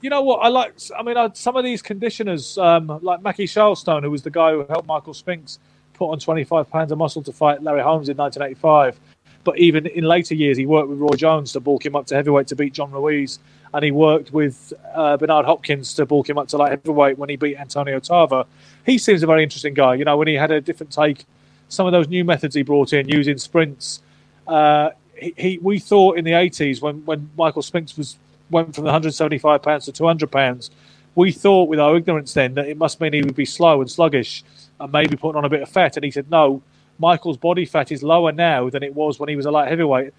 you 0.00 0.10
know 0.10 0.22
what? 0.22 0.38
I 0.38 0.48
like. 0.48 0.74
I 0.96 1.02
mean, 1.02 1.16
I, 1.16 1.30
some 1.34 1.56
of 1.56 1.64
these 1.64 1.82
conditioners, 1.82 2.56
um, 2.58 2.98
like 3.02 3.22
Mackie 3.22 3.46
Shilstone, 3.46 4.02
who 4.02 4.10
was 4.10 4.22
the 4.22 4.30
guy 4.30 4.52
who 4.52 4.64
helped 4.68 4.86
Michael 4.86 5.14
Spinks 5.14 5.58
put 5.94 6.10
on 6.10 6.18
25 6.18 6.70
pounds 6.70 6.92
of 6.92 6.98
muscle 6.98 7.22
to 7.22 7.32
fight 7.32 7.62
Larry 7.62 7.82
Holmes 7.82 8.08
in 8.08 8.16
1985. 8.16 8.98
But 9.42 9.58
even 9.58 9.86
in 9.86 10.04
later 10.04 10.34
years, 10.34 10.56
he 10.56 10.66
worked 10.66 10.88
with 10.88 10.98
Roy 10.98 11.16
Jones 11.16 11.52
to 11.52 11.60
bulk 11.60 11.84
him 11.84 11.96
up 11.96 12.06
to 12.06 12.14
heavyweight 12.14 12.46
to 12.48 12.56
beat 12.56 12.74
John 12.74 12.90
Ruiz 12.90 13.38
and 13.72 13.84
he 13.84 13.90
worked 13.90 14.32
with 14.32 14.72
uh, 14.94 15.16
Bernard 15.16 15.46
Hopkins 15.46 15.94
to 15.94 16.06
bulk 16.06 16.28
him 16.28 16.38
up 16.38 16.48
to 16.48 16.56
light 16.56 16.70
heavyweight 16.70 17.18
when 17.18 17.28
he 17.28 17.36
beat 17.36 17.56
Antonio 17.56 18.00
Tarver. 18.00 18.44
He 18.84 18.98
seems 18.98 19.22
a 19.22 19.26
very 19.26 19.42
interesting 19.42 19.74
guy. 19.74 19.94
You 19.94 20.04
know, 20.04 20.16
when 20.16 20.28
he 20.28 20.34
had 20.34 20.50
a 20.50 20.60
different 20.60 20.92
take, 20.92 21.24
some 21.68 21.86
of 21.86 21.92
those 21.92 22.08
new 22.08 22.24
methods 22.24 22.54
he 22.54 22.62
brought 22.62 22.92
in 22.92 23.08
using 23.08 23.38
sprints. 23.38 24.02
Uh, 24.46 24.90
he, 25.14 25.34
he, 25.36 25.58
we 25.58 25.78
thought 25.78 26.18
in 26.18 26.24
the 26.24 26.32
80s 26.32 26.82
when, 26.82 27.04
when 27.04 27.30
Michael 27.36 27.62
Spinks 27.62 27.96
was 27.96 28.16
went 28.50 28.74
from 28.74 28.84
175 28.84 29.62
pounds 29.62 29.84
to 29.86 29.92
200 29.92 30.30
pounds, 30.30 30.70
we 31.14 31.32
thought 31.32 31.68
with 31.68 31.80
our 31.80 31.96
ignorance 31.96 32.34
then 32.34 32.54
that 32.54 32.68
it 32.68 32.76
must 32.76 33.00
mean 33.00 33.12
he 33.12 33.22
would 33.22 33.34
be 33.34 33.44
slow 33.44 33.80
and 33.80 33.90
sluggish 33.90 34.44
and 34.78 34.92
maybe 34.92 35.16
putting 35.16 35.36
on 35.36 35.44
a 35.44 35.48
bit 35.48 35.62
of 35.62 35.68
fat. 35.68 35.96
And 35.96 36.04
he 36.04 36.10
said, 36.10 36.30
no, 36.30 36.62
Michael's 36.98 37.36
body 37.36 37.64
fat 37.64 37.90
is 37.90 38.02
lower 38.02 38.32
now 38.32 38.70
than 38.70 38.82
it 38.82 38.94
was 38.94 39.18
when 39.18 39.28
he 39.28 39.36
was 39.36 39.46
a 39.46 39.50
light 39.50 39.68
heavyweight 39.68 40.12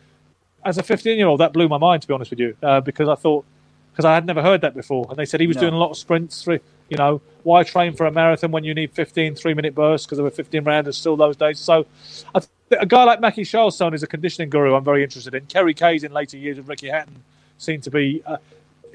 as 0.65 0.77
a 0.77 0.83
15 0.83 1.17
year 1.17 1.27
old, 1.27 1.39
that 1.39 1.53
blew 1.53 1.67
my 1.67 1.77
mind, 1.77 2.01
to 2.01 2.07
be 2.07 2.13
honest 2.13 2.31
with 2.31 2.39
you, 2.39 2.55
uh, 2.63 2.81
because 2.81 3.07
I 3.07 3.15
thought, 3.15 3.45
because 3.91 4.05
I 4.05 4.13
had 4.13 4.25
never 4.25 4.41
heard 4.41 4.61
that 4.61 4.73
before. 4.73 5.05
And 5.09 5.17
they 5.17 5.25
said 5.25 5.39
he 5.39 5.47
was 5.47 5.57
no. 5.57 5.61
doing 5.61 5.73
a 5.73 5.77
lot 5.77 5.91
of 5.91 5.97
sprints. 5.97 6.43
Through, 6.43 6.59
you 6.89 6.97
know, 6.97 7.21
why 7.43 7.63
train 7.63 7.93
for 7.93 8.05
a 8.05 8.11
marathon 8.11 8.51
when 8.51 8.63
you 8.63 8.73
need 8.73 8.91
15 8.91 9.35
three 9.35 9.53
minute 9.53 9.73
bursts 9.75 10.05
because 10.05 10.17
there 10.17 10.23
were 10.23 10.31
15 10.31 10.63
rounders 10.63 10.97
still 10.97 11.15
those 11.15 11.35
days. 11.35 11.59
So 11.59 11.85
th- 12.33 12.47
a 12.79 12.85
guy 12.85 13.03
like 13.03 13.19
Mackie 13.19 13.43
Shilstone 13.43 13.93
is 13.93 14.03
a 14.03 14.07
conditioning 14.07 14.49
guru 14.49 14.75
I'm 14.75 14.83
very 14.83 15.03
interested 15.03 15.33
in. 15.33 15.45
Kerry 15.47 15.73
Kayes 15.73 16.03
in 16.03 16.11
later 16.11 16.37
years 16.37 16.57
with 16.57 16.67
Ricky 16.67 16.89
Hatton 16.89 17.23
seemed 17.61 17.83
to 17.83 17.91
be 17.91 18.21
uh, 18.25 18.37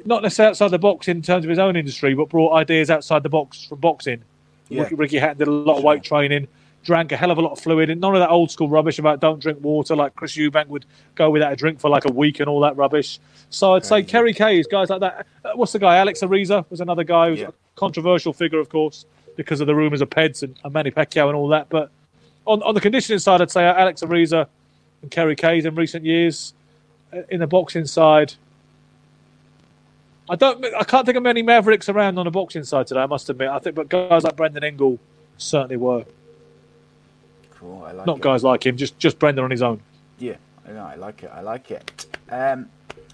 not 0.04 0.22
necessarily 0.22 0.50
outside 0.50 0.68
the 0.68 0.78
box 0.78 1.08
in 1.08 1.22
terms 1.22 1.44
of 1.44 1.50
his 1.50 1.58
own 1.58 1.76
industry, 1.76 2.14
but 2.14 2.28
brought 2.28 2.54
ideas 2.54 2.90
outside 2.90 3.22
the 3.22 3.28
box 3.28 3.64
from 3.64 3.80
boxing. 3.80 4.22
Yeah. 4.68 4.82
Ricky, 4.82 4.94
Ricky 4.94 5.18
Hatton 5.18 5.38
did 5.38 5.48
a 5.48 5.52
lot 5.52 5.78
of 5.78 5.84
weight 5.84 6.02
training 6.02 6.48
drank 6.86 7.10
a 7.10 7.16
hell 7.16 7.32
of 7.32 7.36
a 7.36 7.40
lot 7.40 7.50
of 7.50 7.60
fluid 7.60 7.90
and 7.90 8.00
none 8.00 8.14
of 8.14 8.20
that 8.20 8.30
old 8.30 8.50
school 8.50 8.68
rubbish 8.68 8.98
about 9.00 9.20
don't 9.20 9.40
drink 9.40 9.58
water 9.60 9.96
like 9.96 10.14
Chris 10.14 10.36
Eubank 10.36 10.68
would 10.68 10.86
go 11.16 11.28
without 11.28 11.52
a 11.52 11.56
drink 11.56 11.80
for 11.80 11.90
like 11.90 12.04
a 12.04 12.12
week 12.12 12.38
and 12.38 12.48
all 12.48 12.60
that 12.60 12.76
rubbish. 12.76 13.18
So 13.50 13.74
I'd 13.74 13.84
say 13.84 14.04
Kerry 14.04 14.32
Kayes, 14.32 14.66
guys 14.70 14.88
like 14.88 15.00
that. 15.00 15.26
Uh, 15.44 15.50
what's 15.54 15.72
the 15.72 15.80
guy? 15.80 15.96
Alex 15.96 16.20
Ariza 16.20 16.64
was 16.70 16.80
another 16.80 17.02
guy 17.02 17.28
who's 17.28 17.40
yeah. 17.40 17.48
a 17.48 17.52
controversial 17.74 18.32
figure, 18.32 18.60
of 18.60 18.68
course, 18.68 19.04
because 19.34 19.60
of 19.60 19.66
the 19.66 19.74
rumours 19.74 20.00
of 20.00 20.08
Peds 20.10 20.44
and, 20.44 20.56
and 20.62 20.72
Manny 20.72 20.92
Pacquiao 20.92 21.26
and 21.26 21.36
all 21.36 21.48
that. 21.48 21.68
But 21.68 21.90
on, 22.46 22.62
on 22.62 22.74
the 22.74 22.80
conditioning 22.80 23.18
side, 23.18 23.42
I'd 23.42 23.50
say 23.50 23.64
Alex 23.64 24.02
Ariza 24.02 24.46
and 25.02 25.10
Kerry 25.10 25.34
Kayes 25.34 25.64
in 25.64 25.74
recent 25.74 26.04
years. 26.04 26.54
Uh, 27.12 27.22
in 27.30 27.40
the 27.40 27.46
boxing 27.46 27.86
side, 27.86 28.34
I 30.28 30.36
don't. 30.36 30.64
I 30.74 30.84
can't 30.84 31.06
think 31.06 31.16
of 31.16 31.22
many 31.22 31.42
Mavericks 31.42 31.88
around 31.88 32.18
on 32.18 32.24
the 32.24 32.30
boxing 32.30 32.64
side 32.64 32.86
today. 32.86 33.00
I 33.00 33.06
must 33.06 33.28
admit. 33.30 33.48
I 33.48 33.58
think, 33.58 33.76
but 33.76 33.88
guys 33.88 34.24
like 34.24 34.36
Brendan 34.36 34.64
Ingle 34.64 34.98
certainly 35.38 35.76
were. 35.76 36.04
Cool. 37.54 37.84
I 37.84 37.92
like 37.92 38.06
Not 38.06 38.18
it. 38.18 38.22
guys 38.22 38.42
like 38.42 38.66
him, 38.66 38.76
just 38.76 38.98
just 38.98 39.18
Brendan 39.18 39.44
on 39.44 39.50
his 39.50 39.62
own. 39.62 39.80
Yeah, 40.18 40.36
I 40.66 40.72
know. 40.72 40.84
I 40.84 40.96
like 40.96 41.22
it. 41.22 41.30
I 41.32 41.40
like 41.42 41.70
it. 41.70 42.06
Um, 42.30 42.68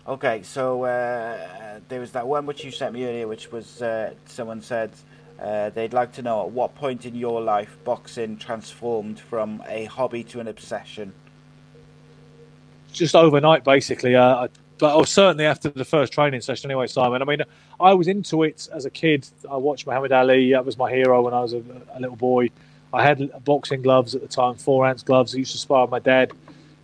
okay, 0.07 0.43
so 0.43 0.85
uh, 0.85 1.81
there 1.89 2.01
was 2.01 2.13
that 2.13 2.27
one 2.27 2.47
which 2.47 2.65
you 2.65 2.71
sent 2.71 2.95
me 2.95 3.05
earlier, 3.05 3.29
which 3.29 3.53
was 3.53 3.83
uh, 3.83 4.15
someone 4.27 4.63
said 4.63 4.91
uh, 5.41 5.71
they'd 5.71 5.93
like 5.93 6.13
to 6.13 6.23
know 6.23 6.43
at 6.43 6.51
what 6.51 6.75
point 6.77 7.05
in 7.05 7.15
your 7.15 7.41
life 7.41 7.77
boxing 7.85 8.37
transformed 8.37 9.21
from 9.21 9.63
a 9.69 9.85
hobby 9.85 10.25
to 10.25 10.41
an 10.41 10.49
obsession. 10.49 11.13
Just 12.93 13.15
overnight, 13.15 13.65
basically. 13.65 14.15
Uh, 14.15 14.49
but 14.83 14.97
oh, 14.97 15.05
certainly 15.05 15.47
after 15.47 15.69
the 15.69 15.85
first 15.85 16.13
training 16.13 16.41
session, 16.41 16.69
anyway, 16.69 16.89
Simon. 16.89 17.23
I 17.23 17.25
mean, 17.25 17.43
I 17.79 17.95
was 17.95 18.09
into 18.09 18.43
it 18.43 18.69
as 18.73 18.85
a 18.85 18.91
kid. 18.91 19.29
I 19.49 19.57
watched 19.57 19.87
Muhammad 19.87 20.11
Ali. 20.11 20.51
That 20.51 20.67
was 20.67 20.77
my 20.77 20.91
hero 20.91 21.23
when 21.23 21.33
I 21.33 21.41
was 21.41 21.53
a, 21.53 21.63
a 21.95 22.01
little 22.01 22.17
boy. 22.17 22.51
I 22.93 23.05
had 23.05 23.31
boxing 23.45 23.81
gloves 23.81 24.17
at 24.17 24.23
the 24.23 24.27
time, 24.27 24.57
four 24.57 24.85
ounce 24.85 25.05
gloves. 25.05 25.37
I 25.37 25.39
used 25.39 25.53
to 25.53 25.59
spar 25.59 25.83
with 25.83 25.93
my 25.93 26.01
dad, 26.01 26.33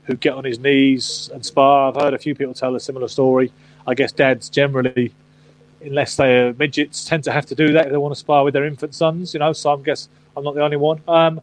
who'd 0.05 0.20
get 0.20 0.35
on 0.35 0.45
his 0.45 0.61
knees 0.61 1.29
and 1.35 1.45
spar. 1.45 1.89
I've 1.89 2.01
heard 2.01 2.15
a 2.15 2.19
few 2.19 2.37
people 2.37 2.55
tell 2.55 2.77
a 2.77 2.79
similar 2.79 3.09
story. 3.09 3.51
I 3.85 3.95
guess 3.95 4.12
dads 4.12 4.49
generally, 4.49 5.12
unless 5.81 6.15
they 6.15 6.39
are 6.39 6.53
midgets, 6.53 7.05
tend 7.05 7.25
to 7.25 7.33
have 7.33 7.47
to 7.47 7.57
do 7.57 7.73
that 7.73 7.87
if 7.87 7.91
they 7.91 7.99
want 7.99 8.15
to 8.15 8.20
spar 8.20 8.45
with 8.45 8.55
their 8.55 8.65
infant 8.65 8.95
sons. 8.95 9.35
You 9.35 9.41
know, 9.41 9.53
so 9.53 9.75
I 9.75 9.77
guess 9.83 10.09
I'm 10.37 10.45
not 10.45 10.55
the 10.55 10.62
only 10.62 10.77
one. 10.77 11.03
Um, 11.09 11.41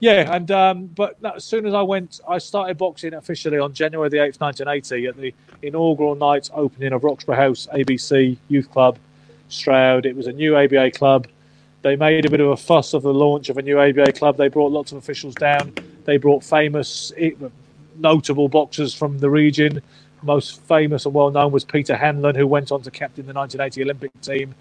yeah, 0.00 0.34
and 0.34 0.50
um, 0.50 0.86
but 0.86 1.20
no, 1.22 1.32
as 1.32 1.44
soon 1.44 1.66
as 1.66 1.74
I 1.74 1.82
went, 1.82 2.20
I 2.28 2.38
started 2.38 2.76
boxing 2.76 3.14
officially 3.14 3.58
on 3.58 3.72
January 3.72 4.08
the 4.08 4.22
eighth, 4.22 4.40
nineteen 4.40 4.68
eighty, 4.68 5.06
at 5.06 5.16
the 5.16 5.34
inaugural 5.62 6.14
night 6.14 6.50
opening 6.52 6.92
of 6.92 7.04
Roxburgh 7.04 7.36
House 7.36 7.66
ABC 7.72 8.36
Youth 8.48 8.70
Club, 8.70 8.98
Stroud. 9.48 10.06
It 10.06 10.16
was 10.16 10.26
a 10.26 10.32
new 10.32 10.56
ABA 10.56 10.92
club. 10.92 11.26
They 11.82 11.96
made 11.96 12.26
a 12.26 12.30
bit 12.30 12.40
of 12.40 12.48
a 12.48 12.56
fuss 12.56 12.94
of 12.94 13.02
the 13.02 13.14
launch 13.14 13.48
of 13.48 13.58
a 13.58 13.62
new 13.62 13.78
ABA 13.78 14.12
club. 14.12 14.36
They 14.36 14.48
brought 14.48 14.72
lots 14.72 14.92
of 14.92 14.98
officials 14.98 15.34
down. 15.34 15.72
They 16.04 16.16
brought 16.16 16.42
famous, 16.42 17.12
notable 17.96 18.48
boxers 18.48 18.92
from 18.92 19.18
the 19.18 19.30
region. 19.30 19.80
Most 20.22 20.60
famous 20.62 21.04
and 21.04 21.14
well 21.14 21.30
known 21.30 21.52
was 21.52 21.64
Peter 21.64 21.96
Hanlon, 21.96 22.34
who 22.34 22.46
went 22.46 22.72
on 22.72 22.82
to 22.82 22.90
captain 22.90 23.26
the 23.26 23.32
1980 23.32 23.82
Olympic 23.82 24.20
team 24.20 24.54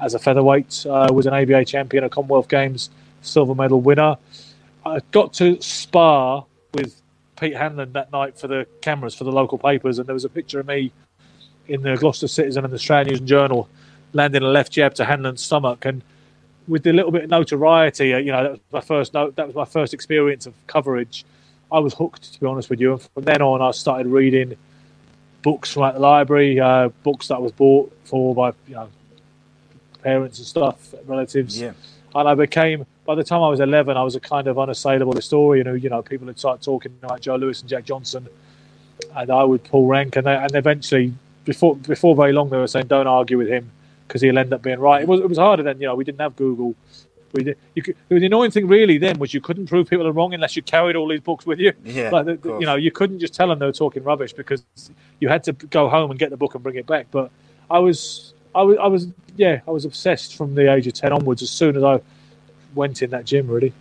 as 0.00 0.14
a 0.14 0.18
featherweight, 0.18 0.86
uh, 0.88 1.08
was 1.12 1.26
an 1.26 1.34
ABA 1.34 1.64
champion, 1.66 2.04
a 2.04 2.08
Commonwealth 2.08 2.48
Games 2.48 2.90
silver 3.22 3.54
medal 3.54 3.80
winner. 3.80 4.16
I 4.84 5.00
got 5.10 5.32
to 5.34 5.60
spar 5.60 6.46
with 6.74 7.00
Pete 7.38 7.56
Hanlon 7.56 7.92
that 7.92 8.12
night 8.12 8.38
for 8.38 8.48
the 8.48 8.66
cameras 8.80 9.14
for 9.14 9.24
the 9.24 9.32
local 9.32 9.58
papers, 9.58 9.98
and 9.98 10.06
there 10.06 10.14
was 10.14 10.24
a 10.24 10.28
picture 10.28 10.60
of 10.60 10.66
me 10.66 10.92
in 11.68 11.82
the 11.82 11.96
Gloucester 11.96 12.28
Citizen 12.28 12.64
and 12.64 12.72
the 12.72 12.78
Stroud 12.78 13.06
News 13.06 13.20
and 13.20 13.28
Journal 13.28 13.68
landing 14.12 14.42
a 14.42 14.46
left 14.46 14.72
jab 14.72 14.94
to 14.94 15.04
Hanlon's 15.04 15.42
stomach. 15.42 15.84
And 15.84 16.02
with 16.66 16.82
the 16.82 16.92
little 16.92 17.12
bit 17.12 17.24
of 17.24 17.30
notoriety, 17.30 18.12
uh, 18.12 18.18
you 18.18 18.32
know, 18.32 18.42
that 18.42 18.50
was 18.52 18.60
my 18.72 18.80
first. 18.80 19.12
That 19.12 19.46
was 19.46 19.54
my 19.54 19.64
first 19.64 19.94
experience 19.94 20.46
of 20.46 20.54
coverage. 20.66 21.24
I 21.72 21.78
was 21.78 21.94
hooked, 21.94 22.32
to 22.34 22.40
be 22.40 22.46
honest 22.46 22.68
with 22.70 22.80
you. 22.80 22.92
And 22.92 23.02
from 23.02 23.24
then 23.24 23.42
on, 23.42 23.62
I 23.62 23.70
started 23.70 24.06
reading 24.08 24.56
books 25.42 25.72
from 25.72 25.84
at 25.84 25.94
the 25.94 26.00
library, 26.00 26.58
uh, 26.60 26.88
books 27.02 27.28
that 27.28 27.40
was 27.40 27.52
bought 27.52 27.92
for 28.04 28.34
by 28.34 28.52
you 28.66 28.74
know 28.74 28.88
parents 30.02 30.38
and 30.38 30.46
stuff, 30.46 30.94
relatives. 31.06 31.60
Yeah. 31.60 31.72
And 32.14 32.28
I 32.28 32.34
became 32.34 32.86
by 33.04 33.14
the 33.14 33.24
time 33.24 33.42
I 33.42 33.48
was 33.48 33.60
11, 33.60 33.96
I 33.96 34.02
was 34.02 34.14
a 34.14 34.20
kind 34.20 34.46
of 34.46 34.58
unassailable 34.58 35.14
historian 35.14 35.66
who, 35.66 35.74
you 35.74 35.88
know, 35.88 36.02
people 36.02 36.26
had 36.26 36.38
started 36.38 36.62
talking 36.62 36.96
like 37.02 37.22
Joe 37.22 37.36
Louis 37.36 37.60
and 37.60 37.68
Jack 37.68 37.84
Johnson, 37.84 38.28
and 39.16 39.30
I 39.30 39.42
would 39.42 39.64
pull 39.64 39.86
rank, 39.86 40.16
and 40.16 40.26
they, 40.26 40.36
and 40.36 40.54
eventually, 40.54 41.12
before 41.44 41.76
before 41.76 42.14
very 42.14 42.32
long, 42.32 42.50
they 42.50 42.58
were 42.58 42.66
saying, 42.66 42.86
"Don't 42.86 43.06
argue 43.06 43.38
with 43.38 43.48
him 43.48 43.70
because 44.06 44.20
he'll 44.20 44.38
end 44.38 44.52
up 44.52 44.62
being 44.62 44.78
right." 44.78 45.02
It 45.02 45.08
was 45.08 45.20
it 45.20 45.28
was 45.28 45.38
harder 45.38 45.62
then, 45.62 45.80
you 45.80 45.86
know. 45.86 45.94
We 45.94 46.04
didn't 46.04 46.20
have 46.20 46.36
Google. 46.36 46.74
We 47.32 47.44
did, 47.44 47.58
you 47.74 47.82
could, 47.82 47.96
the 48.08 48.26
annoying 48.26 48.50
thing 48.50 48.66
really 48.66 48.98
then 48.98 49.18
was 49.18 49.32
you 49.32 49.40
couldn't 49.40 49.66
prove 49.66 49.88
people 49.88 50.06
are 50.06 50.12
wrong 50.12 50.34
unless 50.34 50.56
you 50.56 50.62
carried 50.62 50.96
all 50.96 51.08
these 51.08 51.20
books 51.20 51.46
with 51.46 51.60
you. 51.60 51.72
Yeah, 51.84 52.10
like 52.10 52.26
the, 52.26 52.58
you 52.58 52.66
know, 52.66 52.74
you 52.74 52.90
couldn't 52.90 53.20
just 53.20 53.34
tell 53.34 53.48
them 53.48 53.58
they 53.58 53.66
were 53.66 53.72
talking 53.72 54.02
rubbish 54.02 54.32
because 54.32 54.64
you 55.20 55.28
had 55.28 55.44
to 55.44 55.52
go 55.52 55.88
home 55.88 56.10
and 56.10 56.18
get 56.18 56.30
the 56.30 56.36
book 56.36 56.54
and 56.54 56.62
bring 56.62 56.76
it 56.76 56.86
back. 56.86 57.06
But 57.10 57.30
I 57.70 57.78
was, 57.78 58.34
I 58.54 58.62
was, 58.62 58.76
I 58.78 58.86
was, 58.88 59.06
yeah, 59.36 59.60
I 59.66 59.70
was 59.70 59.84
obsessed 59.84 60.36
from 60.36 60.56
the 60.56 60.72
age 60.72 60.86
of 60.88 60.92
ten 60.92 61.12
onwards. 61.12 61.40
As 61.42 61.50
soon 61.50 61.76
as 61.76 61.84
I 61.84 62.00
went 62.74 63.02
in 63.02 63.10
that 63.10 63.24
gym, 63.24 63.48
really. 63.48 63.72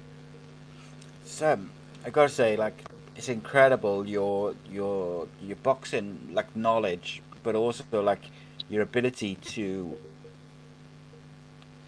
Sam, 1.25 1.69
I 2.05 2.09
gotta 2.09 2.29
say, 2.29 2.57
like, 2.57 2.83
it's 3.15 3.29
incredible 3.29 4.07
your 4.07 4.55
your 4.71 5.27
your 5.41 5.57
boxing 5.57 6.29
like 6.31 6.55
knowledge, 6.55 7.21
but 7.43 7.55
also 7.55 7.83
like 8.01 8.21
your 8.69 8.81
ability 8.83 9.35
to 9.35 9.97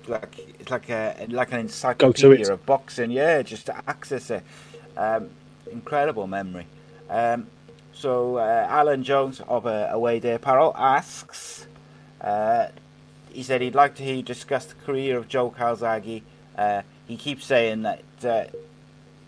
like 0.08 0.40
it's 0.60 0.70
like 0.70 0.90
a 0.90 1.26
like 1.30 1.52
an 1.52 1.60
encyclopedia 1.62 2.54
of 2.54 2.66
boxing. 2.66 3.12
Yeah, 3.12 3.42
just 3.42 3.68
to 3.68 3.78
access 3.88 4.30
it. 4.30 4.44
Um, 4.98 5.30
incredible 5.72 6.28
memory. 6.28 6.68
Um, 7.10 7.48
so 7.94 8.38
uh, 8.38 8.68
Alan 8.70 9.04
Jones 9.04 9.42
of 9.48 9.66
uh, 9.66 9.90
Away 9.92 10.20
Day 10.20 10.34
Apparel 10.34 10.74
asks. 10.76 11.68
Uh, 12.20 12.68
he 13.32 13.44
said 13.44 13.62
he'd 13.62 13.76
like 13.76 13.96
to 13.96 14.04
hear 14.04 14.16
you 14.16 14.24
discuss 14.24 14.66
the 14.66 14.76
career 14.76 15.18
of 15.18 15.28
Joe 15.28 15.50
Calzaghe. 15.50 16.24
Uh, 16.62 16.84
he 17.08 17.18
keeps 17.18 17.44
saying 17.44 17.82
that 17.82 18.04
uh, 18.24 18.44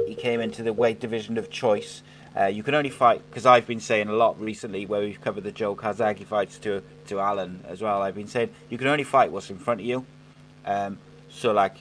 he 0.05 0.13
came 0.13 0.39
into 0.39 0.61
the 0.61 0.71
weight 0.71 0.99
division 0.99 1.37
of 1.37 1.49
choice. 1.49 2.03
Uh, 2.37 2.45
you 2.45 2.61
can 2.61 2.75
only 2.75 2.91
fight 2.91 3.21
because 3.27 3.45
I've 3.45 3.65
been 3.65 3.79
saying 3.79 4.07
a 4.07 4.13
lot 4.13 4.39
recently 4.39 4.85
where 4.85 5.01
we've 5.01 5.19
covered 5.19 5.43
the 5.43 5.51
Joe 5.51 5.75
Calzaghe 5.75 6.25
fights 6.25 6.59
to 6.59 6.83
to 7.07 7.19
Alan 7.19 7.63
as 7.67 7.81
well. 7.81 8.03
I've 8.03 8.13
been 8.13 8.27
saying 8.27 8.49
you 8.69 8.77
can 8.77 8.87
only 8.87 9.03
fight 9.03 9.31
what's 9.31 9.49
in 9.49 9.57
front 9.57 9.79
of 9.79 9.85
you. 9.85 10.05
Um, 10.63 10.99
so 11.29 11.53
like 11.53 11.77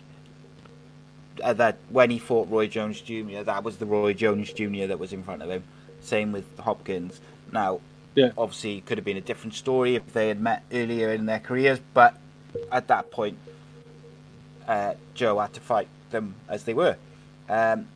uh, 1.42 1.52
that 1.52 1.76
when 1.90 2.08
he 2.08 2.18
fought 2.18 2.48
Roy 2.48 2.66
Jones 2.66 3.00
Jr., 3.02 3.42
that 3.42 3.62
was 3.62 3.76
the 3.76 3.86
Roy 3.86 4.14
Jones 4.14 4.52
Jr. 4.54 4.86
that 4.86 4.98
was 4.98 5.12
in 5.12 5.22
front 5.22 5.42
of 5.42 5.50
him. 5.50 5.64
Same 6.00 6.32
with 6.32 6.46
Hopkins. 6.58 7.20
Now, 7.52 7.80
yeah. 8.14 8.30
obviously, 8.38 8.78
it 8.78 8.86
could 8.86 8.96
have 8.96 9.04
been 9.04 9.18
a 9.18 9.26
different 9.30 9.54
story 9.54 9.96
if 9.96 10.12
they 10.14 10.28
had 10.28 10.40
met 10.40 10.62
earlier 10.72 11.12
in 11.12 11.26
their 11.26 11.40
careers, 11.40 11.78
but 11.92 12.16
at 12.70 12.88
that 12.88 13.10
point, 13.10 13.36
uh, 14.66 14.94
Joe 15.14 15.38
had 15.38 15.52
to 15.54 15.60
fight 15.60 15.88
them 16.10 16.34
as 16.48 16.64
they 16.64 16.74
were. 16.74 16.96
Um, 17.48 17.88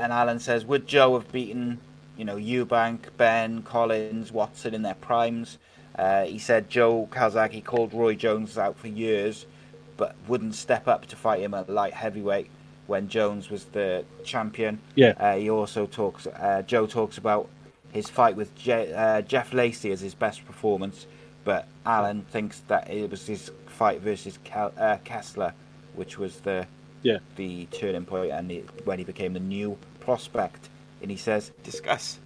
and 0.00 0.12
Alan 0.12 0.40
says, 0.40 0.64
would 0.64 0.86
Joe 0.86 1.18
have 1.18 1.30
beaten, 1.30 1.78
you 2.16 2.24
know, 2.24 2.36
Eubank, 2.36 3.00
Benn, 3.16 3.62
Collins, 3.62 4.32
Watson 4.32 4.74
in 4.74 4.82
their 4.82 4.94
primes? 4.94 5.58
Uh, 5.96 6.24
he 6.24 6.38
said 6.38 6.70
Joe 6.70 7.08
Calzaghe 7.10 7.62
called 7.64 7.92
Roy 7.92 8.14
Jones 8.14 8.56
out 8.56 8.76
for 8.76 8.88
years 8.88 9.46
but 9.96 10.16
wouldn't 10.26 10.54
step 10.54 10.88
up 10.88 11.06
to 11.06 11.16
fight 11.16 11.40
him 11.40 11.54
at 11.54 11.68
light 11.68 11.94
heavyweight 11.94 12.50
when 12.86 13.08
Jones 13.08 13.50
was 13.50 13.64
the 13.66 14.04
champion. 14.24 14.80
Yeah. 14.94 15.14
Uh, 15.16 15.36
he 15.36 15.48
also 15.48 15.86
talks. 15.86 16.26
Uh, 16.26 16.62
Joe 16.66 16.86
talks 16.86 17.18
about 17.18 17.48
his 17.92 18.08
fight 18.08 18.34
with 18.34 18.52
Je- 18.56 18.92
uh, 18.92 19.22
Jeff 19.22 19.52
Lacy 19.52 19.92
as 19.92 20.00
his 20.00 20.14
best 20.14 20.44
performance, 20.44 21.06
but 21.44 21.68
Alan 21.86 22.22
thinks 22.22 22.60
that 22.68 22.90
it 22.90 23.10
was 23.10 23.26
his 23.26 23.50
fight 23.66 24.00
versus 24.00 24.38
Kel- 24.44 24.72
uh, 24.78 24.96
Kessler, 25.04 25.54
which 25.94 26.18
was 26.18 26.40
the 26.40 26.66
yeah 27.02 27.18
the 27.36 27.66
turning 27.66 28.04
point 28.04 28.30
and 28.30 28.50
the, 28.50 28.62
when 28.84 28.98
he 28.98 29.04
became 29.04 29.32
the 29.32 29.40
new 29.40 29.76
prospect. 30.00 30.68
And 31.00 31.10
he 31.10 31.16
says, 31.16 31.50
discuss. 31.64 32.20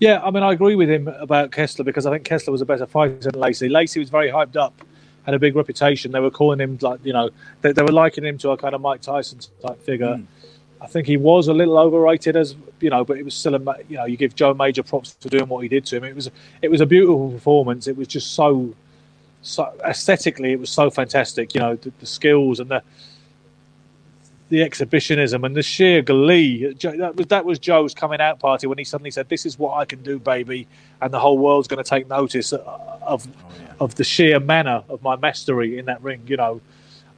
Yeah, 0.00 0.20
I 0.20 0.32
mean, 0.32 0.42
I 0.42 0.52
agree 0.52 0.74
with 0.74 0.90
him 0.90 1.06
about 1.06 1.52
Kessler 1.52 1.84
because 1.84 2.06
I 2.06 2.10
think 2.10 2.24
Kessler 2.24 2.50
was 2.50 2.60
a 2.60 2.66
better 2.66 2.86
fighter 2.86 3.18
than 3.18 3.34
Lacy. 3.34 3.68
Lacy 3.68 4.00
was 4.00 4.10
very 4.10 4.30
hyped 4.30 4.56
up 4.56 4.74
had 5.28 5.34
a 5.34 5.38
big 5.38 5.54
reputation. 5.56 6.10
They 6.10 6.20
were 6.20 6.30
calling 6.30 6.58
him 6.58 6.78
like 6.80 7.00
you 7.04 7.12
know 7.12 7.28
they, 7.60 7.72
they 7.72 7.82
were 7.82 7.92
likening 7.92 8.30
him 8.30 8.38
to 8.38 8.50
a 8.50 8.56
kind 8.56 8.74
of 8.74 8.80
Mike 8.80 9.02
Tyson 9.02 9.40
type 9.60 9.78
figure. 9.82 10.16
Mm. 10.16 10.24
I 10.80 10.86
think 10.86 11.06
he 11.06 11.18
was 11.18 11.48
a 11.48 11.52
little 11.52 11.76
overrated 11.76 12.34
as 12.34 12.56
you 12.80 12.88
know, 12.88 13.04
but 13.04 13.18
it 13.18 13.24
was 13.24 13.34
still 13.34 13.54
a 13.54 13.60
you 13.90 13.98
know 13.98 14.06
you 14.06 14.16
give 14.16 14.34
Joe 14.34 14.54
major 14.54 14.82
props 14.82 15.16
for 15.20 15.28
doing 15.28 15.46
what 15.48 15.62
he 15.62 15.68
did 15.68 15.84
to 15.86 15.96
him. 15.98 16.04
It 16.04 16.14
was 16.14 16.30
it 16.62 16.70
was 16.70 16.80
a 16.80 16.86
beautiful 16.86 17.30
performance. 17.30 17.86
It 17.86 17.96
was 17.98 18.08
just 18.08 18.32
so 18.32 18.74
so 19.42 19.72
aesthetically 19.84 20.52
it 20.52 20.60
was 20.60 20.70
so 20.70 20.90
fantastic. 20.90 21.54
You 21.54 21.60
know 21.60 21.76
the, 21.76 21.92
the 22.00 22.06
skills 22.06 22.60
and 22.60 22.70
the 22.70 22.82
the 24.48 24.62
exhibitionism 24.62 25.44
and 25.44 25.54
the 25.54 25.62
sheer 25.62 26.00
glee. 26.02 26.72
That 26.72 27.14
was 27.16 27.26
that 27.26 27.44
was 27.44 27.58
Joe's 27.58 27.94
coming 27.94 28.20
out 28.20 28.40
party 28.40 28.66
when 28.66 28.78
he 28.78 28.84
suddenly 28.84 29.10
said, 29.10 29.28
"This 29.28 29.44
is 29.44 29.58
what 29.58 29.76
I 29.76 29.84
can 29.84 30.02
do, 30.02 30.18
baby," 30.18 30.66
and 31.00 31.12
the 31.12 31.20
whole 31.20 31.38
world's 31.38 31.68
going 31.68 31.82
to 31.82 31.88
take 31.88 32.08
notice 32.08 32.52
of 32.52 32.62
oh, 32.66 33.20
yeah. 33.60 33.74
of 33.80 33.94
the 33.96 34.04
sheer 34.04 34.40
manner 34.40 34.82
of 34.88 35.02
my 35.02 35.16
mastery 35.16 35.78
in 35.78 35.84
that 35.86 36.02
ring. 36.02 36.22
You 36.26 36.36
know, 36.36 36.60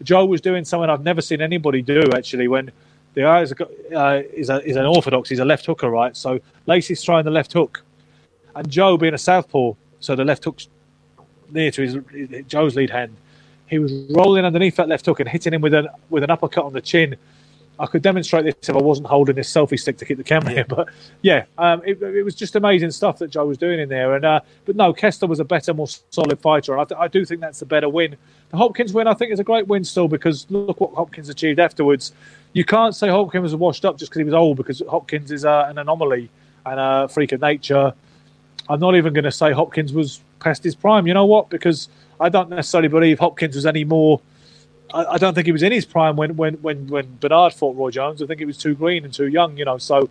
Joe 0.02 0.24
was 0.24 0.40
doing 0.40 0.64
something 0.64 0.90
I've 0.90 1.05
never 1.05 1.20
seen 1.20 1.40
anybody 1.40 1.82
do 1.82 2.02
actually. 2.14 2.48
When 2.48 2.70
the 3.14 3.22
guy 3.22 3.42
is, 3.42 3.52
a, 3.52 3.97
uh, 3.97 4.22
is, 4.32 4.51
a, 4.51 4.64
is 4.64 4.76
an 4.76 4.86
orthodox, 4.86 5.28
he's 5.28 5.40
a 5.40 5.44
left 5.44 5.66
hooker, 5.66 5.90
right? 5.90 6.16
So 6.16 6.40
Lacy's 6.66 7.02
trying 7.02 7.24
the 7.24 7.30
left 7.30 7.52
hook, 7.52 7.82
and 8.55 8.68
Joe 8.68 8.97
being 8.97 9.14
a 9.14 9.18
southpaw, 9.18 9.74
so 10.01 10.16
the 10.16 10.24
left 10.24 10.44
hook's 10.44 10.68
near 11.52 11.70
to 11.70 11.82
his 11.82 12.44
Joe's 12.47 12.77
lead 12.77 12.90
hand 12.90 13.16
he 13.70 13.78
was 13.78 13.93
rolling 14.10 14.44
underneath 14.44 14.77
that 14.77 14.89
left 14.89 15.06
hook 15.06 15.20
and 15.20 15.28
hitting 15.28 15.55
him 15.55 15.62
with 15.62 15.72
an 15.72 15.89
with 16.10 16.24
an 16.24 16.31
uppercut 16.31 16.64
on 16.64 16.72
the 16.72 16.81
chin. 16.81 17.16
I 17.78 17.86
could 17.86 18.02
demonstrate 18.02 18.44
this 18.44 18.68
if 18.68 18.77
I 18.77 18.78
wasn't 18.78 19.06
holding 19.06 19.36
this 19.36 19.51
selfie 19.51 19.78
stick 19.78 19.97
to 19.98 20.05
keep 20.05 20.18
the 20.18 20.24
camera 20.24 20.52
yeah. 20.52 20.64
But 20.68 20.89
yeah, 21.22 21.44
um, 21.56 21.81
it, 21.86 22.02
it, 22.02 22.22
was 22.22 22.35
just 22.35 22.55
amazing 22.55 22.90
stuff 22.90 23.18
that 23.20 23.31
Joe 23.31 23.47
was 23.47 23.56
doing 23.56 23.81
in 23.81 23.89
there. 23.89 24.16
And 24.16 24.24
uh, 24.24 24.40
but 24.66 24.77
no, 24.77 24.93
Kessler 24.93 25.28
was 25.28 25.40
a 25.40 25.44
better, 25.44 25.72
more 25.72 25.86
solid 26.10 26.39
fighter. 26.40 26.78
I, 26.78 26.85
th- 26.85 27.01
I, 27.01 27.09
do 27.09 27.24
think 27.24 27.40
that's 27.40 27.62
a 27.62 27.66
better 27.66 27.89
win. 27.89 28.16
The 28.51 28.59
Hopkins 28.59 28.93
win, 28.93 29.06
I 29.06 29.14
think, 29.14 29.32
is 29.32 29.40
a 29.40 29.44
great 29.44 29.66
win 29.66 29.85
still 29.85 30.09
because 30.09 30.47
look 30.51 30.78
what 30.78 30.93
Hopkins 30.93 31.31
achieved 31.31 31.59
afterwards. 31.59 32.12
You 32.52 32.66
can't 32.66 32.94
say 32.94 33.09
Hopkins 33.09 33.44
was 33.44 33.55
washed 33.55 33.86
up 33.86 33.97
just 33.97 34.10
because 34.10 34.20
he 34.20 34.24
was 34.24 34.35
old 34.35 34.59
because 34.59 34.82
Hopkins 34.86 35.31
is 35.31 35.47
uh, 35.47 35.66
an 35.68 35.78
anomaly 35.78 36.28
and 36.66 36.78
a 36.78 37.09
freak 37.09 37.32
of 37.32 37.40
nature. 37.40 37.94
I'm 38.68 38.81
not 38.81 38.94
even 38.94 39.14
going 39.14 39.24
to 39.24 39.32
say 39.32 39.52
Hopkins 39.52 39.94
was 39.94 40.20
past 40.40 40.64
his 40.64 40.74
prime. 40.74 41.06
You 41.06 41.14
know 41.14 41.26
what? 41.26 41.50
Because 41.50 41.88
I 42.18 42.28
don't 42.28 42.50
necessarily 42.50 42.88
believe 42.88 43.18
Hopkins 43.18 43.54
was 43.54 43.66
any 43.66 43.84
more. 43.84 44.20
I, 44.92 45.04
I, 45.04 45.18
don't 45.18 45.34
think 45.34 45.46
he 45.46 45.52
was 45.52 45.62
in 45.62 45.72
his 45.72 45.84
prime 45.84 46.16
when, 46.16 46.36
when, 46.36 46.54
when, 46.54 46.88
when 46.88 47.16
Bernard 47.20 47.54
fought 47.54 47.76
Roy 47.76 47.90
Jones. 47.90 48.22
I 48.22 48.26
think 48.26 48.40
he 48.40 48.46
was 48.46 48.58
too 48.58 48.74
green 48.74 49.04
and 49.04 49.14
too 49.14 49.28
young, 49.28 49.56
you 49.56 49.64
know. 49.64 49.78
So, 49.78 50.08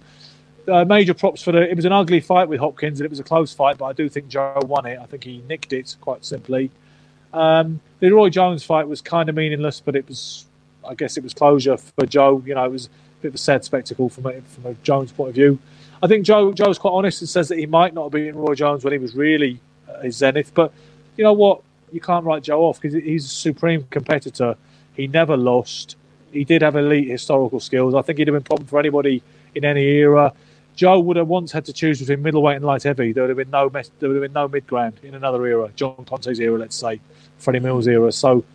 uh, 0.68 0.86
major 0.86 1.14
props 1.14 1.42
for 1.42 1.52
the. 1.52 1.70
It 1.70 1.76
was 1.76 1.86
an 1.86 1.92
ugly 1.92 2.20
fight 2.20 2.48
with 2.48 2.60
Hopkins 2.60 3.00
and 3.00 3.06
it 3.06 3.10
was 3.10 3.20
a 3.20 3.24
close 3.24 3.54
fight, 3.54 3.78
but 3.78 3.86
I 3.86 3.94
do 3.94 4.08
think 4.08 4.30
Joe 4.30 4.60
won 4.64 4.86
it. 4.86 5.00
I 5.00 5.06
think 5.06 5.24
he 5.24 5.44
nicked 5.48 5.74
it 5.74 5.96
quite 6.02 6.24
simply. 6.24 6.72
Um, 7.34 7.80
the 8.00 8.12
Roy 8.12 8.30
Jones 8.30 8.64
fight 8.64 8.88
was 8.88 9.02
kind 9.02 9.30
of 9.30 9.36
meaningless, 9.36 9.80
but 9.80 9.96
it 9.96 10.08
was, 10.08 10.46
I 10.88 10.96
guess, 10.96 11.18
it 11.18 11.24
was 11.24 11.34
closure 11.34 11.78
for 11.78 12.06
Joe. 12.06 12.42
You 12.46 12.56
know, 12.56 12.66
it 12.66 12.72
was 12.72 12.86
a 12.88 12.90
bit 13.22 13.28
of 13.30 13.36
a 13.36 13.40
sad 13.40 13.64
spectacle 13.64 14.10
from 14.10 14.26
a, 14.28 14.42
from 14.42 14.66
a 14.66 14.74
Jones 14.76 15.12
point 15.12 15.30
of 15.30 15.36
view. 15.36 15.60
I 16.02 16.08
think 16.08 16.26
Joe 16.26 16.54
Joe's 16.54 16.80
quite 16.80 16.92
honest 16.92 17.22
and 17.22 17.30
says 17.30 17.50
that 17.50 17.58
he 17.58 17.66
might 17.66 17.94
not 17.94 18.04
have 18.04 18.12
beaten 18.14 18.36
Roy 18.36 18.56
Jones 18.56 18.84
when 18.84 18.94
he 18.94 19.00
was 19.00 19.16
really 19.16 19.60
his 20.02 20.18
zenith, 20.18 20.54
but 20.54 20.74
you 21.18 21.24
know 21.24 21.34
what? 21.34 21.62
you 21.92 22.02
can't 22.02 22.26
write 22.26 22.44
Joe 22.44 22.62
off 22.62 22.80
because 22.80 23.02
he's 23.04 23.26
a 23.26 23.30
supreme 23.30 23.86
competitor. 23.90 24.56
He 24.94 25.08
never 25.08 25.38
lost. 25.38 25.96
He 26.32 26.44
did 26.44 26.62
have 26.62 26.76
elite 26.76 27.08
historical 27.08 27.60
skills. 27.60 27.96
I 27.96 28.02
think 28.02 28.20
he'd 28.20 28.28
have 28.28 28.36
been 28.36 28.44
problem 28.44 28.68
for 28.68 28.80
anybody 28.80 29.24
in 29.56 29.66
any 29.66 29.84
era. 29.84 30.34
Joe 30.76 31.00
would 31.00 31.18
have 31.18 31.28
once 31.28 31.52
had 31.52 31.66
to 31.66 31.74
choose 31.74 32.00
between 32.00 32.22
middleweight 32.22 32.58
and 32.58 32.66
light 32.66 32.84
heavy. 32.84 33.12
There 33.12 33.24
would 33.24 33.30
have 33.30 33.38
been 33.38 33.50
no 33.50 33.70
mess, 33.70 33.92
there 34.00 34.10
would 34.10 34.16
have 34.16 34.24
been 34.24 34.34
no 34.34 34.48
mid 34.48 34.66
ground 34.68 35.00
in 35.04 35.16
another 35.16 35.46
era, 35.46 35.70
John 35.76 36.06
Conteh's 36.06 36.40
era, 36.40 36.58
let's 36.58 36.76
say, 36.76 37.02
Freddie 37.38 37.60
Mills 37.60 37.88
era. 37.88 38.12
So 38.12 38.46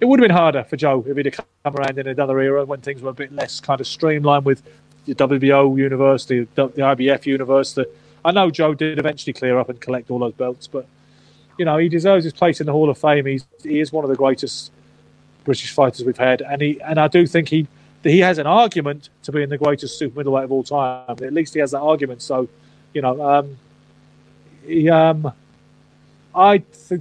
it 0.00 0.06
would 0.06 0.20
have 0.20 0.28
been 0.28 0.36
harder 0.36 0.64
for 0.64 0.76
Joe 0.76 1.04
if 1.06 1.16
he'd 1.16 1.26
have 1.26 1.46
come 1.64 1.76
around 1.76 1.98
in 1.98 2.06
another 2.06 2.38
era 2.40 2.64
when 2.64 2.80
things 2.80 3.02
were 3.02 3.10
a 3.10 3.14
bit 3.14 3.32
less 3.32 3.60
kind 3.60 3.80
of 3.80 3.86
streamlined 3.86 4.44
with 4.44 4.62
the 5.04 5.14
WBO 5.14 5.76
universe, 5.76 6.24
the, 6.24 6.46
the 6.54 6.68
IBF 6.68 7.26
universe. 7.26 7.74
The, 7.74 7.88
I 8.26 8.32
know 8.32 8.50
Joe 8.50 8.74
did 8.74 8.98
eventually 8.98 9.32
clear 9.32 9.56
up 9.56 9.68
and 9.68 9.80
collect 9.80 10.10
all 10.10 10.18
those 10.18 10.32
belts, 10.32 10.66
but 10.66 10.84
you 11.58 11.64
know, 11.64 11.78
he 11.78 11.88
deserves 11.88 12.24
his 12.24 12.32
place 12.32 12.60
in 12.60 12.66
the 12.66 12.72
Hall 12.72 12.90
of 12.90 12.98
Fame. 12.98 13.24
He's, 13.24 13.46
he 13.62 13.78
is 13.78 13.92
one 13.92 14.04
of 14.04 14.10
the 14.10 14.16
greatest 14.16 14.72
British 15.44 15.70
fighters 15.70 16.04
we've 16.04 16.18
had, 16.18 16.42
and 16.42 16.60
he 16.60 16.80
and 16.82 16.98
I 16.98 17.06
do 17.06 17.24
think 17.24 17.48
he 17.48 17.68
he 18.02 18.18
has 18.18 18.38
an 18.38 18.46
argument 18.48 19.10
to 19.22 19.32
being 19.32 19.48
the 19.48 19.56
greatest 19.56 19.96
super 19.96 20.18
middleweight 20.18 20.42
of 20.42 20.50
all 20.50 20.64
time. 20.64 21.04
At 21.08 21.32
least 21.32 21.54
he 21.54 21.60
has 21.60 21.70
that 21.70 21.80
argument. 21.80 22.20
So, 22.20 22.48
you 22.92 23.00
know, 23.00 23.22
um, 23.22 23.56
he, 24.66 24.90
um, 24.90 25.32
I 26.34 26.58
th- 26.88 27.00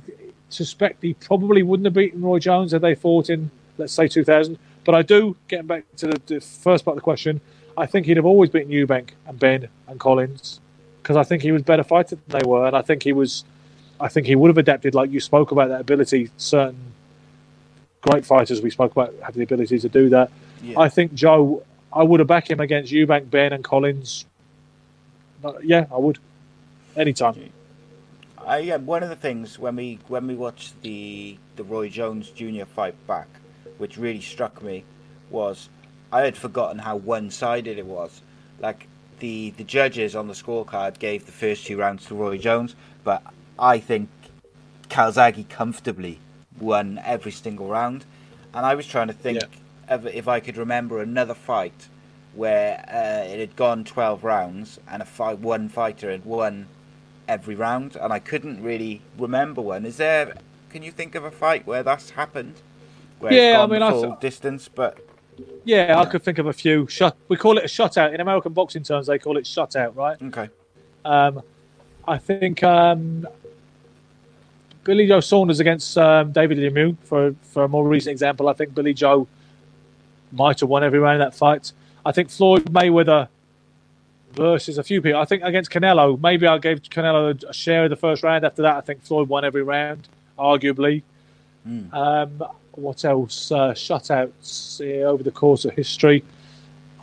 suspect 0.50 1.02
he 1.02 1.16
probably 1.16 1.64
wouldn't 1.64 1.86
have 1.86 1.94
beaten 1.96 2.22
Roy 2.22 2.38
Jones 2.38 2.72
had 2.72 2.82
they 2.82 2.94
fought 2.94 3.32
in, 3.32 3.50
let's 3.78 3.94
say, 3.94 4.08
2000. 4.08 4.58
But 4.84 4.96
I 4.96 5.02
do, 5.02 5.36
getting 5.48 5.68
back 5.68 5.84
to 5.98 6.08
the, 6.08 6.22
the 6.28 6.40
first 6.40 6.86
part 6.86 6.94
of 6.94 7.02
the 7.02 7.04
question, 7.04 7.42
I 7.78 7.88
think 7.88 8.06
he'd 8.06 8.18
have 8.18 8.26
always 8.26 8.52
beaten 8.52 8.72
Eubank 8.72 9.10
and 9.28 9.38
Benn 9.40 9.68
and 9.88 10.00
Collins 10.00 10.60
because 11.06 11.18
I 11.18 11.24
think 11.24 11.44
he 11.44 11.52
was 11.52 11.62
better 11.62 11.84
fighter 11.84 12.16
than 12.16 12.40
they 12.40 12.48
were, 12.48 12.66
and 12.66 12.76
I 12.76 12.82
think 12.82 13.04
he 13.04 13.14
was. 13.14 13.46
I 14.00 14.08
think 14.08 14.26
he 14.26 14.36
would 14.36 14.48
have 14.48 14.58
adapted, 14.58 14.96
like 14.96 15.12
you 15.12 15.20
spoke 15.20 15.52
about 15.52 15.70
that 15.70 15.80
ability. 15.80 16.32
Certain 16.38 16.76
great 18.02 18.26
fighters 18.26 18.60
we 18.60 18.72
spoke 18.72 18.92
about 18.92 19.14
have 19.22 19.36
the 19.36 19.44
ability 19.44 19.78
to 19.78 19.88
do 19.88 20.10
that. 20.10 20.32
Yeah. 20.64 20.80
I 20.80 20.90
think 20.90 21.14
Joe, 21.14 21.64
I 21.94 22.02
would 22.02 22.20
have 22.22 22.28
backed 22.28 22.50
him 22.50 22.60
against 22.60 22.92
Eubank, 22.92 23.30
Benn, 23.30 23.54
and 23.54 23.64
Collins. 23.64 24.26
But 25.44 25.64
yeah, 25.64 25.86
I 25.92 25.98
would. 25.98 26.18
Anytime. 26.98 27.52
I 28.44 28.58
yeah, 28.60 28.78
one 28.78 29.04
of 29.04 29.10
the 29.10 29.16
things 29.16 29.60
when 29.60 29.76
we 29.76 30.00
when 30.08 30.26
we 30.26 30.34
watched 30.34 30.82
the 30.82 31.38
the 31.56 31.64
Roy 31.64 31.88
Jones 31.88 32.32
Jr. 32.32 32.66
fight 32.66 32.96
back, 33.06 33.28
which 33.78 33.96
really 33.96 34.22
struck 34.22 34.60
me, 34.64 34.84
was 35.30 35.70
I 36.12 36.22
had 36.22 36.36
forgotten 36.36 36.80
how 36.80 36.96
one 36.96 37.30
sided 37.30 37.78
it 37.78 37.86
was. 37.86 38.24
Like 38.60 38.88
the 39.20 39.52
the 39.52 39.64
judges 39.64 40.16
on 40.16 40.28
the 40.28 40.34
scorecard 40.34 41.00
gave 41.00 41.26
the 41.26 41.32
first 41.32 41.66
two 41.66 41.78
rounds 41.78 42.06
to 42.08 42.16
Roy 42.16 42.38
Jones, 42.38 42.76
but 43.04 43.24
I 43.58 43.80
think 43.80 44.10
Calzaghe 44.90 45.48
comfortably 45.50 46.20
won 46.60 47.00
every 47.04 47.32
single 47.32 47.68
round. 47.68 48.06
And 48.54 48.66
I 48.66 48.76
was 48.76 48.88
trying 48.88 49.08
to 49.08 49.14
think 49.14 49.42
yeah. 49.42 49.96
of 49.96 50.08
if 50.08 50.28
I 50.28 50.40
could 50.40 50.58
remember 50.58 51.02
another 51.02 51.34
fight 51.34 51.90
where 52.34 52.86
uh, 52.90 53.28
it 53.30 53.40
had 53.40 53.56
gone 53.56 53.84
12 53.84 54.24
rounds 54.24 54.80
and 54.90 55.02
a 55.02 55.06
fight, 55.06 55.40
one 55.40 55.70
fighter 55.70 56.12
had 56.12 56.26
won 56.26 56.68
every 57.28 57.56
round, 57.56 57.96
and 57.96 58.12
I 58.12 58.20
couldn't 58.20 58.62
really 58.62 59.02
remember 59.18 59.62
one. 59.62 59.86
Is 59.86 59.98
there? 59.98 60.36
Can 60.70 60.84
you 60.84 60.92
think 60.92 61.16
of 61.16 61.24
a 61.24 61.32
fight 61.32 61.66
where 61.66 61.84
that's 61.84 62.12
happened? 62.12 62.56
Where 63.20 63.34
yeah, 63.34 63.62
I 63.62 63.66
mean, 63.66 63.80
full 63.80 64.14
I, 64.14 64.20
distance, 64.20 64.68
but 64.68 65.05
yeah, 65.64 66.00
I 66.00 66.06
could 66.06 66.24
think 66.24 66.38
of 66.38 66.48
a 66.48 66.54
few. 66.54 66.88
Shut. 66.88 67.16
We 67.28 67.38
call 67.38 67.58
it 67.58 67.64
a 67.64 67.68
shutout 67.68 68.14
in 68.14 68.22
American 68.22 68.54
boxing 68.54 68.84
terms. 68.84 69.08
They 69.08 69.20
call 69.20 69.38
it 69.38 69.46
shutout, 69.46 69.96
right? 69.96 70.22
Okay. 70.22 70.50
Um, 71.04 71.42
I 72.08 72.18
think 72.18 72.64
um, 72.64 73.28
Billy 74.84 75.08
Joe 75.08 75.20
Saunders 75.20 75.60
against 75.60 75.98
um, 75.98 76.32
David 76.32 76.58
Lemieux 76.58 76.96
for 77.04 77.36
for 77.42 77.64
a 77.64 77.68
more 77.68 77.88
recent 77.88 78.12
example. 78.12 78.48
I 78.48 78.54
think 78.54 78.74
Billy 78.74 78.94
Joe 78.94 79.28
might 80.32 80.60
have 80.60 80.70
won 80.70 80.84
every 80.84 81.00
round 81.00 81.22
of 81.22 81.32
that 81.32 81.38
fight. 81.38 81.72
I 82.06 82.12
think 82.12 82.30
Floyd 82.30 82.66
Mayweather 82.66 83.28
versus 84.34 84.78
a 84.78 84.84
few 84.84 85.02
people. 85.02 85.20
I 85.20 85.26
think 85.26 85.44
against 85.44 85.72
Canelo, 85.72 86.20
maybe 86.20 86.46
I 86.46 86.58
gave 86.60 86.82
Canelo 86.84 87.44
a 87.44 87.54
share 87.54 87.86
of 87.86 87.90
the 87.90 87.96
first 87.96 88.22
round. 88.22 88.46
After 88.46 88.62
that, 88.62 88.76
I 88.76 88.82
think 88.82 89.04
Floyd 89.04 89.28
won 89.30 89.44
every 89.44 89.64
round, 89.64 90.08
arguably. 90.38 91.02
Mm. 91.68 91.92
Um, 91.94 92.44
what 92.78 93.06
else? 93.06 93.52
Uh, 93.52 93.74
shutouts 93.74 94.82
uh, 94.82 95.06
over 95.06 95.24
the 95.24 95.32
course 95.32 95.66
of 95.66 95.74
history. 95.74 96.24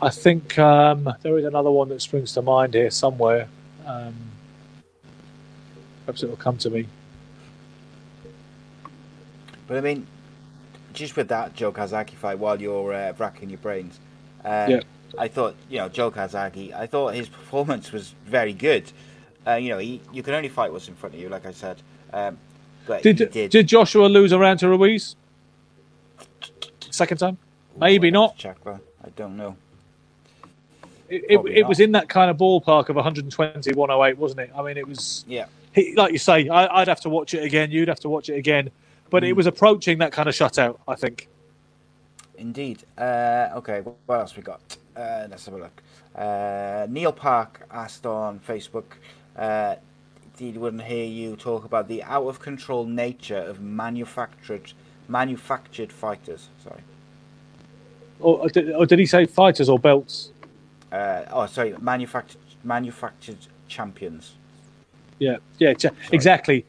I 0.01 0.09
think 0.09 0.59
um, 0.59 1.13
there 1.21 1.37
is 1.37 1.45
another 1.45 1.71
one 1.71 1.89
that 1.89 2.01
springs 2.01 2.33
to 2.33 2.41
mind 2.41 2.73
here 2.73 2.91
somewhere. 2.91 3.47
Um, 3.85 4.13
perhaps 6.05 6.23
it 6.23 6.29
will 6.29 6.37
come 6.37 6.57
to 6.57 6.69
me. 6.69 6.87
But 9.67 9.77
I 9.77 9.81
mean, 9.81 10.05
just 10.93 11.15
with 11.15 11.29
that 11.29 11.55
Joe 11.55 11.71
Calzaghe 11.71 12.11
fight, 12.11 12.37
while 12.37 12.61
you're 12.61 12.93
uh, 12.93 13.13
racking 13.17 13.49
your 13.49 13.59
brains, 13.59 13.99
uh, 14.43 14.67
yeah. 14.69 14.81
I 15.17 15.27
thought 15.27 15.55
you 15.69 15.77
know 15.77 15.89
Joe 15.89 16.11
Calzaghe. 16.11 16.73
I 16.73 16.85
thought 16.85 17.15
his 17.15 17.29
performance 17.29 17.91
was 17.91 18.13
very 18.25 18.53
good. 18.53 18.91
Uh, 19.47 19.55
you 19.55 19.69
know, 19.69 19.77
he, 19.77 20.01
you 20.11 20.23
can 20.23 20.33
only 20.33 20.49
fight 20.49 20.71
what's 20.71 20.87
in 20.87 20.95
front 20.95 21.15
of 21.15 21.21
you, 21.21 21.29
like 21.29 21.45
I 21.45 21.51
said. 21.51 21.81
Um, 22.11 22.37
but 22.85 23.03
did, 23.03 23.17
did, 23.17 23.49
did 23.49 23.67
Joshua 23.67 24.07
lose 24.07 24.33
around 24.33 24.57
to 24.57 24.69
Ruiz? 24.69 25.15
Second 26.93 27.17
time? 27.17 27.39
Maybe 27.75 28.11
not. 28.11 28.37
Check 28.37 28.63
that. 28.65 28.79
I 29.03 29.09
don't 29.15 29.35
know. 29.35 29.57
It, 31.09 31.25
it, 31.27 31.39
it 31.47 31.67
was 31.67 31.79
in 31.79 31.91
that 31.93 32.07
kind 32.07 32.29
of 32.29 32.37
ballpark 32.37 32.89
of 32.89 32.95
120, 32.95 33.73
108, 33.73 34.17
wasn't 34.17 34.41
it? 34.41 34.51
I 34.55 34.61
mean, 34.61 34.77
it 34.77 34.87
was. 34.87 35.25
Yeah. 35.27 35.47
He, 35.73 35.95
like 35.95 36.11
you 36.11 36.19
say, 36.19 36.47
I, 36.49 36.79
would 36.79 36.87
have 36.87 37.01
to 37.01 37.09
watch 37.09 37.33
it 37.33 37.43
again. 37.43 37.71
You'd 37.71 37.87
have 37.87 37.99
to 38.01 38.09
watch 38.09 38.29
it 38.29 38.35
again, 38.35 38.69
but 39.09 39.23
mm. 39.23 39.29
it 39.29 39.33
was 39.33 39.47
approaching 39.47 39.97
that 39.97 40.11
kind 40.11 40.29
of 40.29 40.35
shutout. 40.35 40.77
I 40.87 40.93
think. 40.93 41.29
Indeed. 42.37 42.83
Uh, 42.95 43.49
okay, 43.55 43.81
what 44.05 44.19
else 44.19 44.37
we 44.37 44.43
got? 44.43 44.61
Uh, 44.95 45.25
let's 45.31 45.45
have 45.45 45.55
a 45.55 45.57
look. 45.57 45.81
Uh, 46.15 46.85
Neil 46.91 47.11
Park 47.11 47.65
asked 47.71 48.05
on 48.05 48.39
Facebook, 48.39 48.85
uh, 49.35 49.77
he 50.37 50.51
wouldn't 50.51 50.83
hear 50.83 51.05
you 51.05 51.35
talk 51.37 51.65
about 51.65 51.87
the 51.87 52.03
out 52.03 52.27
of 52.27 52.39
control 52.39 52.85
nature 52.85 53.37
of 53.37 53.61
manufactured 53.61 54.73
manufactured 55.13 55.91
fighters. 55.93 56.49
Sorry. 56.63 56.81
Or, 58.19 58.49
did, 58.49 58.71
or 58.71 58.85
did 58.85 58.99
he 58.99 59.05
say 59.05 59.25
fighters 59.25 59.69
or 59.69 59.77
belts? 59.77 60.31
Uh, 60.91 61.23
oh, 61.31 61.45
sorry, 61.45 61.75
manufactured 61.79 62.39
manufactured 62.63 63.37
champions. 63.67 64.33
Yeah, 65.19 65.37
yeah, 65.57 65.73
exactly. 66.11 66.65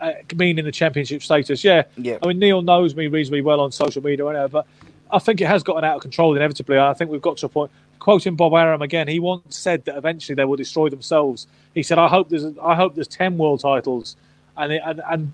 Uh, 0.00 0.12
meaning 0.34 0.64
the 0.64 0.72
championship 0.72 1.22
status. 1.22 1.62
Yeah, 1.62 1.84
yeah. 1.96 2.18
I 2.22 2.26
mean, 2.26 2.38
Neil 2.40 2.62
knows 2.62 2.94
me 2.96 3.06
reasonably 3.06 3.42
well 3.42 3.60
on 3.60 3.70
social 3.70 4.02
media, 4.02 4.24
whatever, 4.24 4.48
but 4.48 4.66
I 5.10 5.18
think 5.20 5.40
it 5.40 5.46
has 5.46 5.62
gotten 5.62 5.84
out 5.84 5.96
of 5.96 6.02
control 6.02 6.36
inevitably. 6.36 6.78
I 6.78 6.94
think 6.94 7.10
we've 7.10 7.22
got 7.22 7.36
to 7.38 7.46
a 7.46 7.48
point. 7.48 7.70
Quoting 8.00 8.34
Bob 8.34 8.52
Arum 8.52 8.82
again, 8.82 9.08
he 9.08 9.20
once 9.20 9.56
said 9.56 9.84
that 9.86 9.96
eventually 9.96 10.34
they 10.34 10.44
will 10.44 10.56
destroy 10.56 10.88
themselves. 10.90 11.46
He 11.74 11.82
said, 11.82 11.98
"I 11.98 12.08
hope 12.08 12.28
there's, 12.28 12.46
I 12.58 12.74
hope 12.74 12.96
there's 12.96 13.08
ten 13.08 13.38
world 13.38 13.60
titles," 13.60 14.16
and 14.56 14.72
it, 14.72 14.82
and, 14.84 15.00
and 15.08 15.32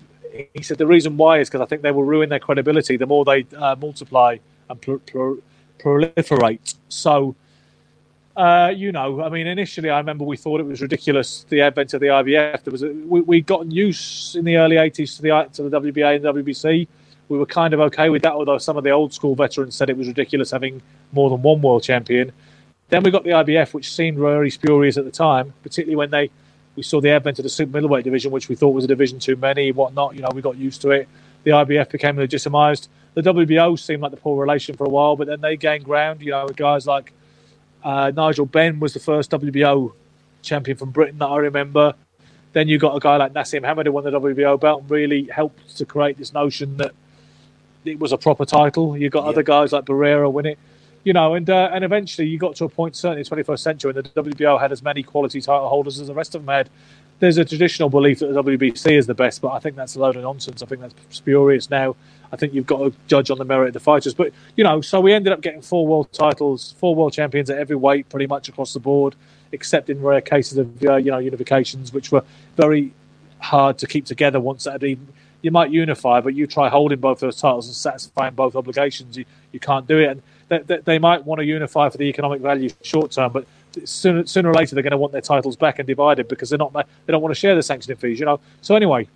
he 0.55 0.63
said 0.63 0.79
the 0.79 0.87
reason 0.87 1.17
why 1.17 1.41
is 1.41 1.49
because 1.49 1.61
I 1.61 1.67
think 1.67 1.83
they 1.83 1.91
will 1.93 2.05
ruin 2.05 2.29
their 2.29 2.39
credibility 2.39 2.97
the 2.97 3.07
more 3.07 3.25
they 3.25 3.47
uh, 3.57 3.77
multiply 3.81 4.37
and 4.69 4.81
pr- 4.81 4.97
pr- 4.97 5.41
proliferate. 5.79 6.75
So, 6.89 7.35
uh, 8.37 8.73
you 8.75 8.93
know, 8.93 9.23
I 9.23 9.29
mean, 9.29 9.47
initially 9.47 9.91
I 9.91 9.99
remember 9.99 10.25
we 10.25 10.37
thought 10.37 10.61
it 10.61 10.67
was 10.67 10.81
ridiculous 10.81 11.45
the 11.49 11.61
advent 11.61 11.95
of 11.95 12.01
the 12.01 12.09
IBF. 12.09 12.65
There 12.65 12.73
was 12.73 12.83
a, 12.83 12.89
we 12.89 13.21
we 13.21 13.41
gotten 13.41 13.71
used 13.71 14.37
in 14.37 14.45
the 14.45 14.57
early 14.57 14.77
'80s 14.77 15.17
to 15.17 15.23
the 15.23 15.49
to 15.55 15.69
the 15.69 15.81
WBA 15.81 16.17
and 16.17 16.25
WBC. 16.25 16.87
We 17.29 17.39
were 17.39 17.47
kind 17.47 17.73
of 17.75 17.81
okay 17.81 18.11
with 18.11 18.23
that, 18.23 18.33
although 18.33 18.59
some 18.59 18.77
of 18.77 18.83
the 18.83 18.91
old 18.91 19.15
school 19.15 19.37
veterans 19.37 19.77
said 19.77 19.89
it 19.89 19.97
was 19.97 20.09
ridiculous 20.09 20.51
having 20.51 20.83
more 21.13 21.31
than 21.31 21.43
one 21.43 21.63
world 21.63 21.85
champion. 21.85 22.33
Then 22.89 23.05
we 23.05 23.13
got 23.13 23.23
the 23.23 23.31
IBF, 23.31 23.73
which 23.73 23.93
seemed 23.93 24.19
very 24.19 24.51
spurious 24.51 24.97
at 24.97 25.05
the 25.05 25.13
time, 25.13 25.55
particularly 25.63 25.95
when 25.95 26.11
they 26.11 26.31
we 26.81 26.85
saw 26.85 26.99
the 26.99 27.11
advent 27.11 27.39
of 27.39 27.43
the 27.43 27.51
super 27.51 27.73
middleweight 27.73 28.05
division, 28.05 28.33
which 28.33 28.49
we 28.49 28.55
thought 28.55 28.71
was 28.71 28.85
a 28.85 28.89
division 28.89 29.19
too 29.19 29.37
many, 29.37 29.71
whatnot. 29.71 30.15
You 30.15 30.23
know, 30.23 30.31
we 30.33 30.41
got 30.41 30.57
used 30.57 30.81
to 30.81 30.93
it. 30.93 31.07
The 31.45 31.51
IBF 31.51 31.91
became 31.91 32.17
legitimized. 32.17 32.89
The 33.13 33.21
WBO 33.21 33.79
seemed 33.79 34.01
like 34.01 34.13
the 34.13 34.17
poor 34.17 34.41
relation 34.41 34.75
for 34.79 34.87
a 34.87 34.89
while, 34.89 35.15
but 35.15 35.27
then 35.27 35.43
they 35.43 35.59
gained 35.59 35.85
ground. 35.85 36.23
You 36.23 36.31
know, 36.31 36.49
guys 36.49 36.87
like 36.87 37.13
uh, 37.85 38.13
Nigel 38.17 38.47
Benn 38.47 38.81
was 38.81 38.95
the 38.95 38.99
first 38.99 39.31
WBO 39.31 39.93
champion 40.41 40.79
from 40.79 40.91
Britain 40.91 41.19
that 41.19 41.27
I 41.27 41.37
remember. 41.37 41.93
Then 42.55 42.67
you 42.67 42.79
got 42.79 42.97
a 42.97 43.01
guy 43.01 43.19
like 43.19 43.35
Naseem 43.35 43.67
Hamed 43.67 43.85
who 43.85 43.93
won 43.93 44.05
the 44.05 44.11
WBO 44.13 44.59
belt 44.59 44.81
and 44.81 44.91
really 44.91 45.25
helped 45.25 45.77
to 45.77 45.85
create 45.85 46.17
this 46.17 46.33
notion 46.33 46.79
that 46.79 46.93
it 47.85 47.99
was 47.99 48.13
a 48.13 48.17
proper 48.17 48.47
title. 48.47 48.97
You 48.97 49.11
got 49.11 49.25
yeah. 49.25 49.31
other 49.31 49.43
guys 49.43 49.73
like 49.73 49.85
Barrera 49.85 50.33
win 50.33 50.47
it 50.47 50.59
you 51.05 51.13
know, 51.13 51.35
and 51.35 51.49
uh, 51.49 51.71
and 51.73 51.85
eventually 51.85 52.29
you 52.29 52.39
got 52.39 52.57
to 52.57 52.65
a 52.65 52.69
point, 52.69 52.97
certainly 52.97 53.21
in 53.21 53.27
the 53.29 53.45
21st 53.45 53.59
century, 53.61 53.93
when 53.93 54.03
the 54.03 54.11
WBO 54.11 54.61
had 54.61 54.73
as 54.73 54.83
many 54.83 55.03
quality 55.03 55.41
title 55.41 55.69
holders 55.69 56.01
as 56.01 56.09
the 56.09 56.15
rest 56.15 56.35
of 56.35 56.45
them 56.45 56.55
had. 56.55 56.69
There's 57.21 57.37
a 57.37 57.45
traditional 57.45 57.91
belief 57.91 58.21
that 58.21 58.33
the 58.33 58.43
WBC 58.43 58.93
is 58.93 59.07
the 59.07 59.15
best, 59.15 59.43
but 59.43 59.53
I 59.53 59.59
think 59.59 59.77
that's 59.77 59.95
a 59.95 60.01
load 60.01 60.17
of 60.17 60.23
nonsense. 60.23 60.63
I 60.63 60.67
think 60.67 60.81
that's 60.81 60.95
spurious 61.11 61.69
now. 61.69 61.95
I 62.33 62.37
think 62.37 62.55
you've 62.55 62.67
got 62.67 62.79
to 62.79 62.95
judge 63.09 63.31
on 63.31 63.37
the 63.37 63.45
merit 63.45 63.69
of 63.69 63.75
the 63.75 63.81
fighters. 63.81 64.15
But, 64.15 64.33
you 64.57 64.65
know, 64.65 64.81
so 64.81 65.03
we 65.03 65.13
ended 65.13 65.31
up 65.31 65.43
getting 65.43 65.61
four 65.61 65.87
world 65.87 66.11
titles, 66.13 66.75
four 66.79 66.95
world 66.95 67.13
champions 67.13 67.51
at 67.51 67.59
every 67.59 67.77
weight, 67.77 68.09
pretty 68.09 68.27
much 68.27 68.49
across 68.49 68.73
the 68.73 68.81
board, 68.81 69.17
except 69.53 69.91
in 69.91 70.01
rare 70.01 70.23
cases 70.23 70.57
of, 70.57 70.83
uh, 70.83 70.97
you 70.97 71.11
know, 71.11 71.19
unifications, 71.19 71.93
which 71.93 72.11
were 72.11 72.25
very 72.57 72.91
hard 73.41 73.77
to 73.79 73.87
keep 73.87 74.07
together 74.07 74.41
once 74.41 74.65
that 74.65 74.73
had 74.73 74.85
even 74.85 75.07
you 75.43 75.51
might 75.51 75.71
unify, 75.71 76.21
but 76.21 76.35
you 76.35 76.47
try 76.47 76.69
holding 76.69 77.01
both 77.01 77.21
those 77.21 77.41
titles 77.41 77.67
and 77.67 77.75
satisfying 77.75 78.35
both 78.35 78.57
obligations, 78.57 79.17
you, 79.17 79.25
you 79.53 79.61
can't 79.61 79.87
do 79.87 79.99
it. 79.99 80.11
And 80.11 80.23
they, 80.59 80.79
they 80.79 80.99
might 80.99 81.25
want 81.25 81.39
to 81.39 81.45
unify 81.45 81.89
for 81.89 81.99
the 81.99 82.05
economic 82.05 82.41
value 82.41 82.71
short 82.83 83.13
term, 83.13 83.33
but 83.33 83.47
sooner, 83.85 84.27
sooner 84.27 84.51
or 84.51 84.55
later 84.55 84.75
they're 84.75 84.83
going 84.83 84.91
to 84.91 84.99
want 84.99 85.13
their 85.13 85.21
titles 85.21 85.57
back 85.57 85.79
and 85.79 85.87
divided 85.87 86.29
because 86.29 86.51
they're 86.51 86.59
not 86.59 86.73
they 86.73 87.13
don't 87.13 87.23
want 87.23 87.35
to 87.35 87.39
share 87.39 87.55
the 87.55 87.63
sanctioning 87.63 87.97
fees, 87.97 88.19
you 88.21 88.27
know. 88.27 88.41
So 88.61 88.75
anyway, 88.75 89.09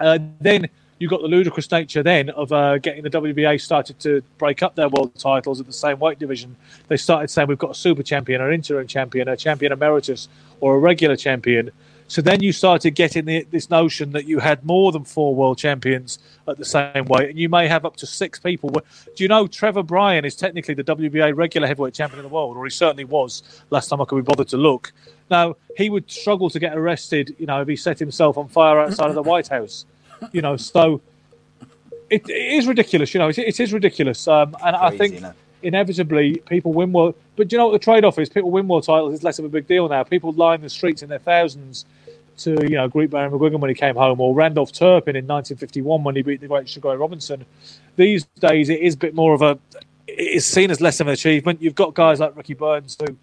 uh, 0.00 0.18
then 0.40 0.68
you 0.98 1.08
got 1.08 1.22
the 1.22 1.28
ludicrous 1.28 1.70
nature 1.70 2.02
then 2.02 2.30
of 2.30 2.52
uh, 2.52 2.78
getting 2.78 3.02
the 3.02 3.10
WBA 3.10 3.60
started 3.60 3.98
to 4.00 4.22
break 4.38 4.62
up 4.62 4.74
their 4.74 4.88
world 4.88 5.14
titles 5.16 5.60
at 5.60 5.66
the 5.66 5.72
same 5.72 5.98
weight 5.98 6.18
division. 6.18 6.56
They 6.88 6.96
started 6.96 7.28
saying 7.28 7.48
we've 7.48 7.58
got 7.58 7.72
a 7.72 7.74
super 7.74 8.02
champion, 8.02 8.40
an 8.40 8.52
interim 8.52 8.86
champion, 8.86 9.28
a 9.28 9.36
champion 9.36 9.72
emeritus, 9.72 10.28
or 10.60 10.76
a 10.76 10.78
regular 10.78 11.16
champion. 11.16 11.70
So 12.08 12.20
then 12.22 12.42
you 12.42 12.52
started 12.52 12.90
getting 12.92 13.24
the, 13.24 13.46
this 13.50 13.70
notion 13.70 14.12
that 14.12 14.26
you 14.26 14.38
had 14.38 14.64
more 14.64 14.92
than 14.92 15.04
four 15.04 15.34
world 15.34 15.58
champions 15.58 16.18
at 16.46 16.58
the 16.58 16.64
same 16.64 17.06
weight, 17.06 17.30
and 17.30 17.38
you 17.38 17.48
may 17.48 17.66
have 17.66 17.84
up 17.84 17.96
to 17.96 18.06
six 18.06 18.38
people. 18.38 18.70
Do 18.70 18.82
you 19.24 19.28
know 19.28 19.46
Trevor 19.46 19.82
Bryan 19.82 20.24
is 20.24 20.36
technically 20.36 20.74
the 20.74 20.84
WBA 20.84 21.34
regular 21.34 21.66
heavyweight 21.66 21.94
champion 21.94 22.20
of 22.20 22.24
the 22.24 22.34
world, 22.34 22.56
or 22.56 22.64
he 22.64 22.70
certainly 22.70 23.04
was 23.04 23.42
last 23.70 23.88
time 23.88 24.00
I 24.00 24.04
could 24.04 24.16
be 24.16 24.22
bothered 24.22 24.48
to 24.48 24.56
look. 24.56 24.92
Now 25.30 25.56
he 25.76 25.88
would 25.88 26.10
struggle 26.10 26.50
to 26.50 26.58
get 26.58 26.76
arrested, 26.76 27.34
you 27.38 27.46
know, 27.46 27.62
if 27.62 27.68
he 27.68 27.76
set 27.76 27.98
himself 27.98 28.36
on 28.36 28.48
fire 28.48 28.80
outside 28.80 29.08
of 29.08 29.14
the 29.14 29.22
White 29.22 29.48
House, 29.48 29.86
you 30.32 30.42
know. 30.42 30.56
So 30.56 31.00
it, 32.10 32.28
it 32.28 32.32
is 32.32 32.66
ridiculous, 32.66 33.14
you 33.14 33.18
know. 33.18 33.28
It, 33.28 33.38
it 33.38 33.60
is 33.60 33.72
ridiculous, 33.72 34.28
um, 34.28 34.54
and 34.62 34.76
Crazy, 34.76 34.94
I 34.94 34.98
think 34.98 35.36
inevitably 35.62 36.36
people 36.46 36.74
win 36.74 36.92
world 36.92 37.14
But 37.36 37.48
do 37.48 37.56
you 37.56 37.58
know 37.58 37.66
what 37.66 37.72
the 37.72 37.78
trade-off 37.84 38.18
is? 38.18 38.28
People 38.28 38.50
win 38.50 38.66
more 38.66 38.80
titles. 38.80 39.14
It's 39.14 39.24
less 39.24 39.38
of 39.38 39.44
a 39.44 39.48
big 39.48 39.66
deal 39.66 39.88
now. 39.88 40.04
People 40.04 40.32
line 40.32 40.60
the 40.60 40.68
streets 40.68 41.02
in 41.02 41.08
their 41.08 41.18
thousands 41.18 41.84
to 42.36 42.50
you 42.62 42.76
know 42.76 42.88
greet 42.88 43.10
Barry 43.10 43.30
McGuigan 43.30 43.60
when 43.60 43.68
he 43.68 43.74
came 43.74 43.96
home, 43.96 44.20
or 44.20 44.34
Randolph 44.34 44.72
Turpin 44.72 45.16
in 45.16 45.26
1951 45.26 46.02
when 46.02 46.16
he 46.16 46.22
beat 46.22 46.40
the 46.40 46.48
great 46.48 46.68
Sugar 46.68 46.96
Robinson. 46.96 47.44
These 47.96 48.24
days, 48.40 48.68
it 48.68 48.80
is 48.80 48.94
a 48.94 48.98
bit 48.98 49.14
more 49.14 49.34
of 49.34 49.42
a. 49.42 49.58
It's 50.06 50.46
seen 50.46 50.70
as 50.70 50.80
less 50.80 51.00
of 51.00 51.06
an 51.06 51.12
achievement. 51.12 51.62
You've 51.62 51.74
got 51.74 51.94
guys 51.94 52.20
like 52.20 52.36
Ricky 52.36 52.54
Burns 52.54 52.96
who 53.00 53.16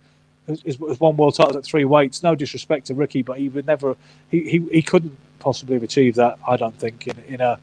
has, 0.47 0.61
has 0.63 0.99
won 0.99 1.15
world 1.17 1.35
titles 1.35 1.55
at 1.55 1.63
three 1.63 1.85
weights. 1.85 2.23
No 2.23 2.35
disrespect 2.35 2.87
to 2.87 2.93
Ricky, 2.93 3.21
but 3.21 3.37
he 3.37 3.49
would 3.49 3.65
never. 3.65 3.95
He, 4.29 4.49
he, 4.49 4.59
he 4.71 4.81
couldn't 4.81 5.17
possibly 5.39 5.75
have 5.75 5.83
achieved 5.83 6.17
that. 6.17 6.39
I 6.47 6.57
don't 6.57 6.77
think 6.77 7.07
in, 7.07 7.17
in 7.27 7.41
a 7.41 7.59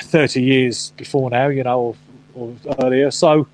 30 0.00 0.42
years 0.42 0.92
before 0.96 1.30
now, 1.30 1.48
you 1.48 1.62
know, 1.62 1.80
or, 1.80 1.96
or 2.34 2.56
earlier. 2.82 3.10
So 3.10 3.46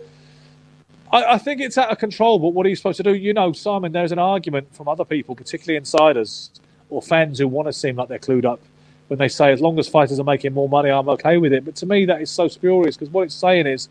I, 1.12 1.34
I, 1.34 1.38
think 1.38 1.60
it's 1.60 1.78
out 1.78 1.90
of 1.90 1.98
control. 1.98 2.38
But 2.38 2.48
what 2.48 2.66
are 2.66 2.68
you 2.68 2.76
supposed 2.76 2.96
to 2.98 3.02
do? 3.02 3.14
You 3.14 3.32
know, 3.32 3.52
Simon, 3.52 3.92
there's 3.92 4.12
an 4.12 4.18
argument 4.18 4.74
from 4.74 4.88
other 4.88 5.04
people, 5.04 5.34
particularly 5.34 5.76
insiders 5.76 6.50
or 6.90 7.02
fans 7.02 7.38
who 7.38 7.48
want 7.48 7.68
to 7.68 7.72
seem 7.72 7.96
like 7.96 8.08
they're 8.08 8.18
clued 8.18 8.44
up, 8.44 8.60
when 9.08 9.18
they 9.18 9.28
say 9.28 9.52
as 9.52 9.60
long 9.60 9.78
as 9.78 9.88
fighters 9.88 10.18
are 10.18 10.24
making 10.24 10.52
more 10.52 10.68
money, 10.68 10.90
I'm 10.90 11.08
okay 11.10 11.36
with 11.36 11.52
it. 11.52 11.64
But 11.64 11.76
to 11.76 11.86
me, 11.86 12.04
that 12.06 12.20
is 12.20 12.30
so 12.30 12.48
spurious 12.48 12.96
because 12.96 13.12
what 13.12 13.22
it's 13.22 13.34
saying 13.34 13.66
is, 13.66 13.88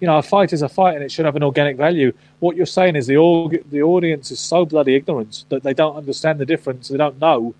you 0.00 0.06
know, 0.06 0.18
a 0.18 0.22
fight 0.22 0.52
is 0.52 0.60
a 0.60 0.68
fight 0.68 0.94
and 0.94 1.02
it 1.02 1.10
should 1.10 1.24
have 1.24 1.36
an 1.36 1.42
organic 1.42 1.76
value. 1.76 2.12
What 2.40 2.56
you're 2.56 2.66
saying 2.66 2.96
is 2.96 3.06
the 3.06 3.16
the 3.70 3.82
audience 3.82 4.30
is 4.30 4.38
so 4.38 4.66
bloody 4.66 4.94
ignorant 4.94 5.44
that 5.48 5.62
they 5.62 5.72
don't 5.72 5.96
understand 5.96 6.38
the 6.38 6.44
difference. 6.44 6.88
They 6.88 6.98
don't 6.98 7.18
know, 7.18 7.54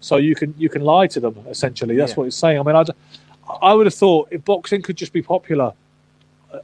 so 0.00 0.16
you 0.16 0.34
can 0.34 0.54
you 0.56 0.70
can 0.70 0.82
lie 0.82 1.06
to 1.08 1.20
them. 1.20 1.44
Essentially, 1.48 1.96
that's 1.96 2.12
yeah. 2.12 2.16
what 2.16 2.26
it's 2.28 2.36
saying. 2.36 2.58
I 2.58 2.62
mean, 2.62 2.76
I, 2.76 2.84
I 3.60 3.74
would 3.74 3.84
have 3.84 3.94
thought 3.94 4.28
if 4.30 4.42
boxing 4.44 4.80
could 4.80 4.96
just 4.96 5.12
be 5.12 5.20
popular 5.20 5.74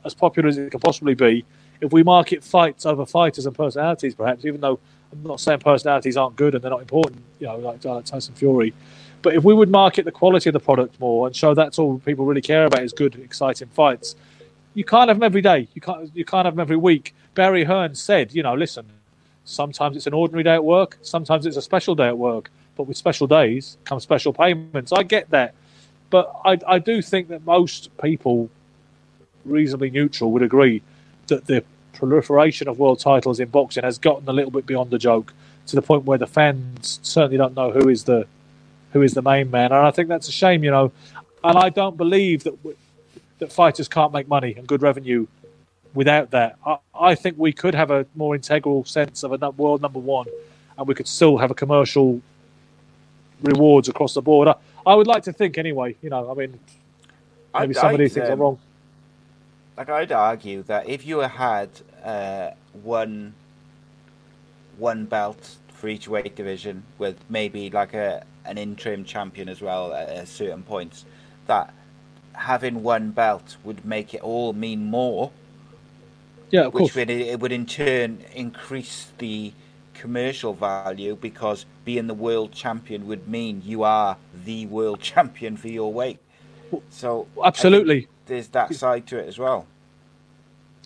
as 0.05 0.15
popular 0.15 0.49
as 0.49 0.59
it 0.59 0.71
can 0.71 0.81
possibly 0.81 1.15
be, 1.15 1.45
if 1.81 1.93
we 1.93 2.03
market 2.03 2.45
fights 2.45 2.85
over 2.87 3.07
fighters 3.07 3.47
and 3.47 3.55
personalities, 3.57 4.15
perhaps, 4.15 4.45
even 4.45 4.61
though 4.61 4.79
I'm 5.13 5.23
not 5.23 5.41
saying 5.41 5.61
personalities 5.61 6.17
aren't 6.17 6.37
good 6.37 6.55
and 6.55 6.63
they're 6.63 6.71
not 6.71 6.83
important, 6.83 7.23
you 7.39 7.47
know, 7.47 7.57
like, 7.57 7.85
like 7.85 8.05
Tyson 8.05 8.35
Fury, 8.35 8.73
but 9.23 9.35
if 9.35 9.45
we 9.45 9.55
would 9.55 9.71
market 9.71 10.05
the 10.05 10.13
quality 10.13 10.49
of 10.49 10.55
the 10.55 10.61
product 10.61 10.99
more 11.01 11.27
and 11.27 11.35
show 11.35 11.55
that's 11.55 11.79
all 11.79 11.99
people 11.99 12.25
really 12.25 12.41
care 12.41 12.67
about 12.67 12.83
is 12.83 12.93
good, 12.93 13.17
exciting 13.17 13.69
fights, 13.69 14.15
you 14.75 14.85
can't 14.85 15.09
have 15.09 15.19
them 15.19 15.25
every 15.25 15.43
day. 15.43 15.69
You 15.75 15.81
can't 15.81 16.11
you 16.15 16.25
can't 16.25 16.45
have 16.45 16.55
them 16.55 16.61
every 16.61 16.77
week. 16.77 17.15
Barry 17.35 17.65
Hearn 17.65 17.95
said, 17.95 18.33
you 18.33 18.43
know, 18.43 18.55
listen, 18.55 18.87
sometimes 19.45 19.97
it's 19.97 20.07
an 20.07 20.15
ordinary 20.15 20.45
day 20.45 20.55
at 20.55 20.65
work, 20.65 20.99
sometimes 21.03 21.45
it's 21.45 21.57
a 21.57 21.63
special 21.63 21.95
day 21.95 22.07
at 22.07 22.17
work, 22.17 22.51
but 22.77 22.85
with 22.85 22.97
special 22.97 23.27
days 23.27 23.79
come 23.85 24.01
special 24.01 24.33
payments. 24.33 24.93
I 24.93 25.03
get 25.03 25.29
that, 25.31 25.55
but 26.09 26.33
I, 26.45 26.59
I 26.67 26.79
do 26.79 27.03
think 27.03 27.29
that 27.29 27.45
most 27.45 27.91
people 27.99 28.49
reasonably 29.45 29.91
neutral 29.91 30.33
would 30.33 30.43
agree 30.43 30.83
that 31.29 31.47
the 31.47 31.65
proliferation 31.93 32.69
of 32.69 32.79
world 32.79 32.99
titles 32.99 33.41
in 33.41 33.49
boxing 33.49 33.85
has 33.85 33.99
gotten 33.99 34.29
a 34.29 34.33
little 34.33 34.51
bit 34.51 34.67
beyond 34.67 34.91
the 34.91 34.99
joke 34.99 35.33
to 35.67 35.77
the 35.77 35.83
point 35.83 36.05
where 36.05 36.19
the 36.19 36.27
fans 36.27 36.99
certainly 37.03 37.37
don't 37.37 37.55
know 37.55 37.71
who 37.71 37.89
is 37.89 38.05
the 38.05 38.27
who 38.93 39.03
is 39.03 39.15
the 39.15 39.23
main 39.23 39.51
man, 39.51 39.67
and 39.67 39.87
I 39.87 39.93
think 39.93 40.09
that's 40.09 40.29
a 40.29 40.33
shame, 40.33 40.65
you 40.65 40.71
know. 40.71 40.91
And 41.45 41.57
I 41.57 41.69
don't 41.69 41.97
believe 41.97 42.43
that 42.45 42.55
that 43.39 43.53
fighters 43.53 43.89
can't 43.89 44.13
make 44.13 44.29
money 44.29 44.55
and 44.57 44.67
good 44.67 44.83
revenue 44.83 45.27
without 45.95 46.33
that. 46.33 46.57
I, 46.67 46.79
I 46.95 47.15
think 47.15 47.39
we 47.39 47.53
could 47.53 47.75
have 47.75 47.91
a 47.91 48.05
more 48.15 48.35
integral 48.35 48.85
sense 48.85 49.23
of 49.23 49.31
a 49.33 49.51
world 49.51 49.81
number 49.81 50.01
one, 50.01 50.27
and 50.77 50.89
we 50.89 50.95
could 50.95 51.07
still 51.07 51.39
have 51.39 51.51
a 51.51 51.55
commercial 51.55 52.21
rewards 53.43 53.89
across 53.89 54.15
the 54.15 54.23
board. 54.23 54.49
I, 54.49 54.55
I 54.85 54.95
would 54.95 55.07
like 55.07 55.23
to 55.25 55.33
think, 55.33 55.57
anyway. 55.57 55.97
You 56.03 56.11
know, 56.11 56.31
I 56.31 56.35
mean, 56.35 56.59
maybe 57.55 57.77
I, 57.77 57.81
somebody 57.81 58.09
thinks 58.09 58.29
um, 58.29 58.33
I'm 58.33 58.41
wrong 58.41 58.59
like 59.77 59.89
I'd 59.89 60.13
argue 60.13 60.63
that 60.65 60.89
if 60.89 61.07
you 61.07 61.19
had 61.21 61.71
uh, 62.05 62.51
one 62.83 63.35
one 64.79 65.05
belt 65.05 65.57
for 65.69 65.89
each 65.89 66.09
weight 66.09 66.37
division 66.37 66.83
with 66.99 67.17
maybe 67.29 67.71
like 67.71 67.95
a 67.95 68.25
an 68.45 68.59
interim 68.59 69.05
champion 69.05 69.49
as 69.49 69.61
well 69.61 69.93
at, 69.93 70.09
at 70.09 70.29
certain 70.29 70.63
points, 70.63 71.05
that 71.47 71.73
having 72.33 72.83
one 72.83 73.11
belt 73.11 73.57
would 73.65 73.85
make 73.85 74.15
it 74.15 74.23
all 74.23 74.53
mean 74.53 74.85
more. 74.85 75.31
Yeah, 76.51 76.63
of 76.63 76.75
which 76.75 76.81
course. 76.81 76.95
Would, 76.97 77.11
it 77.11 77.39
would 77.41 77.53
in 77.53 77.67
turn 77.67 78.25
increase 78.35 79.09
the 79.19 79.53
commercial 79.95 80.55
value 80.55 81.17
because 81.21 81.67
being 81.85 82.07
the 82.07 82.15
world 82.15 82.53
champion 82.53 83.07
would 83.07 83.29
mean 83.29 83.63
you 83.65 83.83
are 83.83 84.17
the 84.45 84.67
world 84.67 85.01
champion 85.13 85.57
for 85.57 85.69
your 85.69 85.93
weight. 85.93 86.19
So 86.89 87.27
absolutely, 87.45 88.09
there's 88.31 88.49
that 88.49 88.75
side 88.75 89.07
to 89.09 89.19
it 89.19 89.29
as 89.29 89.39
well. 89.39 89.67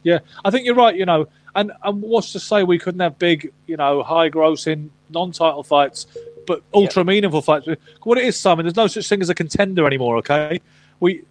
Yeah, 0.02 0.18
I 0.44 0.50
think 0.50 0.66
you're 0.66 0.74
right. 0.74 0.96
You 0.96 1.06
know, 1.06 1.28
and 1.54 1.72
and 1.82 2.02
what's 2.02 2.32
to 2.32 2.40
say 2.40 2.62
we 2.62 2.78
couldn't 2.78 3.00
have 3.00 3.18
big, 3.18 3.52
you 3.66 3.76
know, 3.76 4.02
high 4.02 4.30
grossing 4.30 4.90
non-title 5.10 5.62
fights, 5.62 6.06
but 6.46 6.62
ultra 6.72 7.00
yep. 7.00 7.06
meaningful 7.06 7.42
fights. 7.42 7.68
What 8.02 8.18
it 8.18 8.24
is, 8.24 8.36
Simon, 8.36 8.64
there's 8.64 8.76
no 8.76 8.86
such 8.86 9.08
thing 9.08 9.22
as 9.22 9.28
a 9.28 9.34
contender 9.34 9.86
anymore. 9.86 10.18
Okay, 10.18 10.60
we 11.00 11.22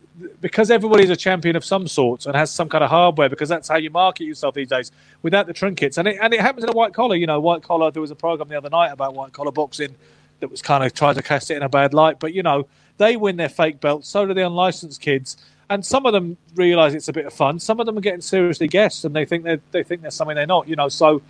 because 0.41 0.69
everybody's 0.69 1.10
a 1.10 1.15
champion 1.15 1.56
of 1.56 1.65
some 1.65 1.88
sort 1.88 2.26
and 2.26 2.35
has 2.35 2.52
some 2.52 2.69
kind 2.69 2.84
of 2.84 2.90
hardware 2.90 3.30
because 3.30 3.49
that's 3.49 3.68
how 3.68 3.77
you 3.77 3.90
market 3.90 4.26
yourself 4.26 4.53
these 4.53 4.68
days 4.68 4.91
without 5.23 5.48
the 5.48 5.53
trinkets 5.53 5.98
and 5.98 6.07
it 6.07 6.19
and 6.22 6.35
it 6.35 6.40
happens 6.40 6.64
in 6.64 6.69
a 6.69 6.73
white 6.73 6.94
collar 6.94 7.15
you 7.15 7.26
know 7.26 7.40
white 7.40 7.64
collar 7.64 7.90
there 7.90 8.02
was 8.02 8.11
a 8.11 8.15
program 8.15 8.48
the 8.48 8.56
other 8.56 8.69
night 8.69 8.91
about 8.91 9.15
white 9.15 9.34
collar 9.34 9.52
boxing 9.52 9.95
that 10.40 10.52
was 10.52 10.61
kind 10.61 10.84
of 10.84 10.94
trying 10.94 11.15
to 11.15 11.23
cast 11.23 11.49
it 11.49 11.57
in 11.57 11.64
a 11.64 11.69
bad 11.69 11.95
light 11.95 12.19
but 12.19 12.31
you 12.31 12.44
know 12.44 12.68
they 12.98 13.18
win 13.18 13.38
their 13.38 13.49
fake 13.49 13.80
belts 13.81 14.07
so 14.07 14.23
do 14.26 14.35
the 14.35 14.45
unlicensed 14.45 15.02
kids 15.02 15.35
and 15.73 15.83
some 15.83 16.05
of 16.05 16.13
them 16.13 16.37
realize 16.53 16.93
it's 16.93 17.07
a 17.07 17.13
bit 17.13 17.25
of 17.25 17.33
fun. 17.33 17.59
Some 17.59 17.79
of 17.79 17.87
them 17.87 17.97
are 17.97 18.01
getting 18.01 18.21
seriously 18.21 18.67
guessed, 18.67 19.05
and 19.05 19.15
they 19.15 19.25
think 19.25 19.43
they 19.43 19.59
they 19.71 19.83
think 19.83 20.01
there's 20.01 20.13
something 20.13 20.35
they're 20.35 20.45
not. 20.45 20.67
You 20.67 20.75
know, 20.75 20.87
so 20.87 21.21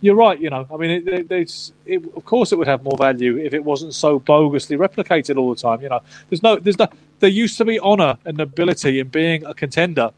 you're 0.00 0.14
right. 0.14 0.38
You 0.38 0.50
know, 0.50 0.64
I 0.72 0.76
mean, 0.76 0.90
it, 0.90 1.32
it, 1.32 1.72
it, 1.84 2.04
of 2.14 2.24
course 2.24 2.52
it 2.52 2.56
would 2.56 2.68
have 2.68 2.84
more 2.84 2.96
value 2.96 3.36
if 3.36 3.52
it 3.52 3.64
wasn't 3.64 3.94
so 3.94 4.20
bogusly 4.20 4.78
replicated 4.78 5.36
all 5.36 5.52
the 5.52 5.60
time. 5.60 5.80
You 5.82 5.88
know, 5.88 6.00
there's 6.30 6.42
no, 6.42 6.56
there's 6.56 6.78
no, 6.78 6.86
there 7.18 7.30
used 7.30 7.58
to 7.58 7.64
be 7.64 7.80
honor 7.80 8.16
and 8.24 8.36
nobility 8.36 9.00
in 9.00 9.08
being 9.08 9.44
a 9.44 9.54
contender, 9.54 10.10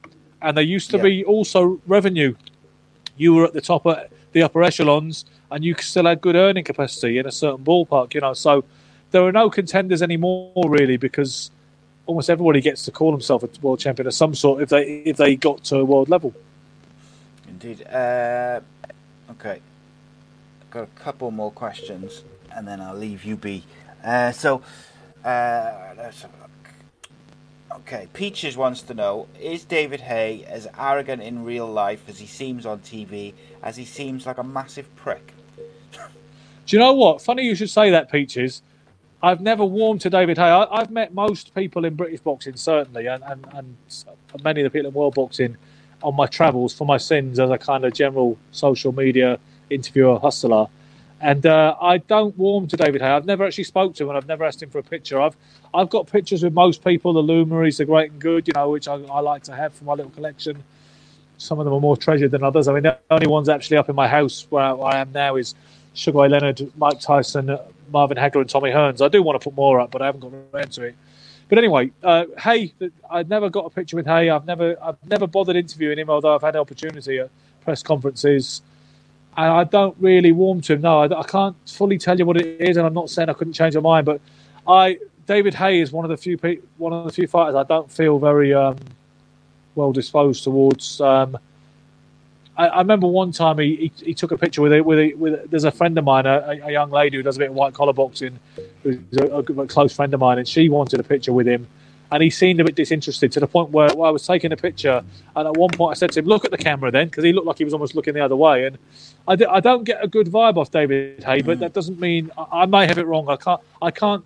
and 0.42 0.54
there 0.54 0.64
used 0.64 0.90
to 0.90 0.98
yeah. 0.98 1.04
be 1.04 1.24
also 1.24 1.80
revenue. 1.86 2.34
You 3.16 3.32
were 3.34 3.46
at 3.46 3.54
the 3.54 3.62
top 3.62 3.86
of 3.86 4.06
the 4.32 4.42
upper 4.42 4.62
echelons, 4.62 5.24
and 5.50 5.64
you 5.64 5.74
still 5.78 6.04
had 6.04 6.20
good 6.20 6.36
earning 6.36 6.64
capacity 6.64 7.16
in 7.16 7.24
a 7.24 7.32
certain 7.32 7.64
ballpark. 7.64 8.12
You 8.12 8.20
know, 8.20 8.34
so 8.34 8.64
there 9.12 9.22
are 9.22 9.32
no 9.32 9.48
contenders 9.48 10.02
anymore 10.02 10.52
really 10.66 10.98
because 10.98 11.50
almost 12.06 12.30
everybody 12.30 12.60
gets 12.60 12.84
to 12.84 12.90
call 12.90 13.10
himself 13.12 13.42
a 13.42 13.48
world 13.60 13.80
champion 13.80 14.06
of 14.06 14.14
some 14.14 14.34
sort 14.34 14.62
if 14.62 14.68
they 14.70 14.84
if 15.04 15.16
they 15.16 15.36
got 15.36 15.62
to 15.64 15.78
a 15.78 15.84
world 15.84 16.08
level. 16.08 16.32
Indeed. 17.48 17.86
Uh, 17.86 18.60
okay, 19.32 19.60
got 20.70 20.84
a 20.84 21.00
couple 21.00 21.30
more 21.30 21.50
questions, 21.50 22.24
and 22.54 22.66
then 22.66 22.80
I'll 22.80 22.96
leave 22.96 23.24
you 23.24 23.36
be. 23.36 23.64
Uh, 24.04 24.32
so, 24.32 24.62
uh, 25.24 25.94
let's 25.96 26.22
have 26.22 26.30
a 26.34 26.42
look. 26.42 27.80
Okay, 27.80 28.08
Peaches 28.12 28.56
wants 28.56 28.82
to 28.82 28.94
know: 28.94 29.26
Is 29.40 29.64
David 29.64 30.00
Haye 30.00 30.44
as 30.48 30.68
arrogant 30.78 31.22
in 31.22 31.44
real 31.44 31.66
life 31.66 32.08
as 32.08 32.18
he 32.18 32.26
seems 32.26 32.66
on 32.66 32.80
TV? 32.80 33.34
As 33.62 33.76
he 33.76 33.84
seems 33.84 34.26
like 34.26 34.38
a 34.38 34.44
massive 34.44 34.94
prick. 34.96 35.32
Do 35.92 36.76
you 36.76 36.80
know 36.80 36.94
what? 36.94 37.22
Funny 37.22 37.44
you 37.44 37.54
should 37.54 37.70
say 37.70 37.90
that, 37.90 38.10
Peaches 38.10 38.62
I've 39.22 39.40
never 39.40 39.64
warmed 39.64 40.02
to 40.02 40.10
David 40.10 40.36
Haye. 40.36 40.51
I, 40.51 40.78
have 40.78 40.90
met 40.90 41.14
most 41.14 41.55
people 41.55 41.84
in 41.84 41.94
British 41.94 42.20
boxing, 42.20 42.56
certainly, 42.56 43.06
and, 43.06 43.22
and, 43.24 43.47
and 43.55 43.76
many 44.44 44.60
of 44.60 44.64
the 44.64 44.70
people 44.70 44.88
in 44.88 44.94
world 44.94 45.14
boxing 45.14 45.56
on 46.02 46.14
my 46.14 46.26
travels 46.26 46.74
for 46.74 46.86
my 46.86 46.98
sins 46.98 47.40
as 47.40 47.51
a 47.51 47.56
kind 47.56 47.84
of 47.84 47.94
general 47.94 48.36
social 48.52 48.93
media 48.93 49.38
interviewer, 49.70 50.18
hustler. 50.18 50.66
And 51.20 51.47
uh, 51.47 51.74
I 51.80 51.98
don't 51.98 52.36
warm 52.36 52.68
to 52.68 52.76
David 52.76 53.01
Haye. 53.01 53.09
I've 53.09 53.24
never 53.24 53.44
actually 53.44 53.64
spoke 53.64 53.94
to 53.94 54.05
him, 54.05 54.10
and 54.10 54.18
I've 54.18 54.28
never 54.28 54.44
asked 54.44 54.62
him 54.62 54.68
for 54.68 54.78
a 54.78 54.82
picture. 54.82 55.18
I've 55.18 55.36
I've 55.72 55.88
got 55.88 56.06
pictures 56.06 56.43
with 56.43 56.52
most 56.52 56.84
people, 56.84 57.14
the 57.14 57.20
luminaries, 57.20 57.78
the 57.78 57.86
great 57.86 58.10
and 58.10 58.20
good, 58.20 58.47
you 58.47 58.52
know, 58.55 58.70
which 58.70 58.86
I, 58.86 58.94
I 58.94 59.20
like 59.20 59.43
to 59.44 59.56
have 59.56 59.74
for 59.74 59.84
my 59.84 59.94
little 59.94 60.12
collection. 60.12 60.62
Some 61.38 61.59
of 61.59 61.64
them 61.64 61.72
are 61.72 61.80
more 61.80 61.97
treasured 61.97 62.32
than 62.32 62.43
others. 62.43 62.68
I 62.68 62.74
mean, 62.74 62.82
the 62.82 62.98
only 63.10 63.26
ones 63.26 63.48
actually 63.48 63.78
up 63.78 63.88
in 63.88 63.97
my 63.97 64.09
house 64.09 64.47
where 64.51 64.62
I 64.62 64.98
am 64.98 65.12
now 65.12 65.36
is 65.36 65.55
Sugar 65.94 66.18
Ray 66.18 66.28
Leonard, 66.28 66.70
Mike 66.76 67.01
Tyson, 67.01 67.59
Marvin 67.90 68.16
Hagler, 68.16 68.40
and 68.40 68.50
Tommy 68.50 68.70
Hearns. 68.70 69.04
I 69.04 69.08
do 69.08 69.22
want 69.22 69.40
to 69.40 69.44
put 69.44 69.56
more 69.56 69.80
up, 69.80 69.90
but 69.90 70.02
I 70.02 70.06
haven't 70.06 70.20
got 70.20 70.32
around 70.52 70.72
to 70.72 70.82
it. 70.84 70.96
But 71.48 71.58
anyway, 71.58 71.92
uh, 72.02 72.24
Haye, 72.38 72.72
I've 73.08 73.28
never 73.28 73.48
got 73.48 73.66
a 73.66 73.70
picture 73.70 73.96
with 73.96 74.06
Haye. 74.06 74.30
I've 74.30 74.46
never, 74.46 74.76
I've 74.82 74.96
never 75.06 75.26
bothered 75.26 75.56
interviewing 75.56 75.98
him, 75.98 76.10
although 76.10 76.34
I've 76.34 76.42
had 76.42 76.54
the 76.54 76.58
opportunity 76.58 77.18
at 77.20 77.30
press 77.62 77.82
conferences. 77.82 78.62
And 79.36 79.52
I 79.52 79.64
don't 79.64 79.96
really 80.00 80.32
warm 80.32 80.60
to 80.62 80.72
him. 80.72 80.80
No, 80.80 81.02
I, 81.02 81.20
I 81.20 81.22
can't 81.22 81.56
fully 81.66 81.98
tell 81.98 82.18
you 82.18 82.24
what 82.24 82.36
it 82.36 82.60
is, 82.60 82.76
and 82.76 82.86
I'm 82.86 82.94
not 82.94 83.10
saying 83.10 83.28
I 83.28 83.32
couldn't 83.32 83.52
change 83.52 83.74
my 83.76 83.80
mind. 83.80 84.06
But 84.06 84.20
I, 84.66 84.98
David 85.26 85.54
Haye 85.54 85.80
is 85.80 85.92
one 85.92 86.04
of 86.04 86.10
the 86.10 86.16
few, 86.16 86.36
one 86.78 86.92
of 86.92 87.04
the 87.04 87.12
few 87.12 87.28
fighters 87.28 87.54
I 87.54 87.62
don't 87.62 87.90
feel 87.90 88.18
very 88.18 88.52
um, 88.52 88.76
well 89.76 89.92
disposed 89.92 90.42
towards. 90.42 91.00
Um, 91.00 91.38
I, 92.56 92.66
I, 92.68 92.78
remember 92.78 93.06
one 93.06 93.32
time 93.32 93.58
he, 93.58 93.76
he, 93.76 94.06
he, 94.06 94.14
took 94.14 94.32
a 94.32 94.38
picture 94.38 94.62
with 94.62 94.72
it 94.72 94.84
with, 94.84 94.98
it, 94.98 95.18
with 95.18 95.50
there's 95.50 95.64
a 95.64 95.70
friend 95.70 95.96
of 95.98 96.04
mine, 96.04 96.26
a, 96.26 96.58
a, 96.64 96.72
young 96.72 96.90
lady 96.90 97.16
who 97.16 97.22
does 97.22 97.36
a 97.36 97.38
bit 97.38 97.50
of 97.50 97.54
white 97.54 97.74
collar 97.74 97.92
boxing, 97.92 98.38
who's 98.82 98.98
a, 99.18 99.26
a, 99.26 99.66
close 99.66 99.94
friend 99.94 100.12
of 100.14 100.20
mine, 100.20 100.38
and 100.38 100.48
she 100.48 100.68
wanted 100.68 101.00
a 101.00 101.02
picture 101.02 101.32
with 101.32 101.46
him, 101.46 101.66
and 102.10 102.22
he 102.22 102.30
seemed 102.30 102.60
a 102.60 102.64
bit 102.64 102.74
disinterested 102.74 103.32
to 103.32 103.40
the 103.40 103.46
point 103.46 103.70
where, 103.70 103.88
where 103.94 104.08
I 104.08 104.10
was 104.10 104.26
taking 104.26 104.52
a 104.52 104.56
picture, 104.56 105.02
and 105.34 105.48
at 105.48 105.56
one 105.56 105.70
point 105.70 105.96
I 105.96 105.98
said 105.98 106.12
to 106.12 106.20
him, 106.20 106.26
"Look 106.26 106.44
at 106.44 106.50
the 106.50 106.58
camera, 106.58 106.90
then," 106.90 107.08
because 107.08 107.24
he 107.24 107.32
looked 107.32 107.46
like 107.46 107.58
he 107.58 107.64
was 107.64 107.74
almost 107.74 107.94
looking 107.94 108.14
the 108.14 108.24
other 108.24 108.36
way. 108.36 108.66
And 108.66 108.78
I 109.28 109.36
d- 109.36 109.46
I 109.46 109.60
don't 109.60 109.84
get 109.84 110.02
a 110.02 110.08
good 110.08 110.28
vibe 110.28 110.56
off 110.56 110.70
David 110.70 111.24
Haye, 111.24 111.42
but 111.42 111.58
that 111.60 111.72
doesn't 111.72 112.00
mean 112.00 112.30
I, 112.38 112.62
I 112.62 112.66
may 112.66 112.86
have 112.86 112.98
it 112.98 113.06
wrong. 113.06 113.28
I 113.28 113.36
can't 113.36 113.60
I 113.82 113.90
can't 113.90 114.24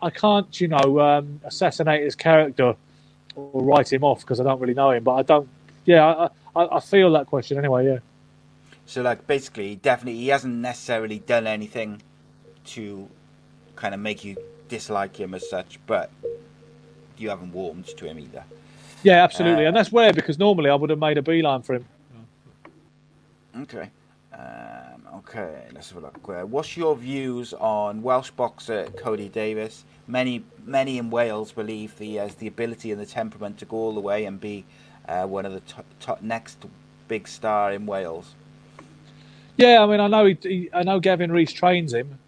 I 0.00 0.10
can't 0.10 0.60
you 0.60 0.68
know 0.68 1.00
um, 1.00 1.40
assassinate 1.44 2.02
his 2.04 2.14
character 2.14 2.76
or 3.34 3.62
write 3.62 3.92
him 3.92 4.04
off 4.04 4.20
because 4.20 4.40
I 4.40 4.44
don't 4.44 4.60
really 4.60 4.74
know 4.74 4.90
him. 4.90 5.04
But 5.04 5.14
I 5.14 5.22
don't. 5.22 5.48
Yeah, 5.88 6.04
I, 6.04 6.28
I, 6.54 6.76
I 6.76 6.80
feel 6.80 7.10
that 7.12 7.28
question 7.28 7.56
anyway. 7.56 7.86
Yeah. 7.86 7.98
So, 8.84 9.00
like, 9.00 9.26
basically, 9.26 9.76
definitely, 9.76 10.20
he 10.20 10.28
hasn't 10.28 10.54
necessarily 10.54 11.20
done 11.20 11.46
anything 11.46 12.02
to 12.66 13.08
kind 13.74 13.94
of 13.94 14.00
make 14.00 14.22
you 14.22 14.36
dislike 14.68 15.16
him 15.16 15.32
as 15.32 15.48
such, 15.48 15.78
but 15.86 16.10
you 17.16 17.30
haven't 17.30 17.52
warmed 17.52 17.86
to 17.86 18.04
him 18.04 18.18
either. 18.18 18.44
Yeah, 19.02 19.24
absolutely, 19.24 19.64
uh, 19.64 19.68
and 19.68 19.76
that's 19.76 19.90
rare 19.90 20.12
because 20.12 20.38
normally 20.38 20.68
I 20.68 20.74
would 20.74 20.90
have 20.90 20.98
made 20.98 21.16
a 21.16 21.22
beeline 21.22 21.62
for 21.62 21.76
him. 21.76 21.86
Okay. 23.62 23.88
Um, 24.34 25.06
okay, 25.16 25.68
let's 25.72 25.88
have 25.88 25.98
a 25.98 26.00
look. 26.02 26.20
Uh, 26.28 26.44
what's 26.44 26.76
your 26.76 26.96
views 26.96 27.54
on 27.54 28.02
Welsh 28.02 28.30
boxer 28.32 28.90
Cody 28.98 29.30
Davis? 29.30 29.84
Many, 30.06 30.44
many 30.66 30.98
in 30.98 31.08
Wales 31.08 31.50
believe 31.50 31.98
he 31.98 32.16
has 32.16 32.34
the 32.34 32.46
ability 32.46 32.92
and 32.92 33.00
the 33.00 33.06
temperament 33.06 33.56
to 33.60 33.64
go 33.64 33.78
all 33.78 33.94
the 33.94 34.00
way 34.00 34.26
and 34.26 34.38
be 34.38 34.66
uh, 35.08 35.26
one 35.26 35.46
of 35.46 35.52
the 35.52 35.60
top, 35.60 35.86
top 36.00 36.22
next 36.22 36.64
big 37.08 37.26
star 37.26 37.72
in 37.72 37.86
Wales. 37.86 38.34
Yeah, 39.56 39.82
I 39.82 39.86
mean, 39.86 40.00
I 40.00 40.06
know 40.06 40.26
he, 40.26 40.38
he 40.42 40.70
I 40.72 40.82
know 40.84 41.00
Gavin 41.00 41.32
Rees 41.32 41.52
trains 41.52 41.92
him. 41.92 42.18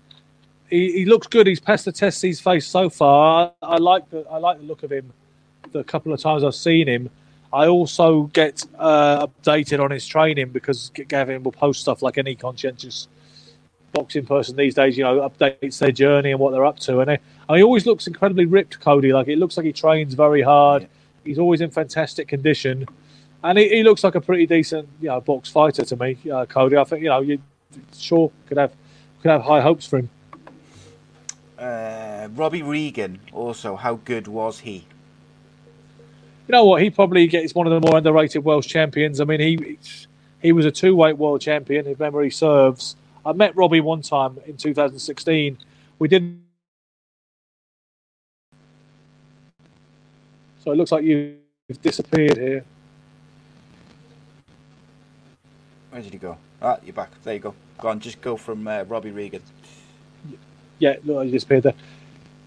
He, 0.69 0.93
he, 0.93 1.05
looks 1.05 1.27
good. 1.27 1.47
He's 1.47 1.61
passed 1.61 1.85
the 1.85 1.93
tests 1.93 2.21
he's 2.21 2.41
faced 2.41 2.71
so 2.71 2.89
far. 2.91 3.53
I, 3.63 3.67
I, 3.67 3.77
like 3.77 4.09
the 4.11 4.27
I 4.31 4.39
like 4.39 4.59
the 4.59 4.65
look 4.65 4.83
of 4.83 4.91
him. 4.91 5.13
The 5.73 5.85
couple 5.85 6.13
of 6.13 6.21
times 6.21 6.43
I've 6.43 6.55
seen 6.55 6.89
him, 6.89 7.11
I 7.53 7.67
also 7.67 8.25
get 8.33 8.65
uh, 8.79 9.27
updated 9.27 9.81
on 9.81 9.91
his 9.91 10.07
training 10.07 10.51
because 10.51 10.91
Gavin 10.91 11.43
will 11.43 11.53
post 11.53 11.81
stuff 11.81 12.03
like 12.03 12.19
any 12.19 12.35
conscientious 12.35 13.09
boxing 13.93 14.27
person 14.27 14.57
these 14.57 14.75
days. 14.75 14.97
You 14.97 15.05
know, 15.05 15.29
updates 15.29 15.79
their 15.79 15.93
journey 15.93 16.31
and 16.31 16.41
what 16.41 16.51
they're 16.51 16.67
up 16.67 16.79
to, 16.81 17.01
and, 17.01 17.11
and 17.11 17.21
he 17.49 17.63
always 17.63 17.87
looks 17.87 18.07
incredibly 18.07 18.47
ripped. 18.47 18.81
Cody, 18.81 19.13
like 19.13 19.29
it 19.29 19.39
looks 19.39 19.57
like 19.57 19.67
he 19.67 19.73
trains 19.73 20.15
very 20.15 20.43
hard. 20.43 20.83
Yeah. 20.83 20.89
He's 21.25 21.39
always 21.39 21.61
in 21.61 21.71
fantastic 21.71 22.29
condition 22.29 22.87
and 23.43 23.59
he, 23.59 23.69
he, 23.69 23.83
looks 23.83 24.05
like 24.05 24.15
a 24.15 24.21
pretty 24.21 24.47
decent, 24.47 24.89
you 25.01 25.09
know, 25.09 25.21
box 25.21 25.49
fighter 25.49 25.85
to 25.85 25.97
me, 25.97 26.19
uh, 26.31 26.47
Cody. 26.47 26.77
I 26.77 26.85
think 26.85 27.03
you 27.03 27.09
know, 27.09 27.21
you 27.21 27.41
sure 27.97 28.31
could 28.47 28.59
have 28.59 28.73
could 29.23 29.31
have 29.31 29.43
high 29.43 29.61
hopes 29.61 29.87
for 29.87 29.99
him. 29.99 30.11
Uh, 31.59 32.29
Robbie 32.35 32.63
Regan, 32.63 33.21
also, 33.33 33.77
how 33.77 33.97
good 33.97 34.27
was 34.27 34.61
he? 34.61 34.87
You 36.49 36.53
know 36.53 36.65
what? 36.65 36.83
He 36.83 36.91
probably 36.91 37.27
gets 37.27 37.55
one 37.55 37.67
of 37.67 37.73
the 37.73 37.87
more 37.87 37.99
underrated 37.99 38.45
Welsh 38.45 38.67
champions. 38.67 39.21
I 39.21 39.25
mean, 39.25 39.41
he 39.41 39.79
he 40.43 40.53
was 40.53 40.67
a 40.67 40.71
two 40.71 40.95
weight 40.97 41.17
world 41.17 41.41
champion, 41.41 41.87
if 41.87 41.99
memory 41.99 42.31
serves. 42.31 42.97
I 43.25 43.33
met 43.33 43.55
Robbie 43.57 43.81
one 43.81 44.03
time 44.03 44.39
in 44.47 44.57
2016. 44.57 45.59
We 45.99 46.09
didn't. 46.09 46.43
So 50.63 50.73
it 50.73 50.77
looks 50.77 50.93
like 50.93 51.05
you've 51.05 51.39
disappeared 51.83 52.37
here. 52.37 52.65
Where 55.91 56.03
did 56.03 56.13
he 56.13 56.19
go? 56.19 56.37
Ah, 56.63 56.79
you're 56.85 56.93
back. 56.93 57.11
There 57.23 57.35
you 57.35 57.41
go. 57.41 57.55
Go 57.79 57.89
on, 57.89 57.99
just 57.99 58.21
go 58.21 58.37
from 58.37 58.69
uh, 58.69 58.85
Robbie 58.85 59.11
Regan. 59.11 59.43
Yeah, 60.79 60.97
look, 61.05 61.25
he 61.25 61.31
disappeared 61.31 61.65
there. 61.65 61.75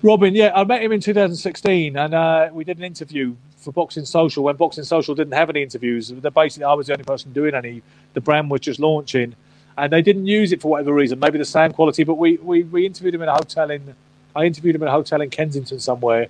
Robin, 0.04 0.36
yeah, 0.36 0.52
I 0.56 0.64
met 0.64 0.84
him 0.84 0.92
in 0.92 1.00
2016, 1.00 1.98
and 1.98 2.14
uh, 2.14 2.50
we 2.52 2.64
did 2.64 2.78
an 2.78 2.84
interview 2.84 3.36
for 3.58 3.72
Boxing 3.72 4.06
Social 4.06 4.44
when 4.44 4.58
Boxing 4.58 4.84
Social 4.84 5.16
didn't 5.16 5.34
have 5.34 5.50
any 5.50 5.64
interviews. 5.64 6.12
Basically, 6.12 6.66
I 6.66 6.74
was 6.74 6.88
the 6.88 6.94
only 6.94 7.06
person 7.06 7.34
doing 7.34 7.56
any. 7.56 7.82
The 8.14 8.22
brand 8.22 8.52
was 8.52 8.62
just 8.62 8.80
launching, 8.80 9.36
and 9.78 9.92
they 9.92 10.02
didn't 10.02 10.28
use 10.28 10.52
it 10.52 10.62
for 10.62 10.70
whatever 10.70 10.94
reason. 10.94 11.20
Maybe 11.20 11.38
the 11.38 11.46
sound 11.46 11.74
quality, 11.74 12.04
but 12.04 12.16
we, 12.16 12.38
we, 12.38 12.64
we 12.64 12.86
interviewed 12.86 13.16
him 13.16 13.24
in 13.24 13.30
a 13.30 13.34
hotel 13.34 13.72
in. 13.72 13.96
I 14.36 14.46
interviewed 14.46 14.76
him 14.76 14.82
in 14.84 14.88
a 14.88 14.92
hotel 14.92 15.22
in 15.22 15.30
Kensington 15.30 15.80
somewhere, 15.80 16.28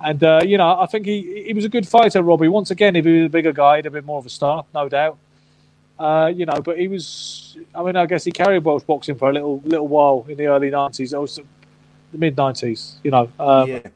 and 0.00 0.22
uh, 0.22 0.40
you 0.44 0.58
know, 0.58 0.78
I 0.78 0.86
think 0.86 1.06
he 1.06 1.44
he 1.46 1.52
was 1.52 1.64
a 1.64 1.68
good 1.68 1.86
fighter, 1.86 2.22
Robbie. 2.22 2.48
Once 2.48 2.70
again, 2.70 2.96
if 2.96 3.04
he 3.04 3.20
was 3.20 3.26
a 3.26 3.30
bigger 3.30 3.52
guy, 3.52 3.76
he'd 3.76 3.84
have 3.84 3.94
been 3.94 4.04
more 4.04 4.18
of 4.18 4.26
a 4.26 4.30
star, 4.30 4.64
no 4.74 4.88
doubt. 4.88 5.18
Uh, 5.98 6.30
you 6.34 6.44
know, 6.46 6.60
but 6.60 6.78
he 6.78 6.88
was. 6.88 7.56
I 7.74 7.82
mean, 7.82 7.96
I 7.96 8.06
guess 8.06 8.24
he 8.24 8.32
carried 8.32 8.64
Welsh 8.64 8.82
boxing 8.82 9.14
for 9.14 9.30
a 9.30 9.32
little 9.32 9.60
little 9.64 9.88
while 9.88 10.26
in 10.28 10.36
the 10.36 10.46
early 10.46 10.70
nineties, 10.70 11.14
also 11.14 11.42
the 12.12 12.18
mid 12.18 12.36
nineties. 12.36 12.96
You 13.04 13.10
know. 13.12 13.30
Um, 13.38 13.68
yeah. 13.68 13.88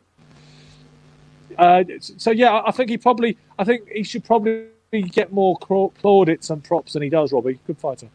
Uh, 1.59 1.85
so 2.01 2.31
yeah, 2.31 2.63
I 2.65 2.71
think 2.71 2.91
he 2.91 2.99
probably. 2.99 3.37
I 3.59 3.65
think 3.65 3.89
he 3.89 4.05
should 4.05 4.25
probably 4.25 4.69
get 4.93 5.33
more 5.33 5.59
plaudits 5.59 6.51
and 6.51 6.63
props 6.63 6.93
than 6.93 7.03
he 7.03 7.09
does. 7.09 7.33
Robbie, 7.33 7.59
good 7.67 7.79
fighter. 7.79 8.09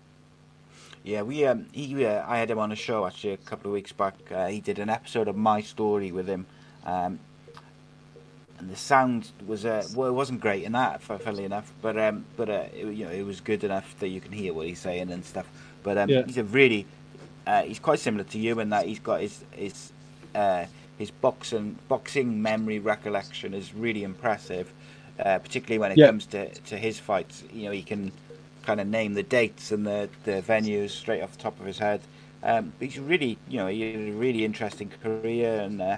Yeah, 1.04 1.24
we 1.24 1.46
um, 1.46 1.68
he 1.74 2.06
uh, 2.06 2.24
I 2.26 2.38
had 2.38 2.50
him 2.50 2.60
on 2.60 2.72
a 2.72 2.78
show 2.78 3.06
actually 3.06 3.34
a 3.34 3.38
couple 3.38 3.70
of 3.70 3.74
weeks 3.74 3.92
back. 3.92 4.16
Uh, 4.32 4.48
he 4.48 4.62
did 4.62 4.80
an 4.80 4.90
episode 4.90 5.28
of 5.28 5.36
My 5.36 5.60
Story 5.62 6.14
with 6.14 6.28
him. 6.28 6.46
Um, 6.86 7.20
and 8.64 8.72
the 8.72 8.78
sound 8.78 9.30
was 9.46 9.66
uh, 9.66 9.86
well, 9.94 10.08
it 10.08 10.14
wasn't 10.14 10.40
great 10.40 10.64
in 10.64 10.72
that, 10.72 11.02
funnily 11.02 11.44
enough, 11.44 11.74
but 11.82 11.98
um, 12.00 12.24
but 12.38 12.50
uh, 12.50 12.66
it, 12.74 12.94
you 12.94 13.04
know, 13.06 13.12
it 13.12 13.24
was 13.24 13.42
good 13.42 13.62
enough 13.66 13.94
that 14.00 14.08
you 14.08 14.22
can 14.22 14.32
hear 14.32 14.54
what 14.54 14.68
he's 14.68 14.80
saying 14.80 15.12
and 15.12 15.26
stuff. 15.26 15.46
But 15.84 15.98
um, 15.98 16.10
yeah. 16.10 16.24
he's 16.26 16.38
a 16.38 16.46
really, 16.46 16.86
uh, 17.46 17.64
he's 17.64 17.80
quite 17.80 18.00
similar 18.00 18.24
to 18.24 18.40
you 18.40 18.58
in 18.62 18.70
that 18.70 18.86
he's 18.86 19.00
got 19.00 19.20
his 19.20 19.44
his 19.52 19.92
uh, 20.34 20.66
his 20.98 21.12
boxing 21.12 21.78
boxing 21.90 22.42
memory 22.42 22.80
recollection 22.80 23.54
is 23.54 23.74
really 23.74 24.04
impressive, 24.04 24.72
uh, 25.20 25.40
particularly 25.40 25.80
when 25.80 25.92
it 25.92 25.98
yeah. 25.98 26.06
comes 26.06 26.26
to, 26.28 26.50
to 26.50 26.78
his 26.78 26.98
fights. 26.98 27.44
You 27.52 27.66
know, 27.66 27.72
he 27.72 27.84
can 27.84 28.14
kind 28.66 28.80
of 28.80 28.88
name 28.88 29.14
the 29.14 29.24
dates 29.24 29.74
and 29.74 29.86
the, 29.86 30.08
the 30.24 30.42
venues 30.42 30.92
straight 30.92 31.22
off 31.22 31.34
the 31.34 31.44
top 31.44 31.60
of 31.60 31.66
his 31.66 31.80
head. 31.80 32.00
Um, 32.42 32.72
he's 32.80 32.98
really, 32.98 33.38
you 33.50 33.58
know, 33.58 33.68
he 33.68 33.92
had 33.92 34.08
a 34.08 34.12
really 34.14 34.46
interesting 34.46 34.90
career 35.02 35.60
and 35.60 35.82
uh, 35.82 35.98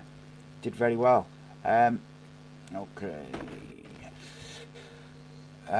did 0.64 0.74
very 0.74 0.96
well. 0.96 1.28
Um, 1.64 2.00
Okay. 2.74 3.26
Uh, 5.70 5.72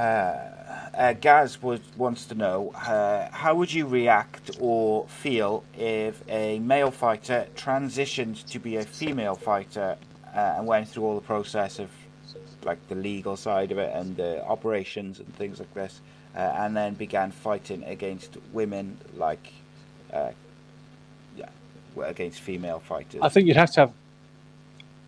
uh, 0.94 1.12
Gaz 1.14 1.58
wants 1.62 2.26
to 2.26 2.34
know 2.34 2.70
uh, 2.70 3.30
how 3.30 3.54
would 3.54 3.72
you 3.72 3.86
react 3.86 4.56
or 4.60 5.06
feel 5.06 5.62
if 5.78 6.22
a 6.28 6.58
male 6.58 6.90
fighter 6.90 7.46
transitioned 7.54 8.44
to 8.46 8.58
be 8.58 8.76
a 8.76 8.82
female 8.82 9.36
fighter 9.36 9.96
uh, 10.34 10.54
and 10.56 10.66
went 10.66 10.88
through 10.88 11.04
all 11.04 11.14
the 11.14 11.20
process 11.20 11.78
of 11.78 11.90
like 12.64 12.78
the 12.88 12.94
legal 12.96 13.36
side 13.36 13.70
of 13.70 13.78
it 13.78 13.94
and 13.94 14.16
the 14.16 14.44
operations 14.46 15.20
and 15.20 15.34
things 15.36 15.60
like 15.60 15.72
this, 15.74 16.00
uh, 16.34 16.38
and 16.38 16.76
then 16.76 16.94
began 16.94 17.30
fighting 17.30 17.84
against 17.84 18.36
women 18.52 18.98
like 19.16 19.52
uh, 20.12 20.30
yeah, 21.36 21.48
against 22.02 22.40
female 22.40 22.80
fighters? 22.80 23.20
I 23.22 23.28
think 23.28 23.46
you'd 23.46 23.56
have 23.56 23.70
to 23.72 23.80
have 23.80 23.92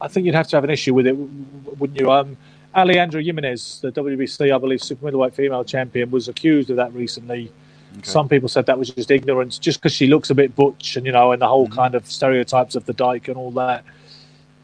I 0.00 0.08
think 0.08 0.26
you'd 0.26 0.34
have 0.34 0.48
to 0.48 0.56
have 0.56 0.64
an 0.64 0.70
issue 0.70 0.94
with 0.94 1.06
it, 1.06 1.16
wouldn't 1.16 1.98
you? 1.98 2.10
Um, 2.10 2.36
Alejandra 2.74 3.24
Jimenez, 3.24 3.80
the 3.80 3.90
WBC, 3.90 4.54
I 4.54 4.58
believe, 4.58 4.82
super 4.82 5.06
middleweight 5.06 5.34
female 5.34 5.64
champion, 5.64 6.10
was 6.10 6.28
accused 6.28 6.70
of 6.70 6.76
that 6.76 6.92
recently. 6.92 7.50
Okay. 7.92 8.02
Some 8.08 8.28
people 8.28 8.48
said 8.48 8.66
that 8.66 8.78
was 8.78 8.90
just 8.90 9.10
ignorance, 9.10 9.58
just 9.58 9.80
because 9.80 9.92
she 9.92 10.06
looks 10.06 10.30
a 10.30 10.34
bit 10.34 10.54
butch, 10.54 10.96
and 10.96 11.06
you 11.06 11.12
know, 11.12 11.32
and 11.32 11.40
the 11.40 11.48
whole 11.48 11.66
mm-hmm. 11.66 11.74
kind 11.74 11.94
of 11.94 12.06
stereotypes 12.06 12.74
of 12.74 12.84
the 12.84 12.92
dyke 12.92 13.28
and 13.28 13.36
all 13.36 13.50
that. 13.52 13.84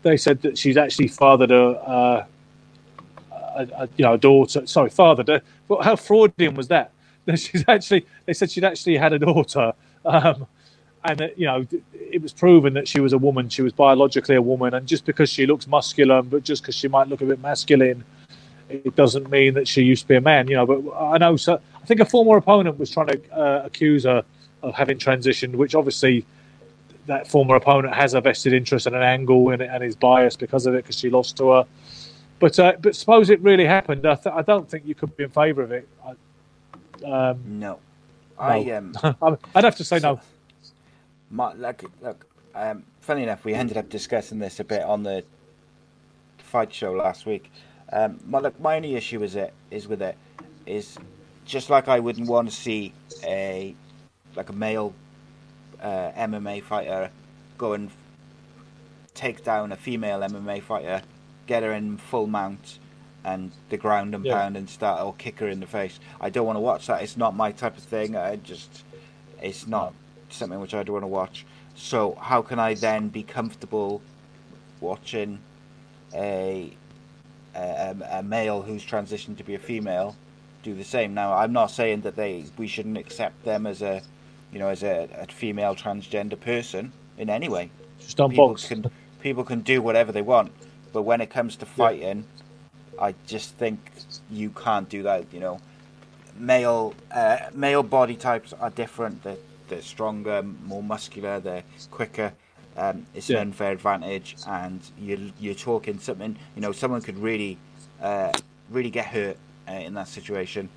They 0.02 0.16
said 0.16 0.43
that 0.43 0.59
she's 0.59 0.77
actually 0.77 1.09
fathered 1.09 1.51
a, 1.51 1.65
a, 1.90 2.27
a 3.56 3.89
you 3.97 4.05
know, 4.05 4.15
a 4.15 4.19
daughter. 4.19 4.66
Sorry, 4.66 4.90
fathered. 4.90 5.28
A, 5.31 5.43
how 5.82 5.97
Freudian 5.97 6.55
was 6.55 6.69
that? 6.74 6.93
She's 7.36 7.65
actually. 7.66 8.06
They 8.27 8.35
said 8.35 8.51
she'd 8.51 8.65
actually 8.65 8.98
had 8.98 9.12
a 9.15 9.19
daughter. 9.19 9.73
Um, 10.05 10.47
and 11.05 11.18
that, 11.18 11.39
you 11.39 11.47
know 11.47 11.66
it 11.93 12.22
was 12.22 12.32
proven 12.32 12.74
that 12.74 12.86
she 12.89 13.01
was 13.01 13.12
a 13.12 13.18
woman. 13.18 13.48
She 13.48 13.62
was 13.62 13.72
biologically 13.72 14.36
a 14.36 14.43
woman. 14.43 14.74
And 14.74 14.86
just 14.86 15.05
because 15.05 15.28
she 15.28 15.47
looks 15.47 15.66
muscular 15.66 16.22
but 16.22 16.44
just 16.44 16.62
because 16.62 16.74
she 16.74 16.89
might 16.89 17.09
look 17.09 17.20
a 17.20 17.26
bit 17.26 17.40
masculine 17.40 18.05
it 18.68 18.97
doesn't 18.97 19.28
mean 19.31 19.55
that 19.55 19.68
she 19.68 19.82
used 19.82 20.02
to 20.02 20.09
be 20.09 20.16
a 20.16 20.20
man 20.20 20.48
you 20.48 20.56
know. 20.56 20.66
But 20.66 20.97
i 20.97 21.18
know 21.18 21.36
so 21.36 21.60
i 21.82 21.86
think 21.86 22.01
a 22.01 22.05
former 22.05 22.36
opponent 22.36 22.78
was 22.78 22.90
trying 22.90 23.09
to 23.09 23.32
uh, 23.32 23.62
accuse 23.64 24.05
her 24.05 24.24
of 24.62 24.74
having 24.74 24.98
transitioned 24.98 25.55
which 25.55 25.74
obviously 25.74 26.24
that 27.06 27.28
former 27.28 27.56
opponent 27.56 27.94
has 27.94 28.14
a 28.14 28.20
vested 28.20 28.55
interest 28.55 28.86
and 28.86 28.97
an 28.97 29.02
angle 29.02 29.51
in 29.51 29.60
it 29.60 29.68
and 29.70 29.85
is 29.85 29.94
biased 29.94 30.39
because 30.39 30.64
of 30.64 30.74
it 30.74 30.85
because 30.85 30.98
she 30.98 31.10
lost 31.10 31.36
to 31.36 31.51
her. 31.51 31.66
But 32.39 32.59
uh, 32.59 32.72
but 32.81 32.97
suppose 32.97 33.28
it 33.28 33.40
really 33.40 33.66
happened. 33.66 34.06
I, 34.06 34.14
th- 34.14 34.35
I 34.35 34.43
don't 34.43 34.68
think 34.68 34.86
you 34.86 34.94
could 34.94 35.14
be 35.16 35.24
in 35.24 35.31
favour 35.31 35.62
of 35.62 35.72
it. 35.72 35.86
I, 36.02 36.10
um, 37.06 37.40
no. 37.47 37.72
no. 37.72 37.78
I 38.39 38.70
um, 38.70 38.94
I'd 39.55 39.64
have 39.64 39.76
to 39.76 39.85
say 39.85 39.98
so, 39.98 40.14
no 40.14 40.20
my, 41.31 41.53
like, 41.55 41.85
look, 42.03 42.27
um, 42.55 42.85
funny 43.01 43.23
enough, 43.23 43.45
we 43.45 43.55
ended 43.55 43.77
up 43.77 43.89
discussing 43.89 44.39
this 44.39 44.61
a 44.61 44.65
bit 44.65 44.83
on 44.83 45.03
the 45.03 45.25
fight 46.39 46.73
show 46.73 46.93
last 46.93 47.27
week. 47.27 47.51
Um, 47.93 48.21
my, 48.27 48.39
look, 48.39 48.59
my 48.61 48.77
only 48.77 48.95
issue 48.95 49.23
is 49.23 49.37
it 49.37 49.53
is 49.71 49.87
with 49.89 50.03
it 50.03 50.17
is 50.67 50.97
just 51.45 51.69
like 51.69 51.89
I 51.89 52.01
wouldn't 52.01 52.29
want 52.29 52.49
to 52.49 52.55
see 52.55 52.93
a 53.23 53.75
like 54.35 54.49
a 54.49 54.53
male 54.53 54.95
uh, 55.81 56.11
MMA 56.13 56.63
fighter 56.63 57.11
go 57.59 57.75
and 57.75 57.91
take 59.15 59.45
down 59.45 59.71
a 59.71 59.77
female 59.77 60.21
MMA 60.21 60.63
fighter 60.63 61.03
get 61.47 61.63
her 61.63 61.73
in 61.73 61.99
full 61.99 62.27
mount 62.27 62.79
and 63.25 63.53
the 63.69 63.77
ground 63.77 64.15
and 64.15 64.25
Yeah. 64.25 64.35
pound 64.35 64.57
and 64.57 64.69
start 64.69 65.03
or 65.03 65.15
kick 65.15 65.39
her 65.41 65.49
in 65.49 65.61
the 65.61 65.67
face. 65.67 65.99
I 66.21 66.31
don't 66.31 66.47
want 66.47 66.57
to 66.57 66.61
watch 66.61 66.87
that. 66.87 67.03
It's 67.03 67.17
not 67.17 67.35
my 67.37 67.53
type 67.53 67.77
of 67.77 67.83
thing. 67.83 68.17
I 68.17 68.37
just 68.37 68.85
it's 69.43 69.67
not 69.67 69.93
something 70.35 70.61
which 70.61 70.74
I 70.74 70.82
don't 70.82 70.94
want 70.94 71.05
to 71.05 71.09
watch. 71.09 71.47
So 71.74 72.16
how 72.20 72.43
can 72.43 72.59
I 72.59 72.74
then 72.74 73.09
be 73.09 73.23
comfortable 73.23 74.02
watching 74.81 75.40
a 76.15 76.73
a, 77.55 77.97
a 78.11 78.23
male 78.23 78.62
who's 78.62 78.85
transitioned 78.85 79.39
to 79.39 79.44
be 79.44 79.55
a 79.55 79.59
female 79.59 80.16
do 80.62 80.74
the 80.74 80.85
same? 80.85 81.15
Now 81.15 81.35
I'm 81.35 81.52
not 81.52 81.70
saying 81.70 82.02
that 82.02 82.16
they 82.16 82.47
we 82.59 82.66
shouldn't 82.69 82.98
accept 82.98 83.44
them 83.44 83.66
as 83.66 83.82
a 83.82 84.02
you 84.52 84.59
know 84.59 84.69
as 84.69 84.82
a, 84.82 85.09
a 85.15 85.27
female 85.32 85.74
transgender 85.77 86.40
person 86.40 86.93
in 87.19 87.31
any 87.31 87.48
way 87.48 87.70
Just 87.98 88.16
don't 88.16 88.31
people 88.31 88.47
box. 88.48 88.66
can 88.66 88.86
people 89.20 89.44
can 89.44 89.61
do 89.62 89.82
whatever 89.82 90.12
they 90.12 90.23
want, 90.23 90.52
but 90.93 91.02
when 91.02 91.20
it 91.20 91.31
comes 91.31 91.56
to 91.56 91.66
fighting, 91.66 92.27
I 93.01 93.15
just 93.27 93.55
think 93.56 93.81
you 94.31 94.51
can't 94.51 94.89
do 94.89 95.02
that. 95.05 95.27
You 95.32 95.40
know, 95.40 95.61
male 96.36 96.94
uh, 97.11 97.39
male 97.55 97.82
body 97.82 98.16
types 98.16 98.52
are 98.55 98.70
different. 98.70 99.23
They're 99.69 99.82
stronger, 99.82 100.43
more 100.43 100.82
muscular, 100.82 101.41
they're 101.41 101.65
quicker. 101.91 102.32
Um, 102.77 103.07
it's 103.15 103.31
Yeah. 103.31 103.36
an 103.36 103.49
unfair 103.49 103.73
advantage, 103.73 104.36
and 104.47 104.81
you're 104.99 105.19
you're 105.39 105.55
talking 105.55 105.99
something. 105.99 106.36
You 106.57 106.62
know, 106.62 106.73
someone 106.73 107.03
could 107.03 107.19
really 107.19 107.59
uh, 108.03 108.32
really 108.70 108.91
get 108.91 109.07
hurt 109.07 109.36
uh, 109.69 109.73
in 109.73 109.95
that 109.95 110.09
situation, 110.09 110.69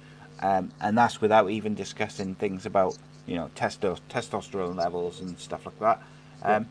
um, 0.41 0.71
and 0.79 0.97
that's 0.97 1.19
without 1.21 1.49
even 1.49 1.73
discussing 1.73 2.35
things 2.35 2.65
about 2.65 2.97
you 3.25 3.35
know 3.35 3.49
testo- 3.55 3.99
testosterone 4.09 4.75
levels 4.75 5.21
and 5.21 5.37
stuff 5.39 5.65
like 5.65 5.79
that. 5.79 6.01
Um, 6.43 6.67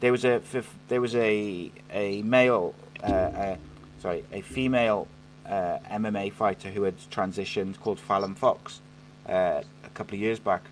there 0.00 0.10
was 0.10 0.24
a 0.24 0.40
there 0.88 1.00
was 1.00 1.14
a 1.14 1.70
a 1.92 2.22
male 2.22 2.74
uh, 3.04 3.06
uh, 3.06 3.56
sorry 4.00 4.24
a 4.32 4.40
female 4.40 5.06
uh, 5.46 5.78
MMA 5.90 6.32
fighter 6.32 6.70
who 6.70 6.82
had 6.84 6.96
transitioned 7.10 7.78
called 7.78 8.00
Fallon 8.00 8.34
Fox 8.34 8.80
uh, 9.28 9.60
a 9.84 9.88
couple 9.94 10.14
of 10.14 10.20
years 10.20 10.38
back, 10.38 10.62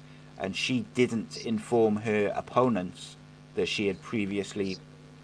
and 0.41 0.57
she 0.57 0.87
didn't 0.95 1.37
inform 1.45 1.97
her 1.97 2.33
opponents 2.35 3.17
that 3.55 3.67
she 3.67 3.87
had 3.87 4.01
previously 4.01 4.79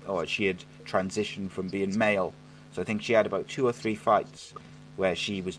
or 0.07 0.27
she 0.27 0.45
had 0.45 0.63
transitioned 0.85 1.51
from 1.51 1.69
being 1.69 1.97
male. 1.97 2.35
So 2.73 2.83
I 2.83 2.85
think 2.85 3.03
she 3.03 3.15
had 3.15 3.27
about 3.27 3.49
two 3.49 3.67
or 3.67 3.73
three 3.73 3.95
fights 3.95 4.53
where 4.97 5.17
she 5.17 5.41
was 5.41 5.59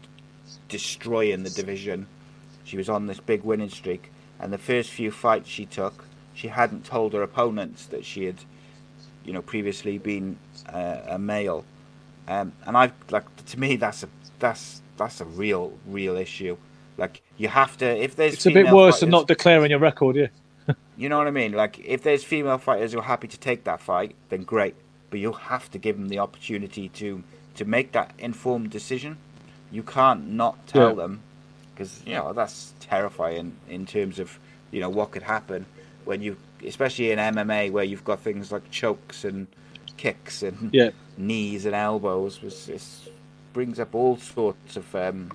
destroying 0.69 1.43
the 1.43 1.49
division. 1.49 2.07
She 2.63 2.77
was 2.77 2.88
on 2.88 3.07
this 3.07 3.19
big 3.19 3.43
winning 3.43 3.69
streak, 3.69 4.11
and 4.39 4.53
the 4.53 4.57
first 4.57 4.91
few 4.91 5.11
fights 5.11 5.49
she 5.49 5.65
took, 5.65 6.05
she 6.34 6.49
hadn't 6.49 6.85
told 6.85 7.13
her 7.13 7.23
opponents 7.23 7.88
that 7.88 8.05
she 8.05 8.25
had, 8.25 8.35
you 9.25 9.34
know, 9.34 9.41
previously 9.41 9.97
been 9.97 10.38
uh, 10.67 10.99
a 11.07 11.17
male. 11.17 11.65
Um, 12.27 12.53
and 12.65 12.77
I 12.77 12.91
like 13.09 13.45
to 13.47 13.59
me 13.59 13.77
that's 13.77 14.03
a 14.03 14.09
that's 14.39 14.81
that's 14.97 15.21
a 15.21 15.25
real 15.25 15.73
real 15.88 16.15
issue. 16.17 16.57
Like 16.97 17.21
you 17.37 17.47
have 17.47 17.77
to 17.77 17.85
if 17.85 18.15
there's 18.15 18.33
It's 18.33 18.45
a 18.45 18.51
bit 18.51 18.71
worse 18.71 18.99
than 19.01 19.09
not 19.09 19.27
declaring 19.27 19.69
your 19.71 19.79
record, 19.79 20.15
yeah. 20.15 20.27
you 20.97 21.09
know 21.09 21.17
what 21.17 21.27
I 21.27 21.31
mean? 21.31 21.53
Like, 21.53 21.79
if 21.85 22.03
there's 22.03 22.23
female 22.23 22.57
fighters 22.57 22.91
who 22.93 22.99
are 22.99 23.03
happy 23.03 23.27
to 23.27 23.39
take 23.39 23.63
that 23.65 23.79
fight, 23.79 24.15
then 24.29 24.43
great. 24.43 24.75
But 25.09 25.19
you 25.19 25.31
have 25.31 25.71
to 25.71 25.77
give 25.77 25.95
them 25.97 26.09
the 26.09 26.19
opportunity 26.19 26.89
to 26.89 27.23
to 27.55 27.65
make 27.65 27.91
that 27.93 28.11
informed 28.17 28.69
decision. 28.71 29.17
You 29.71 29.83
can't 29.83 30.29
not 30.29 30.67
tell 30.67 30.89
Yeah. 30.89 30.95
them 30.95 31.21
because 31.73 32.01
you 32.05 32.15
know 32.15 32.33
that's 32.33 32.73
terrifying 32.79 33.55
in 33.69 33.85
terms 33.85 34.19
of 34.19 34.39
you 34.71 34.79
know 34.81 34.89
what 34.89 35.11
could 35.11 35.23
happen 35.23 35.65
when 36.05 36.21
you, 36.21 36.37
especially 36.65 37.11
in 37.11 37.19
MMA, 37.19 37.71
where 37.71 37.83
you've 37.83 38.03
got 38.05 38.21
things 38.21 38.51
like 38.51 38.69
chokes 38.71 39.23
and 39.23 39.47
kicks 39.97 40.41
and 40.41 40.69
Yeah. 40.73 40.89
knees 41.17 41.65
and 41.65 41.75
elbows. 41.75 42.39
It's 42.67 43.07
brings 43.53 43.79
up 43.79 43.95
all 43.95 44.17
sorts 44.17 44.75
of 44.77 44.93
um, 44.95 45.31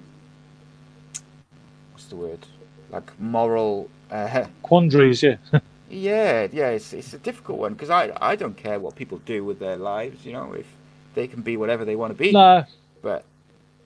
the 2.13 2.17
word? 2.17 2.47
Like 2.91 3.19
moral. 3.19 3.89
Uh, 4.11 4.47
Quandaries, 4.63 5.23
yeah. 5.23 5.37
yeah, 5.91 6.47
yeah, 6.53 6.69
it's 6.69 6.93
it's 6.93 7.15
a 7.15 7.19
difficult 7.19 7.59
one 7.59 7.73
because 7.73 7.91
I 7.91 8.13
I 8.21 8.37
don't 8.37 8.57
care 8.57 8.79
what 8.79 8.95
people 8.97 9.19
do 9.25 9.45
with 9.45 9.59
their 9.59 9.77
lives, 9.77 10.25
you 10.27 10.33
know, 10.33 10.53
if 10.53 10.67
they 11.15 11.27
can 11.27 11.43
be 11.43 11.57
whatever 11.57 11.85
they 11.85 11.97
want 11.97 12.13
to 12.13 12.19
be, 12.19 12.33
no, 12.33 12.65
but 13.03 13.25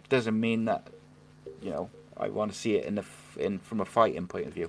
it 0.02 0.08
doesn't 0.08 0.38
mean 0.38 0.64
that 0.66 0.86
you 1.62 1.70
know 1.70 1.88
I 2.16 2.28
want 2.28 2.52
to 2.52 2.58
see 2.58 2.74
it 2.76 2.84
in 2.84 2.96
the 2.96 3.04
in 3.38 3.58
from 3.60 3.80
a 3.80 3.84
fighting 3.84 4.26
point 4.26 4.46
of 4.46 4.52
view, 4.52 4.68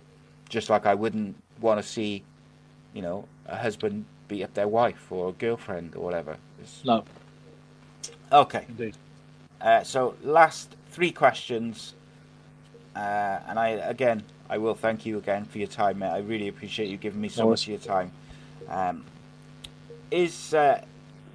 just 0.49 0.69
like 0.69 0.85
I 0.85 0.93
wouldn't 0.93 1.35
want 1.59 1.81
to 1.81 1.87
see, 1.87 2.23
you 2.93 3.01
know, 3.01 3.25
a 3.47 3.55
husband 3.57 4.05
beat 4.27 4.43
up 4.43 4.53
their 4.53 4.67
wife 4.67 5.11
or 5.11 5.29
a 5.29 5.31
girlfriend 5.33 5.95
or 5.95 6.03
whatever. 6.03 6.37
It's- 6.59 6.81
no, 6.85 7.03
Okay, 8.31 8.65
indeed. 8.67 8.95
uh, 9.61 9.83
so 9.83 10.15
last 10.23 10.75
three 10.91 11.11
questions, 11.11 11.93
uh, 12.97 13.39
and 13.47 13.59
I 13.59 13.69
again 13.69 14.23
I 14.49 14.57
will 14.57 14.75
thank 14.75 15.05
you 15.05 15.17
again 15.17 15.45
for 15.45 15.57
your 15.57 15.67
time, 15.67 15.99
mate. 15.99 16.09
I 16.09 16.19
really 16.19 16.47
appreciate 16.47 16.89
you 16.89 16.97
giving 16.97 17.21
me 17.21 17.29
so 17.29 17.49
much 17.49 17.63
of 17.63 17.69
your 17.69 17.79
time. 17.79 18.11
Um, 18.69 19.03
is 20.09 20.53
uh, 20.53 20.83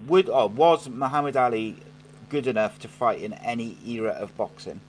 would 0.06 0.28
or 0.28 0.48
was 0.48 0.88
Muhammad 0.88 1.36
Ali 1.36 1.76
good 2.30 2.46
enough 2.46 2.78
to 2.80 2.88
fight 2.88 3.20
in 3.20 3.34
any 3.34 3.76
era 3.86 4.10
of 4.10 4.34
boxing? 4.36 4.80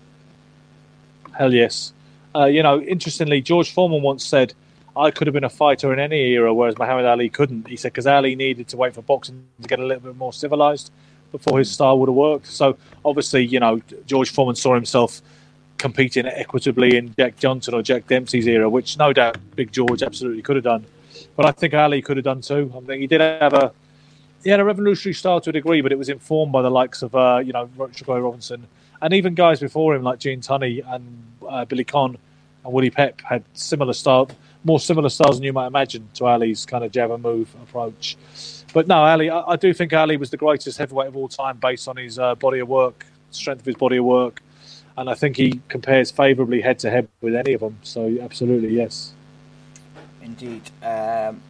Hell 1.33 1.53
yes. 1.53 1.93
Uh, 2.35 2.45
you 2.45 2.63
know, 2.63 2.81
interestingly, 2.81 3.41
George 3.41 3.71
Foreman 3.71 4.01
once 4.01 4.25
said, 4.25 4.53
I 4.95 5.11
could 5.11 5.27
have 5.27 5.33
been 5.33 5.43
a 5.43 5.49
fighter 5.49 5.91
in 5.91 5.99
any 5.99 6.31
era, 6.31 6.53
whereas 6.53 6.77
Muhammad 6.77 7.05
Ali 7.05 7.29
couldn't. 7.29 7.67
He 7.67 7.75
said, 7.75 7.93
because 7.93 8.07
Ali 8.07 8.35
needed 8.35 8.67
to 8.69 8.77
wait 8.77 8.93
for 8.93 9.01
boxing 9.01 9.43
to 9.61 9.67
get 9.67 9.79
a 9.79 9.85
little 9.85 10.01
bit 10.01 10.15
more 10.15 10.33
civilized 10.33 10.91
before 11.31 11.59
his 11.59 11.69
style 11.69 11.99
would 11.99 12.09
have 12.09 12.15
worked. 12.15 12.47
So, 12.47 12.77
obviously, 13.03 13.45
you 13.45 13.59
know, 13.59 13.81
George 14.05 14.29
Foreman 14.31 14.55
saw 14.55 14.75
himself 14.75 15.21
competing 15.83 16.25
equitably 16.25 16.95
in 16.95 17.13
Jack 17.15 17.37
Johnson 17.37 17.73
or 17.73 17.81
Jack 17.81 18.07
Dempsey's 18.07 18.47
era, 18.47 18.69
which 18.69 18.97
no 18.97 19.11
doubt 19.11 19.35
Big 19.57 19.69
George 19.69 20.01
absolutely 20.01 20.41
could 20.41 20.55
have 20.55 20.63
done. 20.63 20.85
But 21.35 21.45
I 21.45 21.51
think 21.51 21.73
Ali 21.73 22.01
could 22.01 22.15
have 22.15 22.23
done 22.23 22.39
too. 22.39 22.71
I 22.73 22.79
think 22.79 23.01
he 23.01 23.07
did 23.07 23.19
have 23.19 23.53
a 23.53 23.73
he 24.45 24.49
had 24.49 24.61
a 24.61 24.63
revolutionary 24.63 25.13
style 25.13 25.41
to 25.41 25.49
a 25.49 25.53
degree, 25.53 25.81
but 25.81 25.91
it 25.91 25.97
was 25.97 26.07
informed 26.07 26.53
by 26.53 26.61
the 26.61 26.71
likes 26.71 27.01
of 27.01 27.13
uh, 27.13 27.41
you 27.43 27.51
know 27.51 27.69
Ray 27.77 28.21
Robinson 28.21 28.65
and 29.01 29.13
even 29.13 29.35
guys 29.35 29.59
before 29.59 29.93
him 29.93 30.03
like 30.03 30.19
Gene 30.19 30.39
Tunney 30.39 30.81
and 30.87 31.03
uh, 31.47 31.65
Billy 31.65 31.83
Conn 31.83 32.17
and 32.63 32.73
Willie 32.73 32.89
Pep 32.89 33.19
had 33.19 33.43
similar 33.53 33.91
style, 33.91 34.29
more 34.63 34.79
similar 34.79 35.09
styles 35.09 35.35
than 35.35 35.43
you 35.43 35.51
might 35.51 35.67
imagine 35.67 36.07
to 36.13 36.25
Ali's 36.25 36.65
kind 36.65 36.85
of 36.85 36.93
jab 36.93 37.11
and 37.11 37.21
move 37.21 37.53
approach. 37.61 38.15
But 38.73 38.87
no, 38.87 39.03
Ali, 39.03 39.29
I, 39.29 39.41
I 39.41 39.55
do 39.57 39.73
think 39.73 39.91
Ali 39.91 40.15
was 40.15 40.29
the 40.29 40.37
greatest 40.37 40.77
heavyweight 40.77 41.09
of 41.09 41.17
all 41.17 41.27
time 41.27 41.57
based 41.57 41.89
on 41.89 41.97
his 41.97 42.17
uh, 42.17 42.35
body 42.35 42.59
of 42.59 42.69
work, 42.69 43.05
strength 43.31 43.59
of 43.59 43.65
his 43.65 43.75
body 43.75 43.97
of 43.97 44.05
work, 44.05 44.41
and 44.97 45.09
I 45.09 45.15
think 45.15 45.37
he 45.37 45.61
compares 45.69 46.11
favourably 46.11 46.61
head 46.61 46.79
to 46.79 46.89
head 46.89 47.07
with 47.21 47.35
any 47.35 47.53
of 47.53 47.61
them. 47.61 47.77
So 47.83 48.17
absolutely 48.21 48.75
yes. 48.75 49.13
Indeed. 50.21 50.69
Um, 50.81 51.41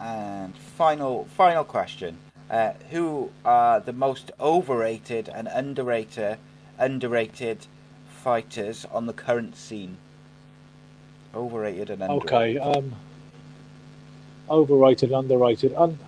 and 0.00 0.56
final 0.56 1.24
final 1.36 1.64
question: 1.64 2.18
uh, 2.50 2.72
Who 2.90 3.30
are 3.44 3.80
the 3.80 3.92
most 3.92 4.30
overrated 4.40 5.28
and 5.28 5.48
underrated 5.48 6.38
underrated 6.78 7.66
fighters 8.08 8.84
on 8.90 9.06
the 9.06 9.12
current 9.12 9.56
scene? 9.56 9.96
Overrated 11.34 11.90
and 11.90 12.02
underrated. 12.02 12.60
Okay. 12.62 12.78
Um, 12.78 12.94
overrated, 14.50 15.12
underrated. 15.12 15.72
Un- 15.74 15.98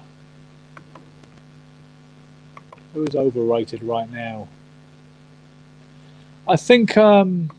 Who's 2.92 3.16
overrated 3.16 3.82
right 3.82 4.08
now? 4.10 4.46
I 6.46 6.56
think 6.56 6.96
um, 6.96 7.50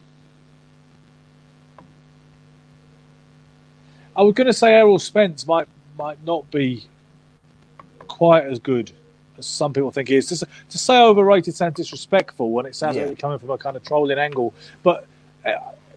I 4.16 4.22
was 4.22 4.34
going 4.34 4.48
to 4.48 4.53
say 4.53 4.74
Errol 4.74 4.99
Spence 4.99 5.48
might 5.48 5.68
might 5.98 6.24
not 6.26 6.49
be 6.52 6.84
quite 8.07 8.45
as 8.45 8.60
good 8.60 8.91
as 9.38 9.45
some 9.45 9.74
people 9.74 9.91
think 9.91 10.10
he 10.10 10.16
is. 10.18 10.28
To, 10.28 10.45
to 10.70 10.78
say 10.78 10.98
overrated 11.02 11.56
sounds 11.56 11.76
disrespectful 11.76 12.52
when 12.52 12.66
it 12.66 12.76
sounds 12.76 12.95
Yeah. 12.98 13.03
like 13.03 13.12
it's 13.14 13.22
coming 13.22 13.40
from 13.40 13.49
a 13.49 13.57
kind 13.57 13.76
of 13.78 13.84
trolling 13.84 14.18
angle. 14.20 14.53
But 14.84 15.07
uh, 15.45 15.52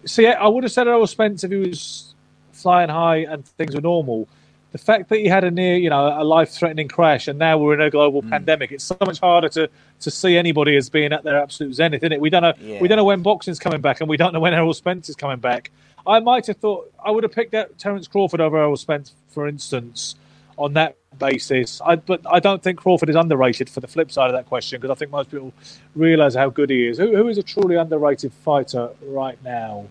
see, 0.05 0.25
I 0.27 0.47
would 0.47 0.63
have 0.63 0.71
said 0.71 0.87
Errol 0.87 1.05
Spence 1.07 1.43
if 1.43 1.51
he 1.51 1.57
was 1.57 2.13
flying 2.53 2.89
high 2.89 3.17
and 3.17 3.45
things 3.45 3.75
were 3.75 3.81
normal. 3.81 4.27
The 4.71 4.77
fact 4.77 5.09
that 5.09 5.17
he 5.17 5.27
had 5.27 5.43
a 5.43 5.49
near, 5.49 5.77
you 5.77 5.89
know, 5.89 6.21
a 6.21 6.23
life-threatening 6.23 6.89
crash, 6.89 7.27
and 7.27 7.39
now 7.39 7.57
we're 7.57 7.73
in 7.73 7.81
a 7.81 7.89
global 7.89 8.21
Mm. 8.21 8.29
pandemic, 8.29 8.71
it's 8.71 8.83
so 8.83 8.95
much 9.03 9.19
harder 9.19 9.49
to, 9.49 9.67
to 10.01 10.11
see 10.11 10.37
anybody 10.37 10.75
as 10.75 10.89
being 10.91 11.11
at 11.11 11.23
their 11.23 11.41
absolute 11.41 11.73
zenith, 11.73 12.03
isn't 12.03 12.11
it? 12.13 12.21
We 12.21 12.29
don't 12.29 12.43
know, 12.43 12.53
Yeah. 12.61 12.79
we 12.79 12.87
don't 12.87 12.97
know 12.97 13.03
when 13.03 13.23
boxing's 13.23 13.57
coming 13.59 13.81
back, 13.81 13.99
and 13.99 14.07
we 14.09 14.15
don't 14.17 14.31
know 14.31 14.39
when 14.39 14.53
Errol 14.53 14.73
Spence 14.75 15.09
is 15.09 15.15
coming 15.15 15.39
back. 15.39 15.71
I 16.05 16.19
might 16.19 16.45
have 16.47 16.57
thought 16.57 16.91
I 17.03 17.09
would 17.11 17.23
have 17.23 17.31
picked 17.31 17.55
out 17.55 17.77
Terence 17.79 18.07
Crawford 18.07 18.41
over 18.41 18.57
Errol 18.57 18.77
Spence, 18.77 19.13
for 19.29 19.47
instance, 19.47 20.15
on 20.57 20.73
that 20.73 20.95
basis. 21.17 21.81
I, 21.83 21.95
but 21.95 22.21
I 22.29 22.39
don't 22.39 22.61
think 22.61 22.77
Crawford 22.79 23.09
is 23.09 23.15
underrated 23.15 23.69
for 23.69 23.79
the 23.79 23.87
flip 23.87 24.11
side 24.11 24.27
of 24.27 24.33
that 24.33 24.45
question 24.45 24.79
because 24.79 24.93
I 24.95 24.97
think 24.97 25.11
most 25.11 25.31
people 25.31 25.51
realise 25.95 26.35
how 26.35 26.49
good 26.49 26.69
he 26.69 26.87
is. 26.87 26.97
Who, 26.99 27.15
who 27.15 27.27
is 27.27 27.37
a 27.39 27.43
truly 27.43 27.75
underrated 27.75 28.31
fighter 28.33 28.89
right 29.01 29.37
now? 29.43 29.87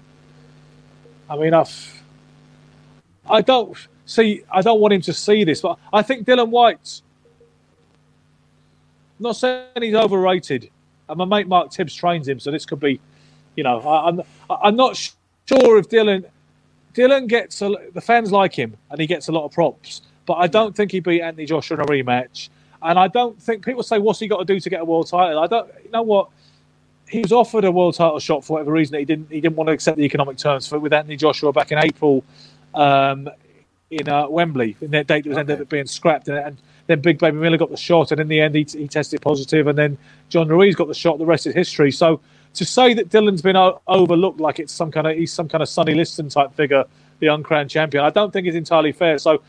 I 1.28 1.36
mean, 1.36 1.52
I've, 1.52 2.02
I 3.28 3.40
don't 3.42 3.76
see. 4.08 4.42
I 4.50 4.62
don't 4.62 4.80
want 4.80 4.94
him 4.94 5.00
to 5.02 5.12
see 5.12 5.44
this, 5.44 5.60
but 5.60 5.78
I 5.92 6.02
think 6.02 6.26
Dillian 6.26 6.48
Whyte. 6.48 7.02
not 9.20 9.36
saying 9.36 9.66
he's 9.80 9.94
overrated. 9.94 10.70
And 11.08 11.18
my 11.18 11.24
mate 11.24 11.48
Mark 11.48 11.70
Tibbs 11.70 11.94
trains 11.94 12.28
him, 12.28 12.38
so 12.40 12.50
this 12.50 12.66
could 12.66 12.80
be, 12.80 13.00
you 13.56 13.64
know, 13.64 13.80
I, 13.80 14.08
I'm 14.08 14.22
I'm 14.50 14.76
not 14.76 14.96
sure 14.96 15.78
if 15.78 15.88
Dillian 15.88 16.24
Dillian 16.94 17.28
gets 17.28 17.62
a, 17.62 17.70
the 17.94 18.00
fans 18.00 18.32
like 18.32 18.54
him 18.54 18.76
and 18.90 19.00
he 19.00 19.06
gets 19.06 19.28
a 19.28 19.32
lot 19.32 19.44
of 19.44 19.52
props, 19.52 20.02
but 20.26 20.34
I 20.34 20.46
don't 20.46 20.74
think 20.76 20.90
he 20.90 21.00
beat 21.00 21.22
Anthony 21.22 21.46
Joshua 21.46 21.76
in 21.76 21.82
a 21.82 21.86
rematch. 21.86 22.48
And 22.82 22.98
I 22.98 23.08
don't 23.08 23.40
think 23.40 23.64
people 23.64 23.82
say 23.82 23.98
what's 23.98 24.20
he 24.20 24.28
got 24.28 24.38
to 24.38 24.44
do 24.44 24.60
to 24.60 24.70
get 24.70 24.80
a 24.80 24.84
world 24.84 25.08
title. 25.08 25.38
I 25.40 25.46
don't. 25.46 25.68
You 25.84 25.90
know 25.90 26.02
what? 26.02 26.28
He 27.08 27.20
was 27.20 27.32
offered 27.32 27.64
a 27.64 27.72
world 27.72 27.94
title 27.94 28.20
shot 28.20 28.44
for 28.44 28.54
whatever 28.54 28.72
reason. 28.72 28.98
He 28.98 29.04
didn't. 29.04 29.30
He 29.30 29.40
didn't 29.40 29.56
want 29.56 29.68
to 29.68 29.72
accept 29.72 29.96
the 29.96 30.04
economic 30.04 30.36
terms 30.36 30.68
for 30.68 30.78
with 30.78 30.92
Anthony 30.92 31.16
Joshua 31.16 31.52
back 31.52 31.72
in 31.72 31.78
April 31.78 32.22
um, 32.74 33.28
in 33.90 34.08
uh, 34.08 34.28
Wembley. 34.28 34.76
In 34.80 34.90
that 34.92 35.06
date 35.06 35.24
that 35.24 35.30
was 35.30 35.36
okay. 35.38 35.52
ended 35.52 35.60
up 35.62 35.68
being 35.68 35.86
scrapped, 35.86 36.28
and, 36.28 36.38
and, 36.38 36.56
then 36.86 37.00
Big 37.02 37.18
Baby 37.18 37.36
Miller 37.36 37.58
got 37.58 37.70
the 37.70 37.76
shot, 37.76 38.12
and 38.12 38.20
in 38.20 38.28
the 38.28 38.40
end 38.40 38.54
he, 38.54 38.64
he 38.64 38.88
tested 38.88 39.20
positive, 39.20 39.66
and 39.66 39.76
then 39.76 39.98
John 40.30 40.48
Ruiz 40.48 40.74
got 40.74 40.88
the 40.88 40.94
shot. 40.94 41.18
The 41.18 41.26
rest 41.26 41.46
is 41.46 41.54
history. 41.54 41.92
So 41.92 42.18
to 42.54 42.64
say 42.64 42.94
that 42.94 43.10
Dillian's 43.10 43.42
been 43.42 43.56
o- 43.56 43.80
overlooked 43.86 44.40
like 44.40 44.58
it's 44.58 44.72
some 44.72 44.90
kind 44.90 45.06
of 45.06 45.14
he's 45.14 45.30
some 45.30 45.50
kind 45.50 45.62
of 45.62 45.68
Sonny 45.68 45.92
Liston 45.92 46.30
type 46.30 46.54
figure, 46.54 46.84
the 47.18 47.26
uncrowned 47.26 47.68
champion, 47.68 48.04
I 48.04 48.10
don't 48.10 48.32
think 48.32 48.46
is 48.46 48.54
entirely 48.54 48.92
fair. 48.92 49.18
So 49.18 49.42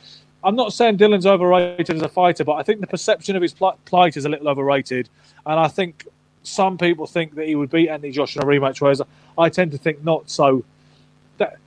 I'm 0.43 0.55
not 0.55 0.73
saying 0.73 0.97
Dillian's 0.97 1.25
overrated 1.25 1.95
as 1.95 2.01
a 2.01 2.09
fighter, 2.09 2.43
but 2.43 2.55
I 2.55 2.63
think 2.63 2.81
the 2.81 2.87
perception 2.87 3.35
of 3.35 3.41
his 3.41 3.53
plight 3.53 4.17
is 4.17 4.25
a 4.25 4.29
little 4.29 4.47
overrated. 4.47 5.09
And 5.45 5.59
I 5.59 5.67
think 5.67 6.07
some 6.43 6.77
people 6.77 7.07
think 7.07 7.35
that 7.35 7.47
he 7.47 7.55
would 7.55 7.69
beat 7.69 7.89
Anthony 7.89 8.11
Joshua 8.11 8.43
in 8.43 8.47
a 8.47 8.51
rematch, 8.51 8.81
whereas 8.81 9.01
I 9.37 9.49
tend 9.49 9.71
to 9.71 9.77
think 9.77 10.03
not. 10.03 10.29
So, 10.29 10.63
that, 11.37 11.57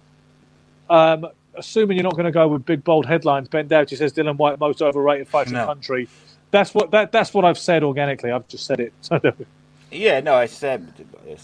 um, 0.89 1.29
assuming 1.55 1.97
you're 1.97 2.05
not 2.05 2.15
going 2.15 2.27
to 2.27 2.33
go 2.33 2.49
with 2.49 2.65
big 2.65 2.85
bold 2.85 3.07
headlines, 3.07 3.49
Ben 3.49 3.69
Doughty 3.69 3.97
says 3.97 4.13
Dillian 4.13 4.37
Whyte 4.37 4.59
most 4.59 4.83
overrated 4.83 5.29
fighter 5.29 5.53
no. 5.53 5.61
in 5.61 5.67
the 5.67 5.75
country. 5.75 6.09
That's 6.51 6.75
what 6.75 6.91
that 6.91 7.13
that's 7.13 7.33
what 7.33 7.45
I've 7.45 7.59
said 7.59 7.83
organically. 7.83 8.31
I've 8.31 8.47
just 8.49 8.67
said 8.67 8.81
it. 8.81 8.93
yeah, 9.91 10.21
no, 10.21 10.35
I 10.35 10.47
said 10.47 10.93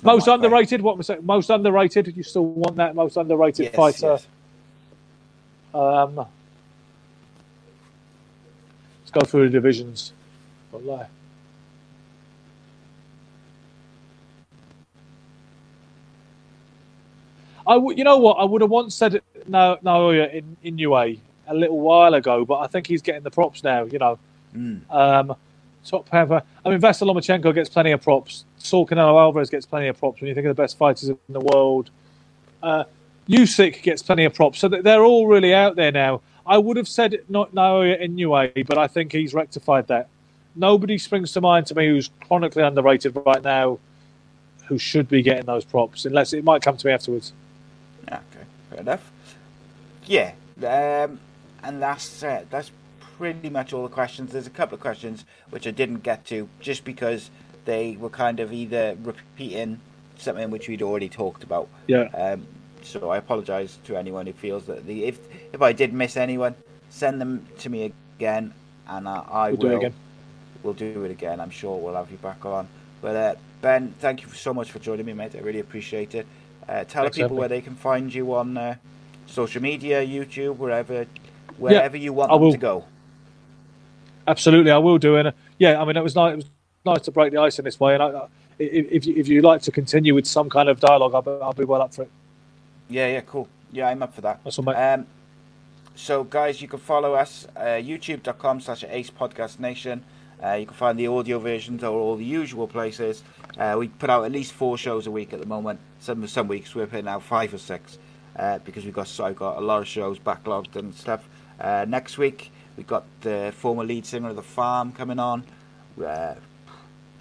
most 0.02 0.28
underrated. 0.28 0.82
What 0.82 0.98
was 0.98 1.08
it? 1.08 1.24
Most 1.24 1.50
underrated. 1.50 2.14
You 2.16 2.22
still 2.22 2.44
want 2.44 2.76
that 2.76 2.94
most 2.94 3.16
underrated 3.16 3.66
yes, 3.66 3.74
fighter? 3.74 4.18
Yes. 4.18 4.26
Um, 5.74 6.26
Let's 9.08 9.24
go 9.24 9.30
through 9.30 9.44
the 9.44 9.52
divisions. 9.52 10.12
Wallahi. 10.70 11.06
I 17.66 17.74
w- 17.74 17.96
you 17.96 18.04
know 18.04 18.18
what? 18.18 18.34
I 18.34 18.44
would 18.44 18.60
have 18.60 18.70
once 18.70 18.94
said 18.94 19.22
no, 19.48 19.78
no, 19.82 20.10
in 20.10 20.56
in 20.62 20.78
UA 20.78 21.14
a 21.48 21.54
little 21.54 21.80
while 21.80 22.14
ago, 22.14 22.44
but 22.44 22.58
I 22.58 22.66
think 22.66 22.86
he's 22.86 23.02
getting 23.02 23.22
the 23.22 23.30
props 23.30 23.64
now. 23.64 23.84
You 23.84 23.98
know, 23.98 24.18
mm. 24.54 24.80
um, 24.94 25.34
top 25.84 26.08
pepper. 26.08 26.42
I 26.64 26.68
mean, 26.68 26.80
Vasyl 26.80 27.12
Lomachenko 27.12 27.54
gets 27.54 27.68
plenty 27.68 27.92
of 27.92 28.02
props. 28.02 28.44
Saul 28.58 28.86
Canelo 28.86 29.20
Alvarez 29.20 29.50
gets 29.50 29.66
plenty 29.66 29.88
of 29.88 29.98
props. 29.98 30.20
When 30.20 30.28
you 30.28 30.34
think 30.34 30.46
of 30.46 30.56
the 30.56 30.62
best 30.62 30.76
fighters 30.76 31.08
in 31.08 31.18
the 31.28 31.40
world, 31.40 31.90
uh, 32.62 32.84
Usyk 33.28 33.82
gets 33.82 34.02
plenty 34.02 34.24
of 34.24 34.34
props. 34.34 34.58
So 34.58 34.68
they're 34.68 35.04
all 35.04 35.26
really 35.26 35.54
out 35.54 35.76
there 35.76 35.92
now. 35.92 36.20
I 36.46 36.56
would 36.56 36.76
have 36.76 36.88
said 36.88 37.18
not 37.28 37.54
Naoya 37.54 38.02
Inoue, 38.02 38.66
but 38.66 38.78
I 38.78 38.86
think 38.86 39.12
he's 39.12 39.34
rectified 39.34 39.86
that. 39.88 40.08
Nobody 40.56 40.98
springs 40.98 41.32
to 41.32 41.40
mind 41.40 41.66
to 41.66 41.74
me 41.74 41.88
who's 41.88 42.10
chronically 42.26 42.62
underrated 42.62 43.16
right 43.26 43.42
now, 43.42 43.78
who 44.66 44.78
should 44.78 45.08
be 45.08 45.22
getting 45.22 45.44
those 45.44 45.64
props, 45.64 46.04
unless 46.04 46.32
it 46.32 46.42
might 46.44 46.62
come 46.62 46.76
to 46.76 46.86
me 46.86 46.92
afterwards. 46.92 47.32
Okay, 48.10 48.20
fair 48.70 48.80
enough. 48.80 49.12
Yeah, 50.08 50.32
um, 50.66 51.20
and 51.62 51.82
that's 51.82 52.22
uh, 52.22 52.44
that's 52.50 52.70
pretty 53.18 53.50
much 53.50 53.72
all 53.72 53.82
the 53.82 53.94
questions. 53.94 54.32
There's 54.32 54.46
a 54.46 54.50
couple 54.50 54.74
of 54.74 54.80
questions 54.80 55.24
which 55.50 55.66
I 55.66 55.70
didn't 55.70 56.02
get 56.02 56.24
to 56.26 56.48
just 56.60 56.84
because 56.84 57.30
they 57.64 57.96
were 58.00 58.08
kind 58.08 58.40
of 58.40 58.52
either 58.52 58.96
repeating 59.02 59.80
something 60.16 60.50
which 60.50 60.68
we'd 60.68 60.82
already 60.82 61.08
talked 61.08 61.44
about. 61.44 61.68
Yeah. 61.86 62.04
Um, 62.14 62.46
so 62.82 63.10
I 63.10 63.18
apologise 63.18 63.78
to 63.84 63.96
anyone 63.96 64.26
who 64.26 64.32
feels 64.32 64.64
that 64.66 64.86
the 64.86 65.04
if 65.04 65.18
if 65.52 65.60
I 65.60 65.72
did 65.72 65.92
miss 65.92 66.16
anyone, 66.16 66.54
send 66.88 67.20
them 67.20 67.46
to 67.58 67.68
me 67.68 67.92
again, 68.16 68.54
and 68.88 69.06
uh, 69.06 69.24
I 69.28 69.50
we'll 69.50 69.58
will. 69.58 69.68
Do 69.68 69.72
it 69.72 69.76
again. 69.76 69.94
We'll 70.62 70.74
do 70.74 71.04
it 71.04 71.10
again. 71.10 71.40
I'm 71.40 71.50
sure 71.50 71.76
we'll 71.76 71.94
have 71.94 72.10
you 72.10 72.16
back 72.18 72.44
on. 72.46 72.66
But 73.00 73.16
uh, 73.16 73.34
Ben, 73.60 73.94
thank 73.98 74.22
you 74.22 74.28
so 74.30 74.54
much 74.54 74.72
for 74.72 74.78
joining 74.78 75.06
me, 75.06 75.12
mate. 75.12 75.34
I 75.36 75.40
really 75.40 75.60
appreciate 75.60 76.14
it. 76.14 76.26
Uh, 76.68 76.84
tell 76.84 77.04
Thanks, 77.04 77.18
people 77.18 77.36
where 77.36 77.48
they 77.48 77.60
can 77.60 77.74
find 77.74 78.12
you 78.12 78.34
on 78.34 78.56
uh, 78.56 78.76
social 79.28 79.62
media, 79.62 80.04
YouTube, 80.04 80.56
wherever, 80.56 81.06
wherever 81.58 81.96
yeah, 81.96 82.02
you 82.02 82.12
want 82.12 82.30
them 82.30 82.50
to 82.50 82.58
go. 82.58 82.84
Absolutely, 84.26 84.70
I 84.70 84.78
will 84.78 84.98
do. 84.98 85.16
And 85.16 85.28
uh, 85.28 85.32
yeah, 85.58 85.80
I 85.80 85.84
mean, 85.84 85.96
it 85.96 86.02
was 86.02 86.14
nice. 86.14 86.32
It 86.32 86.36
was 86.36 86.50
nice 86.84 87.00
to 87.02 87.10
break 87.10 87.32
the 87.32 87.40
ice 87.40 87.58
in 87.58 87.64
this 87.64 87.78
way. 87.78 87.94
And 87.94 88.02
I, 88.02 88.26
if 88.58 88.86
if 88.90 89.06
you, 89.06 89.14
if 89.16 89.28
you 89.28 89.42
like 89.42 89.62
to 89.62 89.70
continue 89.70 90.14
with 90.14 90.26
some 90.26 90.50
kind 90.50 90.68
of 90.68 90.80
dialogue, 90.80 91.14
I'll 91.14 91.22
be, 91.22 91.30
I'll 91.42 91.52
be 91.52 91.64
well 91.64 91.82
up 91.82 91.94
for 91.94 92.02
it. 92.02 92.10
Yeah, 92.88 93.06
yeah, 93.08 93.20
cool. 93.20 93.48
Yeah, 93.72 93.88
I'm 93.88 94.02
up 94.02 94.14
for 94.14 94.22
that. 94.22 94.40
Awesome, 94.44 94.64
mate. 94.64 94.76
Um, 94.76 95.06
so, 95.94 96.24
guys, 96.24 96.62
you 96.62 96.68
can 96.68 96.78
follow 96.78 97.14
us 97.14 97.46
uh, 97.56 97.60
youtube.com 97.60 98.60
slash 98.60 98.84
Ace 98.88 99.10
Podcast 99.10 99.58
Nation. 99.58 100.04
Uh, 100.42 100.52
you 100.52 100.66
can 100.66 100.76
find 100.76 100.98
the 100.98 101.08
audio 101.08 101.38
versions 101.38 101.82
or 101.82 101.98
all 101.98 102.16
the 102.16 102.24
usual 102.24 102.68
places. 102.68 103.24
Uh, 103.58 103.76
we 103.78 103.88
put 103.88 104.08
out 104.08 104.24
at 104.24 104.30
least 104.30 104.52
four 104.52 104.78
shows 104.78 105.06
a 105.06 105.10
week 105.10 105.32
at 105.32 105.40
the 105.40 105.46
moment. 105.46 105.80
Some 105.98 106.26
some 106.28 106.46
weeks 106.46 106.74
we're 106.74 106.86
putting 106.86 107.08
out 107.08 107.22
five 107.24 107.52
or 107.52 107.58
six 107.58 107.98
uh, 108.38 108.58
because 108.58 108.84
we've 108.84 108.94
got 108.94 109.08
so 109.08 109.24
I've 109.24 109.36
got 109.36 109.58
a 109.58 109.60
lot 109.60 109.80
of 109.80 109.88
shows 109.88 110.18
backlogged 110.18 110.76
and 110.76 110.94
stuff. 110.94 111.28
Uh, 111.60 111.84
next 111.88 112.18
week 112.18 112.50
we've 112.76 112.86
got 112.86 113.04
the 113.20 113.52
former 113.56 113.84
lead 113.84 114.06
singer 114.06 114.30
of 114.30 114.36
the 114.36 114.42
Farm 114.42 114.92
coming 114.92 115.18
on. 115.18 115.44
Uh, 116.02 116.34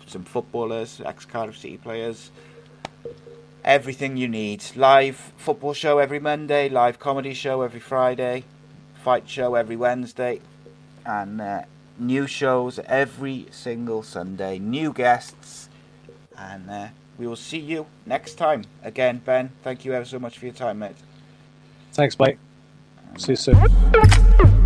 some 0.05 0.23
footballers, 0.23 1.01
ex 1.03 1.25
Cardiff 1.25 1.57
City 1.57 1.77
players 1.77 2.31
everything 3.67 4.15
you 4.15 4.29
need. 4.29 4.63
Live 4.75 5.33
football 5.35 5.73
show 5.73 5.99
every 5.99 6.19
Monday, 6.19 6.69
live 6.69 6.99
comedy 6.99 7.33
show 7.33 7.61
every 7.61 7.81
Friday, 7.81 8.45
fight 9.03 9.29
show 9.29 9.55
every 9.55 9.75
Wednesday, 9.75 10.39
and 11.05 11.41
uh, 11.41 11.61
new 11.99 12.25
shows 12.25 12.79
every 12.85 13.45
single 13.51 14.01
Sunday. 14.03 14.57
New 14.57 14.93
guests, 14.93 15.67
and 16.37 16.69
uh, 16.69 16.87
we 17.17 17.27
will 17.27 17.35
see 17.35 17.59
you 17.59 17.85
next 18.05 18.35
time. 18.35 18.63
Again, 18.83 19.21
Ben, 19.23 19.51
thank 19.63 19.83
you 19.83 19.93
ever 19.93 20.05
so 20.05 20.17
much 20.17 20.37
for 20.37 20.45
your 20.45 20.55
time, 20.55 20.79
mate. 20.79 20.95
Thanks, 21.97 22.19
mate. 22.19 22.37
See 23.17 23.31
you 23.31 23.35
soon. 23.35 24.56